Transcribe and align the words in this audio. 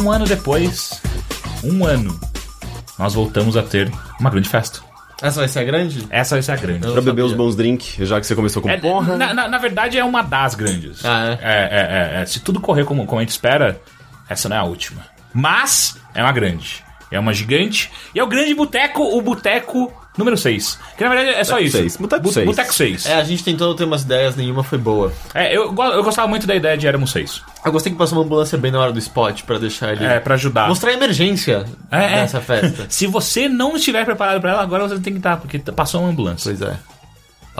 um 0.00 0.10
ano 0.10 0.24
depois, 0.24 1.00
um 1.64 1.84
ano, 1.84 2.18
nós 2.98 3.14
voltamos 3.14 3.56
a 3.56 3.62
ter 3.62 3.90
uma 4.20 4.30
grande 4.30 4.48
festa. 4.48 4.80
Essa 5.20 5.40
vai 5.40 5.48
ser 5.48 5.58
a 5.60 5.64
grande? 5.64 6.06
Essa 6.10 6.36
vai 6.36 6.42
ser 6.42 6.52
a 6.52 6.56
grande. 6.56 6.86
Eu 6.86 6.92
Pra 6.92 7.02
beber 7.02 7.22
os 7.22 7.32
bons 7.32 7.56
drinks, 7.56 7.96
já 8.08 8.20
que 8.20 8.26
você 8.26 8.36
começou 8.36 8.62
com 8.62 8.70
É, 8.70 8.76
porra. 8.76 9.16
na, 9.16 9.34
na- 9.34 9.48
na 9.48 9.58
verdade, 9.58 9.98
é 9.98 10.04
uma 10.04 10.22
das 10.22 10.54
grandes. 10.54 11.04
Ah, 11.04 11.26
é? 11.26 11.32
É, 11.32 11.36
é, 11.42 12.18
é, 12.18 12.22
é. 12.22 12.26
Se 12.26 12.38
tudo 12.40 12.60
correr 12.60 12.84
como, 12.84 13.04
como 13.04 13.18
a 13.18 13.22
gente 13.22 13.30
espera, 13.30 13.80
essa 14.28 14.48
não 14.48 14.56
é 14.56 14.60
a 14.60 14.64
última. 14.64 15.02
Mas 15.34 15.96
é 16.14 16.22
uma 16.22 16.30
grande. 16.32 16.84
É 17.10 17.18
uma 17.18 17.32
gigante. 17.34 17.90
E 18.14 18.20
é 18.20 18.22
o 18.22 18.28
grande 18.28 18.54
boteco, 18.54 19.02
o 19.02 19.20
boteco 19.20 19.92
número 20.18 20.36
6. 20.36 20.78
Que 20.96 21.04
na 21.04 21.10
verdade 21.10 21.30
é 21.38 21.44
só 21.44 21.52
Boteco 21.54 21.66
isso. 21.68 21.76
seis. 21.78 21.96
Boteco 21.96 22.32
seis. 22.32 22.46
Boteco 22.46 22.74
6. 22.74 23.06
É, 23.06 23.14
a 23.14 23.24
gente 23.24 23.42
tentou 23.44 23.74
ter 23.74 23.84
umas 23.84 24.02
ideias, 24.02 24.36
nenhuma 24.36 24.62
foi 24.64 24.76
boa. 24.78 25.12
É, 25.34 25.56
eu, 25.56 25.72
go- 25.72 25.82
eu 25.84 26.02
gostava 26.02 26.26
muito 26.28 26.46
da 26.46 26.54
ideia 26.54 26.76
de 26.76 26.86
Éramos 26.86 27.10
6. 27.12 27.42
Eu 27.64 27.72
gostei 27.72 27.92
que 27.92 27.98
passou 27.98 28.18
uma 28.18 28.24
ambulância 28.24 28.58
bem 28.58 28.70
na 28.70 28.80
hora 28.80 28.92
do 28.92 28.98
spot 28.98 29.42
pra 29.44 29.58
deixar 29.58 29.92
ele. 29.92 30.04
É, 30.04 30.18
pra 30.20 30.34
ajudar. 30.34 30.68
Mostrar 30.68 30.90
a 30.90 30.94
emergência 30.94 31.64
É, 31.90 32.04
é. 32.04 32.08
dessa 32.22 32.40
festa. 32.40 32.86
Se 32.90 33.06
você 33.06 33.48
não 33.48 33.76
estiver 33.76 34.04
preparado 34.04 34.40
pra 34.40 34.50
ela, 34.50 34.62
agora 34.62 34.88
você 34.88 34.98
tem 34.98 35.12
que 35.12 35.18
estar, 35.20 35.36
porque 35.36 35.58
t- 35.58 35.72
passou 35.72 36.00
uma 36.02 36.10
ambulância. 36.10 36.50
pois 36.50 36.60
é. 36.60 36.76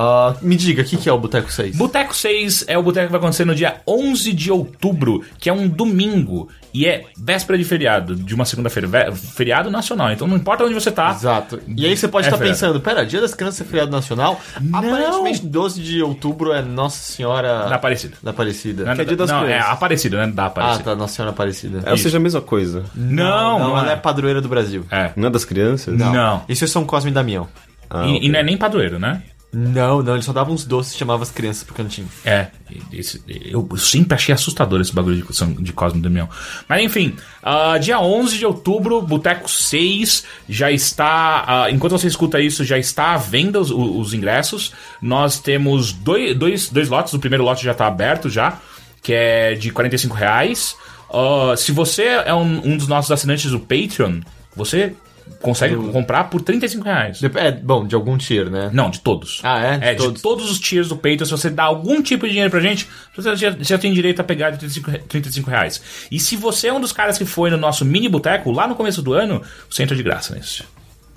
Ah, 0.00 0.36
me 0.40 0.54
diga, 0.54 0.82
o 0.82 0.84
que, 0.84 0.96
que 0.96 1.08
é 1.08 1.12
o 1.12 1.18
Boteco 1.18 1.50
6? 1.52 1.76
Boteco 1.76 2.14
6 2.14 2.66
é 2.68 2.78
o 2.78 2.82
boteco 2.84 3.06
que 3.06 3.10
vai 3.12 3.18
acontecer 3.18 3.44
no 3.44 3.52
dia 3.52 3.80
11 3.84 4.32
de 4.32 4.52
outubro, 4.52 5.24
que 5.40 5.50
é 5.50 5.52
um 5.52 5.66
domingo. 5.66 6.48
E 6.72 6.86
é 6.86 7.06
véspera 7.18 7.58
de 7.58 7.64
feriado, 7.64 8.14
de 8.14 8.32
uma 8.34 8.44
segunda-feira. 8.44 9.10
Feriado 9.12 9.70
nacional. 9.72 10.12
Então 10.12 10.28
não 10.28 10.36
importa 10.36 10.62
onde 10.64 10.74
você 10.74 10.92
tá. 10.92 11.10
Exato. 11.10 11.58
E 11.66 11.84
aí 11.84 11.96
você 11.96 12.06
pode 12.06 12.26
É 12.26 12.28
estar 12.28 12.36
feriado. 12.38 12.56
pensando, 12.60 12.80
pera, 12.80 13.04
Dia 13.04 13.20
das 13.20 13.34
Crianças 13.34 13.60
é 13.62 13.64
feriado 13.64 13.90
nacional? 13.90 14.40
Aparentemente 14.72 15.44
12 15.46 15.82
de 15.82 16.00
outubro 16.02 16.52
é 16.52 16.62
Nossa 16.62 16.98
Senhora 17.12 17.68
Da 17.68 17.74
Aparecida. 17.74 18.16
da 18.22 18.30
Aparecida. 18.30 18.84
Não, 18.84 18.94
Que 18.94 19.00
é 19.00 19.04
Dia 19.04 19.16
das 19.16 19.30
não, 19.30 19.40
é 19.40 19.44
Crianças. 19.46 19.70
Aparecida, 19.72 20.26
né? 20.26 20.32
Da 20.32 20.42
Ah, 20.44 20.46
Aparecida. 20.46 20.84
tá, 20.84 20.94
Nossa 20.94 21.14
Senhora 21.14 21.32
Aparecida. 21.32 21.82
É, 21.84 21.90
ou 21.90 21.98
seja, 21.98 22.18
a 22.18 22.20
mesma 22.20 22.40
coisa. 22.40 22.84
Não, 22.94 23.58
não, 23.58 23.78
ela 23.78 23.90
é 23.90 23.94
é. 23.94 23.96
padroeira 23.96 24.40
do 24.40 24.48
Brasil. 24.48 24.84
É. 24.92 25.10
Não 25.16 25.26
é 25.26 25.30
das 25.30 25.44
crianças? 25.44 25.98
Não. 25.98 26.42
Isso 26.48 26.62
é 26.62 26.66
São 26.68 26.84
Cosme 26.84 27.10
e 27.10 27.14
Damião. 27.14 27.48
Ah, 27.90 28.06
E, 28.06 28.10
ok. 28.16 28.20
e 28.22 28.28
não 28.28 28.38
é 28.38 28.42
nem 28.44 28.56
padroeiro, 28.56 28.98
né? 28.98 29.22
Não, 29.50 30.02
não, 30.02 30.12
ele 30.14 30.22
só 30.22 30.32
dava 30.32 30.52
uns 30.52 30.66
doces 30.66 30.94
e 30.94 30.98
chamava 30.98 31.22
as 31.22 31.30
crianças 31.30 31.64
pro 31.64 31.74
cantinho. 31.74 32.06
É, 32.22 32.48
esse- 32.92 33.22
eu 33.26 33.66
sempre 33.78 34.14
achei 34.14 34.34
assustador 34.34 34.78
esse 34.78 34.94
bagulho 34.94 35.16
de, 35.24 35.62
de 35.62 35.72
Cosmo 35.72 36.02
Damião. 36.02 36.28
Mas 36.68 36.82
enfim, 36.84 37.16
ah, 37.42 37.78
dia 37.78 37.98
11 37.98 38.36
de 38.36 38.44
outubro, 38.44 39.00
Boteco 39.00 39.48
6 39.50 40.24
já 40.48 40.70
está. 40.70 41.44
ah, 41.46 41.70
enquanto 41.70 41.92
você 41.92 42.06
escuta 42.06 42.38
isso, 42.40 42.62
já 42.62 42.78
está 42.78 43.14
à 43.14 43.16
venda 43.16 43.58
os, 43.58 43.70
os 43.70 44.12
ingressos. 44.12 44.72
Nós 45.00 45.38
temos 45.40 45.92
dois, 45.94 46.36
dois, 46.36 46.68
dois 46.68 46.90
lotes, 46.90 47.14
o 47.14 47.18
primeiro 47.18 47.42
lote 47.42 47.64
já 47.64 47.72
está 47.72 47.86
aberto 47.86 48.28
já, 48.28 48.58
que 49.02 49.14
é 49.14 49.54
de 49.54 49.70
45 49.70 50.14
reais. 50.14 50.76
Ah, 51.10 51.54
se 51.56 51.72
você 51.72 52.02
é 52.04 52.34
um, 52.34 52.72
um 52.72 52.76
dos 52.76 52.86
nossos 52.86 53.10
assinantes 53.10 53.50
do 53.50 53.58
Patreon, 53.60 54.20
você 54.54 54.92
consegue 55.40 55.74
comprar 55.92 56.24
por 56.24 56.40
35 56.42 56.84
reais. 56.84 57.20
É, 57.22 57.52
bom, 57.52 57.86
de 57.86 57.94
algum 57.94 58.16
tier, 58.18 58.50
né? 58.50 58.70
Não, 58.72 58.90
de 58.90 59.00
todos. 59.00 59.40
Ah, 59.42 59.58
é? 59.60 59.78
De 59.78 59.84
é, 59.84 59.94
todos. 59.94 60.14
de 60.14 60.22
todos 60.22 60.50
os 60.50 60.58
tiers 60.58 60.88
do 60.88 60.96
Patreon, 60.96 61.24
se 61.24 61.30
você 61.30 61.50
dá 61.50 61.64
algum 61.64 62.02
tipo 62.02 62.24
de 62.26 62.32
dinheiro 62.32 62.50
pra 62.50 62.60
gente, 62.60 62.88
você 63.16 63.34
já, 63.36 63.56
já 63.58 63.78
tem 63.78 63.92
direito 63.92 64.20
a 64.20 64.24
pegar 64.24 64.50
de 64.50 64.58
35, 64.58 64.90
re- 64.90 64.98
35 64.98 65.50
reais. 65.50 65.80
E 66.10 66.18
se 66.18 66.36
você 66.36 66.68
é 66.68 66.72
um 66.72 66.80
dos 66.80 66.92
caras 66.92 67.16
que 67.18 67.24
foi 67.24 67.50
no 67.50 67.56
nosso 67.56 67.84
mini 67.84 68.08
boteco, 68.08 68.50
lá 68.50 68.66
no 68.66 68.74
começo 68.74 69.02
do 69.02 69.12
ano, 69.12 69.42
você 69.70 69.82
entra 69.82 69.96
de 69.96 70.02
graça 70.02 70.34
nesse. 70.34 70.62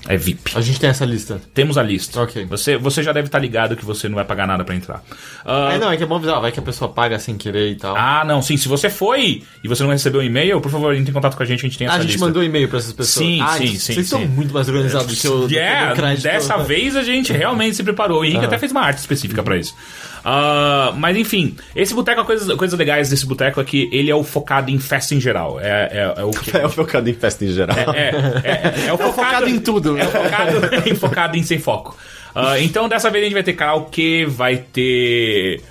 É 0.08 0.18
VIP. 0.18 0.52
A 0.56 0.62
gente 0.62 0.80
tem 0.80 0.90
essa 0.90 1.06
lista. 1.06 1.40
Temos 1.54 1.78
a 1.78 1.84
lista. 1.84 2.20
Ok. 2.22 2.44
Você, 2.46 2.76
você 2.76 3.04
já 3.04 3.12
deve 3.12 3.28
estar 3.28 3.38
ligado 3.38 3.76
que 3.76 3.86
você 3.86 4.10
não 4.10 4.16
vai 4.16 4.26
pagar 4.26 4.48
nada 4.48 4.64
pra 4.64 4.74
entrar. 4.76 5.04
Ah, 5.46 5.74
É, 5.74 5.78
não, 5.78 5.92
é 5.92 5.96
que 5.98 6.02
é 6.04 6.06
bom 6.08 6.16
avisar, 6.16 6.42
vai 6.42 6.52
que 6.52 6.60
a 6.60 6.64
pessoa 6.64 6.92
paga 6.92 7.20
sem 7.20 7.38
querer 7.38 7.72
e 7.72 7.76
tal. 7.76 7.96
ah, 7.96 8.24
não, 8.26 8.42
sim. 8.42 8.58
Se 8.58 8.68
você 8.68 8.90
foi 8.90 9.44
e 9.64 9.68
você 9.68 9.84
não 9.84 9.92
recebeu 9.92 10.22
o 10.22 10.24
e-mail, 10.24 10.60
por 10.60 10.72
favor, 10.72 10.96
entre 10.96 11.12
em 11.12 11.14
contato 11.14 11.38
com 11.38 11.44
a 11.44 11.46
gente, 11.46 11.60
a 11.60 11.70
gente 11.70 11.78
tem 11.78 11.86
Ah, 11.88 11.92
essa 11.92 12.00
a 12.00 12.02
gente 12.02 12.12
lista. 12.14 12.26
mandou 12.26 12.44
e-mail 12.44 12.68
pra 12.68 12.80
essas 12.80 12.94
pessoas. 12.94 13.26
Sim, 13.28 13.42
ah, 13.42 13.58
sim, 13.58 13.68
sim, 13.78 13.94
Vocês 13.94 14.08
são 14.10 14.20
sim. 14.22 14.28
muito 14.28 14.54
mais 14.54 14.68
organizados 14.68 15.24
eu. 15.24 15.42
do 15.42 15.48
que 15.48 15.54
eu 15.56 15.60
É, 15.62 15.86
dou 15.88 15.96
crédito. 15.96 16.24
dessa 16.24 16.58
vez 16.58 16.96
a 16.96 17.04
gente 17.04 17.32
realmente 17.32 17.76
se 17.76 17.84
preparou. 17.84 18.22
O 18.22 18.26
Henrique 18.26 18.46
até 18.46 18.58
fez 18.58 18.72
uma 18.72 18.82
arte 18.82 18.98
específica 18.98 19.44
pra 19.44 19.56
isso. 19.56 19.76
Ah, 20.24 20.94
mas 20.98 21.18
enfim, 21.18 21.56
esse 21.76 21.94
boteco, 21.94 22.24
coisas, 22.26 22.56
coisas 22.56 22.78
legais 22.78 23.10
desse 23.10 23.26
boteco 23.26 23.60
é 23.60 23.64
que 23.64 23.90
ele 23.92 24.12
é 24.12 24.16
o 24.16 24.24
focado 24.24 24.70
em 24.70 24.80
festa 24.80 25.16
em 25.16 25.20
geral. 25.20 25.60
É, 25.60 25.90
é, 25.92 26.14
é 26.18 26.24
o 26.24 26.32
que. 26.32 26.52
É 26.62 26.66
o 26.66 26.70
focado 26.70 27.10
em 27.10 27.14
festa 27.14 27.44
em 27.44 27.48
geral. 27.52 27.78
É, 27.94 28.12
é, 28.44 28.88
é 28.88 28.94
o 28.94 28.98
focado, 28.98 29.14
focado 29.14 29.50
em 29.50 29.60
tudo. 29.60 29.98
É 29.98 30.04
o 30.06 30.10
focado, 30.12 30.62
em- 30.90 30.96
focado 30.96 31.38
em 31.38 31.44
sem 31.44 31.58
foco. 31.60 31.98
Ah, 32.36 32.60
então 32.60 32.88
dessa 32.88 33.10
vez 33.10 33.24
a 33.24 33.26
gente 33.26 33.34
vai 33.34 33.44
ter 33.44 33.54
karaokê, 33.54 34.26
vai 34.28 34.58
ter. 34.58 35.62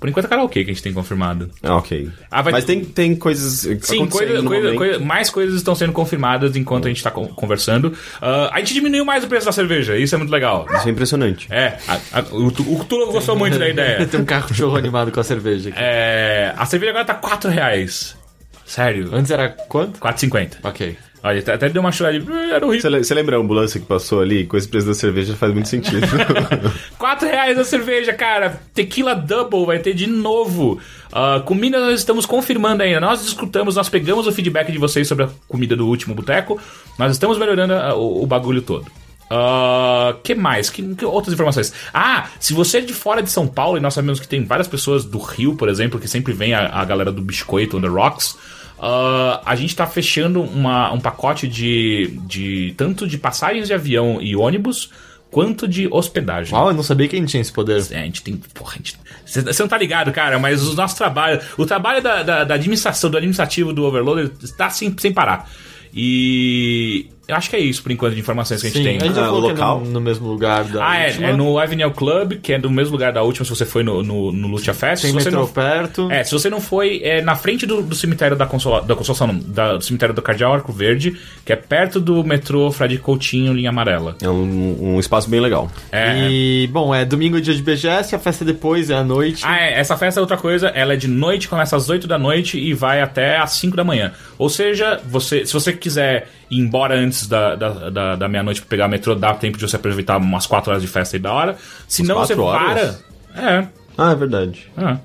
Por 0.00 0.08
enquanto 0.08 0.24
é 0.24 0.28
karaokê 0.28 0.64
que 0.64 0.70
a 0.70 0.72
gente 0.72 0.82
tem 0.82 0.94
confirmado. 0.94 1.50
Ah, 1.62 1.76
ok. 1.76 2.08
Ah, 2.30 2.40
vai- 2.40 2.52
Mas 2.54 2.64
tem, 2.64 2.82
tem 2.84 3.14
coisas. 3.14 3.60
Sim, 3.84 4.06
coisa- 4.06 4.40
no 4.42 4.48
coisa- 4.48 4.74
coisa- 4.74 4.98
mais 4.98 5.28
coisas 5.28 5.56
estão 5.56 5.74
sendo 5.74 5.92
confirmadas 5.92 6.56
enquanto 6.56 6.86
a 6.86 6.88
gente 6.88 6.96
está 6.96 7.10
conversando. 7.10 7.92
Ah, 8.20 8.48
a 8.52 8.58
gente 8.60 8.72
diminuiu 8.72 9.04
mais 9.04 9.22
o 9.24 9.28
preço 9.28 9.44
da 9.46 9.52
cerveja, 9.52 9.96
isso 9.98 10.14
é 10.14 10.18
muito 10.18 10.30
legal. 10.30 10.66
Isso 10.74 10.88
é 10.88 10.90
impressionante. 10.90 11.46
É, 11.50 11.76
a- 11.86 12.00
a- 12.20 12.24
o, 12.32 12.50
Tu- 12.50 12.62
o 12.74 12.82
Tulo 12.84 13.12
gostou 13.12 13.36
muito 13.36 13.58
da 13.58 13.68
ideia. 13.68 14.06
Tem 14.08 14.18
um 14.20 14.24
cachorro 14.24 14.76
animado 14.76 15.12
com 15.12 15.20
a 15.20 15.24
cerveja 15.24 15.68
aqui. 15.68 15.78
É, 15.78 16.54
a 16.56 16.64
cerveja 16.64 16.90
agora 16.92 17.04
tá 17.04 17.14
4 17.14 17.50
reais. 17.50 18.16
Sério? 18.64 19.10
Antes 19.12 19.30
era 19.30 19.48
quanto? 19.50 19.98
4,50. 20.00 20.58
Ok. 20.62 20.96
Olha, 21.22 21.38
até 21.38 21.68
deu 21.68 21.80
uma 21.82 21.92
chulada 21.92 22.18
de. 22.18 22.26
Era 22.32 22.64
horrível. 22.66 22.80
Você, 22.80 22.88
le- 22.88 23.04
você 23.04 23.14
lembra 23.14 23.36
a 23.36 23.40
ambulância 23.40 23.78
que 23.78 23.84
passou 23.86 24.20
ali? 24.22 24.46
Com 24.46 24.56
esse 24.56 24.66
preço 24.66 24.86
da 24.86 24.94
cerveja 24.94 25.34
faz 25.36 25.52
muito 25.52 25.68
sentido. 25.68 26.06
4 26.98 27.28
reais 27.28 27.58
a 27.58 27.64
cerveja, 27.64 28.12
cara. 28.14 28.60
Tequila 28.74 29.14
Double 29.14 29.66
vai 29.66 29.78
ter 29.78 29.92
de 29.94 30.06
novo. 30.06 30.78
Ah, 31.12 31.42
comida 31.44 31.78
nós 31.78 31.98
estamos 32.00 32.24
confirmando 32.24 32.82
ainda. 32.82 33.00
Nós 33.00 33.22
escutamos, 33.24 33.76
nós 33.76 33.88
pegamos 33.88 34.26
o 34.26 34.32
feedback 34.32 34.72
de 34.72 34.78
vocês 34.78 35.06
sobre 35.06 35.24
a 35.24 35.28
comida 35.46 35.76
do 35.76 35.86
último 35.86 36.14
boteco. 36.14 36.58
Nós 36.98 37.12
estamos 37.12 37.36
melhorando 37.36 37.74
ah, 37.74 37.94
o, 37.94 38.22
o 38.22 38.26
bagulho 38.26 38.62
todo. 38.62 38.86
Ah, 39.30 40.16
que 40.24 40.34
mais? 40.34 40.70
Que, 40.70 40.82
que 40.94 41.04
outras 41.04 41.34
informações? 41.34 41.72
Ah, 41.92 42.28
se 42.40 42.52
você 42.52 42.78
é 42.78 42.80
de 42.80 42.92
fora 42.94 43.22
de 43.22 43.30
São 43.30 43.46
Paulo, 43.46 43.76
e 43.76 43.80
nós 43.80 43.94
sabemos 43.94 44.18
que 44.18 44.26
tem 44.26 44.44
várias 44.44 44.66
pessoas 44.66 45.04
do 45.04 45.18
Rio, 45.18 45.54
por 45.54 45.68
exemplo, 45.68 46.00
que 46.00 46.08
sempre 46.08 46.32
vem 46.32 46.52
a, 46.54 46.66
a 46.68 46.84
galera 46.84 47.12
do 47.12 47.22
Biscoito 47.22 47.76
on 47.76 47.80
the 47.80 47.88
Rocks. 47.88 48.36
Ah, 48.80 49.42
a 49.44 49.54
gente 49.56 49.76
tá 49.76 49.86
fechando 49.86 50.40
uma- 50.42 50.92
um 50.92 51.00
pacote 51.00 51.46
de, 51.46 52.18
de 52.26 52.74
tanto 52.76 53.06
de 53.06 53.18
passagens 53.18 53.66
de 53.68 53.74
avião 53.74 54.18
e 54.20 54.34
ônibus 54.34 54.90
quanto 55.30 55.68
de 55.68 55.86
hospedagem. 55.90 56.52
Uau, 56.54 56.68
eu 56.68 56.74
não 56.74 56.82
sabia 56.82 57.06
que 57.06 57.14
a 57.14 57.18
gente 57.18 57.28
tinha 57.28 57.40
esse 57.40 57.52
poder. 57.52 57.80
É, 57.92 58.00
a 58.00 58.04
gente 58.04 58.22
tem. 58.22 58.36
Porra, 58.54 58.72
a 58.74 58.76
gente. 58.78 58.96
Você 59.24 59.42
você 59.42 59.62
não 59.62 59.68
tá 59.68 59.78
ligado, 59.78 60.10
cara, 60.12 60.38
mas 60.38 60.66
o 60.66 60.74
nosso 60.74 60.96
trabalho. 60.96 61.40
O 61.56 61.64
trabalho 61.66 62.02
da, 62.02 62.22
da, 62.22 62.44
da 62.44 62.54
administração, 62.54 63.10
do 63.10 63.16
administrativo 63.16 63.72
do 63.72 63.84
Overloader 63.84 64.30
está 64.42 64.70
sem, 64.70 64.92
sem 64.98 65.12
parar. 65.12 65.48
E. 65.94 67.06
Eu 67.30 67.36
acho 67.36 67.48
que 67.50 67.56
é 67.56 67.60
isso 67.60 67.82
por 67.82 67.90
enquanto 67.92 68.14
de 68.14 68.20
informações 68.20 68.60
que 68.60 68.66
a 68.66 68.70
gente 68.70 68.78
Sim, 68.78 68.84
tem. 68.84 68.96
a 68.98 69.00
gente 69.00 69.14
já 69.14 69.22
Ah, 69.22 69.26
falou 69.26 69.40
o 69.40 69.44
que 69.44 69.50
é 69.50 69.52
local? 69.54 69.80
no, 69.80 69.90
no 69.90 70.00
mesmo 70.00 70.28
lugar 70.28 70.64
da 70.64 70.86
Ah, 70.86 70.96
é, 70.98 71.06
última. 71.08 71.26
é 71.28 71.32
no 71.32 71.58
Avenue 71.58 71.90
Club, 71.92 72.32
que 72.42 72.52
é 72.52 72.58
do 72.58 72.70
mesmo 72.70 72.92
lugar 72.92 73.12
da 73.12 73.22
última, 73.22 73.44
se 73.44 73.50
você 73.50 73.64
foi 73.64 73.82
no, 73.82 74.02
no, 74.02 74.32
no 74.32 74.48
Lucha 74.48 74.74
Fest. 74.74 75.02
Tem 75.02 75.10
se 75.10 75.16
você 75.16 75.24
metrô 75.30 75.40
não, 75.40 75.48
perto. 75.48 76.10
é, 76.10 76.22
se 76.24 76.32
você 76.32 76.50
não 76.50 76.60
foi, 76.60 77.00
é 77.02 77.22
na 77.22 77.34
frente 77.34 77.64
do, 77.66 77.82
do 77.82 77.94
cemitério 77.94 78.36
da 78.36 78.46
Consola, 78.46 78.82
da 78.82 78.94
Consolação, 78.94 79.26
não, 79.28 79.38
da- 79.38 79.76
do 79.76 79.84
cemitério 79.84 80.14
do 80.14 80.20
Cardeal 80.22 80.52
Arco 80.54 80.72
Verde, 80.72 81.16
que 81.44 81.52
é 81.52 81.56
perto 81.56 82.00
do 82.00 82.22
metrô 82.24 82.70
Frade 82.70 82.98
Coutinho, 82.98 83.52
linha 83.52 83.70
amarela. 83.70 84.16
é 84.22 84.28
um, 84.28 84.94
um 84.96 85.00
espaço 85.00 85.28
bem 85.30 85.40
legal. 85.40 85.70
É, 85.92 86.28
E, 86.30 86.68
bom, 86.72 86.94
é 86.94 87.04
domingo 87.04 87.38
é 87.38 87.40
dia 87.40 87.54
de 87.54 87.62
BGS, 87.62 88.14
a 88.14 88.18
festa 88.18 88.44
depois 88.44 88.90
é 88.90 88.94
à 88.94 89.04
noite. 89.04 89.42
Ah, 89.46 89.58
é, 89.60 89.78
essa 89.78 89.96
festa 89.96 90.18
é 90.18 90.22
outra 90.22 90.36
coisa, 90.36 90.68
ela 90.68 90.94
é 90.94 90.96
de 90.96 91.08
noite, 91.08 91.48
começa 91.48 91.76
às 91.76 91.88
8 91.88 92.06
da 92.06 92.18
noite 92.18 92.58
e 92.58 92.72
vai 92.74 93.00
até 93.00 93.36
às 93.38 93.52
5 93.52 93.76
da 93.76 93.84
manhã. 93.84 94.12
Ou 94.38 94.48
seja, 94.48 95.00
você, 95.06 95.44
se 95.46 95.52
você 95.52 95.72
quiser 95.72 96.28
ir 96.50 96.58
embora 96.58 96.94
antes 96.98 97.26
da, 97.28 97.54
da, 97.54 97.90
da, 97.90 98.16
da 98.16 98.28
meia-noite 98.28 98.60
pra 98.60 98.68
pegar 98.70 98.88
metrô, 98.88 99.14
dá 99.14 99.32
tempo 99.34 99.56
de 99.56 99.68
você 99.68 99.76
aproveitar 99.76 100.16
umas 100.16 100.46
4 100.46 100.70
horas 100.70 100.82
de 100.82 100.88
festa 100.88 101.16
aí 101.16 101.20
da 101.20 101.32
hora. 101.32 101.56
Se 101.86 102.02
não, 102.02 102.16
você 102.18 102.34
horas? 102.34 102.98
vara. 103.34 103.68
Ah, 103.96 104.12
é 104.12 104.14
verdade. 104.16 104.66
É, 104.76 104.82
é. 104.84 104.98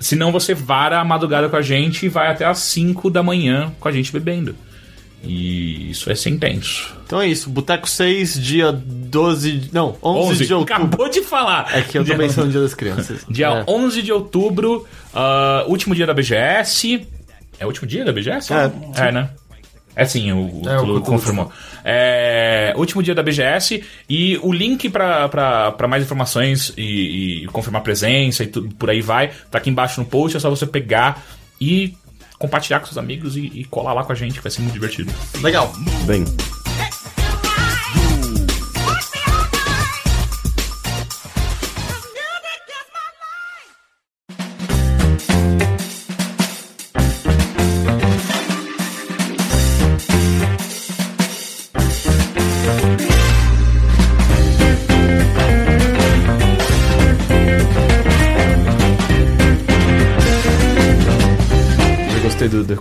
Se 0.00 0.14
não, 0.14 0.30
você 0.30 0.54
vara 0.54 1.00
a 1.00 1.04
madrugada 1.04 1.48
com 1.48 1.56
a 1.56 1.62
gente 1.62 2.06
e 2.06 2.08
vai 2.08 2.28
até 2.30 2.44
às 2.44 2.58
5 2.60 3.10
da 3.10 3.22
manhã 3.22 3.72
com 3.80 3.88
a 3.88 3.92
gente 3.92 4.12
bebendo. 4.12 4.54
E 5.24 5.90
isso 5.90 6.08
é 6.10 6.14
ser 6.14 6.30
intenso. 6.30 6.94
Então 7.04 7.20
é 7.20 7.26
isso, 7.26 7.50
Boteco 7.50 7.88
6, 7.90 8.40
dia 8.40 8.70
12. 8.70 9.52
de- 9.58 9.74
Não, 9.74 9.96
11, 10.00 10.30
11, 10.30 10.46
de 10.46 10.54
outubro. 10.54 10.74
acabou 10.74 11.08
de 11.08 11.22
falar. 11.22 11.66
É 11.76 11.82
que 11.82 11.98
eu 11.98 12.02
tô 12.02 12.06
Dia- 12.06 12.16
pensando 12.16 12.46
no 12.46 12.52
dia 12.52 12.60
das 12.60 12.74
crianças. 12.74 13.26
Dia 13.28 13.48
É. 13.48 13.64
11 13.66 14.00
de 14.02 14.12
outubro, 14.12 14.86
ah, 15.12 15.64
último 15.66 15.92
dia 15.94 16.06
da 16.06 16.14
BGS. 16.14 17.04
É 17.58 17.64
o 17.64 17.68
último 17.68 17.88
dia 17.88 18.04
da 18.04 18.12
BGS? 18.12 18.52
É. 18.52 18.70
É, 18.94 19.10
né? 19.10 19.30
É 19.98 20.04
sim, 20.04 20.30
o, 20.30 20.62
o 20.62 20.68
É, 20.68 20.78
o 20.78 20.84
Tulu 20.84 21.00
confirmou. 21.00 21.50
É, 21.84 22.72
último 22.76 23.02
dia 23.02 23.16
da 23.16 23.22
BGS 23.22 23.82
e 24.08 24.38
o 24.44 24.52
link 24.52 24.88
pra 24.88 25.74
mais 25.88 26.04
informações 26.04 26.72
e, 26.76 27.42
e 27.42 27.46
confirmar 27.48 27.82
presença 27.82 28.44
e 28.44 28.46
tudo 28.46 28.72
por 28.76 28.88
aí 28.90 29.00
vai, 29.00 29.32
tá 29.50 29.58
aqui 29.58 29.70
embaixo 29.70 30.00
no 30.00 30.06
post, 30.06 30.36
é 30.36 30.40
só 30.40 30.48
você 30.48 30.66
pegar 30.66 31.20
e 31.60 31.96
compartilhar 32.38 32.78
com 32.78 32.86
seus 32.86 32.96
amigos 32.96 33.36
e, 33.36 33.40
e 33.52 33.64
colar 33.64 33.92
lá 33.92 34.04
com 34.04 34.12
a 34.12 34.14
gente, 34.14 34.34
que 34.34 34.42
vai 34.42 34.52
ser 34.52 34.60
muito 34.62 34.74
divertido. 34.74 35.12
Legal. 35.42 35.72
Bem. 36.06 36.24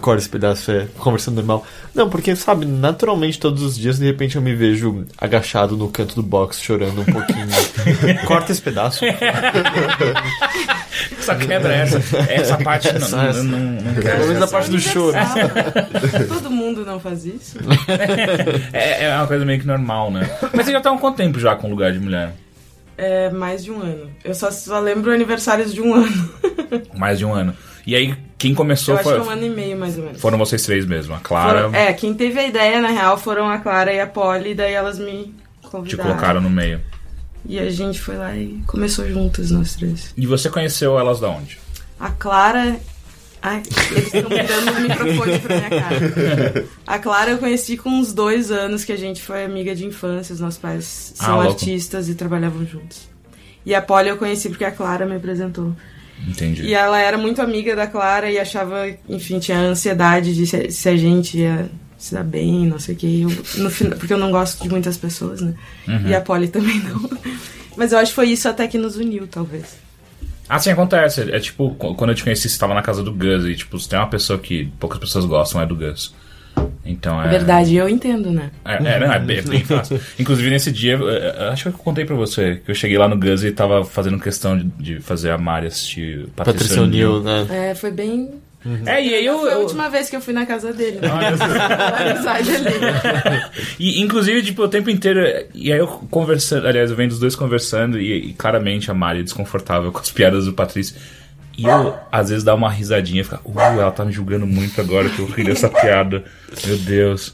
Corta 0.07 0.21
esse 0.21 0.30
pedaço 0.30 0.71
é 0.71 0.88
conversando 1.00 1.36
normal. 1.36 1.68
Não, 1.94 2.09
porque, 2.09 2.33
sabe, 2.33 2.65
naturalmente 2.65 3.38
todos 3.38 3.62
os 3.62 3.77
dias, 3.77 4.00
de 4.00 4.06
repente 4.06 4.38
eu 4.38 4.42
me 4.42 4.56
vejo 4.56 5.06
agachado 5.18 5.75
no 5.75 5.89
canto 5.89 6.15
do 6.15 6.24
box, 6.24 6.62
chorando 6.62 7.01
um 7.01 7.04
pouquinho. 7.04 7.45
Corta 8.25 8.54
esse 8.54 8.62
pedaço. 8.62 9.04
Só 11.19 11.36
quebra 11.36 11.75
essa. 11.75 11.98
Essa 12.31 12.57
parte 12.57 12.88
não, 12.88 12.95
Essa- 12.95 13.18
não, 13.18 13.25
essa. 13.27 13.44
não, 13.44 13.59
não 13.59 13.94
Pelo 13.95 14.01
quero. 14.01 14.27
menos 14.27 14.42
a 14.44 14.48
parte 14.48 14.71
do 14.71 14.80
choro. 14.80 15.18
Todo 16.30 16.50
mundo 16.51 16.86
não 16.86 17.01
faz 17.01 17.25
isso. 17.25 17.57
É, 18.71 19.07
é 19.07 19.15
uma 19.18 19.27
coisa 19.27 19.44
meio 19.44 19.59
que 19.59 19.68
normal, 19.68 20.09
né? 20.09 20.21
Mas 20.54 20.65
você 20.65 20.71
já 20.71 20.80
tá 20.80 20.89
há 20.89 20.94
um 20.94 20.98
quanto 20.98 21.18
tempo 21.18 21.38
já 21.38 21.54
com 21.54 21.69
lugar 21.69 21.92
de 21.92 22.00
mulher? 22.00 22.31
É 22.98 23.30
mais 23.30 23.62
de 23.62 23.71
um 23.71 23.81
ano. 23.81 24.09
Eu 24.24 24.33
só, 24.33 24.50
só 24.51 24.80
lembro 24.80 25.12
aniversários 25.12 25.74
de 25.74 25.81
um 25.81 25.94
ano. 25.94 26.30
Mais 26.95 27.19
de 27.19 27.25
um 27.25 27.33
ano. 27.33 27.54
E 27.86 27.94
aí, 27.94 28.15
quem 28.37 28.53
começou 28.53 28.93
Eu 28.95 28.99
acho 28.99 29.09
foi, 29.09 29.19
que 29.19 29.25
é 29.25 29.29
um 29.29 29.33
ano 29.33 29.45
e 29.45 29.49
meio, 29.49 29.77
mais 29.77 29.97
ou 29.97 30.03
menos. 30.05 30.21
foram 30.21 30.37
vocês 30.37 30.63
três 30.63 30.85
mesmo. 30.85 31.13
A 31.15 31.19
Clara 31.19 31.63
Foram- 31.63 31.75
é, 31.75 31.93
quem 31.93 32.13
teve 32.13 32.39
a 32.39 32.47
ideia, 32.47 32.79
na 32.81 32.89
real, 32.89 33.17
foram 33.17 33.49
a 33.49 33.57
Clara 33.57 33.91
e 33.93 33.99
a 33.99 34.07
Polly, 34.07 34.53
daí 34.53 34.73
elas 34.73 34.99
me 34.99 35.33
te 35.61 35.69
convidaram. 35.69 36.09
colocaram 36.11 36.41
no 36.41 36.49
meio. 36.49 36.79
E 37.45 37.57
a 37.59 37.69
gente 37.69 37.99
foi 37.99 38.15
lá 38.17 38.35
e 38.35 38.61
começou 38.67 39.07
juntas, 39.07 39.51
nós 39.51 39.75
três. 39.75 40.13
E 40.17 40.25
você 40.27 40.49
conheceu 40.49 40.99
elas 40.99 41.19
da 41.19 41.29
onde? 41.29 41.57
A 41.99 42.09
Clara. 42.11 42.77
Ai, 43.41 43.61
eles 43.91 44.13
estão 44.13 44.23
dando 44.29 44.77
o 44.77 44.81
microfone 44.81 45.39
pra 45.39 45.55
minha 45.57 45.69
cara. 45.69 46.65
A 46.87 46.99
Clara 46.99 47.31
eu 47.31 47.37
conheci 47.37 47.77
com 47.77 47.89
uns 47.89 48.11
dois 48.11 48.51
anos 48.51 48.83
que 48.83 48.91
a 48.91 48.97
gente 48.97 49.21
foi 49.21 49.45
amiga 49.45 49.75
de 49.75 49.85
infância. 49.85 50.33
Os 50.33 50.39
nossos 50.41 50.59
pais 50.59 51.13
Ah, 51.19 51.25
são 51.25 51.35
louco. 51.35 51.51
artistas 51.51 52.09
e 52.09 52.15
trabalhavam 52.15 52.65
juntos. 52.65 53.07
E 53.65 53.75
a 53.75 53.81
Polly 53.81 54.09
eu 54.09 54.17
conheci 54.17 54.49
porque 54.49 54.65
a 54.65 54.71
Clara 54.71 55.05
me 55.05 55.15
apresentou. 55.15 55.73
Entendi. 56.25 56.63
E 56.63 56.73
ela 56.73 56.99
era 56.99 57.17
muito 57.17 57.41
amiga 57.41 57.75
da 57.75 57.87
Clara 57.87 58.29
e 58.31 58.39
achava, 58.39 58.87
enfim, 59.09 59.39
tinha 59.39 59.59
ansiedade 59.59 60.33
de 60.33 60.47
se, 60.47 60.71
se 60.71 60.89
a 60.89 60.95
gente 60.95 61.37
ia 61.39 61.69
se 61.97 62.13
dar 62.13 62.23
bem, 62.23 62.65
não 62.67 62.79
sei 62.79 62.95
o 62.95 62.97
que. 62.97 63.21
Eu, 63.21 63.29
no 63.61 63.69
final, 63.69 63.97
porque 63.97 64.13
eu 64.13 64.17
não 64.17 64.31
gosto 64.31 64.63
de 64.63 64.69
muitas 64.69 64.97
pessoas, 64.97 65.41
né? 65.41 65.53
Uhum. 65.87 66.07
E 66.09 66.15
a 66.15 66.21
Polly 66.21 66.47
também 66.49 66.79
não. 66.79 67.09
Mas 67.75 67.91
eu 67.91 67.99
acho 67.99 68.11
que 68.11 68.15
foi 68.15 68.29
isso 68.29 68.47
até 68.47 68.67
que 68.67 68.77
nos 68.77 68.95
uniu, 68.95 69.27
talvez. 69.27 69.77
Ah, 70.49 70.57
sim, 70.59 70.69
acontece. 70.71 71.29
É 71.31 71.39
tipo, 71.39 71.75
qu- 71.75 71.93
quando 71.95 72.11
eu 72.11 72.15
te 72.15 72.23
conheci, 72.23 72.47
você 72.49 72.57
tava 72.57 72.73
na 72.73 72.81
casa 72.81 73.03
do 73.03 73.11
Gus 73.13 73.45
e, 73.45 73.55
tipo, 73.55 73.77
se 73.79 73.87
tem 73.89 73.99
uma 73.99 74.07
pessoa 74.09 74.39
que 74.39 74.65
poucas 74.79 74.97
pessoas 74.99 75.25
gostam, 75.25 75.61
é 75.61 75.65
do 75.65 75.75
Gus. 75.75 76.13
Então 76.86 77.21
é. 77.21 77.27
Verdade, 77.27 77.75
eu 77.75 77.89
entendo, 77.89 78.31
né? 78.31 78.50
É, 78.63 78.75
é, 78.75 79.00
não, 79.00 79.12
é 79.13 79.19
bem, 79.19 79.42
bem 79.44 79.63
fácil. 79.63 80.00
Inclusive, 80.18 80.50
nesse 80.50 80.71
dia, 80.71 80.98
acho 81.51 81.63
que 81.63 81.69
eu 81.69 81.74
contei 81.74 82.06
pra 82.06 82.15
você, 82.15 82.62
que 82.63 82.71
eu 82.71 82.75
cheguei 82.75 82.98
lá 82.98 83.07
no 83.07 83.18
Gus 83.18 83.44
e 83.44 83.51
tava 83.51 83.83
fazendo 83.83 84.19
questão 84.19 84.57
de, 84.57 84.63
de 84.80 85.00
fazer 85.01 85.31
a 85.31 85.38
Mari 85.38 85.68
assistir 85.68 86.27
Patrícia 86.36 86.54
Patrícia 86.68 86.81
O'Neill, 86.81 87.21
né? 87.21 87.48
É, 87.50 87.75
foi 87.75 87.92
bem. 87.92 88.30
É, 88.86 89.01
e 89.01 89.13
aí 89.15 89.25
eu... 89.25 89.39
Foi 89.39 89.50
a 89.50 89.54
eu- 89.54 89.59
última 89.62 89.89
vez 89.89 90.09
que 90.09 90.15
eu 90.15 90.21
fui 90.21 90.33
na 90.33 90.45
casa 90.45 90.74
dele. 90.74 91.00
Né? 91.01 91.09
Olha 91.09 91.38
só. 91.38 91.44
A 91.45 92.12
amizade 92.12 92.51
ali. 92.56 92.68
E, 93.80 94.01
inclusive, 94.01 94.42
tipo, 94.44 94.63
o 94.63 94.68
tempo 94.68 94.89
inteiro. 94.89 95.21
E 95.54 95.71
aí 95.71 95.80
eu 95.80 95.88
conversando. 95.88 96.68
Aliás, 96.68 96.89
eu 96.89 96.95
venho 96.95 97.09
dos 97.09 97.19
dois 97.19 97.36
conversando 97.36 98.00
e, 98.00 98.30
e 98.30 98.33
claramente 98.33 98.89
a 98.92 98.94
Mari 98.94 99.19
é 99.19 99.24
desconfortável 99.24 99.92
com 99.92 100.00
as 100.00 100.09
piadas 100.12 100.45
do 100.45 100.54
Patrício. 100.54 100.95
E 101.57 101.65
eu, 101.65 101.95
às 102.12 102.30
vezes, 102.30 102.44
dá 102.44 102.54
uma 102.54 102.69
risadinha 102.69 103.21
e 103.21 103.24
fica, 103.24 103.39
uh, 103.44 103.59
ela 103.59 103.92
tá 103.92 104.06
me 104.06 104.12
julgando 104.12 104.45
muito 104.45 104.80
agora 104.80 105.09
que 105.09 105.19
eu 105.19 105.25
ri 105.25 105.44
dessa 105.44 105.68
piada. 105.68 106.24
Meu 106.65 106.77
Deus. 106.77 107.33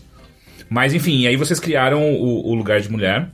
Mas 0.69 0.93
enfim, 0.93 1.27
aí 1.27 1.35
vocês 1.35 1.59
criaram 1.59 2.01
o, 2.13 2.47
o 2.49 2.55
Lugar 2.55 2.79
de 2.79 2.89
Mulher. 2.89 3.29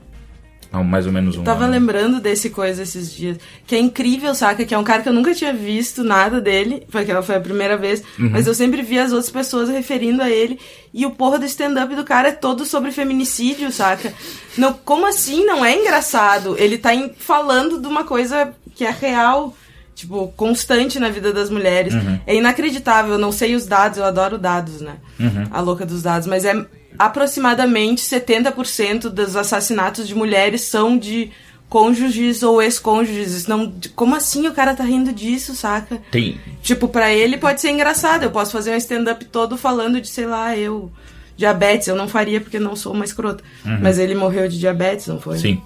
Mais 0.85 1.07
ou 1.07 1.11
menos 1.11 1.35
um 1.35 1.43
Tava 1.43 1.63
ano. 1.63 1.73
lembrando 1.73 2.19
desse 2.19 2.51
coisa 2.51 2.83
esses 2.83 3.11
dias. 3.11 3.37
Que 3.65 3.75
é 3.75 3.79
incrível, 3.79 4.35
saca? 4.35 4.63
Que 4.65 4.75
é 4.75 4.77
um 4.77 4.83
cara 4.83 5.01
que 5.01 5.09
eu 5.09 5.13
nunca 5.13 5.33
tinha 5.33 5.51
visto 5.51 6.03
nada 6.03 6.39
dele. 6.39 6.83
Foi 6.89 7.01
aquela 7.01 7.23
foi 7.23 7.35
a 7.37 7.39
primeira 7.39 7.75
vez. 7.75 8.03
Uhum. 8.19 8.29
Mas 8.29 8.45
eu 8.45 8.53
sempre 8.53 8.83
vi 8.83 8.99
as 8.99 9.11
outras 9.11 9.31
pessoas 9.31 9.67
referindo 9.69 10.21
a 10.21 10.29
ele. 10.29 10.59
E 10.93 11.07
o 11.07 11.11
porra 11.11 11.39
do 11.39 11.45
stand-up 11.45 11.95
do 11.95 12.03
cara 12.03 12.29
é 12.29 12.31
todo 12.31 12.65
sobre 12.65 12.91
feminicídio, 12.91 13.71
saca? 13.71 14.13
Não, 14.57 14.73
como 14.73 15.07
assim? 15.07 15.43
Não 15.43 15.65
é 15.65 15.75
engraçado. 15.75 16.55
Ele 16.59 16.77
tá 16.77 16.93
em- 16.93 17.13
falando 17.17 17.81
de 17.81 17.87
uma 17.87 18.03
coisa 18.03 18.53
que 18.75 18.85
é 18.85 18.91
real. 18.91 19.55
Tipo, 19.99 20.29
constante 20.29 20.97
na 20.97 21.09
vida 21.09 21.33
das 21.33 21.49
mulheres. 21.49 21.93
Uhum. 21.93 22.19
É 22.25 22.33
inacreditável. 22.33 23.13
Eu 23.13 23.19
não 23.19 23.33
sei 23.33 23.53
os 23.53 23.65
dados, 23.65 23.97
eu 23.97 24.05
adoro 24.05 24.37
dados, 24.37 24.79
né? 24.79 24.95
Uhum. 25.19 25.43
A 25.51 25.59
louca 25.59 25.85
dos 25.85 26.01
dados. 26.01 26.25
Mas 26.25 26.45
é 26.45 26.53
aproximadamente 26.97 28.01
70% 28.01 29.09
dos 29.09 29.35
assassinatos 29.35 30.07
de 30.07 30.15
mulheres 30.15 30.61
são 30.61 30.97
de 30.97 31.31
cônjuges 31.67 32.43
ou 32.43 32.61
ex-cônjuges. 32.61 33.45
Não, 33.45 33.73
como 33.93 34.15
assim 34.15 34.47
o 34.47 34.53
cara 34.53 34.73
tá 34.73 34.85
rindo 34.85 35.11
disso, 35.11 35.53
saca? 35.53 36.01
Tem. 36.09 36.39
Tipo, 36.63 36.87
pra 36.87 37.11
ele 37.11 37.37
pode 37.37 37.59
ser 37.59 37.69
engraçado. 37.71 38.23
Eu 38.23 38.31
posso 38.31 38.53
fazer 38.53 38.71
um 38.71 38.77
stand-up 38.77 39.25
todo 39.25 39.57
falando 39.57 39.99
de, 39.99 40.07
sei 40.07 40.25
lá, 40.25 40.55
eu. 40.55 40.89
Diabetes, 41.35 41.89
eu 41.89 41.95
não 41.95 42.07
faria 42.07 42.39
porque 42.39 42.57
não 42.57 42.73
sou 42.73 42.93
uma 42.93 43.03
escrota. 43.03 43.43
Mas 43.81 43.99
ele 43.99 44.15
morreu 44.15 44.47
de 44.47 44.57
diabetes, 44.57 45.07
não 45.07 45.19
foi? 45.19 45.35
Uhum. 45.35 45.41
Sim. 45.41 45.61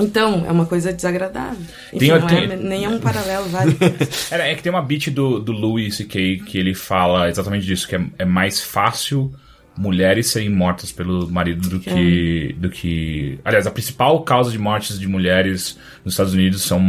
Então, 0.00 0.44
é 0.46 0.50
uma 0.50 0.66
coisa 0.66 0.92
desagradável. 0.92 1.60
Enfim, 1.92 1.98
Tem- 1.98 2.08
não 2.10 2.26
tem- 2.26 2.44
é, 2.50 2.56
nem 2.56 2.84
é 2.84 2.88
um 2.88 3.00
paralelo 3.00 3.48
válido. 3.48 3.78
É, 4.30 4.52
é 4.52 4.54
que 4.54 4.62
tem 4.62 4.70
uma 4.70 4.82
beat 4.82 5.08
do, 5.10 5.38
do 5.40 5.52
Louis 5.52 5.96
C.K. 5.96 6.38
que 6.46 6.58
ele 6.58 6.74
fala 6.74 7.28
exatamente 7.28 7.66
disso, 7.66 7.86
que 7.88 7.96
é, 7.96 8.00
é 8.18 8.24
mais 8.24 8.60
fácil 8.60 9.32
mulheres 9.76 10.30
serem 10.30 10.50
mortas 10.50 10.92
pelo 10.92 11.26
marido 11.30 11.68
do 11.68 11.80
que, 11.80 12.54
do 12.58 12.68
que... 12.68 13.38
Aliás, 13.44 13.66
a 13.66 13.70
principal 13.70 14.20
causa 14.22 14.50
de 14.50 14.58
mortes 14.58 14.98
de 14.98 15.08
mulheres 15.08 15.78
nos 16.04 16.12
Estados 16.14 16.34
Unidos 16.34 16.62
são 16.62 16.80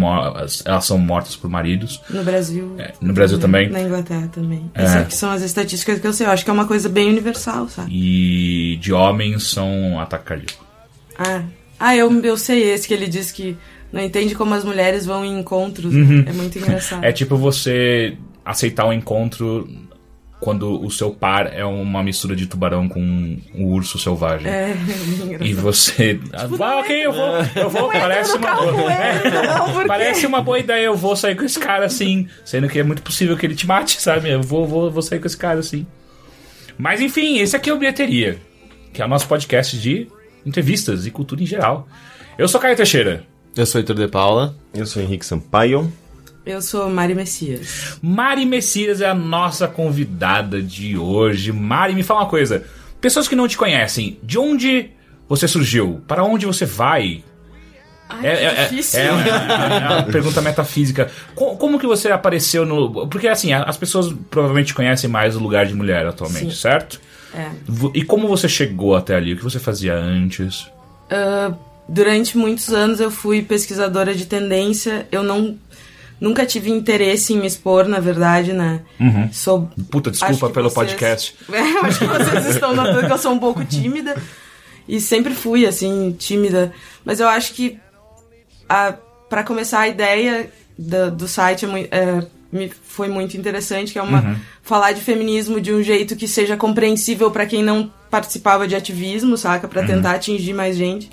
elas 0.66 0.86
são 0.86 0.98
mortas 0.98 1.36
por 1.36 1.50
maridos. 1.50 2.02
No 2.10 2.24
Brasil. 2.24 2.76
É, 2.78 2.92
no 3.00 3.14
Brasil 3.14 3.40
também. 3.40 3.70
Na 3.70 3.82
Inglaterra 3.82 4.28
também. 4.34 4.70
É. 4.76 4.84
Essas 4.84 5.02
aqui 5.04 5.16
são 5.16 5.32
as 5.32 5.42
estatísticas 5.42 6.00
que 6.00 6.08
eu 6.08 6.12
sei. 6.12 6.28
Eu 6.28 6.32
acho 6.32 6.44
que 6.44 6.50
é 6.50 6.54
uma 6.54 6.68
coisa 6.68 6.90
bem 6.90 7.08
universal, 7.10 7.70
sabe? 7.70 7.90
E 7.94 8.76
de 8.78 8.92
homens 8.92 9.44
são 9.44 10.00
ataque 10.00 10.26
cardíaco. 10.26 10.66
Ah, 11.18 11.44
ah 11.82 11.96
eu, 11.96 12.12
eu 12.24 12.38
sei 12.38 12.72
esse 12.72 12.88
que 12.88 12.94
ele 12.94 13.08
diz 13.08 13.32
que 13.32 13.58
não 13.92 14.02
entende 14.02 14.36
como 14.36 14.54
as 14.54 14.64
mulheres 14.64 15.06
vão 15.06 15.26
em 15.26 15.40
encontros. 15.40 15.94
Uhum. 15.94 16.24
né? 16.24 16.26
É 16.28 16.34
muito 16.34 16.58
engraçado. 16.58 17.04
É 17.04 17.12
tipo 17.12 17.36
você 17.36 18.16
aceitar 18.46 18.86
um 18.86 18.94
encontro 18.94 19.68
quando 20.40 20.84
o 20.84 20.90
seu 20.90 21.12
par 21.12 21.52
é 21.54 21.64
uma 21.64 22.02
mistura 22.02 22.36
de 22.36 22.48
tubarão 22.48 22.90
com 22.90 23.00
um 23.00 23.66
urso 23.66 24.00
selvagem. 24.00 24.48
É, 24.48 24.72
engraçado. 25.24 25.46
E 25.46 25.54
você. 25.54 26.20
ah, 26.34 26.80
ok, 26.80 27.06
eu 27.06 27.12
vou. 27.12 27.34
Eu 27.56 27.70
vou. 27.70 27.90
Parece 27.92 28.38
uma 28.38 28.56
boa. 28.56 28.74
não? 28.74 29.88
Parece 29.88 30.26
uma 30.26 30.42
boa 30.42 30.60
ideia, 30.60 30.86
eu 30.86 30.96
vou 30.96 31.16
sair 31.16 31.36
com 31.36 31.44
esse 31.44 31.60
cara 31.60 31.86
assim. 31.86 32.28
Sendo 32.46 32.68
que 32.70 32.80
é 32.80 32.84
muito 32.84 33.02
possível 33.04 33.38
que 33.38 33.46
ele 33.46 33.56
te 33.56 33.68
mate, 33.68 34.02
sabe? 34.02 34.30
Eu 34.30 34.42
vou, 34.42 34.66
vou, 34.66 34.90
vou 34.90 35.02
sair 35.02 35.20
com 35.20 35.28
esse 35.28 35.38
cara 35.38 35.60
assim. 35.60 35.86
Mas 36.78 37.02
enfim, 37.02 37.38
esse 37.38 37.56
aqui 37.56 37.70
é 37.70 37.74
o 37.74 37.78
Bilheteria, 37.78 38.40
que 38.92 39.02
é 39.02 39.06
o 39.06 39.08
nosso 39.08 39.28
podcast 39.28 39.78
de 39.78 40.08
entrevistas 40.46 41.06
e 41.06 41.12
cultura 41.12 41.42
em 41.42 41.46
geral. 41.46 41.88
Eu 42.38 42.48
sou 42.48 42.60
Caio 42.60 42.76
Teixeira. 42.76 43.24
Eu 43.56 43.66
sou 43.66 43.80
Heitor 43.80 43.96
de 43.96 44.08
Paula. 44.08 44.56
Eu 44.74 44.86
sou 44.86 45.02
Henrique 45.02 45.26
Sampaio. 45.26 45.92
Eu 46.46 46.62
sou 46.62 46.90
Mari 46.90 47.14
Messias. 47.14 48.00
Mari 48.02 48.46
Messias 48.46 49.02
é 49.02 49.08
a 49.10 49.14
nossa 49.14 49.68
convidada 49.68 50.62
de 50.62 50.98
hoje. 50.98 51.52
Mari, 51.52 51.94
me 51.94 52.02
fala 52.04 52.22
uma 52.22 52.30
coisa. 52.30 52.64
Pessoas 53.00 53.28
que 53.28 53.36
não 53.36 53.48
te 53.48 53.58
conhecem, 53.58 54.18
de 54.24 54.40
onde 54.40 54.90
você 55.30 55.48
surgiu? 55.48 56.02
Para 56.08 56.24
onde 56.24 56.46
você 56.46 56.66
vai? 56.66 57.24
Ai, 58.10 58.26
É, 58.28 58.36
que 58.36 58.44
é- 58.44 58.46
é- 58.46 58.68
difícil. 58.68 59.00
é 59.00 59.12
uma, 59.12 59.28
é 59.28 59.88
uma 59.94 60.04
pergunta 60.04 60.42
metafísica. 60.42 61.10
Co- 61.36 61.56
Como, 61.58 61.80
que 61.80 61.88
você 61.88 62.10
apareceu 62.10 62.66
no. 62.66 63.08
Porque 63.08 63.28
assim, 63.28 63.54
as 63.54 63.78
pessoas 63.78 64.14
provavelmente 64.30 64.74
conhecem 64.74 65.10
mais 65.10 65.36
o 65.36 65.40
lugar 65.40 65.66
de 65.66 65.74
mulher 65.74 66.06
atualmente, 66.08 66.52
Sim. 66.54 66.60
certo? 66.62 67.00
É. 67.34 67.50
E 67.94 68.04
como 68.04 68.28
você 68.28 68.48
chegou 68.50 68.96
até 68.96 69.16
ali? 69.16 69.34
O 69.34 69.38
que 69.38 69.44
você 69.44 69.60
fazia 69.60 69.94
antes? 69.96 70.68
Ah, 71.10 71.54
durante 71.88 72.38
muitos 72.38 72.70
anos 72.74 73.00
eu 73.00 73.10
fui 73.12 73.42
pesquisadora 73.42 74.14
de 74.14 74.26
tendência. 74.26 75.08
Eu 75.12 75.24
não 75.24 75.58
nunca 76.20 76.46
tive 76.46 76.70
interesse 76.70 77.34
em 77.34 77.40
me 77.40 77.48
expor, 77.48 77.88
na 77.88 78.00
verdade, 78.00 78.54
né? 78.54 78.82
Sou 79.32 79.70
Puta, 79.90 80.12
desculpa 80.12 80.50
pelo 80.50 80.70
vocês- 80.70 80.90
podcast. 80.92 81.36
É, 81.52 81.60
eu 81.78 81.82
acho 81.86 82.00
que 82.00 82.06
vocês 82.06 82.46
estão 82.56 82.76
notando 82.76 83.08
que 83.08 83.14
eu 83.14 83.18
sou 83.18 83.32
um 83.32 83.40
pouco 83.40 83.64
tímida. 83.66 84.16
E 84.88 85.00
sempre 85.00 85.34
fui, 85.34 85.66
assim, 85.66 86.14
tímida. 86.20 86.74
Mas 87.06 87.20
eu 87.20 87.28
acho 87.30 87.54
que, 87.54 87.80
para 89.30 89.44
começar, 89.44 89.80
a 89.82 89.88
ideia 89.88 90.52
do, 90.78 91.12
do 91.12 91.28
site 91.28 91.66
é 91.66 91.68
mui- 91.68 91.88
é, 91.92 92.24
me 92.52 92.70
foi 92.70 93.08
muito 93.08 93.38
interessante, 93.38 93.94
que 93.94 94.00
é 94.00 94.02
uma 94.02 94.40
falar 94.62 94.92
de 94.92 95.02
feminismo 95.02 95.62
de 95.62 95.74
um 95.74 95.82
jeito 95.82 96.16
que 96.16 96.28
seja 96.28 96.58
compreensível 96.58 97.32
para 97.32 97.46
quem 97.46 97.64
não 97.64 97.92
participava 98.10 98.68
de 98.68 98.76
ativismo, 98.76 99.38
saca? 99.38 99.68
Para 99.68 99.86
tentar 99.86 100.12
atingir 100.12 100.54
mais 100.54 100.76
gente. 100.76 101.10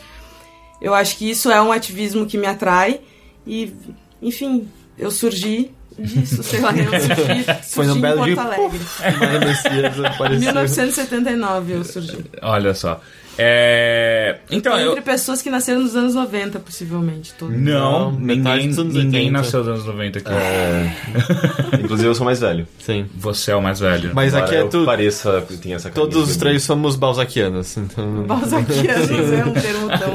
Eu 0.80 0.95
acho 0.95 1.16
que 1.16 1.28
isso 1.28 1.50
é 1.50 1.61
um 1.61 1.73
ativismo 1.73 2.26
que 2.26 2.38
me 2.38 2.47
atrai. 2.47 3.00
E, 3.47 3.73
enfim, 4.21 4.68
eu 4.99 5.11
surgi 5.11 5.71
disso, 5.99 6.42
sei 6.42 6.61
lá, 6.61 6.73
eu 6.76 6.90
surgi, 7.00 7.45
Foi 7.71 7.87
num 7.87 7.95
surgi 7.95 7.99
em 7.99 8.00
belo 8.00 8.16
Porto 8.18 8.35
dia, 8.35 8.42
Alegre. 8.42 10.07
Apareceu. 10.07 10.38
1979 10.38 11.73
eu 11.73 11.85
surgi. 11.85 12.25
Olha 12.42 12.75
só. 12.75 13.00
É... 13.38 14.38
Então, 14.50 14.76
eu... 14.78 14.90
Entre 14.90 15.02
pessoas 15.02 15.40
que 15.40 15.49
nasceram 15.49 15.80
nos 15.80 15.95
anos 15.95 16.14
90, 16.14 16.59
possivelmente. 16.59 17.33
Todos. 17.35 17.57
Não, 17.57 18.11
Não, 18.11 18.21
ninguém, 18.21 18.66
ninguém 18.66 19.26
80. 19.26 19.30
nasceu 19.30 19.61
nos 19.61 19.68
anos 19.68 19.87
90 19.87 20.18
aqui. 20.18 20.30
É. 20.33 20.92
Inclusive 21.80 22.09
eu 22.09 22.14
sou 22.14 22.25
mais 22.25 22.40
velho. 22.40 22.66
Sim. 22.80 23.07
Você 23.14 23.52
é 23.52 23.57
o 23.57 23.62
mais 23.62 23.78
velho. 23.78 24.11
Mas 24.12 24.33
Embora 24.35 24.45
aqui 24.45 24.57
é 24.57 24.61
eu 24.62 24.68
tudo. 24.68 24.85
pareça 24.85 25.45
que 25.47 25.57
tem 25.57 25.75
essa 25.75 25.88
Todos 25.90 26.28
os 26.30 26.37
três 26.37 26.64
somos 26.64 26.97
balzaquianos, 26.97 27.76
então. 27.76 28.25
Balzaquianos 28.25 29.11
é 29.11 29.45
um 29.45 29.52
termo 29.52 29.88
tão... 29.88 30.12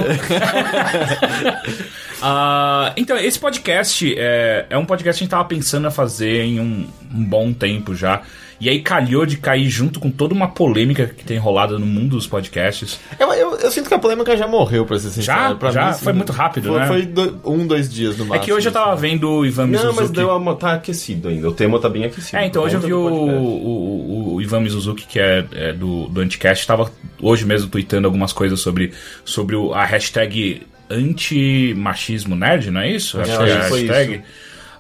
Ah, 2.25 2.93
então, 2.95 3.17
esse 3.17 3.37
podcast 3.37 4.15
é, 4.17 4.65
é 4.69 4.77
um 4.77 4.85
podcast 4.85 5.19
que 5.19 5.23
a 5.23 5.25
gente 5.25 5.31
tava 5.31 5.43
pensando 5.43 5.87
a 5.87 5.91
fazer 5.91 6.43
em 6.43 6.57
um, 6.57 6.87
um 7.13 7.25
bom 7.25 7.51
tempo 7.51 7.93
já. 7.93 8.21
E 8.63 8.69
aí 8.69 8.79
calhou 8.81 9.25
de 9.25 9.35
cair 9.35 9.69
junto 9.69 9.99
com 9.99 10.09
toda 10.09 10.33
uma 10.33 10.47
polêmica 10.47 11.05
que 11.07 11.25
tem 11.25 11.37
rolado 11.37 11.77
no 11.77 11.85
mundo 11.85 12.15
dos 12.15 12.25
podcasts. 12.25 12.97
Eu, 13.19 13.33
eu, 13.33 13.57
eu 13.57 13.69
sinto 13.69 13.89
que 13.89 13.93
a 13.93 13.99
polêmica 13.99 14.37
já 14.37 14.47
morreu, 14.47 14.85
pra 14.85 14.97
ser 14.97 15.09
sincero. 15.09 15.25
Já? 15.49 15.55
Pra 15.55 15.71
Já? 15.71 15.87
mim, 15.91 15.97
Foi 15.97 16.13
muito 16.13 16.31
rápido, 16.31 16.69
foi, 16.69 16.79
né? 16.79 16.87
Foi 16.87 17.01
do- 17.01 17.41
um, 17.43 17.67
dois 17.67 17.91
dias 17.91 18.17
no 18.17 18.23
É 18.23 18.27
máximo. 18.29 18.45
que 18.45 18.53
hoje 18.53 18.69
eu 18.69 18.71
tava 18.71 18.95
vendo 18.95 19.29
o 19.29 19.45
Ivan 19.45 19.63
Não, 19.63 19.71
Mizuzuki. 19.71 19.95
mas 19.99 20.09
deu 20.11 20.29
uma, 20.29 20.55
tá 20.55 20.73
aquecido 20.75 21.27
ainda. 21.27 21.49
O 21.49 21.51
tema 21.51 21.77
tá 21.77 21.89
bem 21.89 22.05
aquecido. 22.05 22.37
É, 22.37 22.45
então 22.45 22.63
hoje 22.63 22.75
eu 22.75 22.79
vi 22.79 22.93
o, 22.93 22.99
o, 23.05 24.33
o 24.35 24.41
Ivan 24.41 24.61
Mizuzuki, 24.61 25.05
que 25.07 25.19
é, 25.19 25.45
é 25.51 25.73
do, 25.73 26.07
do 26.07 26.21
Anticast, 26.21 26.65
tava 26.65 26.89
hoje 27.21 27.45
mesmo 27.45 27.69
tweetando 27.69 28.07
algumas 28.07 28.31
coisas 28.31 28.61
sobre, 28.61 28.93
sobre 29.25 29.57
o- 29.57 29.73
a 29.73 29.83
hashtag 29.83 30.61
anti-machismo 30.89 32.35
nerd, 32.35 32.71
não 32.71 32.81
é 32.81 32.91
isso? 32.91 33.19
Acho 33.19 33.31
É, 33.31 33.37
que 33.37 33.43
é 33.43 33.53
a 33.53 33.57
acho 33.57 33.63
que 33.63 33.69
foi 33.69 33.81
hashtag. 33.81 34.13
isso. 34.13 34.23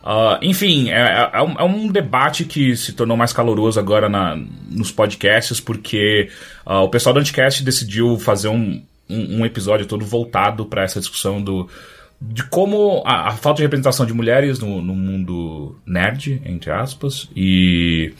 Ah, 0.03 0.37
enfim, 0.41 0.89
é, 0.89 1.29
é 1.31 1.41
um, 1.41 1.51
é 1.53 1.63
um 1.63 1.87
debate 1.87 2.43
que 2.43 2.75
se 2.75 2.91
tornou 2.91 3.15
mais 3.15 3.31
caloroso 3.31 3.79
agora 3.79 4.09
na, 4.09 4.35
nos 4.69 4.91
podcasts, 4.91 5.61
porque 5.61 6.29
ah, 6.65 6.81
o 6.81 6.89
pessoal 6.89 7.13
do 7.13 7.21
Anticast 7.21 7.63
decidiu 7.63 8.19
fazer 8.19 8.49
um, 8.49 8.83
um, 9.09 9.39
um 9.39 9.45
episódio 9.45 9.85
todo 9.85 10.05
voltado 10.05 10.65
para 10.65 10.83
essa 10.83 10.99
discussão 10.99 11.41
do, 11.41 11.69
de 12.19 12.43
como 12.43 13.01
a, 13.05 13.29
a 13.29 13.31
falta 13.31 13.57
de 13.57 13.63
representação 13.63 14.05
de 14.05 14.13
mulheres 14.13 14.59
no, 14.59 14.81
no 14.81 14.93
mundo 14.93 15.77
nerd, 15.85 16.41
entre 16.45 16.69
aspas, 16.69 17.29
e 17.33 18.13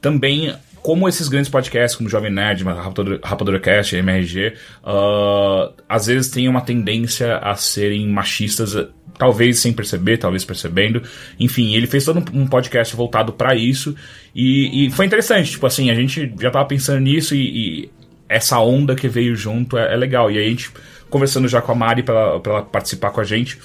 também 0.00 0.54
como 0.86 1.08
esses 1.08 1.26
grandes 1.26 1.50
podcasts, 1.50 1.96
como 1.96 2.08
Jovem 2.08 2.30
Nerd, 2.30 2.62
Rapadura, 2.62 3.60
MRG, 3.92 4.54
ah, 4.84 5.72
às 5.88 6.06
vezes 6.06 6.30
têm 6.30 6.48
uma 6.48 6.60
tendência 6.60 7.38
a 7.38 7.56
serem 7.56 8.08
machistas, 8.08 8.76
eh, 8.76 8.86
talvez 9.18 9.58
sem 9.58 9.72
perceber, 9.72 10.16
talvez 10.16 10.44
percebendo. 10.44 11.02
Enfim, 11.40 11.74
ele 11.74 11.88
fez 11.88 12.04
todo 12.04 12.24
um 12.32 12.46
podcast 12.46 12.94
voltado 12.94 13.32
pra 13.32 13.56
isso 13.56 13.96
e, 14.32 14.86
e 14.86 14.90
foi 14.92 15.06
interessante. 15.06 15.50
Tipo 15.50 15.66
assim, 15.66 15.90
a 15.90 15.94
gente 15.96 16.32
já 16.40 16.52
tava 16.52 16.68
pensando 16.68 17.00
nisso 17.00 17.34
e, 17.34 17.40
e 17.40 17.90
essa 18.28 18.60
onda 18.60 18.94
que 18.94 19.08
veio 19.08 19.34
junto 19.34 19.76
é, 19.76 19.92
é 19.92 19.96
legal. 19.96 20.30
E 20.30 20.38
aí 20.38 20.46
a 20.46 20.50
gente, 20.50 20.70
conversando 21.10 21.48
já 21.48 21.60
com 21.60 21.72
a 21.72 21.74
Mari 21.74 22.04
pra 22.04 22.40
ela 22.44 22.62
participar 22.62 23.10
com 23.10 23.20
a 23.20 23.24
gente, 23.24 23.58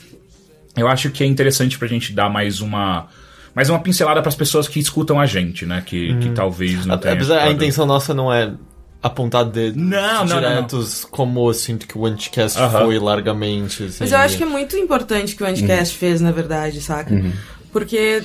eu 0.75 0.87
acho 0.87 1.11
que 1.11 1.23
é 1.23 1.27
interessante 1.27 1.77
pra 1.77 1.87
gente 1.87 2.13
dar 2.13 2.31
mais 2.31 2.61
uma 2.61 3.09
mais 3.53 3.69
uma 3.69 3.79
pincelada 3.79 4.21
pras 4.21 4.35
pessoas 4.35 4.67
que 4.67 4.79
escutam 4.79 5.19
a 5.19 5.25
gente, 5.25 5.65
né? 5.65 5.83
Que, 5.85 6.17
que 6.19 6.29
talvez 6.31 6.85
não 6.85 6.97
tenham. 6.97 7.15
Apesar, 7.15 7.43
a 7.43 7.51
intenção 7.51 7.85
nossa 7.85 8.13
não 8.13 8.31
é 8.31 8.53
apontar 9.01 9.45
dedos 9.45 9.81
Não, 9.81 10.25
não, 10.25 10.25
não, 10.25 10.39
diretos 10.39 11.05
como 11.05 11.49
eu 11.49 11.53
sinto 11.53 11.87
que 11.87 11.97
o 11.97 12.05
Anticast 12.05 12.59
Aham. 12.59 12.85
foi 12.85 12.99
largamente. 12.99 13.83
Assim, 13.83 13.97
Mas 13.99 14.11
eu 14.11 14.19
acho 14.19 14.37
que 14.37 14.43
é 14.43 14.45
muito 14.45 14.77
importante 14.77 15.35
que 15.35 15.43
o 15.43 15.45
Anticast 15.45 15.97
fez, 15.97 16.21
na 16.21 16.31
verdade, 16.31 16.81
saca? 16.81 17.11
Porque 17.71 18.23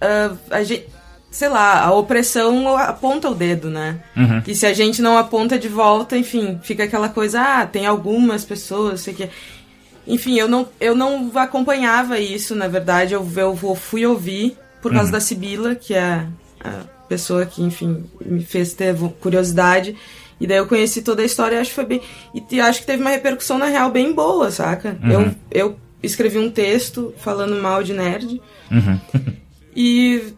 ah, 0.00 0.32
a 0.50 0.62
gente, 0.62 0.86
sei 1.30 1.48
lá, 1.48 1.82
a 1.84 1.92
opressão 1.92 2.76
aponta 2.76 3.28
o 3.28 3.34
dedo, 3.34 3.70
né? 3.70 4.00
E 4.46 4.54
se 4.54 4.66
a 4.66 4.72
gente 4.72 5.02
não 5.02 5.18
aponta 5.18 5.58
de 5.58 5.68
volta, 5.68 6.16
enfim, 6.16 6.58
fica 6.62 6.84
aquela 6.84 7.08
coisa, 7.08 7.40
ah, 7.40 7.66
tem 7.66 7.86
algumas 7.86 8.44
pessoas, 8.44 9.00
sei 9.00 9.14
que. 9.14 9.28
Enfim, 10.06 10.38
eu 10.38 10.48
não, 10.48 10.68
eu 10.80 10.94
não 10.94 11.30
acompanhava 11.34 12.18
isso, 12.18 12.54
na 12.54 12.68
verdade, 12.68 13.14
eu, 13.14 13.26
eu 13.36 13.74
fui 13.74 14.04
ouvir 14.04 14.56
por 14.80 14.92
causa 14.92 15.12
da 15.12 15.20
Sibila, 15.20 15.74
que 15.74 15.94
é 15.94 16.26
a 16.64 16.84
pessoa 17.08 17.44
que, 17.44 17.62
enfim, 17.62 18.04
me 18.24 18.42
fez 18.42 18.72
ter 18.72 18.96
curiosidade. 19.20 19.96
E 20.40 20.46
daí 20.46 20.56
eu 20.56 20.66
conheci 20.66 21.02
toda 21.02 21.22
a 21.22 21.24
história 21.24 21.56
e 21.56 21.58
acho 21.58 21.70
que 21.70 21.76
foi 21.76 21.84
bem. 21.84 22.00
E 22.50 22.60
acho 22.60 22.80
que 22.80 22.86
teve 22.86 23.02
uma 23.02 23.10
repercussão, 23.10 23.58
na 23.58 23.66
real, 23.66 23.90
bem 23.90 24.12
boa, 24.14 24.50
saca? 24.50 24.96
Eu, 25.12 25.34
eu 25.50 25.76
escrevi 26.02 26.38
um 26.38 26.50
texto 26.50 27.12
falando 27.18 27.60
mal 27.60 27.82
de 27.82 27.92
nerd. 27.92 28.40
e 29.76 30.32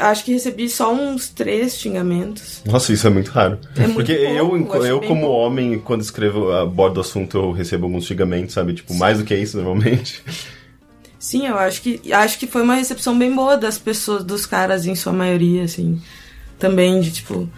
acho 0.00 0.24
que 0.24 0.32
recebi 0.32 0.68
só 0.68 0.92
uns 0.92 1.28
três 1.28 1.76
xingamentos. 1.76 2.62
Nossa, 2.64 2.92
isso 2.92 3.06
é 3.06 3.10
muito 3.10 3.30
raro. 3.30 3.58
É 3.76 3.80
muito 3.80 3.94
Porque 3.94 4.14
pouco, 4.14 4.76
eu, 4.76 4.86
eu 4.86 5.00
como 5.00 5.22
pouco. 5.22 5.36
homem, 5.36 5.78
quando 5.78 6.00
escrevo 6.00 6.52
a 6.52 6.64
bordo 6.64 6.94
do 6.94 7.00
assunto, 7.00 7.36
eu 7.38 7.52
recebo 7.52 7.86
alguns 7.86 8.04
xingamentos, 8.04 8.54
sabe? 8.54 8.74
Tipo, 8.74 8.94
mais 8.94 9.18
do 9.18 9.24
que 9.24 9.34
isso, 9.34 9.56
normalmente. 9.56 10.22
Sim, 11.18 11.46
eu 11.46 11.56
acho 11.56 11.82
que 11.82 12.12
acho 12.12 12.38
que 12.38 12.48
foi 12.48 12.62
uma 12.62 12.74
recepção 12.74 13.16
bem 13.16 13.32
boa 13.32 13.56
das 13.56 13.78
pessoas, 13.78 14.24
dos 14.24 14.44
caras 14.44 14.86
em 14.86 14.94
sua 14.96 15.12
maioria, 15.12 15.62
assim. 15.62 16.00
Também 16.58 17.00
de 17.00 17.12
tipo. 17.12 17.48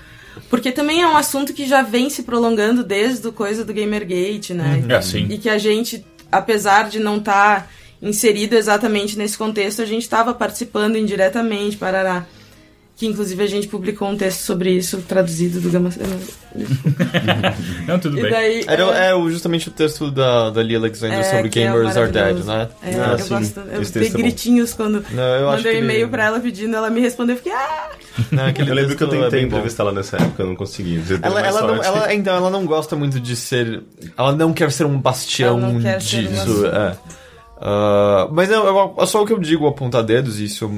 Porque 0.50 0.70
também 0.70 1.00
é 1.00 1.06
um 1.06 1.16
assunto 1.16 1.54
que 1.54 1.66
já 1.66 1.80
vem 1.80 2.10
se 2.10 2.24
prolongando 2.24 2.84
desde 2.84 3.26
o 3.26 3.32
coisa 3.32 3.64
do 3.64 3.72
Gamergate, 3.72 4.52
né? 4.52 4.84
É, 4.88 5.00
sim. 5.00 5.26
E 5.30 5.38
que 5.38 5.48
a 5.48 5.56
gente, 5.56 6.04
apesar 6.30 6.88
de 6.88 6.98
não 6.98 7.16
estar 7.16 7.70
inserido 8.04 8.54
exatamente 8.54 9.16
nesse 9.18 9.36
contexto, 9.36 9.82
a 9.82 9.86
gente 9.86 10.02
estava 10.02 10.32
participando 10.34 10.96
indiretamente, 10.96 11.76
parará. 11.76 12.24
Que 12.96 13.06
inclusive 13.08 13.42
a 13.42 13.46
gente 13.48 13.66
publicou 13.66 14.08
um 14.08 14.16
texto 14.16 14.38
sobre 14.42 14.70
isso, 14.70 14.98
traduzido 15.08 15.60
do 15.60 15.68
Gama. 15.68 15.90
Não, 17.88 17.98
tudo 17.98 18.16
E 18.18 18.22
bem. 18.22 18.30
daí. 18.30 18.64
Era, 18.68 18.82
é, 19.06 19.10
é 19.10 19.14
o- 19.16 19.28
justamente 19.28 19.68
o 19.68 19.70
texto 19.72 20.10
da, 20.12 20.50
da 20.50 20.62
Lia 20.62 20.78
Alexander 20.78 21.18
é, 21.18 21.22
sobre 21.24 21.46
é 21.46 21.48
Gamers 21.48 21.96
Are 21.96 22.10
Dead, 22.12 22.44
né? 22.44 22.68
É, 22.82 22.94
Ah, 22.94 23.12
eu 23.12 23.18
sim. 23.18 23.28
gosto. 23.30 23.60
Eu 23.60 23.80
dei 23.82 24.06
é 24.06 24.10
bom. 24.10 24.18
gritinhos 24.18 24.74
quando 24.74 25.04
Não, 25.10 25.46
mandei 25.46 25.72
um 25.72 25.76
ele- 25.78 25.84
e-mail 25.84 26.08
pra 26.08 26.24
ela 26.26 26.38
pedindo, 26.40 26.76
ela 26.76 26.88
me 26.90 27.00
respondeu, 27.00 27.34
eu 27.34 27.38
fiquei, 27.38 27.52
ah! 27.52 27.90
Não, 28.30 28.44
Eu 28.64 28.74
lembro 28.74 28.96
que 28.96 29.02
eu 29.02 29.08
é 29.08 29.22
tentei 29.24 29.42
entrevistar 29.42 29.82
ela 29.82 29.92
nessa 29.92 30.16
época, 30.16 30.42
eu 30.42 30.46
não 30.46 30.54
consegui. 30.56 31.02
Ela, 31.20 31.40
ela 31.40 31.62
não, 31.62 31.82
ela, 31.82 32.14
então, 32.14 32.36
ela 32.36 32.48
não 32.50 32.64
gosta 32.64 32.94
muito 32.94 33.18
de 33.18 33.34
ser. 33.34 33.82
Ela 34.16 34.32
não 34.36 34.52
quer 34.52 34.70
ser 34.70 34.84
um 34.86 34.96
bastião 34.98 35.58
Ela 35.58 35.72
não 35.72 35.80
quer 35.80 36.00
ser 36.00 36.18
um 36.18 36.28
disso. 36.28 36.42
assunto. 36.42 36.66
é. 36.66 36.96
Ah, 37.60 38.28
mas 38.32 38.50
eu, 38.50 38.64
eu- 38.64 38.94
é 38.98 39.06
só 39.06 39.22
o 39.22 39.26
que 39.26 39.32
eu 39.32 39.38
digo 39.38 39.66
apontar 39.66 40.02
dedos, 40.02 40.38
isso 40.40 40.70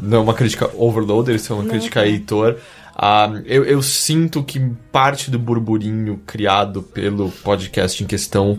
não 0.00 0.18
é 0.18 0.20
uma 0.20 0.34
crítica 0.34 0.70
overloader, 0.76 1.34
isso 1.36 1.52
é 1.52 1.56
uma 1.56 1.64
crítica 1.64 2.00
a 2.00 2.06
Heitor. 2.06 2.56
Ah, 2.94 3.30
eu, 3.46 3.64
eu 3.64 3.80
sinto 3.82 4.42
que 4.42 4.60
parte 4.90 5.30
do 5.30 5.38
burburinho 5.38 6.20
criado 6.26 6.82
pelo 6.82 7.30
podcast 7.30 8.02
em 8.02 8.06
questão 8.06 8.58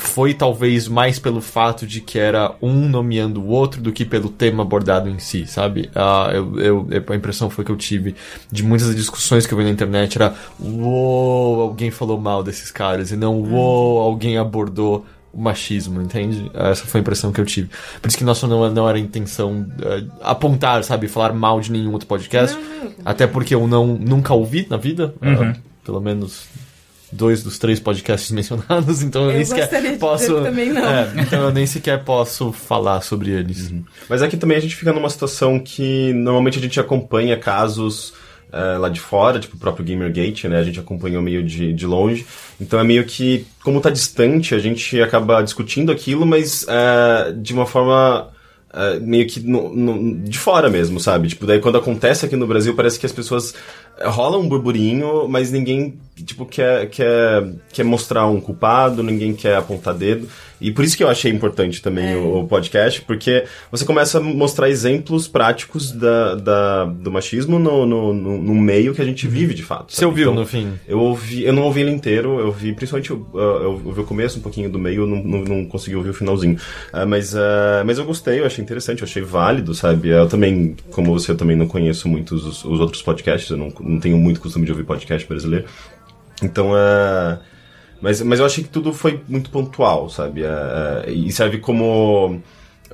foi 0.00 0.32
talvez 0.32 0.86
mais 0.86 1.18
pelo 1.18 1.40
fato 1.40 1.84
de 1.84 2.00
que 2.00 2.18
era 2.20 2.54
um 2.62 2.88
nomeando 2.88 3.42
o 3.42 3.48
outro 3.48 3.82
do 3.82 3.90
que 3.92 4.04
pelo 4.04 4.28
tema 4.28 4.62
abordado 4.62 5.08
em 5.08 5.18
si, 5.18 5.44
sabe? 5.44 5.90
Ah, 5.94 6.30
eu, 6.32 6.60
eu, 6.60 6.86
a 7.08 7.16
impressão 7.16 7.50
foi 7.50 7.64
que 7.64 7.70
eu 7.72 7.76
tive 7.76 8.14
de 8.50 8.62
muitas 8.62 8.94
discussões 8.94 9.44
que 9.44 9.52
eu 9.52 9.58
vi 9.58 9.64
na 9.64 9.70
internet 9.70 10.16
era 10.16 10.34
uou, 10.60 11.60
alguém 11.60 11.90
falou 11.90 12.18
mal 12.18 12.42
desses 12.44 12.70
caras, 12.70 13.10
e 13.10 13.16
não 13.16 13.40
uou, 13.40 13.98
alguém 14.00 14.38
abordou 14.38 15.04
o 15.32 15.40
machismo, 15.40 16.00
entende? 16.00 16.50
Essa 16.54 16.84
foi 16.86 17.00
a 17.00 17.02
impressão 17.02 17.32
que 17.32 17.40
eu 17.40 17.44
tive. 17.44 17.68
Por 18.00 18.08
isso 18.08 18.16
que 18.18 18.24
nossa 18.24 18.46
não, 18.46 18.70
não 18.72 18.88
era 18.88 18.98
a 18.98 19.00
intenção 19.00 19.66
eh, 19.82 20.04
apontar, 20.22 20.82
sabe, 20.84 21.08
falar 21.08 21.32
mal 21.32 21.60
de 21.60 21.70
nenhum 21.70 21.92
outro 21.92 22.08
podcast. 22.08 22.58
Até 23.04 23.26
porque 23.26 23.54
eu 23.54 23.66
não 23.66 23.86
nunca 23.86 24.34
ouvi 24.34 24.66
na 24.68 24.76
vida, 24.76 25.14
ah, 25.20 25.54
pelo 25.84 26.00
menos 26.00 26.46
dois 27.10 27.42
dos 27.42 27.58
três 27.58 27.80
podcasts 27.80 28.30
mencionados, 28.32 29.02
então 29.02 29.24
eu, 29.24 29.30
Eu 29.30 29.36
nem 29.36 29.44
sequer 29.44 29.98
posso. 29.98 30.42
também 30.42 30.72
não. 30.72 30.84
É, 30.84 31.12
então 31.18 31.44
eu 31.44 31.52
nem 31.52 31.66
sequer 31.66 32.04
posso 32.04 32.52
falar 32.52 33.00
sobre 33.02 33.30
eles. 33.30 33.72
Mas 34.08 34.22
aqui 34.22 34.36
também 34.36 34.56
a 34.56 34.60
gente 34.60 34.76
fica 34.76 34.92
numa 34.92 35.08
situação 35.08 35.58
que 35.58 36.12
normalmente 36.12 36.58
a 36.58 36.62
gente 36.62 36.78
acompanha 36.80 37.36
casos 37.36 38.12
eh, 38.52 38.78
lá 38.78 38.88
de 38.88 39.00
fora, 39.00 39.38
tipo 39.38 39.56
o 39.56 39.58
próprio 39.58 39.84
Gamergate, 39.84 40.48
né? 40.48 40.58
A 40.58 40.62
gente 40.64 40.80
acompanhou 40.80 41.22
meio 41.22 41.42
de, 41.42 41.72
de 41.72 41.86
longe. 41.86 42.26
Então 42.60 42.78
é 42.80 42.84
meio 42.84 43.04
que, 43.04 43.46
como 43.62 43.80
tá 43.80 43.90
distante, 43.90 44.54
a 44.54 44.58
gente 44.58 45.00
acaba 45.00 45.42
discutindo 45.42 45.92
aquilo, 45.92 46.24
mas 46.26 46.64
eh, 46.68 47.32
de 47.36 47.52
uma 47.52 47.66
forma 47.66 48.28
eh, 48.72 48.98
meio 49.00 49.26
que 49.26 49.40
no- 49.40 49.74
no- 49.74 50.14
de 50.24 50.38
fora 50.38 50.68
mesmo, 50.70 51.00
sabe? 51.00 51.28
Tipo, 51.28 51.46
daí 51.46 51.58
quando 51.60 51.78
acontece 51.78 52.26
aqui 52.26 52.36
no 52.36 52.46
Brasil, 52.46 52.74
parece 52.74 52.98
que 52.98 53.06
as 53.06 53.12
pessoas 53.12 53.54
rola 54.04 54.38
um 54.38 54.48
burburinho, 54.48 55.28
mas 55.28 55.50
ninguém 55.50 55.94
tipo 56.24 56.44
quer, 56.44 56.88
quer, 56.90 57.46
quer 57.72 57.84
mostrar 57.84 58.26
um 58.26 58.40
culpado, 58.40 59.04
ninguém 59.04 59.32
quer 59.34 59.54
apontar 59.54 59.94
dedo. 59.94 60.28
E 60.60 60.72
por 60.72 60.84
isso 60.84 60.96
que 60.96 61.04
eu 61.04 61.08
achei 61.08 61.30
importante 61.30 61.80
também 61.80 62.14
É. 62.14 62.16
o, 62.16 62.40
o 62.40 62.48
podcast, 62.48 63.00
porque 63.02 63.44
você 63.70 63.84
começa 63.84 64.18
a 64.18 64.20
mostrar 64.20 64.68
exemplos 64.68 65.28
práticos 65.28 65.92
da, 65.92 66.34
da- 66.34 66.84
do 66.86 67.12
machismo 67.12 67.60
no, 67.60 67.86
no, 67.86 68.12
no, 68.12 68.38
no 68.42 68.54
meio 68.56 68.92
que 68.92 69.00
a 69.00 69.04
gente 69.04 69.28
vive 69.28 69.54
de 69.54 69.62
fato. 69.62 69.92
Você 69.92 69.98
sabe? 70.00 70.06
ouviu 70.06 70.24
Então, 70.32 70.40
no 70.42 70.44
fim? 70.48 70.72
Eu 70.88 70.98
ouvi, 70.98 71.44
eu 71.44 71.52
não 71.52 71.62
ouvi 71.62 71.82
ele 71.82 71.92
inteiro, 71.92 72.40
eu 72.40 72.50
vi 72.50 72.72
principalmente 72.72 73.12
o- 73.12 73.24
uh, 73.34 73.38
eu 73.38 73.80
ouvi 73.84 74.00
o 74.00 74.04
começo, 74.04 74.40
um 74.40 74.42
pouquinho 74.42 74.68
do 74.68 74.80
meio, 74.80 75.02
eu 75.02 75.06
não, 75.06 75.22
não, 75.22 75.38
não 75.44 75.64
consegui 75.66 75.94
ouvir 75.94 76.10
o 76.10 76.14
finalzinho. 76.14 76.56
Ah, 76.92 77.06
mas, 77.06 77.36
ah, 77.36 77.84
mas 77.86 77.96
eu 77.98 78.04
gostei, 78.04 78.40
eu 78.40 78.44
achei 78.46 78.64
interessante, 78.64 79.02
eu 79.02 79.06
achei 79.06 79.22
válido, 79.22 79.72
sabe? 79.76 80.08
Eu 80.08 80.26
também, 80.28 80.74
como 80.90 81.12
você, 81.12 81.30
eu 81.30 81.36
também 81.36 81.54
não 81.56 81.68
conheço 81.68 82.08
muitos 82.08 82.44
os, 82.44 82.64
os 82.64 82.80
outros 82.80 83.00
podcasts, 83.00 83.48
eu 83.48 83.56
não, 83.56 83.70
não 83.88 83.98
tenho 83.98 84.18
muito 84.18 84.40
costume 84.40 84.66
de 84.66 84.72
ouvir 84.72 84.84
podcast 84.84 85.26
brasileiro. 85.26 85.66
Então, 86.42 86.76
é. 86.76 87.38
Mas, 88.00 88.22
mas 88.22 88.38
eu 88.38 88.46
achei 88.46 88.62
que 88.62 88.70
tudo 88.70 88.92
foi 88.92 89.20
muito 89.28 89.50
pontual, 89.50 90.08
sabe? 90.08 90.44
É, 90.44 91.04
é, 91.06 91.10
e 91.10 91.32
serve 91.32 91.58
como 91.58 92.40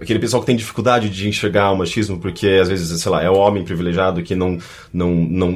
aquele 0.01 0.19
pessoal 0.19 0.41
que 0.41 0.47
tem 0.47 0.57
dificuldade 0.57 1.11
de 1.11 1.29
enxergar 1.29 1.71
o 1.71 1.77
machismo, 1.77 2.19
porque 2.19 2.49
às 2.61 2.69
vezes, 2.69 3.01
sei 3.01 3.13
lá, 3.13 3.23
é 3.23 3.31
o 3.31 3.37
homem 3.37 3.65
privilegiado 3.65 4.23
que 4.23 4.35
não. 4.35 4.59
Não, 4.93 5.11
não, 5.15 5.53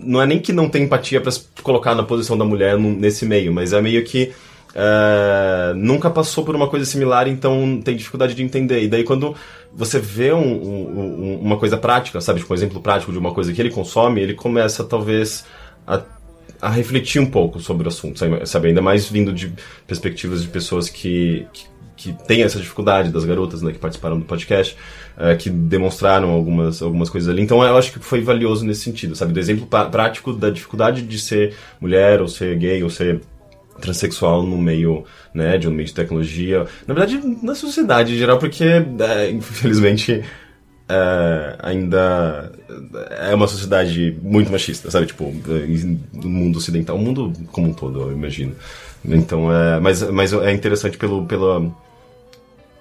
não 0.00 0.22
é 0.22 0.26
nem 0.26 0.38
que 0.38 0.52
não 0.52 0.68
tem 0.68 0.84
empatia 0.84 1.20
pra 1.20 1.30
se 1.30 1.44
colocar 1.62 1.94
na 1.94 2.02
posição 2.02 2.36
da 2.38 2.44
mulher 2.44 2.78
nesse 2.78 3.24
meio, 3.26 3.52
mas 3.52 3.72
é 3.72 3.80
meio 3.80 4.04
que. 4.04 4.32
é, 4.74 5.74
nunca 5.74 6.08
passou 6.08 6.44
por 6.44 6.54
uma 6.54 6.68
coisa 6.68 6.86
similar, 6.86 7.28
então 7.28 7.80
tem 7.82 7.96
dificuldade 7.96 8.34
de 8.34 8.42
entender. 8.42 8.82
E 8.82 8.88
daí, 8.88 9.04
quando 9.04 9.34
você 9.74 9.98
vê 9.98 10.32
um- 10.32 10.38
um- 10.38 11.24
um- 11.24 11.40
uma 11.40 11.56
coisa 11.58 11.76
prática, 11.76 12.20
sabe? 12.20 12.40
Tipo, 12.40 12.52
um 12.52 12.56
exemplo 12.56 12.80
prático 12.80 13.10
de 13.12 13.18
uma 13.18 13.32
coisa 13.32 13.52
que 13.52 13.60
ele 13.60 13.70
consome, 13.70 14.20
ele 14.20 14.34
começa 14.34 14.84
talvez 14.84 15.44
a 15.86 16.02
a 16.60 16.68
refletir 16.68 17.20
um 17.20 17.26
pouco 17.26 17.58
sobre 17.58 17.86
o 17.86 17.88
assunto, 17.88 18.20
sabe? 18.46 18.68
Ainda 18.68 18.80
mais 18.80 19.08
vindo 19.08 19.32
de 19.32 19.52
perspectivas 19.84 20.42
de 20.42 20.48
pessoas 20.48 20.88
que, 20.88 21.44
que, 21.52 21.66
que 21.96 22.12
têm 22.24 22.44
essa 22.44 22.56
dificuldade, 22.60 23.10
das 23.10 23.24
garotas 23.24 23.62
né, 23.62 23.72
que 23.72 23.80
participaram 23.80 24.16
do 24.16 24.24
podcast, 24.24 24.76
eh, 25.18 25.34
que 25.34 25.50
demonstraram 25.50 26.30
algumas, 26.30 26.80
algumas 26.80 27.10
coisas 27.10 27.28
ali. 27.28 27.42
Então 27.42 27.60
eu 27.64 27.76
acho 27.76 27.92
que 27.92 27.98
foi 27.98 28.20
valioso 28.20 28.64
nesse 28.64 28.82
sentido, 28.82 29.16
sabe? 29.16 29.32
Do 29.32 29.40
exemplo 29.40 29.66
prático 29.66 30.32
da 30.32 30.50
dificuldade 30.50 31.02
de 31.02 31.18
ser 31.18 31.52
mulher, 31.80 32.20
ou 32.20 32.28
ser 32.28 32.56
gay, 32.56 32.80
ou 32.84 32.88
ser 32.90 33.20
transexual 33.80 34.44
no 34.44 34.56
meio, 34.56 35.04
né, 35.34 35.58
de 35.58 35.68
um 35.68 35.70
meio 35.70 35.86
de 35.86 35.94
tecnologia. 35.94 36.66
Na 36.86 36.94
verdade, 36.94 37.20
na 37.42 37.54
sociedade 37.54 38.14
em 38.14 38.18
geral, 38.18 38.38
porque, 38.38 38.64
eh, 38.64 39.30
infelizmente, 39.30 40.22
é, 40.88 41.56
ainda 41.60 42.52
é 43.18 43.34
uma 43.34 43.46
sociedade 43.46 44.16
muito 44.22 44.52
machista, 44.52 44.90
sabe? 44.90 45.06
Tipo, 45.06 45.32
no 46.12 46.28
mundo 46.28 46.58
ocidental, 46.58 46.96
o 46.96 46.98
mundo 46.98 47.32
como 47.50 47.68
um 47.68 47.72
todo, 47.72 48.02
eu 48.02 48.12
imagino. 48.12 48.54
Então, 49.04 49.52
é, 49.52 49.80
mas, 49.80 50.02
mas 50.10 50.32
é 50.32 50.52
interessante 50.52 50.98
pelo, 50.98 51.24
pela, 51.26 51.72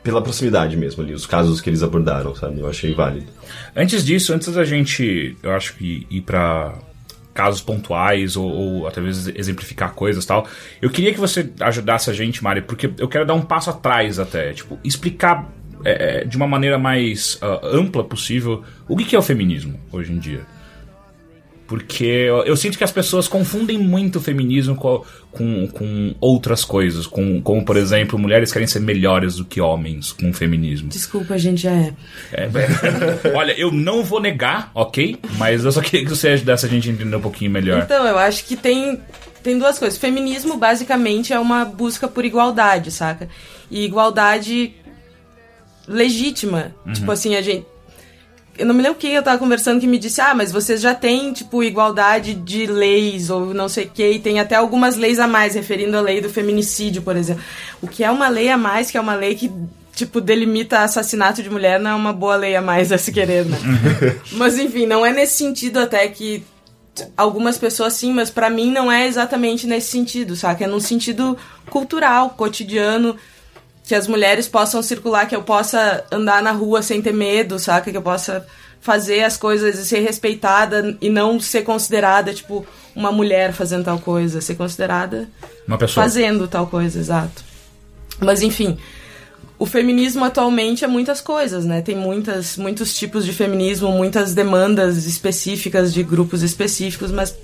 pela 0.03 0.21
proximidade 0.21 0.75
mesmo 0.75 1.03
ali, 1.03 1.13
os 1.13 1.25
casos 1.25 1.61
que 1.61 1.69
eles 1.69 1.83
abordaram, 1.83 2.35
sabe? 2.35 2.59
Eu 2.59 2.67
achei 2.67 2.93
válido. 2.93 3.27
Antes 3.75 4.03
disso, 4.03 4.33
antes 4.33 4.53
da 4.53 4.65
gente, 4.65 5.35
eu 5.41 5.51
acho 5.51 5.75
que 5.75 6.05
ir 6.09 6.21
pra 6.21 6.77
casos 7.33 7.61
pontuais 7.61 8.35
ou, 8.35 8.49
ou 8.49 8.87
até 8.87 9.01
vezes 9.01 9.33
exemplificar 9.35 9.93
coisas 9.93 10.25
tal, 10.25 10.47
eu 10.81 10.89
queria 10.89 11.13
que 11.13 11.19
você 11.19 11.51
ajudasse 11.59 12.09
a 12.09 12.13
gente, 12.13 12.43
Mari, 12.43 12.61
porque 12.61 12.91
eu 12.97 13.07
quero 13.07 13.25
dar 13.25 13.33
um 13.33 13.41
passo 13.41 13.69
atrás 13.69 14.19
até, 14.19 14.53
tipo, 14.53 14.79
explicar 14.83 15.49
é, 15.83 16.25
de 16.25 16.37
uma 16.37 16.47
maneira 16.47 16.77
mais 16.77 17.37
ah, 17.41 17.59
ampla 17.63 18.03
possível 18.03 18.63
o 18.87 18.95
que 18.95 19.05
que 19.05 19.15
é 19.15 19.19
o 19.19 19.23
feminismo 19.23 19.79
hoje 19.91 20.11
em 20.11 20.19
dia. 20.19 20.45
Porque 21.71 22.03
eu, 22.03 22.43
eu 22.43 22.57
sinto 22.57 22.77
que 22.77 22.83
as 22.83 22.91
pessoas 22.91 23.29
confundem 23.29 23.77
muito 23.77 24.17
o 24.17 24.21
feminismo 24.21 24.75
com, 24.75 25.05
com, 25.31 25.67
com 25.69 26.13
outras 26.19 26.65
coisas, 26.65 27.07
com, 27.07 27.41
como, 27.41 27.63
por 27.63 27.77
exemplo, 27.77 28.19
mulheres 28.19 28.51
querem 28.51 28.67
ser 28.67 28.81
melhores 28.81 29.37
do 29.37 29.45
que 29.45 29.61
homens 29.61 30.11
com 30.11 30.29
o 30.29 30.33
feminismo. 30.33 30.89
Desculpa, 30.89 31.35
a 31.35 31.37
gente 31.37 31.61
já 31.61 31.71
é. 31.71 31.93
É, 32.33 32.49
olha, 33.33 33.57
eu 33.57 33.71
não 33.71 34.03
vou 34.03 34.19
negar, 34.19 34.69
ok? 34.75 35.17
Mas 35.37 35.63
eu 35.63 35.71
só 35.71 35.79
queria 35.79 36.03
que 36.03 36.09
você 36.09 36.27
ajudasse 36.27 36.65
a 36.65 36.69
gente 36.69 36.89
a 36.89 36.91
entender 36.91 37.15
um 37.15 37.21
pouquinho 37.21 37.51
melhor. 37.51 37.81
Então, 37.81 38.05
eu 38.05 38.17
acho 38.17 38.43
que 38.43 38.57
tem, 38.57 38.99
tem 39.41 39.57
duas 39.57 39.79
coisas. 39.79 39.97
Feminismo, 39.97 40.57
basicamente, 40.57 41.31
é 41.31 41.39
uma 41.39 41.63
busca 41.63 42.05
por 42.05 42.25
igualdade, 42.25 42.91
saca? 42.91 43.29
E 43.71 43.85
igualdade 43.85 44.75
legítima. 45.87 46.75
Tipo 46.93 47.13
assim, 47.13 47.33
a 47.33 47.41
gente. 47.41 47.65
Eu 48.61 48.67
não 48.67 48.75
me 48.75 48.83
lembro 48.83 48.99
quem 48.99 49.15
eu 49.15 49.23
tava 49.23 49.39
conversando 49.39 49.81
que 49.81 49.87
me 49.87 49.97
disse, 49.97 50.21
ah, 50.21 50.35
mas 50.35 50.51
vocês 50.51 50.79
já 50.79 50.93
têm, 50.93 51.33
tipo, 51.33 51.63
igualdade 51.63 52.35
de 52.35 52.67
leis 52.67 53.31
ou 53.31 53.55
não 53.55 53.67
sei 53.67 53.85
o 53.85 53.89
que, 53.89 54.07
e 54.07 54.19
tem 54.19 54.39
até 54.39 54.53
algumas 54.53 54.97
leis 54.97 55.17
a 55.17 55.27
mais, 55.27 55.55
referindo 55.55 55.97
à 55.97 56.01
lei 56.01 56.21
do 56.21 56.29
feminicídio, 56.29 57.01
por 57.01 57.15
exemplo. 57.15 57.41
O 57.81 57.87
que 57.87 58.03
é 58.03 58.11
uma 58.11 58.29
lei 58.29 58.51
a 58.51 58.57
mais, 58.59 58.91
que 58.91 58.99
é 58.99 59.01
uma 59.01 59.15
lei 59.15 59.33
que, 59.33 59.51
tipo, 59.95 60.21
delimita 60.21 60.77
assassinato 60.81 61.41
de 61.41 61.49
mulher, 61.49 61.79
não 61.79 61.89
é 61.89 61.95
uma 61.95 62.13
boa 62.13 62.35
lei 62.35 62.55
a 62.55 62.61
mais 62.61 62.91
a 62.91 62.99
se 62.99 63.11
querer, 63.11 63.45
né? 63.45 63.57
mas 64.33 64.59
enfim, 64.59 64.85
não 64.85 65.03
é 65.03 65.11
nesse 65.11 65.37
sentido 65.37 65.79
até 65.79 66.07
que 66.07 66.43
algumas 67.17 67.57
pessoas 67.57 67.93
sim, 67.93 68.13
mas 68.13 68.29
pra 68.29 68.47
mim 68.47 68.71
não 68.71 68.91
é 68.91 69.07
exatamente 69.07 69.65
nesse 69.65 69.89
sentido, 69.89 70.35
saca? 70.35 70.65
É 70.65 70.67
num 70.67 70.79
sentido 70.79 71.35
cultural, 71.67 72.29
cotidiano, 72.37 73.17
que 73.83 73.95
as 73.95 74.07
mulheres 74.07 74.47
possam 74.47 74.81
circular, 74.81 75.27
que 75.27 75.35
eu 75.35 75.43
possa 75.43 76.03
andar 76.11 76.41
na 76.41 76.51
rua 76.51 76.81
sem 76.81 77.01
ter 77.01 77.13
medo, 77.13 77.59
saca? 77.59 77.91
Que 77.91 77.97
eu 77.97 78.01
possa 78.01 78.45
fazer 78.79 79.23
as 79.23 79.37
coisas 79.37 79.77
e 79.77 79.85
ser 79.85 79.99
respeitada 79.99 80.97
e 80.99 81.09
não 81.09 81.39
ser 81.39 81.61
considerada, 81.63 82.33
tipo, 82.33 82.65
uma 82.95 83.11
mulher 83.11 83.53
fazendo 83.53 83.85
tal 83.85 83.99
coisa, 83.99 84.41
ser 84.41 84.55
considerada 84.55 85.29
Uma 85.67 85.77
pessoa. 85.77 86.03
fazendo 86.03 86.47
tal 86.47 86.67
coisa, 86.67 86.99
exato. 86.99 87.43
Mas 88.19 88.41
enfim, 88.41 88.77
o 89.59 89.65
feminismo 89.65 90.25
atualmente 90.25 90.83
é 90.83 90.87
muitas 90.87 91.21
coisas, 91.21 91.65
né? 91.65 91.81
Tem 91.81 91.95
muitas, 91.95 92.57
muitos 92.57 92.95
tipos 92.95 93.23
de 93.23 93.33
feminismo, 93.33 93.91
muitas 93.91 94.33
demandas 94.33 95.05
específicas 95.05 95.93
de 95.93 96.01
grupos 96.01 96.41
específicos, 96.41 97.11
mas 97.11 97.35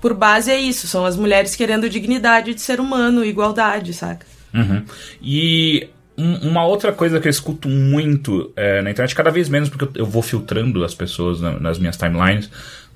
por 0.00 0.14
base 0.14 0.50
é 0.50 0.58
isso, 0.58 0.88
são 0.88 1.06
as 1.06 1.16
mulheres 1.16 1.54
querendo 1.54 1.88
dignidade 1.88 2.54
de 2.54 2.60
ser 2.60 2.80
humano, 2.80 3.24
igualdade, 3.24 3.94
saca? 3.94 4.26
Uhum. 4.54 4.84
E 5.22 5.88
um- 6.16 6.48
uma 6.50 6.64
outra 6.64 6.92
coisa 6.92 7.18
que 7.20 7.26
eu 7.26 7.30
escuto 7.30 7.68
muito 7.68 8.52
é, 8.56 8.82
na 8.82 8.90
internet, 8.90 9.14
cada 9.14 9.30
vez 9.30 9.48
menos, 9.48 9.68
porque 9.68 9.98
eu, 9.98 10.06
vou 10.06 10.22
filtrando 10.22 10.84
as 10.84 10.94
pessoas 10.94 11.40
na- 11.40 11.58
nas 11.58 11.78
minhas 11.78 11.96
timelines, 11.96 12.50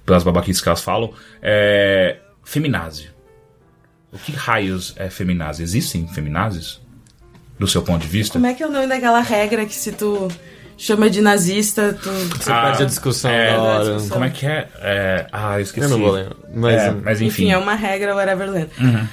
pelas 0.05 0.23
babaquices 0.23 0.61
que 0.63 0.69
elas 0.69 0.83
falam, 0.83 1.13
é 1.43 2.17
feminazi. 2.45 3.09
O 4.13 4.19
que 4.19 4.33
raios 4.33 4.95
é 4.97 5.11
feminazi? 5.11 5.63
Existem 5.63 6.07
feminazes? 6.09 6.81
Do 7.59 7.67
seu 7.67 7.83
ponto 7.83 8.03
de 8.03 8.09
vista? 8.09 8.35
Como 8.35 8.47
é 8.47 8.53
que 8.55 8.63
é 8.63 8.67
o 8.67 8.71
nome 8.71 8.87
daquela 8.87 9.21
regra 9.21 9.65
que 9.65 9.75
se 9.75 9.91
tu 9.93 10.29
chama 10.77 11.09
de 11.09 11.23
nazista, 11.23 11.95
tu. 12.03 12.11
Você 12.11 12.53
perde 12.53 12.83
a 12.83 12.87
discussão 12.87 13.31
é, 13.31 13.51
da 13.57 13.63
hora. 13.63 13.85
discussão. 13.85 14.09
Como 14.11 14.25
é 14.27 14.31
que 14.31 14.47
é? 14.47 14.69
É, 14.81 15.27
Ah, 15.33 15.57
eu 15.59 15.63
esqueci. 15.63 15.87
Eu 15.87 15.91
não 15.91 15.99
vou 15.99 16.13
lembrar. 16.13 16.37
Mas, 16.55 16.83
É, 16.83 16.91
mas 16.91 17.21
enfim. 17.23 17.45
Enfim, 17.45 17.53
é 17.53 17.57
uma 17.59 17.75
regra, 17.75 18.15
whatever 18.15 18.51
land. 18.51 18.69
Uhum. 18.79 19.09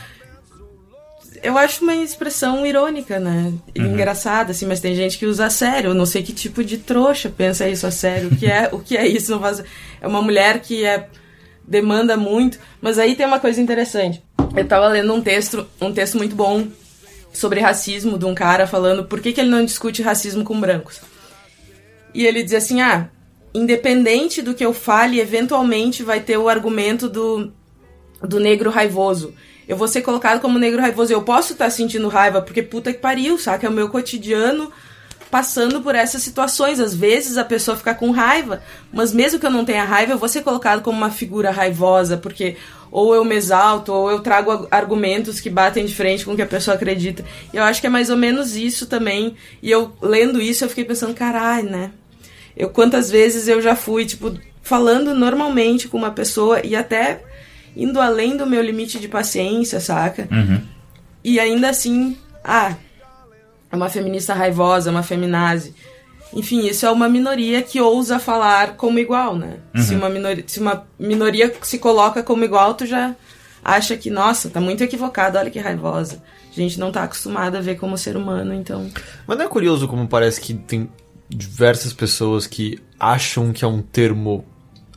Eu 1.43 1.57
acho 1.57 1.83
uma 1.83 1.95
expressão 1.95 2.65
irônica, 2.65 3.19
né? 3.19 3.53
Uhum. 3.77 3.85
engraçada, 3.85 4.51
assim, 4.51 4.65
mas 4.65 4.79
tem 4.79 4.95
gente 4.95 5.17
que 5.17 5.25
usa 5.25 5.47
a 5.47 5.49
sério. 5.49 5.89
Eu 5.89 5.93
não 5.93 6.05
sei 6.05 6.23
que 6.23 6.31
tipo 6.31 6.63
de 6.63 6.77
trouxa 6.77 7.29
pensa 7.29 7.67
isso 7.67 7.85
a 7.85 7.91
sério. 7.91 8.29
O 8.29 8.35
que 8.35 8.45
é, 8.45 8.69
o 8.71 8.79
que 8.79 8.95
é 8.95 9.05
isso? 9.05 9.29
Não 9.29 9.41
faz... 9.41 9.61
É 10.01 10.07
uma 10.07 10.21
mulher 10.21 10.61
que 10.61 10.85
é 10.85 11.09
demanda 11.67 12.15
muito. 12.15 12.57
Mas 12.81 12.97
aí 12.97 13.15
tem 13.15 13.25
uma 13.25 13.41
coisa 13.41 13.61
interessante. 13.61 14.23
Eu 14.55 14.65
tava 14.65 14.87
lendo 14.87 15.13
um 15.13 15.21
texto, 15.21 15.67
um 15.81 15.91
texto 15.91 16.17
muito 16.17 16.35
bom 16.35 16.67
sobre 17.33 17.59
racismo 17.59 18.17
de 18.17 18.25
um 18.25 18.35
cara 18.35 18.67
falando 18.67 19.03
por 19.03 19.19
que, 19.19 19.33
que 19.33 19.41
ele 19.41 19.49
não 19.49 19.65
discute 19.65 20.01
racismo 20.01 20.43
com 20.43 20.59
brancos. 20.59 21.01
E 22.13 22.25
ele 22.25 22.43
diz 22.43 22.53
assim: 22.53 22.79
ah, 22.79 23.09
independente 23.53 24.41
do 24.41 24.53
que 24.53 24.65
eu 24.65 24.73
fale, 24.73 25.19
eventualmente 25.19 26.03
vai 26.03 26.19
ter 26.19 26.37
o 26.37 26.47
argumento 26.47 27.09
do, 27.09 27.51
do 28.21 28.39
negro 28.39 28.69
raivoso. 28.69 29.33
Eu 29.67 29.77
vou 29.77 29.87
ser 29.87 30.01
colocado 30.01 30.39
como 30.41 30.59
negro 30.59 30.81
raivoso. 30.81 31.13
Eu 31.13 31.21
posso 31.21 31.53
estar 31.53 31.69
sentindo 31.69 32.07
raiva, 32.07 32.41
porque 32.41 32.61
puta 32.61 32.91
que 32.91 32.99
pariu, 32.99 33.37
saca? 33.37 33.65
É 33.67 33.69
o 33.69 33.73
meu 33.73 33.89
cotidiano 33.89 34.71
passando 35.31 35.81
por 35.81 35.95
essas 35.95 36.21
situações. 36.21 36.79
Às 36.79 36.93
vezes 36.93 37.37
a 37.37 37.43
pessoa 37.43 37.75
fica 37.75 37.95
com 37.95 38.11
raiva, 38.11 38.61
mas 38.91 39.11
mesmo 39.11 39.39
que 39.39 39.45
eu 39.45 39.49
não 39.51 39.65
tenha 39.65 39.83
raiva, 39.83 40.11
eu 40.13 40.17
vou 40.17 40.29
ser 40.29 40.43
colocado 40.43 40.81
como 40.81 40.97
uma 40.97 41.09
figura 41.09 41.49
raivosa, 41.49 42.17
porque 42.17 42.55
ou 42.91 43.15
eu 43.15 43.25
me 43.25 43.33
exalto, 43.35 43.91
ou 43.91 44.11
eu 44.11 44.19
trago 44.19 44.51
ag- 44.51 44.67
argumentos 44.69 45.39
que 45.39 45.49
batem 45.49 45.83
de 45.85 45.95
frente 45.95 46.23
com 46.23 46.33
o 46.33 46.35
que 46.35 46.43
a 46.43 46.45
pessoa 46.45 46.75
acredita. 46.75 47.25
E 47.51 47.57
eu 47.57 47.63
acho 47.63 47.81
que 47.81 47.87
é 47.87 47.89
mais 47.89 48.11
ou 48.11 48.15
menos 48.15 48.55
isso 48.55 48.85
também. 48.85 49.35
E 49.63 49.71
eu, 49.71 49.91
lendo 49.99 50.39
isso, 50.39 50.63
eu 50.63 50.69
fiquei 50.69 50.85
pensando, 50.85 51.15
caralho, 51.15 51.67
né? 51.67 51.89
Eu 52.55 52.69
quantas 52.69 53.09
vezes 53.09 53.47
eu 53.47 53.59
já 53.59 53.75
fui, 53.75 54.05
tipo, 54.05 54.37
falando 54.61 55.15
normalmente 55.15 55.87
com 55.87 55.97
uma 55.97 56.11
pessoa 56.11 56.61
e 56.63 56.75
até 56.75 57.23
indo 57.75 57.99
além 57.99 58.37
do 58.37 58.45
meu 58.45 58.61
limite 58.61 58.99
de 58.99 59.07
paciência, 59.07 59.79
saca? 59.79 60.27
Uhum. 60.31 60.61
E 61.23 61.39
ainda 61.39 61.69
assim, 61.69 62.17
ah, 62.43 62.75
é 63.71 63.75
uma 63.75 63.89
feminista 63.89 64.33
raivosa, 64.33 64.91
uma 64.91 65.03
feminazi. 65.03 65.73
Enfim, 66.33 66.65
isso 66.67 66.85
é 66.85 66.91
uma 66.91 67.07
minoria 67.07 67.61
que 67.61 67.79
ousa 67.79 68.19
falar 68.19 68.75
como 68.75 68.99
igual, 68.99 69.35
né? 69.35 69.57
Se, 69.75 69.93
uma 69.93 70.09
minoria, 70.09 70.43
se 70.47 70.59
uma 70.59 70.85
minoria 70.97 71.53
se 71.61 71.77
coloca 71.77 72.23
como 72.23 72.43
igual, 72.43 72.73
tu 72.73 72.85
já 72.85 73.15
acha 73.63 73.95
que, 73.95 74.09
nossa, 74.09 74.49
tá 74.49 74.59
muito 74.59 74.83
equivocado, 74.83 75.37
olha 75.37 75.51
que 75.51 75.59
raivosa. 75.59 76.21
A 76.51 76.55
gente 76.55 76.79
não 76.79 76.91
tá 76.91 77.03
acostumado 77.03 77.55
a 77.55 77.61
ver 77.61 77.75
como 77.75 77.97
ser 77.97 78.17
humano, 78.17 78.53
então. 78.53 78.89
Mas 79.27 79.37
não 79.37 79.45
é 79.45 79.47
curioso 79.47 79.87
como 79.87 80.07
parece 80.07 80.41
que 80.41 80.53
tem 80.53 80.89
diversas 81.29 81.93
pessoas 81.93 82.45
que 82.45 82.79
acham 82.99 83.53
que 83.53 83.63
é 83.63 83.67
um 83.67 83.81
termo 83.81 84.45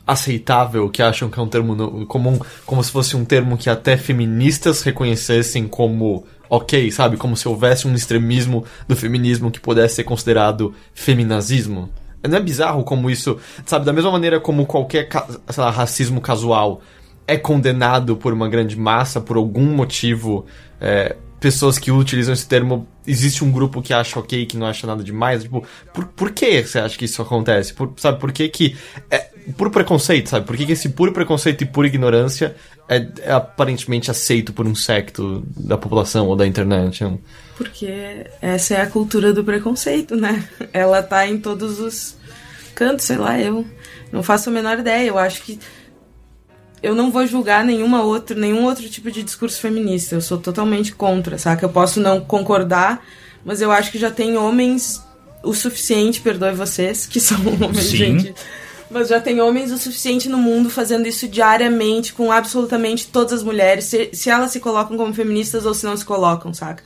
aceitável, 0.07 0.89
que 0.89 1.03
acham 1.03 1.29
que 1.29 1.37
é 1.37 1.43
um 1.43 1.47
termo 1.47 2.05
comum, 2.07 2.39
como 2.65 2.81
se 2.81 2.91
fosse 2.91 3.17
um 3.17 3.25
termo 3.25 3.57
que 3.57 3.69
até 3.69 3.97
feministas 3.97 4.81
reconhecessem 4.81 5.67
como 5.67 6.25
ok, 6.49 6.89
sabe? 6.91 7.17
Como 7.17 7.35
se 7.35 7.47
houvesse 7.47 7.87
um 7.87 7.93
extremismo 7.93 8.63
do 8.87 8.95
feminismo 8.95 9.51
que 9.51 9.59
pudesse 9.59 9.95
ser 9.95 10.03
considerado 10.05 10.73
feminazismo. 10.93 11.89
Não 12.27 12.37
é 12.37 12.41
bizarro 12.41 12.83
como 12.83 13.09
isso, 13.09 13.37
sabe? 13.65 13.85
Da 13.85 13.93
mesma 13.93 14.11
maneira 14.11 14.39
como 14.39 14.65
qualquer, 14.65 15.09
lá, 15.57 15.69
racismo 15.69 16.21
casual 16.21 16.81
é 17.27 17.37
condenado 17.37 18.15
por 18.15 18.31
uma 18.31 18.47
grande 18.47 18.77
massa, 18.77 19.19
por 19.19 19.35
algum 19.35 19.65
motivo, 19.65 20.45
é, 20.79 21.15
pessoas 21.39 21.77
que 21.77 21.91
utilizam 21.91 22.33
esse 22.33 22.47
termo, 22.47 22.87
existe 23.05 23.43
um 23.43 23.51
grupo 23.51 23.81
que 23.81 23.93
acha 23.93 24.17
ok, 24.17 24.45
que 24.45 24.55
não 24.55 24.65
acha 24.65 24.87
nada 24.87 25.03
demais, 25.03 25.43
tipo, 25.43 25.63
por, 25.93 26.05
por 26.05 26.31
que 26.31 26.63
você 26.63 26.79
acha 26.79 26.97
que 26.97 27.05
isso 27.05 27.21
acontece? 27.21 27.73
Por, 27.73 27.93
sabe, 27.97 28.19
por 28.19 28.31
que 28.31 28.47
que... 28.47 28.77
É, 29.11 29.36
por 29.55 29.69
preconceito, 29.69 30.29
sabe? 30.29 30.45
Por 30.45 30.57
que, 30.57 30.65
que 30.65 30.71
esse 30.73 30.89
puro 30.89 31.13
preconceito 31.13 31.63
e 31.63 31.65
pura 31.65 31.87
ignorância 31.87 32.55
é, 32.89 33.07
é 33.21 33.31
aparentemente 33.31 34.11
aceito 34.11 34.51
por 34.51 34.67
um 34.67 34.75
secto 34.75 35.43
da 35.55 35.77
população 35.77 36.27
ou 36.27 36.35
da 36.35 36.45
internet? 36.45 37.03
É 37.03 37.11
Porque 37.55 38.25
essa 38.41 38.75
é 38.75 38.81
a 38.81 38.87
cultura 38.87 39.31
do 39.31 39.43
preconceito, 39.43 40.15
né? 40.15 40.43
Ela 40.73 41.01
tá 41.01 41.25
em 41.27 41.37
todos 41.37 41.79
os 41.79 42.15
cantos, 42.75 43.05
sei 43.05 43.17
lá, 43.17 43.39
eu 43.39 43.65
não 44.11 44.21
faço 44.21 44.49
a 44.49 44.53
menor 44.53 44.79
ideia. 44.79 45.07
Eu 45.07 45.17
acho 45.17 45.41
que 45.43 45.59
eu 46.83 46.93
não 46.93 47.11
vou 47.11 47.25
julgar 47.25 47.63
nenhuma 47.63 48.03
outro, 48.03 48.37
nenhum 48.37 48.65
outro 48.65 48.87
tipo 48.89 49.09
de 49.09 49.23
discurso 49.23 49.59
feminista. 49.59 50.15
Eu 50.15 50.21
sou 50.21 50.37
totalmente 50.37 50.93
contra, 50.93 51.37
saca? 51.37 51.65
Eu 51.65 51.69
posso 51.69 51.99
não 51.99 52.19
concordar, 52.19 53.03
mas 53.45 53.61
eu 53.61 53.71
acho 53.71 53.91
que 53.91 53.97
já 53.97 54.11
tem 54.11 54.37
homens 54.37 55.01
o 55.43 55.53
suficiente, 55.53 56.19
perdoe 56.19 56.53
vocês, 56.53 57.05
que 57.05 57.19
são 57.19 57.39
homens, 57.61 57.85
Sim. 57.85 57.97
gente. 57.97 58.35
Mas 58.89 59.09
já 59.09 59.19
tem 59.19 59.41
homens 59.41 59.71
o 59.71 59.77
suficiente 59.77 60.29
no 60.29 60.37
mundo 60.37 60.69
fazendo 60.69 61.07
isso 61.07 61.27
diariamente 61.27 62.13
com 62.13 62.31
absolutamente 62.31 63.07
todas 63.07 63.33
as 63.33 63.43
mulheres, 63.43 63.85
se, 63.85 64.09
se 64.13 64.29
elas 64.29 64.51
se 64.51 64.59
colocam 64.59 64.95
como 64.95 65.13
feministas 65.13 65.65
ou 65.65 65.73
se 65.73 65.85
não 65.85 65.97
se 65.97 66.05
colocam, 66.05 66.53
saca? 66.53 66.83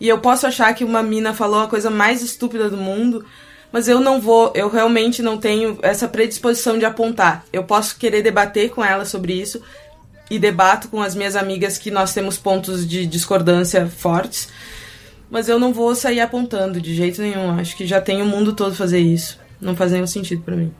E 0.00 0.08
eu 0.08 0.18
posso 0.18 0.46
achar 0.46 0.74
que 0.74 0.84
uma 0.84 1.02
mina 1.02 1.32
falou 1.32 1.60
a 1.60 1.68
coisa 1.68 1.88
mais 1.88 2.22
estúpida 2.22 2.68
do 2.68 2.76
mundo, 2.76 3.24
mas 3.72 3.88
eu 3.88 4.00
não 4.00 4.20
vou, 4.20 4.52
eu 4.54 4.68
realmente 4.68 5.22
não 5.22 5.38
tenho 5.38 5.78
essa 5.82 6.08
predisposição 6.08 6.78
de 6.78 6.84
apontar. 6.84 7.44
Eu 7.52 7.64
posso 7.64 7.96
querer 7.96 8.22
debater 8.22 8.70
com 8.70 8.84
ela 8.84 9.04
sobre 9.04 9.32
isso 9.32 9.62
e 10.30 10.38
debato 10.38 10.88
com 10.88 11.00
as 11.00 11.14
minhas 11.14 11.36
amigas 11.36 11.78
que 11.78 11.90
nós 11.90 12.12
temos 12.12 12.36
pontos 12.36 12.86
de 12.86 13.06
discordância 13.06 13.86
fortes, 13.86 14.48
mas 15.30 15.48
eu 15.48 15.58
não 15.58 15.72
vou 15.72 15.94
sair 15.94 16.20
apontando 16.20 16.80
de 16.80 16.94
jeito 16.94 17.22
nenhum. 17.22 17.58
Acho 17.58 17.76
que 17.76 17.86
já 17.86 18.00
tem 18.00 18.20
o 18.20 18.26
mundo 18.26 18.52
todo 18.52 18.74
fazer 18.74 18.98
isso. 18.98 19.38
Não 19.60 19.74
faz 19.74 19.92
nenhum 19.92 20.06
sentido 20.06 20.42
pra 20.42 20.56
mim. 20.56 20.72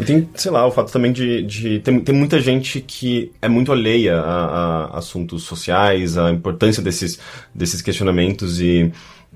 E 0.00 0.04
tem, 0.04 0.28
sei 0.34 0.50
lá, 0.50 0.66
o 0.66 0.72
fato 0.72 0.92
também 0.92 1.12
de. 1.12 1.42
de 1.42 1.78
tem, 1.80 2.00
tem 2.00 2.14
muita 2.14 2.40
gente 2.40 2.80
que 2.80 3.30
é 3.40 3.48
muito 3.48 3.70
alheia 3.70 4.16
a, 4.18 4.86
a 4.86 4.98
assuntos 4.98 5.44
sociais, 5.44 6.18
a 6.18 6.30
importância 6.30 6.82
desses, 6.82 7.18
desses 7.54 7.80
questionamentos 7.80 8.60
e. 8.60 8.92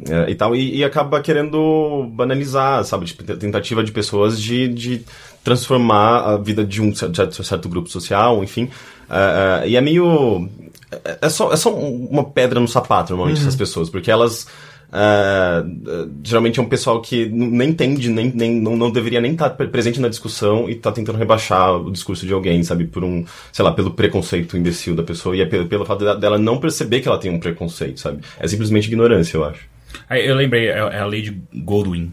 eh, 0.09 0.31
e 0.31 0.35
tal, 0.35 0.57
e, 0.57 0.79
e 0.79 0.85
acaba 0.85 1.21
querendo 1.21 2.09
banalizar, 2.13 2.85
sabe? 2.85 3.07
Tipo, 3.07 3.23
tentativa 3.37 3.85
de 3.85 3.93
pessoas 3.93 4.41
de, 4.41 4.67
de 4.69 5.05
transformar 5.45 6.21
a 6.21 6.37
vida 6.37 6.65
de 6.65 6.83
um 6.83 6.93
certo, 6.95 7.43
certo 7.45 7.69
grupo 7.69 7.89
social, 7.89 8.43
enfim. 8.43 8.69
Eh, 9.09 9.63
eh, 9.65 9.69
e 9.71 9.77
é 9.77 9.81
meio. 9.81 10.49
É 11.05 11.19
é 11.23 11.29
só, 11.29 11.53
é 11.53 11.57
só 11.57 11.73
uma 11.75 12.25
pedra 12.25 12.59
no 12.59 12.67
sapato, 12.67 13.13
normalmente, 13.13 13.41
essas 13.41 13.57
pessoas, 13.57 13.89
porque 13.89 14.11
elas. 14.11 14.47
Ah, 14.93 15.65
geralmente 16.25 16.59
é 16.59 16.63
um 16.63 16.69
pessoal 16.69 17.01
que 17.01 17.27
nem 17.27 17.71
entende, 17.71 18.09
nem, 18.09 18.33
nem, 18.35 18.55
não, 18.61 18.77
não 18.77 18.91
deveria 18.91 19.21
nem 19.21 19.33
estar 19.33 19.51
presente 19.51 20.01
na 20.01 20.09
discussão 20.09 20.69
e 20.69 20.75
tá 20.75 20.91
tentando 20.93 21.19
rebaixar 21.19 21.77
o 21.77 21.91
discurso 21.91 22.27
de 22.27 22.33
alguém, 22.33 22.63
sabe? 22.63 22.85
Por 22.87 23.05
um, 23.05 23.25
sei 23.53 23.65
lá, 23.65 23.73
pelo 23.73 23.91
preconceito 23.91 24.57
imbecil 24.57 24.95
da 24.95 25.03
pessoa 25.03 25.37
e 25.37 25.41
é 25.41 25.47
pelo, 25.47 25.67
pelo 25.67 25.85
fato 25.85 26.05
dela- 26.19 26.39
não 26.39 26.59
perceber 26.59 27.01
que 27.01 27.09
ela 27.09 27.19
tem 27.19 27.31
um 27.31 27.39
preconceito, 27.39 28.01
sabe? 28.01 28.21
É 28.39 28.47
simplesmente 28.49 28.87
ignorância, 28.89 29.37
eu 29.37 29.45
acho. 29.45 29.61
Eu 30.11 30.35
lembrei, 30.35 30.69
é, 30.69 30.79
é 30.79 30.99
a 31.01 31.07
lei 31.07 31.23
de 31.23 31.39
Goldwyn. 31.55 32.13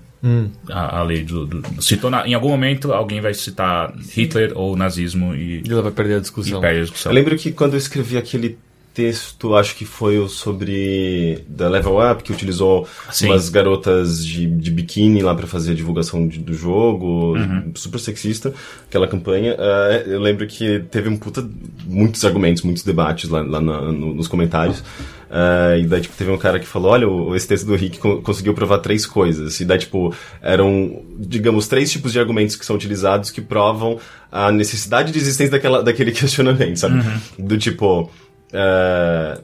A, 0.71 1.01
a 1.01 1.03
lei 1.03 1.23
do. 1.23 1.45
do- 1.45 1.83
citou 1.83 2.09
na- 2.09 2.27
em 2.27 2.33
algum 2.33 2.49
momento 2.49 2.91
alguém 2.91 3.21
vai 3.21 3.31
citar 3.35 3.93
Hitler 4.15 4.53
ou 4.55 4.75
nazismo 4.75 5.35
e, 5.35 5.61
E 5.63 5.71
ela 5.71 5.83
vai 5.83 5.91
perder 5.91 6.15
a 6.15 6.17
e 6.17 6.21
discussão. 6.21 6.59
perde 6.59 6.79
a 6.79 6.81
discussão. 6.81 7.11
Eu 7.11 7.15
lembro 7.15 7.38
que 7.38 7.51
quando 7.51 7.73
eu 7.73 7.77
escrevi 7.77 8.17
aquele 8.17 8.57
texto, 8.95 9.55
acho 9.55 9.75
que 9.75 9.86
foi 9.86 10.17
o 10.17 10.27
sobre 10.29 11.43
da 11.47 11.67
Level 11.69 11.97
Up, 11.99 12.23
que 12.23 12.31
utilizou 12.31 12.88
Sim. 13.12 13.27
umas 13.27 13.49
garotas 13.49 14.25
de, 14.25 14.45
de 14.47 14.71
biquíni 14.71 15.21
lá 15.21 15.36
pra 15.36 15.45
fazer 15.45 15.73
a 15.73 15.75
divulgação 15.75 16.27
de- 16.27 16.39
do 16.39 16.53
jogo, 16.53 17.36
Uhum. 17.36 17.71
super 17.75 17.99
sexista, 17.99 18.53
aquela 18.88 19.08
campanha. 19.08 19.55
Ah, 19.60 20.03
eu 20.08 20.19
lembro 20.19 20.47
que 20.47 20.79
teve 20.89 21.10
um 21.10 21.17
puta, 21.17 21.47
muitos 21.86 22.23
argumentos, 22.25 22.63
muitos 22.63 22.84
debates 22.84 23.29
lá, 23.29 23.41
lá 23.41 23.60
na- 23.62 23.81
no- 23.91 24.13
nos 24.15 24.27
comentários. 24.27 24.81
Ah, 25.29 25.75
e 25.77 25.86
daí, 25.86 26.01
tipo, 26.01 26.15
teve 26.15 26.31
um 26.31 26.38
cara 26.38 26.60
que 26.60 26.67
falou: 26.67 26.91
Olha, 26.91 27.10
o, 27.10 27.36
esse 27.36 27.47
texto 27.47 27.65
do 27.65 27.75
Rick 27.75 27.97
co- 27.99 28.21
conseguiu 28.21 28.53
provar 28.53 28.77
três 28.77 29.05
coisas. 29.05 29.60
E 29.60 29.65
daí, 29.65 29.79
tipo, 29.79 30.13
eram, 30.41 31.01
digamos, 31.19 31.67
três 31.67 31.91
tipos 31.91 32.13
de 32.13 32.19
argumentos 32.19 32.55
que 32.55 32.65
são 32.65 32.75
utilizados 32.75 33.31
que 33.31 33.41
provam 33.41 33.99
a 34.31 34.51
necessidade 34.51 35.12
de 35.12 35.17
existência 35.17 35.51
daquela, 35.51 35.81
daquele 35.84 36.12
questionamento, 36.13 36.77
sabe? 36.77 37.03
Do 37.38 37.58
tipo. 37.58 38.10
Ah, 38.55 39.39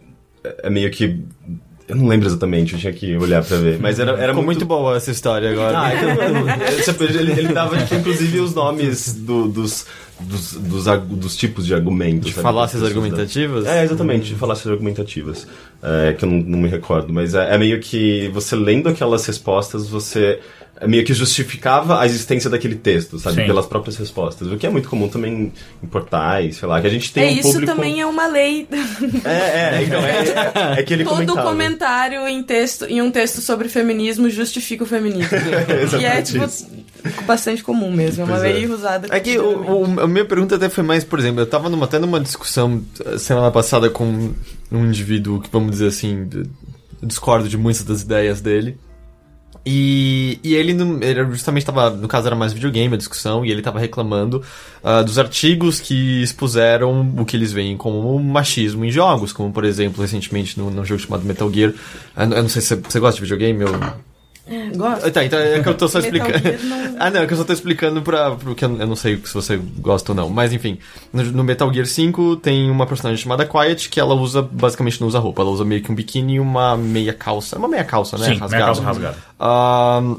é 0.63 0.69
meio 0.69 0.89
que. 0.91 1.19
Eu 1.87 1.97
não 1.97 2.07
lembro 2.07 2.25
exatamente, 2.25 2.73
eu 2.73 2.79
tinha 2.79 2.93
que 2.93 3.17
olhar 3.17 3.43
pra 3.43 3.57
ver. 3.57 3.77
Mas 3.77 3.99
era, 3.99 4.11
era 4.11 4.27
Ficou 4.29 4.35
muito 4.35 4.59
muito 4.59 4.65
boa 4.65 4.95
essa 4.95 5.11
história 5.11 5.51
agora. 5.51 5.77
ah, 5.77 5.93
eu- 5.93 6.09
eu- 6.09 7.19
ele, 7.19 7.31
ele 7.33 7.47
dava, 7.53 7.77
tipo, 7.79 7.95
inclusive, 7.95 8.39
os 8.39 8.53
nomes 8.55 9.13
do- 9.13 9.49
dos, 9.49 9.85
dos, 10.21 10.53
dos, 10.53 10.85
dos 10.85 11.35
tipos 11.35 11.65
de 11.65 11.73
argumentos. 11.73 12.27
De 12.27 12.31
sabe? 12.33 12.43
falácias 12.43 12.81
argumentativas? 12.81 13.65
É, 13.65 13.83
exatamente, 13.83 14.29
de 14.29 14.35
falácias 14.35 14.71
argumentativas. 14.71 15.45
É, 15.83 16.13
que 16.13 16.23
eu 16.23 16.29
não, 16.29 16.37
não 16.37 16.59
me 16.59 16.69
recordo. 16.69 17.11
Mas 17.11 17.33
é, 17.35 17.55
é 17.55 17.57
meio 17.57 17.77
que 17.81 18.29
você 18.29 18.55
lendo 18.55 18.87
aquelas 18.87 19.25
respostas, 19.25 19.89
você 19.89 20.39
meio 20.87 21.03
que 21.05 21.13
justificava 21.13 21.99
a 22.01 22.05
existência 22.05 22.49
daquele 22.49 22.75
texto, 22.75 23.19
sabe? 23.19 23.35
Sim. 23.35 23.45
Pelas 23.45 23.65
próprias 23.65 23.97
respostas. 23.97 24.47
O 24.51 24.57
que 24.57 24.65
é 24.65 24.69
muito 24.69 24.89
comum 24.89 25.07
também 25.07 25.51
em 25.83 25.87
portais, 25.87 26.57
sei 26.57 26.67
lá, 26.67 26.81
que 26.81 26.87
a 26.87 26.89
gente 26.89 27.13
tem 27.13 27.23
é 27.23 27.27
um 27.27 27.39
isso 27.39 27.51
público... 27.53 27.73
também 27.75 28.01
é 28.01 28.05
uma 28.05 28.27
lei. 28.27 28.67
É, 29.23 29.29
é, 29.77 29.83
então, 29.83 29.99
é, 30.01 30.79
é 30.79 30.83
que 30.83 30.93
ele 30.93 31.03
Todo 31.03 31.13
comentava. 31.15 31.43
comentário 31.49 32.27
em 32.27 32.41
texto 32.43 32.85
em 32.85 33.01
um 33.01 33.11
texto 33.11 33.41
sobre 33.41 33.69
feminismo 33.69 34.29
justifica 34.29 34.83
o 34.83 34.87
feminismo. 34.87 35.29
que 35.97 36.03
é 36.05 36.21
tipo 36.21 36.45
bastante 37.25 37.63
comum 37.63 37.91
mesmo, 37.91 38.21
é 38.21 38.25
uma 38.25 38.37
Pois 38.39 38.43
lei 38.53 38.63
é. 38.65 38.67
usada. 38.67 39.07
É 39.11 39.19
que 39.19 39.37
o, 39.37 39.83
o- 39.95 39.99
a 40.01 40.07
minha 40.07 40.25
pergunta 40.25 40.55
até 40.55 40.69
foi 40.69 40.83
mais, 40.83 41.03
por 41.03 41.19
exemplo, 41.19 41.41
eu 41.41 41.45
tava 41.47 41.69
numa, 41.69 41.85
até 41.85 41.97
numa 41.99 42.19
discussão 42.19 42.81
eh, 43.05 43.17
semana 43.17 43.49
passada 43.51 43.89
com 43.89 44.31
um 44.71 44.85
indivíduo 44.85 45.39
que, 45.41 45.49
vamos 45.51 45.71
dizer 45.71 45.87
assim, 45.87 46.27
discordo 47.01 47.49
de 47.49 47.57
muitas 47.57 47.83
das 47.83 48.01
ideias 48.03 48.41
dele. 48.41 48.77
E, 49.65 50.39
e 50.43 50.55
ele, 50.55 50.71
ele 51.03 51.25
justamente 51.31 51.65
tava, 51.65 51.91
no 51.91 52.07
caso 52.07 52.25
era 52.25 52.35
mais 52.35 52.51
videogame 52.51 52.95
a 52.95 52.97
discussão, 52.97 53.45
e 53.45 53.51
ele 53.51 53.61
tava 53.61 53.79
reclamando 53.79 54.43
ah, 54.83 55.03
dos 55.03 55.19
artigos 55.19 55.79
que 55.79 56.23
expuseram 56.23 57.13
o 57.17 57.25
que 57.25 57.37
eles 57.37 57.51
veem 57.51 57.77
como 57.77 58.17
machismo 58.19 58.83
em 58.83 58.91
jogos, 58.91 59.31
como 59.31 59.51
por 59.51 59.63
exemplo, 59.63 60.01
recentemente 60.01 60.57
no, 60.59 60.71
no 60.71 60.83
jogo 60.83 61.01
chamado 61.01 61.23
Metal 61.25 61.51
Gear. 61.51 61.73
Eu 62.17 62.31
eu 62.31 62.41
não 62.41 62.49
sei 62.49 62.61
se 62.61 62.75
você, 62.75 62.99
gosta 62.99 63.15
de 63.15 63.21
videogame, 63.21 63.63
eu, 63.63 63.79
gosto. 64.75 65.11
Tá, 65.11 65.23
então 65.23 65.39
é 65.39 65.61
que 65.61 65.69
eu 65.69 65.73
tô 65.73 65.87
só 65.87 65.99
explicando. 65.99 66.31
Não- 66.63 66.95
ah, 66.99 67.09
não, 67.09 67.21
é 67.21 67.27
que 67.27 67.33
eu 67.33 67.37
só 67.37 67.43
tô 67.43 67.53
explicando 67.53 68.01
pra. 68.01 68.31
Porque 68.31 68.65
eu 68.65 68.69
não 68.69 68.95
sei 68.95 69.17
se 69.23 69.33
você 69.33 69.57
gosta 69.77 70.11
ou 70.11 70.15
não. 70.15 70.29
Mas 70.29 70.53
enfim, 70.53 70.77
no, 71.13 71.43
Metal 71.43 71.71
Gear 71.73 71.85
5 71.85 72.37
tem 72.37 72.69
uma 72.69 72.85
personagem 72.85 73.21
chamada 73.21 73.45
Quiet 73.45 73.89
que 73.89 73.99
ela 73.99 74.13
usa, 74.15 74.41
basicamente 74.41 74.99
não 74.99 75.07
usa 75.07 75.19
roupa. 75.19 75.41
Ela 75.41 75.51
usa 75.51 75.65
meio 75.65 75.81
que 75.81 75.91
um 75.91 75.95
biquíni 75.95 76.35
e 76.35 76.39
uma 76.39 76.75
meia 76.77 77.13
calça. 77.13 77.57
Uma 77.57 77.67
meia 77.67 77.83
calça, 77.83 78.17
né? 78.17 78.25
Sim, 78.25 78.39
meia 78.49 78.65
calça 78.65 78.81
rasgada. 78.81 79.17
Ahn, 79.39 80.15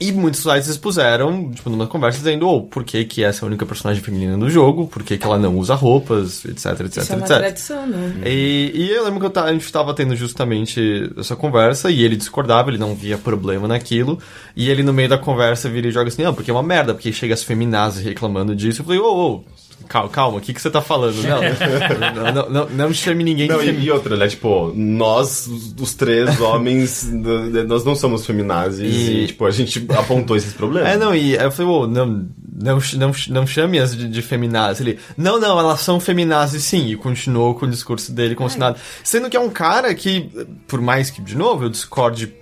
e 0.00 0.12
muitos 0.12 0.40
sites 0.40 0.66
expuseram, 0.68 1.50
tipo, 1.52 1.68
numa 1.68 1.86
conversa, 1.86 2.18
dizendo, 2.18 2.48
ou 2.48 2.62
por 2.62 2.84
que, 2.84 3.04
que 3.04 3.22
essa 3.22 3.44
é 3.44 3.46
a 3.46 3.48
única 3.48 3.66
personagem 3.66 4.02
feminina 4.02 4.38
do 4.38 4.48
jogo, 4.48 4.86
por 4.86 5.02
que, 5.02 5.18
que 5.18 5.26
ela 5.26 5.38
não 5.38 5.58
usa 5.58 5.74
roupas, 5.74 6.42
etc, 6.46 6.80
etc, 6.80 6.96
Isso 7.02 7.12
é 7.12 7.16
uma 7.16 7.26
etc. 7.26 7.36
tradição, 7.36 7.86
né? 7.86 8.14
E, 8.24 8.72
e 8.74 8.90
eu 8.90 9.04
lembro 9.04 9.20
que 9.20 9.38
eu 9.38 9.42
a 9.42 9.52
gente 9.52 9.64
estava 9.64 9.92
tendo 9.92 10.16
justamente 10.16 11.12
essa 11.18 11.36
conversa 11.36 11.90
e 11.90 12.02
ele 12.02 12.16
discordava, 12.16 12.70
ele 12.70 12.78
não 12.78 12.94
via 12.94 13.18
problema 13.18 13.68
naquilo. 13.68 14.18
E 14.56 14.70
ele, 14.70 14.82
no 14.82 14.92
meio 14.92 15.08
da 15.08 15.18
conversa, 15.18 15.68
vira 15.68 15.88
e 15.88 15.90
joga 15.90 16.08
assim: 16.08 16.22
não, 16.22 16.32
porque 16.32 16.50
é 16.50 16.54
uma 16.54 16.62
merda, 16.62 16.94
porque 16.94 17.12
chega 17.12 17.34
as 17.34 17.42
feminazes 17.42 18.02
reclamando 18.02 18.56
disso. 18.56 18.80
Eu 18.80 18.86
falei: 18.86 19.00
ô, 19.00 19.34
ô, 19.34 19.44
calma, 19.90 20.08
calma, 20.08 20.38
o 20.38 20.40
que, 20.40 20.54
que 20.54 20.62
você 20.62 20.70
tá 20.70 20.80
falando? 20.80 21.20
Não, 21.24 21.40
não, 22.14 22.32
não, 22.32 22.50
não, 22.50 22.70
não 22.70 22.94
chame 22.94 23.24
ninguém 23.24 23.48
Não, 23.48 23.56
de 23.56 23.62
e, 23.62 23.66
feminista. 23.66 23.88
e 23.88 23.90
outra, 23.90 24.16
né? 24.16 24.28
Tipo, 24.28 24.72
nós, 24.74 25.48
os, 25.48 25.94
três 25.94 26.40
homens, 26.40 27.10
nós 27.66 27.84
não 27.84 27.96
somos 27.96 28.24
feminazes 28.24 28.80
e... 28.80 29.10
E- 29.10 29.26
tipo, 29.26 29.44
a 29.44 29.50
gente 29.50 29.84
apontou 29.90 30.36
esses 30.36 30.52
problemas. 30.52 30.90
É, 30.92 30.96
não, 30.96 31.12
e 31.12 31.36
aí 31.36 31.44
eu 31.44 31.50
falei, 31.50 31.72
ô, 31.72 31.86
não, 31.88 32.06
não, 32.06 32.78
não, 32.96 33.12
não 33.28 33.46
chame-as 33.46 33.96
de, 33.96 34.08
de 34.08 34.22
feminazes. 34.22 34.80
Ele, 34.80 34.98
não, 35.16 35.40
não, 35.40 35.58
elas 35.58 35.80
são 35.80 35.98
feminazes 35.98 36.62
sim, 36.62 36.86
e 36.86 36.96
continuou 36.96 37.56
com 37.56 37.66
o 37.66 37.70
discurso 37.70 38.12
dele 38.12 38.36
como 38.36 38.48
se 38.48 38.58
nada. 38.58 38.78
Sendo 39.02 39.28
que 39.28 39.36
é 39.36 39.40
um 39.40 39.50
cara 39.50 39.92
que, 39.92 40.30
por 40.68 40.80
mais 40.80 41.10
que, 41.10 41.20
de 41.20 41.36
novo, 41.36 41.64
eu 41.64 41.68
discorde 41.68 42.32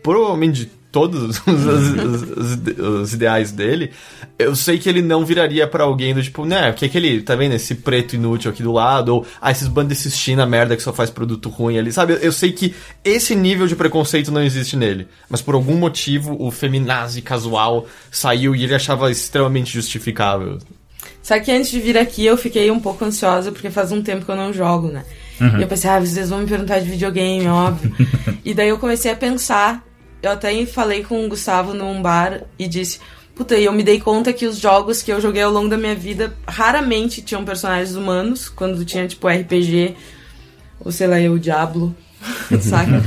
provavelmente 0.00 0.64
de 0.64 0.77
todos 0.90 1.22
os, 1.22 1.46
os- 1.46 2.30
os- 2.36 2.78
os 3.02 3.12
ideais 3.14 3.52
dele, 3.52 3.90
eu 4.38 4.56
sei 4.56 4.78
que 4.78 4.88
ele 4.88 5.02
não 5.02 5.24
viraria 5.24 5.66
pra 5.66 5.84
alguém 5.84 6.14
do 6.14 6.22
tipo, 6.22 6.44
né, 6.46 6.72
que 6.72 6.84
aquele, 6.84 7.20
tá 7.22 7.36
vendo, 7.36 7.54
esse 7.54 7.74
preto 7.74 8.14
inútil 8.16 8.50
aqui 8.50 8.62
do 8.62 8.72
lado, 8.72 9.08
ou, 9.16 9.26
ah, 9.40 9.50
esses 9.50 9.68
bandos 9.68 9.90
desses 9.90 10.16
China 10.16 10.46
merda 10.46 10.76
que 10.76 10.82
só 10.82 10.92
faz 10.92 11.10
produto 11.10 11.48
ruim 11.50 11.76
ali, 11.78 11.92
sabe? 11.92 12.14
Eu, 12.14 12.18
eu 12.18 12.32
sei 12.32 12.52
que 12.52 12.74
esse 13.04 13.34
nível 13.34 13.66
de 13.66 13.76
preconceito 13.76 14.32
não 14.32 14.42
existe 14.42 14.76
nele, 14.76 15.06
mas 15.28 15.42
por 15.42 15.54
algum 15.54 15.76
motivo 15.76 16.36
o 16.38 16.50
feminazi 16.50 17.20
casual 17.20 17.86
saiu 18.10 18.56
e 18.56 18.64
ele 18.64 18.74
achava 18.74 19.10
extremamente 19.10 19.72
justificável. 19.72 20.58
Só 21.22 21.38
que 21.38 21.50
antes 21.50 21.70
de 21.70 21.80
vir 21.80 21.98
aqui 21.98 22.24
eu 22.24 22.36
fiquei 22.38 22.70
um 22.70 22.80
pouco 22.80 23.04
ansiosa, 23.04 23.52
porque 23.52 23.68
faz 23.70 23.92
um 23.92 24.00
tempo 24.02 24.24
que 24.24 24.30
eu 24.30 24.36
não 24.36 24.52
jogo, 24.52 24.88
né? 24.88 25.04
E 25.58 25.62
eu 25.62 25.68
pensei, 25.68 25.88
ah, 25.90 26.00
vocês 26.00 26.30
vão 26.30 26.38
me 26.40 26.46
perguntar 26.46 26.78
de 26.80 26.88
videogame, 26.90 27.46
óbvio. 27.46 27.94
e 28.44 28.54
daí 28.54 28.68
eu 28.70 28.78
comecei 28.78 29.10
a 29.10 29.14
pensar. 29.16 29.84
Eu 30.22 30.32
até 30.32 30.66
falei 30.66 31.04
com 31.04 31.24
o 31.24 31.28
Gustavo 31.28 31.74
num 31.74 32.02
bar 32.02 32.42
e 32.58 32.66
disse. 32.66 33.00
Puta, 33.34 33.56
e 33.56 33.66
eu 33.66 33.72
me 33.72 33.84
dei 33.84 34.00
conta 34.00 34.32
que 34.32 34.46
os 34.46 34.58
jogos 34.58 35.00
que 35.00 35.12
eu 35.12 35.20
joguei 35.20 35.42
ao 35.42 35.52
longo 35.52 35.68
da 35.68 35.76
minha 35.76 35.94
vida 35.94 36.36
raramente 36.44 37.22
tinham 37.22 37.44
personagens 37.44 37.94
humanos, 37.94 38.48
quando 38.48 38.84
tinha, 38.84 39.06
tipo, 39.06 39.28
RPG, 39.28 39.94
ou 40.80 40.90
sei 40.90 41.06
lá, 41.06 41.20
eu, 41.20 41.34
o 41.34 41.38
Diablo, 41.38 41.94
saca? 42.60 43.00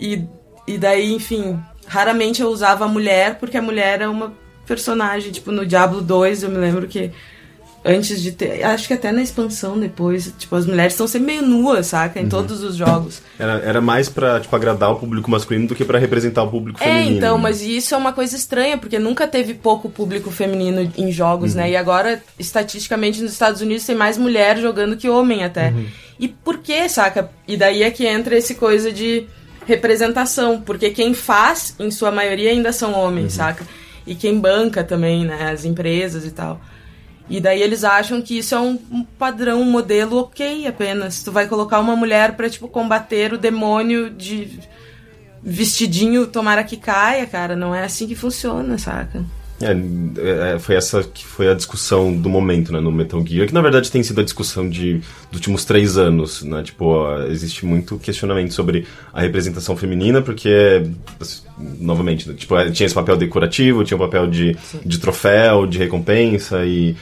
E, 0.00 0.24
e 0.66 0.78
daí, 0.78 1.12
enfim, 1.12 1.60
raramente 1.86 2.40
eu 2.40 2.48
usava 2.48 2.86
a 2.86 2.88
mulher, 2.88 3.38
porque 3.38 3.58
a 3.58 3.62
mulher 3.62 4.00
é 4.00 4.08
uma 4.08 4.32
personagem, 4.66 5.32
tipo, 5.32 5.52
no 5.52 5.66
Diablo 5.66 6.00
2, 6.00 6.44
eu 6.44 6.50
me 6.50 6.56
lembro 6.56 6.88
que 6.88 7.10
antes 7.88 8.20
de 8.20 8.32
ter. 8.32 8.62
Acho 8.62 8.86
que 8.86 8.92
até 8.94 9.10
na 9.10 9.22
expansão 9.22 9.78
depois, 9.80 10.32
tipo, 10.38 10.54
as 10.54 10.66
mulheres 10.66 10.92
estão 10.92 11.06
sempre 11.08 11.26
meio 11.28 11.42
nuas, 11.42 11.86
saca? 11.86 12.20
Em 12.20 12.28
todos 12.28 12.62
os 12.62 12.76
jogos. 12.76 13.22
Era, 13.38 13.54
era 13.64 13.80
mais 13.80 14.08
pra, 14.08 14.38
tipo, 14.40 14.54
agradar 14.54 14.92
o 14.92 14.96
público 14.96 15.30
masculino 15.30 15.66
do 15.68 15.74
que 15.74 15.84
pra 15.84 15.98
representar 15.98 16.42
o 16.42 16.50
público 16.50 16.78
É, 16.82 16.84
feminino. 16.84 17.16
então, 17.16 17.38
mas 17.38 17.62
isso 17.62 17.94
é 17.94 17.98
uma 17.98 18.12
coisa 18.12 18.36
estranha, 18.36 18.76
porque 18.76 18.98
nunca 18.98 19.26
teve 19.26 19.54
pouco 19.54 19.88
público 19.88 20.30
feminino 20.30 20.92
em 20.96 21.10
jogos, 21.10 21.54
né? 21.54 21.70
E 21.70 21.76
agora, 21.76 22.22
estatisticamente, 22.38 23.22
nos 23.22 23.32
Estados 23.32 23.60
Unidos 23.62 23.86
tem 23.86 23.96
mais 23.96 24.18
mulher 24.18 24.58
jogando 24.58 24.96
que 24.96 25.08
homem 25.08 25.42
até. 25.42 25.72
E 26.20 26.28
por 26.28 26.58
que, 26.58 26.88
saca? 26.88 27.30
E 27.46 27.56
daí 27.56 27.82
é 27.82 27.90
que 27.90 28.04
entra 28.06 28.36
esse 28.36 28.54
coisa 28.56 28.92
de 28.92 29.26
representação, 29.66 30.60
porque 30.60 30.90
quem 30.90 31.14
faz, 31.14 31.74
em 31.78 31.90
sua 31.90 32.10
maioria, 32.10 32.50
ainda 32.50 32.72
são 32.72 32.92
homens, 32.92 33.34
saca? 33.34 33.64
E 34.06 34.14
quem 34.14 34.38
banca 34.38 34.82
também, 34.82 35.24
né? 35.24 35.50
As 35.52 35.64
empresas 35.64 36.24
e 36.24 36.30
tal. 36.30 36.60
E 37.30 37.40
daí 37.40 37.62
eles 37.62 37.84
acham 37.84 38.22
que 38.22 38.38
isso 38.38 38.54
é 38.54 38.60
um, 38.60 38.78
um 38.90 39.04
padrão, 39.04 39.60
um 39.60 39.70
modelo 39.70 40.18
ok 40.18 40.66
apenas. 40.66 41.22
Tu 41.22 41.30
vai 41.30 41.46
colocar 41.46 41.78
uma 41.78 41.94
mulher 41.94 42.36
pra, 42.36 42.48
tipo, 42.48 42.68
combater 42.68 43.32
o 43.32 43.38
demônio 43.38 44.10
de 44.10 44.58
vestidinho 45.42 46.26
tomara 46.26 46.64
que 46.64 46.76
caia, 46.76 47.26
cara. 47.26 47.54
Não 47.54 47.74
é 47.74 47.84
assim 47.84 48.06
que 48.06 48.14
funciona, 48.14 48.78
saca? 48.78 49.24
É, 49.60 50.54
é, 50.54 50.58
foi 50.60 50.76
essa 50.76 51.02
que 51.02 51.26
foi 51.26 51.50
a 51.50 51.54
discussão 51.54 52.16
do 52.16 52.28
momento, 52.28 52.72
né, 52.72 52.78
no 52.78 52.92
Metal 52.92 53.24
Gear, 53.26 53.48
que 53.48 53.52
na 53.52 53.60
verdade 53.60 53.90
tem 53.90 54.04
sido 54.04 54.20
a 54.20 54.24
discussão 54.24 54.68
de, 54.70 54.98
dos 55.30 55.34
últimos 55.34 55.64
três 55.64 55.98
anos, 55.98 56.44
né, 56.44 56.62
tipo, 56.62 56.84
ó, 56.84 57.22
existe 57.24 57.66
muito 57.66 57.98
questionamento 57.98 58.54
sobre 58.54 58.86
a 59.12 59.20
representação 59.20 59.76
feminina, 59.76 60.22
porque, 60.22 60.86
assim, 61.18 61.42
novamente, 61.80 62.28
né, 62.28 62.36
tipo, 62.36 62.54
tinha 62.70 62.86
esse 62.86 62.94
papel 62.94 63.16
decorativo, 63.16 63.82
tinha 63.82 63.96
o 63.96 64.00
papel 64.00 64.28
de, 64.28 64.56
de 64.84 64.98
troféu, 64.98 65.66
de 65.66 65.78
recompensa 65.78 66.64
e... 66.64 66.94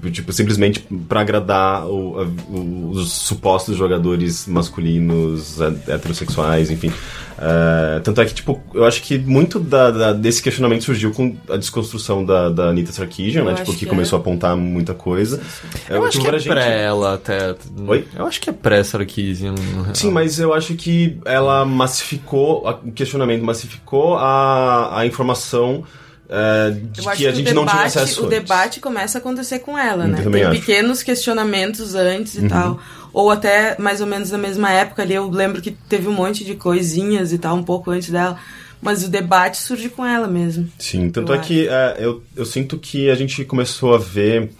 Tipo, 0.00 0.10
tipo, 0.10 0.32
simplesmente 0.32 0.80
pra 1.08 1.20
agradar 1.20 1.86
o- 1.86 2.20
a- 2.20 2.26
o- 2.50 2.90
os 2.92 3.12
supostos 3.12 3.76
jogadores 3.76 4.46
masculinos, 4.46 5.60
he- 5.60 5.92
heterossexuais, 5.92 6.70
enfim. 6.70 6.90
É, 7.38 8.00
tanto 8.00 8.20
é 8.20 8.24
que, 8.26 8.34
tipo, 8.34 8.60
eu 8.74 8.84
acho 8.84 9.02
que 9.02 9.18
muito 9.18 9.58
da- 9.58 9.90
da- 9.90 10.12
desse 10.12 10.42
questionamento 10.42 10.84
surgiu 10.84 11.10
com 11.12 11.34
a 11.48 11.56
desconstrução 11.56 12.24
da, 12.24 12.48
da 12.50 12.68
Anitta 12.68 12.92
Sarkeesian, 12.92 13.40
Eu 13.40 13.44
né? 13.46 13.54
Tipo, 13.54 13.72
que 13.72 13.78
que 13.80 13.86
começou 13.86 14.16
é. 14.16 14.18
a 14.18 14.22
apontar 14.22 14.56
muita 14.56 14.92
coisa. 14.94 15.40
É, 15.88 15.96
Eu 15.96 16.02
acho 16.04 16.18
tipo, 16.18 16.30
que 16.30 16.36
é 16.36 16.40
pré 16.52 16.82
ela 16.82 17.14
até. 17.14 17.54
Oi? 17.86 18.06
Eu 18.14 18.26
acho 18.26 18.40
que 18.40 18.50
é 18.50 18.52
pré-Sarkeesian. 18.52 19.54
Sim, 19.94 20.10
mas 20.10 20.38
eu 20.38 20.52
acho 20.54 20.74
que 20.74 21.18
ela 21.24 21.64
massificou, 21.64 22.66
o 22.84 22.92
questionamento 22.92 23.42
massificou 23.44 24.16
a, 24.16 24.98
a 25.00 25.06
informação 25.06 25.84
é, 26.30 26.70
de 26.70 27.00
acho 27.08 27.16
que 27.18 27.26
a 27.26 27.32
gente 27.32 27.52
não 27.52 27.66
tinha 27.66 27.76
debate- 27.82 27.98
acesso 27.98 28.22
O 28.22 28.26
antes. 28.26 28.38
debate 28.38 28.80
começa 28.80 29.18
a 29.18 29.20
acontecer 29.20 29.58
com 29.58 29.76
ela, 29.76 30.06
né? 30.06 30.22
Tem 30.22 30.42
acho. 30.42 30.44
Uhum. 30.52 30.60
pequenos 30.60 31.02
questionamentos 31.02 31.94
antes 31.94 32.36
e 32.36 32.48
tal. 32.48 32.78
Ou 33.12 33.30
até 33.30 33.76
mais 33.78 34.00
ou 34.00 34.06
menos 34.06 34.30
na 34.30 34.38
mesma 34.38 34.70
época 34.70 35.02
ali, 35.02 35.14
eu 35.14 35.28
lembro 35.28 35.60
que 35.60 35.72
teve 35.72 36.06
um 36.06 36.12
monte 36.12 36.44
de 36.44 36.54
coisinhas 36.54 37.32
e 37.32 37.38
tal, 37.38 37.56
um 37.56 37.62
pouco 37.64 37.90
antes 37.90 38.10
dela. 38.10 38.38
Mas 38.80 39.04
o 39.04 39.08
debate 39.08 39.58
surge 39.58 39.88
com 39.90 40.06
ela 40.06 40.26
mesmo. 40.28 40.66
Sim, 40.78 41.10
tanto 41.10 41.32
é 41.34 41.38
que 41.38 41.68
é, 41.68 41.96
eu, 41.98 42.22
eu 42.36 42.46
sinto 42.46 42.78
que 42.78 43.10
a 43.10 43.14
gente 43.14 43.44
começou 43.44 43.94
a 43.94 43.98
ver 43.98 44.50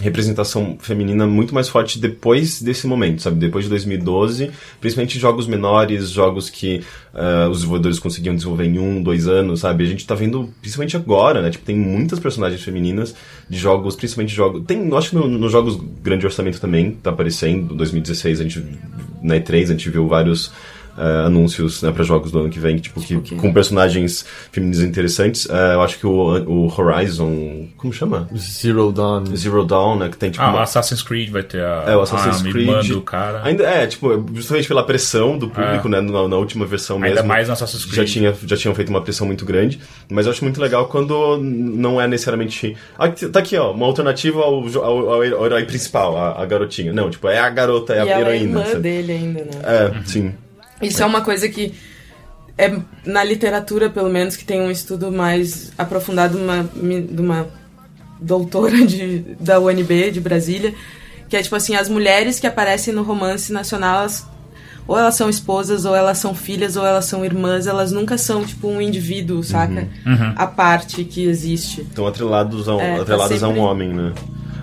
representação 0.00 0.76
feminina 0.80 1.26
muito 1.26 1.54
mais 1.54 1.68
forte 1.68 1.98
depois 1.98 2.60
desse 2.62 2.86
momento, 2.86 3.22
sabe? 3.22 3.38
Depois 3.38 3.64
de 3.64 3.68
2012, 3.70 4.50
principalmente 4.80 5.18
jogos 5.18 5.46
menores, 5.46 6.10
jogos 6.10 6.48
que 6.48 6.82
ah, 7.14 7.48
os 7.50 7.58
desenvolvedores 7.58 7.98
conseguiam 7.98 8.34
desenvolver 8.34 8.64
em 8.64 8.78
um, 8.78 9.02
dois 9.02 9.28
anos, 9.28 9.60
sabe? 9.60 9.84
A 9.84 9.86
gente 9.86 10.06
tá 10.06 10.14
vendo, 10.14 10.48
principalmente 10.60 10.96
agora, 10.96 11.42
né? 11.42 11.50
Tipo, 11.50 11.64
tem 11.64 11.76
muitas 11.76 12.18
personagens 12.18 12.62
femininas 12.62 13.14
de 13.48 13.58
jogos, 13.58 13.94
principalmente 13.94 14.34
jogos... 14.34 14.62
Tem, 14.66 14.90
acho 14.96 15.10
que 15.10 15.16
no- 15.16 15.28
nos 15.28 15.52
jogos 15.52 15.78
grande 16.02 16.24
orçamento 16.26 16.60
também 16.60 16.92
tá 16.92 17.10
aparecendo. 17.10 17.74
Em 17.74 17.76
2016, 17.76 18.40
a 18.40 18.42
gente, 18.42 18.64
na 19.22 19.36
E3, 19.36 19.64
a 19.64 19.66
gente 19.66 19.90
viu 19.90 20.08
vários... 20.08 20.50
ah, 21.00 21.26
anúncios 21.26 21.82
né, 21.82 21.90
para 21.90 22.04
jogos 22.04 22.30
do 22.30 22.38
ano 22.40 22.50
que 22.50 22.58
vem, 22.58 22.76
tipo, 22.76 23.00
que, 23.00 23.18
que- 23.20 23.34
com 23.36 23.52
personagens 23.52 24.24
femininos 24.52 24.80
interessantes. 24.82 25.48
Ah, 25.50 25.72
eu 25.74 25.82
acho 25.82 25.98
que 25.98 26.06
o, 26.06 26.10
o 26.46 26.72
Horizon. 26.80 27.68
Como 27.76 27.92
chama? 27.92 28.28
Zero 28.36 28.92
Dawn. 28.92 29.24
Zero 29.34 29.64
Dawn, 29.64 29.98
né? 29.98 30.08
Que 30.08 30.16
tem 30.16 30.30
tipo. 30.30 30.44
Ah, 30.44 30.50
o 30.50 30.54
uma- 30.54 30.62
Assassin's 30.62 31.02
Creed 31.02 31.30
vai 31.30 31.42
ter 31.42 31.62
a, 31.62 31.84
é, 31.88 31.96
o 31.96 32.02
Assassin's 32.02 32.40
a 32.40 32.50
Creed. 32.50 32.68
irmã 32.68 32.80
do 32.82 33.00
cara. 33.00 33.40
Ainda 33.44 33.64
é, 33.64 33.86
tipo, 33.86 34.26
justamente 34.34 34.68
pela 34.68 34.84
pressão 34.84 35.38
do 35.38 35.48
público, 35.48 35.88
É. 35.88 35.90
né? 35.90 36.00
Na, 36.00 36.28
na 36.28 36.36
última 36.36 36.66
versão 36.66 36.96
Ainda 36.96 37.08
mesmo. 37.16 37.28
mais 37.28 37.46
no 37.48 37.54
Assassin's 37.54 37.82
Já, 37.84 37.88
Creed. 37.94 38.08
tinha, 38.08 38.34
já 38.46 38.56
tinham 38.56 38.74
feito 38.74 38.88
uma 38.90 39.00
pressão 39.00 39.26
muito 39.26 39.44
grande. 39.44 39.80
Mas 40.10 40.26
eu 40.26 40.32
acho 40.32 40.44
muito 40.44 40.60
legal 40.60 40.86
quando 40.86 41.38
não 41.38 42.00
é 42.00 42.06
necessariamente. 42.06 42.76
Ah, 42.98 43.08
tá 43.08 43.38
aqui, 43.40 43.56
ó, 43.56 43.72
uma 43.72 43.86
alternativa 43.86 44.40
ao, 44.40 44.62
ao, 44.82 45.10
ao 45.10 45.24
herói 45.24 45.64
principal, 45.64 46.16
a, 46.16 46.42
a 46.42 46.46
garotinha. 46.46 46.92
Não, 46.92 47.08
tipo, 47.08 47.28
é 47.28 47.38
a 47.38 47.48
garota, 47.48 47.94
é 47.94 48.04
e 48.04 48.12
a 48.12 48.18
é 48.18 48.20
heroína. 48.20 48.42
irmã 48.60 48.64
sabe? 48.66 48.80
dele 48.80 49.12
ainda, 49.12 49.40
né? 49.44 49.50
É, 49.64 50.02
sim. 50.04 50.32
Isso 50.82 51.02
é 51.02 51.06
uma 51.06 51.20
coisa 51.20 51.48
que 51.48 51.74
é 52.56 52.76
na 53.04 53.24
literatura, 53.24 53.88
pelo 53.88 54.08
menos, 54.10 54.36
que 54.36 54.44
tem 54.44 54.60
um 54.60 54.70
estudo 54.70 55.10
mais 55.10 55.72
aprofundado 55.78 56.36
de 56.36 56.42
uma, 56.44 56.62
de 56.64 57.20
uma 57.20 57.48
doutora 58.20 58.84
de, 58.86 59.20
da 59.40 59.58
UNB 59.58 60.10
de 60.10 60.20
Brasília, 60.20 60.74
que 61.28 61.36
é 61.36 61.42
tipo 61.42 61.56
assim, 61.56 61.74
as 61.74 61.88
mulheres 61.88 62.38
que 62.40 62.46
aparecem 62.46 62.92
no 62.92 63.02
romance 63.02 63.52
nacional, 63.52 64.00
elas, 64.00 64.26
ou 64.86 64.98
elas 64.98 65.14
são 65.14 65.30
esposas, 65.30 65.84
ou 65.84 65.94
elas 65.94 66.18
são 66.18 66.34
filhas, 66.34 66.76
ou 66.76 66.84
elas 66.84 67.04
são 67.06 67.24
irmãs, 67.24 67.66
elas 67.66 67.92
nunca 67.92 68.18
são 68.18 68.44
tipo 68.44 68.68
um 68.68 68.80
indivíduo, 68.80 69.42
saca? 69.42 69.88
A 70.36 70.46
parte 70.46 71.04
que 71.04 71.24
existe. 71.24 71.82
Estão 71.82 72.06
atrelados 72.06 72.68
a 72.68 72.74
um, 72.76 72.80
É, 72.80 72.96
tá 72.96 73.02
atreladas 73.02 73.42
a 73.42 73.46
um 73.46 73.50
sempre- 73.52 73.60
homem, 73.62 73.88
né? 73.90 74.12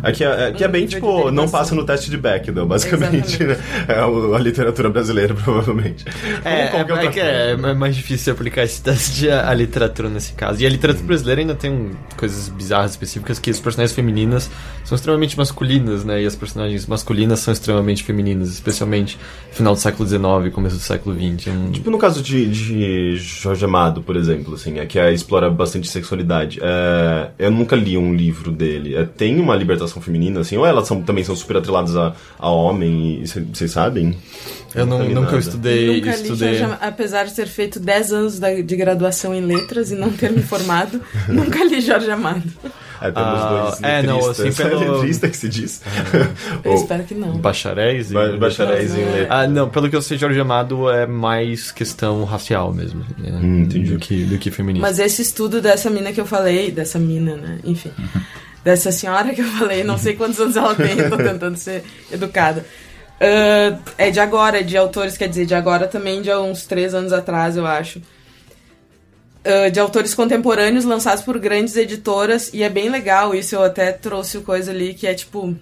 Aqui 0.03 0.23
é, 0.23 0.47
aqui 0.47 0.63
é 0.63 0.67
bem, 0.67 0.81
nível 0.85 0.99
de 0.99 1.05
tipo, 1.07 1.31
não 1.31 1.49
passa 1.49 1.73
no 1.75 1.83
teste 1.85 2.09
de 2.09 2.17
Bechdel, 2.17 2.65
basicamente, 2.65 3.43
né? 3.43 3.57
É 3.87 3.99
a 3.99 4.39
literatura 4.39 4.89
brasileira, 4.89 5.33
provavelmente. 5.35 6.05
É, 6.45 6.77
é, 6.77 6.81
é 6.81 7.07
que 7.11 7.19
é, 7.19 7.51
é 7.51 7.73
mais 7.73 7.95
difícil 7.95 8.33
aplicar 8.33 8.63
esse 8.63 8.81
teste 8.81 9.29
à 9.29 9.53
literatura 9.53 10.09
nesse 10.09 10.33
caso. 10.33 10.61
E 10.61 10.65
a 10.65 10.69
literatura 10.69 11.05
brasileira 11.05 11.41
ainda 11.41 11.55
tem 11.55 11.71
um- 11.71 11.91
coisas 12.15 12.49
bizarras 12.49 12.91
específicas 12.91 13.39
que 13.39 13.49
as 13.49 13.59
personagens 13.59 13.95
femininas 13.95 14.49
são 14.83 14.95
extremamente 14.95 15.37
masculinas, 15.37 16.03
né? 16.05 16.21
E 16.21 16.25
as 16.25 16.35
personagens 16.35 16.85
masculinas 16.85 17.39
são 17.39 17.51
extremamente 17.53 18.03
femininas, 18.03 18.49
especialmente 18.49 19.17
no 19.49 19.55
final 19.55 19.73
do 19.73 19.79
século 19.79 20.07
XIX, 20.07 20.53
começo 20.53 20.75
do 20.75 20.81
século 20.81 21.15
XX. 21.15 21.47
É 21.47 21.51
um- 21.51 21.71
Tipo 21.71 21.89
no 21.89 21.97
caso 21.97 22.21
de, 22.21 22.45
de 22.49 23.15
Jorge 23.17 23.65
Amado, 23.65 24.01
por 24.01 24.15
exemplo, 24.15 24.53
assim, 24.55 24.79
é 24.79 24.85
que 24.85 24.97
é, 24.99 25.11
explora 25.11 25.49
bastante 25.49 25.87
sexualidade. 25.87 26.59
É, 26.61 27.29
eu 27.39 27.51
nunca 27.51 27.75
li 27.75 27.97
um 27.97 28.13
livro 28.13 28.51
dele. 28.51 28.95
É, 28.95 29.03
tem 29.05 29.39
uma 29.39 29.55
libertação 29.55 29.86
feminina, 29.87 30.39
assim, 30.41 30.57
ou 30.57 30.65
elas 30.65 30.87
são, 30.87 31.01
também 31.01 31.23
são 31.23 31.35
super 31.35 31.57
atreladas 31.57 31.95
a, 31.95 32.13
a 32.39 32.49
homem, 32.49 33.21
e 33.23 33.27
vocês 33.27 33.71
sabem? 33.71 34.17
eu 34.75 34.85
não, 34.85 35.01
li 35.01 35.13
nunca 35.13 35.27
nada. 35.27 35.37
estudei, 35.39 35.95
Nunca 35.95 36.15
li 36.15 36.21
estudei. 36.23 36.61
Am- 36.61 36.77
apesar 36.81 37.23
de 37.25 37.33
ter 37.33 37.47
feito 37.47 37.79
10 37.79 38.13
anos 38.13 38.39
da- 38.39 38.53
de 38.61 38.75
graduação 38.75 39.33
em 39.33 39.41
letras 39.41 39.89
e 39.91 39.95
não 39.95 40.11
ter 40.11 40.31
me 40.31 40.41
formado, 40.43 41.01
nunca 41.27 41.63
li 41.63 41.81
Jorge 41.81 42.11
Amado. 42.11 42.43
É, 42.99 43.11
temos 43.11 43.29
Ah, 43.29 43.63
dois 43.69 43.83
é, 43.83 44.01
não, 44.03 44.29
assim, 44.29 44.51
pelo- 44.53 44.83
É 44.83 44.89
letrista 44.89 45.29
que 45.29 45.37
se 45.37 45.47
diz? 45.49 45.81
Eu 46.65 46.71
Ou 46.71 46.77
espero 46.77 47.03
que 47.03 47.13
não. 47.15 47.37
bacharéis. 47.37 48.09
e- 48.11 48.13
ba- 48.13 48.35
bacharéis 48.37 48.93
em 48.95 49.05
letras. 49.05 49.27
Ah, 49.29 49.47
não, 49.47 49.69
pelo 49.69 49.87
que 49.89 49.95
eu 49.95 50.01
sei, 50.01 50.17
Jorge 50.17 50.39
Amado 50.39 50.89
é 50.89 51.05
mais 51.07 51.71
questão 51.71 52.23
racial 52.23 52.73
mesmo. 52.73 53.05
né, 53.17 53.31
Hum, 53.41 53.61
entendi. 53.61 53.91
Do 53.93 53.99
que, 53.99 54.23
do 54.25 54.37
que 54.39 54.49
feminista. 54.51 54.85
Mas 54.87 54.97
esse 54.99 55.21
estudo 55.21 55.61
dessa 55.61 55.89
mina 55.91 56.11
que 56.11 56.19
eu 56.19 56.25
falei, 56.25 56.71
dessa 56.71 56.97
mina, 56.99 57.35
né? 57.35 57.59
Enfim. 57.63 57.91
Dessa 58.67 58.91
senhora 58.91 59.33
que 59.33 59.39
eu 59.39 59.45
falei, 59.45 59.81
não 59.81 59.97
sei 59.97 60.13
quantos 60.13 60.37
anos 60.41 60.57
ela 60.57 60.75
tem, 60.75 60.97
tô 61.09 61.15
tentando 61.15 61.55
ser 61.55 61.85
educada. 62.11 62.65
Ah, 63.17 63.79
é 63.97 64.11
de 64.11 64.19
agora, 64.19 64.61
de 64.61 64.75
autores, 64.75 65.15
quer 65.15 65.29
dizer, 65.29 65.45
de 65.45 65.55
agora 65.55 65.87
também, 65.87 66.21
de 66.21 66.29
uns 66.35 66.65
três 66.65 66.93
anos 66.93 67.13
atrás, 67.13 67.55
eu 67.55 67.65
acho. 67.65 68.01
Ah, 69.45 69.69
de 69.69 69.79
autores 69.79 70.13
contemporâneos 70.13 70.83
lançados 70.83 71.23
por 71.23 71.39
grandes 71.39 71.77
editoras, 71.77 72.49
e 72.53 72.61
é 72.61 72.67
bem 72.67 72.89
legal 72.89 73.33
isso, 73.33 73.55
eu 73.55 73.63
até 73.63 73.93
trouxe 73.93 74.39
coisa 74.39 74.71
ali, 74.71 74.93
que 74.93 75.07
é 75.07 75.13
tipo. 75.13 75.55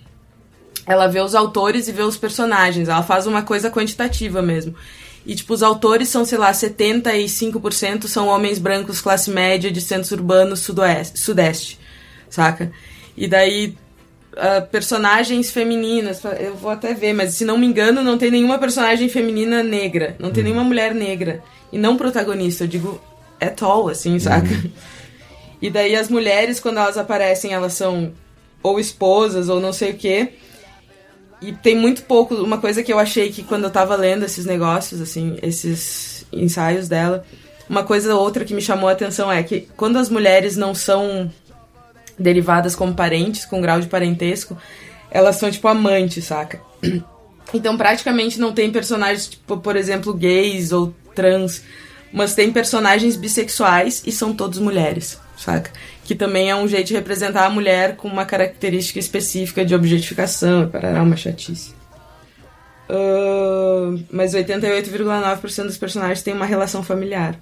Ela 0.88 1.06
vê 1.06 1.20
os 1.20 1.36
autores 1.36 1.88
e 1.88 1.92
vê 1.92 2.02
os 2.02 2.18
personagens, 2.18 2.90
ela 2.90 3.04
faz 3.04 3.28
uma 3.28 3.44
coisa 3.44 3.70
quantitativa 3.70 4.42
mesmo. 4.42 4.74
E, 5.24 5.36
tipo, 5.36 5.54
os 5.54 5.62
autores 5.62 6.10
são, 6.10 6.26
sei 6.26 6.40
lá, 6.40 6.52
75% 6.52 8.08
são 8.08 8.28
homens 8.28 8.58
brancos, 8.58 9.00
classe 9.00 9.30
média, 9.30 9.72
de 9.72 9.80
centros 9.80 10.10
urbanos, 10.12 10.62
sudoeste, 10.62 11.20
sudeste, 11.20 11.80
saca? 12.32 12.72
E 13.18 13.28
daí, 13.28 13.78
ah, 14.36 14.62
personagens 14.62 15.52
femininas, 15.52 16.22
eu 16.40 16.56
vou 16.56 16.72
até 16.72 16.94
ver, 16.94 17.14
mas 17.14 17.34
se 17.34 17.46
não 17.46 17.58
me 17.58 17.66
engano, 17.66 18.04
não 18.04 18.18
tem 18.18 18.30
nenhuma 18.30 18.58
personagem 18.58 19.08
feminina 19.08 19.64
negra, 19.64 20.16
não 20.20 20.32
tem 20.32 20.44
nenhuma 20.44 20.64
mulher 20.64 20.94
negra. 20.94 21.42
E 21.72 21.78
não 21.78 21.98
protagonista, 21.98 22.64
eu 22.64 22.68
digo 22.68 23.02
at 23.40 23.62
all, 23.62 23.88
assim, 23.90 24.20
saca? 24.20 24.50
E 25.62 25.70
daí 25.70 25.96
as 25.96 26.10
mulheres, 26.10 26.60
quando 26.60 26.78
elas 26.78 26.98
aparecem, 26.98 27.54
elas 27.54 27.74
são 27.74 28.12
ou 28.62 28.80
esposas 28.80 29.50
ou 29.50 29.60
não 29.60 29.72
sei 29.72 29.92
o 29.92 29.98
quê. 29.98 30.34
E 31.42 31.54
tem 31.54 31.76
muito 31.76 32.04
pouco, 32.04 32.36
uma 32.36 32.58
coisa 32.58 32.84
que 32.84 32.92
eu 32.92 33.00
achei 33.00 33.32
que 33.32 33.44
quando 33.44 33.64
eu 33.66 33.70
tava 33.70 33.96
lendo 33.96 34.26
esses 34.26 34.46
negócios, 34.46 35.02
assim, 35.02 35.38
esses 35.42 36.26
ensaios 36.32 36.88
dela, 36.88 37.26
uma 37.70 37.84
coisa 37.84 38.14
ou 38.14 38.22
outra 38.22 38.46
que 38.46 38.54
me 38.54 38.62
chamou 38.62 38.90
a 38.90 38.92
atenção 38.92 39.32
é 39.32 39.42
que 39.44 39.68
quando 39.76 39.98
as 39.98 40.10
mulheres 40.10 40.56
não 40.56 40.76
são 40.76 41.32
derivadas 42.18 42.76
como 42.76 42.94
parentes, 42.94 43.46
com 43.46 43.62
grau 43.62 43.80
de 43.80 43.88
parentesco, 43.88 44.58
elas 45.12 45.38
são 45.38 45.50
tipo 45.50 45.68
amantes, 45.68 46.26
saca? 46.26 46.60
Então 47.54 47.78
praticamente 47.78 48.40
não 48.40 48.52
tem 48.52 48.72
personagens, 48.72 49.28
tipo, 49.28 49.58
por 49.58 49.76
exemplo, 49.76 50.12
gays 50.16 50.72
ou 50.72 50.94
trans, 51.14 51.62
mas 52.12 52.34
tem 52.34 52.52
personagens 52.52 53.16
bissexuais 53.16 54.02
e 54.04 54.12
são 54.12 54.34
todos 54.34 54.58
mulheres, 54.58 55.20
saca? 55.38 55.70
Que 56.04 56.16
também 56.16 56.50
é 56.50 56.56
um 56.56 56.68
jeito 56.68 56.88
de 56.88 56.96
representar 56.96 57.46
a 57.46 57.50
mulher 57.50 57.96
com 57.96 58.08
uma 58.08 58.26
característica 58.26 58.98
específica 58.98 59.64
de 59.64 59.76
objetificação, 59.76 60.68
parará 60.68 61.04
uma 61.04 61.16
chatice. 61.16 61.76
Ah, 62.90 63.96
mas 64.12 64.34
88,9% 64.34 65.64
dos 65.66 65.78
personagens 65.78 66.22
têm 66.22 66.34
uma 66.34 66.46
relação 66.46 66.84
familiar. 66.84 67.40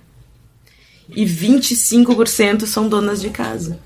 E 1.10 1.26
25% 1.26 2.66
são 2.66 2.88
donas 2.88 3.22
de 3.22 3.30
casa. 3.30 3.78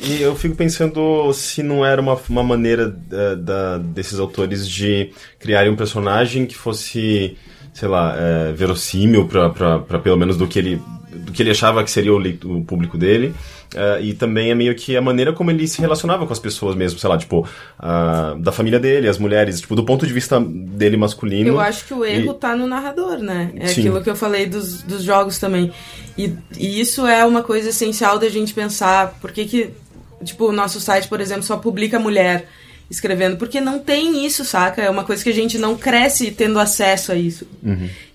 E, 0.00 0.12
e 0.18 0.22
eu 0.22 0.34
fico 0.34 0.54
pensando 0.56 1.32
se 1.32 1.62
não 1.62 1.84
era 1.84 2.00
uma, 2.00 2.18
uma 2.28 2.42
maneira 2.42 2.96
eh, 3.12 3.36
da- 3.36 3.78
desses 3.78 4.18
autores 4.18 4.68
de 4.68 5.10
criarem 5.38 5.70
um 5.70 5.76
personagem 5.76 6.46
que 6.46 6.56
fosse, 6.56 7.36
sei 7.74 7.88
lá, 7.88 8.14
eh, 8.16 8.52
verossímil 8.52 9.26
pra 9.28 9.50
pelo 10.00 10.16
menos 10.16 10.36
do 10.36 10.46
que 10.46 10.58
ele 10.58 10.80
do 11.24 11.32
que 11.32 11.42
ele 11.42 11.50
achava 11.50 11.82
que 11.84 11.90
seria 11.90 12.12
o, 12.12 12.18
o 12.18 12.64
público 12.64 12.96
dele. 12.98 13.34
eh, 13.74 13.98
e 14.02 14.14
também 14.14 14.50
é 14.50 14.54
meio 14.54 14.74
que 14.74 14.96
a 14.96 15.00
maneira 15.02 15.32
como 15.32 15.50
ele 15.50 15.66
se 15.68 15.80
relacionava 15.80 16.26
com 16.26 16.32
as 16.32 16.38
pessoas 16.38 16.74
mesmo, 16.74 16.98
sei 16.98 17.08
lá, 17.10 17.18
tipo, 17.18 17.46
ah, 17.78 18.34
da 18.38 18.50
família 18.52 18.78
dele, 18.80 19.08
as 19.08 19.18
mulheres, 19.18 19.60
tipo, 19.60 19.74
do 19.76 19.84
ponto 19.84 20.06
de 20.06 20.12
vista 20.12 20.40
dele 20.40 20.96
masculino. 20.96 21.48
Eu 21.48 21.60
acho 21.60 21.84
que 21.86 21.92
o 21.94 22.04
erro 22.04 22.32
E- 22.32 22.34
tá 22.34 22.56
no 22.56 22.66
narrador, 22.66 23.18
né? 23.18 23.52
É 23.56 23.66
Sim. 23.68 23.80
aquilo 23.82 24.02
que 24.02 24.08
eu 24.10 24.16
falei 24.16 24.46
dos, 24.46 24.82
dos 24.82 25.02
jogos 25.02 25.38
também. 25.38 25.70
E, 26.16 26.32
e 26.56 26.80
isso 26.80 27.06
é 27.06 27.24
uma 27.24 27.42
coisa 27.42 27.68
essencial 27.68 28.18
da 28.18 28.28
gente 28.28 28.54
pensar. 28.54 29.18
Por 29.20 29.30
que 29.32 29.44
que, 29.44 29.70
tipo, 30.24 30.46
o 30.46 30.52
nosso 30.52 30.80
site, 30.80 31.06
por 31.08 31.20
exemplo, 31.20 31.42
só 31.42 31.56
publica 31.56 31.98
mulher 31.98 32.48
escrevendo? 32.90 33.36
Porque 33.36 33.60
não 33.60 33.78
tem 33.78 34.24
isso, 34.24 34.44
saca? 34.44 34.80
É 34.82 34.88
uma 34.88 35.04
coisa 35.04 35.22
que 35.22 35.28
a 35.30 35.34
gente 35.34 35.58
não 35.58 35.76
cresce 35.76 36.30
tendo 36.30 36.58
acesso 36.58 37.12
a 37.12 37.14
isso. 37.16 37.46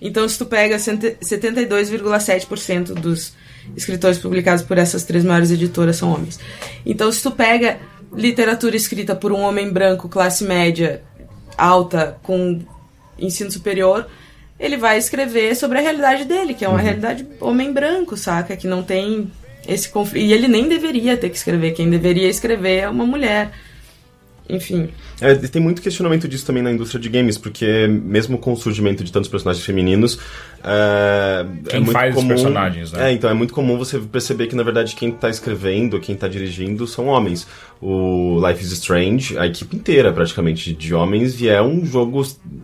Então, 0.00 0.28
se 0.28 0.36
tu 0.38 0.46
pega 0.46 0.78
cento- 0.78 1.16
72,7% 1.22 2.94
dos 2.94 3.32
escritores 3.76 4.18
publicados 4.18 4.62
por 4.64 4.76
essas 4.78 5.04
três 5.04 5.24
maiores 5.24 5.50
editoras 5.50 5.96
são 5.96 6.12
homens. 6.12 6.38
Então, 6.84 7.10
se 7.10 7.22
tu 7.22 7.30
pega 7.30 7.78
literatura 8.12 8.76
escrita 8.76 9.14
por 9.14 9.32
um 9.32 9.40
homem 9.40 9.70
branco, 9.72 10.08
classe 10.08 10.44
média, 10.44 11.02
alta, 11.56 12.18
com 12.22 12.60
ensino 13.18 13.50
superior, 13.50 14.06
ele 14.58 14.76
vai 14.76 14.98
escrever 14.98 15.54
sobre 15.56 15.78
a 15.78 15.80
realidade 15.80 16.24
dele, 16.24 16.54
que 16.54 16.64
é 16.64 16.68
uma 16.68 16.80
realidade 16.80 17.26
homem 17.40 17.72
branco, 17.72 18.16
saca? 18.16 18.56
Que 18.56 18.66
não 18.66 18.82
tem 18.82 19.30
esse 19.66 19.88
conflito. 19.88 20.24
E 20.24 20.32
ele 20.32 20.46
nem 20.46 20.68
deveria 20.68 21.16
ter 21.16 21.30
que 21.30 21.36
escrever. 21.36 21.72
Quem 21.72 21.88
deveria 21.88 22.28
escrever 22.28 22.80
é 22.80 22.88
uma 22.88 23.06
mulher. 23.06 23.50
Enfim. 24.48 24.88
É, 25.22 25.32
e 25.32 25.48
tem 25.48 25.60
muito 25.62 25.80
questionamento 25.80 26.28
disso 26.28 26.44
também 26.44 26.62
na 26.62 26.70
indústria 26.70 27.00
de 27.00 27.08
games, 27.08 27.38
porque 27.38 27.86
mesmo 27.88 28.36
com 28.36 28.52
o 28.52 28.56
surgimento 28.56 29.02
de 29.02 29.10
tantos 29.10 29.30
personagens 29.30 29.64
femininos. 29.64 30.18
É, 30.62 31.46
Quem 31.68 31.76
é 31.76 31.80
muito 31.80 31.92
faz 31.92 32.10
os 32.10 32.16
comum, 32.16 32.28
personagens, 32.28 32.92
né? 32.92 33.10
É, 33.10 33.12
então 33.12 33.28
é 33.30 33.34
muito 33.34 33.54
comum 33.54 33.78
você 33.78 33.98
perceber 33.98 34.46
que 34.46 34.54
na 34.56 34.62
verdade 34.62 34.94
quem 34.94 35.10
tá 35.10 35.30
escrevendo, 35.30 35.98
quem 36.00 36.14
tá 36.14 36.28
dirigindo 36.28 36.86
são 36.86 37.06
homens. 37.06 37.46
O 37.80 38.38
Life 38.46 38.62
is 38.64 38.72
Strange, 38.72 39.36
a 39.38 39.46
equipe 39.46 39.76
inteira 39.76 40.12
praticamente 40.12 40.72
de 40.74 40.94
homens, 40.94 41.40
e 41.40 41.48
é 41.48 41.62
um 41.62 41.84
jogo 41.84 42.20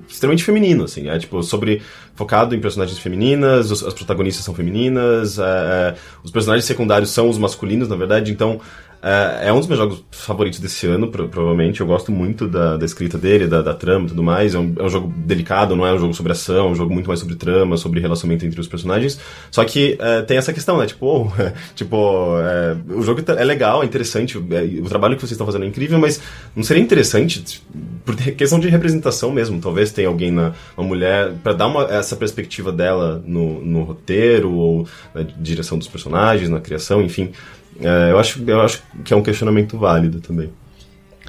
extremamente 0.09 0.45
feminino, 0.45 0.85
assim. 0.85 1.09
É 1.09 1.19
tipo 1.19 1.43
sobre. 1.43 1.83
focado 2.15 2.55
em 2.55 2.61
personagens 2.61 2.99
femininas, 2.99 3.71
os- 3.71 3.83
as 3.83 3.95
protagonistas 3.95 4.45
são 4.45 4.55
femininas, 4.55 5.39
é, 5.39 5.43
é, 5.43 5.95
os 6.23 6.31
personagens 6.31 6.67
secundários 6.67 7.09
são 7.11 7.29
os 7.31 7.39
masculinos, 7.39 7.89
na 7.89 7.97
verdade, 7.97 8.31
então. 8.31 8.61
É, 9.03 9.49
é 9.49 9.53
um 9.53 9.59
dos 9.59 9.67
meus 9.67 9.79
jogos 9.79 10.05
favoritos 10.11 10.61
desse 10.61 10.87
ano, 10.87 11.09
pro- 11.09 11.29
provavelmente. 11.29 11.81
Eu 11.81 11.87
gosto 11.87 12.13
muito 12.13 12.47
da, 12.47 12.77
da 12.77 12.85
escrita 12.85 13.17
dele, 13.17 13.47
da, 13.47 13.63
da 13.63 13.73
trama 13.73 14.05
e 14.07 14.09
tudo 14.09 14.23
mais. 14.23 14.55
É 14.55 14.59
um, 14.59 14.75
é 14.79 14.83
um 14.83 14.89
jogo 14.89 15.13
delicado, 15.17 15.75
não 15.75 15.87
é 15.87 15.93
um 15.93 15.99
jogo 15.99 16.13
sobre 16.13 16.33
ação, 16.33 16.69
é 16.69 16.71
um 16.71 16.75
jogo 16.75 16.93
muito 16.93 17.07
mais 17.07 17.19
sobre 17.19 17.35
trama, 17.35 17.77
sobre 17.77 18.01
relacionamento 18.01 18.45
entre 18.45 18.61
os 18.61 18.69
personagens. 18.69 19.19
Só 19.51 19.65
que 19.65 19.97
é, 19.99 20.23
tem 20.23 20.37
essa 20.37 20.53
questão, 20.53 20.77
né? 20.77 20.87
Tipo, 20.87 21.07
oh, 21.33 21.53
tipo 21.75 22.37
é, 22.41 22.77
o 22.95 23.03
jogo 23.03 23.23
é 23.27 23.45
legal, 23.45 23.83
é 23.83 23.87
interessante, 23.87 24.37
é, 24.37 24.81
o 24.81 24.89
trabalho 24.89 25.15
que 25.15 25.23
vocês 25.23 25.33
estão 25.33 25.47
fazendo 25.47 25.65
é 25.65 25.69
incrível, 25.69 25.99
mas 25.99 26.21
não 26.55 26.63
seria 26.63 26.83
interessante, 26.83 27.43
tipo, 27.43 27.65
por 28.05 28.15
questão 28.37 28.61
de 28.61 28.69
representação 28.69 29.31
mesmo. 29.31 29.61
Talvez 29.61 29.93
tenha 29.93 30.09
alguém, 30.09 30.31
na, 30.31 30.53
uma 30.77 30.87
mulher, 30.87 31.33
para 31.43 31.55
dar 31.55 31.69
uma, 31.69 31.85
essa 31.85 32.17
perspectiva 32.17 32.71
dela 32.71 33.23
no, 33.25 33.65
no 33.65 33.83
roteiro, 33.83 34.53
ou 34.53 34.87
na 35.15 35.23
direção 35.23 35.79
dos 35.79 35.89
personagens, 35.89 36.51
na 36.51 36.61
criação, 36.61 37.01
enfim. 37.03 37.33
É, 37.81 38.11
eu, 38.11 38.19
acho, 38.19 38.43
eu 38.47 38.61
acho 38.61 38.83
que 39.05 39.13
é 39.13 39.17
um 39.17 39.23
questionamento 39.23 39.79
válido 39.79 40.21
também. 40.21 40.53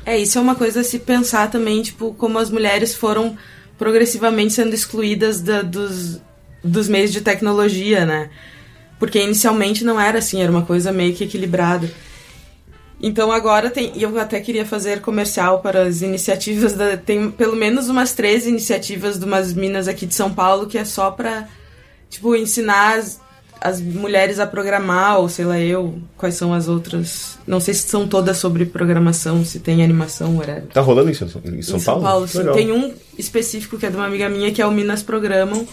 É, 0.05 0.17
isso 0.17 0.37
é 0.37 0.41
uma 0.41 0.55
coisa 0.55 0.81
a 0.81 0.83
se 0.83 0.99
pensar 0.99 1.49
também, 1.49 1.81
tipo, 1.81 2.13
como 2.15 2.37
as 2.39 2.49
mulheres 2.49 2.93
foram 2.95 3.37
progressivamente 3.77 4.53
sendo 4.53 4.73
excluídas 4.73 5.41
da- 5.41 5.61
dos, 5.61 6.19
dos 6.63 6.87
meios 6.87 7.11
de 7.11 7.21
tecnologia, 7.21 8.05
né? 8.05 8.29
Porque 8.99 9.19
inicialmente 9.21 9.83
não 9.83 9.99
era 9.99 10.19
assim, 10.19 10.41
era 10.41 10.51
uma 10.51 10.63
coisa 10.63 10.91
meio 10.91 11.13
que 11.13 11.23
equilibrada. 11.23 11.89
Então 13.01 13.31
agora 13.31 13.69
tem. 13.71 13.91
E 13.95 14.03
eu 14.03 14.19
até 14.19 14.39
queria 14.39 14.65
fazer 14.65 15.01
comercial 15.01 15.59
para 15.59 15.83
as 15.83 16.01
iniciativas. 16.03 16.73
Da, 16.73 16.95
tem 16.97 17.31
pelo 17.31 17.55
menos 17.55 17.89
umas 17.89 18.13
três 18.13 18.45
iniciativas 18.45 19.17
de 19.17 19.25
umas 19.25 19.53
minas 19.53 19.87
aqui 19.87 20.05
de 20.05 20.13
São 20.13 20.31
Paulo 20.31 20.67
que 20.67 20.77
é 20.77 20.85
só 20.85 21.09
pra, 21.09 21.47
tipo, 22.09 22.35
ensinar 22.35 22.99
as, 22.99 23.19
as 23.61 23.79
mulheres 23.79 24.39
a 24.39 24.47
programar, 24.47 25.19
ou 25.19 25.29
sei 25.29 25.45
lá 25.45 25.59
eu, 25.59 25.99
quais 26.17 26.33
são 26.33 26.51
as 26.51 26.67
outras. 26.67 27.37
Não 27.45 27.59
sei 27.59 27.75
se 27.75 27.87
são 27.87 28.07
todas 28.07 28.37
sobre 28.37 28.65
programação, 28.65 29.45
se 29.45 29.59
tem 29.59 29.83
animação, 29.83 30.37
whatever. 30.37 30.63
Tá 30.73 30.81
rolando 30.81 31.11
em 31.11 31.13
São, 31.13 31.27
em 31.27 31.61
São 31.61 31.77
em 31.77 31.79
São 31.79 32.01
Paulo, 32.01 32.27
sim. 32.27 32.39
Legal. 32.39 32.55
Tem 32.55 32.71
um 32.71 32.91
específico 33.17 33.77
que 33.77 33.85
é 33.85 33.91
de 33.91 33.95
uma 33.95 34.07
amiga 34.07 34.27
minha, 34.27 34.51
que 34.51 34.63
é 34.63 34.65
o 34.65 34.71
Minas 34.71 35.03
Programam, 35.03 35.67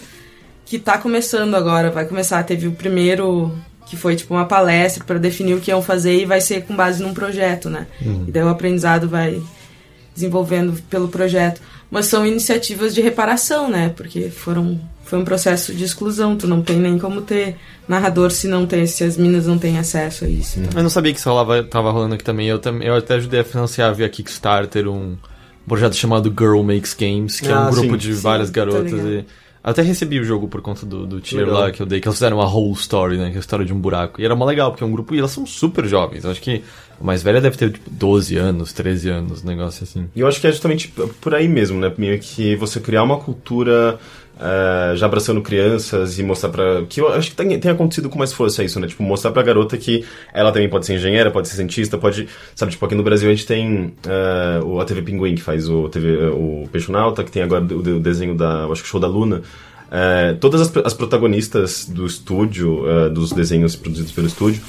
que 0.67 0.79
tá 0.79 0.99
começando 0.99 1.55
agora, 1.55 1.91
vai 1.91 2.05
começar. 2.05 2.43
Teve 2.43 2.69
o 2.69 2.73
primeiro, 2.73 3.57
que 3.87 3.97
foi 3.97 4.15
tipo 4.15 4.35
uma 4.35 4.45
palestra 4.45 5.03
para 5.03 5.19
definir 5.19 5.55
o 5.55 5.61
que 5.61 5.71
iam 5.71 5.81
fazer 5.81 6.21
e 6.21 6.27
vai 6.27 6.43
ser 6.43 6.65
com 6.65 6.77
base 6.77 7.03
num 7.03 7.15
projeto, 7.15 7.71
né? 7.71 7.87
E 8.29 8.31
daí 8.31 8.43
o 8.43 8.51
aprendizado 8.51 9.09
vai 9.09 9.43
desenvolvendo 10.15 10.79
pelo 10.91 11.09
projeto. 11.09 11.63
Mas 11.91 12.05
são 12.05 12.27
iniciativas 12.27 12.95
de 12.95 13.01
reparação, 13.01 13.71
né? 13.71 13.95
Porque 13.97 14.29
foram 14.29 14.79
foi 15.09 15.19
um 15.19 15.25
processo 15.25 15.75
de 15.75 15.85
exclusão, 15.85 16.37
tu 16.37 16.47
não 16.47 16.61
tem 16.63 16.77
nem 16.77 16.99
como 16.99 17.23
ter 17.23 17.57
narrador 17.89 18.31
se 18.31 18.47
não 18.47 18.67
tem, 18.67 18.87
se 18.87 19.03
as 19.03 19.17
minas 19.17 19.47
não 19.47 19.59
têm 19.59 19.79
acesso 19.79 20.25
a 20.25 20.29
isso. 20.29 20.61
então. 20.61 20.79
Eu 20.79 20.83
não 20.83 20.91
sabia 20.91 21.13
que 21.13 21.19
isso 21.19 21.29
rolava, 21.29 21.63
tava 21.65 21.91
rolando 21.91 22.15
aqui 22.15 22.25
também. 22.25 22.47
Eu, 22.47 22.61
eu 22.83 22.95
até 22.95 23.15
ajudei 23.15 23.41
a 23.41 23.45
financiar 23.45 23.95
via 23.95 24.09
Kickstarter 24.09 24.87
um 24.89 25.17
projeto 25.67 25.95
chamado 25.97 26.29
Girl 26.37 26.63
Makes 26.63 26.95
Games, 26.95 27.41
que 27.41 27.49
é 27.49 27.53
Ah, 27.53 27.67
um 27.69 27.71
grupo 27.71 27.91
sim. 27.93 27.97
de 27.97 28.15
Sim, 28.15 28.21
várias 28.23 28.49
tô 28.51 28.55
garotas. 28.55 28.93
E 28.93 29.25
Até 29.65 29.83
recebi 29.83 30.19
o 30.21 30.25
jogo 30.25 30.47
por 30.49 30.61
conta 30.63 30.87
do, 30.87 31.07
do 31.07 31.21
tier 31.21 31.45
Legal. 31.45 31.61
lá 31.63 31.71
que 31.71 31.83
eu 31.83 31.87
dei, 31.87 32.01
que 32.01 32.09
eles 32.09 32.17
fizeram 32.17 32.39
uma 32.39 32.47
whole 32.47 32.73
story, 32.75 33.17
né? 33.19 33.29
Que 33.29 33.35
é 33.35 33.37
a 33.37 33.41
história 33.41 33.65
de 33.67 33.73
um 33.73 33.79
buraco. 33.79 34.21
E 34.21 34.25
era 34.25 34.35
mó 34.37 34.45
legal, 34.47 34.71
porque 34.71 34.83
é 34.85 34.87
um 34.87 34.93
grupo 34.93 35.15
e 35.15 35.19
elas 35.19 35.31
são 35.31 35.45
super 35.47 35.87
jovens. 35.87 36.25
Eu 36.25 36.31
acho 36.31 36.41
que 36.41 36.63
a 37.01 37.05
mais 37.05 37.23
velha 37.23 37.41
deve 37.41 37.57
ter, 37.57 37.73
tipo, 37.73 37.91
12 37.91 38.37
anos, 38.37 38.73
13 38.73 39.09
anos, 39.11 39.43
um 39.45 39.47
negócio 39.47 39.85
assim. 39.85 40.07
E 40.17 40.21
eu 40.21 40.27
acho 40.29 40.41
que 40.41 40.47
é 40.47 40.53
justamente 40.53 40.93
por 41.21 41.35
aí 41.35 41.49
mesmo, 41.49 41.79
né? 41.81 41.93
Meio 41.99 42.19
que 42.19 42.57
você 42.57 42.81
criar 42.81 43.03
uma 43.03 43.19
cultura 43.19 43.99
eh, 44.41 44.93
já 44.97 45.07
abraçando 45.07 45.41
crianças 45.43 46.19
e 46.19 46.23
mostrar 46.23 46.51
pra. 46.51 46.83
Que 46.89 47.01
eu 47.01 47.13
acho 47.13 47.31
que 47.31 47.37
tem, 47.37 47.59
tem 47.59 47.71
acontecido 47.71 48.09
com 48.09 48.19
mais 48.19 48.33
força 48.33 48.63
isso, 48.63 48.79
né? 48.79 48.87
Tipo, 48.87 49.03
mostrar 49.03 49.31
pra 49.33 49.43
garota 49.43 49.77
que 49.77 50.05
ela 50.33 50.53
também 50.53 50.69
pode 50.69 50.87
ser 50.87 50.95
engenheira, 50.95 51.31
pode 51.31 51.49
ser 51.49 51.57
cientista, 51.57 51.99
pode. 51.99 52.29
Sabe, 52.55 52.73
tipo, 52.73 52.85
aqui 52.87 52.95
no 52.95 53.03
Brasil 53.03 53.29
a 53.29 53.33
gente 53.35 53.47
tem 53.47 53.93
eh, 54.07 54.61
o- 54.65 54.81
a 54.81 54.85
TV 54.85 55.03
Pinguim, 55.03 55.35
que 55.35 55.43
faz 55.43 55.69
o, 55.69 55.89
TV, 55.89 56.27
o 56.29 56.69
Peixonauta, 56.71 57.25
que 57.25 57.31
tem 57.31 57.43
agora 57.43 57.63
o, 57.65 57.79
o 57.79 58.01
desenho 58.01 58.35
da. 58.35 58.67
Acho 58.67 58.83
que 58.83 58.89
show 58.89 59.01
da 59.01 59.09
Luna. 59.09 59.43
Eh, 59.91 60.37
todas 60.41 60.61
as, 60.61 60.77
as 60.85 60.95
protagonistas 60.95 61.87
do 61.89 62.07
estúdio, 62.07 62.83
dos 63.13 63.33
desenhos 63.33 63.75
produzidos 63.75 64.13
pelo 64.13 64.27
estúdio, 64.27 64.61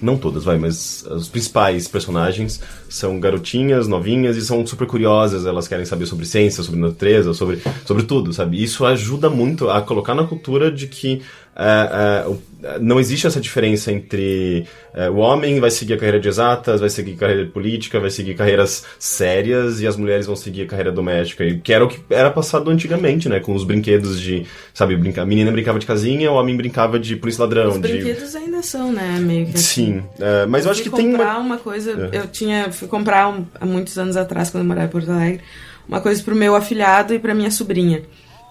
não 0.00 0.16
todas, 0.16 0.44
vai, 0.44 0.58
mas 0.58 1.04
os 1.10 1.28
principais 1.28 1.88
personagens 1.88 2.60
são 2.88 3.18
garotinhas, 3.18 3.88
novinhas 3.88 4.36
e 4.36 4.44
são 4.44 4.66
super 4.66 4.86
curiosas, 4.86 5.46
elas 5.46 5.66
querem 5.66 5.84
saber 5.84 6.06
sobre 6.06 6.24
ciência, 6.24 6.62
sobre 6.62 6.80
natureza, 6.80 7.34
sobre, 7.34 7.60
sobre 7.84 8.04
tudo, 8.04 8.32
sabe? 8.32 8.62
Isso 8.62 8.84
ajuda 8.86 9.28
muito 9.28 9.68
a 9.68 9.82
colocar 9.82 10.14
na 10.14 10.24
cultura 10.24 10.70
de 10.70 10.86
que 10.86 11.20
é, 11.58 12.24
é, 12.62 12.78
não 12.80 13.00
existe 13.00 13.26
essa 13.26 13.40
diferença 13.40 13.90
entre 13.90 14.64
é, 14.94 15.10
o 15.10 15.16
homem 15.16 15.58
vai 15.58 15.70
seguir 15.70 15.94
a 15.94 15.96
carreira 15.96 16.20
de 16.20 16.28
exatas, 16.28 16.80
vai 16.80 16.88
seguir 16.88 17.16
carreira 17.16 17.44
de 17.44 17.50
política, 17.50 17.98
vai 17.98 18.10
seguir 18.10 18.34
carreiras 18.34 18.84
sérias 18.98 19.80
e 19.80 19.86
as 19.86 19.96
mulheres 19.96 20.26
vão 20.26 20.36
seguir 20.36 20.62
a 20.62 20.66
carreira 20.66 20.92
doméstica, 20.92 21.44
e 21.44 21.58
que 21.58 21.72
era 21.72 21.84
o 21.84 21.88
que 21.88 22.00
era 22.10 22.30
passado 22.30 22.70
antigamente, 22.70 23.28
né? 23.28 23.40
Com 23.40 23.54
os 23.54 23.64
brinquedos 23.64 24.20
de, 24.20 24.46
sabe, 24.72 24.96
brinca, 24.96 25.22
a 25.22 25.26
menina 25.26 25.50
brincava 25.50 25.80
de 25.80 25.86
casinha, 25.86 26.30
o 26.30 26.34
homem 26.34 26.56
brincava 26.56 26.98
de 26.98 27.16
polícia 27.16 27.42
ladrão, 27.42 27.70
Os 27.70 27.74
de... 27.74 27.80
brinquedos 27.80 28.36
ainda 28.36 28.62
são, 28.62 28.92
né? 28.92 29.18
Meio 29.20 29.46
que 29.46 29.54
assim. 29.54 29.62
Sim, 29.68 30.02
é, 30.20 30.46
mas 30.46 30.64
eu 30.64 30.70
acho 30.70 30.82
fui 30.82 30.90
que 30.90 30.96
tem 30.96 31.10
comprar 31.10 31.38
uma... 31.38 31.40
uma, 31.40 31.58
coisa. 31.58 32.10
É. 32.12 32.18
Eu 32.18 32.28
tinha. 32.28 32.70
Fui 32.70 32.86
comprar 32.86 33.28
um- 33.28 33.44
há 33.60 33.66
muitos 33.66 33.98
anos 33.98 34.16
atrás, 34.16 34.50
quando 34.50 34.62
eu 34.62 34.68
morava 34.68 34.86
em 34.86 34.90
Porto 34.90 35.10
Alegre, 35.10 35.40
uma 35.88 36.00
coisa 36.00 36.22
pro 36.22 36.36
meu 36.36 36.54
afilhado 36.54 37.14
e 37.14 37.18
pra 37.18 37.34
minha 37.34 37.50
sobrinha. 37.50 38.02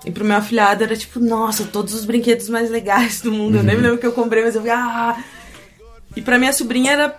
E 0.06 0.12
pro 0.12 0.24
meu 0.24 0.38
afilhado 0.38 0.84
era 0.84 0.96
tipo, 0.96 1.20
nossa, 1.20 1.66
todos 1.66 1.94
os 1.94 2.06
brinquedos 2.06 2.48
mais 2.50 2.70
legais 2.70 3.20
do 3.22 3.32
mundo. 3.32 3.56
Eu 3.56 3.60
Uhum. 3.62 3.66
nem 3.66 3.76
me 3.76 3.82
lembro 3.82 3.98
o 3.98 4.00
que 4.00 4.06
eu 4.08 4.12
comprei, 4.14 4.44
mas 4.44 4.56
eu 4.56 4.62
vi, 4.62 4.70
ah. 4.70 5.18
E 6.18 6.22
pra 6.22 6.38
minha 6.40 6.52
sobrinha 6.54 6.92
era 6.94 7.16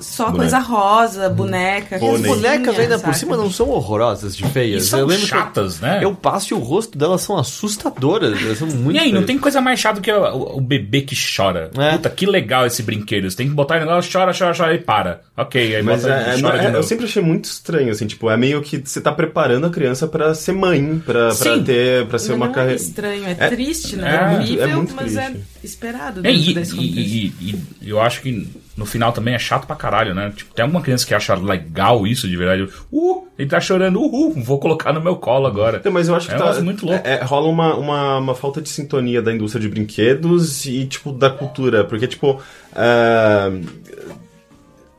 só 0.00 0.24
Boneca. 0.24 0.38
coisa 0.38 0.58
rosa, 0.58 1.28
boneca. 1.30 1.96
As 1.96 2.00
Pônei. 2.00 2.22
bonecas 2.34 2.78
ainda 2.78 2.98
por 2.98 3.14
cima 3.14 3.36
não 3.36 3.50
são 3.50 3.68
horrorosas 3.70 4.36
de 4.36 4.44
E 4.44 4.48
feias. 4.48 4.84
são 4.86 4.98
eu 5.00 5.06
lembro 5.06 5.26
chatas, 5.26 5.76
que 5.78 5.82
né? 5.82 6.00
eu 6.02 6.14
passo 6.14 6.52
e 6.52 6.56
o 6.56 6.58
rosto 6.58 6.96
delas 6.98 7.22
são 7.22 7.36
assustadoras. 7.36 8.40
Elas 8.42 8.58
são 8.58 8.68
muito 8.68 8.96
E 8.96 8.98
aí, 8.98 9.12
não 9.12 9.22
tem 9.24 9.38
coisa 9.38 9.60
mais 9.60 9.78
chata 9.80 10.00
do 10.00 10.02
que 10.02 10.12
o, 10.12 10.56
o 10.56 10.60
bebê 10.60 11.00
que 11.02 11.14
chora. 11.16 11.70
É. 11.78 11.92
Puta, 11.92 12.10
que 12.10 12.26
legal 12.26 12.66
esse 12.66 12.82
brinquedo. 12.82 13.30
Você 13.30 13.36
tem 13.36 13.48
que 13.48 13.54
botar 13.54 13.76
ele 13.76 13.86
lá, 13.86 14.00
chora, 14.00 14.32
chora, 14.36 14.54
chora 14.56 14.74
e 14.74 14.78
para. 14.78 15.20
Ok, 15.36 15.76
aí 15.76 15.82
Mas 15.82 16.02
bota 16.02 16.14
é, 16.14 16.20
ele, 16.20 16.38
é, 16.38 16.42
chora 16.42 16.58
de 16.58 16.66
é, 16.66 16.76
eu 16.76 16.82
sempre 16.82 17.04
achei 17.06 17.22
muito 17.22 17.44
estranho, 17.46 17.90
assim, 17.90 18.06
tipo, 18.06 18.30
é 18.30 18.36
meio 18.36 18.60
que 18.62 18.78
você 18.84 19.00
tá 19.00 19.10
preparando 19.12 19.66
a 19.66 19.70
criança 19.70 20.06
pra 20.06 20.34
ser 20.34 20.52
mãe, 20.52 21.02
pra, 21.04 21.34
pra 21.34 21.58
ter, 21.60 22.06
pra 22.06 22.18
ser 22.18 22.30
Mas 22.30 22.36
uma 22.36 22.46
não 22.46 22.52
é 22.52 22.54
carreira. 22.54 22.76
estranho, 22.80 23.24
é, 23.26 23.36
É- 23.38 23.48
triste, 23.48 23.96
né? 23.96 24.10
é 24.10 24.14
É, 24.14 24.26
muito- 24.28 24.42
horrível, 24.42 24.64
é 24.68 24.74
muito 24.76 24.94
mas 24.94 25.16
é 25.16 25.32
esperado 25.64 26.20
É, 26.20 26.22
dentro 26.32 26.50
e, 26.50 26.54
desse 26.54 26.72
e- 26.74 26.76
contexto. 26.76 26.98
e- 27.00 27.56
e 27.82 27.90
eu 27.90 28.00
acho 28.00 28.20
que 28.22 28.48
no 28.76 28.84
final 28.84 29.12
também 29.12 29.34
é 29.34 29.38
chato 29.38 29.66
pra 29.66 29.76
caralho, 29.76 30.14
né? 30.14 30.32
Tipo, 30.36 30.52
tem 30.54 30.62
alguma 30.62 30.80
criança 30.82 31.06
que 31.06 31.14
acha 31.14 31.34
legal 31.34 32.06
isso 32.06 32.28
de 32.28 32.36
verdade. 32.36 32.68
Uh, 32.92 33.24
ele 33.38 33.48
tá 33.48 33.60
chorando, 33.60 34.00
uhul, 34.00 34.34
vou 34.42 34.58
colocar 34.58 34.92
no 34.92 35.00
meu 35.00 35.16
colo 35.16 35.46
agora. 35.46 35.80
Não, 35.84 35.92
mas 35.92 36.08
eu 36.08 36.14
acho 36.14 36.28
que 36.28 36.34
É 36.34 36.36
um 36.36 36.40
tá, 36.40 36.60
muito 36.60 36.84
louco. 36.86 37.06
é- 37.06 37.14
é, 37.20 37.24
rola 37.24 37.48
uma, 37.48 37.74
uma, 37.76 38.18
uma 38.18 38.34
falta 38.34 38.60
de 38.60 38.68
sintonia 38.68 39.22
da 39.22 39.32
indústria 39.32 39.60
de 39.62 39.68
brinquedos 39.68 40.66
e, 40.66 40.86
tipo, 40.86 41.12
da 41.12 41.30
cultura. 41.30 41.84
Porque, 41.84 42.06
tipo. 42.06 42.40
ah, 42.74 43.50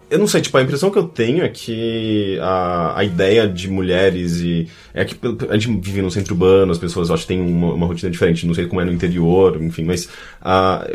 eu 0.09 0.19
não 0.19 0.27
sei, 0.27 0.41
tipo, 0.41 0.57
a 0.57 0.61
impressão 0.61 0.91
que 0.91 0.97
eu 0.97 1.07
tenho 1.07 1.43
é 1.43 1.49
que 1.49 2.37
a, 2.41 2.99
a 2.99 3.03
ideia 3.03 3.47
de 3.47 3.69
mulheres 3.69 4.39
e. 4.39 4.67
É 4.93 5.03
que 5.03 5.15
a 5.49 5.57
gente 5.57 5.79
vive 5.81 6.01
no 6.01 6.11
centro 6.11 6.33
urbano, 6.33 6.71
as 6.71 6.77
pessoas 6.77 7.09
eu 7.09 7.15
acho 7.15 7.27
têm 7.27 7.41
uma, 7.41 7.73
uma 7.73 7.85
rotina 7.85 8.11
diferente, 8.11 8.45
não 8.47 8.53
sei 8.53 8.65
como 8.67 8.79
é 8.79 8.85
no 8.85 8.93
interior, 8.93 9.61
enfim, 9.61 9.83
mas 9.83 10.07
a, 10.41 10.85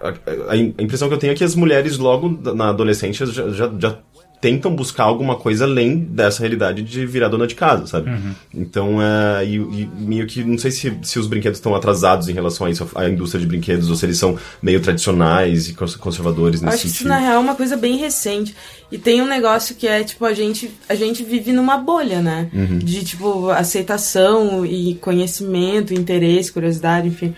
a, 0.00 0.52
a 0.52 0.56
impressão 0.56 1.08
que 1.08 1.14
eu 1.14 1.18
tenho 1.18 1.32
é 1.32 1.34
que 1.34 1.44
as 1.44 1.54
mulheres 1.54 1.98
logo 1.98 2.28
na 2.54 2.70
adolescência 2.70 3.26
já, 3.26 3.50
já, 3.50 3.70
já 3.78 3.98
tentam 4.42 4.74
buscar 4.74 5.04
alguma 5.04 5.36
coisa 5.36 5.64
além 5.64 5.96
dessa 6.00 6.40
realidade 6.40 6.82
de 6.82 7.06
virar 7.06 7.28
dona 7.28 7.46
de 7.46 7.54
casa, 7.54 7.86
sabe? 7.86 8.10
Então, 8.52 8.98
é, 9.00 9.44
e, 9.46 9.54
e 9.54 9.88
meio 9.98 10.26
que, 10.26 10.42
não 10.42 10.58
sei 10.58 10.72
se, 10.72 10.92
se 11.02 11.16
os 11.18 11.28
brinquedos 11.28 11.58
estão 11.58 11.74
atrasados 11.76 12.28
em 12.28 12.32
relação 12.32 12.66
a 12.66 12.70
isso, 12.70 12.90
a 12.96 13.08
indústria 13.08 13.40
de 13.40 13.46
brinquedos, 13.46 13.88
ou 13.88 13.94
se 13.94 14.04
eles 14.04 14.18
são 14.18 14.36
meio 14.60 14.80
tradicionais 14.80 15.68
e 15.68 15.74
cons- 15.74 15.94
conservadores 15.94 16.60
Eu 16.60 16.66
nesse 16.66 16.74
acho 16.74 16.82
que 16.82 16.88
isso, 16.88 16.96
sentido. 16.98 17.08
na 17.10 17.18
real, 17.18 17.34
é 17.34 17.38
uma 17.38 17.54
coisa 17.54 17.76
bem 17.76 17.96
recente. 17.96 18.52
E 18.90 18.98
tem 18.98 19.22
um 19.22 19.26
negócio 19.28 19.76
que 19.76 19.86
é, 19.86 20.02
tipo, 20.02 20.24
a 20.24 20.34
gente, 20.34 20.70
a 20.88 20.94
gente 20.96 21.22
vive 21.22 21.52
numa 21.52 21.78
bolha, 21.78 22.20
né? 22.20 22.50
Uhum. 22.52 22.78
De, 22.78 23.04
tipo, 23.04 23.48
aceitação 23.50 24.66
e 24.66 24.96
conhecimento, 24.96 25.94
interesse, 25.94 26.52
curiosidade, 26.52 27.06
enfim. 27.08 27.32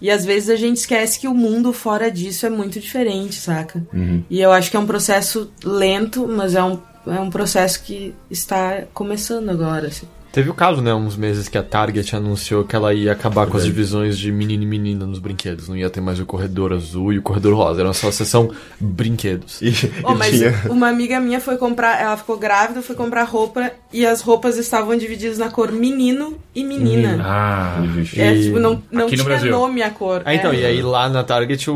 E 0.00 0.10
às 0.10 0.24
vezes 0.24 0.50
a 0.50 0.56
gente 0.56 0.76
esquece 0.76 1.18
que 1.18 1.28
o 1.28 1.34
mundo 1.34 1.72
fora 1.72 2.10
disso 2.10 2.44
é 2.46 2.50
muito 2.50 2.78
diferente, 2.78 3.34
saca? 3.34 3.84
Uhum. 3.92 4.22
E 4.28 4.40
eu 4.40 4.52
acho 4.52 4.70
que 4.70 4.76
é 4.76 4.80
um 4.80 4.86
processo 4.86 5.50
lento, 5.64 6.28
mas 6.28 6.54
é 6.54 6.62
um, 6.62 6.78
é 7.06 7.20
um 7.20 7.30
processo 7.30 7.82
que 7.82 8.14
está 8.30 8.84
começando 8.92 9.48
agora, 9.48 9.88
assim. 9.88 10.06
Teve 10.36 10.50
o 10.50 10.54
caso, 10.54 10.82
né, 10.82 10.92
uns 10.92 11.16
meses 11.16 11.48
que 11.48 11.56
a 11.56 11.62
Target 11.62 12.14
anunciou 12.14 12.62
que 12.62 12.76
ela 12.76 12.92
ia 12.92 13.10
acabar 13.10 13.46
com 13.46 13.56
as 13.56 13.64
divisões 13.64 14.18
de 14.18 14.30
menino 14.30 14.64
e 14.64 14.66
menina 14.66 15.06
nos 15.06 15.18
brinquedos. 15.18 15.66
Não 15.66 15.74
ia 15.74 15.88
ter 15.88 16.02
mais 16.02 16.20
o 16.20 16.26
corredor 16.26 16.74
azul 16.74 17.10
e 17.10 17.18
o 17.18 17.22
corredor 17.22 17.54
rosa. 17.56 17.80
Era 17.80 17.94
só 17.94 18.08
a 18.08 18.12
seção 18.12 18.50
brinquedos. 18.78 19.62
E, 19.62 19.72
Oh, 20.04 20.14
mas 20.14 20.36
tinha... 20.38 20.52
uma 20.68 20.88
amiga 20.90 21.18
minha 21.20 21.40
foi 21.40 21.56
comprar, 21.56 21.98
ela 22.02 22.18
ficou 22.18 22.36
grávida, 22.38 22.82
foi 22.82 22.94
comprar 22.94 23.24
roupa 23.24 23.70
e 23.90 24.04
as 24.04 24.20
roupas 24.20 24.58
estavam 24.58 24.94
divididas 24.98 25.38
na 25.38 25.48
cor 25.48 25.72
menino 25.72 26.36
e 26.54 26.62
menina. 26.62 27.18
Ah, 27.24 27.82
É, 28.14 28.34
E- 28.34 28.42
tipo, 28.42 28.58
não, 28.58 28.82
não 28.92 29.06
Aqui 29.06 29.14
tinha 29.14 29.24
Brasil. 29.24 29.50
nome 29.50 29.82
a 29.82 29.88
cor. 29.88 30.20
Ah, 30.26 30.34
então, 30.34 30.52
É. 30.52 30.56
e 30.60 30.64
aí 30.66 30.82
lá 30.82 31.08
na 31.08 31.24
Target 31.24 31.70
o, 31.70 31.74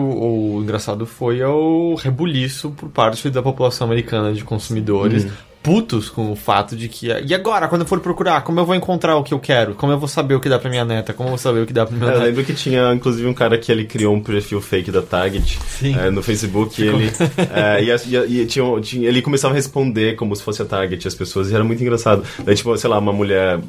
o 0.56 0.60
engraçado 0.62 1.06
foi 1.06 1.42
o 1.42 1.94
rebuliço 1.94 2.72
por 2.72 2.90
parte 2.90 3.30
da 3.30 3.42
população 3.42 3.86
americana 3.86 4.34
de 4.34 4.44
consumidores. 4.44 5.26
Putos 5.62 6.08
com 6.08 6.32
o 6.32 6.36
fato 6.36 6.74
de 6.74 6.88
que. 6.88 7.08
E 7.08 7.34
agora, 7.34 7.68
quando 7.68 7.82
eu 7.82 7.86
for 7.86 8.00
procurar, 8.00 8.40
como 8.42 8.58
eu 8.58 8.64
vou 8.64 8.74
encontrar 8.74 9.16
o 9.16 9.22
que 9.22 9.34
eu 9.34 9.38
quero? 9.38 9.74
Como 9.74 9.92
eu 9.92 9.98
vou 9.98 10.08
saber 10.08 10.34
o 10.34 10.40
que 10.40 10.48
dá 10.48 10.58
pra 10.58 10.70
minha 10.70 10.86
neta? 10.86 11.12
Como 11.12 11.26
eu 11.28 11.30
vou 11.32 11.38
saber 11.38 11.60
o 11.60 11.66
que 11.66 11.72
dá 11.74 11.84
pra 11.84 11.94
minha 11.94 12.08
Eu 12.08 12.12
neta? 12.14 12.24
lembro 12.24 12.42
que 12.44 12.54
tinha, 12.54 12.94
inclusive, 12.94 13.28
um 13.28 13.34
cara 13.34 13.58
que 13.58 13.70
ele 13.70 13.84
criou 13.84 14.14
um 14.14 14.22
perfil 14.22 14.58
fake 14.62 14.90
da 14.90 15.02
Target 15.02 15.58
é, 15.82 16.08
no 16.10 16.22
Facebook. 16.22 16.80
Ele, 16.82 17.12
é, 17.54 17.82
e, 17.84 17.90
e 17.90 18.40
e 18.40 18.46
tinha, 18.46 18.80
tinha- 18.80 19.06
ele 19.06 19.20
começava 19.20 19.52
a 19.52 19.56
responder 19.56 20.16
como 20.16 20.34
se 20.34 20.42
fosse 20.42 20.62
a 20.62 20.64
Target 20.64 21.06
as 21.06 21.14
pessoas, 21.14 21.50
e 21.50 21.54
era 21.54 21.62
muito 21.62 21.82
engraçado. 21.82 22.24
Daí, 22.42 22.54
tipo, 22.54 22.74
sei 22.78 22.88
lá, 22.88 22.98
uma 22.98 23.12
mulher 23.12 23.60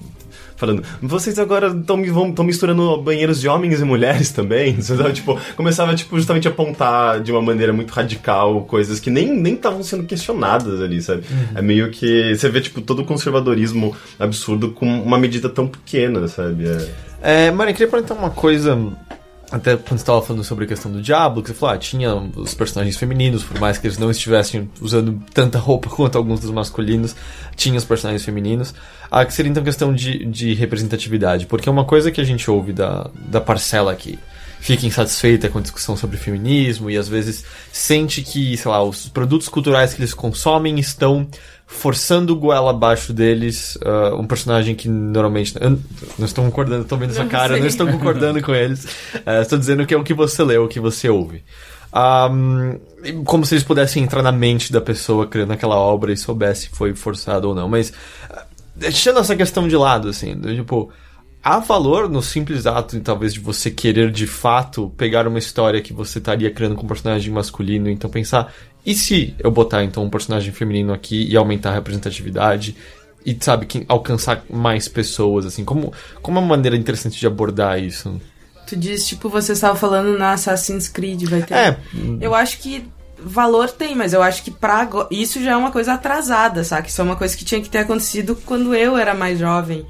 falando, 0.61 0.83
vocês 1.01 1.39
agora 1.39 1.67
estão 1.67 1.97
misturando 2.45 3.01
banheiros 3.01 3.41
de 3.41 3.47
homens 3.47 3.81
e 3.81 3.83
mulheres 3.83 4.29
também? 4.31 4.77
Tipo, 5.13 5.39
começava 5.55 5.95
tipo, 5.95 6.15
justamente 6.15 6.47
a 6.47 6.51
apontar 6.51 7.19
de 7.19 7.31
uma 7.31 7.41
maneira 7.41 7.73
muito 7.73 7.91
radical 7.91 8.61
coisas 8.65 8.99
que 8.99 9.09
nem 9.09 9.35
nem 9.35 9.55
estavam 9.55 9.81
sendo 9.83 10.03
questionadas 10.03 10.79
ali, 10.79 11.01
sabe? 11.01 11.23
É 11.55 11.61
meio 11.61 11.89
que 11.89 12.35
você 12.35 12.47
vê 12.49 12.61
tipo 12.61 12.79
todo 12.81 13.01
o 13.01 13.05
conservadorismo 13.05 13.95
absurdo 14.19 14.71
com 14.71 14.85
uma 14.85 15.17
medida 15.17 15.49
tão 15.49 15.67
pequena, 15.67 16.27
sabe? 16.27 16.67
É... 16.67 17.11
É, 17.23 17.51
Mari, 17.51 17.71
eu 17.71 17.75
queria 17.75 17.87
perguntar 17.87 18.13
uma 18.15 18.29
coisa. 18.29 18.77
Até 19.51 19.75
quando 19.75 19.89
você 19.89 19.95
estava 19.95 20.21
falando 20.21 20.43
sobre 20.45 20.63
a 20.63 20.67
questão 20.67 20.89
do 20.89 21.01
Diablo, 21.01 21.43
que 21.43 21.49
você 21.49 21.53
falou, 21.53 21.75
ah, 21.75 21.77
tinha 21.77 22.15
os 22.15 22.53
personagens 22.53 22.95
femininos, 22.95 23.43
por 23.43 23.59
mais 23.59 23.77
que 23.77 23.85
eles 23.85 23.97
não 23.97 24.09
estivessem 24.09 24.69
usando 24.79 25.21
tanta 25.33 25.59
roupa 25.59 25.89
quanto 25.93 26.17
alguns 26.17 26.39
dos 26.39 26.51
masculinos, 26.51 27.15
tinha 27.55 27.77
os 27.77 27.83
personagens 27.83 28.23
femininos. 28.23 28.73
Ah, 29.09 29.25
que 29.25 29.33
seria 29.33 29.49
então 29.49 29.63
questão 29.63 29.93
de, 29.93 30.25
de 30.25 30.53
representatividade, 30.53 31.47
porque 31.47 31.67
é 31.67 31.71
uma 31.71 31.83
coisa 31.83 32.11
que 32.11 32.21
a 32.21 32.23
gente 32.23 32.49
ouve 32.49 32.71
da, 32.71 33.09
da 33.13 33.41
parcela 33.41 33.93
que 33.93 34.17
fica 34.61 34.85
insatisfeita 34.85 35.49
com 35.49 35.57
a 35.57 35.61
discussão 35.61 35.97
sobre 35.97 36.17
feminismo 36.17 36.89
e 36.89 36.95
às 36.95 37.09
vezes 37.09 37.43
sente 37.73 38.21
que, 38.21 38.55
sei 38.55 38.71
lá, 38.71 38.81
os 38.81 39.09
produtos 39.09 39.49
culturais 39.49 39.93
que 39.93 39.99
eles 39.99 40.13
consomem 40.13 40.79
estão 40.79 41.27
forçando 41.71 42.33
o 42.33 42.35
goela 42.35 42.71
abaixo 42.71 43.13
deles 43.13 43.77
ah, 43.83 44.13
um 44.15 44.27
personagem 44.27 44.75
que 44.75 44.89
normalmente. 44.89 45.55
Eu 45.59 45.79
não 46.19 46.25
estou 46.25 46.43
concordando, 46.43 46.83
estou 46.83 46.97
vendo 46.97 47.13
sua 47.13 47.23
Não 47.23 47.31
cara, 47.31 47.53
sei. 47.53 47.61
não 47.61 47.67
estou 47.67 47.87
concordando 47.87 48.41
com 48.41 48.53
eles. 48.53 48.85
Ah, 49.25 49.41
estou 49.41 49.57
dizendo 49.57 49.85
que 49.85 49.93
é 49.93 49.97
o 49.97 50.03
que 50.03 50.13
você 50.13 50.43
lê, 50.43 50.57
o 50.57 50.67
que 50.67 50.79
você 50.79 51.09
ouve. 51.09 51.43
Ahm, 51.93 52.77
como 53.25 53.45
se 53.45 53.53
eles 53.53 53.63
pudessem 53.63 54.03
entrar 54.03 54.23
na 54.23 54.31
mente 54.31 54.71
da 54.71 54.81
pessoa 54.81 55.27
criando 55.27 55.51
aquela 55.53 55.75
obra 55.75 56.11
e 56.11 56.17
soubesse 56.17 56.63
se 56.63 56.69
foi 56.69 56.93
forçado 56.95 57.49
ou 57.49 57.55
não. 57.55 57.69
Mas, 57.69 57.93
ah, 58.29 58.45
deixando 58.75 59.19
essa 59.19 59.35
questão 59.35 59.67
de 59.67 59.75
lado, 59.75 60.09
assim, 60.09 60.35
tipo. 60.39 60.91
Há 61.43 61.57
valor 61.57 62.07
no 62.07 62.21
simples 62.21 62.67
ato, 62.67 62.99
talvez, 62.99 63.33
de 63.33 63.39
você 63.39 63.71
querer 63.71 64.11
de 64.11 64.27
fato 64.27 64.93
pegar 64.95 65.27
uma 65.27 65.39
história 65.39 65.81
que 65.81 65.91
você 65.91 66.19
estaria 66.19 66.51
criando 66.51 66.75
com 66.75 66.85
um 66.85 66.87
personagem 66.87 67.33
masculino, 67.33 67.89
então 67.89 68.11
pensar, 68.11 68.53
e 68.85 68.95
se 68.95 69.35
eu 69.39 69.51
botar 69.51 69.83
então 69.83 70.03
um 70.03 70.09
personagem 70.09 70.51
feminino 70.51 70.93
aqui 70.93 71.27
e 71.29 71.37
aumentar 71.37 71.71
a 71.71 71.73
representatividade? 71.73 72.75
e 73.25 73.37
sabe, 73.39 73.65
quem, 73.65 73.85
alcançar 73.87 74.43
mais 74.49 74.87
pessoas, 74.87 75.45
assim? 75.45 75.63
Como, 75.63 75.93
como 76.21 76.37
é 76.37 76.41
uma 76.41 76.47
maneira 76.47 76.75
interessante 76.75 77.19
de 77.19 77.27
abordar 77.27 77.81
isso? 77.81 78.19
Tu 78.67 78.75
diz, 78.75 79.07
tipo, 79.07 79.29
você 79.29 79.53
estava 79.53 79.75
falando 79.75 80.17
na 80.17 80.33
Assassin's 80.33 80.87
Creed, 80.87 81.23
vai 81.25 81.43
ter. 81.43 81.53
É. 81.53 81.77
Eu 82.19 82.33
acho 82.33 82.59
que 82.59 82.85
valor 83.19 83.69
tem, 83.69 83.93
mas 83.95 84.13
eu 84.13 84.23
acho 84.23 84.43
que 84.43 84.49
pra 84.49 84.75
agora. 84.75 85.07
Isso 85.11 85.41
já 85.43 85.51
é 85.51 85.55
uma 85.55 85.71
coisa 85.71 85.93
atrasada, 85.93 86.63
sabe? 86.63 86.87
Isso 86.87 87.01
é 87.01 87.03
uma 87.03 87.15
coisa 87.15 87.35
que 87.35 87.45
tinha 87.45 87.61
que 87.61 87.69
ter 87.69 87.79
acontecido 87.79 88.35
quando 88.45 88.73
eu 88.73 88.97
era 88.97 89.13
mais 89.13 89.37
jovem. 89.37 89.85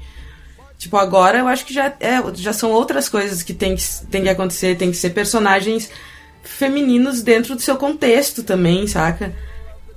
Tipo, 0.76 0.96
agora 0.96 1.38
eu 1.38 1.48
acho 1.48 1.64
que 1.64 1.72
já, 1.72 1.94
é, 2.00 2.20
já 2.34 2.52
são 2.52 2.70
outras 2.72 3.08
coisas 3.08 3.42
que 3.42 3.54
tem, 3.54 3.76
que 3.76 3.84
tem 4.10 4.24
que 4.24 4.28
acontecer, 4.28 4.76
tem 4.76 4.90
que 4.90 4.96
ser 4.96 5.10
personagens 5.10 5.88
femininos 6.42 7.22
dentro 7.22 7.54
do 7.54 7.62
seu 7.62 7.76
contexto 7.76 8.42
também, 8.42 8.86
saca? 8.86 9.34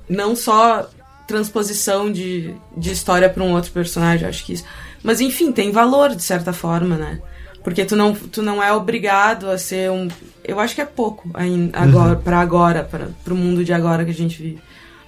Não 0.07 0.35
só 0.35 0.89
transposição 1.27 2.11
de, 2.11 2.53
de 2.77 2.91
história 2.91 3.29
para 3.29 3.43
um 3.43 3.53
outro 3.53 3.71
personagem, 3.71 4.27
acho 4.27 4.45
que 4.45 4.53
isso. 4.53 4.65
Mas 5.03 5.21
enfim, 5.21 5.51
tem 5.51 5.71
valor 5.71 6.15
de 6.15 6.23
certa 6.23 6.53
forma, 6.53 6.95
né? 6.95 7.19
Porque 7.63 7.83
tu 7.83 7.95
não, 7.95 8.13
tu 8.13 8.43
não 8.43 8.61
é 8.61 8.71
obrigado 8.71 9.49
a 9.49 9.57
ser 9.57 9.89
um. 9.89 10.07
Eu 10.43 10.59
acho 10.59 10.75
que 10.75 10.81
é 10.81 10.85
pouco 10.85 11.29
ainda, 11.33 11.77
agora, 11.79 12.15
para 12.15 12.39
agora, 12.39 12.83
para 12.83 13.33
o 13.33 13.37
mundo 13.37 13.65
de 13.65 13.73
agora 13.73 14.05
que 14.05 14.11
a 14.11 14.13
gente 14.13 14.41
vive. 14.41 14.59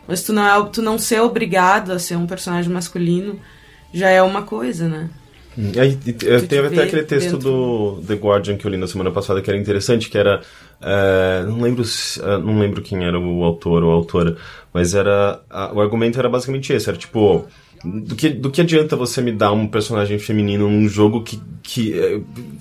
Mas 0.08 0.24
tu 0.24 0.34
não, 0.34 0.44
é, 0.44 0.70
tu 0.72 0.82
não 0.82 0.98
ser 0.98 1.22
obrigado 1.22 1.92
a 1.92 2.00
ser 2.00 2.16
um 2.16 2.26
personagem 2.26 2.72
masculino 2.72 3.40
já 3.94 4.10
é 4.10 4.22
uma 4.22 4.42
coisa, 4.42 4.88
né? 4.88 5.10
E 5.58 5.80
aí, 5.80 5.96
teve 5.96 6.68
até 6.68 6.84
aquele 6.84 7.04
texto 7.04 7.32
dentro. 7.32 7.40
do 7.40 8.02
The 8.08 8.14
Guardian 8.14 8.58
que 8.58 8.66
eu 8.66 8.72
li 8.72 8.78
na 8.78 8.88
semana 8.88 9.12
passada 9.12 9.42
que 9.42 9.50
era 9.50 9.60
interessante, 9.60 10.10
que 10.10 10.18
era. 10.18 10.42
É, 10.82 11.44
não, 11.44 11.62
lembro, 11.62 11.84
se- 11.84 12.22
é, 12.22 12.38
não 12.38 12.60
lembro 12.60 12.82
quem 12.82 13.04
era 13.06 13.20
o 13.20 13.44
autor 13.44 13.84
ou 13.84 13.92
a 13.92 13.96
autora, 13.96 14.38
mas 14.74 14.94
era. 14.96 15.42
a- 15.50 15.74
o 15.74 15.82
argumento 15.82 16.20
era 16.20 16.30
basicamente 16.30 16.74
esse: 16.74 16.90
era 16.90 16.98
tipo. 16.98 17.48
Do 17.84 18.16
que, 18.16 18.30
do 18.30 18.50
que 18.50 18.62
adianta 18.62 18.96
você 18.96 19.22
me 19.22 19.32
dar 19.32 19.52
um 19.52 19.68
personagem 19.68 20.18
feminino 20.20 20.70
num 20.70 20.90
jogo 20.90 21.22
que. 21.24 21.40
que 21.62 21.94
é, 22.00 22.20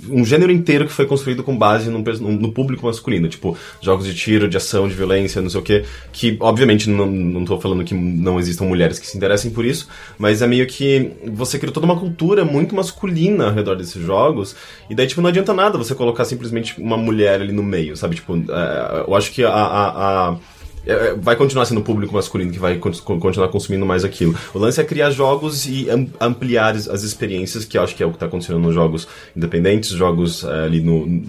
um 0.09 0.25
gênero 0.25 0.53
inteiro 0.53 0.87
que 0.87 0.93
foi 0.93 1.07
construído 1.07 1.43
com 1.43 1.57
base 1.57 1.91
no 1.91 2.53
público 2.53 2.87
masculino? 2.87 3.29
Tipo, 3.29 3.57
jogos 3.81 4.07
de 4.07 4.15
tiro, 4.15 4.47
de 4.49 4.57
ação, 4.57 4.87
de 4.87 4.95
violência, 4.95 5.41
não 5.43 5.49
sei 5.51 5.61
o 5.61 5.63
quê. 5.63 5.85
Que, 6.13 6.37
obviamente, 6.41 6.89
não, 6.91 7.07
não 7.07 7.45
tô 7.45 7.59
falando 7.61 7.83
que 7.83 7.95
não 7.95 8.39
existam 8.39 8.65
mulheres 8.67 8.99
que 8.99 9.07
se 9.07 9.17
interessem 9.17 9.51
por 9.51 9.65
isso, 9.65 9.89
mas 10.19 10.43
é 10.43 10.47
meio 10.47 10.67
que 10.67 11.13
você 11.33 11.59
criou 11.59 11.73
toda 11.73 11.87
uma 11.87 11.99
cultura 11.99 12.45
muito 12.45 12.75
masculina 12.75 13.47
ao 13.47 13.53
redor 13.55 13.75
desses 13.77 14.01
jogos, 14.03 14.55
e 14.91 14.95
daí, 14.95 15.07
tipo, 15.07 15.21
não 15.21 15.29
adianta 15.31 15.53
nada 15.55 15.77
você 15.79 15.95
colocar 15.95 16.25
simplesmente 16.25 16.81
uma 16.81 16.97
mulher 16.97 17.41
ali 17.41 17.53
no 17.53 17.63
meio, 17.63 17.97
sabe? 17.97 18.17
Tipo, 18.17 18.37
é, 18.37 19.05
eu 19.09 19.15
acho 19.15 19.33
que 19.33 19.43
a- 19.43 19.51
a- 19.51 20.29
a 20.31 20.37
é, 20.87 21.15
vai 21.15 21.35
continuar 21.37 21.65
sendo 21.67 21.81
o 21.81 21.85
público 21.85 22.15
masculino 22.15 22.53
que 22.53 22.59
vai 22.59 22.79
con- 22.79 22.93
con- 23.05 23.19
continuar 23.19 23.49
consumindo 23.49 23.85
mais 23.85 24.05
aquilo. 24.05 24.35
O 24.55 24.59
lance 24.59 24.81
é 24.81 24.85
criar 24.85 25.11
jogos 25.11 25.67
e 25.67 25.91
am- 25.91 26.09
ampliar 26.21 26.75
as, 26.75 26.89
as 26.89 27.03
experiências, 27.03 27.65
que 27.65 27.77
eu 27.77 27.83
acho 27.83 27.95
que 27.95 28.03
é 28.03 28.07
o 28.07 28.11
que 28.11 28.17
está 28.17 28.27
acontecendo 28.27 28.59
nos 28.59 28.75
jogos 28.75 29.07
independentes, 29.37 29.91
jogos 29.91 30.45
é, 30.45 30.65
ali 30.65 30.81
no. 30.81 31.23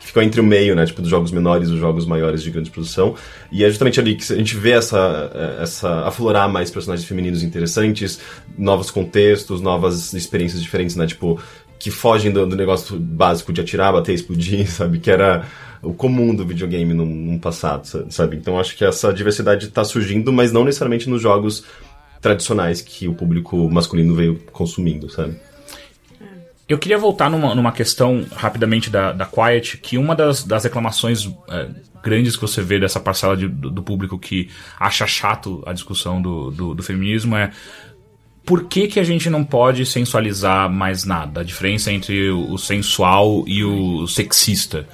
que 0.00 0.06
ficam 0.06 0.22
entre 0.22 0.40
o 0.40 0.44
meio, 0.44 0.74
né? 0.74 0.86
Tipo, 0.86 1.02
dos 1.02 1.10
jogos 1.10 1.30
menores 1.30 1.68
e 1.68 1.72
os 1.72 1.78
jogos 1.78 2.04
maiores 2.06 2.42
de 2.42 2.50
grande 2.50 2.70
produção. 2.70 3.14
E 3.52 3.62
é 3.64 3.68
justamente 3.68 4.00
ali 4.00 4.16
que 4.16 4.32
a 4.32 4.36
gente 4.36 4.56
vê 4.56 4.70
essa, 4.72 5.30
é, 5.58 5.62
essa 5.62 6.00
aflorar 6.06 6.48
mais 6.48 6.70
personagens 6.70 7.06
femininos 7.06 7.42
interessantes, 7.42 8.18
novos 8.58 8.90
contextos, 8.90 9.60
novas 9.60 10.12
experiências 10.14 10.60
diferentes, 10.62 10.96
né? 10.96 11.06
Tipo, 11.06 11.38
que 11.78 11.90
fogem 11.90 12.30
do, 12.30 12.46
do 12.46 12.56
negócio 12.56 12.98
básico 12.98 13.52
de 13.52 13.60
atirar, 13.60 13.92
bater, 13.92 14.14
explodir, 14.14 14.68
sabe? 14.72 14.98
Que 14.98 15.10
era 15.10 15.44
o 15.82 15.92
comum 15.94 16.34
do 16.34 16.46
videogame 16.46 16.92
no, 16.94 17.04
no 17.06 17.38
passado, 17.38 17.86
sa- 17.86 18.04
sabe? 18.10 18.36
Então 18.36 18.58
acho 18.58 18.76
que 18.76 18.84
essa 18.84 19.12
diversidade 19.12 19.66
está 19.66 19.82
surgindo, 19.84 20.32
mas 20.32 20.52
não 20.52 20.64
necessariamente 20.64 21.08
nos 21.08 21.22
jogos 21.22 21.64
tradicionais 22.20 22.82
que 22.82 23.08
o 23.08 23.14
público 23.14 23.56
masculino 23.70 24.14
veio 24.14 24.36
consumindo, 24.52 25.08
sabe? 25.08 25.36
Eu 26.68 26.78
queria 26.78 26.98
voltar 26.98 27.28
numa, 27.28 27.54
numa 27.54 27.72
questão 27.72 28.24
rapidamente 28.32 28.90
da, 28.90 29.10
da 29.12 29.26
Quiet, 29.26 29.78
que 29.78 29.98
uma 29.98 30.14
das, 30.14 30.44
das 30.44 30.62
reclamações 30.62 31.28
é, 31.48 31.68
grandes 32.02 32.36
que 32.36 32.42
você 32.42 32.62
vê 32.62 32.78
dessa 32.78 33.00
parcela 33.00 33.36
de- 33.36 33.48
do, 33.48 33.70
do 33.70 33.82
público 33.82 34.16
que 34.18 34.48
acha 34.78 35.04
chato 35.06 35.62
a 35.66 35.72
discussão 35.72 36.22
do, 36.22 36.50
do, 36.52 36.74
do 36.74 36.82
feminismo 36.82 37.36
é 37.36 37.50
por 38.44 38.64
que, 38.64 38.88
que 38.88 38.98
a 38.98 39.04
gente 39.04 39.30
não 39.30 39.44
pode 39.44 39.86
sensualizar 39.86 40.70
mais 40.70 41.04
nada? 41.04 41.40
A 41.40 41.44
diferença 41.44 41.92
entre 41.92 42.30
o, 42.30 42.56
sensual 42.58 43.44
e 43.46 43.64
o 43.64 44.06
sexista. 44.06 44.86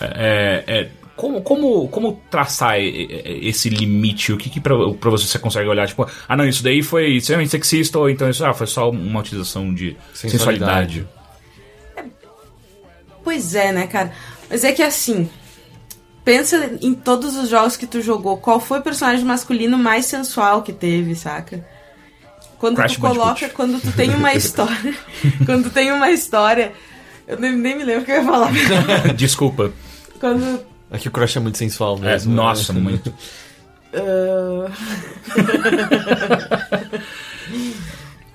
É, 0.00 0.64
é, 0.66 0.88
como, 1.14 1.42
como, 1.42 1.88
como 1.88 2.20
traçar 2.30 2.76
esse 2.80 3.68
limite? 3.68 4.32
O 4.32 4.36
que, 4.36 4.50
que 4.50 4.60
pra, 4.60 4.74
pra 4.94 5.10
você 5.10 5.26
você 5.26 5.38
consegue 5.38 5.68
olhar? 5.68 5.86
Tipo, 5.86 6.08
ah, 6.28 6.36
não, 6.36 6.46
isso 6.46 6.62
daí 6.62 6.82
foi 6.82 7.16
extremamente 7.16 7.50
sexista, 7.50 7.98
ou 7.98 8.10
então 8.10 8.28
isso 8.28 8.44
ah, 8.44 8.52
foi 8.52 8.66
só 8.66 8.90
uma 8.90 9.20
utilização 9.20 9.72
de 9.72 9.96
Sensualidade. 10.12 11.06
sensualidade. 11.06 11.08
Pois 13.22 13.54
é, 13.54 13.72
né, 13.72 13.86
cara? 13.86 14.12
Mas 14.50 14.64
é 14.64 14.72
que 14.72 14.82
assim. 14.82 15.28
Pensa 16.24 16.78
em 16.80 16.94
todos 16.94 17.36
os 17.36 17.50
jogos 17.50 17.76
que 17.76 17.86
tu 17.86 18.00
jogou. 18.00 18.38
Qual 18.38 18.58
foi 18.58 18.78
o 18.78 18.82
personagem 18.82 19.24
masculino 19.24 19.76
mais 19.76 20.06
sensual 20.06 20.62
que 20.62 20.72
teve, 20.72 21.14
saca? 21.14 21.66
Quando 22.64 22.76
Crash 22.76 22.94
tu 22.94 23.00
coloca, 23.00 23.24
Bandicoot. 23.26 23.54
quando 23.54 23.80
tu 23.80 23.92
tem 23.92 24.10
uma 24.14 24.32
história. 24.34 24.94
quando 25.44 25.64
tu 25.64 25.70
tem 25.70 25.92
uma 25.92 26.10
história. 26.10 26.72
Eu 27.28 27.38
nem, 27.38 27.52
nem 27.56 27.76
me 27.76 27.84
lembro 27.84 28.02
o 28.02 28.04
que 28.04 28.10
eu 28.12 28.16
ia 28.16 28.24
falar. 28.24 28.50
Desculpa. 29.16 29.70
quando. 30.18 30.60
É 30.90 30.98
que 30.98 31.08
o 31.08 31.10
Crush 31.10 31.36
é 31.36 31.40
muito 31.40 31.58
sensual 31.58 31.96
É, 31.98 32.00
mesmo. 32.12 32.30
né? 32.30 32.36
nossa, 32.36 32.72
muito. 32.72 33.12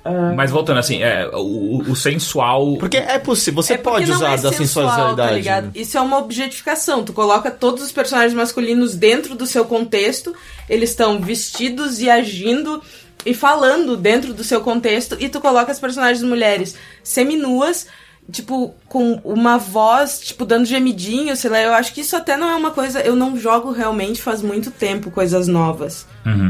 ah, 0.03 0.31
Mas 0.35 0.49
voltando 0.51 0.77
assim, 0.79 1.01
é, 1.03 1.29
o, 1.33 1.81
o 1.87 1.95
sensual. 1.95 2.77
Porque 2.77 2.97
é 2.97 3.19
possível, 3.19 3.61
você 3.61 3.73
É 3.73 3.77
pode 3.77 4.11
usar 4.11 4.33
é 4.33 4.37
da 4.37 4.51
sensual, 4.51 4.85
Tá 4.87 4.91
sensualidade. 4.95 5.35
ligado? 5.35 5.71
Isso 5.75 5.97
é 5.97 6.01
uma 6.01 6.17
objetificação. 6.17 7.03
Tu 7.03 7.13
coloca 7.13 7.51
todos 7.51 7.83
os 7.83 7.91
personagens 7.91 8.33
masculinos 8.33 8.95
dentro 8.95 9.35
do 9.35 9.45
seu 9.45 9.65
contexto, 9.65 10.33
eles 10.69 10.89
estão 10.91 11.19
vestidos 11.19 11.99
e 11.99 12.09
agindo 12.09 12.81
e 13.25 13.33
falando 13.33 13.97
dentro 13.97 14.33
do 14.33 14.43
seu 14.43 14.61
contexto, 14.61 15.17
e 15.19 15.29
tu 15.29 15.41
coloca 15.41 15.71
as 15.71 15.79
personagens 15.79 16.23
mulheres 16.23 16.75
seminuas, 17.03 17.87
tipo, 18.31 18.73
com 18.87 19.19
uma 19.23 19.57
voz, 19.57 20.19
tipo, 20.19 20.45
dando 20.45 20.65
gemidinho, 20.65 21.35
sei 21.35 21.49
lá. 21.49 21.59
Eu 21.61 21.73
acho 21.73 21.93
que 21.93 22.01
isso 22.01 22.15
até 22.15 22.37
não 22.37 22.49
é 22.49 22.55
uma 22.55 22.71
coisa. 22.71 23.01
Eu 23.01 23.15
não 23.15 23.37
jogo 23.37 23.71
realmente 23.71 24.21
faz 24.21 24.41
muito 24.41 24.71
tempo 24.71 25.11
coisas 25.11 25.47
novas. 25.47 26.05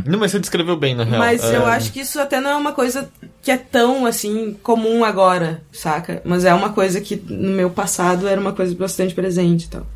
Não, 0.05 0.19
mas 0.19 0.31
você 0.31 0.39
descreveu 0.39 0.75
bem, 0.75 0.93
na 0.93 1.03
real. 1.03 1.19
Mas 1.19 1.43
É, 1.43 1.55
eu 1.55 1.65
acho 1.65 1.91
que 1.91 2.01
isso 2.01 2.19
até 2.19 2.39
não 2.41 2.51
é 2.51 2.55
uma 2.55 2.73
coisa 2.73 3.09
que 3.41 3.49
é 3.49 3.57
tão, 3.57 4.05
assim, 4.05 4.57
comum 4.61 5.03
agora, 5.03 5.61
saca? 5.71 6.21
Mas 6.25 6.43
é 6.43 6.53
uma 6.53 6.71
coisa 6.71 6.99
que 6.99 7.15
no 7.15 7.51
meu 7.51 7.69
passado 7.69 8.27
era 8.27 8.39
uma 8.39 8.53
coisa 8.53 8.75
bastante 8.75 9.13
presente 9.13 9.65
e 9.65 9.69
tal. 9.69 9.87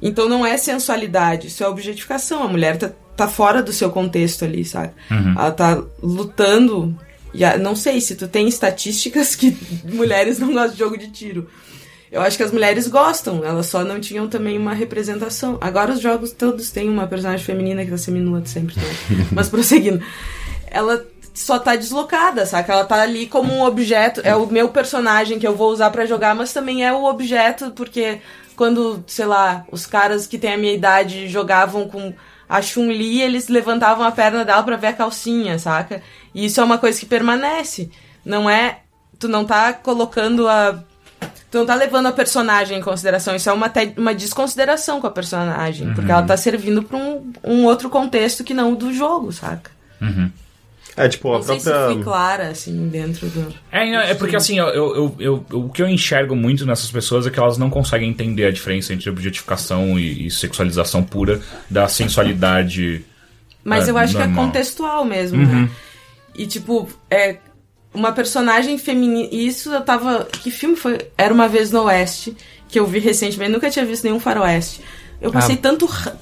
Então 0.00 0.28
não 0.28 0.44
é 0.44 0.56
sensualidade, 0.56 1.46
isso 1.46 1.62
é 1.62 1.68
objetificação. 1.68 2.42
A 2.42 2.48
mulher 2.48 2.76
tá, 2.76 2.90
tá 3.16 3.28
fora 3.28 3.62
do 3.62 3.72
seu 3.72 3.90
contexto 3.90 4.44
ali, 4.44 4.64
saca? 4.64 4.94
Ela 5.10 5.50
tá 5.50 5.82
lutando. 6.02 6.96
E 7.34 7.44
a- 7.44 7.56
não 7.58 7.74
sei 7.74 8.00
se 8.00 8.14
tu 8.14 8.28
tem 8.28 8.46
estatísticas 8.48 9.34
que 9.34 9.56
mulheres 9.84 10.38
não 10.38 10.52
gostam 10.52 10.72
de 10.72 10.78
jogo 10.78 10.98
de 10.98 11.08
tiro. 11.10 11.48
Eu 12.10 12.20
acho 12.20 12.36
que 12.36 12.42
as 12.42 12.52
mulheres 12.52 12.86
gostam, 12.88 13.42
elas 13.42 13.66
só 13.66 13.82
não 13.84 13.98
tinham 13.98 14.28
também 14.28 14.58
uma 14.58 14.74
representação. 14.74 15.56
Agora 15.62 15.92
os 15.92 16.00
jogos 16.00 16.30
todos 16.32 16.70
têm 16.70 16.88
uma 16.90 17.06
personagem 17.06 17.44
feminina 17.44 17.84
que 17.84 17.90
tá 17.90 17.96
seminua 17.96 18.42
sempre 18.44 18.74
tem. 18.74 19.26
Mas 19.32 19.48
prosseguindo. 19.48 20.02
Ela 20.70 21.02
só 21.32 21.58
tá 21.58 21.74
deslocada, 21.74 22.44
saca? 22.44 22.70
Ela 22.74 22.84
tá 22.84 23.00
ali 23.00 23.26
como 23.26 23.50
um 23.50 23.62
objeto. 23.62 24.20
É 24.24 24.36
o 24.36 24.46
meu 24.46 24.68
personagem 24.68 25.38
que 25.38 25.46
eu 25.46 25.56
vou 25.56 25.70
usar 25.72 25.88
pra 25.90 26.04
jogar, 26.04 26.34
mas 26.34 26.52
também 26.52 26.84
é 26.84 26.92
o 26.92 27.04
objeto, 27.04 27.70
porque 27.70 28.18
quando, 28.54 29.02
sei 29.06 29.24
lá, 29.24 29.64
os 29.72 29.86
caras 29.86 30.26
que 30.26 30.36
têm 30.36 30.52
a 30.52 30.58
minha 30.58 30.74
idade 30.74 31.26
jogavam 31.28 31.88
com 31.88 32.12
a 32.56 32.62
Chun-Li, 32.62 33.20
eles 33.22 33.48
levantavam 33.48 34.06
a 34.06 34.10
perna 34.12 34.44
dela 34.44 34.62
pra 34.62 34.76
ver 34.76 34.88
a 34.88 34.92
calcinha, 34.92 35.58
saca? 35.58 36.02
E 36.34 36.44
isso 36.46 36.60
é 36.60 36.64
uma 36.64 36.78
coisa 36.78 36.98
que 36.98 37.06
permanece. 37.06 37.90
Não 38.24 38.48
é. 38.48 38.80
Tu 39.18 39.28
não 39.28 39.44
tá 39.44 39.72
colocando 39.72 40.48
a 40.48 40.82
Tu 41.50 41.58
não 41.58 41.66
tá 41.66 41.74
levando 41.74 42.06
a 42.06 42.12
personagem 42.12 42.78
em 42.78 42.82
consideração, 42.82 43.36
isso 43.36 43.48
é 43.48 43.52
uma, 43.52 43.68
te- 43.68 43.92
uma 43.98 44.14
desconsideração 44.14 45.00
com 45.02 45.06
a 45.06 45.10
personagem, 45.10 45.92
porque 45.94 46.10
ela 46.10 46.22
tá 46.22 46.34
servindo 46.36 46.82
pra 46.82 46.96
um, 46.96 47.30
um 47.44 47.64
outro 47.66 47.90
contexto 47.90 48.42
que 48.42 48.54
não 48.54 48.72
o 48.72 48.76
do 48.76 48.90
jogo, 48.92 49.30
saca? 49.32 49.70
É, 50.96 51.08
tipo, 51.08 51.32
a 51.32 51.36
Não 51.36 51.42
sei 51.42 51.58
se 51.60 51.64
própria. 51.70 51.94
fui 51.94 52.02
clara, 52.04 52.48
assim, 52.48 52.88
dentro 52.88 53.26
do... 53.28 53.54
É, 53.70 54.10
é 54.10 54.14
porque 54.14 54.36
assim, 54.36 54.58
eu, 54.58 54.66
eu, 54.68 54.94
eu- 54.96 55.44
eu- 55.50 55.60
o 55.60 55.68
que 55.70 55.80
eu 55.82 55.88
enxergo 55.88 56.36
muito 56.36 56.66
nessas 56.66 56.90
pessoas 56.90 57.26
é 57.26 57.30
que 57.30 57.38
elas 57.38 57.56
não 57.56 57.70
conseguem 57.70 58.10
entender 58.10 58.44
a 58.44 58.50
diferença 58.50 58.92
entre 58.92 59.08
objetificação 59.08 59.98
e, 59.98 60.26
e 60.26 60.30
sexualização 60.30 61.02
pura 61.02 61.40
da 61.70 61.88
sensualidade. 61.88 63.04
Mas 63.64 63.88
É, 63.88 63.90
eu 63.90 63.98
acho 63.98 64.12
que 64.12 64.18
normal. 64.18 64.44
é 64.44 64.46
contextual 64.46 65.04
mesmo, 65.04 65.38
né? 65.46 65.70
E, 66.34 66.46
tipo, 66.46 66.88
é 67.10 67.36
uma 67.94 68.12
personagem 68.12 68.76
feminina... 68.78 69.28
e 69.32 69.46
Isso 69.46 69.72
eu 69.72 69.80
tava... 69.82 70.24
Que 70.26 70.50
filme 70.50 70.76
foi? 70.76 70.98
Era 71.16 71.32
Uma 71.32 71.48
Vez 71.48 71.70
no 71.70 71.84
Oeste, 71.84 72.36
que 72.68 72.78
eu 72.78 72.86
vi 72.86 72.98
recentemente. 72.98 73.52
Nunca 73.52 73.70
tinha 73.70 73.84
visto 73.84 74.04
nenhum 74.04 74.18
faroeste. 74.20 74.80
Eu 75.22 75.30
passei 75.32 75.56
tanto. 75.56 75.86
ra- 75.86 76.14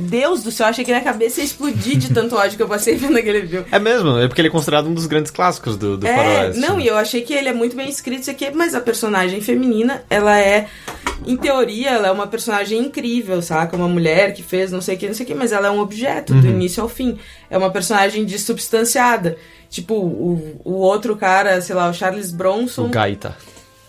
Deus 0.00 0.42
do 0.42 0.50
céu, 0.50 0.66
achei 0.66 0.84
que 0.84 0.90
minha 0.90 1.04
cabeça 1.04 1.40
ia 1.40 1.44
explodir 1.44 1.96
de 1.98 2.12
tanto 2.12 2.34
ódio 2.34 2.56
que 2.56 2.62
eu 2.62 2.68
passei 2.68 2.96
vendo 2.96 3.16
aquele 3.18 3.46
filme. 3.46 3.66
É 3.70 3.78
mesmo, 3.78 4.18
é 4.18 4.26
porque 4.26 4.40
ele 4.40 4.48
é 4.48 4.50
considerado 4.50 4.86
um 4.88 4.94
dos 4.94 5.06
grandes 5.06 5.30
clássicos 5.30 5.76
do, 5.76 5.96
do 5.98 6.06
É, 6.06 6.14
faroeste. 6.16 6.60
não, 6.60 6.80
e 6.80 6.86
eu 6.86 6.96
achei 6.96 7.20
que 7.22 7.32
ele 7.34 7.48
é 7.48 7.52
muito 7.52 7.76
bem 7.76 7.88
escrito, 7.88 8.22
isso 8.22 8.30
aqui, 8.30 8.50
mas 8.50 8.74
a 8.74 8.80
personagem 8.80 9.40
feminina, 9.42 10.02
ela 10.08 10.38
é, 10.40 10.66
em 11.26 11.36
teoria, 11.36 11.90
ela 11.90 12.08
é 12.08 12.10
uma 12.10 12.26
personagem 12.26 12.78
incrível, 12.80 13.40
saca? 13.42 13.76
Uma 13.76 13.88
mulher 13.88 14.32
que 14.34 14.42
fez 14.42 14.72
não 14.72 14.80
sei 14.80 14.96
o 14.96 14.98
que, 14.98 15.06
não 15.06 15.14
sei 15.14 15.24
o 15.24 15.26
que, 15.26 15.34
mas 15.34 15.52
ela 15.52 15.68
é 15.68 15.70
um 15.70 15.78
objeto 15.80 16.32
do 16.34 16.46
início 16.46 16.82
ao 16.82 16.88
fim. 16.88 17.18
É 17.50 17.58
uma 17.58 17.70
personagem 17.70 18.24
dissubstanciada. 18.24 19.36
Tipo, 19.70 19.94
o, 19.94 20.60
o 20.64 20.72
outro 20.72 21.14
cara, 21.16 21.60
sei 21.60 21.76
lá, 21.76 21.88
o 21.90 21.92
Charles 21.94 22.32
Bronson. 22.32 22.86
O 22.86 22.88
Gaita. 22.88 23.36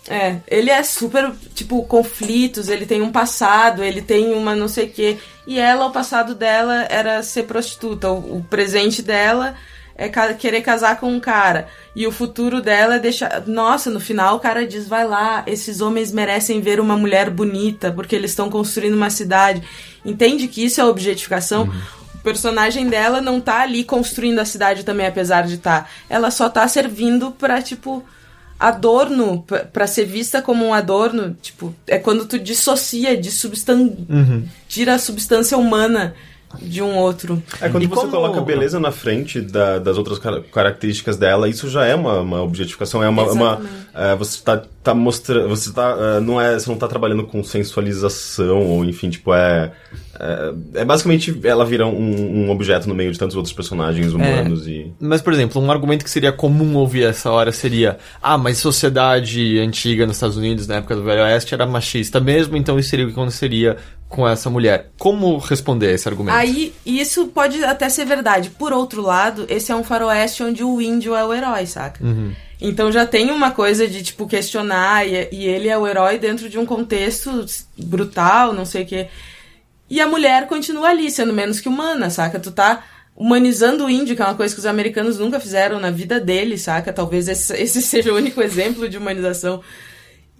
É, 0.08 0.36
ele 0.48 0.70
é 0.70 0.82
super, 0.82 1.30
tipo, 1.54 1.82
conflitos, 1.84 2.68
ele 2.68 2.86
tem 2.86 3.02
um 3.02 3.12
passado, 3.12 3.84
ele 3.84 4.00
tem 4.02 4.32
uma 4.34 4.56
não 4.56 4.66
sei 4.66 4.86
o 4.86 4.90
quê. 4.90 5.18
E 5.46 5.58
ela, 5.58 5.86
o 5.86 5.92
passado 5.92 6.34
dela 6.34 6.86
era 6.88 7.22
ser 7.22 7.44
prostituta. 7.44 8.10
O, 8.10 8.38
o 8.38 8.44
presente 8.48 9.02
dela 9.02 9.54
é 9.94 10.08
ca- 10.08 10.32
querer 10.34 10.62
casar 10.62 10.98
com 10.98 11.12
um 11.12 11.20
cara. 11.20 11.68
E 11.94 12.06
o 12.06 12.12
futuro 12.12 12.60
dela 12.62 12.96
é 12.96 12.98
deixar. 12.98 13.44
Nossa, 13.46 13.90
no 13.90 14.00
final 14.00 14.36
o 14.36 14.40
cara 14.40 14.66
diz: 14.66 14.88
vai 14.88 15.06
lá, 15.06 15.44
esses 15.46 15.80
homens 15.80 16.10
merecem 16.10 16.60
ver 16.60 16.80
uma 16.80 16.96
mulher 16.96 17.28
bonita, 17.30 17.92
porque 17.92 18.16
eles 18.16 18.30
estão 18.30 18.48
construindo 18.50 18.94
uma 18.94 19.10
cidade. 19.10 19.62
Entende 20.04 20.48
que 20.48 20.64
isso 20.64 20.80
é 20.80 20.84
objetificação? 20.84 21.70
O 22.14 22.18
personagem 22.18 22.88
dela 22.88 23.20
não 23.20 23.40
tá 23.40 23.60
ali 23.60 23.84
construindo 23.84 24.38
a 24.40 24.44
cidade 24.44 24.82
também, 24.84 25.06
apesar 25.06 25.46
de 25.46 25.58
tá. 25.58 25.86
Ela 26.08 26.30
só 26.30 26.48
tá 26.48 26.66
servindo 26.66 27.30
pra, 27.32 27.60
tipo 27.62 28.04
adorno 28.60 29.42
p- 29.42 29.64
pra 29.72 29.86
ser 29.86 30.04
vista 30.04 30.42
como 30.42 30.66
um 30.66 30.74
adorno, 30.74 31.34
tipo, 31.40 31.74
é 31.86 31.98
quando 31.98 32.26
tu 32.26 32.38
dissocia, 32.38 33.16
de 33.16 33.30
substan... 33.30 33.88
tira 34.68 34.94
a 34.94 34.98
substância 34.98 35.56
humana 35.56 36.14
de 36.60 36.82
um 36.82 36.96
outro. 36.96 37.40
É, 37.60 37.68
quando 37.68 37.84
E 37.84 37.86
você 37.86 38.00
como- 38.02 38.10
coloca 38.12 38.40
a 38.40 38.42
beleza 38.42 38.80
na 38.80 38.90
frente 38.90 39.40
da- 39.40 39.78
das 39.78 39.96
outras 39.96 40.18
cara- 40.18 40.40
características 40.42 41.16
dela, 41.16 41.48
isso 41.48 41.68
já 41.68 41.84
é 41.86 41.94
uma, 41.94 42.20
uma 42.20 42.42
objetificação, 42.42 43.02
é 43.02 43.08
uma... 43.08 43.30
uma 43.30 43.60
é, 43.94 44.14
você 44.16 44.42
tá, 44.42 44.62
tá 44.82 44.92
mostrando... 44.94 45.48
Você, 45.48 45.72
tá, 45.72 45.96
é, 46.16 46.20
não 46.20 46.40
é, 46.40 46.58
você 46.58 46.68
não 46.68 46.76
tá 46.76 46.88
trabalhando 46.88 47.24
com 47.24 47.42
sensualização, 47.44 48.66
ou 48.66 48.84
enfim, 48.84 49.10
tipo, 49.10 49.32
é... 49.34 49.72
É, 50.22 50.80
é 50.80 50.84
basicamente 50.84 51.34
ela 51.44 51.64
vira 51.64 51.86
um, 51.86 52.44
um 52.46 52.50
objeto 52.50 52.86
no 52.86 52.94
meio 52.94 53.10
de 53.10 53.18
tantos 53.18 53.36
outros 53.36 53.54
personagens 53.54 54.12
humanos 54.12 54.66
e... 54.66 54.92
Mas, 55.00 55.22
por 55.22 55.32
exemplo, 55.32 55.62
um 55.62 55.70
argumento 55.70 56.04
que 56.04 56.10
seria 56.10 56.30
comum 56.30 56.76
ouvir 56.76 57.04
essa 57.04 57.30
hora 57.30 57.50
seria: 57.52 57.96
ah, 58.22 58.36
mas 58.36 58.58
sociedade 58.58 59.58
antiga 59.58 60.06
nos 60.06 60.16
Estados 60.16 60.36
Unidos, 60.36 60.66
na 60.66 60.76
época 60.76 60.94
do 60.94 61.02
Velho 61.02 61.22
Oeste, 61.22 61.54
era 61.54 61.66
machista 61.66 62.20
mesmo, 62.20 62.54
então 62.54 62.78
isso 62.78 62.90
seria 62.90 63.06
o 63.06 63.08
que 63.08 63.14
aconteceria 63.14 63.78
com 64.10 64.28
essa 64.28 64.50
mulher. 64.50 64.90
Como 64.98 65.38
responder 65.38 65.86
a 65.86 65.92
esse 65.92 66.08
argumento? 66.08 66.36
Aí, 66.36 66.74
isso 66.84 67.28
pode 67.28 67.62
até 67.64 67.88
ser 67.88 68.04
verdade. 68.04 68.50
Por 68.50 68.72
outro 68.72 69.00
lado, 69.00 69.46
esse 69.48 69.70
é 69.70 69.76
um 69.76 69.84
faroeste 69.84 70.42
onde 70.42 70.64
o 70.64 70.82
índio 70.82 71.14
é 71.14 71.24
o 71.24 71.32
herói, 71.32 71.64
saca? 71.64 72.04
Então 72.60 72.92
já 72.92 73.06
tem 73.06 73.30
uma 73.30 73.52
coisa 73.52 73.86
de, 73.86 74.02
tipo, 74.02 74.26
questionar, 74.26 75.06
e, 75.06 75.28
e 75.32 75.46
ele 75.46 75.68
é 75.68 75.78
o 75.78 75.86
herói 75.86 76.18
dentro 76.18 76.50
de 76.50 76.58
um 76.58 76.66
contexto 76.66 77.46
brutal, 77.78 78.52
não 78.52 78.66
sei 78.66 78.82
o 78.82 78.86
quê. 78.86 79.08
E 79.88 80.00
a 80.00 80.06
mulher 80.06 80.46
continua 80.48 80.88
ali, 80.88 81.08
sendo 81.10 81.32
menos 81.32 81.60
que 81.60 81.68
humana, 81.68 82.10
saca? 82.10 82.38
Tu 82.38 82.50
tá 82.50 82.82
humanizando 83.16 83.86
o 83.86 83.90
índio, 83.90 84.16
que 84.16 84.22
é 84.22 84.24
uma 84.24 84.34
coisa 84.34 84.52
que 84.52 84.60
os 84.60 84.66
americanos 84.66 85.18
nunca 85.18 85.38
fizeram 85.38 85.78
na 85.78 85.90
vida 85.90 86.18
deles, 86.18 86.62
saca? 86.62 86.92
Talvez 86.92 87.28
esse, 87.28 87.54
esse 87.56 87.80
seja 87.80 88.12
o 88.12 88.16
único 88.16 88.42
exemplo 88.42 88.88
de 88.88 88.98
humanização. 88.98 89.62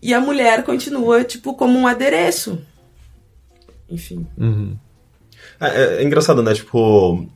E 0.02 0.12
a 0.12 0.20
mulher 0.20 0.64
continua, 0.64 1.22
tipo, 1.22 1.54
como 1.54 1.78
um 1.78 1.86
adereço. 1.86 2.60
Enfim. 3.90 4.26
É, 5.60 5.66
é- 5.68 6.02
é 6.02 6.04
engraçado, 6.04 6.42
né? 6.42 6.54
Tipo, 6.54 7.26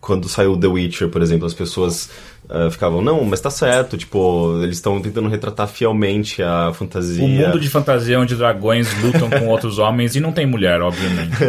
quando 0.00 0.28
saiu 0.28 0.56
The 0.58 0.66
Witcher, 0.66 1.08
por 1.08 1.22
exemplo, 1.22 1.46
as 1.46 1.54
pessoas 1.54 2.10
ah, 2.48 2.70
ficavam, 2.70 3.00
não, 3.00 3.24
mas 3.24 3.40
tá 3.40 3.48
certo, 3.48 3.96
tipo, 3.96 4.60
eles 4.62 4.76
estão 4.76 5.00
tentando 5.00 5.28
retratar 5.28 5.66
fielmente 5.66 6.42
a 6.42 6.72
fantasia. 6.74 7.24
O 7.24 7.28
mundo 7.28 7.58
de 7.58 7.70
fantasia 7.70 8.20
onde 8.20 8.36
dragões 8.36 8.88
lutam 9.02 9.30
com 9.30 9.48
outros 9.48 9.78
homens 9.78 10.14
e 10.14 10.20
não 10.20 10.30
tem 10.30 10.46
mulher, 10.46 10.80
obviamente. 10.80 11.34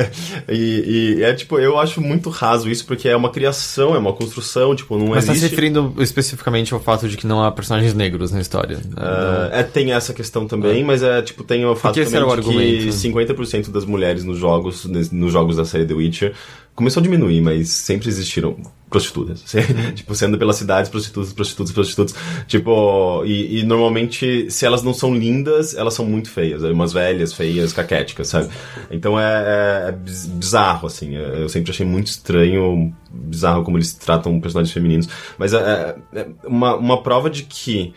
E, 0.47 1.17
e 1.17 1.23
é 1.23 1.33
tipo, 1.33 1.59
eu 1.59 1.79
acho 1.79 1.99
muito 1.99 2.29
raso 2.29 2.69
isso, 2.69 2.85
porque 2.85 3.09
é 3.09 3.15
uma 3.15 3.29
criação, 3.29 3.95
é 3.95 3.97
uma 3.97 4.13
construção, 4.13 4.75
tipo, 4.75 4.97
não 4.97 5.07
Mas 5.07 5.25
tá 5.25 5.31
se 5.31 5.39
existe. 5.39 5.51
referindo 5.51 5.93
especificamente 5.99 6.73
ao 6.73 6.79
fato 6.79 7.07
de 7.07 7.17
que 7.17 7.25
não 7.25 7.43
há 7.43 7.51
personagens 7.51 7.93
negros 7.93 8.31
na 8.31 8.39
história. 8.39 8.79
Ah, 8.95 9.49
é, 9.51 9.63
tem 9.63 9.91
essa 9.91 10.13
questão 10.13 10.47
também, 10.47 10.83
mas 10.83 11.01
é 11.03 11.21
tipo, 11.21 11.43
tem 11.43 11.65
o 11.65 11.75
fato 11.75 11.95
Porque 11.95 12.05
também 12.05 12.21
o 12.21 12.35
de 12.35 12.41
que 12.41 12.49
argumento. 12.49 13.35
50% 13.35 13.71
das 13.71 13.85
mulheres 13.85 14.23
nos 14.23 14.37
jogos, 14.37 14.85
nos 14.85 15.31
jogos 15.31 15.57
da 15.57 15.65
série 15.65 15.85
The 15.85 15.93
Witcher, 15.93 16.33
começou 16.75 16.99
a 16.99 17.03
diminuir, 17.03 17.41
mas 17.41 17.69
sempre 17.69 18.07
existiram 18.09 18.57
prostitutas. 18.89 19.43
tipo, 19.95 20.13
sendo 20.13 20.37
pelas 20.37 20.55
cidades, 20.57 20.89
prostitutas, 20.89 21.33
prostitutas, 21.33 21.73
prostitutas. 21.73 22.15
Tipo, 22.47 23.23
e, 23.25 23.59
e 23.59 23.63
normalmente, 23.63 24.49
se 24.51 24.65
elas 24.65 24.83
não 24.83 24.93
são 24.93 25.15
lindas, 25.15 25.73
elas 25.75 25.93
são 25.93 26.05
muito 26.05 26.29
feias. 26.29 26.63
é 26.63 26.71
Umas 26.71 26.93
velhas, 26.93 27.33
feias, 27.33 27.73
caquéticas, 27.73 28.27
sabe? 28.27 28.49
Então 28.91 29.19
é, 29.19 29.23
é- 29.23 29.89
é 29.89 29.91
biz- 29.91 30.27
bizarro, 30.27 30.87
assim. 30.87 31.15
é- 31.15 31.41
Eu 31.43 31.49
sempre 31.49 31.71
achei 31.71 31.85
muito 31.85 32.07
estranho, 32.07 32.93
bizarro 33.11 33.63
como 33.63 33.77
eles 33.77 33.93
tratam 33.93 34.39
personagens 34.39 34.73
femininos. 34.73 35.09
Mas 35.37 35.53
é, 35.53 35.95
é- 36.13 36.19
é 36.19 36.27
uma, 36.45 36.75
uma 36.75 37.01
prova 37.01 37.29
de 37.29 37.43
que 37.43 37.93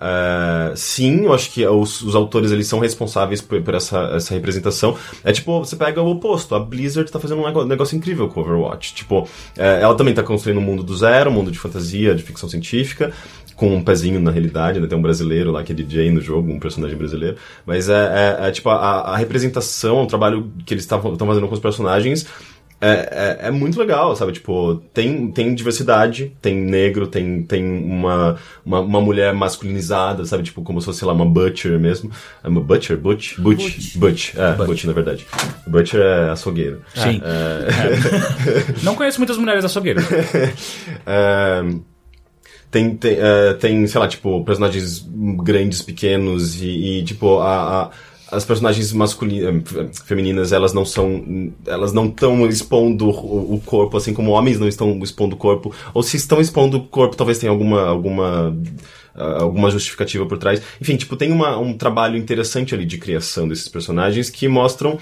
Uh, 0.00 0.74
sim, 0.74 1.26
eu 1.26 1.34
acho 1.34 1.50
que 1.50 1.66
os, 1.66 2.00
os 2.00 2.14
autores 2.14 2.50
eles 2.50 2.66
são 2.66 2.78
responsáveis 2.78 3.42
por, 3.42 3.60
por 3.60 3.74
essa, 3.74 3.98
essa 4.14 4.32
representação. 4.32 4.96
É 5.22 5.30
tipo, 5.30 5.58
você 5.58 5.76
pega 5.76 6.00
o 6.00 6.10
oposto. 6.10 6.54
A 6.54 6.60
Blizzard 6.60 7.10
tá 7.12 7.20
fazendo 7.20 7.42
um 7.42 7.66
negócio 7.66 7.96
incrível 7.96 8.26
com 8.28 8.40
Overwatch. 8.40 8.94
Tipo, 8.94 9.28
é, 9.58 9.82
ela 9.82 9.94
também 9.94 10.14
tá 10.14 10.22
construindo 10.22 10.58
um 10.58 10.62
mundo 10.62 10.82
do 10.82 10.96
zero, 10.96 11.28
um 11.28 11.32
mundo 11.34 11.50
de 11.50 11.58
fantasia, 11.58 12.14
de 12.14 12.22
ficção 12.22 12.48
científica, 12.48 13.12
com 13.54 13.74
um 13.76 13.84
pezinho 13.84 14.18
na 14.20 14.30
realidade, 14.30 14.80
né? 14.80 14.86
Tem 14.86 14.96
um 14.96 15.02
brasileiro 15.02 15.50
lá 15.52 15.62
que 15.62 15.72
é 15.72 15.74
DJ 15.74 16.10
no 16.10 16.22
jogo, 16.22 16.50
um 16.50 16.58
personagem 16.58 16.96
brasileiro. 16.96 17.36
Mas 17.66 17.90
é, 17.90 18.38
é- 18.40 18.48
é, 18.48 18.50
tipo, 18.50 18.70
a, 18.70 19.00
a 19.02 19.16
representação, 19.18 20.02
o 20.02 20.06
trabalho 20.06 20.50
que 20.64 20.72
eles 20.72 20.84
estão 20.84 20.98
fazendo 21.02 21.46
com 21.46 21.54
os 21.54 21.60
personagens 21.60 22.26
é, 22.80 23.38
é, 23.42 23.48
é 23.48 23.50
muito 23.50 23.78
legal, 23.78 24.16
sabe? 24.16 24.32
Tipo, 24.32 24.76
tem, 24.94 25.30
tem 25.30 25.54
diversidade, 25.54 26.32
tem 26.40 26.56
negro, 26.56 27.06
tem, 27.06 27.42
tem 27.42 27.62
uma, 27.62 28.38
uma, 28.64 28.80
uma 28.80 29.00
mulher 29.00 29.34
masculinizada, 29.34 30.24
sabe? 30.24 30.42
Tipo, 30.44 30.62
como 30.62 30.80
se 30.80 30.86
fosse, 30.86 31.00
sei 31.00 31.08
lá, 31.08 31.12
uma 31.12 31.26
butcher 31.26 31.78
mesmo. 31.78 32.10
É 32.42 32.48
uma 32.48 32.60
butcher? 32.60 32.96
Butch? 32.96 33.38
Butch. 33.38 33.62
Butch. 33.62 33.96
Butch. 33.96 34.34
É, 34.36 34.52
Butch, 34.64 34.84
na 34.84 34.92
verdade. 34.92 35.26
Butcher 35.66 36.00
é 36.00 36.30
açougueiro. 36.30 36.80
Sim. 36.94 37.20
É. 37.22 38.80
Não 38.82 38.94
conheço 38.94 39.18
muitas 39.18 39.36
mulheres 39.36 39.64
açougueiras. 39.64 40.04
É, 41.06 41.62
tem, 42.70 42.94
tem, 42.96 43.16
é, 43.18 43.52
tem, 43.54 43.86
sei 43.86 44.00
lá, 44.00 44.06
tipo, 44.06 44.44
personagens 44.44 45.04
grandes, 45.42 45.82
pequenos 45.82 46.60
e, 46.62 46.98
e, 47.00 47.04
tipo, 47.04 47.40
a, 47.40 47.82
a- 47.84 47.90
as 48.30 48.44
personagens 48.44 48.92
masculinas, 48.92 49.64
femininas, 50.04 50.52
elas 50.52 50.72
não 50.72 50.84
são, 50.84 51.52
elas 51.66 51.92
não 51.92 52.06
estão 52.06 52.46
expondo 52.46 53.08
o, 53.08 53.54
o 53.54 53.60
corpo, 53.60 53.96
assim 53.96 54.14
como 54.14 54.30
homens 54.30 54.58
não 54.58 54.68
estão 54.68 54.98
expondo 55.02 55.34
o 55.34 55.38
corpo, 55.38 55.74
ou 55.92 56.02
se 56.02 56.16
estão 56.16 56.40
expondo 56.40 56.78
o 56.78 56.86
corpo, 56.86 57.16
talvez 57.16 57.38
tenha 57.38 57.50
alguma, 57.50 57.82
alguma, 57.82 58.56
ah, 59.14 59.42
alguma 59.42 59.70
justificativa 59.70 60.24
por 60.26 60.38
trás. 60.38 60.62
Enfim, 60.80 60.96
tipo, 60.96 61.16
tem 61.16 61.32
uma, 61.32 61.58
um 61.58 61.76
trabalho 61.76 62.16
interessante 62.16 62.74
ali 62.74 62.86
de 62.86 62.98
criação 62.98 63.48
desses 63.48 63.68
personagens 63.68 64.30
que 64.30 64.46
mostram 64.48 64.98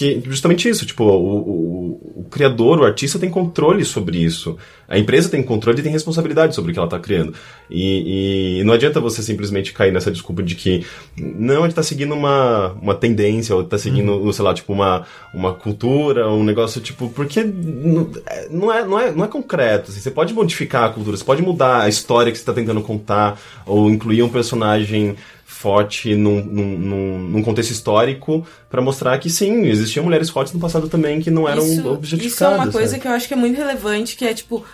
que 0.00 0.22
justamente 0.24 0.66
isso, 0.66 0.86
tipo, 0.86 1.04
o, 1.04 1.36
o, 1.36 2.22
o 2.22 2.24
criador, 2.30 2.80
o 2.80 2.84
artista 2.84 3.18
tem 3.18 3.28
controle 3.28 3.84
sobre 3.84 4.16
isso. 4.16 4.56
A 4.88 4.98
empresa 4.98 5.28
tem 5.28 5.42
controle 5.42 5.78
e 5.78 5.82
tem 5.82 5.92
responsabilidade 5.92 6.54
sobre 6.54 6.70
o 6.70 6.72
que 6.72 6.78
ela 6.78 6.86
está 6.86 6.98
criando. 6.98 7.34
E, 7.70 8.60
e 8.60 8.64
não 8.64 8.72
adianta 8.72 8.98
você 8.98 9.22
simplesmente 9.22 9.74
cair 9.74 9.92
nessa 9.92 10.10
desculpa 10.10 10.42
de 10.42 10.54
que 10.54 10.86
não, 11.18 11.64
ele 11.64 11.74
tá 11.74 11.82
seguindo 11.82 12.14
uma, 12.14 12.72
uma 12.80 12.94
tendência, 12.94 13.54
ou 13.54 13.62
tá 13.62 13.76
seguindo, 13.76 14.32
sei 14.32 14.42
lá, 14.42 14.54
tipo, 14.54 14.72
uma, 14.72 15.04
uma 15.34 15.52
cultura, 15.52 16.30
um 16.30 16.44
negócio, 16.44 16.80
tipo, 16.80 17.10
porque 17.10 17.44
não 17.44 18.10
é, 18.26 18.48
não 18.48 18.72
é, 18.72 18.86
não 18.86 18.98
é, 18.98 19.12
não 19.12 19.24
é 19.26 19.28
concreto. 19.28 19.90
assim. 19.90 20.00
você 20.00 20.10
pode 20.10 20.32
modificar 20.32 20.84
a 20.84 20.88
cultura, 20.88 21.14
você 21.14 21.24
pode 21.24 21.42
mudar 21.42 21.82
a 21.82 21.90
história 21.90 22.32
que 22.32 22.38
você 22.38 22.42
está 22.42 22.54
tentando 22.54 22.80
contar, 22.80 23.38
ou 23.66 23.90
incluir 23.90 24.22
um 24.22 24.30
personagem 24.30 25.14
forte 25.60 26.14
num, 26.14 26.42
num, 26.42 26.78
num, 26.78 27.18
num 27.18 27.42
contexto 27.42 27.70
histórico 27.70 28.46
para 28.70 28.80
mostrar 28.80 29.18
que 29.18 29.28
sim, 29.28 29.66
existiam 29.66 30.02
mulheres 30.04 30.30
fortes 30.30 30.54
no 30.54 30.58
passado 30.58 30.88
também 30.88 31.20
que 31.20 31.30
não 31.30 31.46
eram 31.46 31.62
isso, 31.62 31.86
objetificadas. 31.86 32.32
isso 32.32 32.44
é 32.44 32.48
uma 32.48 32.72
coisa 32.72 32.88
sabe? 32.92 33.02
que 33.02 33.08
eu 33.08 33.12
acho 33.12 33.28
que 33.28 33.34
é 33.34 33.36
muito 33.36 33.58
relevante, 33.58 34.16
que 34.16 34.24
é 34.24 34.32
tipo, 34.32 34.64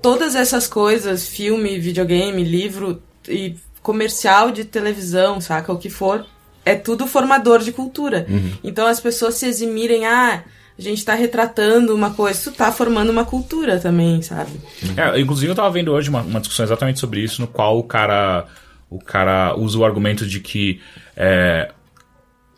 todas 0.00 0.36
essas 0.36 0.68
coisas, 0.68 1.26
filme, 1.26 1.80
videogame, 1.80 2.44
livro 2.44 3.02
e 3.28 3.56
comercial 3.82 4.52
de 4.52 4.64
televisão, 4.64 5.40
saca? 5.40 5.72
O 5.72 5.78
que 5.78 5.90
for, 5.90 6.24
é 6.64 6.76
tudo 6.76 7.06
formador 7.06 7.58
de 7.58 7.72
cultura. 7.72 8.24
Uhum. 8.28 8.52
Então 8.62 8.86
as 8.86 9.00
pessoas 9.00 9.34
se 9.34 9.46
eximirem, 9.46 10.06
ah, 10.06 10.44
a 10.78 10.82
gente 10.82 11.04
tá 11.04 11.14
retratando 11.14 11.92
uma 11.92 12.10
coisa, 12.12 12.38
isso 12.38 12.52
tá 12.52 12.70
formando 12.70 13.10
uma 13.10 13.24
cultura 13.24 13.80
também, 13.80 14.22
sabe? 14.22 14.52
É, 14.96 15.18
inclusive 15.18 15.50
eu 15.50 15.56
tava 15.56 15.70
vendo 15.70 15.90
hoje 15.90 16.08
uma, 16.08 16.20
uma 16.20 16.38
discussão 16.38 16.64
exatamente 16.64 17.00
sobre 17.00 17.20
isso, 17.20 17.40
no 17.40 17.48
qual 17.48 17.76
o 17.76 17.82
cara, 17.82 18.46
o 18.90 18.98
cara 18.98 19.54
usa 19.56 19.78
o 19.78 19.84
argumento 19.84 20.26
de 20.26 20.40
que 20.40 20.80
é, 21.16 21.70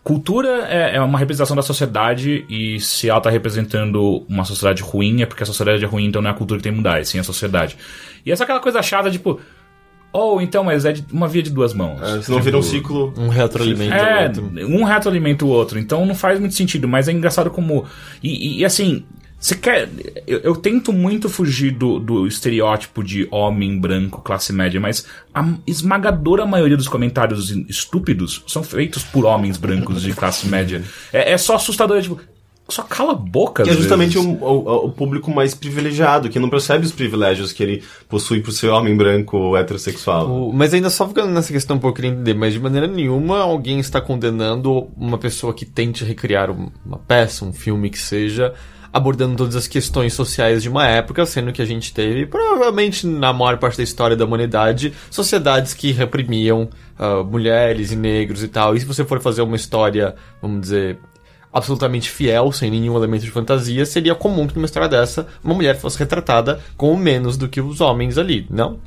cultura 0.03 0.67
é, 0.69 0.97
é 0.97 1.01
uma 1.01 1.19
representação 1.19 1.57
da 1.57 1.63
sociedade 1.63 2.45
e 2.49 2.81
se 2.81 3.09
ela 3.09 3.21
tá 3.21 3.31
representando 3.31 4.25
uma 4.29 4.45
sociedade 4.45 4.83
ruim 4.83 5.23
é 5.23 5.27
porque 5.27 5.43
a 5.43 5.47
sociedade 5.47 5.85
é 5.85 5.87
ruim, 5.87 6.07
então 6.07 6.23
não 6.23 6.31
é 6.31 6.33
a 6.33 6.37
cultura 6.37 6.59
que 6.59 6.65
tem 6.65 6.73
que 6.73 6.79
mudar, 6.79 7.01
é 7.01 7.05
sim 7.05 7.19
a 7.19 7.25
sociedade. 7.25 7.77
E 8.25 8.31
essa 8.31 8.43
é 8.43 8.45
aquela 8.45 8.61
coisa 8.61 8.83
chata, 8.83 9.11
tipo, 9.11 9.41
ou 10.13 10.41
então, 10.41 10.65
mas 10.65 10.85
é 10.85 10.93
de 10.93 11.05
uma 11.13 11.29
via 11.29 11.43
de 11.43 11.51
duas 11.51 11.73
mãos. 11.73 12.01
É, 12.03 12.23
senão 12.23 12.41
vira 12.41 12.59
um 12.59 12.63
ciclo. 12.63 13.15
Um 13.17 13.29
retroalimento 13.29 13.95
É, 13.95 14.25
outro. 14.27 14.51
um 14.67 14.85
retroalimenta 14.85 15.45
o 15.45 15.49
outro, 15.49 15.79
então 15.79 16.05
não 16.05 16.15
faz 16.15 16.41
muito 16.41 16.55
sentido, 16.55 16.89
mas 16.89 17.09
é 17.09 17.13
engraçado 17.13 17.51
como. 17.51 17.85
E, 18.23 18.61
e, 18.61 18.65
assim, 18.65 19.05
você 19.41 19.55
quer. 19.55 19.89
Eu, 20.27 20.39
eu 20.41 20.55
tento 20.57 20.93
muito 20.93 21.29
fugir 21.31 21.71
do, 21.73 21.99
do 21.99 22.27
estereótipo 22.27 23.03
de 23.03 23.27
homem 23.31 23.79
branco, 23.81 24.21
classe 24.21 24.53
média, 24.53 24.79
mas 24.79 25.07
a 25.35 25.45
esmagadora 25.67 26.45
maioria 26.45 26.77
dos 26.77 26.89
comentários 26.89 27.51
estúpidos 27.69 28.45
são 28.47 28.63
feitos 28.63 29.03
por 29.03 29.25
homens 29.25 29.57
brancos 29.57 30.03
de 30.03 30.13
classe 30.13 30.47
média. 30.47 30.83
É, 31.13 31.33
é 31.33 31.39
só 31.39 31.55
assustador, 31.57 31.97
é 31.99 32.03
tipo. 32.03 32.21
Só 32.69 32.85
cala 32.85 33.11
a 33.11 33.17
boca, 33.17 33.65
Que 33.65 33.71
é 33.71 33.73
justamente 33.75 34.17
o, 34.17 34.23
o- 34.23 34.87
o 34.87 34.93
público 34.93 35.29
mais 35.29 35.57
privilegiado, 35.57 36.29
que 36.29 36.39
não 36.39 36.49
percebe 36.49 36.87
os 36.87 36.93
privilégios 36.93 37.53
que 37.53 37.65
ele 37.65 37.83
possui 38.09 38.41
por 38.41 38.53
ser 38.53 38.69
homem 38.69 38.97
branco 38.97 39.57
heterossexual. 39.57 40.31
O- 40.31 40.53
Mas 40.53 40.73
ainda 40.73 40.89
só 40.89 41.09
ficando 41.09 41.33
nessa 41.33 41.53
questão 41.53 41.79
um 41.79 41.81
pouco, 41.81 41.99
eu 41.99 42.03
queria 42.03 42.11
entender, 42.17 42.35
mas 42.35 42.53
de 42.53 42.61
maneira 42.61 42.87
nenhuma 42.87 43.39
alguém 43.41 43.81
está 43.81 44.01
condenando 44.01 44.87
uma 44.97 45.19
pessoa 45.19 45.53
que 45.53 45.65
tente 45.67 46.05
recriar 46.05 46.49
um- 46.49 46.71
uma 46.87 46.99
peça, 46.99 47.45
um 47.45 47.53
filme 47.53 47.91
que 47.91 47.99
seja, 47.99 48.55
abordando 48.93 49.37
todas 49.37 49.57
as 49.57 49.69
questões 49.69 50.13
sociais 50.13 50.63
de 50.63 50.69
uma 50.69 50.87
época, 50.87 51.25
sendo 51.25 51.53
que 51.53 51.63
a 51.63 51.65
gente 51.65 51.95
teve, 51.95 52.27
provavelmente 52.27 53.07
na 53.07 53.33
maior 53.33 53.59
parte 53.59 53.77
da 53.77 53.83
história 53.83 54.17
da 54.17 54.25
humanidade, 54.25 54.93
sociedades 55.11 55.75
que 55.75 55.93
reprimiam 55.93 56.69
ah, 56.99 57.23
mulheres 57.23 57.93
e 57.93 57.97
negros 57.97 58.43
e 58.43 58.49
tal. 58.49 58.75
E 58.75 58.81
se 58.81 58.87
você 58.87 59.05
for 59.05 59.21
fazer 59.21 59.43
uma 59.43 59.57
história, 59.57 60.15
vamos 60.43 60.63
dizer, 60.63 60.99
absolutamente 61.53 62.11
fiel, 62.11 62.51
sem 62.53 62.71
nenhum 62.71 62.97
elemento 62.97 63.25
de 63.25 63.31
fantasia, 63.31 63.85
seria 63.87 64.15
comum 64.15 64.47
que 64.47 64.55
numa 64.55 64.67
história 64.67 64.89
dessa 64.89 65.27
uma 65.43 65.55
mulher 65.55 65.77
fosse 65.77 65.99
retratada 65.99 66.61
com 66.77 66.97
menos 66.97 67.37
do 67.37 67.49
que 67.49 67.61
os 67.61 67.81
homens 67.81 68.19
ali, 68.19 68.47
não? 68.51 68.79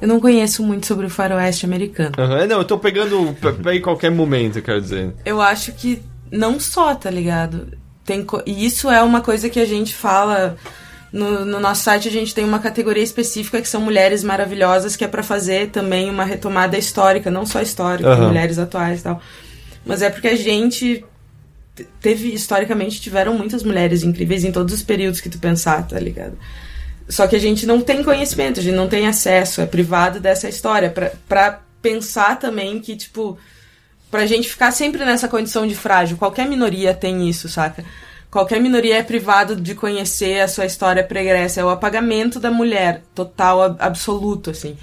Eu 0.00 0.08
não 0.08 0.20
conheço 0.20 0.62
muito 0.62 0.86
sobre 0.86 1.06
o 1.06 1.10
faroeste 1.10 1.64
americano. 1.64 2.12
Aham, 2.18 2.46
Não, 2.46 2.58
eu 2.58 2.64
tô 2.64 2.78
pegando 2.78 3.34
em 3.72 3.80
qualquer 3.80 4.10
momento, 4.10 4.60
quero 4.60 4.80
dizer. 4.80 5.14
Eu 5.24 5.40
acho 5.40 5.72
que 5.72 6.02
não 6.36 6.58
só, 6.60 6.94
tá 6.94 7.10
ligado? 7.10 7.76
Tem 8.04 8.24
co- 8.24 8.42
E 8.44 8.66
isso 8.66 8.90
é 8.90 9.02
uma 9.02 9.20
coisa 9.20 9.48
que 9.48 9.60
a 9.60 9.64
gente 9.64 9.94
fala. 9.94 10.56
No, 11.12 11.44
no 11.44 11.60
nosso 11.60 11.84
site 11.84 12.08
a 12.08 12.10
gente 12.10 12.34
tem 12.34 12.44
uma 12.44 12.58
categoria 12.58 13.02
específica 13.02 13.60
que 13.62 13.68
são 13.68 13.80
mulheres 13.80 14.24
maravilhosas, 14.24 14.96
que 14.96 15.04
é 15.04 15.08
pra 15.08 15.22
fazer 15.22 15.70
também 15.70 16.10
uma 16.10 16.24
retomada 16.24 16.76
histórica, 16.76 17.30
não 17.30 17.46
só 17.46 17.62
histórica, 17.62 18.08
Aham. 18.10 18.26
mulheres 18.28 18.58
atuais 18.58 18.98
e 19.00 19.02
tal. 19.04 19.22
Mas 19.86 20.02
é 20.02 20.10
porque 20.10 20.26
a 20.26 20.36
gente 20.36 21.04
te- 21.76 21.86
teve, 22.00 22.32
historicamente, 22.34 23.00
tiveram 23.00 23.38
muitas 23.38 23.62
mulheres 23.62 24.02
incríveis 24.02 24.42
em 24.44 24.50
todos 24.50 24.74
os 24.74 24.82
períodos 24.82 25.20
que 25.20 25.28
tu 25.30 25.38
pensar, 25.38 25.86
tá 25.86 26.00
ligado? 26.00 26.36
Só 27.08 27.26
que 27.28 27.36
a 27.36 27.40
gente 27.40 27.64
não 27.64 27.80
tem 27.80 28.02
conhecimento, 28.02 28.58
a 28.58 28.62
gente 28.62 28.74
não 28.74 28.88
tem 28.88 29.06
acesso, 29.06 29.60
é 29.60 29.66
privado 29.66 30.18
dessa 30.18 30.48
história. 30.48 30.90
Pra, 30.90 31.12
pra 31.28 31.60
pensar 31.80 32.38
também 32.40 32.80
que, 32.80 32.96
tipo, 32.96 33.38
pra 34.14 34.26
gente 34.26 34.48
ficar 34.48 34.70
sempre 34.70 35.04
nessa 35.04 35.26
condição 35.26 35.66
de 35.66 35.74
frágil, 35.74 36.16
qualquer 36.16 36.46
minoria 36.46 36.94
tem 36.94 37.28
isso, 37.28 37.48
saca? 37.48 37.84
Qualquer 38.30 38.60
minoria 38.60 38.98
é 38.98 39.02
privado 39.02 39.56
de 39.56 39.74
conhecer 39.74 40.38
a 40.40 40.46
sua 40.46 40.66
história 40.66 41.02
pregressa, 41.02 41.60
é 41.60 41.64
o 41.64 41.68
apagamento 41.68 42.38
da 42.38 42.48
mulher, 42.48 43.02
total, 43.12 43.60
ab- 43.62 43.76
absoluto, 43.80 44.50
assim. 44.50 44.76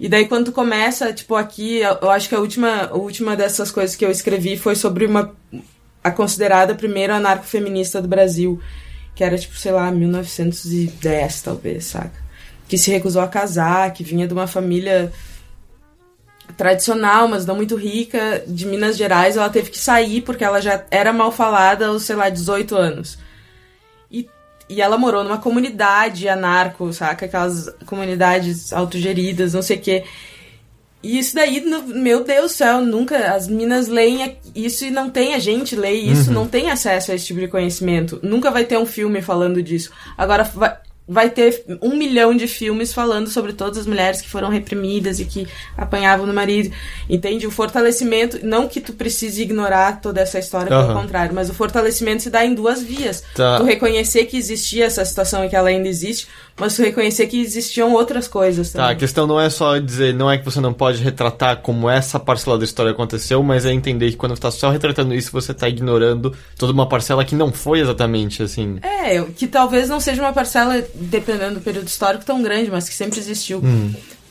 E 0.00 0.08
daí 0.08 0.26
quando 0.26 0.46
tu 0.46 0.52
começa, 0.52 1.12
tipo, 1.12 1.34
aqui, 1.36 1.80
eu 1.80 2.08
acho 2.08 2.30
que 2.30 2.34
a 2.34 2.38
última, 2.40 2.84
a 2.90 2.94
última 2.94 3.36
dessas 3.36 3.70
coisas 3.70 3.94
que 3.94 4.06
eu 4.06 4.10
escrevi 4.10 4.56
foi 4.56 4.74
sobre 4.74 5.04
uma 5.04 5.34
a 6.02 6.10
considerada 6.10 6.74
primeira 6.74 7.16
anarcofeminista 7.16 8.00
do 8.00 8.08
Brasil, 8.08 8.58
que 9.14 9.22
era 9.22 9.36
tipo, 9.36 9.54
sei 9.58 9.72
lá, 9.72 9.90
1910, 9.92 11.42
talvez, 11.42 11.84
saca? 11.84 12.22
Que 12.66 12.78
se 12.78 12.90
recusou 12.90 13.20
a 13.20 13.28
casar, 13.28 13.92
que 13.92 14.02
vinha 14.02 14.26
de 14.26 14.32
uma 14.32 14.46
família 14.46 15.12
tradicional, 16.56 17.28
mas 17.28 17.46
não 17.46 17.56
muito 17.56 17.76
rica, 17.76 18.42
de 18.46 18.66
Minas 18.66 18.96
Gerais, 18.96 19.36
ela 19.36 19.48
teve 19.48 19.70
que 19.70 19.78
sair 19.78 20.20
porque 20.22 20.44
ela 20.44 20.60
já 20.60 20.84
era 20.90 21.12
mal 21.12 21.32
falada 21.32 21.86
aos, 21.86 22.02
sei 22.02 22.16
lá, 22.16 22.28
18 22.28 22.76
anos. 22.76 23.18
E, 24.10 24.28
e 24.68 24.80
ela 24.80 24.98
morou 24.98 25.24
numa 25.24 25.38
comunidade 25.38 26.28
anarco, 26.28 26.92
saca? 26.92 27.26
Aquelas 27.26 27.72
comunidades 27.86 28.72
autogeridas, 28.72 29.54
não 29.54 29.62
sei 29.62 29.76
o 29.76 29.80
quê. 29.80 30.04
E 31.02 31.18
isso 31.18 31.34
daí, 31.34 31.60
meu 31.60 32.22
Deus 32.22 32.52
do 32.52 32.56
céu, 32.56 32.80
nunca. 32.80 33.34
As 33.34 33.48
minas 33.48 33.88
leem 33.88 34.36
isso 34.54 34.84
e 34.84 34.90
não 34.90 35.10
tem 35.10 35.34
a 35.34 35.38
gente 35.38 35.74
lê 35.74 35.90
isso, 35.90 36.30
não 36.30 36.46
tem 36.46 36.70
acesso 36.70 37.10
a 37.10 37.14
esse 37.14 37.26
tipo 37.26 37.40
de 37.40 37.48
conhecimento. 37.48 38.20
Nunca 38.22 38.52
vai 38.52 38.64
ter 38.64 38.78
um 38.78 38.86
filme 38.86 39.20
falando 39.20 39.60
disso. 39.60 39.90
Agora 40.16 40.44
vai, 40.44 40.76
vai 41.06 41.28
ter 41.28 41.64
um 41.82 41.96
milhão 41.96 42.34
de 42.34 42.46
filmes 42.46 42.92
falando 42.92 43.28
sobre 43.28 43.52
todas 43.52 43.78
as 43.78 43.86
mulheres 43.86 44.20
que 44.22 44.28
foram 44.28 44.48
reprimidas 44.48 45.18
e 45.20 45.24
que 45.24 45.46
apanhavam 45.76 46.26
no 46.26 46.32
marido. 46.32 46.72
Entende? 47.10 47.46
O 47.46 47.50
fortalecimento, 47.50 48.38
não 48.44 48.68
que 48.68 48.80
tu 48.80 48.92
precise 48.92 49.42
ignorar 49.42 50.00
toda 50.00 50.20
essa 50.20 50.38
história, 50.38 50.68
pelo 50.68 50.80
Aham. 50.82 50.94
contrário, 51.02 51.34
mas 51.34 51.50
o 51.50 51.54
fortalecimento 51.54 52.22
se 52.22 52.30
dá 52.30 52.44
em 52.44 52.54
duas 52.54 52.82
vias. 52.82 53.22
Tá. 53.34 53.58
Tu 53.58 53.64
reconhecer 53.64 54.26
que 54.26 54.36
existia 54.36 54.84
essa 54.86 55.04
situação 55.04 55.44
e 55.44 55.48
que 55.48 55.56
ela 55.56 55.68
ainda 55.68 55.88
existe, 55.88 56.28
mas 56.58 56.76
tu 56.76 56.82
reconhecer 56.82 57.26
que 57.26 57.40
existiam 57.40 57.92
outras 57.92 58.28
coisas 58.28 58.70
Tá, 58.72 58.78
a 58.78 58.82
também. 58.84 58.98
questão 58.98 59.26
não 59.26 59.40
é 59.40 59.50
só 59.50 59.78
dizer, 59.78 60.14
não 60.14 60.30
é 60.30 60.38
que 60.38 60.44
você 60.44 60.60
não 60.60 60.72
pode 60.72 61.02
retratar 61.02 61.58
como 61.58 61.90
essa 61.90 62.18
parcela 62.20 62.56
da 62.58 62.64
história 62.64 62.92
aconteceu, 62.92 63.42
mas 63.42 63.66
é 63.66 63.72
entender 63.72 64.10
que 64.10 64.16
quando 64.16 64.34
você 64.36 64.42
tá 64.42 64.50
só 64.50 64.70
retratando 64.70 65.14
isso, 65.14 65.32
você 65.32 65.52
tá 65.52 65.68
ignorando 65.68 66.32
toda 66.56 66.72
uma 66.72 66.88
parcela 66.88 67.24
que 67.24 67.34
não 67.34 67.52
foi 67.52 67.80
exatamente 67.80 68.42
assim. 68.42 68.78
É, 68.82 69.20
que 69.36 69.46
talvez 69.46 69.88
não 69.88 69.98
seja 69.98 70.22
uma 70.22 70.32
parcela, 70.32 70.82
dependendo 70.94 71.54
do 71.54 71.60
período 71.60 71.88
histórico, 71.88 72.24
tão 72.24 72.42
grande, 72.42 72.70
mas 72.70 72.88
que 72.88 72.94
sempre 72.94 73.18
existiu. 73.18 73.62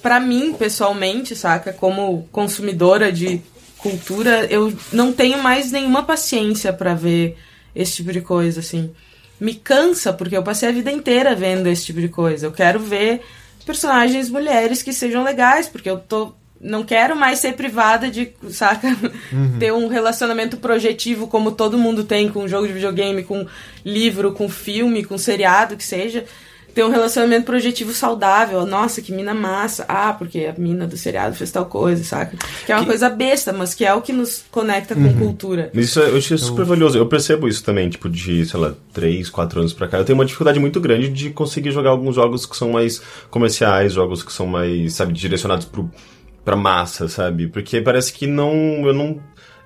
Pra 0.02 0.20
mim, 0.20 0.54
pessoalmente, 0.54 1.36
saca, 1.36 1.72
como 1.72 2.28
consumidora 2.32 3.12
de 3.12 3.42
cultura, 3.78 4.46
eu 4.46 4.74
não 4.92 5.12
tenho 5.12 5.42
mais 5.42 5.72
nenhuma 5.72 6.04
paciência 6.04 6.72
pra 6.72 6.94
ver 6.94 7.38
esse 7.76 7.98
tipo 7.98 8.12
de 8.12 8.22
coisa, 8.22 8.60
assim. 8.60 8.92
Me 9.40 9.56
cansa, 9.56 10.14
porque 10.14 10.38
eu 10.38 10.44
passei 10.44 10.70
a 10.70 10.72
vida 10.72 10.92
inteira 10.92 11.36
vendo 11.36 11.68
esse 11.68 11.86
tipo 11.86 12.00
de 12.00 12.08
coisa. 12.08 12.46
Eu 12.46 12.52
quero 12.52 12.80
ver 12.80 13.22
personagens 13.66 14.30
mulheres 14.30 14.84
que 14.84 14.94
sejam 14.94 15.24
legais, 15.24 15.68
porque 15.68 15.90
eu 15.90 15.98
tô. 15.98 16.34
Não 16.60 16.84
quero 16.84 17.16
mais 17.16 17.40
ser 17.40 17.54
privada 17.54 18.08
de, 18.12 18.34
saca? 18.52 18.88
Ter 19.60 19.74
um 19.74 19.88
relacionamento 19.88 20.58
projetivo 20.58 21.26
como 21.28 21.52
todo 21.52 21.76
mundo 21.76 22.04
tem 22.04 22.30
com 22.30 22.48
jogo 22.48 22.68
de 22.68 22.74
videogame, 22.74 23.24
com 23.24 23.48
livro, 23.84 24.32
com 24.32 24.48
filme, 24.48 25.04
com 25.04 25.18
seriado, 25.18 25.76
que 25.76 25.84
seja. 25.84 26.24
Ter 26.74 26.84
um 26.86 26.90
relacionamento 26.90 27.46
projetivo 27.46 27.92
saudável. 27.94 28.66
Nossa, 28.66 29.02
que 29.02 29.12
mina 29.12 29.34
massa. 29.34 29.86
Ah, 29.88 30.14
porque 30.14 30.46
a 30.46 30.60
mina 30.60 30.88
do 30.88 30.96
seriado 30.98 31.36
fez 31.36 31.52
tal 31.52 31.66
coisa, 31.66 32.04
saca? 32.04 32.38
Que 32.66 32.72
é 32.72 32.76
uma 32.76 32.86
coisa 32.86 33.10
besta, 33.10 33.52
mas 33.52 33.74
que 33.74 33.84
é 33.86 33.94
o 33.94 34.02
que 34.02 34.14
nos 34.14 34.44
conecta 34.52 34.96
com 34.96 35.14
cultura. 35.18 35.70
Mas 35.74 35.86
isso 35.86 36.00
é- 36.02 36.10
eu 36.10 36.18
achei 36.18 36.38
super 36.38 36.66
valioso. 36.66 36.98
Eu 36.98 37.06
percebo 37.08 37.48
isso 37.48 37.64
também, 37.64 37.90
tipo, 37.90 38.08
de, 38.10 38.46
sei 38.46 38.60
lá, 38.60 38.74
3, 38.94 39.30
4 39.30 39.60
anos 39.60 39.74
pra 39.74 39.88
cá. 39.88 39.98
Eu 39.98 40.06
tenho 40.06 40.18
uma 40.18 40.26
dificuldade 40.26 40.60
muito 40.60 40.80
grande 40.80 41.10
de 41.10 41.30
conseguir 41.30 41.72
jogar 41.72 41.90
alguns 41.92 42.16
jogos 42.16 42.46
que 42.46 42.56
são 42.56 42.72
mais 42.72 43.02
comerciais, 43.30 43.94
jogos 43.94 44.24
que 44.24 44.32
são 44.32 44.46
mais, 44.48 44.94
sabe, 44.94 45.14
direcionados 45.14 45.66
pro, 45.66 45.90
pra 46.44 46.56
massa, 46.56 47.08
sabe? 47.08 47.48
Porque 47.48 47.82
parece 47.82 48.12
que 48.14 48.26
não. 48.28 48.54
Eu 48.86 48.94
não. 48.94 49.20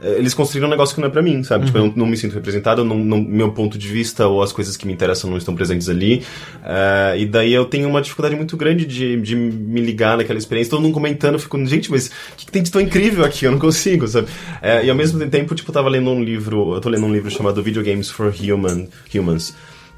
Eh, 0.06 0.16
Eles 0.20 0.34
construíram 0.34 0.68
um 0.68 0.72
negócio 0.72 0.93
que 0.95 1.01
não 1.01 1.08
é 1.08 1.12
pra 1.12 1.22
mim, 1.22 1.43
sabe? 1.43 1.66
Tipo, 1.66 1.78
eu 1.80 1.86
não, 1.88 1.93
não 1.95 2.06
me 2.06 2.16
sinto 2.18 2.34
representado, 2.34 2.84
não, 2.84 2.97
não- 2.97 3.22
meu 3.22 3.51
ponto 3.51 3.78
de 3.78 3.88
vista 3.88 4.28
ou 4.28 4.41
as 4.43 4.51
coisas 4.53 4.78
que 4.78 4.86
me 4.88 4.93
interessam 4.93 5.30
não 5.30 5.38
estão 5.38 5.56
presentes 5.56 5.89
ali. 5.89 6.24
Eh, 6.64 7.16
e 7.20 7.26
daí 7.26 7.53
eu 7.53 7.66
tenho 7.66 7.89
uma 7.89 8.01
dificuldade 8.01 8.36
muito 8.36 8.56
grande 8.56 8.86
de, 8.86 9.20
de 9.20 9.36
me 9.36 9.82
ligar 9.82 10.18
naquela 10.18 10.38
experiência. 10.39 10.70
Todo 10.72 10.82
mundo 10.82 10.93
comentando, 10.93 11.34
eu 11.34 11.39
fico, 11.39 11.58
gente, 11.66 11.89
mas 11.91 12.08
o 12.08 12.12
que, 12.38 12.45
que 12.45 12.51
tem 12.51 12.62
de 12.64 12.72
tão 12.72 12.80
incrível 12.82 13.26
aqui? 13.26 13.45
Eu 13.45 13.51
não 13.51 13.60
consigo, 13.60 14.08
sabe? 14.08 14.28
Eh, 14.62 14.86
e 14.86 14.89
ao 14.89 14.95
mesmo 14.95 15.26
tempo, 15.28 15.56
tipo, 15.56 15.70
eu 15.70 15.74
tava 15.74 15.89
lendo 15.89 16.10
um 16.10 16.24
livro, 16.24 16.76
eu 16.76 16.82
tô 16.82 16.89
lendo 16.89 17.06
um 17.06 17.14
livro 17.14 17.30
chamado 17.32 17.62
Video 17.64 17.84
Games 17.84 18.10
for 18.10 18.34
Human, 18.39 18.88
Humans. 19.14 19.53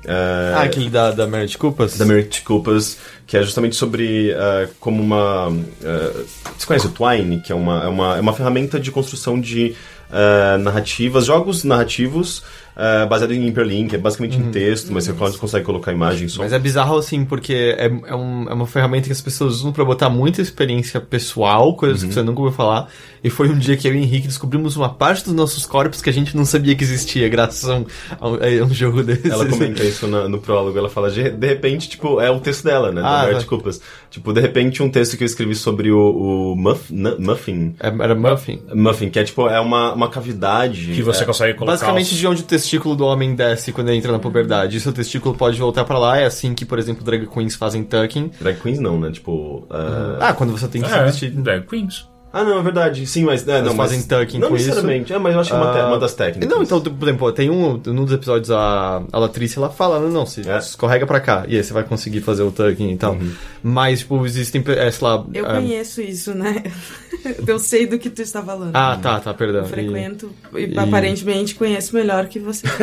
Eh, 0.05 0.53
Ah, 0.55 0.61
aquele 0.61 0.89
da, 0.89 1.11
da 1.11 1.27
Merit 1.27 1.57
Culpas? 1.57 1.97
da 1.97 2.05
Merit 2.05 2.41
Culpas, 2.43 2.97
que 3.25 3.35
é 3.35 3.43
justamente 3.43 3.75
sobre 3.75 4.29
eh, 4.31 4.69
como 4.79 5.01
uma. 5.01 5.51
eh, 5.83 6.11
você 6.57 6.65
conhece 6.65 6.87
o 6.87 6.91
Twine, 6.91 7.39
que 7.41 7.51
é 7.51 7.55
uma, 7.55 7.83
é 7.83 7.87
uma, 7.87 8.17
é 8.17 8.21
uma 8.21 8.31
ferramenta 8.33 8.79
de 8.79 8.91
construção 8.91 9.39
de 9.41 9.73
eh, 10.11 10.57
narrativas, 10.57 11.25
jogos 11.25 11.63
narrativos 11.63 12.43
é, 12.77 13.05
baseado 13.07 13.33
em 13.33 13.41
hyperlink, 13.45 13.95
é 13.95 13.97
basicamente 13.97 14.37
em 14.37 14.51
texto, 14.51 14.93
mas 14.93 15.05
você 15.05 15.37
consegue 15.39 15.65
colocar 15.65 15.91
imagem 15.91 16.27
só. 16.27 16.43
Mas 16.43 16.53
é 16.53 16.59
bizarro 16.59 16.97
assim, 16.97 17.25
porque 17.25 17.75
é, 17.77 17.87
é, 18.05 18.15
um- 18.15 18.47
é 18.49 18.53
uma 18.53 18.67
ferramenta 18.67 19.07
que 19.07 19.11
as 19.11 19.19
pessoas 19.21 19.55
usam 19.55 19.71
pra 19.71 19.83
botar 19.83 20.09
muita 20.09 20.41
experiência 20.41 21.01
pessoal, 21.01 21.75
coisas 21.75 22.03
Uhum. 22.03 22.07
que 22.09 22.13
você 22.13 22.21
nunca 22.21 22.39
ouviu 22.41 22.55
falar. 22.55 22.87
E 23.23 23.29
foi 23.31 23.49
um 23.49 23.57
dia 23.57 23.75
que 23.75 23.87
eu 23.87 23.93
e 23.93 23.97
o 23.97 23.99
Henrique 23.99 24.27
descobrimos 24.27 24.77
uma 24.77 24.89
parte 24.93 25.25
dos 25.25 25.33
nossos 25.33 25.65
corpos 25.65 26.01
que 26.03 26.09
a 26.09 26.13
gente 26.13 26.37
não 26.37 26.45
sabia 26.45 26.75
que 26.75 26.83
existia, 26.83 27.27
graças 27.27 27.67
a 27.67 27.75
um, 27.77 27.85
a 28.21 28.29
um- 28.29 28.35
a 28.35 28.65
um 28.65 28.73
jogo 28.73 29.01
desse. 29.03 29.29
Ela 29.29 29.45
comenta 29.49 29.83
isso 29.83 30.07
na- 30.07 30.29
no 30.29 30.37
prólogo, 30.37 30.77
ela 30.77 30.87
fala, 30.89 31.09
de, 31.09 31.29
de 31.31 31.47
repente, 31.47 31.89
tipo, 31.89 32.21
é 32.21 32.29
o 32.29 32.39
texto 32.39 32.63
dela, 32.63 32.91
né? 32.91 33.01
Ah, 33.03 33.25
da. 33.25 33.39
Tipo, 34.09 34.31
de 34.33 34.39
repente, 34.39 34.81
um 34.83 34.89
texto 34.89 35.17
que 35.17 35.23
eu 35.23 35.25
escrevi 35.25 35.55
sobre 35.55 35.91
o, 35.91 35.99
o 36.51 36.55
muff, 36.55 36.93
Muffin. 37.19 37.75
É, 37.79 37.87
Era 37.87 38.15
Muffin. 38.15 38.61
Muffin, 38.73 39.09
que 39.09 39.19
é 39.19 39.23
tipo, 39.23 39.47
é 39.49 39.59
uma, 39.59 39.93
uma 39.93 40.09
cavidade. 40.09 40.93
Que 40.93 41.01
você 41.01 41.23
é, 41.23 41.25
consegue 41.25 41.53
colocar 41.55 41.73
Basicamente 41.73 42.11
os- 42.13 42.17
de 42.17 42.27
onde 42.27 42.41
o 42.41 42.45
testículo 42.67 42.95
do 42.95 43.05
homem 43.05 43.33
desce 43.33 43.71
quando 43.71 43.87
ele 43.89 43.97
entra 43.97 44.11
na 44.11 44.19
puberdade. 44.19 44.75
E 44.75 44.79
seu 44.79 44.91
testículo 44.91 45.33
pode 45.35 45.57
voltar 45.57 45.85
pra 45.85 45.97
lá, 45.97 46.17
é 46.17 46.25
assim 46.25 46.53
que, 46.53 46.65
por 46.65 46.77
exemplo, 46.77 47.03
drag 47.03 47.25
queens 47.27 47.55
fazem 47.55 47.83
tucking. 47.83 48.31
Drag 48.41 48.59
queens 48.59 48.79
não, 48.79 48.99
né? 48.99 49.09
Tipo. 49.11 49.65
ah, 49.69 50.17
Ah, 50.29 50.33
quando 50.33 50.51
você 50.51 50.67
tem 50.67 50.81
que 50.81 50.89
se 50.89 50.93
É, 50.95 51.03
vestir. 51.05 51.31
drag 51.31 51.65
queens. 51.65 52.07
Ah, 52.31 52.43
não, 52.43 52.59
é 52.59 52.61
verdade. 52.61 53.07
Sim, 53.07 53.23
mas. 53.23 53.47
É, 53.47 53.61
não, 53.61 53.73
mas, 53.73 53.91
fazem 53.91 54.03
tucking 54.03 54.37
Não 54.39 54.49
com 54.49 54.55
isso. 54.55 54.67
necessariamente. 54.67 55.13
É, 55.13 55.17
mas 55.17 55.33
eu 55.33 55.39
acho 55.39 55.49
que 55.49 55.55
é 55.55 55.59
uma, 55.59 55.71
Ah, 55.79 55.87
uma 55.87 55.97
das 55.99 56.13
técnicas. 56.13 56.49
Não, 56.49 56.61
então, 56.61 56.79
por 56.81 57.07
exemplo, 57.07 57.31
tem 57.31 57.49
um, 57.49 57.81
num 57.85 58.03
dos 58.05 58.13
episódios 58.13 58.51
a, 58.51 59.01
a 59.11 59.19
Latrice, 59.19 59.57
ela 59.57 59.69
fala, 59.69 59.99
não, 59.99 60.09
não, 60.09 60.25
se 60.25 60.47
É. 60.47 60.57
escorrega 60.57 61.07
pra 61.07 61.19
cá, 61.19 61.45
e 61.47 61.55
aí 61.55 61.63
você 61.63 61.73
vai 61.73 61.83
conseguir 61.83 62.21
fazer 62.21 62.43
o 62.43 62.51
tucking 62.51 62.91
e 62.91 62.97
tal. 62.97 63.13
Uhum. 63.13 63.31
Mas, 63.63 63.99
tipo, 63.99 64.25
existem, 64.25 64.63
é, 64.67 64.91
sei 64.91 65.07
lá... 65.07 65.25
Eu 65.33 65.45
ah, 65.45 65.53
conheço 65.55 66.01
isso, 66.01 66.33
né? 66.33 66.63
Eu 67.45 67.57
sei 67.59 67.87
do 67.87 67.97
que 67.97 68.09
tu 68.09 68.21
está 68.21 68.41
falando. 68.41 68.73
Ah, 68.73 68.97
tá, 69.01 69.19
tá, 69.19 69.33
perdão. 69.33 69.61
Eu 69.61 69.65
frequento 69.67 70.29
e, 70.55 70.65
e- 70.65 70.79
aparentemente 70.79 71.55
conheço 71.55 71.93
melhor 71.95 72.27
que 72.27 72.39
você. 72.39 72.65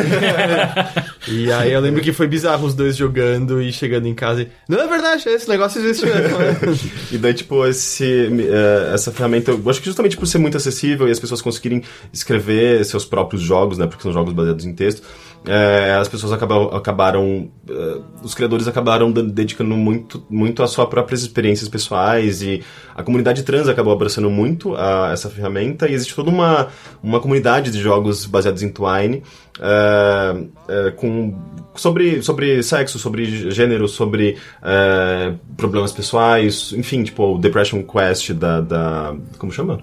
E, 1.27 1.51
aí 1.51 1.71
eu 1.71 1.79
lembro 1.79 2.01
que 2.03 2.13
foi 2.13 2.27
bizarro 2.27 2.67
os 2.67 2.75
dois 2.75 2.95
jogando 2.95 3.59
e 3.59 3.71
chegando 3.73 4.07
em 4.07 4.13
casa 4.13 4.43
e... 4.43 4.47
Não 4.69 4.79
é 4.79 4.87
verdade, 4.87 5.27
esse 5.27 5.49
negócio 5.49 5.81
existe 5.81 6.05
mesmo. 6.05 6.37
né?" 6.37 6.55
E 7.11 7.17
daí, 7.17 7.33
tipo, 7.33 7.65
esse, 7.65 8.05
eh, 8.47 8.91
essa 8.93 9.11
ferramenta, 9.11 9.34
eu 9.45 9.69
acho 9.69 9.79
que 9.79 9.85
justamente 9.85 10.17
por 10.17 10.25
ser 10.27 10.37
muito 10.37 10.57
acessível 10.57 11.07
e 11.07 11.11
as 11.11 11.19
pessoas 11.19 11.41
conseguirem 11.41 11.81
escrever 12.13 12.83
seus 12.85 13.05
próprios 13.05 13.41
jogos, 13.41 13.77
né, 13.77 13.87
porque 13.87 14.03
são 14.03 14.11
jogos 14.13 14.33
baseados 14.33 14.65
em 14.65 14.73
texto, 14.73 15.03
eh, 15.45 15.95
as 15.99 16.07
pessoas 16.07 16.31
acabam, 16.33 16.69
acabaram, 16.73 17.49
eh, 17.69 17.97
os 18.23 18.33
criadores 18.33 18.67
acabaram 18.67 19.11
de- 19.11 19.23
dedicando 19.23 19.75
muito, 19.75 20.23
muito 20.29 20.63
às 20.63 20.71
suas 20.71 20.87
próprias 20.89 21.21
experiências 21.21 21.69
pessoais 21.69 22.41
e 22.41 22.63
a 22.95 23.03
comunidade 23.03 23.43
trans 23.43 23.67
acabou 23.67 23.93
abraçando 23.93 24.29
muito 24.29 24.75
a 24.75 25.11
essa 25.11 25.29
ferramenta 25.29 25.87
e 25.87 25.93
existe 25.93 26.15
toda 26.15 26.29
uma, 26.29 26.67
uma 27.03 27.19
comunidade 27.19 27.71
de 27.71 27.79
jogos 27.79 28.25
baseados 28.25 28.63
em 28.63 28.69
Twine, 28.69 29.21
eh, 29.59 30.43
eh, 30.67 30.91
com, 30.91 31.33
sobre, 31.75 32.21
sobre 32.21 32.61
sexo, 32.63 32.99
sobre 32.99 33.51
gênero, 33.51 33.87
sobre 33.87 34.37
eh, 34.63 35.33
problemas 35.55 35.91
pessoais, 35.91 36.73
enfim, 36.73 37.03
tipo 37.03 37.35
o 37.35 37.37
Depression 37.37 37.83
Quest 37.83 38.31
da, 38.33 38.61
da 38.61 39.15
como 39.37 39.51
chama? 39.51 39.79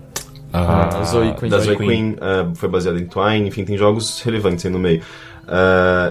Ah, 0.53 1.03
Zoe 1.05 1.35
Queen. 1.35 1.51
da 1.51 1.59
Zoe 1.59 1.77
Zoe 1.77 1.87
Queen, 1.87 2.16
eh, 2.20 2.47
foi 2.55 2.68
baseado 2.68 2.99
em 2.99 3.07
Twine, 3.07 3.49
enfim, 3.49 3.64
tem 3.64 3.77
jogos 3.79 4.20
relevantes 4.20 4.64
aí 4.66 4.73
no 4.73 4.79
meio. 4.79 5.03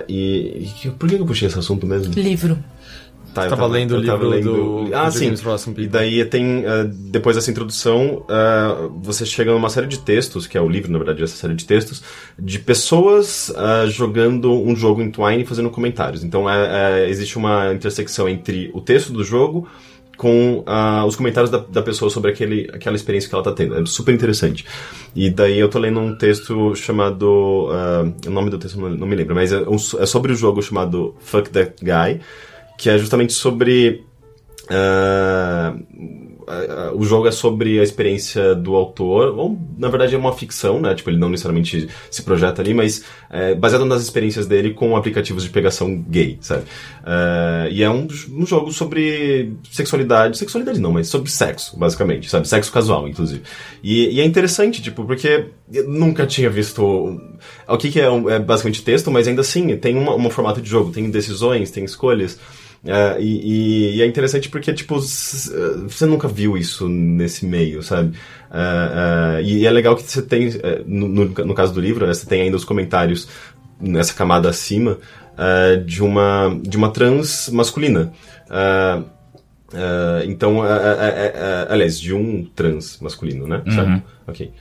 E, 0.09 0.67
e 0.83 0.89
por 0.89 1.07
que 1.07 1.15
eu 1.15 1.25
puxei 1.25 1.47
esse 1.47 1.59
assunto 1.59 1.85
mesmo? 1.85 2.13
Livro. 2.13 2.57
Tá, 3.33 3.47
lendo 3.67 3.91
o 3.95 3.97
livro 4.01 4.29
lendo- 4.29 4.53
do 4.89 4.95
Ah, 4.95 5.09
Video 5.09 5.11
sim. 5.11 5.27
E 5.85 5.87
daí 5.87 6.25
tem, 6.25 6.63
eh, 6.65 6.83
depois 6.91 7.35
dessa 7.37 7.49
introdução, 7.49 8.25
eh, 8.29 8.89
você 9.01 9.25
chega 9.25 9.51
numa 9.53 9.69
série 9.69 9.87
de 9.87 9.99
textos, 9.99 10.45
que 10.47 10.57
é 10.57 10.61
o 10.61 10.67
livro, 10.67 10.91
na 10.91 10.97
verdade, 10.97 11.23
essa 11.23 11.35
série 11.37 11.53
de 11.53 11.63
textos, 11.65 12.03
de 12.37 12.59
pessoas 12.59 13.49
eh, 13.55 13.87
jogando 13.89 14.51
um 14.51 14.75
jogo 14.75 15.01
em 15.01 15.09
Twine 15.09 15.43
e 15.43 15.45
fazendo 15.45 15.69
comentários. 15.69 16.23
Então, 16.23 16.49
é- 16.49 17.03
é- 17.05 17.09
existe 17.09 17.37
uma 17.37 17.73
intersecção 17.73 18.27
entre 18.27 18.69
o 18.73 18.81
texto 18.81 19.13
do 19.13 19.23
jogo 19.23 19.67
com 20.17 20.61
ah, 20.67 21.03
os 21.07 21.15
comentários 21.15 21.49
da, 21.49 21.57
da 21.57 21.81
pessoa 21.81 22.11
sobre 22.11 22.29
aquele, 22.31 22.69
aquela 22.73 22.95
experiência 22.95 23.27
que 23.29 23.33
ela 23.33 23.43
tá 23.43 23.51
tendo. 23.53 23.75
É 23.81 23.85
super 23.85 24.13
interessante. 24.13 24.65
E 25.15 25.29
daí 25.31 25.57
eu 25.57 25.67
tô 25.69 25.79
lendo 25.79 25.99
um 25.99 26.15
texto 26.15 26.75
chamado... 26.75 27.69
ah, 27.71 28.05
o 28.27 28.29
nome 28.29 28.49
do 28.49 28.57
texto 28.59 28.79
não, 28.79 28.89
não 28.89 29.07
me 29.07 29.15
lembro, 29.15 29.33
mas 29.33 29.51
é, 29.51 29.61
um- 29.61 29.77
é 29.99 30.05
sobre 30.05 30.31
o 30.31 30.35
jogo 30.35 30.61
chamado 30.61 31.15
Fuck 31.21 31.49
That 31.49 31.73
Guy, 31.81 32.19
que 32.81 32.89
é 32.89 32.97
justamente 32.97 33.31
sobre... 33.31 34.03
ah, 34.69 35.73
o 36.93 37.05
jogo 37.05 37.27
é 37.27 37.31
sobre 37.31 37.79
a 37.79 37.83
experiência 37.83 38.53
do 38.55 38.75
autor, 38.75 39.37
ou 39.37 39.57
na 39.77 39.87
verdade 39.87 40.15
é 40.15 40.17
uma 40.17 40.33
ficção, 40.33 40.81
né? 40.81 40.93
Tipo, 40.93 41.09
ele 41.09 41.17
não 41.17 41.29
necessariamente 41.29 41.87
se 42.09 42.23
projeta 42.23 42.61
ali, 42.61 42.73
mas 42.73 43.05
é, 43.29 43.55
baseado 43.55 43.85
nas 43.85 44.01
experiências 44.01 44.47
dele 44.47 44.73
com 44.73 44.97
aplicativos 44.97 45.43
de 45.43 45.49
pegação 45.49 45.95
gay, 46.09 46.37
sabe? 46.41 46.63
Ah, 47.05 47.67
e 47.71 47.83
é 47.83 47.89
um, 47.89 48.07
um 48.31 48.45
jogo 48.45 48.73
sobre 48.73 49.53
sexualidade, 49.71 50.37
sexualidade 50.37 50.79
não, 50.79 50.91
mas 50.91 51.07
sobre 51.07 51.29
sexo, 51.29 51.77
basicamente, 51.77 52.29
sabe? 52.29 52.47
Sexo 52.47 52.71
casual, 52.71 53.07
inclusive. 53.07 53.43
E, 53.81 54.15
e 54.15 54.19
é 54.19 54.25
interessante, 54.25 54.81
tipo, 54.81 55.05
porque 55.05 55.45
eu 55.71 55.87
nunca 55.87 56.25
tinha 56.27 56.49
visto. 56.49 56.83
O 57.67 57.77
que, 57.77 57.91
que 57.91 58.01
é, 58.01 58.07
é 58.07 58.39
basicamente 58.39 58.83
texto, 58.83 59.09
mas 59.09 59.27
ainda 59.27 59.41
assim 59.41 59.77
tem 59.77 59.95
um 59.95 60.29
formato 60.29 60.61
de 60.61 60.69
jogo, 60.69 60.91
tem 60.91 61.09
decisões, 61.09 61.71
tem 61.71 61.85
escolhas. 61.85 62.37
É, 62.85 63.17
e, 63.21 63.97
e- 63.97 64.01
é 64.01 64.05
interessante 64.07 64.49
porque, 64.49 64.73
tipo, 64.73 64.99
você 64.99 66.05
nunca 66.07 66.27
viu 66.27 66.57
isso 66.57 66.89
nesse 66.89 67.45
meio, 67.45 67.83
sabe? 67.83 68.17
É, 68.51 69.37
é, 69.39 69.43
e 69.43 69.65
é 69.65 69.71
legal 69.71 69.95
que 69.95 70.01
você 70.03 70.21
tem, 70.21 70.49
no, 70.87 71.07
no, 71.25 71.53
caso 71.53 71.73
do 71.73 71.79
livro, 71.79 72.07
né, 72.07 72.13
você 72.13 72.25
tem 72.25 72.41
ainda 72.41 72.57
os 72.57 72.65
comentários 72.65 73.27
nessa 73.79 74.13
camada 74.13 74.49
acima 74.49 74.97
de, 75.85 76.03
uma, 76.03 76.59
de 76.61 76.75
uma 76.77 76.89
trans 76.91 77.49
masculina. 77.49 78.11
Então, 80.25 80.59
aliás, 81.69 81.99
de 81.99 82.13
um 82.13 82.45
trans 82.55 82.99
masculino, 83.01 83.47
né? 83.47 83.61
Certo? 83.65 84.03
Ok. 84.27 84.51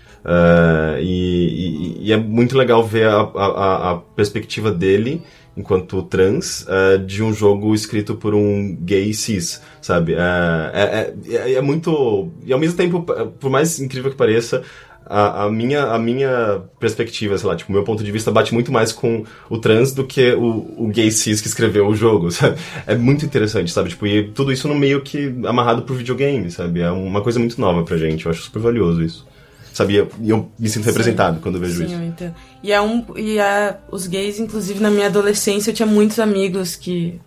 E, 1.01 1.97
e- 2.01 2.07
e 2.09 2.13
é 2.13 2.17
muito 2.17 2.57
legal 2.57 2.85
ver 2.87 3.09
a- 3.09 3.21
a- 3.35 3.91
a 3.93 3.97
perspectiva 3.97 4.71
dele, 4.71 5.23
enquanto 5.61 6.03
trans, 6.03 6.67
é, 6.69 6.99
de 6.99 7.23
um 7.23 7.33
jogo 7.33 7.75
escrito 7.75 8.15
por 8.15 8.35
um 8.35 8.77
gay 8.81 9.13
cis, 9.15 9.63
sabe? 9.81 10.15
É, 10.15 10.71
é, 10.73 11.15
é, 11.29 11.53
é 11.55 11.61
muito. 11.61 12.31
E 12.45 12.53
ao 12.53 12.59
mesmo 12.59 12.77
tempo, 12.77 13.03
por 13.39 13.51
mais 13.51 13.79
incrível 13.79 14.11
que 14.11 14.17
pareça, 14.17 14.63
a, 15.11 15.45
a 15.45 15.51
minha, 15.51 15.83
a 15.87 15.99
minha 15.99 16.63
perspectiva, 16.79 17.37
sei 17.37 17.49
lá, 17.49 17.57
tipo, 17.57 17.71
o 17.71 17.75
meu 17.75 17.83
ponto 17.83 18.05
de 18.05 18.13
vista 18.13 18.31
bate 18.31 18.55
muito 18.55 18.71
mais 18.71 18.93
com 18.93 19.25
o 19.49 19.59
trans 19.59 19.93
do 19.93 20.07
que 20.07 20.33
o, 20.35 20.85
o 20.85 20.89
gay 20.89 21.11
cis 21.11 21.41
que 21.41 21.49
escreveu 21.49 21.89
o 21.89 21.95
jogo, 21.97 22.31
sabe? 22.33 22.57
É 22.87 22.95
muito 22.95 23.25
interessante, 23.25 23.73
sabe? 23.73 23.91
Tipo, 23.91 24.07
e 24.07 24.29
tudo 24.29 24.53
isso 24.53 24.69
no 24.69 24.75
meio 24.75 25.01
que 25.03 25.35
amarrado 25.45 25.83
pro 25.83 25.95
videogame, 25.95 26.51
sabe? 26.51 26.81
É 26.81 26.91
uma 26.91 27.21
coisa 27.23 27.41
muito 27.41 27.61
nova 27.61 27.83
pra 27.83 27.97
gente, 27.97 28.25
eu 28.25 28.31
acho 28.31 28.43
super 28.43 28.61
valioso 28.61 29.03
isso. 29.03 29.30
Sabe? 29.73 29.95
E 30.21 30.29
eu, 30.31 30.51
me 30.59 30.69
sinto 30.69 30.85
representado 30.85 31.41
quando 31.41 31.55
eu 31.57 31.61
vejo 31.61 31.79
Sim, 31.79 31.85
isso. 31.85 31.95
eu 31.95 32.03
entendo. 32.03 32.35
E 32.63 32.73
é 32.73 32.81
um. 32.81 33.05
E 33.17 33.39
é, 33.39 33.77
os 33.91 34.07
gays, 34.07 34.39
inclusive 34.41 34.81
na 34.81 34.91
minha 34.91 35.07
adolescência, 35.07 35.71
eu 35.71 35.75
tinha 35.75 35.87
muitos 35.87 36.19
amigos 36.19 36.75
que. 36.77 37.21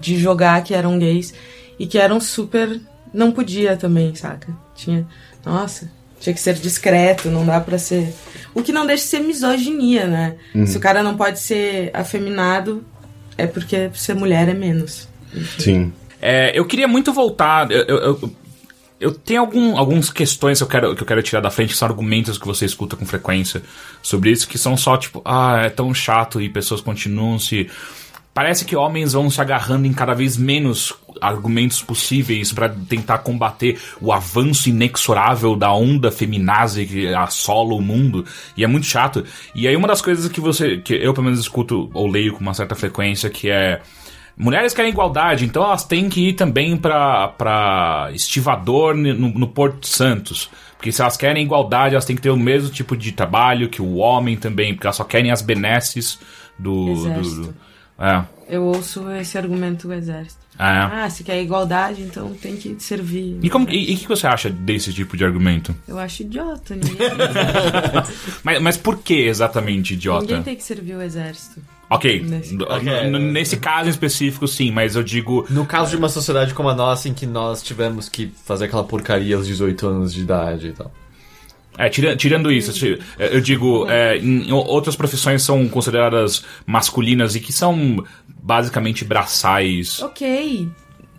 de 0.00 0.16
jogar 0.16 0.62
que 0.62 0.72
eram 0.74 0.98
gays. 0.98 1.34
E 1.78 1.86
que 1.86 1.98
eram 1.98 2.20
super. 2.20 2.80
Não 3.12 3.32
podia 3.32 3.76
também, 3.76 4.14
saca? 4.14 4.48
Tinha. 4.74 5.06
Nossa, 5.44 5.90
tinha 6.20 6.32
que 6.34 6.40
ser 6.40 6.54
discreto, 6.54 7.28
não 7.30 7.44
dá 7.44 7.60
pra 7.60 7.76
ser. 7.78 8.14
O 8.54 8.62
que 8.62 8.70
não 8.72 8.86
deixa 8.86 9.02
de 9.04 9.08
ser 9.10 9.20
misoginia, 9.20 10.06
né? 10.06 10.36
Se 10.66 10.76
o 10.76 10.80
cara 10.80 11.02
não 11.02 11.16
pode 11.16 11.40
ser 11.40 11.90
afeminado, 11.92 12.84
é 13.36 13.46
porque 13.46 13.90
ser 13.94 14.14
mulher 14.14 14.48
é 14.48 14.54
menos. 14.54 15.08
Sim. 15.58 15.92
É, 16.22 16.56
eu 16.56 16.64
queria 16.66 16.86
muito 16.86 17.12
voltar. 17.12 17.70
Eu, 17.70 17.82
eu, 17.84 17.98
eu- 17.98 18.30
eu 19.00 19.12
tenho 19.12 19.40
algum, 19.40 19.78
algumas 19.78 20.10
questões 20.10 20.58
que 20.58 20.64
eu, 20.64 20.68
quero, 20.68 20.94
que 20.94 21.02
eu 21.02 21.06
quero 21.06 21.22
tirar 21.22 21.40
da 21.40 21.50
frente, 21.50 21.70
que 21.70 21.78
são 21.78 21.88
argumentos 21.88 22.36
que 22.36 22.46
você 22.46 22.66
escuta 22.66 22.96
com 22.96 23.06
frequência 23.06 23.62
sobre 24.02 24.30
isso, 24.30 24.46
que 24.46 24.58
são 24.58 24.76
só 24.76 24.96
tipo, 24.98 25.22
ah, 25.24 25.62
é 25.64 25.70
tão 25.70 25.92
chato 25.94 26.40
e 26.40 26.48
pessoas 26.50 26.82
continuam 26.82 27.38
se. 27.38 27.68
Parece 28.32 28.64
que 28.64 28.76
homens 28.76 29.12
vão 29.12 29.28
se 29.28 29.40
agarrando 29.40 29.86
em 29.86 29.92
cada 29.92 30.14
vez 30.14 30.36
menos 30.36 30.94
argumentos 31.20 31.82
possíveis 31.82 32.52
para 32.52 32.68
tentar 32.68 33.18
combater 33.18 33.80
o 34.00 34.12
avanço 34.12 34.68
inexorável 34.68 35.56
da 35.56 35.72
onda 35.72 36.12
feminazi 36.12 36.86
que 36.86 37.08
assola 37.08 37.74
o 37.74 37.80
mundo. 37.80 38.24
E 38.56 38.62
é 38.62 38.66
muito 38.66 38.86
chato. 38.86 39.24
E 39.54 39.66
aí 39.66 39.74
uma 39.74 39.88
das 39.88 40.00
coisas 40.00 40.30
que 40.30 40.40
você. 40.40 40.76
que 40.76 40.94
eu 40.94 41.12
pelo 41.12 41.24
menos 41.24 41.40
escuto 41.40 41.90
ou 41.92 42.06
leio 42.06 42.34
com 42.34 42.40
uma 42.40 42.54
certa 42.54 42.74
frequência, 42.74 43.28
que 43.30 43.50
é. 43.50 43.80
Mulheres 44.42 44.72
querem 44.72 44.90
igualdade, 44.90 45.44
então 45.44 45.62
elas 45.62 45.84
têm 45.84 46.08
que 46.08 46.28
ir 46.30 46.32
também 46.32 46.76
pra, 46.76 47.28
pra 47.28 48.08
estivador 48.14 48.94
no, 48.94 49.14
no 49.14 49.46
Porto 49.48 49.86
Santos. 49.86 50.48
Porque 50.76 50.90
se 50.90 51.02
elas 51.02 51.16
querem 51.16 51.44
igualdade, 51.44 51.94
elas 51.94 52.06
têm 52.06 52.16
que 52.16 52.22
ter 52.22 52.30
o 52.30 52.36
mesmo 52.38 52.70
tipo 52.70 52.96
de 52.96 53.12
trabalho 53.12 53.68
que 53.68 53.82
o 53.82 53.96
homem 53.96 54.36
também, 54.36 54.72
porque 54.74 54.86
elas 54.86 54.96
só 54.96 55.04
querem 55.04 55.30
as 55.30 55.42
benesses 55.42 56.18
do. 56.58 56.90
Exército. 56.92 57.42
do- 57.42 57.54
é. 58.02 58.24
Eu 58.48 58.64
ouço 58.64 59.08
esse 59.12 59.36
argumento 59.36 59.86
do 59.86 59.92
exército. 59.94 60.40
Ah, 60.58 60.74
é. 60.74 61.04
Ah, 61.04 61.10
se 61.10 61.22
quer 61.22 61.40
igualdade, 61.42 62.02
então 62.02 62.32
tem 62.34 62.56
que 62.56 62.74
servir. 62.80 63.38
E 63.42 63.48
como- 63.50 63.68
e- 63.70 63.92
e 63.92 63.94
o 63.94 63.98
que 63.98 64.08
você 64.08 64.26
acha 64.26 64.48
desse 64.50 64.92
tipo 64.92 65.16
de 65.16 65.24
argumento? 65.24 65.74
Eu 65.86 65.98
acho 65.98 66.22
idiota. 66.22 66.74
Ninguém, 66.74 66.96
Mas, 68.42 68.60
mas 68.60 68.76
por 68.76 68.98
que 68.98 69.14
exatamente 69.14 69.94
idiota? 69.94 70.22
ninguém 70.22 70.42
tem 70.42 70.56
que 70.56 70.64
servir 70.64 70.94
o 70.96 71.02
exército. 71.02 71.60
Ok, 71.90 72.22
Nesse- 72.22 72.54
n- 72.54 72.62
Ok. 72.64 72.88
n- 72.88 73.18
nesse 73.32 73.56
caso 73.56 73.88
em 73.88 73.90
específico, 73.90 74.46
sim, 74.46 74.70
mas 74.70 74.94
eu 74.94 75.02
digo. 75.02 75.44
No 75.50 75.66
caso 75.66 75.90
de 75.90 75.96
uma 75.96 76.08
sociedade 76.08 76.54
como 76.54 76.68
a 76.68 76.74
nossa, 76.74 77.08
em 77.08 77.12
que 77.14 77.26
nós 77.26 77.62
tivemos 77.62 78.08
que 78.08 78.30
fazer 78.44 78.66
aquela 78.66 78.84
porcaria 78.84 79.34
aos 79.34 79.46
18 79.46 79.86
anos 79.88 80.14
de 80.14 80.20
idade 80.20 80.68
e 80.68 80.72
tal. 80.72 80.92
É, 81.76 81.88
tira- 81.88 82.14
tirando 82.14 82.52
isso, 82.52 82.72
é, 83.18 83.34
eu 83.36 83.40
digo, 83.40 83.86
é, 83.88 84.18
em 84.18 84.52
outras 84.52 84.94
profissões 84.94 85.42
são 85.42 85.66
consideradas 85.68 86.44
masculinas 86.66 87.34
e 87.34 87.40
que 87.40 87.52
são 87.52 88.04
basicamente 88.42 89.04
braçais. 89.04 90.00
Ok. 90.02 90.68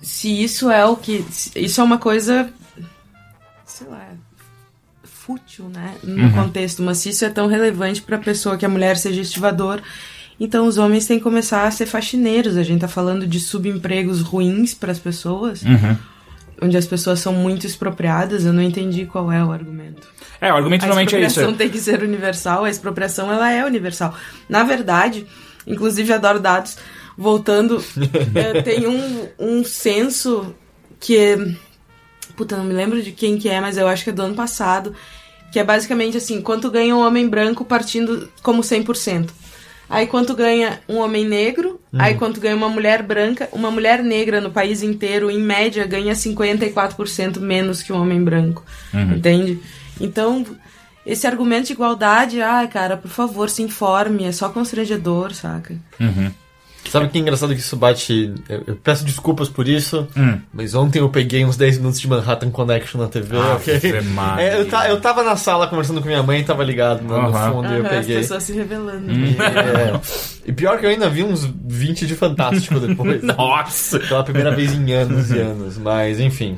Se 0.01 0.41
isso 0.43 0.69
é 0.71 0.85
o 0.85 0.95
que. 0.95 1.25
Isso 1.55 1.81
é 1.81 1.83
uma 1.83 1.97
coisa. 1.97 2.49
Sei 3.65 3.87
lá. 3.87 4.07
Fútil, 5.03 5.69
né? 5.69 5.95
No 6.03 6.31
contexto. 6.31 6.81
Mas 6.81 6.99
se 6.99 7.09
isso 7.09 7.23
é 7.25 7.29
tão 7.29 7.47
relevante 7.47 8.01
pra 8.01 8.17
pessoa 8.17 8.57
que 8.57 8.65
a 8.65 8.69
mulher 8.69 8.97
seja 8.97 9.21
estivador. 9.21 9.81
Então 10.43 10.65
os 10.65 10.79
homens 10.79 11.05
têm 11.05 11.19
que 11.19 11.23
começar 11.23 11.67
a 11.67 11.71
ser 11.71 11.85
faxineiros. 11.85 12.57
A 12.57 12.63
gente 12.63 12.81
tá 12.81 12.87
falando 12.87 13.27
de 13.27 13.39
subempregos 13.39 14.21
ruins 14.21 14.73
pras 14.73 14.97
pessoas. 14.97 15.61
Onde 16.59 16.75
as 16.75 16.87
pessoas 16.87 17.19
são 17.19 17.31
muito 17.31 17.67
expropriadas. 17.67 18.43
Eu 18.43 18.51
não 18.51 18.63
entendi 18.63 19.05
qual 19.05 19.31
é 19.31 19.45
o 19.45 19.51
argumento. 19.51 20.07
É, 20.41 20.51
o 20.51 20.55
argumento 20.55 20.83
A 20.83 20.87
normalmente 20.87 21.15
é 21.15 21.19
isso. 21.19 21.27
expropriação 21.27 21.55
tem 21.55 21.69
que 21.69 21.77
ser 21.77 22.01
universal, 22.01 22.63
a 22.63 22.69
expropriação 22.71 23.31
ela 23.31 23.51
é 23.51 23.63
universal. 23.63 24.15
Na 24.49 24.63
verdade, 24.63 25.27
inclusive 25.67 26.11
adoro 26.11 26.39
dados, 26.39 26.75
voltando, 27.15 27.83
eh, 28.33 28.63
tem 28.63 28.87
um, 28.87 29.27
um 29.37 29.63
censo 29.63 30.55
que 30.99 31.15
é, 31.15 31.37
puta, 32.35 32.57
não 32.57 32.63
me 32.63 32.73
lembro 32.73 33.03
de 33.03 33.11
quem 33.11 33.37
que 33.37 33.47
é, 33.47 33.61
mas 33.61 33.77
eu 33.77 33.87
acho 33.87 34.03
que 34.03 34.09
é 34.09 34.13
do 34.13 34.23
ano 34.23 34.33
passado, 34.33 34.95
que 35.51 35.59
é 35.59 35.63
basicamente 35.63 36.17
assim, 36.17 36.41
quanto 36.41 36.71
ganha 36.71 36.95
um 36.95 37.05
homem 37.05 37.29
branco 37.29 37.63
partindo 37.63 38.27
como 38.41 38.63
100%. 38.63 39.29
Aí 39.91 40.07
quanto 40.07 40.33
ganha 40.33 40.79
um 40.87 40.97
homem 40.97 41.25
negro, 41.25 41.79
aí 42.01 42.15
quanto 42.15 42.39
ganha 42.39 42.55
uma 42.55 42.69
mulher 42.69 43.03
branca, 43.03 43.49
uma 43.51 43.69
mulher 43.69 44.01
negra 44.03 44.39
no 44.39 44.49
país 44.51 44.81
inteiro, 44.81 45.29
em 45.29 45.39
média, 45.39 45.85
ganha 45.85 46.13
54% 46.13 47.39
menos 47.39 47.83
que 47.83 47.91
um 47.91 48.01
homem 48.01 48.23
branco. 48.23 48.63
Entende? 49.15 49.59
Então, 49.99 50.45
esse 51.05 51.27
argumento 51.27 51.67
de 51.67 51.73
igualdade, 51.73 52.41
ai, 52.41 52.67
cara, 52.67 52.95
por 52.95 53.09
favor, 53.09 53.49
se 53.49 53.61
informe, 53.61 54.23
é 54.23 54.31
só 54.31 54.49
constrangedor, 54.49 55.33
saca? 55.33 55.75
Sabe 56.89 57.07
que 57.07 57.19
engraçado 57.19 57.53
que 57.53 57.61
isso 57.61 57.77
bate. 57.77 58.33
Eu, 58.49 58.63
eu 58.67 58.75
peço 58.75 59.05
desculpas 59.05 59.47
por 59.47 59.67
isso, 59.67 60.07
Hum. 60.17 60.39
mas 60.51 60.75
ontem 60.75 60.99
eu 60.99 61.07
peguei 61.09 61.45
uns 61.45 61.55
10 61.55 61.77
minutos 61.77 61.99
de 62.01 62.07
Manhattan 62.07 62.49
Connection 62.51 62.99
na 62.99 63.07
TV, 63.07 63.37
Ah, 63.37 63.55
ok? 63.55 63.75
Ave 63.75 64.01
Maria. 64.09 64.43
É, 64.45 64.59
eu, 64.59 64.67
ta- 64.67 64.89
eu 64.89 64.99
tava 64.99 65.23
na 65.23 65.35
sala 65.37 65.67
conversando 65.67 66.01
com 66.01 66.07
minha 66.07 66.21
mãe, 66.23 66.43
tava 66.43 66.63
ligado 66.63 67.01
no, 67.03 67.21
no 67.21 67.33
fundo 67.33 67.67
e 67.71 67.77
eu 67.77 67.85
Aham, 67.85 67.85
as 67.85 68.05
peguei. 68.05 68.17
pessoas 68.17 68.43
se 68.43 68.51
revelando. 68.53 69.09
Hum. 69.11 69.35
É. 69.39 69.99
E 70.45 70.51
pior 70.51 70.79
que 70.79 70.85
eu 70.85 70.89
ainda 70.89 71.07
vi 71.09 71.23
uns 71.23 71.45
20 71.45 72.05
de 72.05 72.15
Fantástico 72.15 72.79
depois. 72.79 73.21
Nossa! 73.23 73.99
Pela 73.99 74.23
primeira 74.23 74.53
vez 74.53 74.73
em 74.73 74.91
anos 74.91 75.31
e 75.31 75.39
anos, 75.39 75.77
mas 75.77 76.19
enfim. 76.19 76.57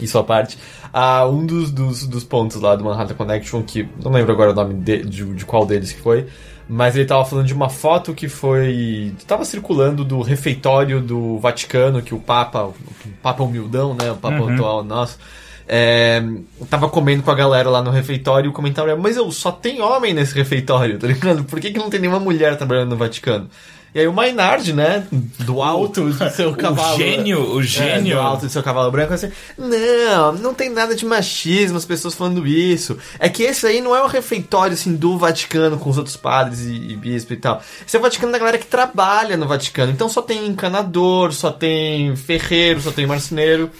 Isso 0.00 0.16
à 0.18 0.24
parte. 0.24 0.56
Ah, 0.92 1.26
um 1.26 1.44
dos, 1.44 1.70
dos, 1.70 2.06
dos 2.06 2.24
pontos 2.24 2.60
lá 2.60 2.74
do 2.76 2.84
Manhattan 2.84 3.14
Connection, 3.14 3.62
que 3.62 3.88
não 4.02 4.10
lembro 4.12 4.32
agora 4.32 4.52
o 4.52 4.54
nome 4.54 4.74
de, 4.74 5.02
de, 5.04 5.24
de 5.34 5.44
qual 5.44 5.66
deles 5.66 5.92
que 5.92 6.00
foi, 6.00 6.26
mas 6.68 6.96
ele 6.96 7.04
tava 7.04 7.24
falando 7.24 7.46
de 7.46 7.54
uma 7.54 7.68
foto 7.68 8.14
que 8.14 8.28
foi. 8.28 9.12
tava 9.26 9.44
circulando 9.44 10.04
do 10.04 10.22
refeitório 10.22 11.00
do 11.00 11.38
Vaticano, 11.38 12.02
que 12.02 12.14
o 12.14 12.18
Papa, 12.18 12.64
o 12.64 12.74
Papa 13.22 13.42
humildão, 13.42 13.94
né? 13.94 14.10
O 14.10 14.16
Papa 14.16 14.52
atual 14.52 14.82
nosso. 14.82 15.18
É, 15.66 16.22
tava 16.68 16.88
comendo 16.88 17.22
com 17.22 17.30
a 17.30 17.34
galera 17.34 17.70
lá 17.70 17.82
no 17.82 17.90
refeitório 17.90 18.48
e 18.48 18.50
o 18.50 18.52
comentário 18.52 18.90
é, 18.90 18.94
mas 18.94 19.16
eu 19.16 19.30
só 19.32 19.50
tem 19.50 19.80
homem 19.80 20.12
nesse 20.12 20.34
refeitório, 20.34 20.98
tá 21.00 21.06
ligado? 21.06 21.44
Por 21.44 21.58
que, 21.58 21.70
que 21.70 21.78
não 21.78 21.88
tem 21.88 22.00
nenhuma 22.00 22.20
mulher 22.20 22.56
trabalhando 22.56 22.90
no 22.90 22.96
Vaticano? 22.96 23.48
E 23.94 24.00
aí 24.00 24.08
o 24.08 24.12
Maynard, 24.12 24.72
né, 24.72 25.06
do 25.40 25.62
alto 25.62 26.10
do 26.10 26.14
seu 26.30 26.52
cavalo. 26.54 26.94
O 26.94 26.98
gênio, 26.98 27.54
o 27.54 27.60
É, 27.60 27.62
gênio. 27.62 28.16
do 28.16 28.20
alto 28.20 28.46
do 28.46 28.50
seu 28.50 28.62
cavalo 28.62 28.90
branco, 28.90 29.14
assim, 29.14 29.30
não, 29.56 30.32
não 30.32 30.52
tem 30.54 30.68
nada 30.68 30.96
de 30.96 31.06
machismo, 31.06 31.76
as 31.76 31.84
pessoas 31.84 32.14
falando 32.14 32.44
isso. 32.46 32.98
É 33.20 33.28
que 33.28 33.42
esse 33.44 33.64
aí 33.66 33.80
não 33.80 33.94
é 33.94 34.02
o 34.02 34.06
refeitório, 34.08 34.74
assim, 34.74 34.96
do 34.96 35.16
Vaticano 35.16 35.78
com 35.78 35.88
os 35.90 35.96
outros 35.96 36.16
padres 36.16 36.60
e, 36.62 36.72
e 36.74 36.96
bispo 36.96 37.32
e 37.32 37.36
tal. 37.36 37.62
Esse 37.86 37.96
é 37.96 37.98
o 38.00 38.02
Vaticano 38.02 38.32
da 38.32 38.38
galera 38.38 38.58
que 38.58 38.66
trabalha 38.66 39.36
no 39.36 39.46
Vaticano. 39.46 39.92
Então 39.92 40.08
só 40.08 40.20
tem 40.22 40.44
encanador, 40.46 41.32
só 41.32 41.52
tem 41.52 42.16
ferreiro, 42.16 42.80
só 42.80 42.90
tem 42.90 43.06
marceneiro. 43.06 43.70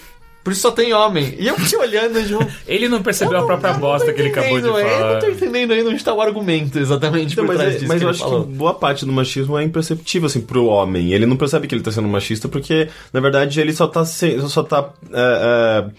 Por 0.45 0.53
isso 0.53 0.61
só 0.61 0.69
tem 0.69 0.93
homem. 0.93 1.33
E 1.39 1.47
eu 1.47 1.55
fiquei 1.57 1.79
olhando 1.79 2.19
e 2.19 2.23
tipo, 2.27 2.47
Ele 2.67 2.87
não 2.87 3.01
percebeu 3.01 3.39
a 3.39 3.45
própria 3.47 3.73
bosta 3.73 4.13
que 4.13 4.21
ele 4.21 4.29
acabou 4.29 4.61
de 4.61 4.67
é, 4.67 4.69
Eu 4.69 4.73
falar. 4.99 5.13
não 5.15 5.19
tô 5.19 5.27
entendendo 5.27 5.73
ainda 5.73 5.89
onde 5.89 6.03
tá 6.03 6.13
o 6.13 6.21
argumento 6.21 6.77
exatamente 6.77 7.33
Então, 7.33 7.45
por 7.47 7.55
mas 7.55 7.57
trás 7.57 7.73
é- 7.73 7.77
disso 7.79 7.87
mas 7.89 7.97
que 7.97 8.05
eu 8.05 8.09
ele 8.09 8.15
acho 8.15 8.23
falou. 8.23 8.45
que 8.45 8.53
boa 8.53 8.75
parte 8.75 9.05
do 9.07 9.11
machismo 9.11 9.57
é 9.57 9.63
imperceptível, 9.63 10.27
assim, 10.27 10.41
pro 10.41 10.65
homem. 10.67 11.11
Ele 11.13 11.25
não 11.25 11.35
percebe 11.35 11.65
que 11.67 11.73
ele 11.73 11.81
tá 11.81 11.91
sendo 11.91 12.07
machista 12.07 12.47
porque, 12.47 12.87
na 13.11 13.19
verdade, 13.19 13.59
ele 13.59 13.73
só 13.73 13.87
tá, 13.87 14.05
se, 14.05 14.39
só 14.47 14.61
tá 14.61 14.87
é, 15.11 15.85
é, 15.89 15.91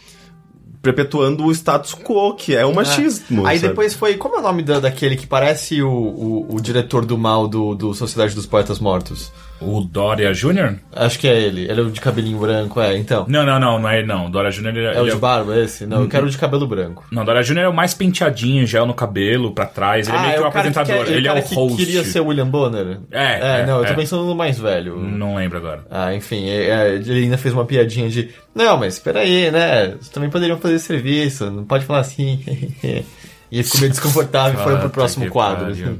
perpetuando 0.80 1.44
o 1.44 1.50
status 1.50 1.92
quo, 1.94 2.34
que 2.36 2.54
é 2.54 2.64
o 2.64 2.72
machismo. 2.72 3.44
Aí 3.44 3.58
sabe? 3.58 3.70
depois 3.70 3.94
foi. 3.94 4.14
Como 4.14 4.36
é 4.36 4.38
o 4.38 4.42
nome 4.42 4.62
da, 4.62 4.78
daquele 4.78 5.16
que 5.16 5.26
parece 5.26 5.82
o, 5.82 5.90
o, 5.90 6.54
o 6.54 6.60
diretor 6.60 7.04
do 7.04 7.18
mal 7.18 7.48
do, 7.48 7.74
do 7.74 7.92
Sociedade 7.94 8.32
dos 8.34 8.46
Poetas 8.46 8.78
Mortos? 8.78 9.32
O 9.58 9.80
Dória 9.80 10.34
Jr.? 10.34 10.74
Acho 10.94 11.18
que 11.18 11.26
é 11.26 11.40
ele. 11.40 11.62
Ele 11.62 11.80
é 11.80 11.82
o 11.82 11.90
de 11.90 11.98
cabelinho 12.00 12.38
branco, 12.38 12.78
é, 12.78 12.96
então. 12.96 13.24
Não, 13.26 13.44
não, 13.46 13.58
não, 13.58 13.78
não 13.78 13.88
é 13.88 13.98
ele 13.98 14.06
não. 14.06 14.26
O 14.26 14.30
Dória 14.30 14.50
Jr. 14.50 14.66
ele- 14.68 14.84
É 14.86 15.00
o 15.00 15.08
de 15.08 15.16
barba 15.16 15.56
esse? 15.58 15.86
Não, 15.86 16.02
eu 16.02 16.08
quero 16.08 16.26
o 16.26 16.30
de 16.30 16.36
cabelo 16.36 16.66
branco. 16.66 17.04
Não, 17.10 17.22
o 17.22 17.24
Dória 17.24 17.42
Jr. 17.42 17.58
é 17.60 17.68
o 17.68 17.72
mais 17.72 17.94
penteadinho, 17.94 18.66
gel 18.66 18.84
no 18.86 18.92
cabelo, 18.92 19.52
pra 19.52 19.64
trás. 19.64 20.08
Ele 20.08 20.16
é 20.16 20.20
meio 20.20 20.32
que 20.34 20.40
o 20.40 20.44
Ah, 20.46 20.50
cara 20.52 20.70
que 20.70 20.78
apresentador. 20.78 21.06
quer- 21.06 21.12
ele 21.16 21.26
é 21.28 21.32
o 21.32 21.42
que 21.42 21.54
host. 21.54 21.76
queria 21.76 22.04
ser 22.04 22.20
o 22.20 22.26
William 22.26 22.48
Bonner? 22.48 22.98
É, 23.10 23.60
é, 23.62 23.66
não, 23.66 23.78
eu 23.78 23.84
tô 23.86 23.92
é. 23.92 23.96
pensando 23.96 24.24
no 24.24 24.34
mais 24.34 24.58
velho. 24.58 24.96
Não 25.00 25.36
lembro 25.36 25.56
agora. 25.56 25.86
Ah, 25.90 26.14
enfim, 26.14 26.48
é, 26.50 26.64
é, 26.68 26.94
ele 26.96 27.24
ainda 27.24 27.38
fez 27.38 27.54
uma 27.54 27.64
piadinha 27.64 28.10
de. 28.10 28.28
Não, 28.54 28.76
mas 28.76 28.98
peraí, 28.98 29.50
né? 29.50 29.86
Vocês 29.92 30.10
também 30.10 30.28
poderiam 30.28 30.58
fazer 30.58 30.78
serviço, 30.78 31.50
não 31.50 31.64
pode 31.64 31.84
falar 31.86 32.00
assim. 32.00 32.40
e 32.84 33.04
ele 33.52 33.62
ficou 33.64 33.80
meio 33.80 33.90
desconfortável 33.92 34.60
e 34.60 34.62
foi 34.62 34.76
pro 34.76 34.90
próximo 34.90 35.24
que 35.24 35.30
quadro. 35.30 35.64
pariu. 35.66 35.98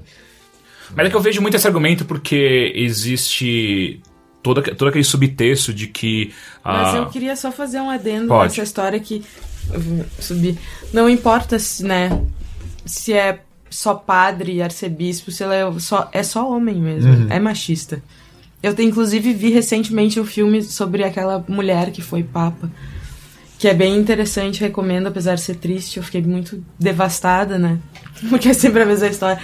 Mas 0.95 1.07
é 1.07 1.11
que 1.11 1.17
eu 1.17 1.21
vejo 1.21 1.41
muito 1.41 1.57
esse 1.57 1.67
argumento 1.67 2.05
porque 2.05 2.73
existe 2.75 4.01
todo, 4.43 4.63
todo 4.63 4.89
aquele 4.89 5.05
subtexto 5.05 5.73
de 5.73 5.87
que. 5.89 6.33
Mas 6.65 6.95
ah, 6.95 6.99
eu 6.99 7.07
queria 7.07 7.35
só 7.37 7.51
fazer 7.51 7.81
um 7.81 7.91
adendo 7.91 8.29
Pode. 8.29 8.51
nessa 8.51 8.63
história 8.63 9.01
que 9.01 9.23
subir. 10.21 10.57
Não 10.93 11.09
importa 11.11 11.59
se, 11.59 11.85
né, 11.85 12.23
se 12.85 13.13
é 13.13 13.41
só 13.69 13.95
padre 13.95 14.63
arcebispo, 14.63 15.31
se 15.31 15.43
ela 15.43 15.55
é 15.55 15.79
só, 15.81 16.09
é 16.13 16.23
só 16.23 16.49
homem 16.49 16.77
mesmo. 16.77 17.27
É 17.31 17.39
machista. 17.41 18.03
Eu 18.63 18.75
te- 18.75 18.83
inclusive 18.83 19.33
vi 19.33 19.51
recentemente 19.51 20.19
um 20.21 20.25
filme 20.25 20.63
sobre 20.63 21.05
aquela 21.05 21.45
mulher 21.49 21.91
que 21.91 22.01
foi 22.03 22.23
papa. 22.23 22.71
Que 23.59 23.69
é 23.69 23.75
bem 23.75 23.97
interessante, 23.97 24.61
recomendo, 24.61 25.07
apesar 25.07 25.35
de 25.35 25.41
ser 25.41 25.57
triste. 25.57 25.97
Eu 25.97 26.03
fiquei 26.03 26.23
muito 26.23 26.63
devastada, 26.79 27.59
né? 27.59 27.79
Porque 28.29 28.51
é 28.51 28.53
sempre 28.53 28.83
a 28.83 28.87
mesma 28.87 29.07
história. 29.09 29.43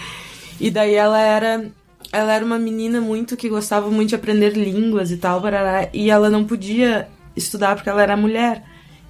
E 0.61 0.70
daí 0.70 0.94
ela 0.94 1.20
era. 1.20 1.70
Ela 2.12 2.34
era 2.34 2.44
uma 2.44 2.59
menina 2.59 3.00
muito 3.00 3.36
que 3.36 3.48
gostava 3.48 3.90
muito 3.90 4.11
de 4.11 4.14
aprender 4.14 4.50
línguas 4.50 5.11
e 5.11 5.16
tal, 5.16 5.40
barará, 5.40 5.88
e 5.94 6.11
ela 6.11 6.28
não 6.28 6.44
podia 6.44 7.09
estudar 7.34 7.74
porque 7.74 7.88
ela 7.88 8.03
era 8.03 8.16
mulher. 8.16 8.62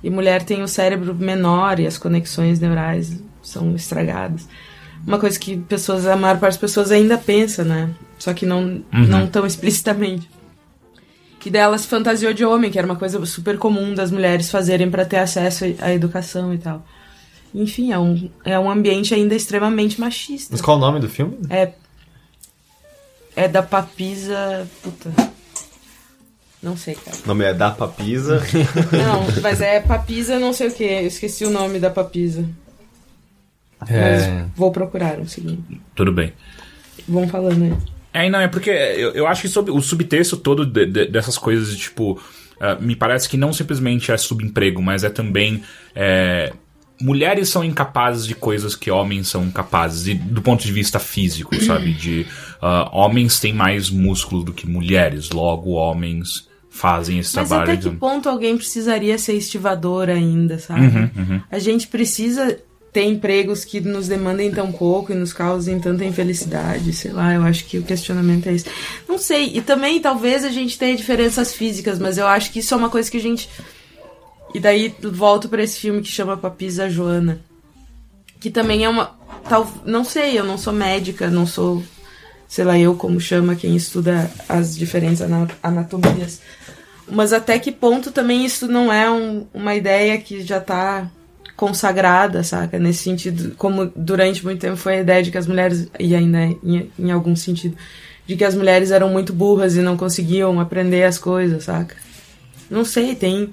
E 0.03 0.11
mulher 0.11 0.43
tem 0.43 0.63
o 0.63 0.69
cérebro 0.69 1.15
menor 1.15 1.81
e 1.81 1.87
as 1.87 1.99
conexões 1.99 2.61
neurais 2.61 3.21
são 3.43 3.75
estragadas. 3.75 4.49
Uma 5.07 5.19
coisa 5.19 5.39
que 5.39 5.57
pessoas, 5.57 6.07
a 6.07 6.17
maior 6.17 6.39
parte 6.39 6.53
das 6.53 6.61
pessoas 6.61 6.93
ainda 6.93 7.19
pensa, 7.19 7.65
né? 7.65 7.91
Só 8.19 8.33
que 8.33 8.47
não, 8.47 8.85
não 8.93 9.27
tão 9.27 9.45
explicitamente. 9.45 10.31
Que 11.41 11.51
dela 11.51 11.77
se 11.77 11.89
fantasiou 11.89 12.33
de 12.33 12.45
homem, 12.45 12.71
que 12.71 12.79
era 12.79 12.87
uma 12.87 12.95
coisa 12.95 13.25
super 13.27 13.59
comum 13.59 13.95
das 13.95 14.13
mulheres 14.13 14.49
fazerem 14.49 14.89
para 14.89 15.05
ter 15.05 15.17
acesso 15.17 15.65
à 15.81 15.93
educação 15.93 16.55
e 16.55 16.59
tal. 16.59 16.87
Enfim, 17.55 17.93
é 17.93 17.99
um, 17.99 18.31
é 18.45 18.59
um 18.59 18.71
ambiente 18.71 19.15
ainda 19.15 19.35
extremamente 19.35 20.01
machista. 20.01 20.49
Mas 20.53 20.61
qual 20.61 20.77
o 20.77 20.81
nome 20.81 21.01
do 21.01 21.09
filme? 21.09 21.39
É. 21.51 21.73
É 23.37 23.49
da 23.49 23.63
papisa. 23.63 24.67
Puta. 24.83 25.13
Não 26.63 26.77
sei, 26.77 26.95
cara. 26.95 27.17
O 27.25 27.29
nome 27.29 27.45
é 27.45 27.53
Da 27.53 27.71
Papisa. 27.73 28.41
Não, 28.93 29.27
mas 29.43 29.61
é 29.61 29.81
papisa 29.81 30.39
não 30.39 30.53
sei 30.53 30.69
o 30.69 30.73
que. 30.73 30.85
Eu 30.85 31.07
esqueci 31.09 31.45
o 31.45 31.51
nome 31.51 31.81
da 31.81 31.91
papisa. 31.91 32.49
Mas 33.81 34.49
vou 34.55 34.71
procurar 34.71 35.19
um 35.19 35.27
segundo. 35.27 35.63
Tudo 35.95 36.13
bem. 36.13 36.33
Vão 37.09 37.27
falando 37.29 37.65
aí. 37.65 37.75
É, 38.15 38.29
não, 38.31 38.39
é 38.41 38.47
porque 38.47 38.71
eu, 38.71 39.11
eu 39.13 39.27
acho 39.27 39.43
que 39.43 39.49
sob- 39.49 39.71
o 39.73 39.81
subtexto 39.81 40.37
todo 40.37 40.65
de- 40.65 40.87
de- 40.87 41.07
dessas 41.07 41.37
coisas, 41.37 41.71
de, 41.71 41.79
tipo, 41.79 42.23
ah, 42.61 42.77
me 42.77 42.95
parece 42.95 43.29
que 43.29 43.37
não 43.37 43.53
simplesmente 43.53 44.13
é 44.13 44.17
subemprego, 44.17 44.81
mas 44.81 45.03
é 45.03 45.11
também 45.11 45.65
é, 45.97 46.53
mulheres 47.03 47.49
são 47.49 47.65
incapazes 47.65 48.27
de 48.27 48.35
coisas 48.35 48.75
que 48.77 48.91
homens 48.91 49.29
são 49.29 49.51
capazes, 49.51 50.07
e, 50.07 50.15
do 50.15 50.41
ponto 50.41 50.65
de 50.65 50.73
vista 50.73 50.99
físico, 50.99 51.55
sabe? 51.65 51.93
De 51.93 52.27
uh, 52.63 52.89
homens 52.93 53.41
têm 53.41 53.53
mais 53.53 53.91
músculo 53.91 54.43
do 54.45 54.53
que 54.53 54.67
mulheres, 54.69 55.31
logo 55.31 55.71
homens 55.73 56.49
fazem 56.71 57.19
esse 57.19 57.37
Mas 57.37 57.49
trabalho. 57.49 57.71
até 57.73 57.83
que 57.83 57.91
de- 57.91 57.97
ponto 57.97 58.29
alguém 58.29 58.57
precisaria 58.57 59.19
ser 59.19 59.35
estivador 59.35 60.09
ainda, 60.09 60.59
sabe? 60.59 60.87
Uhum, 60.87 61.41
A 61.51 61.59
gente 61.59 61.87
precisa 61.87 62.59
ter 62.93 63.05
empregos 63.05 63.65
que 63.65 63.81
nos 63.81 64.07
demandem 64.09 64.51
tão 64.51 64.71
pouco 64.71 65.13
e 65.13 65.15
nos 65.15 65.33
causem 65.33 65.79
tanta 65.81 66.05
infelicidade, 66.05 66.93
sei 66.93 67.11
lá, 67.11 67.33
eu 67.35 67.43
acho 67.43 67.65
que 67.65 67.79
o 67.79 67.83
questionamento 67.83 68.47
é 68.49 68.55
esse. 68.55 68.67
Não 69.09 69.17
sei, 69.19 69.51
e 69.57 69.61
também 69.63 69.99
talvez 70.01 70.45
a 70.45 70.51
gente 70.51 70.79
tenha 70.79 70.95
diferenças 70.97 71.55
físicas, 71.55 71.99
mas 71.99 72.17
eu 72.19 72.27
acho 72.27 72.51
que 72.53 72.59
isso 72.61 72.73
é 72.75 72.77
uma 72.77 72.91
coisa 72.91 73.11
que 73.11 73.17
a 73.17 73.21
gente. 73.21 73.49
E 74.55 74.61
daí 74.61 74.95
volto 75.03 75.49
pra 75.49 75.63
esse 75.63 75.79
filme 75.81 76.03
que 76.03 76.09
chama 76.11 76.37
Papisa 76.37 76.89
Joana. 76.91 77.41
Que 78.41 78.51
também 78.51 78.85
é 78.85 78.89
uma. 78.89 79.17
Tal, 79.49 79.71
não 79.85 80.05
sei, 80.05 80.39
eu 80.39 80.45
não 80.45 80.59
sou 80.59 80.73
médica, 80.73 81.31
não 81.31 81.47
sou. 81.47 81.83
Sei 82.49 82.65
lá, 82.65 82.79
eu 82.79 82.95
como 82.95 83.19
chama 83.19 83.55
quem 83.57 83.75
estuda 83.77 84.31
as 84.49 84.77
diferentes 84.77 85.23
ana- 85.23 85.49
anatomias. 85.63 86.41
Mas 87.11 87.33
até 87.33 87.59
que 87.59 87.73
ponto 87.73 88.11
também 88.13 88.45
isso 88.45 88.69
não 88.69 88.93
é 88.93 89.11
um- 89.11 89.47
uma 89.55 89.75
ideia 89.75 90.19
que 90.19 90.43
já 90.43 90.61
tá 90.61 91.11
consagrada, 91.57 92.43
saca? 92.43 92.79
Nesse 92.79 93.03
sentido, 93.05 93.55
como 93.57 93.91
durante 93.97 94.45
muito 94.45 94.61
tempo 94.61 94.77
foi 94.77 94.97
a 94.97 95.01
ideia 95.01 95.23
de 95.23 95.31
que 95.31 95.39
as 95.39 95.47
mulheres, 95.47 95.89
e 95.99 96.15
ainda 96.15 96.41
é 96.41 96.57
em, 96.63 96.91
em 96.99 97.11
algum 97.11 97.35
sentido, 97.37 97.77
de 98.27 98.37
que 98.37 98.45
as 98.45 98.55
mulheres 98.55 98.91
eram 98.91 99.09
muito 99.09 99.33
burras 99.33 99.77
e 99.77 99.81
não 99.81 99.97
conseguiam 99.97 100.61
aprender 100.61 101.05
as 101.05 101.19
coisas, 101.19 101.65
saca? 101.65 101.97
Não 102.71 102.85
sei, 102.85 103.15
tem, 103.15 103.53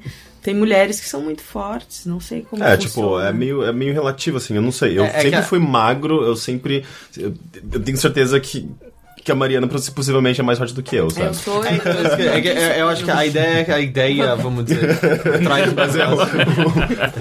tem 0.50 0.56
mulheres 0.56 1.00
que 1.00 1.08
são 1.08 1.22
muito 1.22 1.44
fortes, 1.44 2.08
não 2.08 2.20
sei 2.20 2.42
como 2.42 2.64
É, 2.64 2.72
funciona. 2.76 2.78
tipo, 2.90 3.20
é 3.20 3.32
meio, 3.32 3.64
é 3.64 3.72
meio 3.72 3.94
relativo, 3.94 4.38
assim, 4.38 4.56
eu 4.56 4.64
não 4.64 4.72
sei. 4.72 4.98
Eu 4.98 5.06
É- 5.06 5.10
é 5.18 5.22
sempre 5.22 5.36
a- 5.36 5.44
fui 5.44 5.60
magro, 5.60 6.24
eu 6.24 6.36
sempre. 6.36 6.84
Eu, 7.16 7.36
eu 7.72 7.80
tenho 7.80 7.96
certeza 8.00 8.40
que, 8.40 8.68
que 9.24 9.32
a 9.32 9.36
Mariana 9.36 9.68
possi- 9.68 9.92
possivelmente 9.92 10.42
é 10.42 10.44
mais 10.44 10.58
forte 10.58 10.74
do 10.74 10.82
que 10.82 10.96
eu, 10.96 11.08
sabe? 11.12 11.28
Eu 11.28 11.34
sou... 11.36 11.64
É, 11.64 11.70
é 11.70 12.40
é 12.48 12.78
é- 12.78 12.82
eu 12.82 12.90
acho 12.90 13.04
que 13.04 13.12
a 13.12 13.24
ideia, 13.28 13.60
é 13.60 13.64
que 13.64 13.72
a 13.72 13.80
ideia, 13.80 14.36
vamos 14.36 14.66
dizer, 14.66 14.98
trás 15.44 15.72
Mas 15.74 15.96
é 15.96 16.08
do 16.08 16.16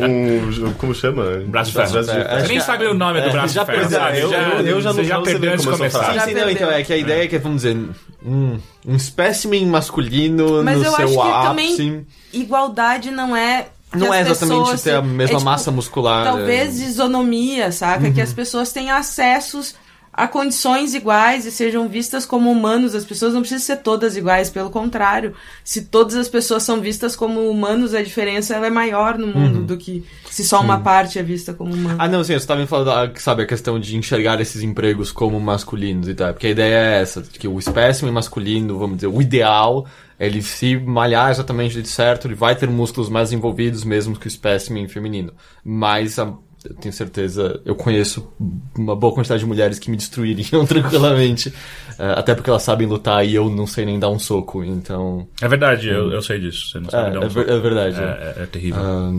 um, 0.03 0.69
um- 0.69 0.73
Como 0.75 0.95
chama? 0.95 1.25
Braço 1.47 1.71
de 1.71 1.77
ferro. 1.77 1.93
Braço 1.93 2.11
de 2.13 2.19
É, 2.19 2.41
Você 2.41 2.49
nem 2.49 2.61
sabe 2.61 2.87
o 2.87 2.95
nome 2.95 3.21
do 3.21 3.29
é, 3.29 3.33
braço 3.33 3.53
já 3.55 3.65
de 3.65 3.73
ferro. 3.73 4.17
eu- 4.17 4.33
eu- 4.33 4.67
eu 4.67 4.81
já 4.81 4.93
não- 4.95 5.05
já 5.05 5.21
perdeu 5.21 5.53
antes 5.53 5.67
de 5.67 5.71
começar. 5.71 6.15
Sim, 6.15 6.21
sim, 6.31 6.35
não, 6.35 6.49
então, 6.49 6.71
é 6.71 6.83
que 6.83 6.93
a 6.95 6.97
ideia 6.97 7.25
é 7.25 7.27
que, 7.27 7.37
vamos 7.39 7.63
dizer, 7.63 7.77
um, 8.25 8.59
um 8.87 8.97
espécimen 8.97 9.67
masculino 9.67 10.63
Mas 10.63 10.79
no 10.79 10.85
eu 10.85 10.93
seu 10.93 11.05
acho 11.05 11.13
que 11.15 11.21
ápice. 11.21 11.77
também 11.77 12.07
igualdade 12.33 13.11
não 13.11 13.37
é. 13.37 13.69
Não 13.95 14.13
é 14.13 14.21
exatamente 14.21 14.61
pessoas- 14.61 14.83
ter 14.83 14.95
a 14.95 15.03
mesma 15.03 15.23
é, 15.25 15.27
tipo, 15.39 15.45
massa 15.45 15.71
muscular. 15.71 16.25
Talvez 16.25 16.81
é. 16.81 16.85
isonomia, 16.85 17.73
saca? 17.73 18.11
Que 18.11 18.21
as 18.21 18.33
pessoas 18.33 18.71
tenham 18.71 18.97
acessos 18.97 19.75
a 20.19 20.27
condições 20.29 20.95
iguais 20.95 21.47
e 21.47 21.51
sejam 21.53 21.89
vistas 21.89 22.27
como 22.27 22.51
humanos. 22.51 22.95
As 22.95 23.05
pessoas 23.05 23.33
não 23.35 23.41
precisam 23.41 23.65
ser 23.65 23.83
todas 23.83 24.17
iguais, 24.17 24.51
pelo 24.51 24.69
contrário. 24.71 25.35
Se 25.63 25.83
todas 25.83 26.15
as 26.17 26.29
pessoas 26.29 26.63
são 26.65 26.81
vistas 26.81 27.15
como 27.15 27.49
humanos, 27.49 27.95
a 27.95 28.03
diferença 28.03 28.55
ela 28.55 28.67
é 28.67 28.71
maior 28.71 29.17
no 29.17 29.27
mundo 29.29 29.63
do 29.63 29.77
que 29.77 30.05
se 30.31 30.45
só 30.45 30.61
uma 30.61 30.81
parte 30.81 31.19
é 31.19 31.23
vista 31.23 31.55
como 31.55 31.73
humana. 31.73 31.97
Ah, 31.99 32.09
não, 32.09 32.25
sim, 32.25 32.33
você 32.33 32.39
estava 32.39 32.61
me 32.61 32.67
falando, 32.67 32.91
ah, 32.91 33.11
sabe, 33.17 33.43
a 33.45 33.47
questão 33.47 33.79
de 33.79 33.97
enxergar 33.97 34.41
esses 34.41 34.63
empregos 34.63 35.13
como 35.13 35.39
masculinos 35.41 36.09
e 36.09 36.15
tal. 36.15 36.33
Porque 36.33 36.49
a 36.49 36.51
ideia 36.51 36.75
é 36.75 37.01
essa, 37.03 37.23
que 37.23 37.47
o 37.47 37.59
espécimen 37.59 38.13
masculino, 38.13 38.77
vamos 38.79 38.97
dizer, 38.97 39.07
o 39.07 39.23
ideal, 39.23 39.87
ele 40.19 40.43
se 40.43 40.77
malhar 40.77 41.31
exatamente 41.31 41.75
jeito 41.75 41.89
certo, 41.89 42.27
ele 42.27 42.35
vai 42.35 42.57
ter 42.57 42.69
músculos 42.69 43.09
mais 43.09 43.33
envolvidos 43.33 43.85
mesmo 43.85 44.17
que 44.19 44.27
o 44.27 44.29
espécimen 44.29 44.89
feminino. 44.89 45.33
Mas 45.65 46.19
a- 46.19 46.33
eu 46.65 46.75
tenho 46.75 46.93
certeza, 46.93 47.61
eu 47.65 47.75
conheço 47.75 48.33
uma 48.77 48.95
boa 48.97 49.13
quantidade 49.15 49.41
de 49.41 49.47
mulheres 49.47 49.79
que 49.79 49.91
me 49.91 49.97
destruiriam 49.97 50.65
tranquilamente. 50.67 51.53
eh, 51.99 52.15
até 52.17 52.35
porque 52.35 52.51
elas 52.51 52.63
sabem 52.63 52.87
lutar 52.87 53.27
e 53.27 53.35
eu 53.35 53.49
não 53.51 53.67
sei 53.67 53.85
nem 53.85 53.99
dar 53.99 54.11
um 54.11 54.19
soco, 54.19 54.63
então. 54.65 55.27
É 55.41 55.49
verdade, 55.49 55.89
eu, 55.89 56.11
eu 56.13 56.23
sei 56.23 56.39
disso. 56.41 56.71
Você 56.71 56.81
não 56.81 56.89
É, 56.89 56.91
sabe 56.91 57.13
dar 57.13 57.21
um 57.21 57.25
é, 57.25 57.29
ver- 57.29 57.49
é 57.49 57.59
verdade. 57.61 57.97
É, 58.01 58.35
é- 58.39 58.43
é 58.43 58.47
terrível. 58.47 58.81
Ah, 58.83 59.13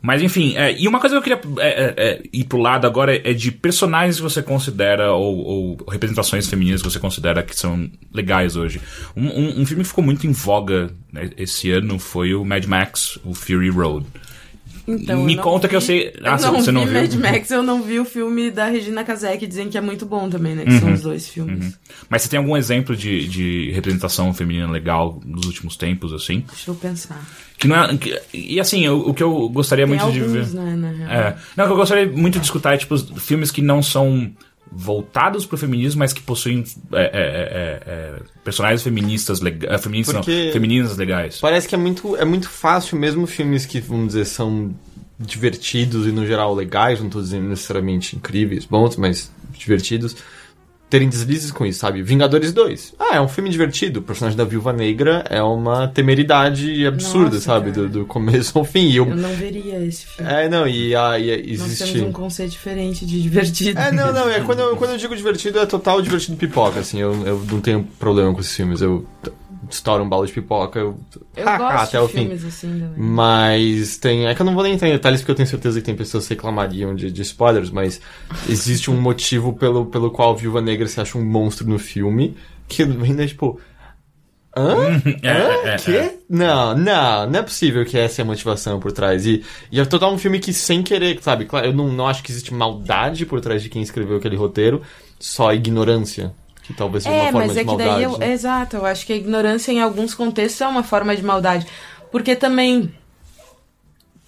Mas 0.00 0.22
enfim, 0.22 0.54
é, 0.56 0.78
e 0.80 0.86
uma 0.86 1.00
coisa 1.00 1.20
que 1.20 1.32
eu 1.32 1.38
queria 1.38 1.62
é, 1.64 1.68
é, 1.68 1.94
é, 1.96 2.22
ir 2.32 2.44
pro 2.44 2.58
lado 2.58 2.86
agora 2.86 3.16
é 3.28 3.32
de 3.34 3.50
personagens 3.50 4.16
que 4.16 4.22
você 4.22 4.40
considera, 4.40 5.12
ou, 5.12 5.36
ou 5.38 5.76
representações 5.90 6.46
femininas 6.48 6.80
que 6.82 6.88
você 6.88 7.00
considera 7.00 7.42
que 7.42 7.54
são 7.56 7.90
legais 8.14 8.54
hoje. 8.54 8.80
Um, 9.16 9.26
um- 9.26 9.60
um 9.62 9.66
filme 9.66 9.82
que 9.82 9.88
ficou 9.88 10.04
muito 10.04 10.24
em 10.26 10.30
voga 10.32 10.88
né, 11.12 11.30
esse 11.36 11.70
ano 11.72 11.98
foi 11.98 12.32
o 12.32 12.44
Mad 12.44 12.64
Max, 12.66 13.18
o 13.24 13.34
Fury 13.34 13.70
Road. 13.70 14.06
Então, 14.88 15.22
Me 15.22 15.36
conta 15.36 15.68
que 15.68 15.76
eu 15.76 15.80
vi- 15.80 15.86
sei- 15.86 16.12
Ah, 16.24 16.32
eu 16.32 16.38
você- 16.38 16.46
não 16.46 16.54
você 16.62 16.72
não 16.72 16.86
vi 16.86 16.92
viu? 16.92 17.00
Mad 17.02 17.14
Max, 17.34 17.50
eu 17.50 17.62
não 17.62 17.82
vi 17.82 18.00
o 18.00 18.04
filme 18.06 18.50
da 18.50 18.66
Regina 18.66 19.04
Casé, 19.04 19.36
que 19.36 19.46
dizem 19.46 19.68
que 19.68 19.76
é 19.76 19.80
muito 19.82 20.06
bom 20.06 20.30
também, 20.30 20.54
né? 20.54 20.64
Que 20.64 20.72
Uhum. 20.72 20.80
são 20.80 20.92
os 20.94 21.02
dois 21.02 21.28
filmes. 21.28 21.78
Mas 22.08 22.22
você 22.22 22.28
tem 22.30 22.38
algum 22.38 22.56
exemplo 22.56 22.96
de, 22.96 23.28
de 23.28 23.70
representação 23.72 24.32
feminina 24.32 24.70
legal 24.70 25.20
nos 25.26 25.44
últimos 25.46 25.76
tempos, 25.76 26.12
assim? 26.14 26.42
Deixa 26.48 26.70
eu 26.70 26.74
pensar. 26.74 27.20
Que 27.58 27.68
não 27.68 27.76
é, 27.84 27.96
que- 27.98 28.18
e 28.32 28.58
assim, 28.60 28.88
o, 28.88 29.08
o 29.10 29.14
que 29.14 29.22
eu 29.22 29.48
gostaria 29.50 29.86
Tem 29.86 29.96
muito 29.96 30.10
de 30.12 30.20
ver. 30.20 30.38
alguns, 30.38 30.54
né, 30.54 30.76
na 30.76 30.90
real. 30.90 31.10
É. 31.10 31.36
Não, 31.56 31.64
o 31.64 31.66
que 31.68 31.72
eu 31.72 31.76
gostaria 31.76 32.06
muito 32.06 32.38
de 32.38 32.44
escutar 32.46 32.74
é 32.74 32.78
tipo 32.78 32.96
filmes 33.20 33.50
que 33.50 33.60
não 33.60 33.82
são 33.82 34.30
voltados 34.70 35.46
pro 35.46 35.56
feminismo, 35.56 36.00
mas 36.00 36.12
que 36.12 36.22
possuem 36.22 36.64
é, 36.92 37.02
é, 37.02 37.02
é, 37.02 37.82
é, 37.86 38.22
personagens 38.44 38.82
feministas 38.82 39.40
legais, 39.40 39.80
feministas 39.82 40.14
não, 40.14 40.22
femininas 40.22 40.96
legais. 40.96 41.38
Parece 41.40 41.66
que 41.68 41.74
é 41.74 41.78
muito, 41.78 42.16
é 42.16 42.24
muito 42.24 42.48
fácil, 42.48 42.98
mesmo 42.98 43.26
filmes 43.26 43.66
que, 43.66 43.80
vamos 43.80 44.08
dizer, 44.08 44.24
são 44.26 44.74
divertidos 45.18 46.06
e 46.06 46.12
no 46.12 46.26
geral 46.26 46.54
legais, 46.54 47.00
não 47.00 47.08
tô 47.08 47.20
dizendo 47.20 47.48
necessariamente 47.48 48.14
incríveis, 48.14 48.64
bons, 48.64 48.96
mas 48.96 49.32
divertidos, 49.52 50.16
terem 50.88 51.08
deslizes 51.08 51.50
com 51.50 51.66
isso, 51.66 51.80
sabe? 51.80 52.02
Vingadores 52.02 52.52
2. 52.52 52.94
Ah, 52.98 53.16
é 53.16 53.20
um 53.20 53.28
filme 53.28 53.50
divertido. 53.50 54.00
O 54.00 54.02
personagem 54.02 54.36
da 54.36 54.44
Viúva 54.44 54.72
Negra 54.72 55.24
é 55.28 55.42
uma 55.42 55.86
temeridade 55.88 56.86
absurda, 56.86 57.34
Nossa, 57.34 57.40
sabe? 57.40 57.70
Do, 57.70 57.88
do 57.88 58.06
começo 58.06 58.58
ao 58.58 58.64
fim. 58.64 58.90
Eu... 58.92 59.06
Eu 59.06 59.16
não 59.16 59.34
veria 59.34 59.84
esse 59.84 60.06
filme. 60.06 60.30
É, 60.32 60.48
não, 60.48 60.66
e, 60.66 60.94
a, 60.94 61.18
e 61.18 61.30
a- 61.32 61.36
Nós 61.36 61.66
existe. 61.66 61.92
temos 61.92 62.08
um 62.08 62.12
conceito 62.12 62.50
diferente 62.52 63.04
de 63.04 63.20
divertido. 63.22 63.78
É, 63.78 63.92
não, 63.92 64.12
não, 64.12 64.30
é 64.30 64.40
quando 64.46 64.60
eu, 64.60 64.76
quando 64.76 64.92
eu 64.92 64.96
digo 64.98 65.14
divertido, 65.14 65.58
é 65.58 65.66
total 65.66 66.00
divertido 66.00 66.36
pipoca, 66.36 66.80
assim, 66.80 66.98
eu, 67.00 67.12
eu 67.26 67.42
não 67.50 67.60
tenho 67.60 67.86
problema 67.98 68.32
com 68.32 68.40
esses 68.40 68.54
filmes, 68.56 68.80
eu 68.80 69.04
estouro 69.74 70.02
um 70.04 70.08
balo 70.08 70.26
de 70.26 70.32
pipoca, 70.32 70.78
eu, 70.78 70.98
Eu 71.36 71.48
ha, 71.48 71.56
gosto 71.58 71.74
até 71.74 71.98
de 71.98 72.04
o 72.04 72.08
fim. 72.08 72.18
filmes 72.20 72.44
assim 72.44 72.68
também. 72.80 72.92
Mas 72.96 73.96
tem. 73.98 74.26
É 74.26 74.34
que 74.34 74.42
eu 74.42 74.46
não 74.46 74.54
vou 74.54 74.62
nem 74.62 74.74
entrar 74.74 74.88
em 74.88 74.92
detalhes 74.92 75.20
porque 75.20 75.32
eu 75.32 75.36
tenho 75.36 75.48
certeza 75.48 75.80
que 75.80 75.86
tem 75.86 75.94
pessoas 75.96 76.26
que 76.26 76.34
reclamariam 76.34 76.94
de, 76.94 77.10
de 77.10 77.22
spoilers, 77.22 77.70
mas 77.70 78.00
existe 78.48 78.90
um 78.90 79.00
motivo 79.00 79.52
pelo, 79.52 79.86
pelo 79.86 80.10
qual 80.10 80.32
a 80.32 80.36
Viúva 80.36 80.60
Negra 80.60 80.86
se 80.88 81.00
acha 81.00 81.16
um 81.18 81.24
monstro 81.24 81.68
no 81.68 81.78
filme, 81.78 82.36
que 82.68 82.82
ainda 82.82 83.24
é 83.24 83.26
tipo. 83.26 83.60
Hã? 84.56 84.74
É, 85.22 85.30
Hã? 85.30 85.34
é, 85.64 85.74
é, 85.74 85.76
Quê? 85.76 85.90
é. 85.92 86.18
Não, 86.28 86.76
não, 86.76 87.30
não 87.30 87.38
é 87.40 87.42
possível 87.42 87.84
que 87.84 87.96
essa 87.96 88.20
é 88.20 88.22
a 88.22 88.26
motivação 88.26 88.80
por 88.80 88.90
trás. 88.92 89.24
E, 89.24 89.44
e 89.70 89.78
é 89.78 89.84
total 89.84 90.12
um 90.12 90.18
filme 90.18 90.40
que, 90.40 90.52
sem 90.52 90.82
querer, 90.82 91.18
sabe? 91.22 91.44
Claro, 91.44 91.66
eu 91.66 91.72
não, 91.72 91.88
não 91.92 92.08
acho 92.08 92.22
que 92.22 92.30
existe 92.32 92.52
maldade 92.52 93.24
por 93.24 93.40
trás 93.40 93.62
de 93.62 93.68
quem 93.68 93.82
escreveu 93.82 94.16
aquele 94.16 94.36
roteiro, 94.36 94.82
só 95.20 95.52
ignorância. 95.52 96.32
Que 96.68 96.74
talvez 96.74 97.02
seja 97.02 97.16
uma 97.16 97.24
É, 97.24 97.32
forma 97.32 97.46
mas 97.48 97.52
de 97.54 97.58
é 97.58 97.62
que 97.62 97.66
maldade. 97.66 97.90
daí 97.90 98.02
eu, 98.04 98.22
exato, 98.22 98.76
eu 98.76 98.86
acho 98.86 99.04
que 99.06 99.12
a 99.12 99.16
ignorância 99.16 99.72
em 99.72 99.80
alguns 99.80 100.14
contextos 100.14 100.60
é 100.60 100.68
uma 100.68 100.84
forma 100.84 101.16
de 101.16 101.22
maldade. 101.22 101.66
Porque 102.12 102.36
também 102.36 102.92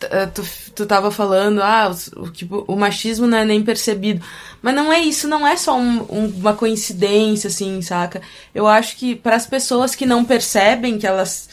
eh, 0.03 0.27
tu, 0.27 0.43
tu 0.75 0.87
tava 0.87 1.11
falando, 1.11 1.63
ah, 1.63 1.91
o, 2.17 2.31
tipo, 2.31 2.65
o 2.67 2.77
machismo 2.77 3.27
não 3.27 3.39
é 3.39 3.45
nem 3.45 3.63
percebido. 3.63 4.25
Mas 4.63 4.75
não 4.75 4.93
é 4.93 4.99
isso, 5.01 5.29
não 5.29 5.47
é 5.47 5.57
só 5.57 5.77
um- 5.79 6.01
um- 6.11 6.33
uma 6.39 6.55
coincidência, 6.55 7.49
assim, 7.49 7.83
saca? 7.83 8.23
Eu 8.55 8.67
acho 8.67 8.97
que 8.97 9.15
para 9.15 9.37
as 9.37 9.47
pessoas 9.47 9.95
que 9.95 10.07
não 10.07 10.25
percebem 10.25 10.99
que 10.99 11.07
elas 11.07 11.49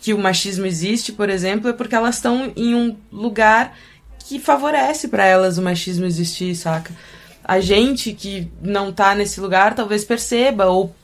que 0.00 0.14
o 0.14 0.18
machismo 0.18 0.64
existe, 0.64 1.12
por 1.12 1.28
exemplo, 1.28 1.68
é 1.68 1.74
porque 1.74 1.94
elas 1.94 2.14
estão 2.16 2.50
em 2.56 2.74
um 2.74 2.96
lugar 3.12 3.76
que 4.26 4.38
favorece 4.38 5.08
para 5.08 5.26
elas 5.26 5.58
o 5.58 5.62
machismo 5.62 6.06
existir, 6.06 6.54
saca? 6.54 6.90
A 7.44 7.60
gente 7.60 8.12
que 8.12 8.50
não 8.62 8.92
tá 8.92 9.14
nesse 9.14 9.40
lugar 9.40 9.74
talvez 9.74 10.04
perceba, 10.04 10.66
ou, 10.66 10.94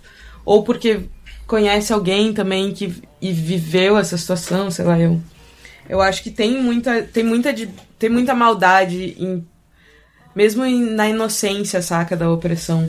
ou 0.45 0.63
porque 0.63 1.01
conhece 1.47 1.93
alguém 1.93 2.33
também 2.33 2.73
que 2.73 2.95
e 3.21 3.33
viveu 3.33 3.97
essa 3.97 4.17
situação, 4.17 4.71
sei 4.71 4.85
lá, 4.85 4.99
eu. 4.99 5.21
Eu 5.89 6.01
acho 6.01 6.23
que 6.23 6.31
tem 6.31 6.61
muita, 6.61 7.03
tem 7.03 7.23
muita, 7.23 7.55
tem 7.99 8.11
muita 8.11 8.35
maldade 8.35 9.17
em, 9.19 9.47
mesmo 10.35 10.65
em- 10.65 10.91
na 10.91 11.09
inocência, 11.09 11.81
saca, 11.81 12.17
da 12.17 12.31
opressão. 12.31 12.89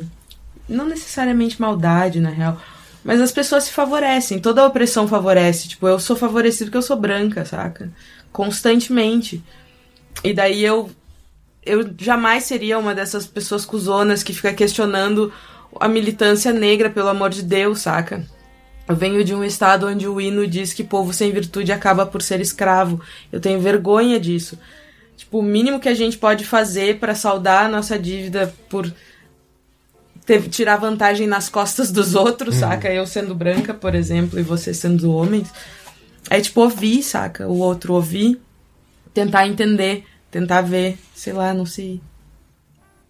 Não 0.67 0.85
necessariamente 0.85 1.61
maldade, 1.61 2.19
na 2.19 2.29
real. 2.29 2.59
Mas 3.03 3.21
as 3.21 3.31
pessoas 3.31 3.65
se 3.65 3.71
favorecem. 3.71 4.39
Toda 4.39 4.65
opressão 4.65 5.07
favorece. 5.07 5.69
Tipo, 5.69 5.87
eu 5.87 5.99
sou 5.99 6.15
favorecido 6.15 6.65
porque 6.65 6.77
eu 6.77 6.81
sou 6.81 6.97
branca, 6.97 7.45
saca? 7.45 7.89
Constantemente. 8.33 9.41
E 10.23 10.33
daí 10.33 10.63
eu. 10.63 10.89
Eu 11.67 11.89
jamais 11.99 12.43
seria 12.45 12.77
uma 12.79 12.95
dessas 12.95 13.25
pessoas 13.25 13.65
cuzonas 13.65 14.23
que 14.23 14.33
fica 14.33 14.53
questionando 14.53 15.31
a 15.79 15.87
militância 15.87 16.51
negra, 16.53 16.89
pelo 16.89 17.09
amor 17.09 17.29
de 17.29 17.43
Deus, 17.43 17.81
saca? 17.81 18.25
Eu 18.87 18.95
venho 18.95 19.23
de 19.23 19.35
um 19.35 19.43
estado 19.43 19.85
onde 19.87 20.07
o 20.07 20.19
hino 20.21 20.47
diz 20.47 20.73
que 20.73 20.83
povo 20.83 21.11
sem 21.13 21.31
virtude 21.31 21.71
acaba 21.71 22.05
por 22.05 22.21
ser 22.21 22.39
escravo. 22.39 23.01
Eu 23.31 23.39
tenho 23.39 23.59
vergonha 23.59 24.17
disso. 24.19 24.57
Tipo, 25.17 25.39
o 25.39 25.43
mínimo 25.43 25.79
que 25.79 25.89
a 25.89 25.93
gente 25.93 26.17
pode 26.17 26.45
fazer 26.45 26.97
pra 26.99 27.13
saldar 27.13 27.65
a 27.65 27.69
nossa 27.69 27.99
dívida 27.99 28.53
por 28.69 28.89
ter- 30.25 30.47
tirar 30.47 30.77
vantagem 30.77 31.27
nas 31.27 31.49
costas 31.49 31.91
dos 31.91 32.15
outros, 32.15 32.55
saca? 32.55 32.91
Eu 32.93 33.05
sendo 33.05 33.35
branca, 33.35 33.73
por 33.73 33.93
exemplo, 33.95 34.39
e 34.39 34.43
você 34.43 34.73
sendo 34.73 35.11
homem. 35.13 35.43
É 36.29 36.39
tipo 36.39 36.61
ouvir, 36.61 37.01
saca? 37.03 37.47
O 37.47 37.57
outro 37.59 37.93
ouvir, 37.93 38.39
tentar 39.13 39.47
entender, 39.47 40.05
tentar 40.31 40.61
ver, 40.61 40.97
sei 41.15 41.33
lá, 41.33 41.53
não 41.53 41.65
sei. 41.65 42.01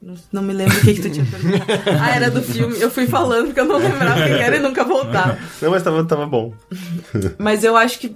Não, 0.01 0.15
não 0.31 0.41
me 0.43 0.53
lembro 0.53 0.77
o 0.77 0.81
que, 0.81 0.93
que 0.93 1.01
tu 1.01 1.09
tinha 1.09 1.25
perguntado. 1.25 1.65
Ah, 1.99 2.15
era 2.15 2.29
do 2.29 2.41
filme. 2.41 2.79
Eu 2.79 2.91
fui 2.91 3.07
falando 3.07 3.47
porque 3.47 3.59
eu 3.59 3.65
não 3.65 3.77
lembrava 3.77 4.23
quem 4.23 4.41
era 4.41 4.57
e 4.57 4.59
nunca 4.59 4.83
voltava. 4.83 5.37
Não, 5.61 5.71
mas 5.71 5.83
tava, 5.83 6.05
tava 6.05 6.25
bom. 6.27 6.53
Mas 7.37 7.63
eu 7.63 7.75
acho 7.75 7.99
que. 7.99 8.15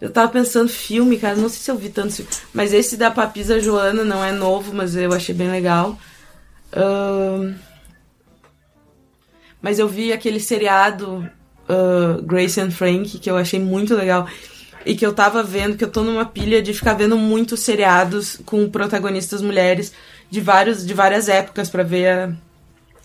Eu 0.00 0.10
tava 0.10 0.32
pensando 0.32 0.68
filme, 0.68 1.18
cara. 1.18 1.36
Não 1.36 1.48
sei 1.48 1.58
se 1.60 1.70
eu 1.70 1.76
vi 1.76 1.90
tanto 1.90 2.14
filme. 2.14 2.30
Mas 2.52 2.72
esse 2.72 2.96
da 2.96 3.10
Papisa 3.10 3.60
Joana 3.60 4.02
não 4.02 4.24
é 4.24 4.32
novo, 4.32 4.72
mas 4.74 4.96
eu 4.96 5.12
achei 5.12 5.34
bem 5.34 5.50
legal. 5.50 5.98
Ahn, 6.72 7.54
Mas 9.60 9.78
eu 9.78 9.86
vi 9.86 10.12
aquele 10.12 10.40
seriado 10.40 11.30
ah, 11.70 12.20
Grace 12.22 12.60
and 12.60 12.72
Frank, 12.72 13.18
que 13.18 13.30
eu 13.30 13.36
achei 13.36 13.60
muito 13.60 13.94
legal. 13.94 14.26
E 14.84 14.94
que 14.94 15.04
eu 15.04 15.12
tava 15.12 15.42
vendo, 15.42 15.76
que 15.76 15.84
eu 15.84 15.90
tô 15.90 16.02
numa 16.02 16.24
pilha 16.24 16.62
de 16.62 16.72
ficar 16.72 16.94
vendo 16.94 17.16
muitos 17.16 17.60
seriados 17.60 18.40
com 18.46 18.68
protagonistas 18.70 19.42
mulheres 19.42 19.92
de, 20.30 20.40
vários, 20.40 20.86
de 20.86 20.94
várias 20.94 21.28
épocas 21.28 21.68
pra 21.68 21.82
ver 21.82 22.08
a 22.08 22.32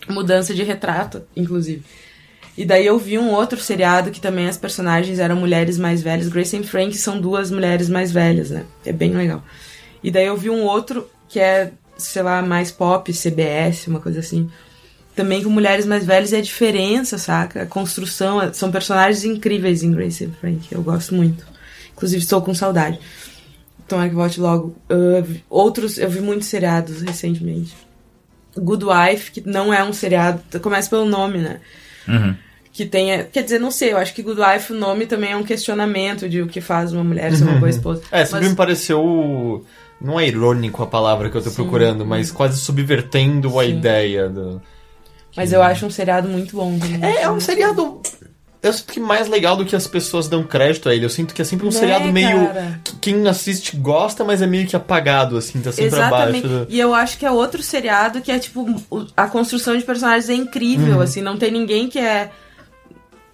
mudança 0.08 0.54
de 0.54 0.62
retrato, 0.62 1.22
inclusive. 1.36 1.82
E 2.56 2.64
daí 2.64 2.86
eu 2.86 2.98
vi 2.98 3.18
um 3.18 3.30
outro 3.30 3.60
seriado 3.60 4.10
que 4.10 4.20
também 4.20 4.48
as 4.48 4.56
personagens 4.56 5.18
eram 5.18 5.36
mulheres 5.36 5.78
mais 5.78 6.00
velhas. 6.00 6.28
Grace 6.28 6.56
and 6.56 6.62
Frank 6.62 6.96
são 6.96 7.20
duas 7.20 7.50
mulheres 7.50 7.88
mais 7.88 8.10
velhas, 8.10 8.50
né? 8.50 8.64
É 8.84 8.92
bem 8.92 9.12
legal. 9.12 9.44
E 10.02 10.10
daí 10.10 10.26
eu 10.26 10.36
vi 10.36 10.48
um 10.48 10.62
outro 10.62 11.06
que 11.28 11.38
é, 11.38 11.72
sei 11.98 12.22
lá, 12.22 12.40
mais 12.40 12.70
pop, 12.70 13.12
CBS, 13.12 13.88
uma 13.88 14.00
coisa 14.00 14.20
assim. 14.20 14.48
Também 15.14 15.42
com 15.42 15.50
mulheres 15.50 15.84
mais 15.84 16.06
velhas 16.06 16.32
e 16.32 16.36
a 16.36 16.40
diferença, 16.40 17.18
saca? 17.18 17.62
A 17.62 17.66
construção, 17.66 18.38
são 18.54 18.70
personagens 18.70 19.24
incríveis 19.24 19.82
em 19.82 19.92
Grace 19.92 20.24
and 20.24 20.32
Frank. 20.40 20.72
Eu 20.72 20.82
gosto 20.82 21.14
muito. 21.14 21.55
Inclusive 21.96 22.22
estou 22.22 22.42
com 22.42 22.54
saudade. 22.54 22.98
Tomara 23.88 24.08
que 24.08 24.14
volte 24.14 24.40
logo. 24.40 24.76
Vi- 25.24 25.44
outros, 25.48 25.96
eu 25.98 26.08
vi 26.10 26.20
muitos 26.20 26.48
seriados 26.48 27.02
recentemente. 27.02 27.74
Good 28.56 28.84
Wife, 28.84 29.30
que 29.32 29.48
não 29.48 29.72
é 29.72 29.82
um 29.84 29.92
seriado, 29.92 30.40
começa 30.60 30.88
pelo 30.90 31.04
nome, 31.06 31.38
né? 31.38 31.60
Uhum. 32.08 32.34
que 32.72 32.84
tenha. 32.84 33.24
Quer 33.24 33.42
dizer, 33.42 33.58
não 33.58 33.70
sei, 33.70 33.92
eu 33.92 33.96
acho 33.98 34.12
que 34.14 34.22
Good 34.22 34.40
Wife, 34.40 34.72
o 34.72 34.76
nome 34.76 35.06
também 35.06 35.32
é 35.32 35.36
um 35.36 35.42
questionamento 35.42 36.28
de 36.28 36.42
o 36.42 36.46
que 36.46 36.60
faz 36.60 36.92
uma 36.92 37.02
mulher 37.02 37.34
ser 37.34 37.44
uma 37.44 37.58
boa 37.58 37.70
esposa. 37.70 38.02
É, 38.12 38.24
sempre 38.24 38.40
Mas- 38.42 38.50
me 38.50 38.56
pareceu. 38.56 39.64
Não 39.98 40.20
é 40.20 40.28
irônico 40.28 40.82
a 40.82 40.86
palavra 40.86 41.30
que 41.30 41.36
eu 41.38 41.42
tô 41.42 41.50
procurando, 41.52 42.04
mas 42.04 42.30
quase 42.30 42.60
subvertendo 42.60 43.58
a 43.58 43.64
Sim. 43.64 43.70
ideia 43.78 44.28
do. 44.28 44.60
Mas 45.34 45.52
eu 45.54 45.62
acho 45.62 45.86
um 45.86 45.90
seriado 45.90 46.28
muito 46.28 46.54
bom. 46.56 46.78
também. 46.78 47.02
É, 47.02 47.22
é 47.22 47.30
um 47.30 47.40
seriado. 47.40 48.00
Eu 48.66 48.72
sinto 48.72 48.92
que 48.92 49.00
mais 49.00 49.28
legal 49.28 49.56
do 49.56 49.64
que 49.64 49.74
as 49.76 49.86
pessoas 49.86 50.28
dão 50.28 50.42
crédito 50.42 50.88
a 50.88 50.94
ele. 50.94 51.04
Eu 51.04 51.10
sinto 51.10 51.34
que 51.34 51.40
é 51.42 51.44
sempre 51.44 51.66
um 51.66 51.70
Né, 51.70 51.78
seriado 51.78 52.12
meio. 52.12 52.46
cara? 52.46 52.80
que 52.84 52.96
Quem 52.96 53.26
assiste 53.28 53.76
gosta, 53.76 54.24
mas 54.24 54.42
é 54.42 54.46
meio 54.46 54.66
que 54.66 54.74
apagado, 54.76 55.36
assim, 55.36 55.60
tá 55.60 55.70
sempre 55.72 55.86
Exatamente. 55.96 56.46
abaixo. 56.46 56.66
do- 56.66 56.66
E 56.72 56.80
eu 56.80 56.94
acho 56.94 57.18
que 57.18 57.24
é 57.26 57.30
outro 57.30 57.62
seriado 57.62 58.20
que 58.20 58.30
é 58.32 58.38
tipo. 58.38 58.66
A 59.16 59.26
construção 59.28 59.76
de 59.76 59.84
personagens 59.84 60.28
é 60.28 60.34
incrível, 60.34 61.00
assim. 61.00 61.20
Não 61.22 61.36
tem 61.36 61.50
ninguém 61.50 61.88
que 61.88 61.98
é. 61.98 62.30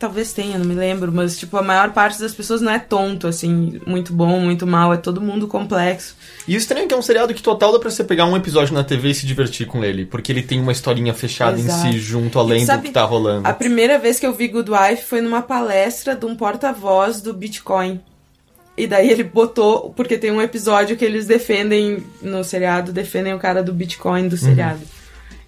Talvez 0.03 0.33
tenha, 0.33 0.59
não 0.59 0.67
me 0.67 0.75
lembro, 0.75 1.13
mas 1.13 1.39
tipo, 1.39 1.57
a 1.57 1.63
maior 1.63 1.93
parte 1.93 2.19
das 2.19 2.35
pessoas 2.35 2.61
não 2.61 2.73
é 2.73 2.79
tonto, 2.81 3.29
assim, 3.29 3.81
muito 3.87 4.13
bom, 4.13 4.41
muito 4.41 4.67
mal, 4.67 4.93
é 4.93 4.97
todo 4.97 5.21
mundo 5.21 5.47
complexo. 5.47 6.17
E 6.49 6.57
o 6.57 6.59
estranho 6.59 6.87
é 6.87 6.89
que 6.89 6.93
é 6.93 6.97
um 6.97 7.03
seriado 7.03 7.33
que 7.33 7.41
total 7.41 7.71
dá 7.71 7.79
pra 7.79 7.89
você 7.89 8.03
pegar 8.03 8.27
um 8.27 8.37
episódio 8.37 8.75
na 8.75 8.83
TV 8.83 9.11
e 9.11 9.15
se 9.15 9.25
divertir 9.25 9.65
com 9.65 9.85
ele. 9.85 10.05
Porque 10.05 10.33
ele 10.33 10.43
tem 10.43 10.61
uma 10.61 10.73
historinha 10.73 11.15
fechada 11.15 11.57
Exato. 11.57 11.87
em 11.87 11.93
si, 11.93 12.01
junto 12.01 12.37
além 12.37 12.67
sabe, 12.67 12.83
do 12.83 12.87
que 12.87 12.91
tá 12.91 13.05
rolando. 13.05 13.47
A 13.47 13.53
primeira 13.53 13.97
vez 13.97 14.19
que 14.19 14.27
eu 14.27 14.35
vi 14.35 14.49
Good 14.49 14.73
Wife 14.73 15.05
foi 15.05 15.21
numa 15.21 15.41
palestra 15.41 16.17
de 16.17 16.27
um 16.27 16.35
porta-voz 16.35 17.21
do 17.21 17.33
Bitcoin. 17.33 18.01
E 18.77 18.89
daí 18.89 19.09
ele 19.09 19.23
botou, 19.23 19.91
porque 19.91 20.19
tem 20.19 20.33
um 20.33 20.43
episódio 20.43 20.97
que 20.97 21.05
eles 21.05 21.27
defendem 21.27 22.03
no 22.21 22.43
seriado, 22.43 22.93
defendem 22.93 23.35
o 23.35 23.39
cara 23.39 23.63
do 23.63 23.73
Bitcoin 23.73 24.27
do 24.27 24.37
seriado. 24.37 24.81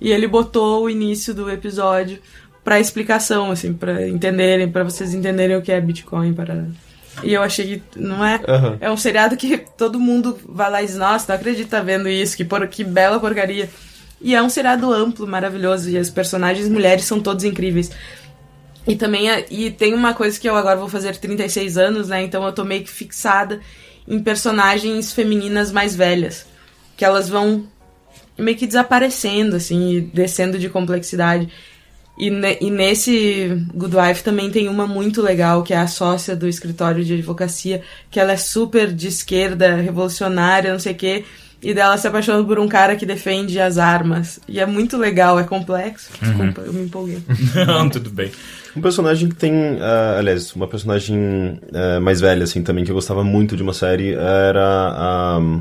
E 0.01 0.13
ele 0.13 0.29
botou 0.29 0.85
o 0.85 0.91
início 0.91 1.35
do 1.35 1.51
episódio 1.51 2.21
pra 2.65 2.81
explicação, 2.81 3.51
assim, 3.51 3.73
pra 3.75 4.09
entenderem, 4.09 4.71
pra 4.71 4.83
vocês 4.83 5.13
entenderem 5.15 5.57
o 5.57 5.63
que 5.63 5.71
é 5.71 5.81
Bitcoin 5.81 6.33
para 6.33 6.65
E 7.23 7.33
eu 7.35 7.43
achei 7.43 7.83
que 7.93 8.01
não 8.01 8.25
é. 8.25 8.41
Aham. 8.49 8.79
É 8.81 8.91
um 8.91 8.97
seriado 8.97 9.37
que 9.37 9.59
todo 9.77 10.01
mundo 10.01 10.39
vai 10.49 10.71
lá 10.71 10.83
e 10.83 10.87
diz, 10.87 10.97
nossa, 10.97 11.27
não 11.29 11.39
acredito 11.39 11.69
tá 11.69 11.81
vendo 11.81 12.09
isso, 12.09 12.37
que, 12.37 12.45
por, 12.45 12.67
que 12.67 12.83
bela 12.83 13.21
porcaria. 13.21 13.69
E 14.21 14.35
é 14.35 14.43
um 14.43 14.49
seriado 14.49 14.91
amplo, 14.93 15.27
maravilhoso, 15.27 15.91
e 15.91 15.99
as 15.99 16.09
personagens 16.09 16.69
mulheres 16.69 17.05
são 17.05 17.21
todos 17.21 17.45
incríveis. 17.45 17.91
E 18.87 18.97
também 18.97 19.31
é- 19.31 19.45
e 19.51 19.71
tem 19.71 19.95
uma 19.95 20.15
coisa 20.15 20.39
que 20.41 20.49
eu 20.49 20.57
agora 20.57 20.77
vou 20.79 20.89
fazer 20.89 21.15
36 21.17 21.77
anos, 21.77 22.09
né? 22.09 22.23
Então 22.23 22.45
eu 22.45 22.53
tô 22.53 22.65
meio 22.65 22.83
que 22.83 22.91
fixada 22.91 23.61
em 24.09 24.19
personagens 24.23 25.13
femininas 25.13 25.71
mais 25.71 25.95
velhas. 25.95 26.47
Que 26.97 27.05
elas 27.05 27.29
vão 27.29 27.67
meio 28.39 28.57
que 28.57 28.67
desaparecendo, 28.67 29.57
assim, 29.57 30.11
descendo 30.13 30.59
de 30.59 30.69
complexidade. 30.69 31.49
E, 32.17 32.31
ne- 32.31 32.59
e 32.61 32.71
nesse 32.71 33.61
Good 33.75 33.97
Wife 33.97 34.23
também 34.23 34.51
tem 34.51 34.69
uma 34.69 34.87
muito 34.87 35.21
legal, 35.21 35.63
que 35.63 35.75
é 35.75 35.79
a 35.79 35.87
sócia 35.89 36.37
do 36.37 36.47
escritório 36.49 37.05
de 37.05 37.15
advocacia, 37.15 37.83
que 38.11 38.21
ela 38.21 38.33
é 38.33 38.37
super 38.37 38.93
de 38.93 39.09
esquerda, 39.09 39.75
revolucionária, 39.77 40.73
não 40.73 40.79
sei 40.79 40.93
o 40.93 40.97
quê. 40.97 41.25
E 41.63 41.73
dela 41.73 41.97
se 41.97 42.07
apaixona 42.07 42.45
por 42.45 42.59
um 42.59 42.69
cara 42.69 42.95
que 42.95 43.07
defende 43.07 43.59
as 43.59 43.79
armas. 43.79 44.39
E 44.47 44.61
é 44.61 44.67
muito 44.67 44.99
legal, 44.99 45.41
é 45.41 45.45
complexo. 45.45 46.11
Desculpa, 46.21 46.61
eu 46.61 46.73
me 46.75 46.83
empolguei. 46.85 47.19
Não, 47.67 47.89
tudo 47.89 48.11
bem. 48.11 48.31
Um 48.77 48.83
personagem 48.83 49.31
que 49.31 49.35
tem, 49.35 49.79
ah, 49.81 50.17
aliás, 50.19 50.55
uma 50.55 50.69
personagem 50.69 51.59
ah, 51.73 51.99
mais 52.01 52.21
velha, 52.21 52.45
assim, 52.45 52.63
também, 52.63 52.85
que 52.85 52.91
eu 52.91 52.95
gostava 52.95 53.25
muito 53.25 53.57
de 53.57 53.63
uma 53.63 53.73
série, 53.73 54.13
era 54.13 54.63
a... 54.63 55.39
ah, 55.39 55.61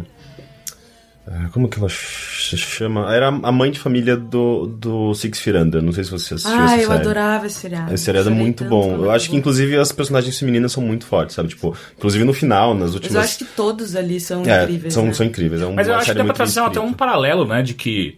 como 1.52 1.68
que 1.70 1.78
ela 1.80 1.90
se 1.90 2.58
chama? 2.58 3.14
Era 3.14 3.28
a 3.28 3.52
mãe 3.52 3.72
de 3.72 3.80
família 3.80 4.16
do, 4.18 4.68
do 4.68 5.14
Six 5.16 5.46
Under. 5.48 5.82
Não 5.82 5.92
sei 5.92 6.04
se 6.04 6.12
você 6.12 6.34
assistiu 6.36 6.60
Ah, 6.60 6.66
essa 6.66 6.76
eu 6.84 6.88
série. 6.90 7.00
adorava 7.02 7.48
esse 7.48 7.56
seriado. 7.60 7.94
Esse 7.94 8.04
seriado 8.04 8.30
é 8.30 8.34
muito 8.34 8.64
bom. 8.66 8.96
Eu 8.96 9.12
acho 9.12 9.30
que, 9.30 9.36
inclusive, 9.36 9.78
as 9.78 9.92
personagens 9.92 10.38
femininas 10.38 10.72
são 10.72 10.84
muito 10.84 11.06
fortes, 11.06 11.36
sabe? 11.36 11.50
Tipo, 11.50 11.76
inclusive 11.98 12.24
no 12.24 12.34
final, 12.34 12.74
nas 12.74 12.86
Mas 12.86 12.94
últimas... 12.96 13.16
eu 13.16 13.22
acho 13.22 13.38
que 13.38 13.46
todos 13.46 13.96
ali 13.96 14.20
são 14.20 14.44
É, 14.46 14.64
incríveis. 14.64 14.94
são, 14.94 15.06
né? 15.06 15.14
são 15.14 15.26
incríveis. 15.26 15.62
É 15.62 15.66
Mas 15.72 15.88
eu 15.88 15.96
acho 15.96 16.06
que 16.12 16.18
dá 16.18 16.24
pra 16.26 16.34
trazer 16.34 16.60
até 16.60 16.80
um 16.80 16.94
paralelo, 16.94 17.46
né? 17.46 17.62
De 17.62 17.74
que 17.74 18.18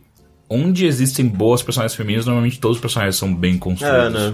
onde 0.50 0.86
existem 0.86 1.26
boas 1.28 1.62
personagens 1.64 1.96
femininas, 1.96 2.26
normalmente 2.26 2.60
todos 2.60 2.78
os 2.78 2.82
personagens 2.82 3.16
são 3.16 3.34
bem 3.34 3.56
É, 3.56 3.58
construídos. 3.58 4.14
né? 4.14 4.34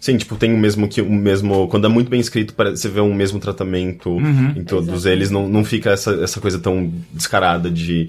Sim, 0.00 0.16
tipo, 0.16 0.34
tem 0.34 0.54
o 0.54 0.58
mesmo 0.58 0.88
que 0.88 1.02
o 1.02 1.12
mesmo. 1.12 1.68
Quando 1.68 1.84
é 1.86 1.88
muito 1.90 2.08
bem 2.08 2.18
escrito, 2.20 2.54
você 2.56 2.88
vê 2.88 3.00
um 3.02 3.12
mesmo 3.12 3.38
tratamento 3.38 4.08
Uhum. 4.10 4.54
em 4.56 4.64
todos 4.64 4.88
Exatamente. 4.88 5.08
eles. 5.08 5.30
Não, 5.30 5.46
não 5.46 5.62
fica 5.62 5.90
essa, 5.90 6.12
essa 6.22 6.40
coisa 6.40 6.58
tão 6.58 6.90
descarada 7.12 7.70
de. 7.70 8.08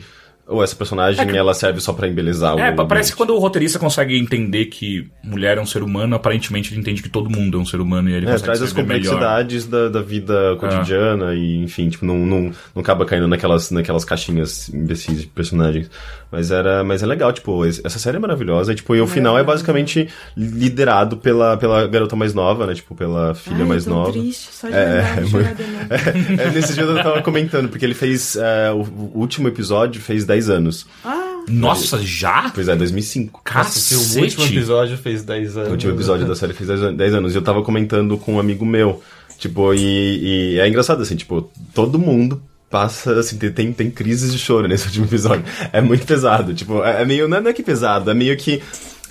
Ou 0.51 0.63
essa 0.63 0.75
personagem 0.75 1.27
ela 1.35 1.53
serve 1.53 1.79
só 1.79 1.93
pra 1.93 2.07
embelezar 2.07 2.55
o. 2.55 2.59
É, 2.59 2.71
pa- 2.71 2.85
parece 2.85 3.11
que 3.11 3.15
ambiente." 3.15 3.17
quando 3.17 3.37
o 3.37 3.39
roteirista 3.39 3.79
consegue 3.79 4.17
entender 4.17 4.65
que 4.65 5.07
mulher 5.23 5.57
é 5.57 5.61
um 5.61 5.65
ser 5.65 5.81
humano, 5.83 6.15
aparentemente 6.15 6.71
ele 6.73 6.81
entende 6.81 7.01
que 7.01 7.09
todo 7.09 7.29
mundo 7.29 7.57
é 7.57 7.61
um 7.61 7.65
ser 7.65 7.79
humano 7.81 8.09
e 8.09 8.13
ele 8.13 8.25
É, 8.25 8.31
consegue 8.31 8.43
traz 8.43 8.61
as 8.61 8.73
complexidades 8.73 9.65
da, 9.65 9.89
da 9.89 10.01
vida 10.01 10.55
cotidiana 10.59 11.33
e, 11.33 11.57
enfim, 11.63 11.89
tipo, 11.89 12.05
não, 12.05 12.17
não, 12.19 12.51
não 12.75 12.81
acaba 12.81 13.05
caindo 13.05 13.27
naquelas, 13.27 13.71
naquelas 13.71 14.03
caixinhas 14.05 14.69
imbecis 14.69 15.21
de 15.21 15.27
personagens. 15.27 15.89
Mas 16.31 16.49
era, 16.51 16.83
mas 16.83 17.03
é 17.03 17.05
legal, 17.05 17.31
tipo, 17.33 17.65
es- 17.65 17.81
essa 17.83 17.99
série 17.99 18.17
é 18.17 18.19
maravilhosa, 18.19 18.71
e, 18.71 18.75
tipo, 18.75 18.95
e 18.95 19.01
o 19.01 19.07
final 19.07 19.37
é 19.37 19.43
basicamente 19.43 20.07
liderado 20.35 21.17
pela, 21.17 21.57
pela 21.57 21.87
garota 21.87 22.15
mais 22.15 22.33
nova, 22.33 22.65
né, 22.65 22.73
tipo, 22.73 22.95
pela 22.95 23.33
filha 23.35 23.57
Ai, 23.59 23.63
mais 23.65 23.85
nova. 23.85 24.11
triste, 24.11 24.49
só 24.53 24.67
de 24.67 24.73
É, 24.73 25.15
é, 25.21 25.25
chorar 25.27 25.53
de 25.55 25.63
novo. 25.63 26.41
É, 26.41 26.49
nesse 26.51 26.73
dia 26.73 26.83
eu 26.83 26.95
tava 26.95 27.21
comentando, 27.21 27.69
porque 27.69 27.85
ele 27.85 27.93
fez. 27.93 28.35
é, 28.35 28.71
o, 28.71 28.81
o 28.81 29.11
último 29.19 29.47
episódio 29.47 30.01
fez 30.01 30.25
10 30.25 30.40
anos. 30.49 30.85
Ah, 31.03 31.43
Nossa, 31.47 31.99
já? 32.03 32.49
Pois 32.53 32.67
é, 32.67 32.75
2005. 32.75 33.41
Nossa, 33.45 33.63
Cacete! 33.69 34.17
o 34.19 34.21
último 34.23 34.45
episódio 34.45 34.97
fez 34.97 35.23
10 35.23 35.57
anos. 35.57 35.69
O 35.69 35.71
último 35.71 35.93
episódio 35.93 36.27
da 36.27 36.35
série 36.35 36.53
fez 36.53 36.67
10 36.67 36.81
an- 36.81 36.93
10 36.95 37.13
anos. 37.15 37.33
E 37.33 37.37
eu 37.37 37.41
tava 37.41 37.61
comentando 37.63 38.17
com 38.17 38.35
um 38.35 38.39
amigo 38.39 38.65
meu. 38.65 39.01
Tipo, 39.37 39.73
e, 39.73 40.53
e 40.55 40.59
é 40.59 40.67
engraçado 40.67 41.01
assim, 41.01 41.15
tipo, 41.15 41.49
todo 41.73 41.97
mundo 41.97 42.41
passa, 42.69 43.19
assim, 43.19 43.37
tem, 43.37 43.51
tem, 43.51 43.73
tem 43.73 43.91
crises 43.91 44.31
de 44.31 44.37
choro 44.37 44.67
nesse 44.67 44.85
último 44.87 45.05
episódio. 45.05 45.43
É 45.73 45.81
muito 45.81 46.05
pesado. 46.05 46.53
Tipo, 46.53 46.83
é, 46.83 47.01
é 47.01 47.05
meio. 47.05 47.27
Não 47.27 47.37
é, 47.37 47.41
não 47.41 47.49
é 47.49 47.53
que 47.53 47.63
pesado, 47.63 48.09
é 48.11 48.13
meio 48.13 48.35
que. 48.37 48.61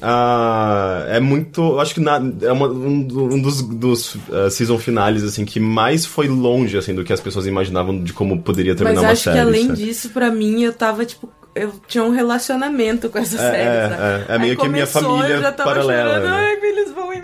Ah, 0.03 1.05
é 1.09 1.21
muito. 1.21 1.79
Acho 1.81 1.95
que 1.95 2.01
na, 2.01 2.21
é 2.43 2.53
uma- 2.53 2.69
um, 2.69 3.07
um 3.35 3.41
dos, 3.43 3.63
dos 3.63 4.17
ah, 4.33 4.51
season 4.51 4.79
finales, 4.79 5.23
assim, 5.23 5.45
que 5.45 5.59
mais 5.61 6.05
foi 6.07 6.29
longe, 6.29 6.77
assim, 6.77 6.95
do 6.95 7.05
que 7.05 7.13
as 7.13 7.21
pessoas 7.21 7.47
imaginavam 7.47 8.03
de 8.03 8.13
como 8.13 8.41
poderia 8.43 8.75
terminar 8.75 8.97
mas 9.01 9.05
uma 9.05 9.13
acho 9.13 9.23
série. 9.25 9.37
que 9.37 9.43
além 9.43 9.67
sabe? 9.69 9.79
disso, 9.85 10.11
pra 10.11 10.31
mim, 10.31 10.63
eu 10.63 10.73
tava, 10.73 11.05
tipo, 11.05 11.29
eu 11.55 11.73
tinha 11.89 12.05
um 12.05 12.11
relacionamento 12.11 13.09
com 13.09 13.19
essa 13.19 13.37
É, 13.37 13.39
série, 13.39 13.63
é, 13.69 13.89
sabe? 13.89 14.03
é. 14.03 14.35
É 14.35 14.39
meio 14.39 14.51
Aí 14.53 14.57
que 14.57 14.67
a 14.67 14.69
minha 14.69 14.87
começou, 14.87 15.17
família 15.17 15.35
eu 15.37 15.41
já 15.43 15.53
tava 15.53 15.71
paralela, 15.71 16.15
chorando, 16.15 16.25
né? 16.31 16.37
ai, 16.37 16.69
eles 16.69 16.93
vão 16.93 17.13
embora. 17.13 17.21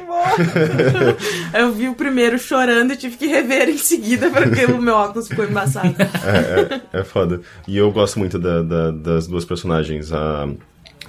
Eu 1.55 1.73
vi 1.73 1.89
o 1.89 1.95
primeiro 1.95 2.39
chorando 2.39 2.93
e 2.93 2.97
tive 2.97 3.17
que 3.17 3.27
rever 3.27 3.69
em 3.69 3.79
seguida 3.79 4.29
porque 4.31 4.65
o 4.67 4.81
meu 4.81 4.95
óculos 4.95 5.29
ficou 5.29 5.45
embaçado. 5.45 5.95
É, 6.27 6.97
é, 6.97 7.01
é 7.01 7.05
foda. 7.05 7.41
E 7.69 7.77
eu 7.77 7.91
gosto 7.93 8.19
muito 8.19 8.39
da- 8.39 8.63
da- 8.63 8.91
das 8.91 9.27
duas 9.27 9.45
personagens. 9.45 10.13
A 10.13 10.49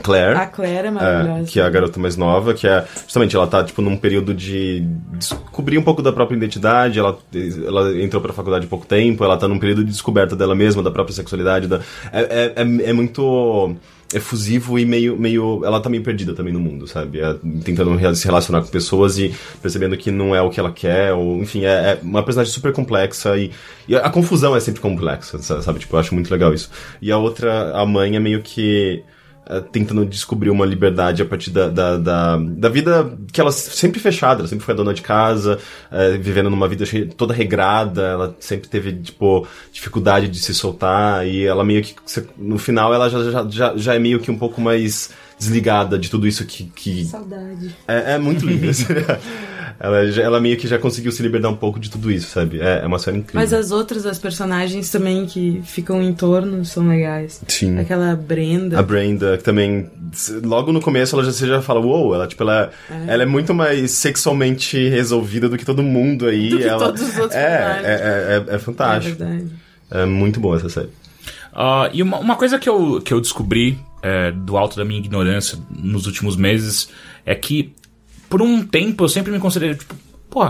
Claire. 0.03 0.37
A 0.37 0.45
Claire 0.45 0.85
é 0.85 0.87
É, 0.87 0.91
maravilhosa. 0.91 1.51
que 1.51 1.59
é 1.59 1.63
a 1.63 1.69
garota 1.69 1.99
mais 1.99 2.15
nova, 2.15 2.53
que 2.53 2.67
é 2.67 2.85
justamente 3.03 3.35
ela 3.35 3.47
tá 3.47 3.63
tipo 3.63 3.81
num 3.81 3.97
período 3.97 4.33
de 4.33 4.81
descobrir 5.13 5.77
um 5.77 5.83
pouco 5.83 6.01
da 6.01 6.11
própria 6.13 6.35
identidade, 6.37 6.99
ela, 6.99 7.17
ela 7.65 8.01
entrou 8.01 8.21
pra 8.21 8.31
faculdade 8.33 8.65
há 8.65 8.69
pouco 8.69 8.85
tempo, 8.85 9.23
ela 9.23 9.37
tá 9.37 9.47
num 9.47 9.59
período 9.59 9.83
de 9.83 9.91
descoberta 9.91 10.35
dela 10.35 10.53
mesma, 10.55 10.81
da 10.83 10.91
própria 10.91 11.15
sexualidade, 11.15 11.67
da, 11.67 11.77
é, 12.11 12.21
é, 12.21 12.53
é, 12.55 12.89
é 12.89 12.93
muito 12.93 13.75
efusivo 14.13 14.79
e 14.79 14.85
meio, 14.85 15.17
meio. 15.19 15.61
Ela 15.65 15.81
tá 15.81 15.89
meio 15.89 16.01
perdida 16.03 16.33
também 16.33 16.53
no 16.53 16.59
mundo, 16.59 16.87
sabe? 16.87 17.19
É, 17.19 17.35
tentando 17.63 18.15
se 18.15 18.25
relacionar 18.25 18.61
com 18.61 18.67
pessoas 18.69 19.17
e 19.19 19.33
percebendo 19.61 19.97
que 19.97 20.11
não 20.11 20.33
é 20.35 20.41
o 20.41 20.49
que 20.49 20.59
ela 20.59 20.71
quer, 20.71 21.13
ou 21.13 21.41
enfim, 21.41 21.65
é, 21.65 21.69
é 21.69 21.99
uma 22.01 22.23
personagem 22.23 22.53
super 22.53 22.71
complexa 22.71 23.35
e, 23.37 23.51
e 23.87 23.95
a, 23.95 24.09
confusão 24.09 24.55
é 24.55 24.59
sempre 24.61 24.79
complexa, 24.79 25.37
sa- 25.39 25.61
sabe? 25.61 25.79
Tipo, 25.79 25.95
eu 25.95 25.99
acho 25.99 26.13
muito 26.13 26.31
legal 26.31 26.53
isso. 26.53 26.69
E 27.01 27.11
a 27.11 27.17
outra, 27.17 27.71
a 27.75 27.85
mãe, 27.85 28.15
é 28.15 28.19
meio 28.19 28.41
que 28.41 29.03
tentando 29.71 30.05
descobrir 30.05 30.49
uma 30.49 30.65
liberdade 30.65 31.21
a 31.21 31.25
partir 31.25 31.51
da, 31.51 31.67
da, 31.69 31.97
da, 31.97 32.37
da 32.37 32.69
vida 32.69 33.17
que 33.31 33.39
ela 33.39 33.51
sempre 33.51 33.99
fechada, 33.99 34.41
ela 34.41 34.47
sempre 34.47 34.65
foi 34.65 34.73
a 34.73 34.77
dona 34.77 34.93
de 34.93 35.01
casa, 35.01 35.57
eh, 35.91 36.17
vivendo 36.17 36.49
numa 36.49 36.67
vida 36.67 36.85
cheia- 36.85 37.07
toda 37.07 37.33
regrada, 37.33 38.01
ela 38.01 38.35
sempre 38.39 38.67
teve, 38.67 38.93
tipo, 38.93 39.47
dificuldade 39.71 40.27
de 40.27 40.39
se 40.39 40.53
soltar, 40.53 41.25
e 41.27 41.45
ela 41.45 41.63
meio 41.63 41.81
que, 41.81 41.95
no 42.37 42.57
final, 42.57 42.93
ela 42.93 43.09
já, 43.09 43.23
já, 43.31 43.47
já, 43.49 43.73
já 43.77 43.93
é 43.95 43.99
meio 43.99 44.19
que 44.19 44.29
um 44.31 44.37
pouco 44.37 44.59
mais 44.59 45.09
desligada 45.39 45.97
de 45.99 46.09
tudo 46.09 46.27
isso 46.27 46.45
que, 46.45 46.63
que 46.75 47.05
Saudade. 47.05 47.75
é, 47.87 48.13
é 48.13 48.17
muito 48.17 48.45
lindo. 48.45 48.67
assim. 49.79 49.87
ela, 49.87 50.11
já- 50.11 50.23
ela 50.23 50.39
meio 50.41 50.57
que 50.57 50.67
já 50.67 50.77
conseguiu 50.77 51.11
se 51.11 51.21
libertar 51.21 51.49
um 51.49 51.55
pouco 51.55 51.79
de 51.79 51.89
tudo 51.89 52.11
isso, 52.11 52.27
sabe? 52.31 52.59
É, 52.59 52.81
é 52.83 52.85
uma 52.87 52.99
série 52.99 53.17
incrível. 53.17 53.39
Mas 53.41 53.53
as 53.53 53.71
outras, 53.71 54.05
as 54.05 54.17
personagens 54.19 54.89
também 54.89 55.25
que 55.25 55.61
ficam 55.65 56.01
em 56.01 56.13
torno 56.13 56.63
são 56.65 56.87
legais. 56.87 57.41
Sim. 57.47 57.77
Aquela 57.79 58.15
Brenda. 58.15 58.79
A 58.79 58.81
Brenda, 58.83 59.37
que 59.37 59.43
também, 59.43 59.89
logo 60.43 60.71
no 60.71 60.81
começo, 60.81 61.15
ela 61.15 61.23
já, 61.25 61.31
você 61.31 61.47
já 61.47 61.61
fala, 61.61 61.79
uou, 61.79 62.13
ela, 62.15 62.27
tipo, 62.27 62.43
ela, 62.43 62.71
ela 63.07 63.23
é 63.23 63.25
muito 63.25 63.53
mais 63.53 63.91
sexualmente 63.91 64.89
resolvida 64.89 65.47
do 65.49 65.57
que 65.57 65.65
todo 65.65 65.81
mundo 65.83 66.25
aí. 66.27 66.49
Do 66.49 66.57
que 66.57 66.63
ela, 66.63 66.85
todos 66.85 67.01
os 67.01 67.17
outros 67.17 67.35
é, 67.35 67.47
personagens. 67.57 67.85
é, 67.85 67.91
é, 67.91 67.97
é, 68.47 68.51
é 68.51 68.55
É 68.55 68.59
fantástico. 68.59 69.17
verdade. 69.17 69.47
É, 69.89 70.05
muito 70.05 70.39
boa 70.39 70.57
essa 70.57 70.69
série. 70.69 70.89
Ah, 71.53 71.89
e 71.93 72.03
uma, 72.03 72.17
uma 72.19 72.35
coisa 72.35 72.59
que 72.59 72.67
eu, 72.69 73.01
que 73.01 73.13
eu 73.13 73.19
descobri 73.21 73.79
é, 74.03 74.31
do 74.31 74.57
alto 74.57 74.75
da 74.77 74.85
minha 74.85 74.99
ignorância 74.99 75.57
nos 75.71 76.05
últimos 76.05 76.35
meses 76.35 76.89
é 77.25 77.33
que, 77.33 77.73
por 78.29 78.41
um 78.41 78.65
tempo, 78.65 79.03
eu 79.03 79.09
sempre 79.09 79.31
me 79.31 79.39
considerei, 79.39 79.75
tipo, 79.75 79.95
pô, 80.29 80.43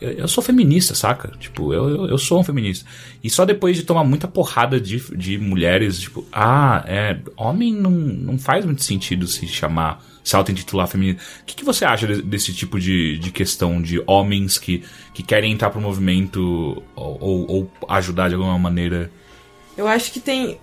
eu, 0.00 0.10
eu- 0.18 0.28
sou 0.28 0.42
feminista, 0.44 0.94
saca? 0.94 1.32
Tipo, 1.38 1.72
eu, 1.72 2.06
eu, 2.08 2.18
sou 2.18 2.40
um 2.40 2.44
feminista. 2.44 2.84
E 3.22 3.30
só 3.30 3.44
depois 3.44 3.76
de 3.76 3.82
tomar 3.82 4.04
muita 4.04 4.28
porrada 4.28 4.80
de, 4.80 4.98
de 5.16 5.38
mulheres, 5.38 5.98
tipo, 6.00 6.24
ah, 6.32 6.84
é, 6.86 7.18
homem 7.36 7.72
não, 7.72 7.90
não 7.90 8.38
faz 8.38 8.64
muito 8.64 8.82
sentido 8.84 9.26
se 9.26 9.46
chamar, 9.48 10.04
se 10.22 10.36
auto-intitular 10.36 10.86
feminista. 10.86 11.22
O 11.40 11.44
que, 11.46 11.54
que 11.56 11.64
você 11.64 11.84
acha 11.84 12.06
de- 12.06 12.22
desse 12.22 12.52
tipo 12.52 12.78
de, 12.78 13.18
de 13.18 13.30
questão 13.30 13.80
de 13.80 14.02
homens 14.06 14.58
que, 14.58 14.82
que 15.14 15.22
querem 15.22 15.52
entrar 15.52 15.70
pro 15.70 15.80
movimento 15.80 16.82
ou, 16.94 17.18
ou- 17.20 17.50
ou 17.50 17.72
ajudar 17.88 18.28
de 18.28 18.34
alguma 18.34 18.58
maneira? 18.58 19.10
Eu 19.76 19.88
acho 19.88 20.12
que 20.12 20.20
tem. 20.20 20.58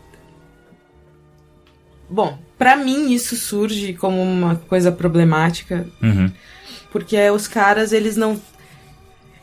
Bom, 2.12 2.38
pra 2.58 2.76
mim 2.76 3.12
isso 3.14 3.38
surge 3.38 3.94
como 3.94 4.22
uma 4.22 4.56
coisa 4.68 4.92
problemática, 4.92 5.88
Uhum. 6.04 6.30
porque 6.92 7.18
os 7.30 7.48
caras, 7.48 7.94
eles 7.94 8.18
não. 8.18 8.40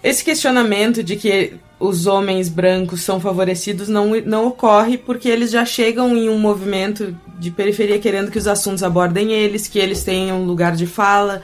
Esse 0.05 0.23
questionamento 0.23 1.03
de 1.03 1.17
que 1.17 1.55
os 1.81 2.07
homens 2.07 2.49
brancos 2.49 3.01
são 3.03 3.19
favorecidos 3.21 3.89
não, 3.89 4.09
não 4.27 4.47
ocorre 4.49 4.99
porque 4.99 5.29
eles 5.29 5.51
já 5.51 5.65
chegam 5.65 6.17
em 6.17 6.29
um 6.29 6.39
movimento 6.39 7.17
de 7.39 7.51
periferia 7.51 7.99
querendo 7.99 8.31
que 8.31 8.39
os 8.39 8.47
assuntos 8.47 8.83
abordem 8.83 9.33
eles, 9.33 9.67
que 9.67 9.79
eles 9.79 10.03
tenham 10.05 10.45
lugar 10.45 10.75
de 10.77 10.87
fala, 10.87 11.43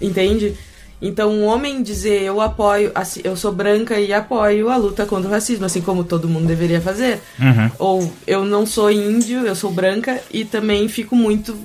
entende? 0.00 0.54
Então, 1.00 1.30
um 1.30 1.44
homem 1.44 1.82
dizer 1.82 2.22
eu 2.22 2.40
apoio, 2.40 2.90
assim, 2.94 3.20
eu 3.22 3.36
sou 3.36 3.52
branca 3.52 4.00
e 4.00 4.12
apoio 4.12 4.70
a 4.70 4.76
luta 4.76 5.04
contra 5.04 5.28
o 5.28 5.32
racismo, 5.32 5.66
assim 5.66 5.80
como 5.80 6.04
todo 6.04 6.28
mundo 6.28 6.46
deveria 6.46 6.80
fazer. 6.80 7.20
Ou 7.78 8.12
eu 8.26 8.44
não 8.44 8.64
sou 8.64 8.90
índio, 8.90 9.46
eu 9.46 9.54
sou 9.54 9.70
branca 9.70 10.20
e 10.30 10.44
também 10.44 10.88
fico 10.88 11.14
muito. 11.14 11.56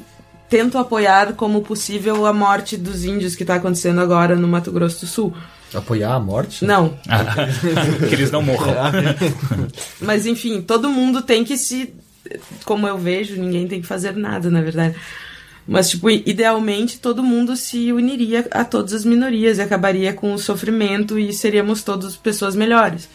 Tento 0.50 0.78
apoiar 0.78 1.34
como 1.34 1.62
possível 1.62 2.26
a 2.26 2.34
morte 2.34 2.76
dos 2.76 3.06
índios 3.06 3.36
que 3.36 3.44
está 3.44 3.56
acontecendo 3.56 4.02
agora 4.02 4.36
no 4.36 4.50
Mato 4.50 4.70
Grosso 4.70 5.02
do 5.02 5.08
Sul. 5.08 5.34
Apoiar 5.74 6.16
a 6.16 6.20
morte? 6.20 6.66
Não, 6.66 6.98
que 8.10 8.14
eles 8.14 8.32
não 8.32 8.42
morram. 8.42 8.74
Mas 10.02 10.26
enfim, 10.26 10.62
todo 10.62 10.90
mundo 10.90 11.22
tem 11.22 11.46
que 11.46 11.58
se. 11.58 11.94
Como 12.66 12.86
eu 12.86 12.98
vejo, 12.98 13.42
ninguém 13.42 13.66
tem 13.66 13.80
que 13.80 13.88
fazer 13.88 14.14
nada, 14.14 14.50
na 14.50 14.62
verdade. 14.62 14.96
Mas, 15.68 15.90
tipo, 15.92 16.10
idealmente 16.10 17.00
todo 17.00 17.24
mundo 17.24 17.56
se 17.56 17.92
uniria 17.94 18.46
a 18.52 18.64
todas 18.66 18.94
as 18.94 19.06
minorias 19.06 19.58
e 19.58 19.62
acabaria 19.62 20.12
com 20.12 20.34
o 20.34 20.40
sofrimento 20.40 21.18
e 21.20 21.32
seríamos 21.32 21.84
todos 21.84 22.18
pessoas 22.18 22.56
melhores. 22.56 23.08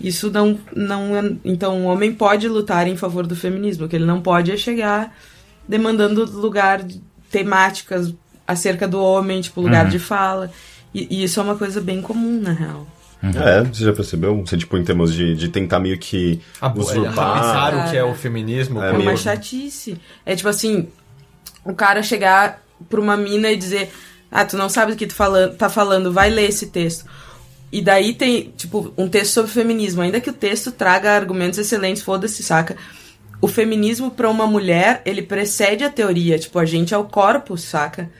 Isso 0.00 0.30
não, 0.30 0.58
não 0.74 1.16
é. 1.16 1.32
Então, 1.44 1.82
o 1.82 1.88
homem 1.88 2.12
pode 2.12 2.48
lutar 2.48 2.88
em 2.88 2.96
favor 2.96 3.24
do 3.26 3.36
feminismo. 3.36 3.86
O 3.86 3.88
que 3.88 3.94
ele 3.96 4.04
não 4.04 4.20
pode 4.20 4.50
é 4.50 4.56
chegar 4.56 5.16
demandando 5.68 6.24
lugar, 6.24 6.82
de- 6.82 7.00
temáticas 7.30 8.12
acerca 8.46 8.86
do 8.88 9.00
homem, 9.02 9.40
tipo, 9.40 9.60
lugar 9.60 9.88
de 9.88 9.98
fala. 9.98 10.50
E, 10.94 11.06
e 11.10 11.24
isso 11.24 11.40
é 11.40 11.42
uma 11.42 11.54
coisa 11.56 11.80
bem 11.80 12.02
comum, 12.02 12.40
na 12.40 12.52
real. 12.52 12.86
É, 13.22 13.62
você 13.62 13.84
já 13.84 13.92
percebeu? 13.92 14.36
Você, 14.44 14.56
tipo, 14.56 14.76
em 14.76 14.82
termos 14.82 15.14
de, 15.14 15.36
de 15.36 15.48
tentar 15.48 15.78
meio 15.78 15.96
que 15.96 16.40
Ah, 16.60 16.72
usurpar. 16.76 17.38
Pensar 17.40 17.74
o 17.86 17.90
que 17.90 17.96
é 17.96 18.02
o 18.04 18.12
feminismo. 18.14 18.82
É, 18.82 18.88
É 18.88 18.90
como- 18.90 19.02
uma 19.02 19.12
meio- 19.12 19.16
chatice. 19.22 19.96
É 20.26 20.34
tipo 20.34 20.48
assim, 20.48 20.88
o 21.64 21.74
cara 21.74 22.02
chegar 22.02 22.62
pra 22.88 23.00
uma 23.00 23.16
mina 23.16 23.50
e 23.50 23.56
dizer, 23.56 23.92
ah, 24.30 24.44
tu 24.44 24.56
não 24.56 24.68
sabe 24.68 24.92
do 24.92 24.98
que 24.98 25.06
tu 25.06 25.14
falando, 25.14 25.54
tá 25.56 25.68
falando, 25.68 26.12
vai 26.12 26.30
ler 26.30 26.48
esse 26.48 26.66
texto. 26.66 27.04
E 27.70 27.80
daí 27.80 28.12
tem, 28.14 28.52
tipo, 28.56 28.92
um 28.98 29.08
texto 29.08 29.32
sobre 29.32 29.50
feminismo. 29.50 30.02
Ainda 30.02 30.20
que 30.20 30.28
o 30.30 30.32
texto 30.34 30.70
traga 30.70 31.12
argumentos 31.12 31.58
excelentes, 31.58 32.02
foda-se, 32.02 32.42
saca? 32.42 32.76
O 33.40 33.48
feminismo 33.48 34.10
pra 34.10 34.28
uma 34.28 34.46
mulher, 34.46 35.00
ele 35.06 35.22
precede 35.22 35.82
a 35.82 35.88
teoria. 35.90 36.38
Tipo, 36.38 36.58
a 36.58 36.64
gente 36.66 36.92
é 36.92 36.98
o 36.98 37.04
corpo, 37.04 37.56
saca? 37.56 38.10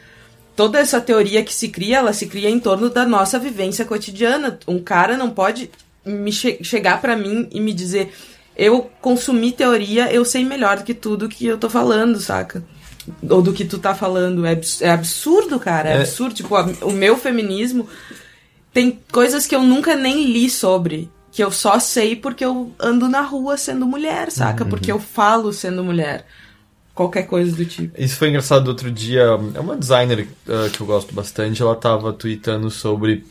Toda 0.56 0.78
essa 0.78 1.00
teoria 1.00 1.44
que 1.44 1.52
se 1.52 1.68
cria, 1.68 1.98
ela 1.98 2.12
se 2.12 2.26
cria 2.26 2.48
em 2.48 2.58
torno 2.60 2.88
da 2.88 3.04
nossa 3.04 3.38
vivência 3.38 3.84
cotidiana. 3.84 4.58
Um 4.66 4.78
cara 4.78 5.16
não 5.16 5.30
pode 5.30 5.70
me 6.04 6.32
che- 6.32 6.58
chegar 6.62 7.00
pra 7.00 7.14
mim 7.16 7.48
e 7.52 7.60
me 7.60 7.72
dizer 7.72 8.12
eu 8.56 8.90
consumi 9.00 9.50
teoria, 9.52 10.12
eu 10.12 10.24
sei 10.24 10.44
melhor 10.44 10.76
do 10.78 10.84
que 10.84 10.92
tudo 10.92 11.28
que 11.28 11.46
eu 11.46 11.56
tô 11.56 11.70
falando, 11.70 12.20
saca? 12.20 12.62
Ou 13.28 13.42
do 13.42 13.52
que 13.52 13.64
tu 13.64 13.78
tá 13.78 13.94
falando. 13.94 14.44
É, 14.46 14.58
é 14.80 14.90
absurdo, 14.90 15.58
cara. 15.58 15.90
É, 15.90 15.92
É. 15.94 16.00
absurdo. 16.00 16.34
Tipo, 16.34 16.54
a- 16.56 16.68
o 16.82 16.92
meu 16.92 17.16
feminismo 17.16 17.88
tem 18.72 18.98
coisas 19.10 19.46
que 19.46 19.54
eu 19.54 19.62
nunca 19.62 19.94
nem 19.96 20.24
li 20.24 20.48
sobre. 20.48 21.10
Que 21.30 21.42
eu 21.42 21.50
só 21.50 21.78
sei 21.78 22.14
porque 22.14 22.44
eu 22.44 22.72
ando 22.78 23.08
na 23.08 23.22
rua 23.22 23.56
sendo 23.56 23.86
mulher, 23.86 24.30
saca? 24.30 24.64
Porque 24.66 24.92
eu 24.92 24.98
falo 25.00 25.52
sendo 25.52 25.82
mulher. 25.82 26.26
Qualquer 26.94 27.22
coisa 27.22 27.56
do 27.56 27.64
tipo. 27.64 27.98
Isso 27.98 28.16
foi 28.16 28.28
engraçado 28.28 28.68
outro 28.68 28.90
dia. 28.90 29.22
É 29.54 29.60
uma 29.60 29.74
designer 29.76 30.28
uh, 30.46 30.68
que 30.70 30.80
eu 30.82 30.86
gosto 30.86 31.14
bastante. 31.14 31.62
Ela 31.62 31.74
tava 31.74 32.12
tweetando 32.12 32.70
sobre. 32.70 33.24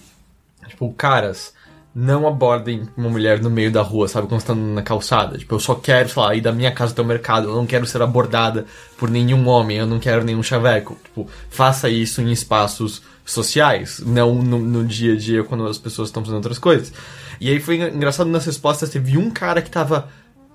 Tipo, 0.67 0.91
caras, 0.93 1.53
não 1.93 2.25
abordem 2.25 2.87
uma 2.95 3.09
mulher 3.09 3.41
no 3.41 3.49
meio 3.49 3.71
da 3.71 3.81
rua, 3.81 4.07
sabe? 4.07 4.27
Quando 4.27 4.39
você 4.39 4.47
tá 4.47 4.55
na 4.55 4.81
calçada. 4.81 5.37
Tipo, 5.37 5.55
eu 5.55 5.59
só 5.59 5.75
quero, 5.75 6.07
sei 6.07 6.21
lá, 6.21 6.35
ir 6.35 6.41
da 6.41 6.51
minha 6.51 6.71
casa 6.71 6.93
até 6.93 7.01
o 7.01 7.05
mercado. 7.05 7.49
Eu 7.49 7.55
não 7.55 7.65
quero 7.65 7.85
ser 7.85 8.01
abordada 8.01 8.65
por 8.97 9.09
nenhum 9.09 9.47
homem. 9.47 9.77
Eu 9.77 9.85
não 9.85 9.99
quero 9.99 10.23
nenhum 10.23 10.41
chaveco. 10.41 10.97
Tipo, 11.03 11.27
faça 11.49 11.89
isso 11.89 12.21
em 12.21 12.31
espaços 12.31 13.01
sociais, 13.25 14.01
não 14.05 14.35
no, 14.35 14.59
no 14.59 14.83
dia 14.85 15.13
a 15.13 15.15
dia 15.15 15.43
quando 15.43 15.65
as 15.67 15.77
pessoas 15.77 16.09
estão 16.09 16.23
fazendo 16.23 16.37
outras 16.37 16.59
coisas. 16.59 16.91
E 17.39 17.49
aí 17.49 17.59
foi 17.59 17.75
engraçado 17.75 18.29
nas 18.29 18.45
respostas. 18.45 18.89
Teve 18.89 19.17
um 19.17 19.29
cara 19.29 19.61
que 19.61 19.69
tava. 19.69 20.07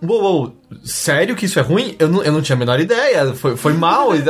Uou, 0.02 0.22
uou, 0.22 0.62
sério 0.84 1.34
que 1.34 1.46
isso 1.46 1.58
é 1.58 1.62
ruim? 1.62 1.96
Eu 1.98 2.08
não, 2.08 2.22
eu 2.22 2.32
não 2.32 2.42
tinha 2.42 2.54
a 2.54 2.58
menor 2.58 2.78
ideia, 2.78 3.32
foi, 3.34 3.56
foi 3.56 3.72
mal. 3.72 4.14
e, 4.14 4.20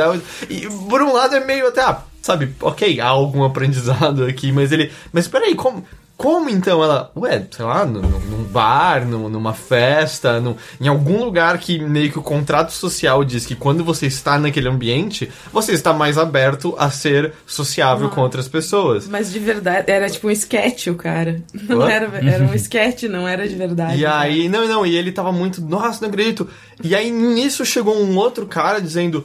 e 0.49 0.67
por 0.89 1.01
um 1.01 1.11
lado 1.11 1.35
é 1.35 1.43
meio 1.43 1.67
até, 1.67 1.81
ah, 1.81 2.01
sabe, 2.21 2.55
ok, 2.61 3.01
há 3.01 3.07
algum 3.07 3.43
aprendizado 3.43 4.23
aqui, 4.23 4.51
mas 4.51 4.71
ele. 4.71 4.91
Mas 5.11 5.27
peraí, 5.27 5.55
como. 5.55 5.85
Como 6.17 6.49
então 6.49 6.83
ela. 6.83 7.11
Ué, 7.15 7.45
sei 7.51 7.63
lá, 7.63 7.85
num, 7.85 8.01
num 8.01 8.43
bar, 8.45 9.05
num- 9.05 9.29
numa 9.29 9.53
festa, 9.53 10.39
num- 10.39 10.55
em 10.81 10.87
algum 10.87 11.23
lugar 11.23 11.59
que 11.59 11.77
meio 11.77 12.11
que 12.11 12.17
o 12.17 12.23
contrato 12.23 12.71
social 12.71 13.23
diz 13.23 13.45
que 13.45 13.53
quando 13.55 13.83
você 13.83 14.07
está 14.07 14.39
naquele 14.39 14.67
ambiente, 14.67 15.31
você 15.53 15.73
está 15.73 15.93
mais 15.93 16.17
aberto 16.17 16.73
a 16.79 16.89
ser 16.89 17.33
sociável 17.45 18.09
com 18.09 18.21
outras 18.21 18.47
pessoas. 18.47 19.07
Mas 19.07 19.31
de 19.31 19.37
verdade, 19.37 19.91
era 19.91 20.09
tipo 20.09 20.27
um 20.27 20.31
sketch 20.31 20.87
o 20.87 20.95
cara. 20.95 21.43
Não 21.53 21.77
What? 21.77 21.91
era, 21.93 22.17
era 22.27 22.43
um 22.45 22.53
sketch, 22.55 23.03
não 23.03 23.27
era 23.27 23.47
de 23.47 23.55
verdade. 23.55 23.97
E 23.99 24.05
aí, 24.05 24.49
não, 24.49 24.67
não, 24.67 24.85
e 24.85 24.95
ele 24.95 25.11
tava 25.11 25.31
muito, 25.31 25.61
nossa, 25.61 26.01
não 26.01 26.09
acredito. 26.09 26.47
E 26.83 26.95
aí 26.95 27.11
nisso 27.11 27.63
chegou 27.63 27.95
um 27.95 28.17
outro 28.17 28.47
cara 28.47 28.79
dizendo: 28.81 29.23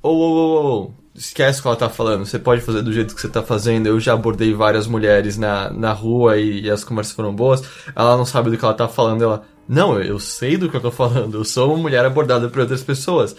Ô, 0.00 0.08
ô, 0.10 0.12
ô, 0.12 0.82
ô, 0.84 0.90
esquece 1.18 1.58
o 1.58 1.62
que 1.62 1.68
ela 1.68 1.76
tá 1.76 1.88
falando, 1.88 2.24
você 2.24 2.38
pode 2.38 2.60
fazer 2.60 2.82
do 2.82 2.92
jeito 2.92 3.14
que 3.14 3.20
você 3.20 3.28
tá 3.28 3.42
fazendo. 3.42 3.86
Eu 3.86 3.98
já 3.98 4.12
abordei 4.12 4.54
várias 4.54 4.86
mulheres 4.86 5.36
na, 5.36 5.70
na 5.70 5.92
rua 5.92 6.38
e, 6.38 6.62
e 6.62 6.70
as 6.70 6.84
conversas 6.84 7.12
foram 7.12 7.34
boas. 7.34 7.62
Ela 7.94 8.16
não 8.16 8.24
sabe 8.24 8.50
do 8.50 8.56
que 8.56 8.64
ela 8.64 8.74
tá 8.74 8.88
falando, 8.88 9.22
ela, 9.22 9.44
não, 9.68 10.00
eu, 10.00 10.18
sei 10.18 10.56
do 10.56 10.70
que 10.70 10.76
eu 10.76 10.80
tô 10.80 10.90
falando, 10.90 11.38
eu 11.38 11.44
sou 11.44 11.74
uma 11.74 11.82
mulher 11.82 12.04
abordada 12.04 12.48
por 12.48 12.60
outras 12.60 12.82
pessoas. 12.82 13.36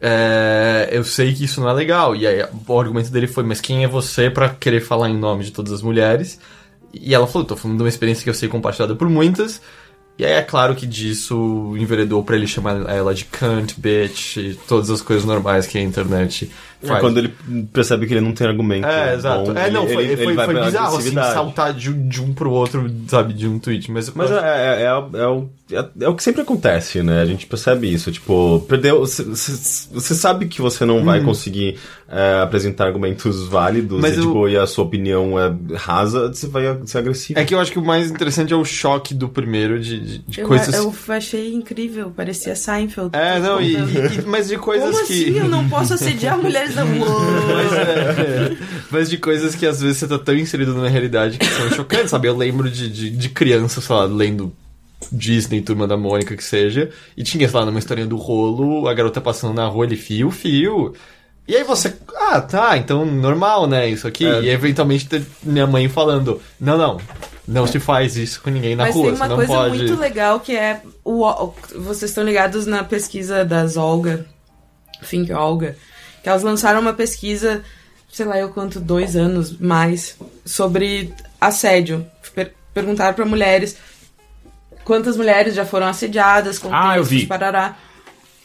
É, 0.00 0.88
eu 0.92 1.02
sei 1.02 1.34
que 1.34 1.44
isso 1.44 1.60
não 1.60 1.68
é 1.68 1.72
legal. 1.72 2.14
E 2.14 2.26
aí 2.26 2.46
o 2.66 2.80
argumento 2.80 3.10
dele 3.10 3.26
foi, 3.26 3.42
mas 3.42 3.60
quem 3.60 3.84
é 3.84 3.88
você 3.88 4.30
pra 4.30 4.48
querer 4.48 4.80
falar 4.80 5.10
em 5.10 5.18
nome 5.18 5.44
de 5.44 5.50
todas 5.50 5.72
as 5.72 5.82
mulheres? 5.82 6.38
E 6.94 7.14
ela 7.14 7.26
falou, 7.26 7.46
tô 7.46 7.56
falando 7.56 7.78
de 7.78 7.82
uma 7.82 7.88
experiência 7.88 8.24
que 8.24 8.30
eu 8.30 8.34
sei 8.34 8.48
compartilhada 8.48 8.94
por 8.94 9.08
muitas. 9.08 9.60
E 10.18 10.24
aí 10.24 10.32
é 10.32 10.42
claro 10.42 10.74
que 10.74 10.84
disso 10.84 11.76
enveredou 11.78 12.24
pra 12.24 12.34
ele 12.34 12.46
chamar 12.46 12.88
ela 12.90 13.14
de 13.14 13.24
cunt, 13.24 13.74
bitch, 13.76 14.36
e 14.36 14.54
todas 14.66 14.90
as 14.90 15.00
coisas 15.00 15.24
normais 15.24 15.66
que 15.66 15.78
a 15.78 15.80
internet 15.80 16.50
É 16.82 16.86
faz. 16.86 17.00
quando 17.00 17.18
ele 17.18 17.34
percebe 17.72 18.06
que 18.06 18.14
ele 18.14 18.20
não 18.20 18.32
tem 18.32 18.46
argumento. 18.46 18.86
É, 18.86 19.14
exato. 19.14 19.52
bom, 19.52 19.58
é, 19.58 19.70
não, 19.70 19.82
ele- 19.84 19.94
foi, 19.94 20.04
ele- 20.04 20.16
foi, 20.16 20.32
ele 20.32 20.44
foi 20.44 20.64
bizarro, 20.64 20.96
assim, 20.98 21.14
saltar 21.14 21.72
de, 21.74 21.90
um- 21.90 22.08
de 22.08 22.22
um 22.22 22.32
pro 22.32 22.50
outro, 22.52 22.88
sabe, 23.08 23.32
de 23.34 23.48
um 23.48 23.58
tweet. 23.58 23.90
Mas, 23.90 24.10
Mas 24.14 24.30
é, 24.30 24.36
é, 24.36 24.82
é, 24.82 24.84
é 24.84 25.26
o, 25.26 25.48
é, 25.70 25.84
é 26.00 26.08
o 26.08 26.14
que 26.14 26.22
sempre 26.22 26.42
acontece, 26.42 27.02
né? 27.02 27.20
A 27.20 27.26
gente 27.26 27.46
percebe 27.46 27.92
isso. 27.92 28.10
Tipo, 28.10 28.64
perdeu. 28.68 29.00
Você 29.00 29.22
você 29.24 30.14
sabe 30.14 30.46
que 30.46 30.60
você 30.62 30.84
não 30.84 31.04
vai 31.04 31.20
conseguir 31.22 31.78
é, 32.08 32.40
apresentar 32.42 32.86
argumentos 32.86 33.46
válidos 33.48 33.96
Uhum. 33.96 34.00
Mas 34.00 34.14
e, 34.16 34.18
eu- 34.20 34.26
tipo, 34.26 34.48
e 34.48 34.56
a 34.56 34.66
sua 34.66 34.84
opinião 34.84 35.38
é 35.38 35.54
rasa, 35.76 36.28
você 36.28 36.46
vai 36.46 36.64
ser 36.86 36.98
agressivo. 36.98 37.38
É 37.38 37.44
que 37.44 37.54
eu 37.54 37.60
acho 37.60 37.70
que 37.72 37.78
o 37.78 37.84
mais 37.84 38.10
interessante 38.10 38.52
é 38.52 38.56
o 38.56 38.64
choque 38.64 39.12
do 39.14 39.28
primeiro 39.28 39.78
de, 39.78 40.00
de, 40.00 40.18
de 40.18 40.40
Eu, 40.40 40.48
coisas. 40.48 40.74
eu 40.74 40.94
achei 41.08 41.52
incrível, 41.52 42.10
parecia 42.16 42.56
Seinfeld. 42.56 43.10
É, 43.12 43.38
não, 43.38 43.60
e, 43.60 43.74
e- 43.74 44.22
mas 44.26 44.48
de 44.48 44.56
coisas 44.56 44.90
Como 44.90 45.06
que. 45.06 45.12
assim 45.12 45.38
eu 45.38 45.48
não 45.48 45.68
posso 45.68 45.94
assediar 45.94 46.38
mulheres 46.42 46.74
da 46.74 46.84
Mas, 46.84 46.98
rua? 46.98 47.20
é, 47.76 48.56
mas 48.90 49.10
de 49.10 49.18
coisas 49.18 49.54
que 49.54 49.66
às 49.66 49.80
vezes 49.80 49.98
você 49.98 50.08
tá 50.08 50.18
tão 50.18 50.34
inserido 50.34 50.74
na 50.74 50.88
realidade 50.88 51.38
que 51.38 51.46
são 51.46 51.70
chocantes, 51.70 52.10
sabe? 52.10 52.28
Eu 52.28 52.36
lembro 52.36 52.70
de, 52.70 52.88
de, 52.88 53.10
de 53.10 53.28
criança, 53.28 53.80
sei 53.80 53.94
lá, 53.94 54.04
lendo 54.04 54.52
Disney, 55.12 55.62
Turma 55.62 55.86
da 55.86 55.96
Mônica, 55.96 56.36
que 56.36 56.44
seja, 56.44 56.90
e 57.16 57.22
tinha, 57.22 57.48
sei 57.48 57.58
lá, 57.58 57.64
numa 57.64 57.78
historinha 57.78 58.06
do 58.06 58.16
rolo, 58.16 58.88
a 58.88 58.94
garota 58.94 59.20
passando 59.20 59.54
na 59.54 59.66
rua, 59.66 59.86
ele 59.86 59.96
fio, 59.96 60.30
fio. 60.30 60.94
E 61.46 61.56
aí 61.56 61.64
você, 61.64 61.94
ah, 62.28 62.40
tá, 62.40 62.76
então 62.76 63.06
normal, 63.06 63.66
né, 63.66 63.88
isso 63.88 64.06
aqui. 64.06 64.26
É. 64.26 64.42
E 64.42 64.50
eventualmente 64.50 65.08
ter 65.08 65.24
minha 65.42 65.66
mãe 65.66 65.88
falando, 65.88 66.42
não, 66.60 66.76
não, 66.76 67.00
não 67.46 67.66
se 67.66 67.80
faz 67.80 68.16
isso 68.16 68.42
com 68.42 68.50
ninguém 68.50 68.76
na 68.76 68.84
Mas 68.84 68.94
rua, 68.94 69.06
tem 69.06 69.14
você 69.14 69.22
uma 69.22 69.28
não 69.28 69.36
coisa 69.36 69.52
pode... 69.52 69.78
muito 69.78 69.96
legal 69.96 70.40
que 70.40 70.54
é 70.54 70.82
o, 71.02 71.52
vocês 71.74 72.10
estão 72.10 72.22
ligados 72.22 72.66
na 72.66 72.84
pesquisa 72.84 73.44
das 73.44 73.78
Olga, 73.78 74.26
Think 75.08 75.32
Olga, 75.32 75.74
que 76.22 76.28
elas 76.28 76.42
lançaram 76.42 76.80
uma 76.80 76.92
pesquisa, 76.92 77.62
sei 78.12 78.26
lá 78.26 78.38
eu 78.38 78.50
quanto, 78.50 78.78
dois 78.78 79.16
anos 79.16 79.56
mais, 79.58 80.18
sobre 80.44 81.14
assédio. 81.40 82.04
Per 82.34 82.52
perguntaram 82.74 83.14
para 83.14 83.24
mulheres 83.24 83.76
quantas 84.88 85.18
mulheres 85.18 85.54
já 85.54 85.66
foram 85.66 85.86
assediadas, 85.86 86.58
com 86.58 86.74
Ah, 86.74 86.96
eu 86.96 87.04
vi. 87.04 87.26
Parará. 87.26 87.76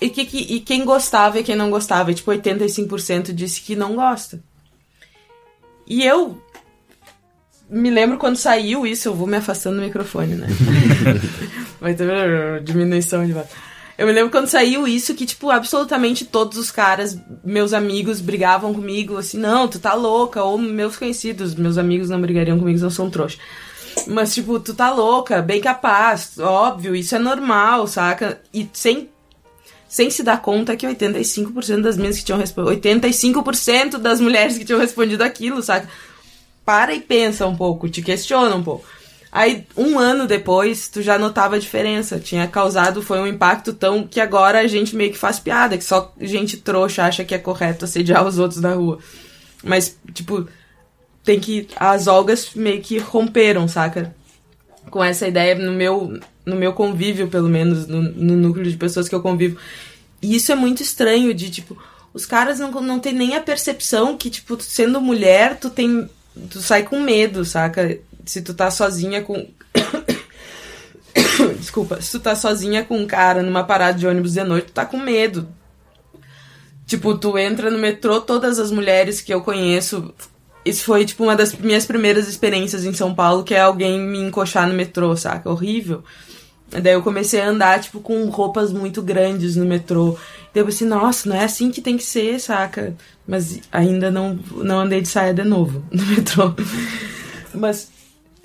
E, 0.02 0.10
que, 0.10 0.26
que- 0.26 0.56
e 0.56 0.60
quem 0.60 0.84
gostava 0.84 1.40
e 1.40 1.44
quem 1.44 1.56
não 1.56 1.70
gostava. 1.72 2.12
E, 2.12 2.14
tipo, 2.14 2.30
85% 2.30 3.32
disse 3.34 3.62
que 3.62 3.76
não 3.78 3.96
gosta. 3.96 4.44
E 5.88 6.04
eu 6.04 6.38
me 7.70 7.90
lembro 7.90 8.18
quando 8.18 8.36
saiu 8.36 8.86
isso, 8.86 9.08
eu 9.08 9.16
vou 9.16 9.26
me 9.26 9.38
afastando 9.38 9.78
do 9.78 9.82
microfone, 9.84 10.36
né? 10.36 10.48
Vai 11.80 11.94
ter 11.94 12.62
diminuição 12.64 13.26
de 13.26 13.32
voz. 13.32 13.48
Eu 13.98 14.06
me 14.08 14.12
lembro 14.14 14.30
quando 14.32 14.48
saiu 14.48 14.86
isso 14.88 15.14
que, 15.14 15.26
tipo, 15.26 15.50
absolutamente 15.50 16.26
todos 16.26 16.58
os 16.58 16.70
caras, 16.72 17.18
meus 17.44 17.74
amigos, 17.74 18.20
brigavam 18.20 18.74
comigo, 18.74 19.18
assim, 19.18 19.38
não, 19.38 19.68
tu 19.68 19.80
tá 19.80 19.94
louca, 19.94 20.44
ou 20.44 20.58
meus 20.58 20.98
conhecidos, 20.98 21.54
meus 21.56 21.78
amigos 21.78 22.10
não 22.10 22.20
brigariam 22.20 22.58
comigo, 22.60 22.80
não 22.80 22.90
são 22.90 23.10
trouxa. 23.10 23.38
Mas, 24.08 24.34
tipo, 24.34 24.60
tu 24.60 24.74
tá 24.74 24.92
louca, 24.92 25.42
bem 25.42 25.62
capaz, 25.62 26.38
óbvio, 26.40 26.96
isso 26.96 27.16
é 27.16 27.20
normal, 27.20 27.88
saca? 27.88 28.42
E 28.54 28.70
sem, 28.74 29.10
sem 29.88 30.10
se 30.10 30.24
dar 30.24 30.42
conta 30.42 30.76
que 30.76 30.88
85% 30.88 31.82
das 31.82 31.98
meninas 31.98 32.18
que 32.18 32.26
tinham 32.26 32.40
respondido, 32.40 32.82
85% 32.82 33.98
das 33.98 34.20
mulheres 34.20 34.58
que 34.58 34.66
tinham 34.66 34.80
respondido 34.80 35.24
aquilo, 35.24 35.62
saca? 35.62 35.88
para 36.66 36.94
e 36.94 37.02
pensa 37.02 37.46
um 37.46 37.56
pouco, 37.56 37.90
te 37.90 38.02
questiona 38.02 38.56
um 38.56 38.64
pouco. 38.64 38.86
Aí, 39.32 39.66
um 39.76 39.98
ano 39.98 40.28
depois, 40.28 40.88
tu 40.88 41.02
já 41.02 41.18
notava 41.18 41.56
a 41.56 41.60
diferença. 41.60 42.20
Tinha 42.20 42.48
causado, 42.48 43.02
foi 43.02 43.20
um 43.20 43.26
impacto 43.26 43.74
tão 43.74 44.06
que 44.08 44.20
agora 44.20 44.60
a 44.60 44.68
gente 44.68 44.96
meio 44.96 45.12
que 45.12 45.18
faz 45.18 45.40
piada, 45.40 45.78
que 45.78 45.84
só 45.84 46.14
gente 46.22 46.58
trouxa 46.58 47.04
acha 47.04 47.26
que 47.26 47.34
é 47.34 47.40
correto 47.40 47.86
assediar 47.86 48.26
os 48.26 48.38
outros 48.38 48.62
da 48.62 48.76
rua. 48.76 49.00
Mas, 49.64 49.98
tipo, 50.14 50.48
tem 51.24 51.40
que. 51.40 51.68
As 51.76 52.08
Olgas 52.08 52.54
meio 52.54 52.82
que 52.82 52.98
romperam, 52.98 53.68
saca? 53.68 54.14
Com 54.90 55.04
essa 55.04 55.28
ideia 55.28 55.56
no 55.56 55.72
meu, 55.72 56.20
no 56.46 56.56
meu 56.56 56.74
convívio, 56.74 57.28
pelo 57.28 57.50
menos, 57.50 57.88
no, 57.88 58.02
no 58.02 58.36
núcleo 58.36 58.70
de 58.70 58.78
pessoas 58.78 59.08
que 59.08 59.16
eu 59.16 59.22
convivo. 59.22 59.58
E 60.22 60.36
isso 60.36 60.52
é 60.52 60.56
muito 60.56 60.84
estranho, 60.84 61.34
de 61.34 61.50
tipo, 61.50 61.78
os 62.14 62.26
caras 62.26 62.60
não, 62.60 62.72
não 62.82 63.00
tem 63.00 63.14
nem 63.14 63.36
a 63.36 63.42
percepção 63.42 64.18
que, 64.18 64.30
tipo, 64.30 64.62
sendo 64.62 65.02
mulher, 65.02 65.58
tu 65.58 65.70
tem. 65.70 66.10
Tu 66.50 66.62
sai 66.62 66.84
com 66.84 67.00
medo, 67.00 67.46
saca? 67.46 68.00
Se 68.26 68.42
tu 68.42 68.54
tá 68.54 68.70
sozinha 68.70 69.22
com. 69.22 69.48
Desculpa, 71.58 72.02
se 72.02 72.12
tu 72.12 72.20
tá 72.20 72.36
sozinha 72.36 72.84
com 72.84 72.98
um 72.98 73.08
cara 73.08 73.42
numa 73.42 73.64
parada 73.64 73.98
de 73.98 74.08
ônibus 74.08 74.34
de 74.34 74.44
noite, 74.44 74.68
tu 74.68 74.74
tá 74.74 74.86
com 74.86 74.98
medo. 74.98 75.48
Tipo, 76.86 77.18
tu 77.18 77.38
entra 77.38 77.72
no 77.72 77.80
metrô, 77.80 78.22
todas 78.22 78.60
as 78.60 78.72
mulheres 78.72 79.22
que 79.22 79.34
eu 79.34 79.42
conheço. 79.42 80.14
Isso 80.66 80.86
foi, 80.86 81.04
tipo, 81.06 81.24
uma 81.24 81.36
das 81.36 81.54
minhas 81.54 81.86
primeiras 81.86 82.28
experiências 82.28 82.86
em 82.86 82.94
São 82.94 83.14
Paulo, 83.14 83.44
que 83.44 83.54
é 83.54 83.62
alguém 83.62 84.00
me 84.00 84.20
encoxar 84.20 84.68
no 84.68 84.74
metrô, 84.74 85.16
saca? 85.16 85.50
Horrível. 85.50 86.04
Daí 86.70 86.94
eu 86.94 87.04
comecei 87.04 87.42
a 87.42 87.50
andar, 87.50 87.80
tipo, 87.82 88.00
com 88.00 88.26
roupas 88.30 88.72
muito 88.72 89.02
grandes 89.02 89.56
no 89.56 89.66
metrô. 89.66 90.18
Daí 90.54 90.62
eu 90.62 90.66
pensei, 90.66 90.88
nossa, 90.88 91.30
não 91.30 91.36
é 91.36 91.44
assim 91.44 91.70
que 91.70 91.82
tem 91.82 91.98
que 91.98 92.04
ser, 92.04 92.40
saca? 92.40 92.96
Mas 93.28 93.60
ainda 93.72 94.10
não, 94.10 94.40
não 94.56 94.80
andei 94.80 95.02
de 95.02 95.08
saia 95.08 95.34
de 95.34 95.44
novo 95.44 95.84
no 95.92 96.06
metrô. 96.06 96.54
Mas 97.54 97.92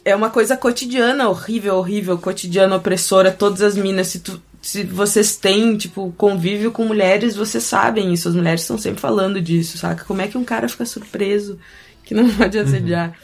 é 0.04 0.14
uma 0.14 0.30
coisa 0.30 0.56
cotidiana, 0.56 1.28
horrível, 1.28 1.76
horrível, 1.76 2.18
cotidiana, 2.18 2.76
opressora. 2.76 3.30
Todas 3.30 3.62
as 3.62 3.76
minas, 3.76 4.08
se, 4.08 4.20
tu, 4.20 4.42
se 4.60 4.84
vocês 4.84 5.36
têm, 5.36 5.76
tipo, 5.76 6.12
convívio 6.16 6.72
com 6.72 6.84
mulheres, 6.84 7.36
vocês 7.36 7.64
sabem 7.64 8.12
isso. 8.12 8.28
As 8.28 8.34
mulheres 8.34 8.62
estão 8.62 8.76
sempre 8.76 9.00
falando 9.00 9.40
disso, 9.40 9.78
saca? 9.78 10.04
Como 10.04 10.20
é 10.20 10.28
que 10.28 10.36
um 10.36 10.44
cara 10.44 10.68
fica 10.68 10.84
surpreso 10.84 11.58
que 12.09 12.14
não 12.14 12.28
pode 12.35 12.59
assediar? 12.59 13.14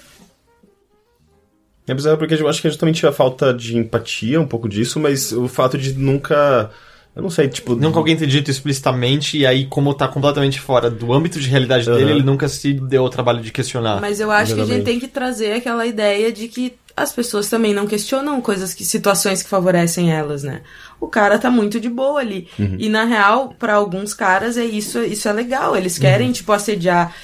É 1.86 1.92
bizarro 1.94 2.16
porque 2.16 2.34
eu 2.34 2.48
acho 2.48 2.62
que 2.62 2.68
justamente 2.68 3.06
a 3.06 3.12
falta 3.12 3.52
de 3.52 3.76
empatia, 3.76 4.40
um 4.40 4.46
pouco 4.46 4.68
disso, 4.68 5.00
mas 5.00 5.32
o 5.32 5.48
fato 5.48 5.76
de 5.76 5.92
nunca. 5.94 6.70
Eu 7.14 7.22
não 7.22 7.30
sei, 7.30 7.46
tipo. 7.48 7.76
Nunca 7.76 7.98
alguém 7.98 8.16
ter 8.16 8.26
dito 8.26 8.50
explicitamente, 8.50 9.38
e 9.38 9.46
aí, 9.46 9.66
como 9.66 9.92
tá 9.94 10.08
completamente 10.08 10.60
fora 10.60 10.90
do 10.90 11.12
âmbito 11.12 11.38
de 11.38 11.48
realidade 11.48 11.84
dele, 11.84 12.04
Aham. 12.04 12.10
ele 12.12 12.22
nunca 12.22 12.48
se 12.48 12.72
deu 12.72 13.04
o 13.04 13.10
trabalho 13.10 13.40
de 13.40 13.52
questionar. 13.52 14.00
Mas 14.00 14.18
eu 14.18 14.30
acho 14.30 14.54
que 14.54 14.60
a 14.60 14.64
gente 14.64 14.74
Exatamente. 14.76 14.84
tem 14.84 15.00
que 15.00 15.08
trazer 15.08 15.52
aquela 15.52 15.86
ideia 15.86 16.32
de 16.32 16.48
que 16.48 16.74
as 16.96 17.12
pessoas 17.12 17.48
também 17.48 17.74
não 17.74 17.86
questionam 17.86 18.40
coisas 18.40 18.72
que 18.72 18.84
situações 18.84 19.42
que 19.42 19.48
favorecem 19.48 20.12
elas, 20.12 20.42
né? 20.42 20.62
O 20.98 21.06
cara 21.06 21.38
tá 21.38 21.50
muito 21.50 21.78
de 21.78 21.90
boa 21.90 22.20
ali. 22.20 22.48
E 22.78 22.88
na 22.88 23.04
real, 23.04 23.54
pra 23.58 23.74
alguns 23.74 24.14
caras 24.14 24.56
é 24.56 24.64
isso, 24.64 25.00
isso 25.00 25.28
é 25.28 25.32
legal. 25.32 25.76
Eles 25.76 25.98
querem 25.98 26.32
tipo 26.32 26.50
assediar 26.52 27.14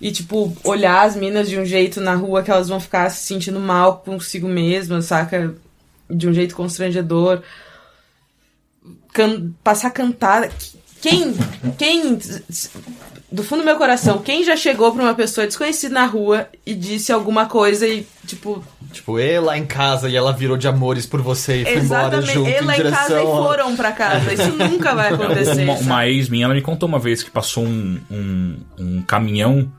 e 0.00 0.10
tipo 0.12 0.54
olhar 0.64 1.06
as 1.06 1.16
minas 1.16 1.48
de 1.48 1.58
um 1.58 1.64
jeito 1.64 2.00
na 2.00 2.14
rua 2.14 2.42
que 2.42 2.50
elas 2.50 2.68
vão 2.68 2.78
ficar 2.80 3.08
se 3.10 3.24
sentindo 3.26 3.58
mal 3.60 3.98
consigo 3.98 4.46
mesmas, 4.48 5.06
saca? 5.06 5.54
De 6.08 6.28
um 6.28 6.32
jeito 6.32 6.54
constrangedor. 6.54 7.42
Can- 9.12 9.50
passar 9.64 9.88
a 9.88 9.90
cantar. 9.90 10.50
Quem, 11.00 11.34
quem, 11.78 12.18
do 13.30 13.42
fundo 13.44 13.60
do 13.60 13.64
meu 13.64 13.76
coração, 13.76 14.18
quem 14.18 14.42
já 14.42 14.56
chegou 14.56 14.92
pra 14.92 15.02
uma 15.02 15.14
pessoa 15.14 15.46
desconhecida 15.46 15.94
na 15.94 16.06
rua 16.06 16.48
e 16.64 16.74
disse 16.74 17.12
alguma 17.12 17.46
coisa 17.46 17.86
e, 17.86 18.06
tipo, 18.26 18.64
Tipo, 18.92 19.18
ele 19.18 19.40
lá 19.40 19.58
em 19.58 19.66
casa 19.66 20.08
e 20.08 20.16
ela 20.16 20.32
virou 20.32 20.56
de 20.56 20.66
amores 20.66 21.06
por 21.06 21.20
você 21.20 21.62
e 21.62 21.64
foi 21.64 21.74
embora 21.76 22.16
exatamente, 22.16 22.32
junto 22.32 22.48
ele 22.48 22.58
em 22.58 22.64
lá 22.66 22.72
em 22.72 22.76
direção 22.76 22.98
casa 22.98 23.20
e 23.22 23.24
foram 23.26 23.76
pra 23.76 23.92
casa. 23.92 24.32
Isso 24.32 24.52
nunca 24.52 24.94
vai 24.94 25.12
acontecer. 25.12 25.62
Uma, 25.62 25.74
uma 25.74 26.08
ex 26.08 26.28
minha, 26.28 26.46
ela 26.46 26.54
me 26.54 26.62
contou 26.62 26.88
uma 26.88 26.98
vez 26.98 27.22
que 27.22 27.30
passou 27.30 27.64
um, 27.64 28.00
um, 28.10 28.56
um 28.78 29.02
caminhão 29.02 29.70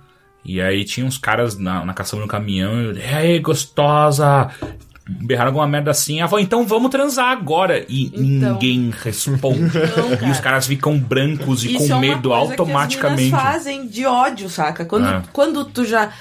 e 0.47 0.61
aí 0.61 0.83
tinha 0.85 1.05
uns 1.05 1.17
caras 1.17 1.57
na, 1.57 1.83
na 1.85 1.93
caçamba 1.93 2.23
no 2.23 2.27
caminhão 2.29 2.93
e 2.93 3.01
aí, 3.01 3.39
gostosa! 3.39 4.49
Berraram 5.09 5.49
alguma 5.51 5.65
merda 5.67 5.91
assim. 5.91 6.19
Ela 6.19 6.27
falou, 6.27 6.43
então 6.43 6.65
vamos 6.67 6.89
transar 6.91 7.31
agora. 7.31 7.85
E 7.87 8.07
Então. 8.07 8.53
ninguém 8.53 8.91
responde. 9.03 9.71
e 10.25 10.29
os 10.29 10.39
caras 10.41 10.67
ficam 10.67 10.97
brancos 10.99 11.63
e 11.63 11.75
Isso 11.75 11.87
com 11.87 11.95
é 11.95 11.99
medo 11.99 12.29
coisa 12.29 12.45
Que 12.45 12.51
automaticamente. 12.51 13.33
as 13.35 13.41
fazem 13.41 13.87
de 13.87 14.05
ódio, 14.05 14.49
saca? 14.49 14.83
Quando, 14.83 15.07
É. 15.07 15.23
quando 15.31 15.63
tu 15.63 15.85
já 15.85 16.11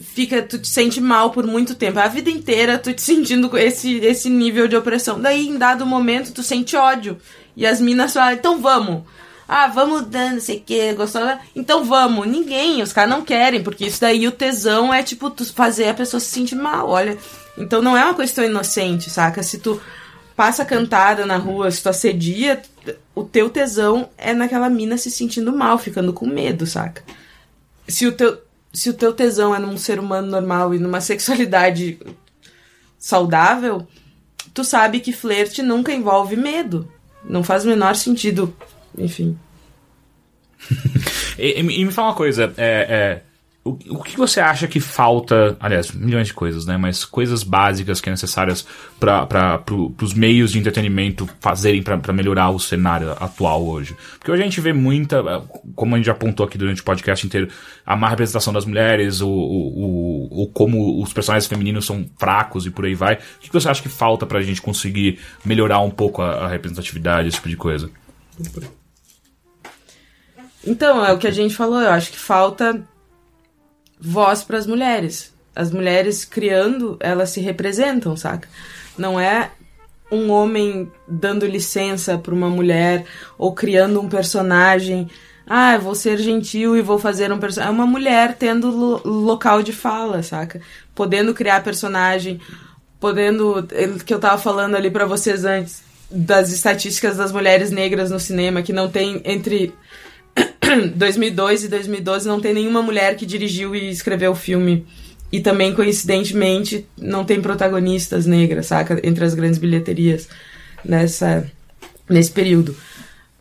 fica, 0.00 0.40
tu 0.42 0.58
te 0.58 0.68
sente 0.68 1.00
mal 1.02 1.30
por 1.32 1.46
muito 1.46 1.74
tempo, 1.74 1.98
a 1.98 2.08
vida 2.08 2.30
inteira 2.30 2.78
tu 2.78 2.92
te 2.94 3.02
sentindo 3.02 3.48
com 3.50 3.58
esse, 3.58 3.96
esse 3.98 4.30
nível 4.30 4.66
de 4.68 4.76
opressão. 4.76 5.20
Daí, 5.20 5.46
em 5.46 5.58
dado 5.58 5.84
momento, 5.84 6.32
tu 6.32 6.42
sente 6.42 6.76
ódio. 6.76 7.18
E 7.56 7.66
as 7.66 7.78
minas 7.80 8.14
falam, 8.14 8.32
então 8.32 8.58
vamos. 8.60 9.02
Ah, 9.46 9.68
vamos 9.68 10.06
dando, 10.06 10.40
sei 10.40 10.60
que, 10.60 10.92
gostosa. 10.94 11.38
Então 11.54 11.84
vamos. 11.84 12.26
Ninguém, 12.26 12.82
os 12.82 12.92
caras 12.92 13.10
não 13.10 13.22
querem, 13.22 13.62
porque 13.62 13.86
isso 13.86 14.00
daí 14.00 14.26
o 14.26 14.32
tesão 14.32 14.92
é 14.92 15.02
tipo 15.02 15.30
tu 15.30 15.44
fazer 15.52 15.88
a 15.88 15.94
pessoa 15.94 16.20
se 16.20 16.26
sentir 16.26 16.54
mal, 16.54 16.88
olha. 16.88 17.18
Então 17.56 17.82
não 17.82 17.96
é 17.96 18.04
uma 18.04 18.14
questão 18.14 18.44
inocente, 18.44 19.10
saca? 19.10 19.42
Se 19.42 19.58
tu 19.58 19.80
passa 20.34 20.64
cantada 20.64 21.24
na 21.26 21.36
rua, 21.36 21.70
se 21.70 21.82
tu 21.82 21.88
assedia, 21.88 22.62
o 23.14 23.22
teu 23.22 23.48
tesão 23.50 24.08
é 24.18 24.32
naquela 24.32 24.68
mina 24.68 24.96
se 24.96 25.10
sentindo 25.10 25.52
mal, 25.56 25.78
ficando 25.78 26.12
com 26.12 26.26
medo, 26.26 26.66
saca? 26.66 27.02
Se 27.86 28.06
o 28.06 28.12
teu, 28.12 28.40
se 28.72 28.90
o 28.90 28.94
teu 28.94 29.12
tesão 29.12 29.54
é 29.54 29.58
num 29.58 29.76
ser 29.76 29.98
humano 30.00 30.26
normal 30.28 30.74
e 30.74 30.78
numa 30.78 31.00
sexualidade 31.00 31.98
saudável, 32.98 33.86
tu 34.52 34.64
sabe 34.64 35.00
que 35.00 35.12
flerte 35.12 35.62
nunca 35.62 35.92
envolve 35.92 36.36
medo. 36.36 36.90
Não 37.24 37.42
faz 37.42 37.64
o 37.64 37.68
menor 37.68 37.94
sentido. 37.96 38.54
Enfim. 38.98 39.38
e, 41.38 41.60
e, 41.60 41.84
me 41.84 41.90
fala 41.90 42.08
uma 42.08 42.14
coisa, 42.14 42.52
é, 42.56 43.22
é 43.22 43.22
o, 43.64 43.70
o 43.96 44.02
que 44.02 44.16
você 44.16 44.40
acha 44.40 44.68
que 44.68 44.78
falta? 44.78 45.56
Aliás, 45.58 45.90
milhões 45.90 46.26
de 46.26 46.34
coisas, 46.34 46.66
né? 46.66 46.76
Mas 46.76 47.02
coisas 47.04 47.42
básicas 47.42 47.98
que 47.98 48.10
é 48.10 48.12
necessárias 48.12 48.66
para 49.00 49.58
pro, 49.58 49.94
os 50.02 50.12
meios 50.12 50.52
de 50.52 50.58
entretenimento 50.58 51.26
fazerem 51.40 51.82
para 51.82 52.12
melhorar 52.12 52.50
o 52.50 52.60
cenário 52.60 53.12
atual 53.12 53.66
hoje. 53.66 53.96
Porque 54.18 54.30
hoje 54.30 54.42
a 54.42 54.44
gente 54.44 54.60
vê 54.60 54.74
muita, 54.74 55.22
como 55.74 55.94
a 55.94 55.98
gente 55.98 56.06
já 56.06 56.12
apontou 56.12 56.44
aqui 56.44 56.58
durante 56.58 56.82
o 56.82 56.84
podcast 56.84 57.26
inteiro, 57.26 57.48
a 57.86 57.96
má 57.96 58.10
representação 58.10 58.52
das 58.52 58.66
mulheres, 58.66 59.22
o, 59.22 59.30
o, 59.30 60.42
o, 60.42 60.46
como 60.48 61.02
os 61.02 61.14
personagens 61.14 61.48
femininos 61.48 61.86
são 61.86 62.04
fracos 62.18 62.66
e 62.66 62.70
por 62.70 62.84
aí 62.84 62.94
vai. 62.94 63.14
O 63.14 63.40
que 63.40 63.52
você 63.52 63.68
acha 63.68 63.82
que 63.82 63.88
falta 63.88 64.26
pra 64.26 64.42
gente 64.42 64.60
conseguir 64.60 65.18
melhorar 65.42 65.80
um 65.80 65.90
pouco 65.90 66.20
a, 66.20 66.44
a 66.44 66.48
representatividade, 66.48 67.28
esse 67.28 67.36
tipo 67.38 67.48
de 67.48 67.56
coisa? 67.56 67.90
Então, 70.66 71.04
é 71.04 71.12
o 71.12 71.18
que 71.18 71.26
a 71.26 71.32
gente 71.32 71.54
falou, 71.54 71.80
eu 71.80 71.90
acho 71.90 72.10
que 72.10 72.18
falta 72.18 72.82
voz 74.00 74.42
para 74.42 74.58
as 74.58 74.66
mulheres. 74.66 75.32
As 75.54 75.70
mulheres 75.70 76.24
criando, 76.24 76.96
elas 77.00 77.30
se 77.30 77.40
representam, 77.40 78.16
saca? 78.16 78.48
Não 78.98 79.20
é 79.20 79.50
um 80.10 80.30
homem 80.30 80.90
dando 81.06 81.46
licença 81.46 82.18
para 82.18 82.34
uma 82.34 82.48
mulher 82.48 83.04
ou 83.38 83.52
criando 83.52 84.00
um 84.00 84.08
personagem. 84.08 85.08
Ah, 85.46 85.76
vou 85.78 85.94
ser 85.94 86.18
gentil 86.18 86.76
e 86.76 86.82
vou 86.82 86.98
fazer 86.98 87.32
um 87.32 87.38
personagem. 87.38 87.72
É 87.72 87.74
uma 87.74 87.86
mulher 87.86 88.36
tendo 88.36 88.70
lo 88.70 89.02
local 89.04 89.62
de 89.62 89.72
fala, 89.72 90.22
saca? 90.22 90.60
Podendo 90.94 91.34
criar 91.34 91.62
personagem, 91.62 92.40
podendo. 92.98 93.66
Que 94.04 94.14
eu 94.14 94.18
tava 94.18 94.38
falando 94.38 94.74
ali 94.74 94.90
para 94.90 95.06
vocês 95.06 95.44
antes 95.44 95.82
das 96.10 96.52
estatísticas 96.52 97.16
das 97.16 97.32
mulheres 97.32 97.70
negras 97.70 98.10
no 98.10 98.20
cinema, 98.20 98.62
que 98.62 98.72
não 98.72 98.88
tem 98.88 99.20
entre 99.24 99.74
2002 100.94 101.64
e 101.64 101.68
2012 101.68 102.28
não 102.28 102.40
tem 102.40 102.54
nenhuma 102.54 102.82
mulher 102.82 103.16
que 103.16 103.26
dirigiu 103.26 103.74
e 103.74 103.90
escreveu 103.90 104.32
o 104.32 104.36
filme. 104.36 104.86
E 105.32 105.40
também, 105.40 105.74
coincidentemente, 105.74 106.86
não 106.96 107.24
tem 107.24 107.40
protagonistas 107.40 108.24
negras, 108.24 108.66
saca? 108.66 109.00
Entre 109.02 109.24
as 109.24 109.34
grandes 109.34 109.58
bilheterias 109.58 110.28
nessa, 110.84 111.50
nesse 112.08 112.30
período. 112.30 112.76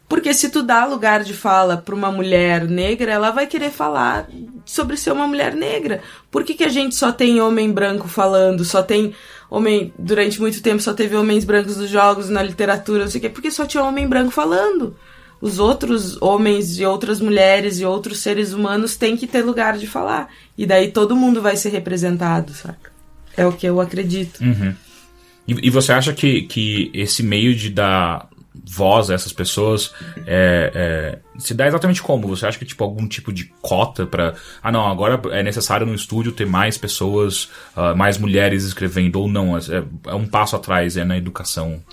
Porque 0.10 0.34
se 0.34 0.50
tu 0.50 0.62
dá 0.62 0.86
lugar 0.86 1.24
de 1.24 1.34
fala 1.34 1.78
para 1.78 1.96
uma 1.96 2.12
mulher 2.12 2.68
negra, 2.68 3.12
ela 3.12 3.32
vai 3.32 3.48
querer 3.48 3.72
falar 3.72 4.28
sobre 4.66 4.98
ser 4.98 5.12
uma 5.12 5.28
mulher 5.28 5.56
negra. 5.56 6.02
Por 6.32 6.44
que, 6.44 6.54
que 6.54 6.64
a 6.64 6.70
gente 6.70 6.96
só 6.96 7.12
tem 7.12 7.42
homem 7.42 7.72
branco 7.72 8.08
falando, 8.08 8.64
só 8.64 8.82
tem 8.84 9.14
homem. 9.50 9.94
Durante 9.98 10.40
muito 10.42 10.62
tempo 10.62 10.82
só 10.82 10.94
teve 10.94 11.16
homens 11.16 11.46
brancos 11.46 11.78
nos 11.78 11.90
jogos, 11.90 12.30
na 12.30 12.44
literatura, 12.44 13.04
não 13.04 13.12
sei 13.12 13.20
o 13.20 13.22
quê? 13.22 13.30
Porque 13.30 13.52
só 13.52 13.66
tinha 13.66 13.84
homem 13.84 14.08
branco 14.08 14.32
falando 14.32 14.96
os 15.44 15.60
outros 15.60 16.16
homens 16.22 16.80
e 16.80 16.86
outras 16.86 17.20
mulheres 17.20 17.78
e 17.78 17.84
outros 17.84 18.20
seres 18.20 18.54
humanos 18.54 18.96
têm 18.96 19.18
que 19.18 19.28
ter 19.28 19.42
lugar 19.42 19.78
de 19.78 19.86
falar. 19.86 20.30
E 20.58 20.66
daí 20.66 20.90
todo 20.90 21.18
mundo 21.18 21.42
vai 21.42 21.58
ser 21.58 21.68
representado, 21.68 22.54
saca? 22.54 22.94
É 23.36 23.46
o 23.46 23.52
que 23.52 23.68
eu 23.68 23.82
acredito. 23.82 24.40
Uhum. 24.40 24.74
E, 25.46 25.68
e, 25.68 25.70
você 25.70 25.92
acha 25.92 26.14
que, 26.14 26.44
que 26.44 26.90
esse 26.94 27.22
meio 27.22 27.54
de 27.54 27.70
dar 27.70 28.30
voz 28.66 29.10
a 29.10 29.16
essas 29.16 29.34
pessoas 29.34 29.94
é, 30.26 30.72
é, 30.74 31.20
se 31.38 31.54
dá 31.54 31.68
exatamente 31.68 32.02
como? 32.02 32.26
Você 32.30 32.46
acha 32.46 32.58
que 32.58 32.64
tipo 32.64 32.82
algum 32.82 33.06
tipo 33.06 33.34
de 33.34 33.52
cota 33.62 34.06
para 34.06 34.36
ah 34.62 34.72
não 34.72 34.88
agora 34.90 35.22
é 35.32 35.44
necessário 35.44 35.86
no 35.86 35.94
estúdio 35.94 36.32
ter 36.32 36.46
mais 36.46 36.78
pessoas, 36.78 37.50
uh, 37.76 37.94
mais 37.98 38.18
mulheres 38.18 38.64
escrevendo 38.64 39.20
ou 39.20 39.28
não? 39.28 39.58
É, 39.58 39.62
é 40.08 40.16
um 40.16 40.26
passo 40.26 40.56
atrás 40.56 40.96
é 40.96 41.04
na 41.04 41.18
educação. 41.18 41.84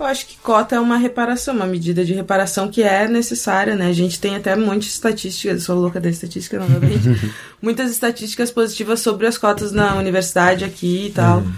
Eu 0.00 0.06
acho 0.06 0.26
que 0.28 0.38
cota 0.38 0.76
é 0.76 0.80
uma 0.80 0.96
reparação, 0.96 1.54
uma 1.54 1.66
medida 1.66 2.02
de 2.02 2.14
reparação 2.14 2.70
que 2.70 2.82
é 2.82 3.06
necessária, 3.06 3.76
né? 3.76 3.88
A 3.88 3.92
gente 3.92 4.18
tem 4.18 4.34
até 4.34 4.56
muitas 4.56 4.88
estatísticas, 4.88 5.62
sou 5.62 5.78
louca 5.78 6.00
da 6.00 6.08
estatística 6.08 6.58
novamente, 6.58 7.04
muitas 7.60 7.90
estatísticas 7.90 8.50
positivas 8.50 9.00
sobre 9.00 9.26
as 9.26 9.36
cotas 9.36 9.72
na 9.72 9.94
universidade 9.96 10.64
aqui 10.64 11.08
e 11.08 11.10
tal. 11.10 11.40
Uhum. 11.40 11.52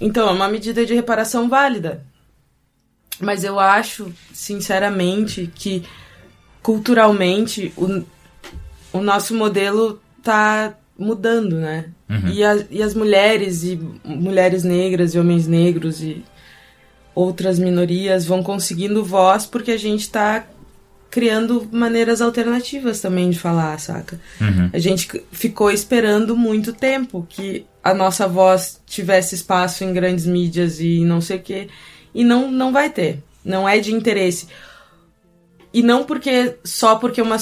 Então, 0.00 0.28
é 0.28 0.30
uma 0.30 0.46
medida 0.46 0.86
de 0.86 0.94
reparação 0.94 1.48
válida. 1.48 2.04
Mas 3.18 3.42
eu 3.42 3.58
acho, 3.58 4.12
sinceramente, 4.32 5.50
que 5.52 5.82
culturalmente 6.62 7.72
o, 7.76 8.04
o 8.92 9.00
nosso 9.00 9.34
modelo 9.34 10.00
tá 10.22 10.74
mudando, 10.96 11.56
né? 11.56 11.86
Uhum. 12.08 12.28
E, 12.28 12.44
a, 12.44 12.64
e 12.70 12.80
as 12.80 12.94
mulheres, 12.94 13.64
e 13.64 13.76
mulheres 14.04 14.62
negras 14.62 15.12
e 15.12 15.18
homens 15.18 15.48
negros 15.48 16.00
e 16.00 16.24
outras 17.14 17.58
minorias 17.58 18.24
vão 18.26 18.42
conseguindo 18.42 19.04
voz 19.04 19.46
porque 19.46 19.70
a 19.70 19.78
gente 19.78 20.00
está 20.00 20.46
criando 21.14 21.68
maneiras 21.70 22.20
alternativas 22.20 23.00
também 23.00 23.30
de 23.30 23.38
falar, 23.38 23.78
saca? 23.78 24.20
Uhum. 24.40 24.68
A 24.72 24.78
gente 24.80 25.08
ficou 25.30 25.70
esperando 25.70 26.36
muito 26.36 26.72
tempo 26.72 27.24
que 27.28 27.64
a 27.84 27.94
nossa 27.94 28.26
voz 28.26 28.80
tivesse 28.84 29.36
espaço 29.36 29.84
em 29.84 29.92
grandes 29.92 30.26
mídias 30.26 30.80
e 30.80 31.04
não 31.04 31.20
sei 31.20 31.36
o 31.36 31.42
quê. 31.42 31.68
E 32.12 32.24
não, 32.24 32.50
não 32.50 32.72
vai 32.72 32.90
ter. 32.90 33.22
Não 33.44 33.68
é 33.68 33.78
de 33.78 33.92
interesse. 33.94 34.48
E 35.72 35.82
não 35.84 36.02
porque 36.02 36.56
só 36.64 36.96
porque 36.96 37.22
uma 37.22 37.36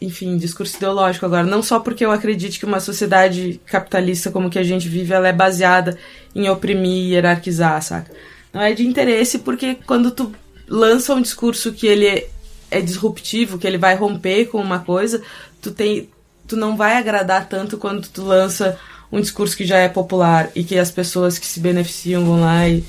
enfim, 0.00 0.38
discurso 0.38 0.76
ideológico 0.76 1.26
agora, 1.26 1.44
não 1.44 1.62
só 1.62 1.80
porque 1.80 2.04
eu 2.04 2.12
acredito 2.12 2.58
que 2.58 2.64
uma 2.64 2.80
sociedade 2.80 3.60
capitalista 3.66 4.30
como 4.30 4.48
que 4.48 4.58
a 4.58 4.62
gente 4.62 4.88
vive, 4.88 5.12
ela 5.12 5.28
é 5.28 5.32
baseada 5.32 5.98
em 6.34 6.48
oprimir 6.48 6.92
e 6.92 7.12
hierarquizar, 7.12 7.82
saca? 7.82 8.10
Não 8.52 8.60
é 8.60 8.72
de 8.72 8.86
interesse 8.86 9.38
porque 9.38 9.76
quando 9.86 10.10
tu 10.10 10.32
lança 10.68 11.14
um 11.14 11.22
discurso 11.22 11.72
que 11.72 11.86
ele 11.86 12.26
é, 12.70 12.80
disruptivo, 12.80 13.58
que 13.58 13.66
ele 13.66 13.78
vai 13.78 13.94
romper 13.94 14.46
com 14.46 14.60
uma 14.60 14.80
coisa, 14.80 15.22
tu 15.60 15.70
tem 15.70 16.08
tu 16.46 16.56
não 16.56 16.76
vai 16.76 16.96
agradar 16.96 17.48
tanto 17.48 17.78
quando 17.78 18.06
tu 18.08 18.22
lança 18.22 18.78
um 19.10 19.20
discurso 19.20 19.56
que 19.56 19.64
já 19.64 19.78
é 19.78 19.88
popular 19.88 20.50
e 20.54 20.64
que 20.64 20.78
as 20.78 20.90
pessoas 20.90 21.38
que 21.38 21.46
se 21.46 21.60
beneficiam 21.60 22.24
vão 22.24 22.40
lá 22.40 22.68
e 22.68 22.84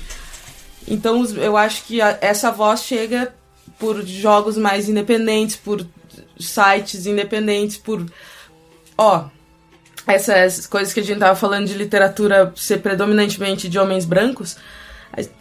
então 0.86 1.24
eu 1.36 1.56
acho 1.56 1.84
que 1.84 2.00
a, 2.00 2.18
essa 2.20 2.50
voz 2.50 2.82
chega 2.82 3.32
por 3.78 4.04
jogos 4.04 4.56
mais 4.58 4.88
independentes, 4.88 5.56
por 5.56 5.86
sites 6.38 7.06
independentes, 7.06 7.76
por 7.76 8.04
ó, 8.96 9.26
essas 10.06 10.66
coisas 10.66 10.92
que 10.92 11.00
a 11.00 11.02
gente 11.02 11.18
tava 11.18 11.34
falando 11.34 11.66
de 11.66 11.74
literatura 11.74 12.52
ser 12.56 12.78
predominantemente 12.78 13.68
de 13.68 13.78
homens 13.78 14.04
brancos, 14.04 14.56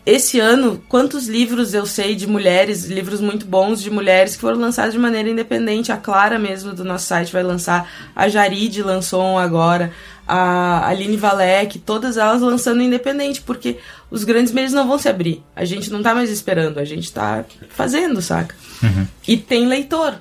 esse 0.05 0.39
ano, 0.39 0.83
quantos 0.87 1.27
livros 1.27 1.73
eu 1.73 1.85
sei 1.85 2.15
de 2.15 2.27
mulheres, 2.27 2.85
livros 2.85 3.19
muito 3.19 3.45
bons 3.45 3.81
de 3.81 3.89
mulheres 3.89 4.35
que 4.35 4.41
foram 4.41 4.59
lançados 4.59 4.93
de 4.93 4.99
maneira 4.99 5.29
independente. 5.29 5.91
A 5.91 5.97
Clara 5.97 6.37
mesmo 6.37 6.73
do 6.73 6.83
nosso 6.83 7.05
site 7.05 7.33
vai 7.33 7.43
lançar, 7.43 7.89
a 8.15 8.29
Jarid 8.29 8.83
lançou 8.83 9.23
um 9.23 9.37
agora, 9.37 9.91
a 10.27 10.87
Aline 10.87 11.17
Valek, 11.17 11.79
todas 11.79 12.17
elas 12.17 12.41
lançando 12.41 12.81
independente, 12.81 13.41
porque 13.41 13.79
os 14.11 14.23
grandes 14.23 14.53
meios 14.53 14.73
não 14.73 14.87
vão 14.87 14.97
se 14.97 15.09
abrir. 15.09 15.43
A 15.55 15.65
gente 15.65 15.89
não 15.91 16.03
tá 16.03 16.13
mais 16.13 16.29
esperando, 16.29 16.77
a 16.77 16.85
gente 16.85 17.11
tá 17.11 17.43
fazendo, 17.69 18.21
saca? 18.21 18.55
Uhum. 18.81 19.07
E 19.27 19.37
tem 19.37 19.67
leitor. 19.67 20.15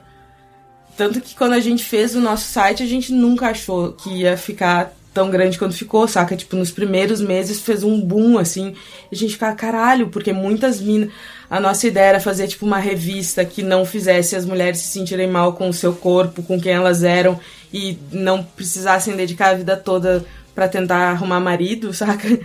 Tanto 0.97 1.21
que 1.21 1.35
quando 1.35 1.53
a 1.53 1.61
gente 1.61 1.85
fez 1.85 2.15
o 2.15 2.21
nosso 2.21 2.51
site, 2.51 2.83
a 2.83 2.87
gente 2.87 3.13
nunca 3.13 3.49
achou 3.49 3.93
que 3.93 4.11
ia 4.11 4.37
ficar 4.37 4.93
tão 5.13 5.31
grande 5.31 5.59
quanto 5.59 5.75
ficou, 5.75 6.09
saca? 6.09 6.37
Tipo, 6.37 6.57
nos 6.57 6.71
primeiros 6.71 7.21
meses 7.21 7.61
fez 7.61 7.83
um 7.85 8.01
boom, 8.01 8.39
assim. 8.39 8.75
E 9.11 9.15
a 9.15 9.19
gente 9.19 9.35
ficava, 9.35 9.55
caralho, 9.55 10.09
porque 10.09 10.33
muitas 10.33 10.81
minas. 10.81 11.11
A 11.51 11.61
nossa 11.61 11.87
ideia 11.87 12.07
era 12.07 12.21
fazer, 12.21 12.49
tipo, 12.49 12.65
uma 12.65 12.79
revista 12.79 13.45
que 13.45 13.63
não 13.63 13.85
fizesse 13.85 14.35
as 14.35 14.47
mulheres 14.47 14.81
se 14.81 14.89
sentirem 14.89 15.29
mal 15.29 15.53
com 15.53 15.69
o 15.69 15.73
seu 15.73 15.93
corpo, 15.93 16.43
com 16.43 16.59
quem 16.59 16.73
elas 16.73 17.03
eram, 17.03 17.39
e 17.73 17.99
não 18.11 18.43
precisassem 18.43 19.15
dedicar 19.15 19.51
a 19.51 19.55
vida 19.55 19.77
toda 19.77 20.25
para 20.55 20.69
tentar 20.69 21.11
arrumar 21.11 21.41
marido, 21.41 21.93
saca? 21.95 22.41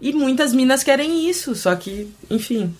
E 0.00 0.12
muitas 0.12 0.52
minas 0.52 0.82
querem 0.82 1.28
isso, 1.28 1.54
só 1.54 1.74
que, 1.74 2.08
enfim. 2.30 2.72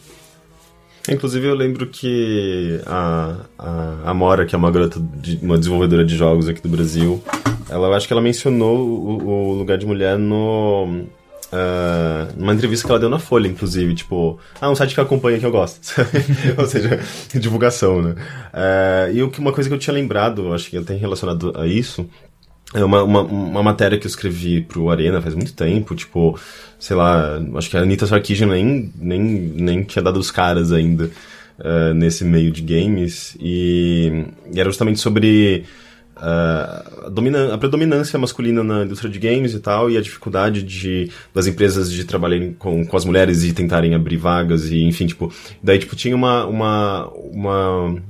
Inclusive 1.09 1.47
eu 1.47 1.55
lembro 1.55 1.87
que 1.87 2.81
a, 2.87 3.37
a, 3.59 4.11
a 4.11 4.15
Mora, 4.15 4.47
que 4.47 4.55
é 4.55 4.59
uma 4.59 4.70
garota, 4.70 5.01
de, 5.01 5.39
uma 5.43 5.59
desenvolvedora 5.59 6.05
de 6.05 6.16
jogos 6.16 6.49
aqui 6.49 6.62
do 6.62 6.69
Brasil, 6.69 7.23
ela 7.69 7.89
eu 7.89 7.95
acho 7.95 8.07
que 8.07 8.12
ela 8.12 8.23
mencionou 8.23 8.79
o, 8.79 9.29
o 9.29 9.55
lugar 9.55 9.79
de 9.79 9.87
mulher 9.87 10.16
no 10.16 11.05
uh, 11.53 12.33
numa 12.37 12.55
entrevista 12.55 12.87
que 12.87 12.91
ela 12.91 13.01
deu 13.01 13.09
na 13.09 13.19
Folha, 13.19 13.47
inclusive, 13.47 13.95
tipo, 13.95 14.39
ah, 14.61 14.70
um 14.70 14.74
site 14.74 14.95
que 14.95 15.01
acompanha 15.01 15.39
que 15.39 15.47
eu 15.47 15.51
gosto, 15.51 15.81
ou 16.57 16.66
seja, 16.66 16.99
divulgação, 17.35 18.03
né? 18.03 18.15
Uh, 18.53 19.12
e 19.15 19.23
uma 19.23 19.53
coisa 19.53 19.69
que 19.69 19.74
eu 19.74 19.79
tinha 19.79 19.95
lembrado, 19.95 20.53
acho 20.53 20.70
que 20.70 20.81
tem 20.83 20.97
relacionado 20.97 21.53
a 21.57 21.66
isso, 21.66 22.09
é 22.74 22.85
uma, 22.85 23.03
uma, 23.03 23.23
uma, 23.23 23.62
matéria 23.62 23.99
que 23.99 24.07
eu 24.07 24.09
escrevi 24.09 24.62
pro 24.62 24.90
Arena 24.90 25.20
faz 25.20 25.35
muito 25.35 25.53
tempo, 25.53 25.94
tipo, 25.94 26.39
sei 26.78 26.97
lá, 26.97 27.39
acho 27.57 27.69
que 27.69 27.77
a 27.77 27.81
Anitta 27.81 28.07
Sarkeesian 28.07 28.49
nem, 28.49 28.90
nem, 28.97 29.20
nem 29.20 29.82
tinha 29.82 30.03
dado 30.03 30.19
os 30.19 30.31
caras 30.31 30.73
ainda 30.73 31.11
uh, 31.59 31.94
nesse 31.94 32.24
meio 32.24 32.51
de 32.51 32.62
games, 32.62 33.36
e, 33.39 34.24
e 34.51 34.59
era 34.59 34.70
justamente 34.70 35.01
sobre 35.01 35.65
uh, 36.16 36.20
a, 36.20 37.55
a, 37.55 37.59
predominância 37.59 38.19
masculina 38.19 38.65
na 38.65 38.85
indústria 38.85 39.11
de 39.11 39.19
games 39.19 39.53
e 39.53 39.61
tal, 39.61 39.90
e 39.90 39.99
a 39.99 40.01
dificuldade 40.01 40.62
de, 40.62 41.11
das 41.35 41.47
empresas 41.47 41.93
de 41.93 42.05
trabalharem 42.05 42.55
com, 42.55 42.86
com 42.86 42.97
as 42.97 43.05
mulheres 43.05 43.44
e 43.44 43.53
tentarem 43.53 43.94
abrir 43.94 44.16
vagas, 44.16 44.70
e 44.70 44.82
enfim, 44.82 45.07
tipo, 45.07 45.31
daí, 45.62 45.78
tipo, 45.78 45.94
tinha 45.94 46.16
uma, 46.16 46.47
uma, 46.47 47.09
uma 47.09 48.03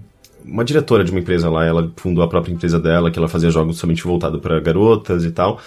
uma 0.44 0.64
diretora 0.64 1.04
de 1.04 1.10
uma 1.10 1.20
empresa 1.20 1.48
lá, 1.50 1.64
ela 1.64 1.90
fundou 1.96 2.22
a 2.22 2.28
própria 2.28 2.52
empresa 2.52 2.78
dela, 2.78 3.10
que 3.10 3.18
ela 3.18 3.28
fazia 3.28 3.50
jogos 3.50 3.78
somente 3.78 4.02
voltado 4.04 4.38
para 4.38 4.60
garotas 4.60 5.24
e 5.24 5.30
tal. 5.30 5.60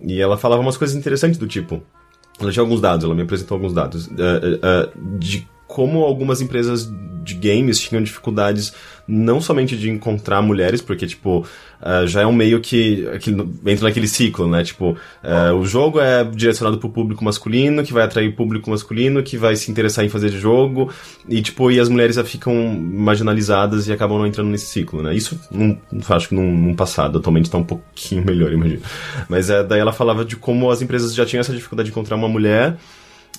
E 0.00 0.20
ela 0.20 0.36
falava 0.36 0.62
umas 0.62 0.76
coisas 0.76 0.96
interessantes 0.96 1.38
do 1.38 1.46
tipo. 1.46 1.82
Ela 2.40 2.50
tinha 2.50 2.62
alguns 2.62 2.80
dados, 2.80 3.04
ela 3.04 3.14
me 3.14 3.22
apresentou 3.22 3.56
alguns 3.56 3.72
dados 3.72 4.06
uh, 4.06 4.10
uh, 4.12 5.18
de 5.18 5.46
como 5.70 6.02
algumas 6.02 6.40
empresas 6.40 6.90
de 7.22 7.34
games 7.34 7.78
tinham 7.78 8.02
dificuldades 8.02 8.72
não 9.06 9.40
somente 9.40 9.76
de 9.76 9.90
encontrar 9.90 10.40
mulheres, 10.40 10.80
porque, 10.80 11.06
tipo, 11.06 11.40
uh, 11.80 12.06
já 12.06 12.22
é 12.22 12.26
um 12.26 12.32
meio 12.32 12.60
que, 12.60 13.06
que 13.20 13.30
entra 13.30 13.88
naquele 13.88 14.06
ciclo, 14.06 14.48
né? 14.48 14.62
Tipo, 14.62 14.90
uh, 14.90 15.54
o 15.56 15.64
jogo 15.64 16.00
é 16.00 16.24
direcionado 16.24 16.78
pro 16.78 16.88
público 16.88 17.24
masculino, 17.24 17.82
que 17.82 17.92
vai 17.92 18.04
atrair 18.04 18.34
público 18.34 18.70
masculino, 18.70 19.22
que 19.22 19.36
vai 19.36 19.56
se 19.56 19.70
interessar 19.70 20.04
em 20.04 20.08
fazer 20.08 20.30
jogo, 20.30 20.92
e, 21.28 21.42
tipo, 21.42 21.70
e 21.70 21.80
as 21.80 21.88
mulheres 21.88 22.16
já 22.16 22.24
ficam 22.24 22.54
marginalizadas 22.54 23.88
e 23.88 23.92
acabam 23.92 24.18
não 24.18 24.26
entrando 24.26 24.48
nesse 24.48 24.66
ciclo, 24.66 25.02
né? 25.02 25.14
Isso, 25.14 25.38
não, 25.50 25.76
acho 26.08 26.28
que 26.28 26.34
num, 26.34 26.50
num 26.56 26.74
passado, 26.74 27.18
atualmente 27.18 27.50
tá 27.50 27.58
um 27.58 27.64
pouquinho 27.64 28.22
melhor, 28.26 28.52
imagino. 28.52 28.82
Mas 29.28 29.50
é, 29.50 29.64
daí 29.64 29.80
ela 29.80 29.92
falava 29.92 30.24
de 30.24 30.36
como 30.36 30.70
as 30.70 30.82
empresas 30.82 31.14
já 31.14 31.26
tinham 31.26 31.40
essa 31.40 31.52
dificuldade 31.52 31.86
de 31.86 31.90
encontrar 31.90 32.16
uma 32.16 32.28
mulher, 32.28 32.76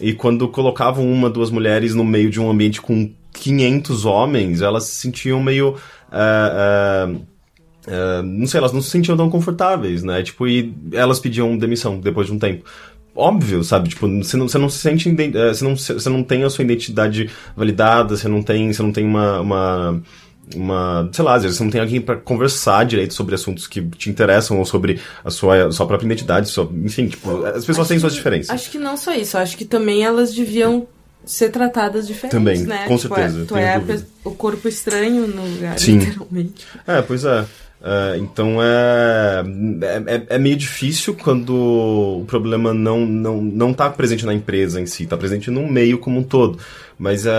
e 0.01 0.13
quando 0.13 0.47
colocavam 0.47 1.09
uma, 1.11 1.29
duas 1.29 1.49
mulheres 1.49 1.93
no 1.93 2.03
meio 2.03 2.29
de 2.29 2.39
um 2.39 2.49
ambiente 2.49 2.81
com 2.81 3.11
500 3.33 4.05
homens, 4.05 4.61
elas 4.61 4.85
se 4.85 4.95
sentiam 4.95 5.41
meio. 5.41 5.75
Uh, 6.11 7.11
uh, 7.11 7.15
uh, 7.15 8.23
não 8.23 8.47
sei, 8.47 8.57
elas 8.57 8.73
não 8.73 8.81
se 8.81 8.89
sentiam 8.89 9.15
tão 9.15 9.29
confortáveis, 9.29 10.03
né? 10.03 10.23
Tipo, 10.23 10.47
e 10.47 10.73
elas 10.91 11.19
pediam 11.19 11.57
demissão 11.57 11.99
depois 11.99 12.27
de 12.27 12.33
um 12.33 12.39
tempo 12.39 12.65
óbvio, 13.15 13.63
sabe? 13.63 13.89
Tipo, 13.89 14.07
você 14.07 14.37
não, 14.37 14.47
você 14.47 14.57
não 14.57 14.69
se 14.69 14.79
sente. 14.79 15.09
Você 15.09 15.63
não, 15.63 15.75
você 15.75 16.09
não 16.09 16.23
tem 16.23 16.43
a 16.43 16.49
sua 16.49 16.63
identidade 16.63 17.29
validada, 17.55 18.15
você 18.15 18.27
não 18.27 18.41
tem, 18.41 18.71
você 18.71 18.81
não 18.81 18.91
tem 18.91 19.05
uma, 19.05 19.39
uma 19.41 20.01
uma, 20.55 21.09
sei 21.11 21.23
lá, 21.23 21.35
às 21.35 21.43
vezes 21.43 21.57
você 21.57 21.63
não 21.63 21.71
tem 21.71 21.81
alguém 21.81 22.01
para 22.01 22.17
conversar 22.17 22.85
direito 22.85 23.13
sobre 23.13 23.35
assuntos 23.35 23.67
que 23.67 23.81
te 23.81 24.09
interessam 24.09 24.59
ou 24.59 24.65
sobre 24.65 24.99
a 25.23 25.29
sua, 25.29 25.67
a 25.67 25.71
sua 25.71 25.85
própria 25.85 26.05
identidade, 26.05 26.49
sua, 26.49 26.69
enfim, 26.83 27.07
tipo, 27.07 27.45
as 27.45 27.65
pessoas 27.65 27.79
acho 27.79 27.87
têm 27.89 27.99
suas 27.99 28.13
diferenças. 28.13 28.49
Acho 28.49 28.69
que 28.69 28.77
não 28.77 28.97
só 28.97 29.13
isso, 29.13 29.37
acho 29.37 29.57
que 29.57 29.65
também 29.65 30.03
elas 30.03 30.33
deviam 30.33 30.87
ser 31.25 31.49
tratadas 31.49 32.07
diferentes, 32.07 32.37
também, 32.37 32.63
né? 32.63 32.87
Com 32.87 32.97
tipo, 32.97 33.13
certeza. 33.15 33.41
É, 33.41 33.45
tu 33.45 33.57
é 33.57 34.01
o 34.23 34.31
corpo 34.31 34.67
estranho 34.67 35.27
no 35.27 35.45
lugar, 35.45 35.79
Sim. 35.79 35.99
literalmente. 35.99 36.65
É, 36.87 37.01
pois 37.01 37.23
é. 37.25 37.45
Uh, 37.81 38.15
então 38.19 38.61
é, 38.61 39.43
é, 40.05 40.35
é, 40.35 40.37
meio 40.37 40.55
difícil 40.55 41.15
quando 41.15 41.49
o 41.55 42.25
problema 42.27 42.75
não, 42.75 43.07
não, 43.07 43.41
não 43.41 43.73
tá 43.73 43.89
presente 43.89 44.23
na 44.23 44.35
empresa 44.35 44.79
em 44.79 44.85
si, 44.85 45.03
está 45.03 45.17
presente 45.17 45.49
no 45.49 45.67
meio 45.67 45.97
como 45.97 46.19
um 46.19 46.23
todo. 46.23 46.59
Mas 46.99 47.25
uh, 47.25 47.29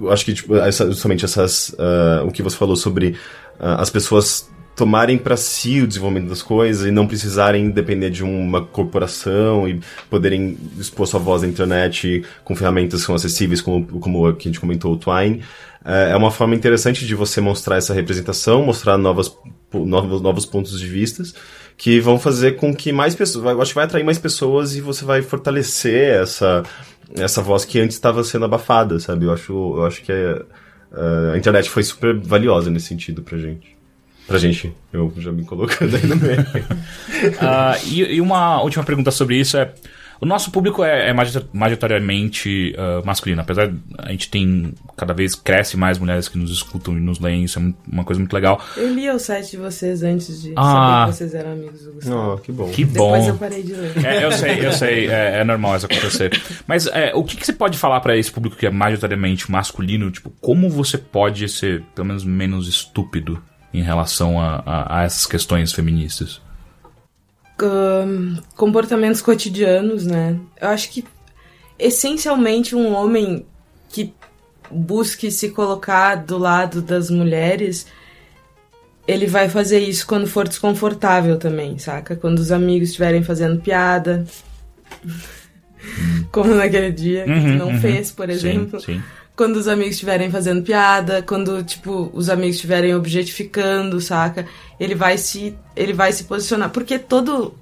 uh, 0.00 0.08
acho 0.08 0.24
que 0.24 0.32
tipo, 0.32 0.56
essa, 0.56 0.86
justamente 0.86 1.22
essas, 1.22 1.76
o 2.24 2.30
que 2.30 2.42
você 2.42 2.56
falou 2.56 2.76
sobre 2.76 3.14
as 3.60 3.90
pessoas 3.90 4.48
tomarem 4.74 5.18
para 5.18 5.36
si 5.36 5.82
o 5.82 5.88
desenvolvimento 5.88 6.28
das 6.28 6.40
coisas 6.40 6.86
e 6.86 6.92
não 6.92 7.06
precisarem 7.06 7.68
depender 7.68 8.10
de 8.10 8.22
uma 8.22 8.64
corporação 8.64 9.68
e 9.68 9.80
poderem 10.08 10.56
expor 10.78 11.06
sua 11.08 11.18
voz 11.18 11.42
na 11.42 11.48
internet 11.48 12.24
com 12.44 12.54
ferramentas 12.54 13.00
que 13.00 13.06
são 13.06 13.14
acessíveis, 13.14 13.60
como, 13.60 13.84
como 13.84 14.26
a 14.26 14.36
que 14.36 14.48
a 14.48 14.50
gente 14.52 14.60
comentou, 14.60 14.92
o 14.92 14.96
Twine. 14.96 15.42
É 15.88 16.16
uma 16.16 16.30
forma 16.30 16.54
interessante 16.54 17.06
de 17.06 17.14
você 17.14 17.40
mostrar 17.40 17.76
essa 17.76 17.94
representação, 17.94 18.62
mostrar 18.62 18.98
novas, 18.98 19.34
novos, 19.72 20.20
novos 20.20 20.44
pontos 20.44 20.78
de 20.78 20.86
vistas 20.86 21.34
que 21.78 22.00
vão 22.00 22.18
fazer 22.18 22.56
com 22.56 22.74
que 22.74 22.92
mais 22.92 23.14
pessoas, 23.14 23.44
eu 23.44 23.62
acho 23.62 23.70
que 23.70 23.76
vai 23.76 23.84
atrair 23.84 24.04
mais 24.04 24.18
pessoas 24.18 24.74
e 24.74 24.80
você 24.80 25.04
vai 25.04 25.22
fortalecer 25.22 26.20
essa 26.20 26.64
essa 27.16 27.40
voz 27.40 27.64
que 27.64 27.80
antes 27.80 27.96
estava 27.96 28.22
sendo 28.22 28.44
abafada, 28.44 28.98
sabe? 29.00 29.24
Eu 29.24 29.32
acho, 29.32 29.52
eu 29.52 29.86
acho 29.86 30.02
que 30.02 30.12
a, 30.12 31.32
a 31.32 31.38
internet 31.38 31.70
foi 31.70 31.82
super 31.82 32.14
valiosa 32.18 32.70
nesse 32.70 32.86
sentido 32.86 33.22
pra 33.22 33.38
gente. 33.38 33.76
Pra 34.26 34.36
gente, 34.36 34.74
eu 34.92 35.10
já 35.16 35.32
me 35.32 35.42
colocando 35.42 35.96
aí 35.96 36.06
no 36.06 36.16
meio. 36.16 36.40
uh, 36.40 37.80
e, 37.90 38.16
e, 38.16 38.20
uma 38.20 38.60
última 38.60 38.84
pergunta 38.84 39.10
sobre 39.10 39.36
isso 39.36 39.56
é: 39.56 39.72
o 40.20 40.26
nosso 40.26 40.50
público 40.50 40.82
é, 40.82 41.10
é 41.10 41.14
majoritariamente 41.52 42.74
uh, 42.76 43.06
masculino, 43.06 43.40
apesar 43.40 43.68
de 43.68 43.78
a 43.98 44.10
gente 44.10 44.28
tem 44.28 44.74
cada 44.96 45.14
vez 45.14 45.34
cresce 45.34 45.76
mais 45.76 45.98
mulheres 45.98 46.28
que 46.28 46.36
nos 46.36 46.50
escutam 46.50 46.96
e 46.96 47.00
nos 47.00 47.20
leem, 47.20 47.44
isso 47.44 47.58
é 47.58 47.72
uma 47.90 48.04
coisa 48.04 48.18
muito 48.18 48.32
legal. 48.32 48.60
Eu 48.76 48.92
li 48.92 49.08
o 49.08 49.18
site 49.18 49.52
de 49.52 49.56
vocês 49.58 50.02
antes 50.02 50.42
de 50.42 50.52
ah, 50.56 50.62
saber 50.62 51.10
que 51.10 51.16
vocês 51.16 51.34
eram 51.34 51.52
amigos 51.52 51.82
do 51.82 51.92
Gustavo. 51.92 52.34
Oh, 52.34 52.38
que 52.38 52.52
bom. 52.52 52.70
Que 52.70 52.84
bom. 52.84 53.12
Depois 53.12 53.28
eu 53.28 53.36
parei 53.36 53.62
de 53.62 53.74
ler. 53.74 54.04
É, 54.04 54.24
eu 54.24 54.32
sei, 54.32 54.66
eu 54.66 54.72
sei, 54.72 55.08
é, 55.08 55.40
é 55.40 55.44
normal 55.44 55.76
isso 55.76 55.86
acontecer. 55.86 56.40
Mas 56.66 56.86
é, 56.88 57.12
o 57.14 57.22
que, 57.22 57.36
que, 57.36 57.46
você 57.46 57.52
pode 57.52 57.78
falar 57.78 58.00
para 58.00 58.16
esse 58.16 58.30
público 58.30 58.56
que 58.56 58.66
é 58.66 58.70
majoritariamente 58.70 59.50
masculino? 59.50 60.10
Tipo, 60.10 60.30
como 60.40 60.68
você 60.68 60.98
pode 60.98 61.48
ser, 61.48 61.82
pelo 61.94 62.08
menos, 62.08 62.24
menos 62.24 62.68
estúpido 62.68 63.40
em 63.72 63.82
relação 63.82 64.40
a, 64.40 64.62
a, 64.66 65.00
a 65.00 65.04
essas 65.04 65.26
questões 65.26 65.72
feministas? 65.72 66.40
Comportamentos 68.54 69.20
cotidianos, 69.20 70.06
né? 70.06 70.38
Eu 70.60 70.68
acho 70.68 70.90
que 70.90 71.04
essencialmente 71.78 72.74
um 72.74 72.94
homem 72.94 73.44
que 73.88 74.12
busque 74.70 75.30
se 75.30 75.50
colocar 75.50 76.16
do 76.16 76.38
lado 76.38 76.82
das 76.82 77.10
mulheres, 77.10 77.86
ele 79.06 79.26
vai 79.26 79.48
fazer 79.48 79.80
isso 79.80 80.06
quando 80.06 80.26
for 80.26 80.46
desconfortável 80.46 81.38
também, 81.38 81.78
saca? 81.78 82.14
Quando 82.14 82.38
os 82.38 82.52
amigos 82.52 82.90
estiverem 82.90 83.22
fazendo 83.22 83.60
piada. 83.60 84.24
Como 86.30 86.54
naquele 86.54 86.92
dia 86.92 87.24
que 87.24 87.30
uhum, 87.30 87.56
não 87.56 87.68
uhum. 87.68 87.80
fez, 87.80 88.10
por 88.12 88.28
exemplo. 88.28 88.80
Sim, 88.80 88.94
sim 88.94 89.17
quando 89.38 89.54
os 89.54 89.68
amigos 89.68 89.92
estiverem 89.92 90.32
fazendo 90.32 90.64
piada, 90.64 91.22
quando, 91.22 91.62
tipo, 91.62 92.10
os 92.12 92.28
amigos 92.28 92.56
estiverem 92.56 92.92
objetificando, 92.96 94.00
saca? 94.00 94.44
Ele 94.80 94.96
vai 94.96 95.16
se 95.16 95.56
ele 95.76 95.92
vai 95.92 96.12
se 96.12 96.24
posicionar, 96.24 96.70
porque 96.70 96.98
todo 96.98 97.54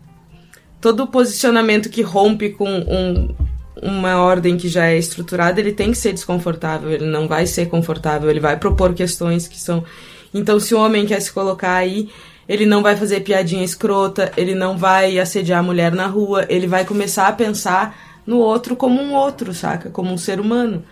todo 0.81 1.07
posicionamento 1.07 1.90
que 1.90 2.01
rompe 2.01 2.48
com 2.48 2.66
um, 2.66 3.35
uma 3.82 4.16
ordem 4.16 4.57
que 4.57 4.69
já 4.69 4.86
é 4.86 4.97
estruturada, 4.97 5.61
ele 5.61 5.70
tem 5.70 5.90
que 5.90 5.98
ser 5.98 6.15
desconfortável, 6.15 6.90
ele 6.90 7.05
não 7.05 7.28
vai 7.28 7.47
ser 7.47 7.66
confortável, 7.66 8.31
ele 8.31 8.40
vai 8.40 8.57
propor 8.57 8.94
questões 8.94 9.47
que 9.47 9.61
são 9.61 9.85
Então, 10.32 10.59
se 10.59 10.74
o 10.74 10.81
homem 10.81 11.05
quer 11.05 11.20
se 11.20 11.31
colocar 11.31 11.74
aí, 11.74 12.09
ele 12.48 12.65
não 12.65 12.82
vai 12.82 12.97
fazer 12.97 13.20
piadinha 13.20 13.62
escrota, 13.62 14.32
ele 14.35 14.55
não 14.55 14.78
vai 14.78 15.19
assediar 15.19 15.61
a 15.61 15.62
mulher 15.62 15.93
na 15.93 16.07
rua, 16.07 16.47
ele 16.48 16.66
vai 16.66 16.86
começar 16.86 17.28
a 17.28 17.32
pensar 17.32 18.23
no 18.27 18.39
outro 18.39 18.74
como 18.77 18.98
um 18.98 19.12
outro, 19.12 19.53
saca? 19.53 19.90
Como 19.90 20.11
um 20.11 20.16
ser 20.16 20.40
humano. 20.40 20.82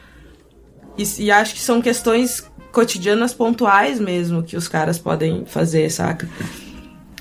E, 0.96 1.24
e, 1.24 1.30
acho 1.30 1.54
que 1.54 1.60
são 1.60 1.82
questões 1.82 2.48
cotidianas 2.72 3.32
pontuais 3.32 4.00
mesmo 4.00 4.42
que 4.42 4.56
os 4.56 4.68
caras 4.68 4.98
podem 4.98 5.44
fazer, 5.46 5.90
saca? 5.90 6.28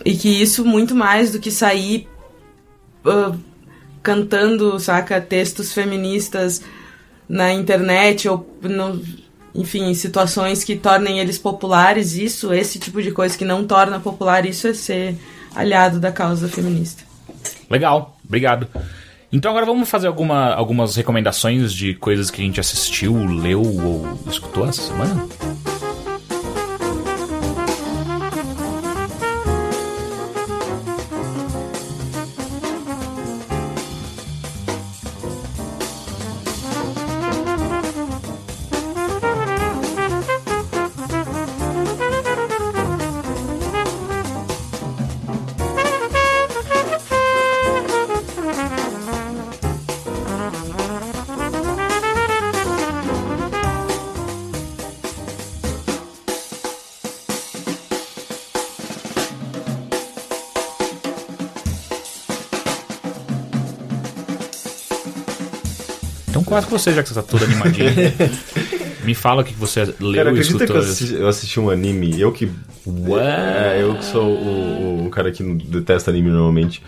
E 0.06 0.16
que 0.16 0.30
isso 0.30 0.66
muito 0.66 0.95
mais 0.95 1.32
do 1.32 1.40
que 1.40 1.52
sair 1.52 2.08
uh, 3.06 3.38
cantando, 4.02 4.80
saca, 4.80 5.22
textos 5.22 5.72
feministas 5.72 6.62
na 7.28 7.54
internet 7.54 8.28
ou 8.28 8.48
enfim, 9.56 9.94
situações 9.94 10.64
que 10.64 10.76
tornem 10.76 11.20
eles 11.20 11.38
populares, 11.38 12.16
isso, 12.16 12.54
esse 12.54 12.80
tipo 12.80 13.02
de 13.02 13.12
coisa 13.12 13.38
que 13.38 13.45
não 13.45 13.66
torna 13.66 14.00
popular, 14.00 14.45
isso 14.45 14.68
é 14.68 14.74
ser 14.74 15.16
aliado 15.56 16.00
da 16.00 16.12
causa 16.12 16.48
feminista. 16.48 17.04
Legal, 17.70 18.18
obrigado. 18.26 18.68
Então 19.34 19.49
agora 19.49 19.65
vamos 19.65 19.89
fazer 19.89 20.05
alguma, 20.05 20.53
algumas 20.53 20.95
recomendações 20.95 21.73
de 21.73 21.95
coisas 21.95 22.30
que 22.30 22.39
a 22.39 22.45
gente 22.45 22.60
assistiu, 22.60 23.26
leu 23.26 23.64
ou 23.64 24.19
escutou 24.30 24.68
essa 24.68 24.84
semana? 24.84 25.27
Começa 66.53 66.67
com 66.67 66.77
você, 66.77 66.93
já 66.93 67.03
que 67.03 67.09
você 67.09 67.15
tá 67.15 67.23
todo 67.23 67.43
animadinho. 67.43 67.89
Me 69.03 69.13
fala 69.13 69.41
o 69.41 69.45
que 69.45 69.53
você 69.53 69.84
leu 69.99 70.13
Cara, 70.13 70.30
e 70.30 70.31
acredita 70.31 70.57
que 70.59 70.63
escutou. 70.63 70.75
eu 70.75 70.81
assisti, 70.81 71.13
eu 71.13 71.27
assisti 71.27 71.59
um 71.59 71.69
anime, 71.69 72.19
eu 72.19 72.31
que. 72.31 72.49
É, 73.19 73.81
eu 73.81 73.95
que 73.95 74.05
sou 74.05 74.30
o, 74.30 75.05
o 75.07 75.09
cara 75.09 75.31
que 75.31 75.43
detesta 75.43 76.09
anime 76.09 76.30
normalmente. 76.30 76.81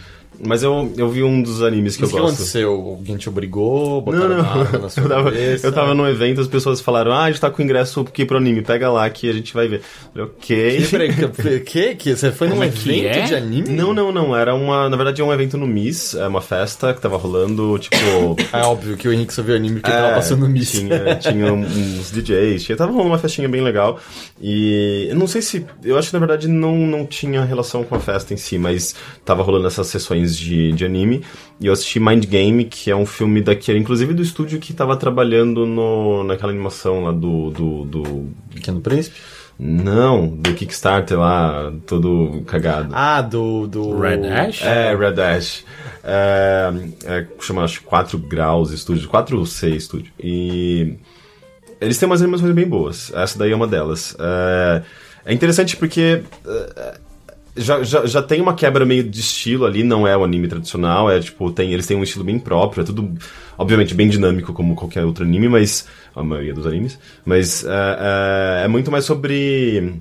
Mas 0.45 0.63
eu, 0.63 0.91
eu 0.97 1.09
vi 1.09 1.23
um 1.23 1.41
dos 1.41 1.61
animes 1.63 1.95
que 1.95 2.01
Mas 2.03 2.11
o 2.11 2.13
eu 2.13 2.15
que 2.17 2.22
gosto. 2.23 2.35
aconteceu? 2.35 2.72
Alguém 2.72 3.17
te 3.17 3.30
obrigou? 3.30 3.95
Não, 3.95 4.01
Botaram 4.01 4.30
não. 4.30 4.43
nada 4.43 4.77
na 4.80 4.89
sua 4.89 5.03
Eu 5.03 5.09
tava, 5.09 5.23
cabeça? 5.31 5.67
eu 5.67 5.72
tava 5.72 5.93
num 5.93 6.07
evento, 6.07 6.41
as 6.41 6.47
pessoas 6.47 6.81
falaram, 6.81 7.11
ah, 7.11 7.23
a 7.23 7.31
gente 7.31 7.41
tá 7.41 7.49
com 7.49 7.61
ingresso 7.61 8.01
aqui 8.01 8.26
pro 8.26 8.38
anime, 8.38 8.61
pega 8.61 8.91
lá 8.91 9.09
que 9.09 9.30
a 9.30 9.34
gente 9.34 9.53
vai 9.53 9.67
ver. 9.67 9.81
Eu 10.15 10.27
falei, 10.27 10.27
ok. 10.27 10.77
E 10.80 10.88
peraí, 10.88 11.09
que, 11.13 11.59
que, 11.59 11.95
que? 11.95 12.15
Você 12.15 12.31
foi 12.31 12.47
num 12.49 12.61
é 12.63 12.69
que 12.69 12.89
evento 12.89 13.17
é? 13.17 13.22
de 13.23 13.35
anime? 13.35 13.69
Não, 13.69 13.93
não, 13.93 14.11
não. 14.11 14.35
Era 14.35 14.53
uma. 14.55 14.89
Na 14.89 14.95
verdade, 14.95 15.22
é 15.22 15.26
um 15.26 15.34
evento 15.34 15.57
no 15.57 15.67
Miss, 15.67 16.13
é 16.15 16.27
uma 16.27 16.41
festa 16.41 16.93
que 16.93 17.01
tava 17.01 17.17
rolando, 17.17 17.77
tipo. 17.80 17.95
É 18.53 18.61
óbvio 18.61 18.95
que 18.95 19.07
o 19.07 19.13
Henrique 19.13 19.34
só 19.34 19.41
viu 19.41 19.55
anime 19.55 19.80
porque 19.80 19.91
É, 19.91 20.01
tava 20.01 20.15
passando 20.15 20.41
no 20.41 20.49
Miss. 20.49 20.72
Tinha, 20.72 21.15
tinha 21.15 21.53
uns 21.53 22.11
DJs, 22.11 22.63
tinha, 22.63 22.77
tava 22.77 22.91
rolando 22.91 23.09
uma 23.09 23.17
festinha 23.17 23.49
bem 23.49 23.61
legal. 23.61 23.99
E 24.41 25.07
eu 25.09 25.15
não 25.15 25.27
sei 25.27 25.41
se. 25.41 25.65
Eu 25.84 25.97
acho 25.97 26.09
que 26.09 26.13
na 26.13 26.19
verdade 26.19 26.47
não, 26.47 26.76
não 26.77 27.05
tinha 27.05 27.43
relação 27.43 27.84
com 27.84 27.95
a 27.95 27.99
festa 27.99 28.34
em 28.34 28.38
si, 28.38 28.57
mas 28.57 28.95
tava 29.23 29.43
rolando 29.43 29.67
essas 29.67 29.88
sessões 29.88 30.35
de, 30.38 30.72
de 30.72 30.86
anime. 30.86 31.24
E 31.60 31.68
eu 31.68 31.74
assisti 31.74 31.99
Mind 31.99 32.26
Game, 32.26 32.66
que 32.66 32.91
é 32.91 32.95
um 32.95 33.06
filme 33.06 33.41
daquele, 33.41 33.80
inclusive 33.80 34.14
do 34.14 34.22
estúdio 34.22 34.60
que 34.60 34.74
tava 34.74 34.95
trabalhando 34.98 35.66
no, 35.66 36.24
naquela 36.24 36.52
animação 36.52 37.03
lá 37.03 37.12
do. 37.12 37.49
do, 37.52 37.86
do 37.86 38.28
Pequeno 38.53 38.82
Príncipe? 38.82 39.16
não, 39.57 40.28
do 40.28 40.53
Kickstarter 40.53 41.18
lá, 41.18 41.72
todo 41.86 42.44
cagado. 42.45 42.90
Ah, 42.94 43.22
do... 43.22 43.68
do... 43.68 43.98
Red 43.98 44.28
Ash? 44.28 44.62
É, 44.62 44.94
Red 44.95 45.22
Ash. 45.22 45.64
É, 46.03 46.74
é, 47.06 47.26
chama, 47.40 47.64
acho, 47.64 47.82
4 47.84 48.18
graus 48.20 48.72
estúdio, 48.72 49.07
4 49.07 49.40
ou 49.40 49.45
6 49.45 49.76
estúdio. 49.76 50.12
E 50.20 50.95
eles 51.80 51.98
têm 51.98 52.06
umas 52.06 52.22
animações 52.22 52.53
bem 52.53 52.68
boas. 52.68 53.12
Essa 53.16 53.40
daí 53.40 53.52
é 53.52 53.56
uma 53.56 53.68
delas. 53.68 54.16
É, 54.20 54.84
é 55.26 55.34
interessante 55.34 55.78
porque 55.78 56.22
é, 56.45 56.99
já, 57.56 57.84
já, 57.84 58.06
já 58.06 58.22
tem 58.22 58.41
uma 58.41 58.53
quebra 58.53 58.86
meio 58.86 59.03
de 59.03 59.19
estilo 59.19 59.65
ali, 59.65 59.84
não 59.84 60.07
é 60.07 60.15
o 60.15 60.23
anime 60.23 60.48
tradicional, 60.48 61.10
é 61.10 61.19
tipo, 61.19 61.52
tem, 61.52 61.72
eles 61.72 61.88
têm 61.88 61.98
um 61.98 62.03
estilo 62.03 62.26
bem 62.26 62.38
próprio, 62.38 62.82
é 62.82 62.86
tudo, 62.86 63.14
obviamente, 63.57 63.94
bem 63.94 64.10
dinâmico 64.10 64.53
como 64.53 64.76
qualquer 64.76 65.06
outro 65.06 65.23
anime, 65.23 65.48
mas. 65.48 65.88
A 66.15 66.23
maioria 66.23 66.53
dos 66.53 66.65
animes. 66.65 66.98
Mas 67.26 67.65
é, 67.65 67.69
é, 67.69 68.65
é 68.65 68.68
muito 68.68 68.90
mais 68.90 69.03
sobre. 69.03 69.95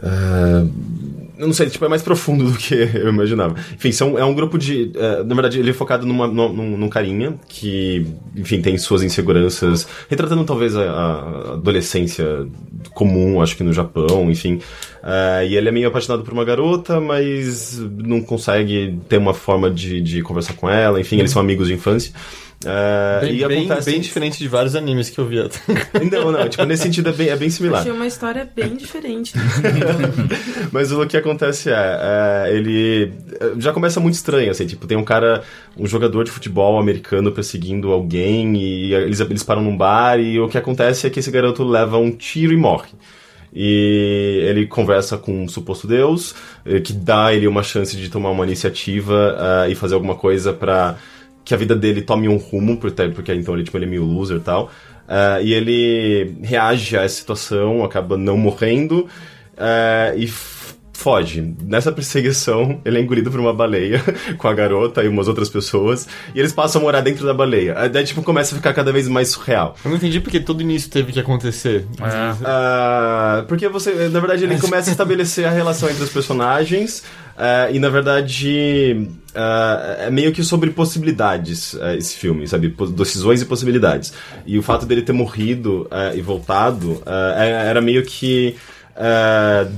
É, 0.00 1.25
não 1.38 1.52
sei, 1.52 1.68
tipo, 1.68 1.84
é 1.84 1.88
mais 1.88 2.02
profundo 2.02 2.50
do 2.50 2.56
que 2.56 2.74
eu 2.94 3.08
imaginava. 3.08 3.54
Enfim, 3.74 3.92
são, 3.92 4.18
é 4.18 4.24
um 4.24 4.34
grupo 4.34 4.58
de. 4.58 4.92
é, 4.94 5.22
na 5.22 5.34
verdade, 5.34 5.58
ele 5.58 5.70
é 5.70 5.72
focado 5.72 6.06
numa, 6.06 6.26
num, 6.26 6.76
num- 6.76 6.88
carinha 6.88 7.34
que, 7.48 8.06
enfim, 8.34 8.62
tem 8.62 8.78
suas 8.78 9.02
inseguranças, 9.02 9.86
retratando 10.08 10.44
talvez 10.44 10.76
a, 10.76 10.82
a 10.90 11.52
adolescência 11.54 12.46
comum, 12.92 13.40
acho 13.42 13.56
que 13.56 13.62
no 13.64 13.72
Japão, 13.72 14.30
enfim. 14.30 14.60
É, 15.02 15.46
e 15.46 15.56
ele 15.56 15.68
é 15.68 15.72
meio 15.72 15.88
apaixonado 15.88 16.22
por 16.24 16.32
uma 16.32 16.44
garota, 16.44 17.00
mas 17.00 17.78
não 17.78 18.20
consegue 18.20 18.98
ter 19.08 19.18
uma 19.18 19.34
forma 19.34 19.70
de, 19.70 20.00
de 20.00 20.22
conversar 20.22 20.54
com 20.54 20.68
ela, 20.68 21.00
enfim, 21.00 21.18
eles 21.18 21.30
são 21.30 21.40
amigos 21.40 21.68
de 21.68 21.74
infância. 21.74 22.12
É, 22.64 23.20
Bem, 23.20 23.36
e 23.36 23.46
bem, 23.46 23.64
acontece. 23.66 23.90
bem 23.90 24.00
diferente 24.00 24.38
de 24.38 24.48
vários 24.48 24.74
animes 24.74 25.10
que 25.10 25.18
eu 25.18 25.26
via. 25.26 25.48
Não, 26.10 26.32
não, 26.32 26.48
tipo, 26.48 26.64
nesse 26.64 26.84
sentido 26.84 27.10
é 27.10 27.12
bem, 27.12 27.28
é 27.28 27.36
bem 27.36 27.50
similar. 27.50 27.80
Achei 27.80 27.92
uma 27.92 28.06
história 28.06 28.48
bem 28.56 28.74
diferente. 28.76 29.34
Mas 30.72 30.90
o 30.90 31.06
que 31.06 31.16
acontece 31.16 31.70
é, 31.70 31.74
é, 31.74 32.56
ele 32.56 33.12
é, 33.38 33.52
já 33.58 33.72
começa 33.72 34.00
muito 34.00 34.14
estranho, 34.14 34.50
assim, 34.50 34.66
tipo, 34.66 34.86
tem 34.86 34.96
um 34.96 35.04
cara, 35.04 35.42
um 35.76 35.86
jogador 35.86 36.24
de 36.24 36.30
futebol 36.30 36.78
americano 36.78 37.30
perseguindo 37.30 37.92
alguém 37.92 38.56
e 38.56 38.94
eles, 38.94 39.20
eles 39.20 39.42
param 39.42 39.62
num 39.62 39.76
bar 39.76 40.18
e 40.18 40.40
o 40.40 40.48
que 40.48 40.56
acontece 40.56 41.06
é 41.06 41.10
que 41.10 41.20
esse 41.20 41.30
garoto 41.30 41.62
leva 41.62 41.98
um 41.98 42.10
tiro 42.10 42.52
e 42.52 42.56
morre. 42.56 42.88
E 43.54 44.40
ele 44.48 44.66
conversa 44.66 45.16
com 45.16 45.44
um 45.44 45.48
suposto 45.48 45.86
Deus, 45.86 46.34
eh, 46.64 46.80
que 46.80 46.92
dá 46.92 47.32
ele 47.32 47.46
uma 47.46 47.62
chance 47.62 47.96
de 47.96 48.10
tomar 48.10 48.30
uma 48.30 48.44
iniciativa 48.44 49.36
ah, 49.38 49.68
e 49.68 49.74
fazer 49.74 49.94
alguma 49.94 50.14
coisa 50.14 50.52
pra 50.52 50.96
que 51.46 51.54
a 51.54 51.56
vida 51.56 51.76
dele 51.76 52.02
tome 52.02 52.28
um 52.28 52.36
rumo, 52.36 52.76
porque, 52.76 53.08
porque 53.08 53.32
então 53.32 53.54
ele, 53.54 53.62
tipo, 53.62 53.78
ele 53.78 53.86
é 53.86 53.88
meio 53.88 54.04
loser 54.04 54.38
e 54.38 54.40
tal. 54.40 54.70
Ah, 55.08 55.40
e 55.40 55.54
ele 55.54 56.36
reage 56.42 56.98
a 56.98 57.02
essa 57.02 57.14
situação, 57.14 57.84
acaba 57.84 58.16
não 58.16 58.36
morrendo 58.36 59.06
ah, 59.56 60.12
e 60.16 60.26
foge. 60.92 61.54
Nessa 61.62 61.92
perseguição, 61.92 62.80
ele 62.84 62.98
é 62.98 63.00
engolido 63.00 63.30
por 63.30 63.38
uma 63.38 63.52
baleia 63.52 64.02
com 64.36 64.48
a 64.48 64.54
garota 64.54 65.04
e 65.04 65.08
umas 65.08 65.28
outras 65.28 65.48
pessoas, 65.48 66.08
e 66.34 66.40
eles 66.40 66.52
passam 66.52 66.80
a 66.80 66.84
morar 66.84 67.00
dentro 67.00 67.24
da 67.24 67.32
baleia. 67.32 67.88
Daí, 67.88 68.02
tipo, 68.02 68.24
começa 68.24 68.52
a 68.52 68.58
ficar 68.58 68.74
cada 68.74 68.90
vez 68.90 69.06
mais 69.06 69.28
surreal. 69.28 69.76
Eu 69.84 69.90
não 69.90 69.98
entendi 69.98 70.18
porque 70.18 70.40
todo 70.40 70.60
início 70.60 70.90
teve 70.90 71.12
que 71.12 71.20
acontecer. 71.20 71.86
É. 72.00 72.44
Ah, 72.44 73.44
porque 73.46 73.68
você, 73.68 74.08
na 74.08 74.18
verdade, 74.18 74.42
ele 74.42 74.58
começa 74.58 74.90
a 74.90 74.92
estabelecer 74.92 75.46
a 75.46 75.50
relação 75.50 75.88
entre 75.88 76.02
os 76.02 76.10
personagens 76.10 77.04
ah, 77.36 77.70
e, 77.70 77.78
na 77.78 77.88
verdade, 77.88 79.08
ah, 79.34 79.96
é 80.00 80.10
meio 80.10 80.32
que 80.32 80.42
sobre 80.42 80.70
possibilidades 80.70 81.76
ah, 81.80 81.94
esse 81.94 82.16
filme, 82.16 82.48
sabe? 82.48 82.74
Decisões 82.96 83.42
e 83.42 83.44
possibilidades. 83.44 84.12
E 84.46 84.58
o 84.58 84.62
fato 84.62 84.86
dele 84.86 85.02
ter 85.02 85.12
morrido 85.12 85.88
e 86.14 86.20
voltado 86.20 87.02
era 87.06 87.80
meio 87.80 88.04
que 88.04 88.56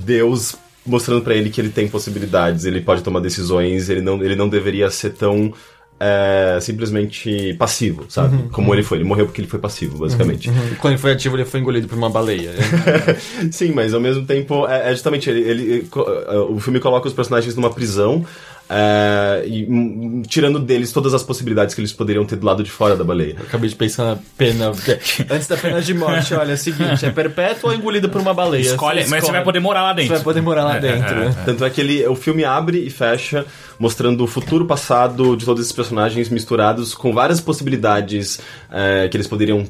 Deus 0.05 0.57
mostrando 0.87 1.21
pra 1.21 1.35
ele 1.35 1.51
que 1.51 1.61
ele 1.61 1.69
tem 1.69 1.87
possibilidades, 1.87 2.65
ele 2.65 2.81
pode 2.81 3.03
tomar 3.03 3.21
decisões, 3.21 3.91
ele 3.91 4.01
não, 4.01 4.23
ele 4.23 4.35
não 4.35 4.49
deveria 4.49 4.91
ser 4.91 5.11
tão 5.11 5.53
é, 6.01 6.59
simplesmente 6.61 7.55
passivo, 7.59 8.05
sabe? 8.09 8.49
Como 8.51 8.75
ele 8.75 8.83
foi. 8.83 8.99
Ele 8.99 9.05
morreu 9.05 9.27
porque 9.27 9.41
ele 9.41 9.49
foi 9.49 9.59
passivo, 9.59 9.99
basicamente. 9.99 10.49
Uhum. 10.49 10.75
Quando 10.81 10.93
ele 10.95 11.01
foi 11.03 11.13
ativo, 11.13 11.37
ele 11.37 11.45
foi 11.45 11.61
engolido 11.61 11.89
por 11.89 11.97
uma 11.99 12.09
baleia. 12.11 12.53
Sim, 13.51 13.73
mas 13.73 13.93
ao 13.95 14.01
mesmo 14.01 14.25
tempo 14.25 14.67
é, 14.69 14.91
é 14.91 14.93
justamente 14.93 15.29
ele, 15.29 15.41
ele- 15.41 15.89
eh, 16.29 16.39
o 16.49 16.59
filme 16.61 16.79
coloca 16.81 17.09
os 17.09 17.15
personagens 17.15 17.55
numa 17.57 17.71
prisão 17.71 18.25
é, 18.71 19.45
e 19.47 20.23
tirando 20.27 20.59
deles 20.59 20.93
todas 20.93 21.15
as 21.15 21.23
possibilidades 21.23 21.75
que 21.75 21.81
eles 21.81 21.93
poderiam 21.93 22.25
ter 22.25 22.37
do 22.37 22.45
lado 22.47 22.63
de 22.63 22.71
fora 22.71 22.95
da 22.97 23.05
baleia. 23.05 23.37
Eu 23.39 23.45
acabei 23.45 23.69
de 23.69 23.75
pensar 23.77 24.05
na 24.05 24.19
pena. 24.37 24.71
Antes 25.31 25.47
da 25.47 25.57
pena 25.57 25.81
de 25.81 25.95
morte, 25.95 26.35
olha, 26.35 26.53
é 26.53 26.55
o 26.55 26.59
seguinte: 26.59 27.07
é 27.07 27.11
perpétuo 27.11 27.71
ou 27.71 27.75
engolido 27.77 28.09
por 28.09 28.21
uma 28.21 28.35
baleia? 28.35 28.63
Escolhe, 28.63 29.07
mas 29.09 29.25
você 29.25 29.33
vai 29.33 29.43
poder 29.43 29.61
morar 29.61 29.83
lá 29.83 29.91
Você 29.91 29.97
dentro. 30.03 30.15
vai 30.17 30.25
poder 30.25 30.41
morar 30.41 30.65
lá 30.65 30.79
dentro. 30.79 31.15
né? 31.15 31.35
Tanto 31.45 31.65
é 31.65 31.71
que 31.71 31.81
ele, 31.81 32.07
o 32.07 32.15
filme 32.15 32.45
abre 32.45 32.79
e 32.79 32.91
fecha 32.91 33.47
mostrando 33.79 34.25
o 34.25 34.27
futuro 34.27 34.67
passado 34.67 35.37
de 35.37 35.45
todos 35.45 35.63
esses 35.63 35.73
personagens 35.73 36.29
misturados 36.29 36.95
com 36.95 37.13
várias 37.13 37.41
possibilidades 37.41 38.41
é, 38.71 39.09
que 39.09 39.17
eles 39.17 39.27
poderiam 39.27 39.65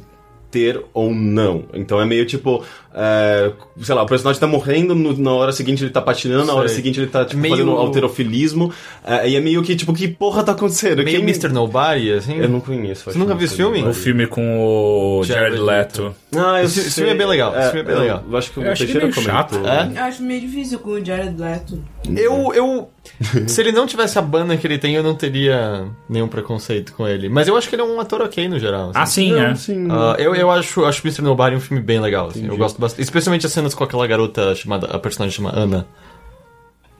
ter 0.51 0.83
ou 0.95 1.13
não. 1.15 1.65
Então 1.75 2.01
é 2.01 2.07
meio 2.07 2.25
tipo, 2.25 2.65
é, 2.95 3.53
sei 3.81 3.95
lá, 3.95 4.03
o 4.03 4.07
personagem 4.07 4.41
tá 4.41 4.47
morrendo, 4.47 4.95
no- 4.95 5.17
na 5.17 5.33
hora 5.33 5.53
seguinte 5.53 5.83
ele 5.85 5.91
tá 5.91 6.01
patinando, 6.01 6.45
na 6.47 6.55
hora 6.55 6.69
seguinte 6.69 6.99
ele 7.01 7.07
tá 7.07 7.25
tipo, 7.25 7.41
Meio- 7.41 7.55
fazendo 7.57 7.73
alterofilismo. 7.73 8.73
é, 9.05 9.29
e 9.29 9.37
é 9.37 9.41
meio 9.41 9.63
que 9.63 9.77
tipo, 9.77 9.93
que 9.93 10.09
porra 10.09 10.43
tá 10.43 10.53
acontecendo? 10.53 10.97
Meio 11.05 11.09
Quem- 11.19 11.21
Mr. 11.29 11.49
Nobody, 11.49 12.13
assim. 12.13 12.39
Eu 12.39 12.49
não 12.49 12.61
conheço. 12.61 13.05
Você 13.11 13.19
nunca 13.19 13.35
viu 13.35 13.45
esse 13.47 13.57
filme? 13.57 13.83
O 13.85 13.93
filme 13.93 14.27
com 14.27 15.19
o 15.19 15.25
Jared 15.25 15.57
Jared 15.57 15.61
Leto. 15.63 16.15
Ah, 16.37 16.61
eu 16.61 16.65
Esse- 16.65 16.81
esse 16.81 16.91
sei. 16.91 17.05
filme 17.05 17.11
é 17.15 17.19
bem 17.19 17.27
legal, 17.27 17.53
esse 17.59 17.71
filme 17.71 17.81
é 17.81 17.85
bem 17.85 17.95
eu- 17.95 18.01
legal. 18.01 18.25
Eu 18.31 18.37
acho 18.37 18.51
que 18.53 18.61
o 18.61 18.63
Eu 18.65 18.73
achei 18.73 18.87
Teixeira 18.87 19.07
meio 19.09 19.21
chato. 19.23 19.55
É? 19.67 19.99
Eu 19.99 20.05
acho 20.05 20.23
meio 20.23 20.41
difícil 20.41 20.79
com 20.79 20.91
o 20.91 21.05
Jared 21.05 21.41
Leto. 21.41 21.83
Eu, 22.17 22.53
eu. 22.55 22.89
Se 23.47 23.61
ele 23.61 23.73
não 23.73 23.87
tivesse 23.87 24.19
a 24.19 24.23
banda 24.23 24.57
que 24.57 24.67
ele 24.67 24.79
tem, 24.79 24.95
eu 24.95 25.03
não 25.03 25.15
teria 25.15 25.87
nenhum 26.09 26.29
preconceito 26.29 26.93
com 26.93 27.07
ele. 27.07 27.29
Mas 27.29 27.49
eu 27.49 27.57
acho 27.57 27.69
que 27.69 27.75
ele 27.75 27.83
é 27.83 27.85
um 27.85 28.01
ator 28.01 28.23
ok 28.23 28.49
no 28.49 28.59
geral. 28.59 28.91
assim. 28.91 28.99
Ah, 28.99 29.07
sim, 29.07 29.33
Não, 29.33 29.41
é. 29.43 29.55
sim. 29.55 29.89
Ah, 29.91 30.17
eu, 30.19 30.35
eu 30.35 30.51
acho, 30.51 30.85
acho 30.85 31.01
Mr. 31.07 31.23
Nobody 31.23 31.57
um 31.57 31.61
filme 31.61 31.83
bem 31.83 32.01
legal. 32.01 32.29
assim. 32.29 32.47
Eu 32.47 32.57
gosto 32.57 32.79
bastante. 32.81 32.88
Especialmente 32.99 33.45
as 33.47 33.53
cenas 33.53 33.75
com 33.75 33.83
aquela 33.85 34.07
garota 34.07 34.55
chamada. 34.55 34.87
A 34.87 34.99
personagem 34.99 35.37
chama 35.37 35.53
Ana. 35.59 35.87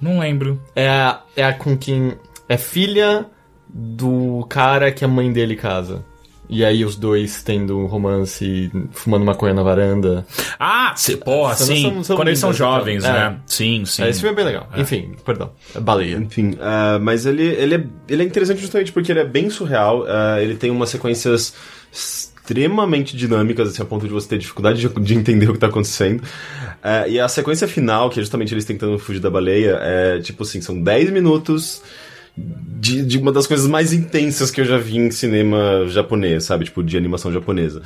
Não 0.01 0.19
lembro. 0.19 0.61
É 0.77 0.89
a, 0.89 1.23
é 1.37 1.45
a 1.45 1.53
com 1.53 1.77
quem. 1.77 2.15
É 2.49 2.57
filha 2.57 3.27
do 3.69 4.47
cara 4.49 4.91
que 4.93 5.05
a 5.05 5.09
mãe 5.09 5.33
dele 5.33 5.55
casa. 5.57 6.05
E 6.51 6.65
aí 6.65 6.83
os 6.83 6.97
dois 6.97 7.43
tendo 7.43 7.79
um 7.79 7.85
romance, 7.85 8.71
fumando 8.93 9.23
maconha 9.23 9.53
na 9.53 9.63
varanda. 9.63 10.27
Ah, 10.59 10.95
se, 10.97 11.15
porra, 11.19 11.55
São- 11.55 11.67
sim. 11.67 11.83
são- 11.83 12.05
são 12.05 12.17
Quando 12.17 12.29
eles 12.29 12.39
são 12.39 12.49
lindas, 12.51 12.61
então. 12.67 12.75
jovens, 12.79 13.05
É. 13.05 13.13
né? 13.13 13.39
Sim, 13.45 13.85
sim. 13.85 14.03
É, 14.03 14.09
esse 14.09 14.21
filme 14.21 14.33
é 14.33 14.37
bem 14.37 14.45
legal. 14.47 14.67
Enfim, 14.75 15.15
perdão. 15.27 15.51
É 15.75 15.79
Baleia. 15.81 16.17
Enfim, 16.17 16.57
ah, 16.59 16.99
mas 17.03 17.27
ele, 17.27 17.43
ele, 17.45 17.75
é, 17.75 17.85
ele 18.09 18.23
é 18.23 18.25
interessante 18.27 18.63
justamente 18.63 18.93
porque 18.93 19.13
ele 19.13 19.21
é 19.21 19.27
bem 19.27 19.51
surreal. 19.51 20.07
ah, 20.09 20.41
ele 20.41 20.55
tem 20.55 20.71
umas 20.71 20.89
sequências 20.89 21.53
extremamente 22.49 23.15
dinâmicas, 23.17 23.69
assim, 23.69 23.83
a 23.83 23.85
ponto 23.85 24.07
de 24.07 24.13
você 24.13 24.29
ter 24.29 24.39
dificuldade 24.39 24.81
de, 24.81 24.89
de 24.89 25.15
entender 25.15 25.51
o 25.51 25.53
que 25.53 25.59
tá 25.59 25.67
acontecendo. 25.67 26.23
Ah, 26.83 27.07
e 27.07 27.21
a 27.21 27.29
sequência 27.29 27.69
final, 27.69 28.09
que 28.09 28.19
é 28.19 28.23
justamente 28.23 28.55
eles 28.55 28.65
tentando 28.65 28.99
fugir 28.99 29.21
da 29.21 29.31
baleia, 29.31 29.79
é 29.81 30.19
tipo 30.21 30.43
assim, 30.43 30.61
são 30.61 30.81
10 30.81 31.11
minutos 31.11 31.83
de, 32.37 33.05
de 33.05 33.19
uma 33.19 33.33
das 33.33 33.47
coisas 33.47 33.67
mais 33.67 33.93
intensas 33.93 34.51
que 34.51 34.61
eu 34.61 34.65
já 34.65 34.79
vi 34.79 34.97
em 34.97 35.11
cinema 35.11 35.87
japonês, 35.89 36.45
sabe? 36.45 36.65
Tipo, 36.65 36.83
de 36.83 36.97
animação 36.97 37.33
japonesa. 37.33 37.83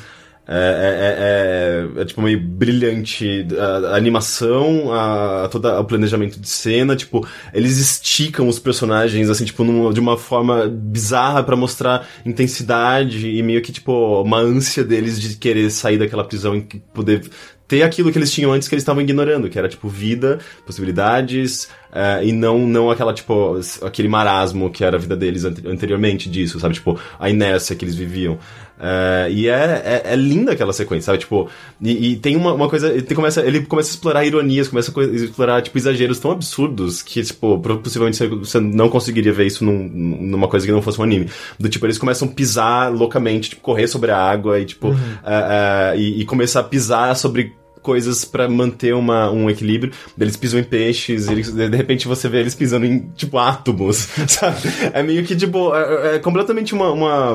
É, 0.47 1.89
é, 1.97 1.99
é, 1.99 2.03
é, 2.03 2.05
tipo 2.05 2.21
meio 2.21 2.41
brilhante 2.41 3.47
a, 3.57 3.91
a 3.91 3.97
animação, 3.97 4.93
a, 4.93 5.49
toda 5.49 5.79
o 5.79 5.85
planejamento 5.85 6.41
de 6.41 6.49
cena, 6.49 6.97
tipo, 6.97 7.27
eles 7.55 7.79
esticam 7.79 8.49
os 8.49 8.59
personagens 8.59 9.31
assim, 9.31 9.45
tipo, 9.45 9.63
numa, 9.63 9.93
de 9.93 10.01
uma 10.01 10.19
forma 10.19 10.67
bizarra 10.67 11.45
para 11.45 11.55
mostrar 11.55 12.09
intensidade 12.27 13.29
e 13.29 13.41
meio 13.41 13.63
que 13.63 13.71
tipo 13.71 14.23
uma 14.23 14.39
ânsia 14.39 14.83
deles 14.83 15.21
de 15.21 15.37
querer 15.37 15.71
sair 15.71 15.97
daquela 15.97 16.25
prisão 16.25 16.57
e 16.57 16.63
poder 16.93 17.23
ter 17.69 17.83
aquilo 17.85 18.13
que 18.13 18.19
eles 18.19 18.31
tinham 18.31 18.53
antes 18.53 18.69
que 18.69 18.75
eles 18.75 18.83
estavam 18.83 19.01
ignorando, 19.01 19.49
que 19.49 19.59
era 19.59 19.67
tipo 19.67 19.89
vida, 19.89 20.41
possibilidades, 20.67 21.71
uh, 21.93 22.25
e 22.25 22.33
não 22.33 22.67
não 22.67 22.91
aquela 22.91 23.13
tipo 23.13 23.61
aquele 23.83 24.09
marasmo 24.09 24.71
que 24.71 24.85
era 24.85 24.97
a 24.97 25.01
vida 25.01 25.17
deles 25.17 25.45
anteriormente 25.45 26.29
disso, 26.29 26.59
sabe? 26.59 26.75
Tipo, 26.75 26.99
a 27.19 27.31
inércia 27.31 27.77
que 27.77 27.85
eles 27.85 27.95
viviam. 27.95 28.39
Uh, 28.83 29.31
e 29.31 29.49
é, 29.49 29.83
é, 29.85 30.13
é, 30.13 30.17
linda 30.17 30.53
aquela 30.53 30.73
sequência, 30.73 31.07
sabe? 31.07 31.19
Tipo, 31.19 31.49
e, 31.81 32.13
e 32.13 32.17
tem 32.17 32.35
uma, 32.35 32.53
uma 32.53 32.69
coisa. 32.69 32.89
Ele 32.89 33.15
começa, 33.15 33.41
ele 33.41 33.61
começa 33.61 33.91
a 33.91 33.93
explorar 33.93 34.25
ironias, 34.25 34.67
começa 34.67 34.93
a 34.99 35.05
explorar, 35.05 35.63
tipo, 35.63 35.79
exageros 35.79 36.19
tão 36.19 36.33
absurdos 36.33 37.01
que, 37.01 37.23
tipo, 37.23 37.61
possivelmente 37.61 38.27
você 38.27 38.59
não 38.59 38.89
conseguiria 38.89 39.33
ver 39.33 39.47
isso 39.47 39.65
num, 39.65 39.89
numa 39.89 40.49
coisa 40.49 40.67
que 40.67 40.73
não 40.73 40.83
fosse 40.83 41.01
um 41.01 41.05
anime. 41.05 41.31
Do 41.61 41.69
tipo, 41.69 41.87
eles 41.87 41.97
começam 41.97 42.27
a 42.27 42.31
pisar 42.33 42.93
loucamente, 42.93 43.51
tipo, 43.51 43.63
correr 43.63 43.87
sobre 43.87 44.11
a 44.11 44.19
água 44.19 44.59
e, 44.59 44.65
tipo, 44.65 44.89
uhum. 44.89 44.95
uh, 44.95 44.97
uh, 44.97 45.97
e, 45.97 46.23
e 46.23 46.25
começar 46.25 46.61
a 46.61 46.65
pisar 46.65 47.15
sobre 47.15 47.53
coisas 47.83 48.25
para 48.25 48.49
manter 48.49 48.95
uma, 48.95 49.31
um 49.31 49.51
equilíbrio. 49.51 49.93
Eles 50.19 50.37
pisam 50.37 50.61
em 50.61 50.65
peixes, 50.65 51.29
eles, 51.29 51.53
de 51.53 51.77
repente 51.77 52.09
você 52.09 52.29
vê 52.29 52.39
eles 52.39 52.55
pisando 52.55 52.87
em, 52.87 53.01
tipo, 53.15 53.37
átomos, 53.37 54.09
sabe? 54.29 54.61
É 54.93 55.03
meio 55.03 55.25
que, 55.25 55.37
tipo, 55.37 55.75
é, 55.75 56.17
é 56.17 56.19
completamente 56.19 56.73
uma... 56.73 56.91
uma, 56.93 57.33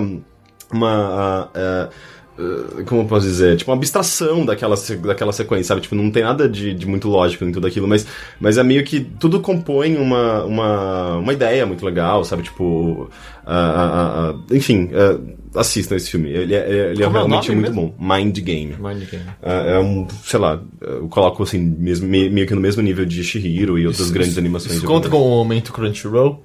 uma 0.72 1.46
uh, 1.48 2.42
uh, 2.42 2.86
como 2.86 3.02
eu 3.02 3.06
posso 3.06 3.26
dizer? 3.26 3.58
Tipo, 3.58 3.72
uma 3.72 3.78
abstração 3.78 4.46
daquela, 4.46 4.76
daquela 5.04 5.34
sequência, 5.34 5.66
sabe? 5.66 5.82
Tipo, 5.82 5.96
não 5.96 6.10
tem 6.10 6.24
nada 6.24 6.48
de, 6.48 6.74
de 6.74 6.88
muito 6.88 7.10
lógico 7.10 7.44
em 7.44 7.52
tudo 7.52 7.68
aquilo, 7.68 7.88
mas, 7.88 8.08
mas 8.40 8.58
é 8.58 8.64
meio 8.64 8.84
que 8.84 9.02
tudo 9.02 9.42
compõe 9.42 9.98
uma, 9.98 10.44
uma, 10.46 11.18
uma 11.18 11.34
ideia 11.34 11.66
muito 11.66 11.86
legal, 11.86 12.24
sabe? 12.24 12.44
Tipo, 12.44 13.10
uh, 13.46 14.40
enfim, 14.52 14.90
assistam 15.56 15.96
esse 15.96 16.10
filme. 16.10 16.30
Ele 16.30 16.56
é, 16.56 16.90
ele 16.92 17.04
é, 17.04 17.06
é 17.06 17.10
realmente 17.10 17.52
é 17.52 17.56
muito 17.56 17.74
mesmo? 17.74 17.96
bom. 17.98 18.16
Mind 18.16 18.38
Game. 18.40 18.76
Mind 18.80 19.10
Game. 19.10 19.26
É, 19.42 19.76
é, 19.76 19.80
um, 19.80 20.08
sei 20.24 20.40
lá, 20.40 20.62
eu 20.82 21.08
coloco 21.08 21.44
assim, 21.44 21.60
mesmo, 21.60 22.08
meio 22.08 22.48
que 22.48 22.56
no 22.56 22.62
mesmo 22.62 22.82
nível 22.82 23.06
de 23.06 23.24
Shihiro 23.24 23.78
e 23.78 23.88
outras 23.88 24.06
isso, 24.06 24.14
grandes 24.14 24.38
animações. 24.38 24.76
Isso 24.76 24.86
conta 24.86 25.10
com 25.10 25.22
o 25.22 25.30
momento 25.30 25.74
Crunchyroll? 25.74 26.44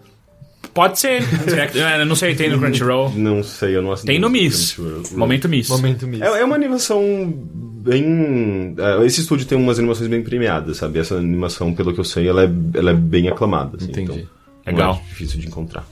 Pode 0.74 0.98
ser. 0.98 1.22
Eu 1.98 2.06
não 2.06 2.16
sei, 2.16 2.34
tem 2.34 2.48
no 2.48 2.58
Crunchyroll. 2.58 3.10
Não 3.10 3.42
sei, 3.42 3.76
eu 3.76 3.82
não 3.82 3.92
assisti. 3.92 4.06
Tem 4.06 4.18
no 4.18 4.30
Miss. 4.30 4.76
Momento 5.12 5.48
Miss. 5.48 5.68
Momento 5.68 6.06
Miss. 6.06 6.22
É, 6.22 6.40
é 6.40 6.44
uma 6.44 6.54
animação 6.54 7.02
bem. 7.34 8.74
É, 8.78 9.04
esse 9.04 9.20
estúdio 9.20 9.46
tem 9.46 9.58
umas 9.58 9.78
animações 9.78 10.08
bem 10.08 10.22
premiadas, 10.22 10.78
sabe? 10.78 10.98
Essa 10.98 11.16
animação, 11.16 11.74
pelo 11.74 11.92
que 11.92 12.00
eu 12.00 12.04
sei, 12.04 12.26
ela 12.26 12.44
é, 12.44 12.50
ela 12.74 12.90
é 12.92 12.94
bem 12.94 13.28
aclamada. 13.28 13.76
Assim, 13.76 13.90
Entendi. 13.90 14.12
Então, 14.12 14.72
Legal. 14.72 15.02
É 15.04 15.08
difícil 15.10 15.40
de 15.40 15.48
encontrar. 15.48 15.84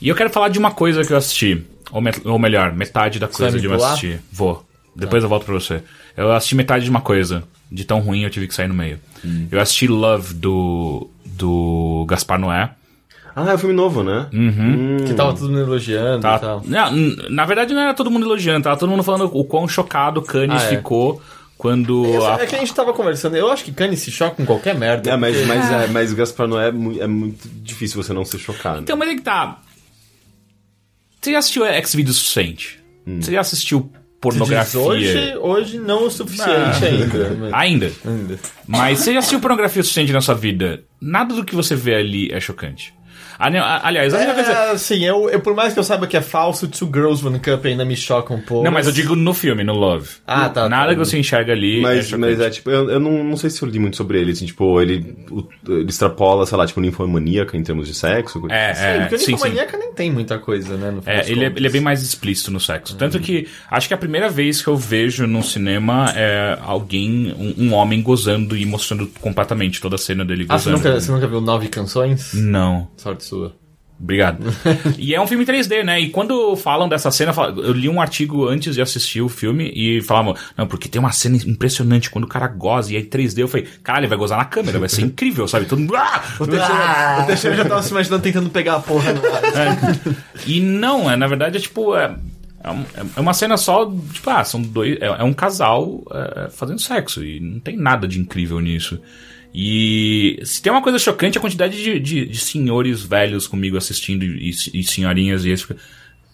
E 0.00 0.08
eu 0.08 0.14
quero 0.14 0.30
falar 0.30 0.48
de 0.48 0.58
uma 0.58 0.70
coisa 0.70 1.04
que 1.04 1.12
eu 1.12 1.16
assisti. 1.16 1.64
Ou, 1.92 2.00
me, 2.00 2.10
ou 2.24 2.38
melhor, 2.38 2.72
metade 2.72 3.18
da 3.18 3.28
coisa 3.28 3.58
de 3.58 3.66
eu 3.66 3.74
assistir. 3.74 4.20
Vou. 4.32 4.64
Depois 4.94 5.22
tá. 5.22 5.26
eu 5.26 5.28
volto 5.28 5.44
pra 5.44 5.54
você. 5.54 5.82
Eu 6.16 6.32
assisti 6.32 6.54
metade 6.54 6.84
de 6.84 6.90
uma 6.90 7.00
coisa. 7.00 7.44
De 7.70 7.84
tão 7.84 8.00
ruim 8.00 8.22
eu 8.22 8.30
tive 8.30 8.48
que 8.48 8.54
sair 8.54 8.68
no 8.68 8.74
meio. 8.74 8.98
Hum. 9.24 9.46
Eu 9.50 9.60
assisti 9.60 9.86
Love 9.86 10.34
do, 10.34 11.08
do 11.24 12.04
Gaspar 12.08 12.38
Noé. 12.38 12.70
Ah, 13.34 13.48
é 13.48 13.54
um 13.54 13.58
filme 13.58 13.74
novo, 13.74 14.02
né? 14.02 14.26
Uhum. 14.32 14.50
Hum. 14.50 14.96
Que 15.06 15.14
tava 15.14 15.32
todo 15.32 15.48
mundo 15.48 15.60
elogiando 15.60 16.20
tá. 16.20 16.36
e 16.36 16.40
tal. 16.40 16.62
Não, 16.66 16.92
na 17.30 17.44
verdade 17.44 17.72
não 17.72 17.80
era 17.80 17.94
todo 17.94 18.10
mundo 18.10 18.26
elogiando, 18.26 18.64
tava 18.64 18.76
todo 18.76 18.90
mundo 18.90 19.04
falando 19.04 19.30
o 19.32 19.44
quão 19.44 19.68
chocado 19.68 20.20
o 20.20 20.22
Cannes 20.22 20.62
ah, 20.62 20.66
é. 20.66 20.68
ficou 20.76 21.22
quando. 21.56 22.04
É, 22.06 22.26
a... 22.26 22.42
é, 22.42 22.46
que 22.46 22.56
a 22.56 22.58
gente 22.58 22.74
tava 22.74 22.92
conversando, 22.92 23.36
eu 23.36 23.50
acho 23.50 23.64
que 23.64 23.70
Cannes 23.70 24.00
se 24.00 24.10
choca 24.10 24.34
com 24.34 24.44
qualquer 24.44 24.74
merda. 24.74 25.10
É, 25.10 25.16
mas, 25.16 25.36
porque... 25.36 25.48
mas, 25.48 25.70
é, 25.70 25.86
mas 25.86 26.12
Gaspar 26.12 26.48
Noé 26.48 26.66
é, 26.66 27.02
é 27.04 27.06
muito 27.06 27.48
difícil 27.62 28.02
você 28.02 28.12
não 28.12 28.24
se 28.24 28.38
chocar. 28.38 28.78
Então, 28.78 28.96
mas 28.96 29.10
é 29.10 29.14
que 29.14 29.22
tá. 29.22 29.60
Você 31.20 31.32
já 31.32 31.38
assistiu 31.38 31.64
X-Video 31.66 32.12
suficiente? 32.14 32.82
Hum. 33.06 33.20
Você 33.20 33.32
já 33.32 33.40
assistiu 33.40 33.92
pornografia? 34.20 34.80
Hoje, 34.80 35.36
hoje 35.36 35.78
não 35.78 36.06
o 36.06 36.10
suficiente 36.10 36.50
ah. 36.50 36.86
ainda. 36.86 37.30
Mas... 37.38 37.52
Ainda? 37.54 37.92
Ainda. 38.04 38.38
Mas 38.66 38.98
você 39.00 39.12
já 39.12 39.18
assistiu 39.18 39.40
pornografia 39.40 39.82
suficiente 39.82 40.12
na 40.12 40.22
sua 40.22 40.34
vida? 40.34 40.82
Nada 41.00 41.34
do 41.34 41.44
que 41.44 41.54
você 41.54 41.76
vê 41.76 41.94
ali 41.94 42.30
é 42.32 42.40
chocante. 42.40 42.94
Aliás, 43.40 44.12
a 44.12 44.18
única 44.18 44.32
é, 44.32 44.34
coisa. 44.34 44.78
Sim, 44.78 45.04
eu, 45.04 45.30
eu, 45.30 45.40
por 45.40 45.54
mais 45.54 45.72
que 45.72 45.78
eu 45.78 45.84
saiba 45.84 46.06
que 46.06 46.16
é 46.16 46.20
falso, 46.20 46.68
Two 46.68 46.90
Girls 46.92 47.26
One 47.26 47.38
Cup 47.38 47.64
ainda 47.64 47.86
me 47.86 47.96
choca 47.96 48.34
um 48.34 48.40
pouco. 48.40 48.64
Não, 48.64 48.70
mas 48.70 48.86
eu 48.86 48.92
digo 48.92 49.16
no 49.16 49.32
filme, 49.32 49.64
no 49.64 49.72
Love. 49.72 50.08
Ah, 50.26 50.48
tá. 50.50 50.68
Nada 50.68 50.88
tá. 50.88 50.92
que 50.92 50.98
você 50.98 51.18
enxerga 51.18 51.52
ali. 51.52 51.80
Mas 51.80 52.12
é, 52.12 52.16
mas 52.18 52.38
é 52.38 52.50
tipo, 52.50 52.70
eu, 52.70 52.90
eu 52.90 53.00
não, 53.00 53.24
não 53.24 53.36
sei 53.38 53.48
se 53.48 53.62
eu 53.62 53.68
li 53.68 53.78
muito 53.78 53.96
sobre 53.96 54.20
ele, 54.20 54.32
assim, 54.32 54.44
tipo, 54.44 54.80
ele, 54.80 55.16
o, 55.30 55.48
ele 55.66 55.88
extrapola, 55.88 56.44
sei 56.44 56.58
lá, 56.58 56.66
tipo, 56.66 56.80
ninfomaníaca 56.80 57.56
em 57.56 57.62
termos 57.62 57.88
de 57.88 57.94
sexo. 57.94 58.42
É, 58.50 58.74
sim, 58.74 58.82
é, 58.84 59.00
porque 59.00 59.18
sim, 59.18 59.32
ninfomaníaca 59.32 59.78
nem 59.78 59.92
tem 59.94 60.10
muita 60.10 60.38
coisa, 60.38 60.76
né? 60.76 60.90
No 60.90 61.02
é, 61.06 61.30
ele 61.30 61.44
é, 61.44 61.46
ele 61.46 61.66
é 61.66 61.70
bem 61.70 61.80
mais 61.80 62.02
explícito 62.02 62.50
no 62.50 62.60
sexo. 62.60 62.94
Tanto 62.96 63.16
uhum. 63.16 63.22
que 63.22 63.48
acho 63.70 63.88
que 63.88 63.94
a 63.94 63.98
primeira 63.98 64.28
vez 64.28 64.60
que 64.60 64.68
eu 64.68 64.76
vejo 64.76 65.26
no 65.26 65.42
cinema 65.42 66.12
é 66.14 66.58
alguém, 66.60 67.34
um, 67.38 67.68
um 67.68 67.74
homem 67.74 68.02
gozando 68.02 68.54
e 68.54 68.66
mostrando 68.66 69.06
completamente 69.20 69.80
toda 69.80 69.94
a 69.94 69.98
cena 69.98 70.24
dele 70.24 70.44
gozando. 70.44 70.76
Ah, 70.76 70.78
você 70.78 70.88
nunca, 70.88 71.00
você 71.00 71.12
nunca 71.12 71.26
viu 71.26 71.40
Nove 71.40 71.68
Canções? 71.68 72.34
Não. 72.34 72.88
Sorte 72.96 73.29
sua. 73.30 73.54
Obrigado. 74.02 74.42
e 74.98 75.14
é 75.14 75.20
um 75.20 75.26
filme 75.26 75.44
3D, 75.44 75.84
né? 75.84 76.00
E 76.00 76.08
quando 76.08 76.56
falam 76.56 76.88
dessa 76.88 77.10
cena, 77.10 77.34
eu 77.58 77.72
li 77.72 77.86
um 77.86 78.00
artigo 78.00 78.48
antes 78.48 78.74
de 78.74 78.80
assistir 78.80 79.20
o 79.20 79.28
filme 79.28 79.70
e 79.74 80.00
falavam, 80.00 80.34
não, 80.56 80.66
porque 80.66 80.88
tem 80.88 80.98
uma 80.98 81.12
cena 81.12 81.36
impressionante 81.36 82.08
quando 82.08 82.24
o 82.24 82.28
cara 82.28 82.48
goza 82.48 82.94
e 82.94 82.96
aí 82.96 83.04
3D. 83.04 83.40
Eu 83.40 83.48
falei, 83.48 83.68
caralho, 83.84 84.04
ele 84.04 84.08
vai 84.08 84.18
gozar 84.18 84.38
na 84.38 84.46
câmera, 84.46 84.78
vai 84.78 84.88
ser 84.88 85.02
incrível, 85.02 85.46
sabe? 85.46 85.66
Todo 85.66 85.80
mundo. 85.80 85.94
Ah! 85.96 86.22
O 86.40 87.26
Teixeira, 87.26 87.56
já 87.56 87.64
tava 87.66 87.82
se 87.82 87.90
imaginando 87.90 88.22
tentando 88.22 88.48
pegar 88.48 88.76
a 88.76 88.80
porra 88.80 89.12
no 89.12 89.20
ar. 89.26 89.44
É. 89.44 89.76
E 90.46 90.60
não, 90.60 91.10
é, 91.10 91.14
na 91.14 91.26
verdade 91.26 91.58
é 91.58 91.60
tipo. 91.60 91.94
É, 91.94 92.16
é 93.16 93.20
uma 93.20 93.34
cena 93.34 93.58
só, 93.58 93.84
tipo, 94.12 94.30
ah, 94.30 94.44
são 94.44 94.62
dois. 94.62 94.96
É, 95.00 95.06
é 95.06 95.24
um 95.24 95.34
casal 95.34 96.02
é, 96.10 96.48
fazendo 96.48 96.80
sexo 96.80 97.22
e 97.22 97.38
não 97.38 97.60
tem 97.60 97.76
nada 97.76 98.08
de 98.08 98.18
incrível 98.18 98.60
nisso. 98.60 98.98
E 99.54 100.40
se 100.44 100.62
tem 100.62 100.72
uma 100.72 100.82
coisa 100.82 100.98
chocante, 100.98 101.36
a 101.36 101.40
quantidade 101.40 101.82
de, 101.82 101.98
de, 101.98 102.26
de 102.26 102.38
senhores 102.38 103.02
velhos 103.02 103.46
comigo 103.46 103.76
assistindo 103.76 104.24
e, 104.24 104.50
e 104.50 104.84
senhorinhas 104.84 105.44
e 105.44 105.50
esse. 105.50 105.66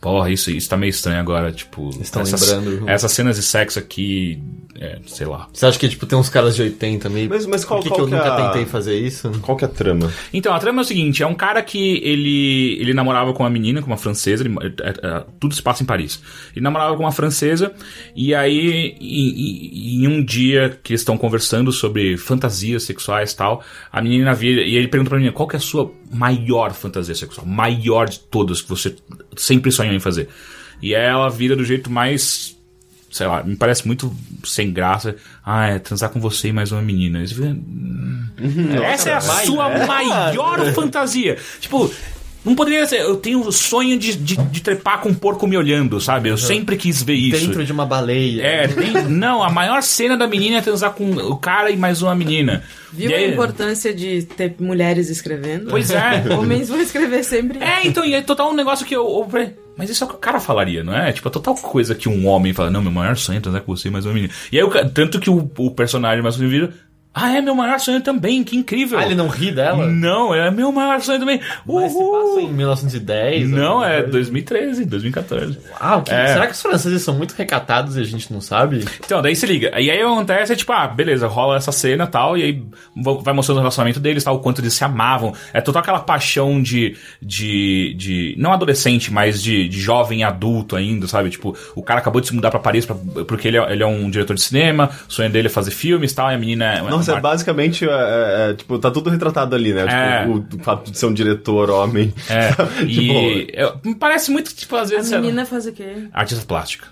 Porra, 0.00 0.30
isso, 0.30 0.50
isso 0.50 0.68
tá 0.68 0.76
meio 0.76 0.90
estranho 0.90 1.18
agora, 1.18 1.50
tipo. 1.50 1.90
Estão 2.00 2.22
essas, 2.22 2.52
lembrando. 2.52 2.88
Essas 2.88 3.12
cenas 3.12 3.36
de 3.36 3.42
sexo 3.42 3.78
aqui, 3.78 4.40
é, 4.78 4.98
sei 5.06 5.26
lá. 5.26 5.48
Você 5.52 5.64
acha 5.64 5.78
que, 5.78 5.88
tipo, 5.88 6.04
tem 6.04 6.18
uns 6.18 6.28
caras 6.28 6.54
de 6.54 6.62
80 6.62 7.08
meio. 7.08 7.28
Mas, 7.30 7.46
mas 7.46 7.64
qual, 7.64 7.80
Por 7.80 7.84
que, 7.84 7.88
qual 7.88 7.96
que 7.96 8.02
eu 8.02 8.08
que 8.08 8.14
nunca 8.14 8.26
é 8.26 8.30
a... 8.30 8.46
tentei 8.46 8.66
fazer 8.66 8.98
isso? 8.98 9.30
Qual 9.40 9.56
que 9.56 9.64
é 9.64 9.68
a 9.68 9.70
trama? 9.70 10.12
Então, 10.32 10.54
a 10.54 10.58
trama 10.58 10.82
é 10.82 10.84
o 10.84 10.84
seguinte: 10.84 11.22
é 11.22 11.26
um 11.26 11.34
cara 11.34 11.62
que 11.62 11.96
ele, 12.04 12.76
ele 12.78 12.92
namorava 12.92 13.32
com 13.32 13.42
uma 13.42 13.50
menina, 13.50 13.80
com 13.80 13.86
uma 13.86 13.96
francesa, 13.96 14.44
ele, 14.44 14.54
é, 14.60 14.88
é, 14.90 15.24
tudo 15.40 15.54
se 15.54 15.62
passa 15.62 15.82
em 15.82 15.86
Paris. 15.86 16.20
Ele 16.54 16.62
namorava 16.62 16.94
com 16.94 17.02
uma 17.02 17.12
francesa, 17.12 17.72
e 18.14 18.34
aí, 18.34 18.96
em, 19.00 20.04
em 20.04 20.08
um 20.08 20.22
dia 20.22 20.78
que 20.82 20.92
eles 20.92 21.00
estão 21.00 21.16
conversando 21.16 21.72
sobre 21.72 22.18
fantasias 22.18 22.82
sexuais 22.82 23.32
e 23.32 23.36
tal, 23.36 23.64
a 23.90 24.02
menina 24.02 24.34
vira, 24.34 24.60
e 24.60 24.76
ele 24.76 24.88
pergunta 24.88 25.08
pra 25.08 25.18
menina: 25.18 25.34
qual 25.34 25.48
que 25.48 25.56
é 25.56 25.58
a 25.58 25.60
sua 25.60 25.90
maior 26.10 26.72
fantasia 26.72 27.14
sexual? 27.14 27.46
Maior 27.46 28.08
de 28.08 28.20
todas 28.20 28.62
que 28.62 28.68
você 28.68 28.96
sempre 29.36 29.70
sonhou 29.70 29.94
em 29.94 30.00
fazer? 30.00 30.28
E 30.80 30.94
ela 30.94 31.28
vira 31.28 31.56
do 31.56 31.64
jeito 31.64 31.90
mais. 31.90 32.56
Sei 33.10 33.26
lá, 33.26 33.42
me 33.42 33.56
parece 33.56 33.86
muito 33.86 34.14
sem 34.44 34.72
graça. 34.72 35.16
Ah, 35.44 35.68
é 35.68 35.78
transar 35.78 36.10
com 36.10 36.20
você 36.20 36.48
e 36.48 36.52
mais 36.52 36.70
uma 36.72 36.82
menina. 36.82 37.24
Hum, 37.38 38.26
essa 38.84 39.10
é 39.10 39.14
a 39.14 39.20
sua 39.20 39.70
é. 39.72 39.86
maior 39.86 40.64
fantasia. 40.74 41.38
Tipo, 41.60 41.90
não 42.46 42.54
poderia 42.54 42.86
ser. 42.86 43.00
Eu 43.00 43.16
tenho 43.16 43.40
o 43.40 43.50
sonho 43.50 43.98
de, 43.98 44.14
de, 44.14 44.36
de, 44.36 44.60
trepar 44.62 45.00
com 45.00 45.08
um 45.08 45.14
porco 45.14 45.48
me 45.48 45.56
olhando, 45.56 46.00
sabe? 46.00 46.28
Eu 46.28 46.38
sempre 46.38 46.76
quis 46.76 47.02
ver 47.02 47.14
isso. 47.14 47.44
Dentro 47.44 47.64
de 47.64 47.72
uma 47.72 47.84
baleia. 47.84 48.40
É, 48.40 48.68
tem, 48.68 48.92
não, 49.08 49.42
a 49.42 49.50
maior 49.50 49.82
cena 49.82 50.16
da 50.16 50.28
menina 50.28 50.58
é 50.58 50.60
transar 50.60 50.92
com 50.92 51.10
o 51.10 51.36
cara 51.36 51.70
e 51.70 51.76
mais 51.76 52.02
uma 52.02 52.14
menina. 52.14 52.62
Viu 52.92 53.10
aí, 53.10 53.24
a 53.24 53.28
importância 53.28 53.92
de 53.92 54.22
ter 54.22 54.54
mulheres 54.60 55.10
escrevendo? 55.10 55.70
Pois 55.70 55.90
é. 55.90 56.24
Homens 56.38 56.68
vão 56.68 56.80
escrever 56.80 57.24
sempre. 57.24 57.58
É, 57.58 57.84
então, 57.84 58.04
e 58.04 58.14
é 58.14 58.22
total 58.22 58.52
um 58.52 58.54
negócio 58.54 58.86
que 58.86 58.94
eu. 58.94 59.02
eu 59.04 59.52
mas 59.76 59.90
isso 59.90 60.04
é 60.04 60.06
o 60.06 60.10
que 60.10 60.16
o 60.16 60.18
cara 60.18 60.40
falaria, 60.40 60.82
não 60.82 60.96
é? 60.96 61.12
Tipo, 61.12 61.28
a 61.28 61.30
total 61.30 61.54
coisa 61.56 61.94
que 61.94 62.08
um 62.08 62.26
homem 62.26 62.54
fala, 62.54 62.70
não, 62.70 62.80
meu 62.80 62.92
maior 62.92 63.14
sonho 63.16 63.38
é 63.38 63.40
transar 63.40 63.60
com 63.60 63.76
você, 63.76 63.90
mais 63.90 64.06
uma 64.06 64.14
menina. 64.14 64.32
E 64.50 64.58
aí, 64.58 64.64
tanto 64.94 65.20
que 65.20 65.28
o, 65.28 65.50
o 65.58 65.70
personagem 65.70 66.22
masculino 66.22 66.50
vira, 66.50 66.74
Ah, 67.18 67.34
é 67.34 67.40
meu 67.40 67.54
maior 67.54 67.80
sonho 67.80 68.02
também, 68.02 68.44
que 68.44 68.54
incrível. 68.56 68.98
Ah, 68.98 69.06
ele 69.06 69.14
não 69.14 69.26
ri 69.28 69.50
dela? 69.50 69.86
Não, 69.86 70.34
é 70.34 70.50
meu 70.50 70.70
maior 70.70 71.00
sonho 71.00 71.18
também. 71.18 71.40
Mas 71.66 71.90
se 71.92 71.96
Uhul. 71.98 72.12
passa 72.34 72.40
em 72.42 72.52
1910? 72.52 73.48
Não, 73.48 73.82
é 73.82 73.94
coisa? 74.02 74.10
2013, 74.10 74.84
2014. 74.84 75.58
Ah, 75.80 75.96
o 75.96 76.02
que- 76.02 76.12
É. 76.12 76.26
será 76.34 76.46
que 76.46 76.52
os 76.52 76.60
franceses 76.60 77.00
são 77.02 77.14
muito 77.14 77.32
recatados 77.32 77.96
e 77.96 78.00
a 78.00 78.04
gente 78.04 78.30
não 78.30 78.42
sabe? 78.42 78.84
Então, 79.04 79.22
daí 79.22 79.34
se 79.34 79.46
liga. 79.46 79.68
E 79.80 79.90
aí 79.90 80.00
acontece 80.02 80.52
é 80.52 80.56
tipo, 80.56 80.70
ah, 80.72 80.86
beleza, 80.88 81.26
rola 81.26 81.56
essa 81.56 81.72
cena 81.72 82.04
e 82.04 82.06
tal, 82.06 82.36
e 82.36 82.42
aí 82.42 82.62
vai 83.22 83.32
mostrando 83.32 83.56
o 83.56 83.60
relacionamento 83.60 83.98
deles, 83.98 84.22
tal, 84.22 84.36
o 84.36 84.40
quanto 84.40 84.60
eles 84.60 84.74
se 84.74 84.84
amavam. 84.84 85.32
É 85.54 85.60
total 85.62 85.80
aquela 85.80 86.00
paixão 86.00 86.62
de. 86.62 86.96
de. 87.22 87.94
de 87.96 88.34
não 88.36 88.52
adolescente, 88.52 89.10
mas 89.12 89.42
de, 89.42 89.68
de 89.68 89.80
jovem 89.80 90.22
adulto 90.22 90.76
ainda, 90.76 91.06
sabe? 91.06 91.30
Tipo, 91.30 91.56
o 91.74 91.82
cara 91.82 92.00
acabou 92.00 92.20
de 92.20 92.26
se 92.28 92.34
mudar 92.34 92.50
pra 92.50 92.60
Paris 92.60 92.84
pra- 92.84 92.96
porque 93.26 93.48
ele 93.48 93.56
é, 93.56 93.72
ele 93.72 93.82
é 93.82 93.86
um 93.86 94.10
diretor 94.10 94.34
de 94.34 94.42
cinema, 94.42 94.90
o 95.08 95.12
sonho 95.12 95.30
dele 95.30 95.46
é 95.46 95.50
fazer 95.50 95.70
filmes 95.70 96.12
e 96.12 96.14
tal, 96.14 96.30
e 96.30 96.34
a 96.34 96.38
menina 96.38 96.64
é. 96.74 96.82
Nossa, 97.12 97.18
é 97.18 97.20
basicamente, 97.22 97.84
é, 97.84 97.88
é, 97.90 98.50
é, 98.50 98.54
tipo, 98.54 98.78
tá 98.78 98.90
tudo 98.90 99.10
retratado 99.10 99.54
ali, 99.54 99.72
né? 99.72 99.86
É. 99.88 100.20
Tipo, 100.20 100.38
o, 100.56 100.60
o 100.60 100.64
fato 100.64 100.90
de 100.90 100.98
ser 100.98 101.06
um 101.06 101.14
diretor 101.14 101.70
homem. 101.70 102.12
É, 102.28 102.48
Tipo, 102.86 102.86
e 102.86 103.48
é, 103.54 103.72
me 103.84 103.94
parece 103.94 104.30
muito, 104.30 104.54
tipo, 104.54 104.74
às 104.76 104.90
A 104.92 104.96
vezes. 104.96 105.12
ela- 105.12 105.20
menina 105.22 105.44
faz 105.46 105.66
o 105.66 105.72
quê? 105.72 106.08
Artista 106.12 106.44
plástica. 106.46 106.88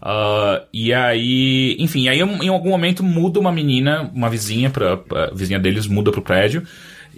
Ah, 0.00 0.62
e 0.72 0.92
aí, 0.94 1.76
enfim, 1.78 2.08
aí 2.08 2.20
em 2.20 2.48
algum 2.48 2.70
momento 2.70 3.02
muda 3.04 3.38
uma 3.38 3.52
menina, 3.52 4.10
uma 4.14 4.30
vizinha, 4.30 4.70
pra, 4.70 4.96
pra- 4.96 5.24
a 5.26 5.34
vizinha 5.34 5.58
deles 5.58 5.86
muda 5.86 6.10
pro 6.10 6.22
prédio. 6.22 6.62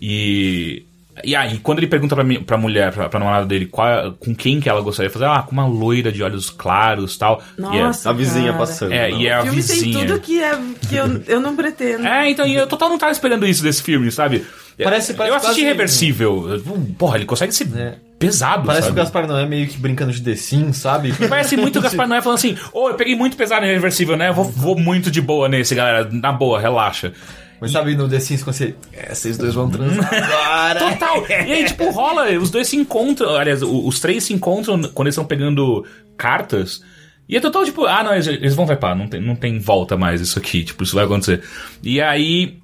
E. 0.00 0.84
E 1.22 1.36
aí, 1.36 1.58
quando 1.58 1.78
ele 1.78 1.86
pergunta 1.86 2.14
pra, 2.16 2.24
mi- 2.24 2.40
pra 2.40 2.56
mulher, 2.56 2.92
pra, 2.92 3.08
pra 3.08 3.20
namorada 3.20 3.46
dele, 3.46 3.66
qual, 3.66 3.86
é- 3.88 4.12
com 4.18 4.34
quem 4.34 4.58
que 4.60 4.68
ela 4.68 4.80
gostaria 4.80 5.08
de 5.08 5.12
fazer, 5.12 5.26
ah, 5.26 5.42
com 5.42 5.52
uma 5.52 5.66
loira 5.66 6.10
de 6.10 6.22
olhos 6.22 6.50
claros 6.50 7.16
tal. 7.16 7.40
E 7.56 7.62
é- 7.62 7.82
Nossa, 7.82 8.10
a 8.10 8.12
vizinha 8.12 8.46
cara. 8.52 8.58
passando. 8.58 8.92
É, 8.92 9.10
não. 9.10 9.20
e 9.20 9.26
é 9.28 9.32
a 9.34 9.38
O 9.38 9.42
filme 9.44 9.56
vizinha. 9.60 9.98
tem 9.98 10.06
tudo 10.08 10.20
que, 10.20 10.42
é, 10.42 10.58
que 10.88 10.96
eu, 10.96 11.22
eu 11.28 11.40
não 11.40 11.54
pretendo. 11.54 12.04
É, 12.04 12.28
então, 12.28 12.44
e 12.44 12.54
eu 12.56 12.66
total 12.66 12.88
não 12.88 12.98
tava 12.98 13.12
esperando 13.12 13.46
isso 13.46 13.62
desse 13.62 13.80
filme, 13.82 14.10
sabe? 14.10 14.44
Parece- 14.82 15.14
parece 15.14 15.30
eu 15.30 15.36
assisti 15.36 15.60
quase- 15.60 15.64
Reversível. 15.64 16.60
Porra, 16.98 17.16
ele 17.16 17.26
consegue 17.26 17.52
ser 17.54 17.68
É. 17.76 17.94
pesado, 18.18 18.66
Parece 18.66 18.86
sabe? 18.88 18.94
que 18.94 19.00
o 19.00 19.04
Gaspar 19.04 19.28
Noé 19.28 19.46
meio 19.46 19.68
que 19.68 19.78
brincando 19.78 20.10
de 20.12 20.20
The 20.20 20.34
Sims, 20.34 20.78
sabe? 20.78 21.12
Parece 21.28 21.56
muito 21.56 21.78
o 21.78 21.82
Gaspar 21.82 22.08
Noé 22.08 22.20
falando 22.20 22.38
assim: 22.38 22.56
Ô, 22.72 22.88
eu 22.88 22.94
peguei 22.96 23.14
muito 23.14 23.36
pesado 23.36 23.60
no 23.64 23.68
Irreversível, 23.70 24.16
né? 24.16 24.30
Eu 24.30 24.34
vou, 24.34 24.44
vou 24.44 24.76
muito 24.76 25.12
de 25.12 25.20
boa 25.20 25.48
nesse, 25.48 25.76
galera. 25.76 26.08
Na 26.10 26.32
boa, 26.32 26.58
relaxa. 26.60 27.12
Mas 27.60 27.70
sabe 27.70 27.94
no 27.96 28.08
The 28.08 28.20
Sims 28.20 28.42
quando 28.42 28.56
você... 28.56 28.74
É, 28.92 29.14
vocês 29.14 29.38
dois 29.38 29.54
vão 29.54 29.70
transar 29.70 30.08
agora. 30.12 30.92
Total! 30.92 31.26
E 31.28 31.52
aí, 31.52 31.64
tipo, 31.64 31.90
rola, 31.90 32.30
os 32.32 32.50
dois 32.50 32.68
se 32.68 32.76
encontram. 32.76 33.36
Aliás, 33.36 33.62
os 33.62 34.00
três 34.00 34.24
se 34.24 34.32
encontram 34.32 34.80
quando 34.92 35.06
eles 35.06 35.14
estão 35.14 35.24
pegando 35.24 35.84
cartas. 36.16 36.82
E 37.28 37.36
é 37.36 37.40
total, 37.40 37.64
tipo, 37.64 37.86
ah, 37.86 38.02
não, 38.02 38.12
eles, 38.12 38.26
eles 38.26 38.54
vão 38.54 38.66
vypar, 38.66 38.94
não 38.96 39.08
tem, 39.08 39.20
não 39.20 39.34
tem 39.34 39.58
volta 39.58 39.96
mais 39.96 40.20
isso 40.20 40.38
aqui, 40.38 40.62
tipo, 40.62 40.82
isso 40.82 40.94
vai 40.94 41.04
acontecer. 41.04 41.42
E 41.82 42.00
aí. 42.00 42.58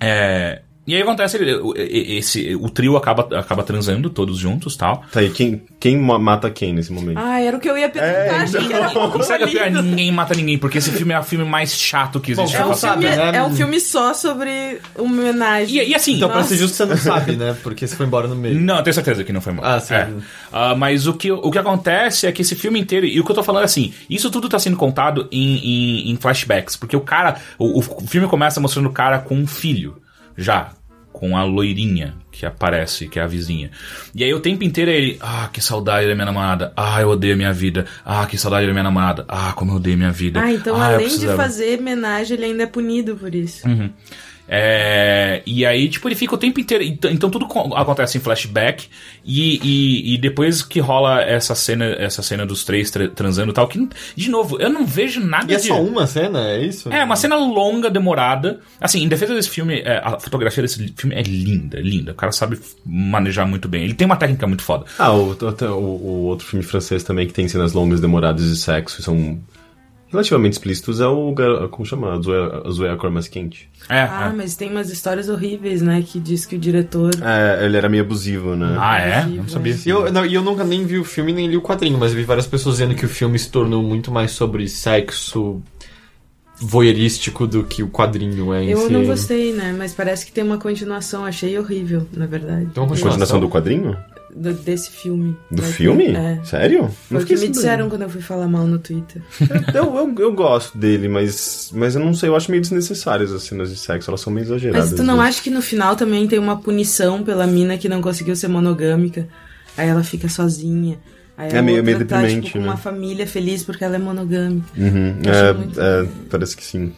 É. 0.00 0.62
E 0.88 0.94
aí 0.96 1.02
acontece, 1.02 1.36
e- 1.76 2.16
esse, 2.16 2.54
o 2.56 2.70
trio 2.70 2.96
acaba, 2.96 3.38
acaba 3.38 3.62
transando 3.62 4.08
todos 4.08 4.38
juntos 4.38 4.74
tal. 4.74 5.04
Tá 5.12 5.20
aí, 5.20 5.28
quem, 5.28 5.62
quem 5.78 5.98
ma- 5.98 6.18
mata 6.18 6.50
quem 6.50 6.72
nesse 6.72 6.90
momento? 6.90 7.18
Ah, 7.18 7.38
era 7.40 7.56
o 7.56 7.60
que 7.60 7.68
eu 7.68 7.76
ia 7.76 7.90
perguntar. 7.90 8.14
É, 8.16 8.30
achei 8.30 8.66
que 8.66 8.72
era 8.72 8.88
pouco 8.90 9.20
E 9.20 9.22
sabe 9.22 9.44
o 9.44 9.46
que 9.48 9.52
pior? 9.52 9.64
polido. 9.64 9.82
Ninguém 9.82 10.10
mata 10.10 10.34
ninguém, 10.34 10.56
porque 10.58 10.78
esse 10.78 10.90
filme 10.90 11.12
é 11.12 11.20
o 11.20 11.22
filme 11.22 11.44
mais 11.44 11.74
chato 11.76 12.18
que 12.18 12.32
existe. 12.32 12.56
Bom, 12.56 12.62
É 12.62 12.66
um, 12.66 12.74
filme, 12.74 13.04
né? 13.04 13.36
é 13.36 13.42
um 13.42 13.54
filme 13.54 13.78
só 13.80 14.14
sobre 14.14 14.80
homenagem. 14.96 15.78
E, 15.82 15.88
e 15.90 15.94
assim. 15.94 16.14
Então, 16.16 16.28
pra 16.28 16.38
Nossa. 16.38 16.48
ser 16.48 16.56
justo, 16.56 16.74
você 16.76 16.86
não 16.86 16.96
sabe, 16.96 17.36
né? 17.36 17.54
Porque 17.62 17.86
você 17.86 17.94
foi 17.94 18.06
embora 18.06 18.26
no 18.26 18.34
meio. 18.34 18.58
Não, 18.58 18.78
eu 18.78 18.82
tenho 18.82 18.94
certeza 18.94 19.22
que 19.24 19.32
não 19.32 19.42
foi 19.42 19.52
mal. 19.52 19.64
Ah, 19.66 19.80
sim. 19.80 19.92
É. 19.94 20.08
Ah, 20.50 20.74
mas 20.74 21.06
o 21.06 21.12
que, 21.12 21.30
o 21.30 21.50
que 21.50 21.58
acontece 21.58 22.26
é 22.26 22.32
que 22.32 22.40
esse 22.42 22.54
filme 22.56 22.80
inteiro, 22.80 23.04
e 23.04 23.20
o 23.20 23.24
que 23.24 23.30
eu 23.30 23.34
tô 23.36 23.42
falando 23.42 23.62
é 23.62 23.64
assim, 23.66 23.92
isso 24.08 24.30
tudo 24.30 24.48
tá 24.48 24.58
sendo 24.58 24.76
contado 24.78 25.28
em, 25.30 25.58
em, 25.58 26.10
em 26.12 26.16
flashbacks, 26.16 26.76
porque 26.76 26.96
o 26.96 27.00
cara, 27.02 27.36
o, 27.58 27.78
o 27.78 28.06
filme 28.06 28.26
começa 28.26 28.58
mostrando 28.58 28.86
o 28.88 28.92
cara 28.92 29.18
com 29.18 29.34
um 29.34 29.46
filho, 29.46 29.96
já, 30.36 30.70
com 31.18 31.36
a 31.36 31.42
loirinha 31.42 32.14
que 32.30 32.46
aparece, 32.46 33.08
que 33.08 33.18
é 33.18 33.22
a 33.22 33.26
vizinha. 33.26 33.72
E 34.14 34.22
aí 34.22 34.32
o 34.32 34.38
tempo 34.38 34.62
inteiro 34.62 34.88
ele, 34.88 35.18
ah, 35.20 35.50
que 35.52 35.60
saudade 35.60 36.06
da 36.06 36.14
minha 36.14 36.26
namorada, 36.26 36.72
ah, 36.76 37.00
eu 37.00 37.08
odeio 37.08 37.34
a 37.34 37.36
minha 37.36 37.52
vida, 37.52 37.86
ah, 38.04 38.24
que 38.24 38.38
saudade 38.38 38.68
da 38.68 38.72
minha 38.72 38.84
namorada, 38.84 39.24
ah, 39.26 39.52
como 39.52 39.72
eu 39.72 39.76
odeio 39.78 39.96
a 39.96 39.98
minha 39.98 40.12
vida. 40.12 40.40
Ah, 40.40 40.52
então 40.52 40.76
ah, 40.76 40.86
além 40.86 41.08
de 41.08 41.14
precisava." 41.14 41.42
fazer 41.42 41.80
homenagem, 41.80 42.36
ele 42.36 42.46
ainda 42.46 42.62
é 42.62 42.66
punido 42.66 43.16
por 43.16 43.34
isso. 43.34 43.66
É, 44.50 45.42
e 45.44 45.64
aí, 45.66 45.88
tipo, 45.88 46.08
ele 46.08 46.14
fica 46.14 46.34
o 46.34 46.38
tempo 46.38 46.58
inteiro. 46.58 46.82
Então, 46.82 47.10
então 47.10 47.30
tudo 47.30 47.46
co- 47.46 47.74
acontece 47.74 48.16
em 48.16 48.20
flashback. 48.20 48.86
E, 49.24 49.60
e, 49.62 50.14
e 50.14 50.18
depois 50.18 50.62
que 50.62 50.80
rola 50.80 51.20
essa 51.22 51.54
cena, 51.54 51.84
essa 51.98 52.22
cena 52.22 52.46
dos 52.46 52.64
três 52.64 52.90
tra- 52.90 53.08
transando 53.08 53.50
e 53.50 53.54
tal, 53.54 53.68
que, 53.68 53.86
de 54.16 54.30
novo, 54.30 54.58
eu 54.60 54.70
não 54.70 54.86
vejo 54.86 55.20
nada 55.20 55.52
E 55.52 55.54
é 55.54 55.58
de. 55.58 55.66
só 55.66 55.82
uma 55.82 56.06
cena, 56.06 56.50
é 56.52 56.64
isso? 56.64 56.90
É, 56.92 57.04
uma 57.04 57.16
cena 57.16 57.36
longa, 57.36 57.90
demorada. 57.90 58.60
Assim, 58.80 59.02
em 59.02 59.08
defesa 59.08 59.34
desse 59.34 59.50
filme, 59.50 59.80
é, 59.84 60.00
a 60.02 60.18
fotografia 60.18 60.62
desse 60.62 60.92
filme 60.96 61.14
é 61.14 61.22
linda, 61.22 61.78
linda. 61.78 62.12
O 62.12 62.14
cara 62.14 62.32
sabe 62.32 62.58
manejar 62.86 63.46
muito 63.46 63.68
bem. 63.68 63.84
Ele 63.84 63.94
tem 63.94 64.06
uma 64.06 64.16
técnica 64.16 64.46
muito 64.46 64.62
foda. 64.62 64.86
Ah, 64.98 65.12
o, 65.12 65.32
o, 65.32 65.64
o- 65.74 65.76
o 65.78 66.22
outro 66.24 66.46
filme 66.46 66.64
francês 66.64 67.02
também 67.04 67.26
que 67.26 67.32
tem 67.34 67.46
cenas 67.48 67.74
longas, 67.74 68.00
demoradas 68.00 68.48
de 68.48 68.56
sexo, 68.56 69.02
são 69.02 69.38
relativamente 70.10 70.52
explícitos, 70.54 71.00
é 71.00 71.06
o. 71.06 71.34
Como 71.70 71.84
chama? 71.86 72.14
A 72.14 72.20
Zoe, 72.20 72.62
a 72.64 72.70
Zoe 72.70 72.88
a 72.88 72.96
Cor 72.96 73.10
Mais 73.10 73.28
Quente. 73.28 73.68
É, 73.88 74.00
Ah, 74.00 74.30
é. 74.32 74.36
mas 74.36 74.56
tem 74.56 74.70
umas 74.70 74.90
histórias 74.90 75.28
horríveis, 75.28 75.82
né? 75.82 76.02
Que 76.06 76.18
diz 76.18 76.44
que 76.46 76.56
o 76.56 76.58
diretor. 76.58 77.10
É, 77.22 77.64
ele 77.64 77.76
era 77.76 77.88
meio 77.88 78.02
abusivo, 78.02 78.56
né? 78.56 78.76
Ah, 78.78 78.98
é? 79.00 79.20
Horrível. 79.20 79.42
Não 79.42 79.48
sabia. 79.48 79.76
E 79.84 79.88
eu, 79.88 80.12
não, 80.12 80.24
eu 80.24 80.42
nunca 80.42 80.64
nem 80.64 80.84
vi 80.84 80.98
o 80.98 81.04
filme 81.04 81.32
nem 81.32 81.46
li 81.48 81.56
o 81.56 81.62
quadrinho, 81.62 81.98
mas 81.98 82.12
vi 82.12 82.24
várias 82.24 82.46
pessoas 82.46 82.76
dizendo 82.76 82.94
que 82.94 83.04
o 83.04 83.08
filme 83.08 83.38
se 83.38 83.50
tornou 83.50 83.82
muito 83.82 84.10
mais 84.10 84.30
sobre 84.32 84.66
sexo 84.68 85.62
voyeurístico 86.60 87.46
do 87.46 87.62
que 87.64 87.82
o 87.84 87.88
quadrinho 87.88 88.52
é 88.52 88.64
em 88.64 88.70
Eu 88.70 88.78
si. 88.78 88.92
não 88.92 89.04
gostei, 89.04 89.52
né? 89.52 89.72
Mas 89.78 89.94
parece 89.94 90.26
que 90.26 90.32
tem 90.32 90.42
uma 90.42 90.58
continuação. 90.58 91.24
Achei 91.24 91.56
horrível, 91.58 92.06
na 92.12 92.26
verdade. 92.26 92.66
Tem 92.74 92.82
uma 92.82 92.88
Continuação 92.88 93.38
do 93.38 93.48
quadrinho? 93.48 93.96
Do- 94.38 94.52
desse 94.54 94.90
filme. 94.90 95.36
Do 95.50 95.60
Vai 95.62 95.70
ter- 95.70 95.76
filme? 95.76 96.06
É. 96.14 96.40
Sério? 96.44 96.88
Foi 97.08 97.22
o 97.22 97.26
que 97.26 97.36
me 97.36 97.48
disseram 97.48 97.88
quando 97.88 98.02
eu 98.02 98.08
fui 98.10 98.20
falar 98.22 98.46
mal 98.46 98.66
no 98.66 98.78
Twitter. 98.78 99.20
Eu, 99.74 99.94
eu, 99.96 100.14
eu 100.18 100.32
gosto 100.32 100.76
dele, 100.78 101.08
mas, 101.08 101.70
mas 101.74 101.94
eu 101.94 102.00
não 102.04 102.14
sei, 102.14 102.28
eu 102.28 102.36
acho 102.36 102.50
meio 102.50 102.60
desnecessárias 102.60 103.32
as 103.32 103.42
cenas 103.44 103.70
de 103.70 103.76
sexo, 103.76 104.10
elas 104.10 104.20
são 104.20 104.32
meio 104.32 104.44
exageradas. 104.44 104.90
Mas 104.90 104.98
tu 105.00 105.04
não 105.04 105.16
né? 105.18 105.24
acha 105.24 105.42
que 105.42 105.50
no 105.50 105.60
final 105.62 105.96
também 105.96 106.26
tem 106.28 106.38
uma 106.38 106.56
punição 106.60 107.22
pela 107.24 107.46
mina 107.46 107.76
que 107.76 107.88
não 107.88 108.00
conseguiu 108.00 108.34
ser 108.36 108.48
monogâmica? 108.48 109.28
Aí 109.76 109.88
ela 109.88 110.02
fica 110.04 110.28
sozinha. 110.28 110.98
Aí 111.36 111.50
É 111.50 111.62
meio- 111.62 111.78
outra 111.78 111.82
meio 111.94 111.98
tá, 112.06 112.16
deprimente, 112.20 112.46
tipo, 112.46 112.58
com 112.58 112.64
né? 112.64 112.70
uma 112.70 112.76
família 112.76 113.26
feliz 113.26 113.62
porque 113.62 113.84
ela 113.84 113.96
é 113.96 113.98
monogâmica. 113.98 114.66
Uhum, 114.76 115.18
é, 115.24 116.02
é, 116.04 116.08
parece 116.30 116.56
que 116.56 116.64
sim. 116.64 116.92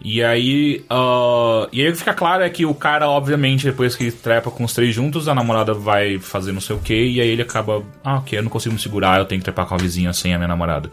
E 0.00 0.22
aí, 0.22 0.84
ah, 0.90 1.68
e 1.72 1.80
aí 1.82 1.88
o 1.88 1.92
que 1.92 1.98
fica 1.98 2.14
claro 2.14 2.42
é 2.44 2.50
que 2.50 2.64
o 2.66 2.74
cara, 2.74 3.08
obviamente, 3.08 3.64
depois 3.66 3.96
que 3.96 4.10
trepa 4.10 4.50
com 4.50 4.62
os 4.64 4.72
três 4.72 4.94
juntos, 4.94 5.26
a 5.28 5.34
namorada 5.34 5.72
vai 5.74 6.18
fazer 6.18 6.52
não 6.52 6.60
sei 6.60 6.76
o 6.76 6.78
que, 6.78 6.94
e 6.94 7.20
aí 7.20 7.28
ele 7.28 7.42
acaba, 7.42 7.82
ah, 8.04 8.16
ok, 8.16 8.38
eu 8.38 8.42
não 8.42 8.50
consigo 8.50 8.74
me 8.74 8.80
segurar, 8.80 9.18
eu 9.18 9.24
tenho 9.24 9.40
que 9.40 9.44
trepar 9.44 9.66
com 9.66 9.74
a 9.74 9.78
vizinha 9.78 10.12
sem 10.12 10.32
a 10.34 10.38
minha 10.38 10.48
namorada. 10.48 10.90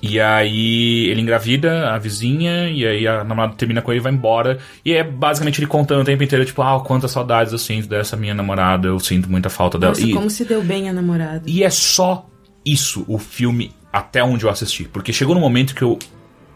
E 0.00 0.20
aí 0.20 1.06
ele 1.08 1.20
engravida 1.22 1.90
a 1.90 1.98
vizinha, 1.98 2.68
e 2.68 2.86
aí 2.86 3.06
a 3.06 3.24
namorada 3.24 3.54
termina 3.56 3.80
com 3.80 3.90
ele 3.90 4.00
e 4.00 4.02
vai 4.02 4.12
embora. 4.12 4.58
E 4.84 4.92
é 4.92 5.02
basicamente 5.02 5.58
ele 5.60 5.66
contando 5.66 6.02
o 6.02 6.04
tempo 6.04 6.22
inteiro, 6.22 6.44
tipo, 6.44 6.60
ah, 6.62 6.78
quantas 6.80 7.10
saudades 7.10 7.52
eu 7.52 7.58
sinto 7.58 7.88
dessa 7.88 8.16
minha 8.16 8.34
namorada, 8.34 8.86
eu 8.88 9.00
sinto 9.00 9.30
muita 9.30 9.48
falta 9.48 9.78
dela. 9.78 9.92
Nossa, 9.92 10.06
E- 10.06 10.12
como 10.12 10.28
se 10.28 10.44
deu 10.44 10.62
bem 10.62 10.88
a 10.88 10.92
namorada. 10.92 11.42
e 11.46 11.62
é 11.64 11.70
só 11.70 12.26
isso 12.64 13.04
o 13.08 13.18
filme 13.18 13.72
até 13.92 14.22
onde 14.22 14.44
eu 14.44 14.50
assisti. 14.50 14.84
Porque 14.84 15.12
chegou 15.12 15.34
no 15.34 15.40
momento 15.40 15.74
que 15.74 15.82
eu. 15.82 15.98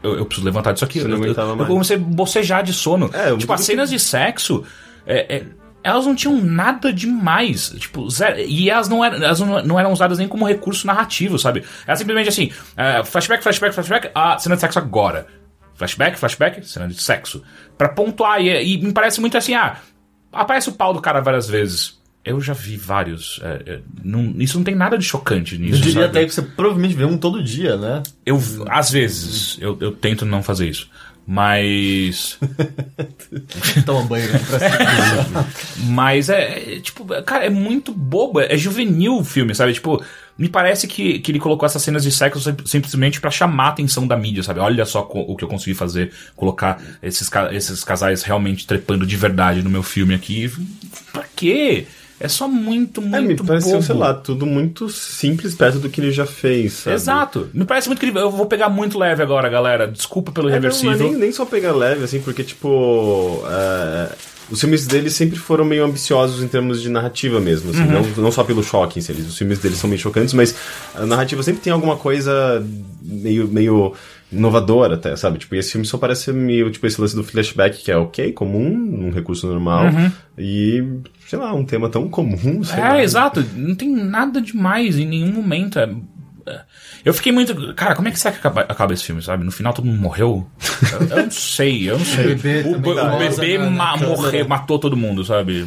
Eu, 0.03 0.17
eu 0.19 0.27
preciso 0.27 0.45
levantar 0.45 0.73
disso 0.73 0.85
aqui. 0.85 0.99
Eu, 0.99 1.09
eu, 1.09 1.35
eu 1.35 1.67
comecei 1.67 1.97
a 1.97 1.99
bocejar 1.99 2.63
de 2.63 2.73
sono. 2.73 3.11
É, 3.13 3.37
tipo, 3.37 3.53
as 3.53 3.63
cenas 3.63 3.91
de 3.91 3.99
sexo. 3.99 4.65
é, 5.07 5.37
é, 5.37 5.47
elas 5.83 6.07
não 6.07 6.15
tinham 6.15 6.41
nada 6.41 6.93
demais. 6.93 7.71
Tipo, 7.79 8.09
zero, 8.11 8.41
e 8.41 8.69
elas 8.69 8.89
não 8.89 9.05
eram, 9.05 9.17
elas 9.17 9.41
não, 9.41 9.63
não 9.63 9.81
eram 9.81 9.93
usadas 9.93 10.19
nem 10.19 10.29
como 10.29 10.47
recurso 10.47 10.87
narrativo, 10.87 11.39
sabe? 11.39 11.65
Era 11.87 11.97
simplesmente 11.97 12.29
assim: 12.29 12.53
é, 12.77 13.03
flashback, 13.05 13.43
flashback, 13.43 13.75
flashback, 13.75 14.11
a 14.15 14.39
cena 14.39 14.55
de 14.55 14.61
sexo 14.61 14.79
agora. 14.79 15.27
Flashback, 15.75 16.19
flashback, 16.19 16.67
cena 16.67 16.89
de 16.89 17.01
sexo. 17.01 17.43
Pra 17.77 17.89
pontuar. 17.89 18.41
E, 18.41 18.75
e 18.75 18.83
me 18.83 18.93
parece 18.93 19.21
muito 19.21 19.37
assim: 19.37 19.55
ah, 19.55 19.77
aparece 20.33 20.69
o 20.69 20.73
pau 20.73 20.93
do 20.93 21.01
cara 21.01 21.21
várias 21.21 21.49
vezes. 21.49 21.98
Eu 22.29 22.41
já 22.41 22.53
vi 22.53 22.77
vários. 22.77 23.41
é, 23.43 23.63
é, 23.67 23.81
não- 24.05 24.35
isso 24.39 24.57
não 24.59 24.65
tem 24.65 24.75
nada 24.75 24.97
de 24.99 25.05
chocante 25.05 25.57
nisso. 25.59 25.75
Eu 25.77 25.79
diria 25.81 25.93
sabe? 26.03 26.05
até 26.19 26.25
que 26.27 26.35
você 26.35 26.43
provavelmente 26.43 26.95
vê 26.95 27.05
um 27.05 27.17
todo 27.19 27.43
dia, 27.43 27.77
né? 27.77 28.03
Eu, 28.25 28.41
às 28.69 28.91
vezes, 28.91 29.57
eu, 29.61 29.77
eu 29.81 29.93
tento 29.93 30.25
não 30.27 30.43
fazer 30.43 30.69
isso. 30.69 30.89
Mas. 31.31 32.39
Toma 33.85 34.03
banho 34.05 34.33
né, 34.33 34.41
pra. 34.49 35.47
Mas 35.85 36.31
é, 36.31 36.77
é, 36.77 36.81
tipo, 36.81 37.05
cara, 37.23 37.45
é 37.45 37.51
muito 37.51 37.93
bobo, 37.93 38.41
é 38.41 38.57
juvenil 38.57 39.19
o 39.19 39.25
filme, 39.25 39.55
sabe? 39.55 39.75
Tipo, 39.75 40.03
me 40.39 40.49
parece 40.49 40.87
que, 40.87 41.19
que 41.19 41.31
ele 41.31 41.39
colocou 41.39 41.67
essas 41.67 41.83
cenas 41.83 42.03
de 42.03 42.11
sexo 42.11 42.41
sim- 42.41 42.57
simplesmente 42.65 43.21
pra 43.21 43.31
chamar 43.31 43.65
a 43.67 43.69
atenção 43.69 44.07
da 44.07 44.17
mídia, 44.17 44.43
sabe? 44.43 44.61
Olha 44.61 44.87
só 44.87 45.01
o 45.13 45.37
que 45.37 45.45
eu 45.45 45.49
consegui 45.49 45.75
fazer, 45.75 46.13
colocar 46.35 46.81
esses, 47.03 47.31
esses 47.53 47.85
casais 47.85 48.23
realmente 48.23 48.67
trepando 48.67 49.07
de 49.07 49.17
verdade 49.17 49.63
no 49.63 49.69
meu 49.69 49.83
filme 49.83 50.15
aqui. 50.15 50.51
Pra 51.13 51.25
quê? 51.37 51.87
É 52.21 52.27
só 52.29 52.49
muito, 52.49 53.01
É, 53.01 53.05
me 53.05 53.21
muito 53.21 53.45
pareceu, 53.45 53.73
bobo. 53.73 53.83
sei 53.85 53.95
lá, 53.95 54.13
tudo 54.13 54.45
muito 54.45 54.89
simples 54.89 55.55
perto 55.55 55.79
do 55.79 55.89
que 55.89 56.01
ele 56.01 56.11
já 56.11 56.27
fez, 56.27 56.73
sabe? 56.73 56.97
Exato. 56.97 57.49
Me 57.55 57.65
parece 57.65 57.89
muito 57.89 58.01
que 58.01 58.07
eu 58.19 58.31
vou 58.31 58.47
pegar 58.47 58.69
muito 58.69 58.99
leve 58.99 59.23
agora, 59.23 59.49
galera. 59.49 59.87
Desculpa 59.87 60.33
pelo 60.33 60.49
É, 60.49 60.51
não, 60.51 60.57
reversível. 60.57 60.91
mas 60.91 61.01
nem, 61.01 61.15
nem 61.15 61.33
só 61.33 61.45
pegar 61.45 61.73
leve, 61.73 62.03
assim, 62.05 62.21
porque, 62.21 62.43
tipo. 62.43 63.43
é, 63.49 64.13
os 64.51 64.59
filmes 64.61 64.87
dele 64.87 65.11
sempre 65.11 65.39
foram 65.39 65.63
meio 65.65 65.85
ambiciosos 65.85 66.43
em 66.43 66.49
termos 66.49 66.81
de 66.81 66.89
narrativa 66.89 67.39
mesmo, 67.39 67.71
assim, 67.71 67.85
não, 67.85 68.03
não 68.25 68.33
só 68.33 68.43
pelo 68.43 68.63
choque 68.65 68.99
em 68.99 69.03
si. 69.03 69.13
Os 69.13 69.37
filmes 69.37 69.59
dele 69.59 69.77
são 69.77 69.89
meio 69.91 70.01
chocantes, 70.01 70.33
mas 70.33 70.55
a 70.95 71.05
narrativa 71.05 71.43
sempre 71.43 71.61
tem 71.61 71.71
alguma 71.73 71.97
coisa 71.97 72.67
meio, 73.09 73.49
meio 73.49 73.95
inovadora 74.31 74.95
até, 74.95 75.17
sabe? 75.17 75.39
Tipo, 75.39 75.55
e 75.55 75.59
esse 75.59 75.73
filme 75.73 75.87
só 75.87 75.97
parece 75.99 76.33
meio, 76.33 76.71
tipo, 76.71 76.87
esse 76.87 77.01
lance 77.01 77.17
do 77.17 77.25
flashback, 77.25 77.83
que 77.83 77.91
é 77.91 77.97
ok, 77.97 78.33
comum, 78.33 79.07
um 79.07 79.11
recurso 79.11 79.47
normal, 79.47 79.87
e, 80.37 80.85
sei 81.27 81.39
lá, 81.39 81.53
um 81.55 81.65
tema 81.65 81.89
tão 81.89 82.09
comum, 82.09 82.63
sei 82.65 82.79
É, 82.79 82.89
lá. 82.89 83.03
exato. 83.03 83.45
Não 83.57 83.75
tem 83.75 83.91
nada 83.91 84.41
demais 84.41 84.99
em 84.99 85.07
nenhum 85.07 85.33
momento. 85.33 85.79
É- 85.79 85.91
é. 86.47 86.61
Eu 87.05 87.13
fiquei 87.15 87.31
muito. 87.33 87.75
Cara, 87.75 87.95
como 87.95 88.09
é 88.09 88.11
que 88.11 88.19
será 88.19 88.33
que 88.33 88.39
acaba, 88.39 88.63
acaba 88.63 88.93
esse 88.95 89.05
filme, 89.05 89.23
sabe? 89.23 89.45
No 89.45 89.51
final 89.53 89.73
todo 89.73 89.85
mundo 89.87 90.01
morreu? 90.01 90.47
Eu, 90.93 91.17
eu 91.19 91.23
não 91.25 91.31
sei, 91.31 91.89
eu 91.91 91.99
não 91.99 92.05
sei. 92.05 92.25
O 92.25 92.29
bebê 92.37 92.63
o, 92.67 92.77
o 92.77 93.19
bebê 93.19 93.59
ma- 93.59 93.97
morreu, 93.97 94.49
matou 94.49 94.79
todo 94.79 94.97
mundo, 94.97 95.25
sabe? 95.25 95.67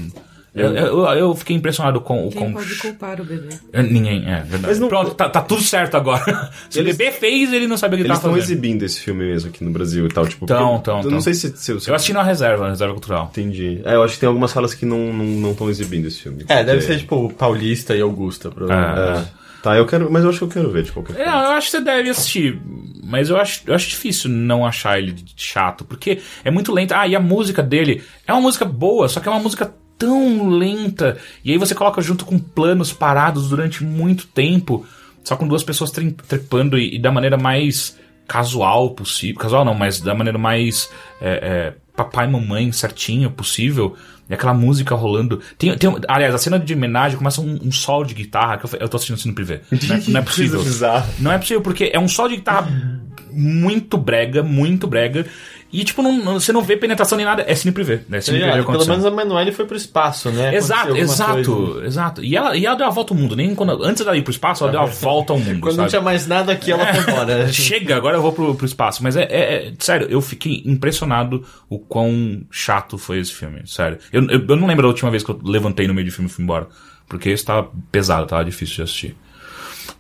Eu, 0.53 0.76
eu, 0.76 1.06
eu 1.14 1.34
fiquei 1.36 1.56
impressionado 1.56 2.02
com 2.02 2.28
o. 2.28 2.30
Quem 2.30 2.41
Com... 2.41 2.53
pode 2.53 2.76
culpar 2.76 3.22
o 3.22 3.23
bebê? 3.23 3.48
Ninguém, 3.73 4.26
é 4.30 4.41
verdade. 4.41 4.64
Mas 4.68 4.80
não- 4.80 4.90
Pronto, 4.90 5.11
tá, 5.15 5.30
tá 5.30 5.41
tudo 5.41 5.61
certo 5.61 5.95
agora. 5.95 6.52
Se 6.69 6.80
Eles- 6.80 6.94
o 6.94 6.98
bebê 6.98 7.11
fez, 7.11 7.53
ele 7.53 7.68
não 7.68 7.78
sabia 7.78 7.95
o 7.95 7.98
que 7.98 8.02
ele 8.03 8.10
Eles 8.10 8.19
tava 8.19 8.34
estão 8.34 8.41
fazendo. 8.41 8.57
exibindo 8.65 8.84
esse 8.84 8.99
filme 8.99 9.23
mesmo 9.26 9.49
aqui 9.49 9.64
no 9.64 9.72
Brasil 9.72 10.06
e 10.06 10.10
tal, 10.10 10.28
tipo. 10.28 10.45
Tão, 10.45 10.72
porque 10.73 10.84
tão, 10.84 10.98
Eu 10.98 11.03
tão. 11.03 11.11
não 11.11 11.22
sei 11.22 11.34
se. 11.34 11.56
se, 11.56 11.80
se 11.80 11.90
Eu 11.90 11.95
assisti 11.95 12.11
na 12.11 12.22
reserva, 12.23 12.64
na 12.65 12.69
reserva 12.72 12.94
cultural. 12.94 13.30
Entendi. 13.32 13.82
É, 13.86 13.95
eu 13.95 14.03
acho 14.03 14.15
que 14.15 14.19
tem 14.19 14.28
algumas 14.28 14.52
salas 14.52 14.73
que 14.73 14.86
não 14.86 15.10
estão 15.11 15.26
não, 15.26 15.52
estão 15.52 15.69
exibindo 15.69 16.06
esse 16.07 16.19
filme. 16.19 16.44
É, 16.49 16.64
deve 16.65 16.82
ser 16.82 16.98
tipo 16.98 17.32
Paulista 17.34 17.95
e 17.95 18.02
Augusta, 18.02 18.52
provavelmente. 18.52 19.28
É. 19.38 19.41
Tá, 19.64 19.78
eu 19.78 19.86
quero. 19.86 20.11
Mas 20.11 20.23
eu 20.23 20.30
acho 20.32 20.40
que 20.40 20.44
eu 20.44 20.49
quero 20.49 20.69
ver 20.72 20.84
de 20.84 20.91
qualquer 20.91 21.14
É, 21.14 21.23
forma. 21.23 21.32
Não, 21.32 21.44
eu 21.45 21.52
acho 21.52 21.68
que 21.68 21.78
você 21.78 21.82
deve 21.84 22.10
assistir. 22.10 22.60
Mas 23.03 23.30
eu 23.30 23.38
acho, 23.38 23.61
eu 23.68 23.73
acho 23.76 23.88
difícil 23.90 24.30
não 24.30 24.65
achar 24.65 24.98
ele 24.99 25.15
chato. 25.38 25.86
Porque 25.86 26.19
é 26.44 26.52
muito 26.52 26.73
lento. 26.73 26.94
Ah, 26.94 27.07
e 27.07 27.15
a 27.15 27.19
música 27.19 27.61
dele 27.64 28.03
é 28.28 28.34
uma 28.34 28.41
música 28.41 28.65
boa, 28.65 29.07
só 29.07 29.19
que 29.19 29.28
é 29.30 29.32
uma 29.32 29.40
música 29.40 29.72
tão 30.06 30.49
lenta. 30.49 31.18
E 31.45 31.52
aí 31.52 31.57
você 31.57 31.76
coloca 31.76 32.02
junto 32.02 32.26
com 32.26 32.40
planos 32.40 32.91
parados 32.91 33.49
durante 33.49 33.84
muito 33.84 34.26
tempo. 34.28 34.86
Só 35.23 35.36
com 35.36 35.48
duas 35.48 35.64
pessoas 35.64 35.91
tre- 35.91 36.15
trepando 36.28 36.78
e, 36.78 36.95
e 36.95 36.99
da 36.99 37.11
maneira 37.11 37.38
mais 37.38 37.95
casual 38.28 38.91
possível. 38.91 39.40
Casual 39.40 39.64
não, 39.64 39.76
mas 39.76 40.02
da 40.02 40.15
maneira 40.15 40.40
mais 40.40 40.90
é, 41.22 41.30
é, 41.30 41.73
papai 41.95 42.26
e 42.28 42.32
mamãe 42.32 42.72
certinho 42.72 43.30
possível. 43.30 43.95
E 44.30 44.34
aquela 44.34 44.53
música 44.53 44.95
rolando. 44.95 45.41
Tem, 45.57 45.78
tem, 45.78 45.94
aliás, 46.07 46.34
a 46.34 46.38
cena 46.38 46.57
de 46.57 46.73
homenagem 46.73 47.18
começa 47.18 47.41
um, 47.41 47.60
um 47.64 47.72
sol 47.72 48.03
de 48.06 48.14
guitarra 48.14 48.57
que 48.57 48.65
eu, 48.65 48.80
eu 48.80 48.90
tô 48.90 48.95
assistindo 48.98 49.18
assim 49.18 49.30
no 49.30 49.36
privê. 49.36 49.60
Não 49.72 49.95
é, 49.95 50.02
não 50.07 50.19
é 50.19 50.23
possível. 50.23 50.60
Não 51.19 51.32
é 51.34 51.38
possível, 51.38 51.61
porque 51.61 51.91
é 51.94 51.99
um 51.99 52.07
sol 52.07 52.28
de 52.30 52.38
guitarra 52.38 52.68
muito 53.32 53.98
brega, 53.98 54.41
muito 54.41 54.88
brega. 54.88 55.26
E, 55.73 55.85
tipo, 55.85 56.02
não, 56.02 56.11
não- 56.23 56.34
você 56.39 56.52
não 56.52 56.61
vê 56.61 56.76
penetração 56.76 57.18
nem 57.18 57.26
nada. 57.26 57.45
É 57.48 57.56
cine 57.56 57.72
privê, 57.72 58.02
né? 58.10 58.19
Cine 58.19 58.41
É, 58.41 58.52
privê 58.52 58.65
pelo 58.65 58.85
menos 58.85 59.06
a 59.06 59.11
Manuele 59.11 59.52
foi 59.53 59.65
pro 59.65 59.77
espaço, 59.77 60.30
né? 60.30 60.53
Exato, 60.53 60.98
exato, 60.98 61.56
coisa. 61.56 61.85
exato. 61.88 62.23
E 62.23 62.35
ela, 62.35 62.57
e 62.57 62.65
ela 62.65 62.76
deu 62.76 62.85
a 62.85 62.89
volta 62.89 63.14
ao 63.14 63.18
mundo. 63.19 63.35
Nem 63.38 63.56
quando, 63.56 63.81
antes 63.84 64.03
dela 64.03 64.18
ir 64.18 64.22
pro 64.22 64.31
espaço, 64.31 64.64
ela 64.64 64.72
deu 64.73 64.81
a 64.81 64.85
volta 64.91 65.31
ao 65.31 65.39
mundo. 65.39 65.61
Quando 65.61 65.77
não 65.77 65.84
sabe? 65.84 65.89
tinha 65.91 66.02
mais 66.02 66.27
nada 66.27 66.52
aqui, 66.52 66.72
ela 66.72 66.85
foi 66.93 67.14
embora. 67.14 67.48
Chega, 67.53 67.95
agora 67.95 68.18
eu 68.18 68.22
vou 68.22 68.34
pro, 68.34 68.53
pro 68.53 68.65
espaço. 68.65 69.02
Mas 69.02 69.15
é, 69.15 69.23
é- 69.23 69.68
é- 69.68 69.73
Sério, 69.80 70.07
eu 70.10 70.19
fiquei 70.22 70.61
impressionado 70.65 71.45
o 71.69 71.80
quão 71.80 72.43
chato 72.52 72.98
foi 72.98 73.19
esse 73.19 73.31
filme. 73.34 73.61
Sério. 73.65 73.98
Eu, 74.11 74.23
eu, 74.30 74.45
eu 74.49 74.56
não 74.57 74.68
lembro 74.68 74.85
a 74.85 74.89
última 74.89 75.10
vez 75.10 75.23
que 75.23 75.30
eu 75.31 75.39
levantei 75.43 75.88
no 75.88 75.93
meio 75.93 76.06
de 76.06 76.11
filme 76.11 76.30
e 76.30 76.34
fui 76.34 76.43
embora. 76.43 76.68
Porque 77.07 77.30
esse 77.30 77.45
tava 77.45 77.69
pesado, 77.91 78.26
tava 78.27 78.43
difícil 78.43 78.76
de 78.76 78.81
assistir. 78.84 79.15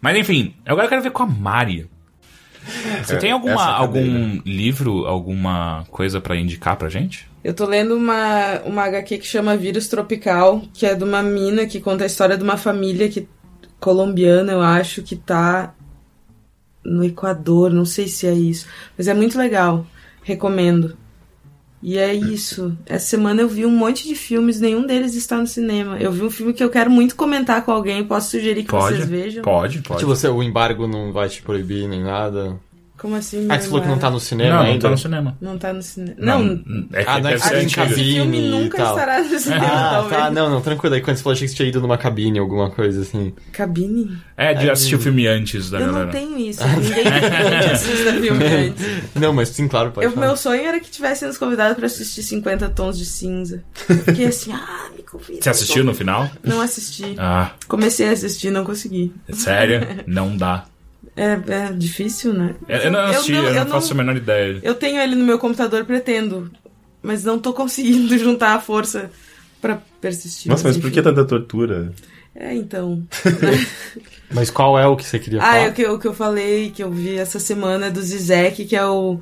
Mas 0.01 0.17
enfim, 0.17 0.53
agora 0.65 0.85
eu 0.85 0.89
quero 0.89 1.01
ver 1.03 1.11
com 1.11 1.23
a 1.23 1.27
Mari. 1.27 1.89
Você 3.03 3.15
É, 3.15 3.17
tem 3.17 3.31
alguma, 3.31 3.53
essa 3.53 3.65
cadeira. 3.79 4.07
algum 4.09 4.41
livro, 4.45 5.05
alguma 5.05 5.83
coisa 5.89 6.21
pra 6.21 6.35
indicar 6.35 6.75
pra 6.77 6.89
gente? 6.89 7.29
Eu 7.43 7.53
tô 7.53 7.65
lendo 7.65 7.95
uma, 7.95 8.59
uma 8.65 8.83
HQ 8.83 9.17
que 9.17 9.25
chama 9.27 9.57
Vírus 9.57 9.87
Tropical, 9.87 10.61
que 10.73 10.85
é 10.85 10.93
de 10.93 11.03
uma 11.03 11.23
mina 11.23 11.65
que 11.65 11.79
conta 11.81 12.03
a 12.03 12.07
história 12.07 12.37
de 12.37 12.43
uma 12.43 12.57
família 12.57 13.09
que 13.09 13.27
colombiana, 13.79 14.51
eu 14.51 14.61
acho, 14.61 15.01
que 15.01 15.15
tá 15.15 15.73
no 16.85 17.03
Equador, 17.03 17.71
não 17.71 17.85
sei 17.85 18.07
se 18.07 18.27
é 18.27 18.33
isso, 18.33 18.67
mas 18.97 19.07
é 19.07 19.13
muito 19.13 19.37
legal. 19.37 19.85
Recomendo. 20.23 20.95
E 21.81 21.97
é 21.97 22.13
isso. 22.13 22.77
Essa 22.85 23.05
semana 23.07 23.41
eu 23.41 23.47
vi 23.49 23.65
um 23.65 23.71
monte 23.71 24.07
de 24.07 24.15
filmes, 24.15 24.59
nenhum 24.59 24.85
deles 24.85 25.15
está 25.15 25.37
no 25.37 25.47
cinema. 25.47 25.97
Eu 25.99 26.11
vi 26.11 26.21
um 26.21 26.29
filme 26.29 26.53
que 26.53 26.63
eu 26.63 26.69
quero 26.69 26.91
muito 26.91 27.15
comentar 27.15 27.65
com 27.65 27.71
alguém, 27.71 28.03
posso 28.03 28.31
sugerir 28.31 28.63
que 28.63 28.69
Pode, 28.69 28.97
vocês 28.97 29.09
vejam. 29.09 29.43
pode, 29.43 29.81
pode. 29.81 29.99
Se 29.99 30.05
você, 30.05 30.27
o 30.27 30.43
embargo 30.43 30.87
não 30.87 31.11
vai 31.11 31.27
te 31.27 31.41
proibir 31.41 31.87
nem 31.87 32.03
nada. 32.03 32.59
Como 33.01 33.15
assim? 33.15 33.47
Ah, 33.49 33.59
você 33.59 33.67
falou 33.67 33.81
que 33.81 33.87
não 33.87 33.97
tá 33.97 34.11
no 34.11 34.19
cinema 34.19 34.49
não, 34.57 34.57
não 34.63 34.71
ainda. 34.73 34.81
tá 34.83 34.89
no 34.91 34.97
cinema. 34.99 35.37
Não 35.41 35.57
tá 35.57 35.73
no 35.73 35.81
cinema. 35.81 36.15
Não, 36.19 36.63
é 36.93 37.03
que 37.03 37.09
Ah, 37.09 37.19
não 37.19 37.29
é 37.31 37.35
que 37.35 37.49
tem 37.49 37.57
antigo. 37.61 37.81
cabine. 37.81 38.01
esse 38.01 38.13
filme 38.13 38.41
nunca 38.51 38.77
tal. 38.77 38.89
estará 38.95 39.23
no 39.23 39.39
cinema, 39.39 39.65
Ah, 39.65 39.89
talvez. 39.93 40.21
tá. 40.21 40.29
Não, 40.29 40.49
não, 40.51 40.61
tranquilo. 40.61 40.93
Aí 40.93 41.01
quando 41.01 41.17
você 41.17 41.23
falou, 41.23 41.33
achei 41.33 41.47
que 41.47 41.51
você 41.51 41.57
tinha 41.57 41.69
ido 41.69 41.81
numa 41.81 41.97
cabine, 41.97 42.37
alguma 42.37 42.69
coisa 42.69 43.01
assim. 43.01 43.33
Cabine? 43.51 44.17
É, 44.37 44.53
de 44.53 44.69
assistir 44.69 44.93
o 44.95 44.99
filme 44.99 45.25
antes 45.25 45.71
da 45.71 45.79
Eu 45.79 45.87
galera. 45.87 46.05
não 46.05 46.11
tenho 46.11 46.37
isso. 46.37 46.61
Ninguém 46.77 47.71
assiste 47.71 48.11
filme 48.21 48.45
antes. 48.45 48.85
Não, 49.15 49.33
mas 49.33 49.49
sim, 49.49 49.67
claro, 49.67 49.89
pode 49.89 50.05
Eu, 50.05 50.11
falar. 50.11 50.27
meu 50.27 50.37
sonho 50.37 50.61
era 50.63 50.79
que 50.79 50.91
tivessem 50.91 51.27
nos 51.27 51.39
convidado 51.39 51.73
pra 51.73 51.87
assistir 51.87 52.21
50 52.21 52.69
Tons 52.69 52.99
de 52.99 53.05
Cinza. 53.05 53.63
Eu 53.89 53.95
Fiquei 53.97 54.27
assim, 54.27 54.51
ah, 54.53 54.89
me 54.95 55.01
convida. 55.01 55.41
Você 55.41 55.49
assistiu 55.49 55.83
no 55.83 55.95
final? 55.95 56.29
Não 56.43 56.61
assisti. 56.61 57.15
Ah, 57.17 57.49
Comecei 57.67 58.07
a 58.09 58.11
assistir, 58.11 58.51
não 58.51 58.63
consegui. 58.63 59.11
sério? 59.33 60.03
Não 60.05 60.37
dá. 60.37 60.65
É, 61.15 61.37
é 61.47 61.71
difícil, 61.73 62.33
né? 62.33 62.55
Eu, 62.67 62.77
eu 62.77 62.91
não 62.91 62.99
assisti, 63.01 63.33
eu 63.33 63.53
não, 63.53 63.67
faço 63.67 63.93
a 63.93 63.95
menor 63.95 64.15
ideia. 64.15 64.59
Eu 64.63 64.75
tenho 64.75 64.99
ele 65.01 65.15
no 65.15 65.25
meu 65.25 65.37
computador, 65.37 65.83
pretendo. 65.85 66.49
Mas 67.03 67.23
não 67.23 67.37
tô 67.39 67.51
conseguindo 67.53 68.15
juntar 68.19 68.55
a 68.55 68.59
força 68.59 69.11
pra 69.61 69.81
persistir. 69.99 70.49
Nossa, 70.49 70.67
mas 70.67 70.77
por 70.77 70.87
enfim. 70.87 70.95
que 70.95 71.01
tanta 71.01 71.25
tortura? 71.25 71.91
É, 72.33 72.55
então. 72.55 73.03
Mas 74.33 74.49
qual 74.49 74.79
é 74.79 74.87
o 74.87 74.95
que 74.95 75.03
você 75.03 75.19
queria 75.19 75.39
Ah, 75.41 75.45
falar? 75.45 75.57
é 75.57 75.67
o 75.69 75.73
que, 75.73 75.85
o 75.85 75.99
que 75.99 76.07
eu 76.07 76.13
falei, 76.13 76.71
que 76.71 76.81
eu 76.81 76.89
vi 76.89 77.17
essa 77.17 77.37
semana 77.39 77.87
é 77.87 77.91
do 77.91 78.01
Zizek, 78.01 78.63
que 78.63 78.75
é 78.75 78.85
o 78.85 79.19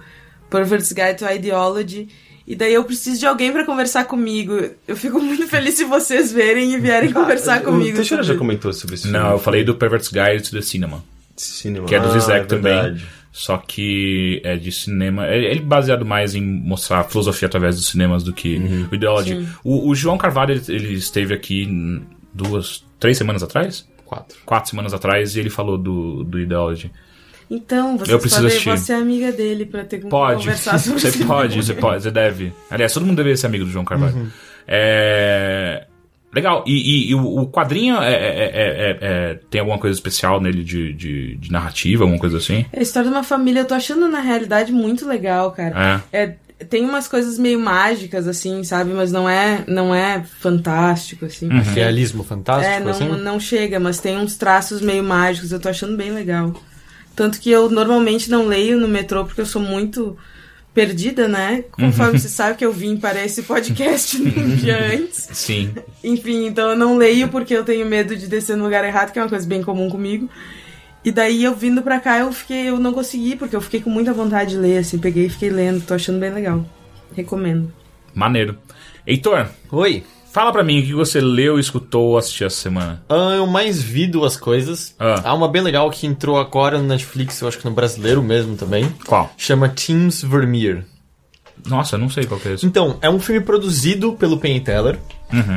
Pervert's 0.50 0.92
Guide 0.92 1.18
to 1.18 1.26
Ideology. 1.26 2.08
E 2.46 2.56
daí 2.56 2.72
eu 2.74 2.84
preciso 2.84 3.20
de 3.20 3.26
alguém 3.26 3.52
pra 3.52 3.66
conversar 3.66 4.06
comigo. 4.06 4.54
Eu 4.88 4.96
fico 4.96 5.18
muito 5.22 5.48
feliz 5.48 5.74
se 5.74 5.86
vocês 5.86 6.32
verem 6.32 6.74
e 6.74 6.80
vierem 6.80 7.12
conversar 7.12 7.62
O 7.62 7.66
comigo. 7.66 7.96
Teixeira 7.96 8.22
já 8.22 8.36
comentou 8.36 8.72
sobre 8.74 8.94
isso. 8.96 9.08
Não, 9.08 9.32
eu 9.32 9.40
falei 9.40 9.64
do 9.64 9.74
Pervert's 9.74 10.10
Guide 10.10 10.44
to 10.44 10.52
the 10.56 10.62
Cinema, 10.62 11.04
Cinema. 11.42 11.86
que 11.88 11.96
é 11.96 12.00
do 12.00 12.08
Ah, 12.08 12.20
Zizek 12.20 12.40
é 12.42 12.44
também. 12.46 12.98
Só 13.32 13.58
que 13.58 14.42
é 14.44 14.56
de 14.58 14.72
cinema. 14.72 15.28
é- 15.28 15.38
Ele 15.38 15.60
é 15.60 15.62
baseado 15.62 16.06
mais 16.06 16.34
em 16.36 16.42
mostrar 16.42 17.00
a 17.00 17.04
filosofia 17.04 17.48
através 17.48 17.76
dos 17.76 17.88
cinemas 17.88 18.24
do 18.24 18.34
que 18.34 18.58
o 18.92 18.96
Ideology. 18.96 19.48
O, 19.64 19.90
o 19.90 19.96
João 19.96 20.18
Carvalho, 20.18 20.54
ele, 20.54 20.64
ele 20.68 20.94
esteve 20.96 21.34
aqui 21.34 22.02
duas, 22.34 22.84
três 23.00 23.18
semanas 23.18 23.44
atrás? 23.44 23.88
Quatro. 24.06 24.38
Quatro 24.46 24.70
semanas 24.72 24.94
atrás 24.94 25.36
e 25.36 25.40
ele 25.40 25.50
falou 25.50 25.78
do, 25.78 26.24
do 26.24 26.40
Ideology. 26.40 26.92
Então, 27.52 27.98
vocês 27.98 28.10
Eu 28.10 28.20
preciso 28.20 28.42
podem 28.42 28.58
assistir. 28.58 28.70
você 28.78 28.94
é 28.94 28.96
amiga 28.96 29.32
dele 29.32 29.66
pra 29.66 29.84
ter 29.84 30.00
Pode. 30.08 30.40
conversar 30.42 30.78
sobre 30.80 31.00
Você 31.00 31.08
isso. 31.10 31.26
pode, 31.26 31.56
você 31.64 31.74
pode, 31.74 32.04
você 32.04 32.12
deve. 32.12 32.54
Aliás, 32.70 32.94
todo 32.94 33.06
mundo 33.06 33.16
deveria 33.18 33.38
ser 33.38 33.48
amigo 33.48 33.66
do 33.66 33.72
João 33.72 33.86
Carvalho. 33.86 34.32
É. 34.68 35.86
Legal. 36.34 36.64
E, 36.68 36.74
e- 36.74 37.10
e 37.10 37.16
o 37.16 37.48
quadrinho 37.48 37.98
é, 37.98 38.14
é- 38.14 38.18
é- 38.18 38.52
é- 38.54 38.98
é- 39.02 39.40
tem 39.50 39.60
alguma 39.62 39.80
coisa 39.80 39.96
especial 39.96 40.40
nele 40.40 40.64
de, 40.64 40.94
de, 40.94 41.36
de 41.38 41.52
narrativa, 41.52 42.04
alguma 42.04 42.20
coisa 42.20 42.38
assim? 42.38 42.66
É 42.72 42.80
a 42.80 42.84
história 42.84 43.10
de 43.10 43.16
uma 43.16 43.24
família, 43.24 43.62
eu 43.62 43.66
tô 43.66 43.74
achando 43.74 44.08
na 44.08 44.20
realidade 44.20 44.72
muito 44.72 45.08
legal, 45.08 45.52
cara. 45.52 46.04
É, 46.14 46.36
tem 46.70 46.84
umas 46.86 47.08
coisas 47.08 47.40
meio 47.40 47.60
mágicas, 47.60 48.28
assim, 48.28 48.64
sabe? 48.64 48.92
Mas 48.92 49.12
não 49.12 49.28
é, 49.28 49.64
não 49.68 49.96
é 49.96 50.24
fantástico, 50.40 51.26
assim. 51.26 51.50
Uhum. 51.50 51.62
Realismo 51.62 52.24
fantástico, 52.24 52.74
É, 52.76 52.80
não, 52.80 52.90
assim? 52.92 53.08
não 53.08 53.40
chega, 53.40 53.80
mas 53.80 54.00
tem 54.00 54.18
uns 54.18 54.36
traços 54.38 54.82
meio 54.82 55.04
mágicos, 55.04 55.52
eu 55.52 55.60
tô 55.60 55.70
achando 55.70 55.96
bem 55.98 56.12
legal. 56.12 56.54
Tanto 57.16 57.40
que 57.40 57.50
eu 57.50 57.70
normalmente 57.70 58.30
não 58.30 58.46
leio 58.46 58.80
no 58.80 58.88
metrô 58.88 59.26
porque 59.26 59.42
eu 59.42 59.46
sou 59.46 59.62
muito 59.62 60.16
perdida, 60.86 61.28
né? 61.28 61.64
Conforme 61.72 62.14
Uhum. 62.14 62.20
você 62.20 62.30
sabe 62.30 62.58
que 62.58 62.66
eu 62.66 62.72
vim 62.72 62.96
para 62.96 63.24
esse 63.26 63.44
podcast 63.44 64.16
um 64.22 64.56
dia 64.56 64.78
antes. 64.94 65.28
Sim. 65.34 65.74
Enfim, 66.04 66.46
então 66.48 66.70
eu 66.70 66.76
não 66.78 66.96
leio 66.98 67.28
porque 67.28 67.54
eu 67.54 67.66
tenho 67.66 67.86
medo 67.86 68.16
de 68.16 68.28
descer 68.28 68.56
no 68.56 68.64
lugar 68.64 68.86
errado, 68.86 69.12
que 69.12 69.20
é 69.20 69.22
uma 69.22 69.28
coisa 69.30 69.46
bem 69.48 69.62
comum 69.62 69.90
comigo. 69.90 70.30
E 71.04 71.12
daí 71.12 71.44
eu 71.44 71.54
vindo 71.56 71.82
pra 71.82 72.00
cá 72.00 72.20
eu 72.20 72.32
fiquei, 72.32 72.70
eu 72.70 72.80
não 72.80 72.94
consegui, 72.94 73.36
porque 73.36 73.56
eu 73.56 73.62
fiquei 73.62 73.82
com 73.82 73.90
muita 73.90 74.14
vontade 74.14 74.52
de 74.52 74.58
ler, 74.58 74.78
assim, 74.78 74.98
peguei 74.98 75.26
e 75.26 75.30
fiquei 75.30 75.50
lendo, 75.50 75.82
tô 75.86 75.94
achando 75.94 76.20
bem 76.20 76.34
legal. 76.34 76.66
Recomendo. 77.16 77.72
Maneiro. 78.14 78.58
Heitor, 79.06 79.48
Oi. 79.72 80.04
Fala 80.32 80.52
pra 80.52 80.64
mim 80.64 80.80
o 80.80 80.86
que 80.86 80.94
você 80.94 81.20
leu, 81.20 81.60
escutou 81.60 82.10
ou 82.10 82.18
assistiu 82.18 82.48
essa 82.48 82.56
semana. 82.62 83.02
Ah, 83.10 83.34
eu 83.38 83.48
mais 83.48 83.82
vi 83.82 84.08
duas 84.08 84.36
coisas. 84.38 84.96
Ah. 85.00 85.22
Há 85.24 85.34
uma 85.34 85.48
bem 85.48 85.62
legal 85.62 85.90
que 85.92 86.06
entrou 86.08 86.38
agora 86.40 86.78
no 86.78 86.88
Netflix, 86.88 87.42
eu 87.42 87.48
acho 87.48 87.58
que 87.60 87.66
no 87.66 87.72
brasileiro 87.72 88.22
mesmo 88.24 88.56
também. 88.56 88.90
Qual? 89.06 89.32
Chama 89.38 89.70
Teams 89.70 90.22
Vermeer. 90.24 90.86
Nossa, 91.68 91.96
eu 91.96 92.00
não 92.00 92.10
sei 92.10 92.26
qual 92.26 92.40
que 92.40 92.48
é 92.48 92.54
esse. 92.54 92.66
Então, 92.66 92.98
é 93.02 93.10
um 93.10 93.20
filme 93.20 93.42
produzido 93.42 94.14
pelo 94.14 94.38
Penn 94.38 94.60
Teller 94.62 94.98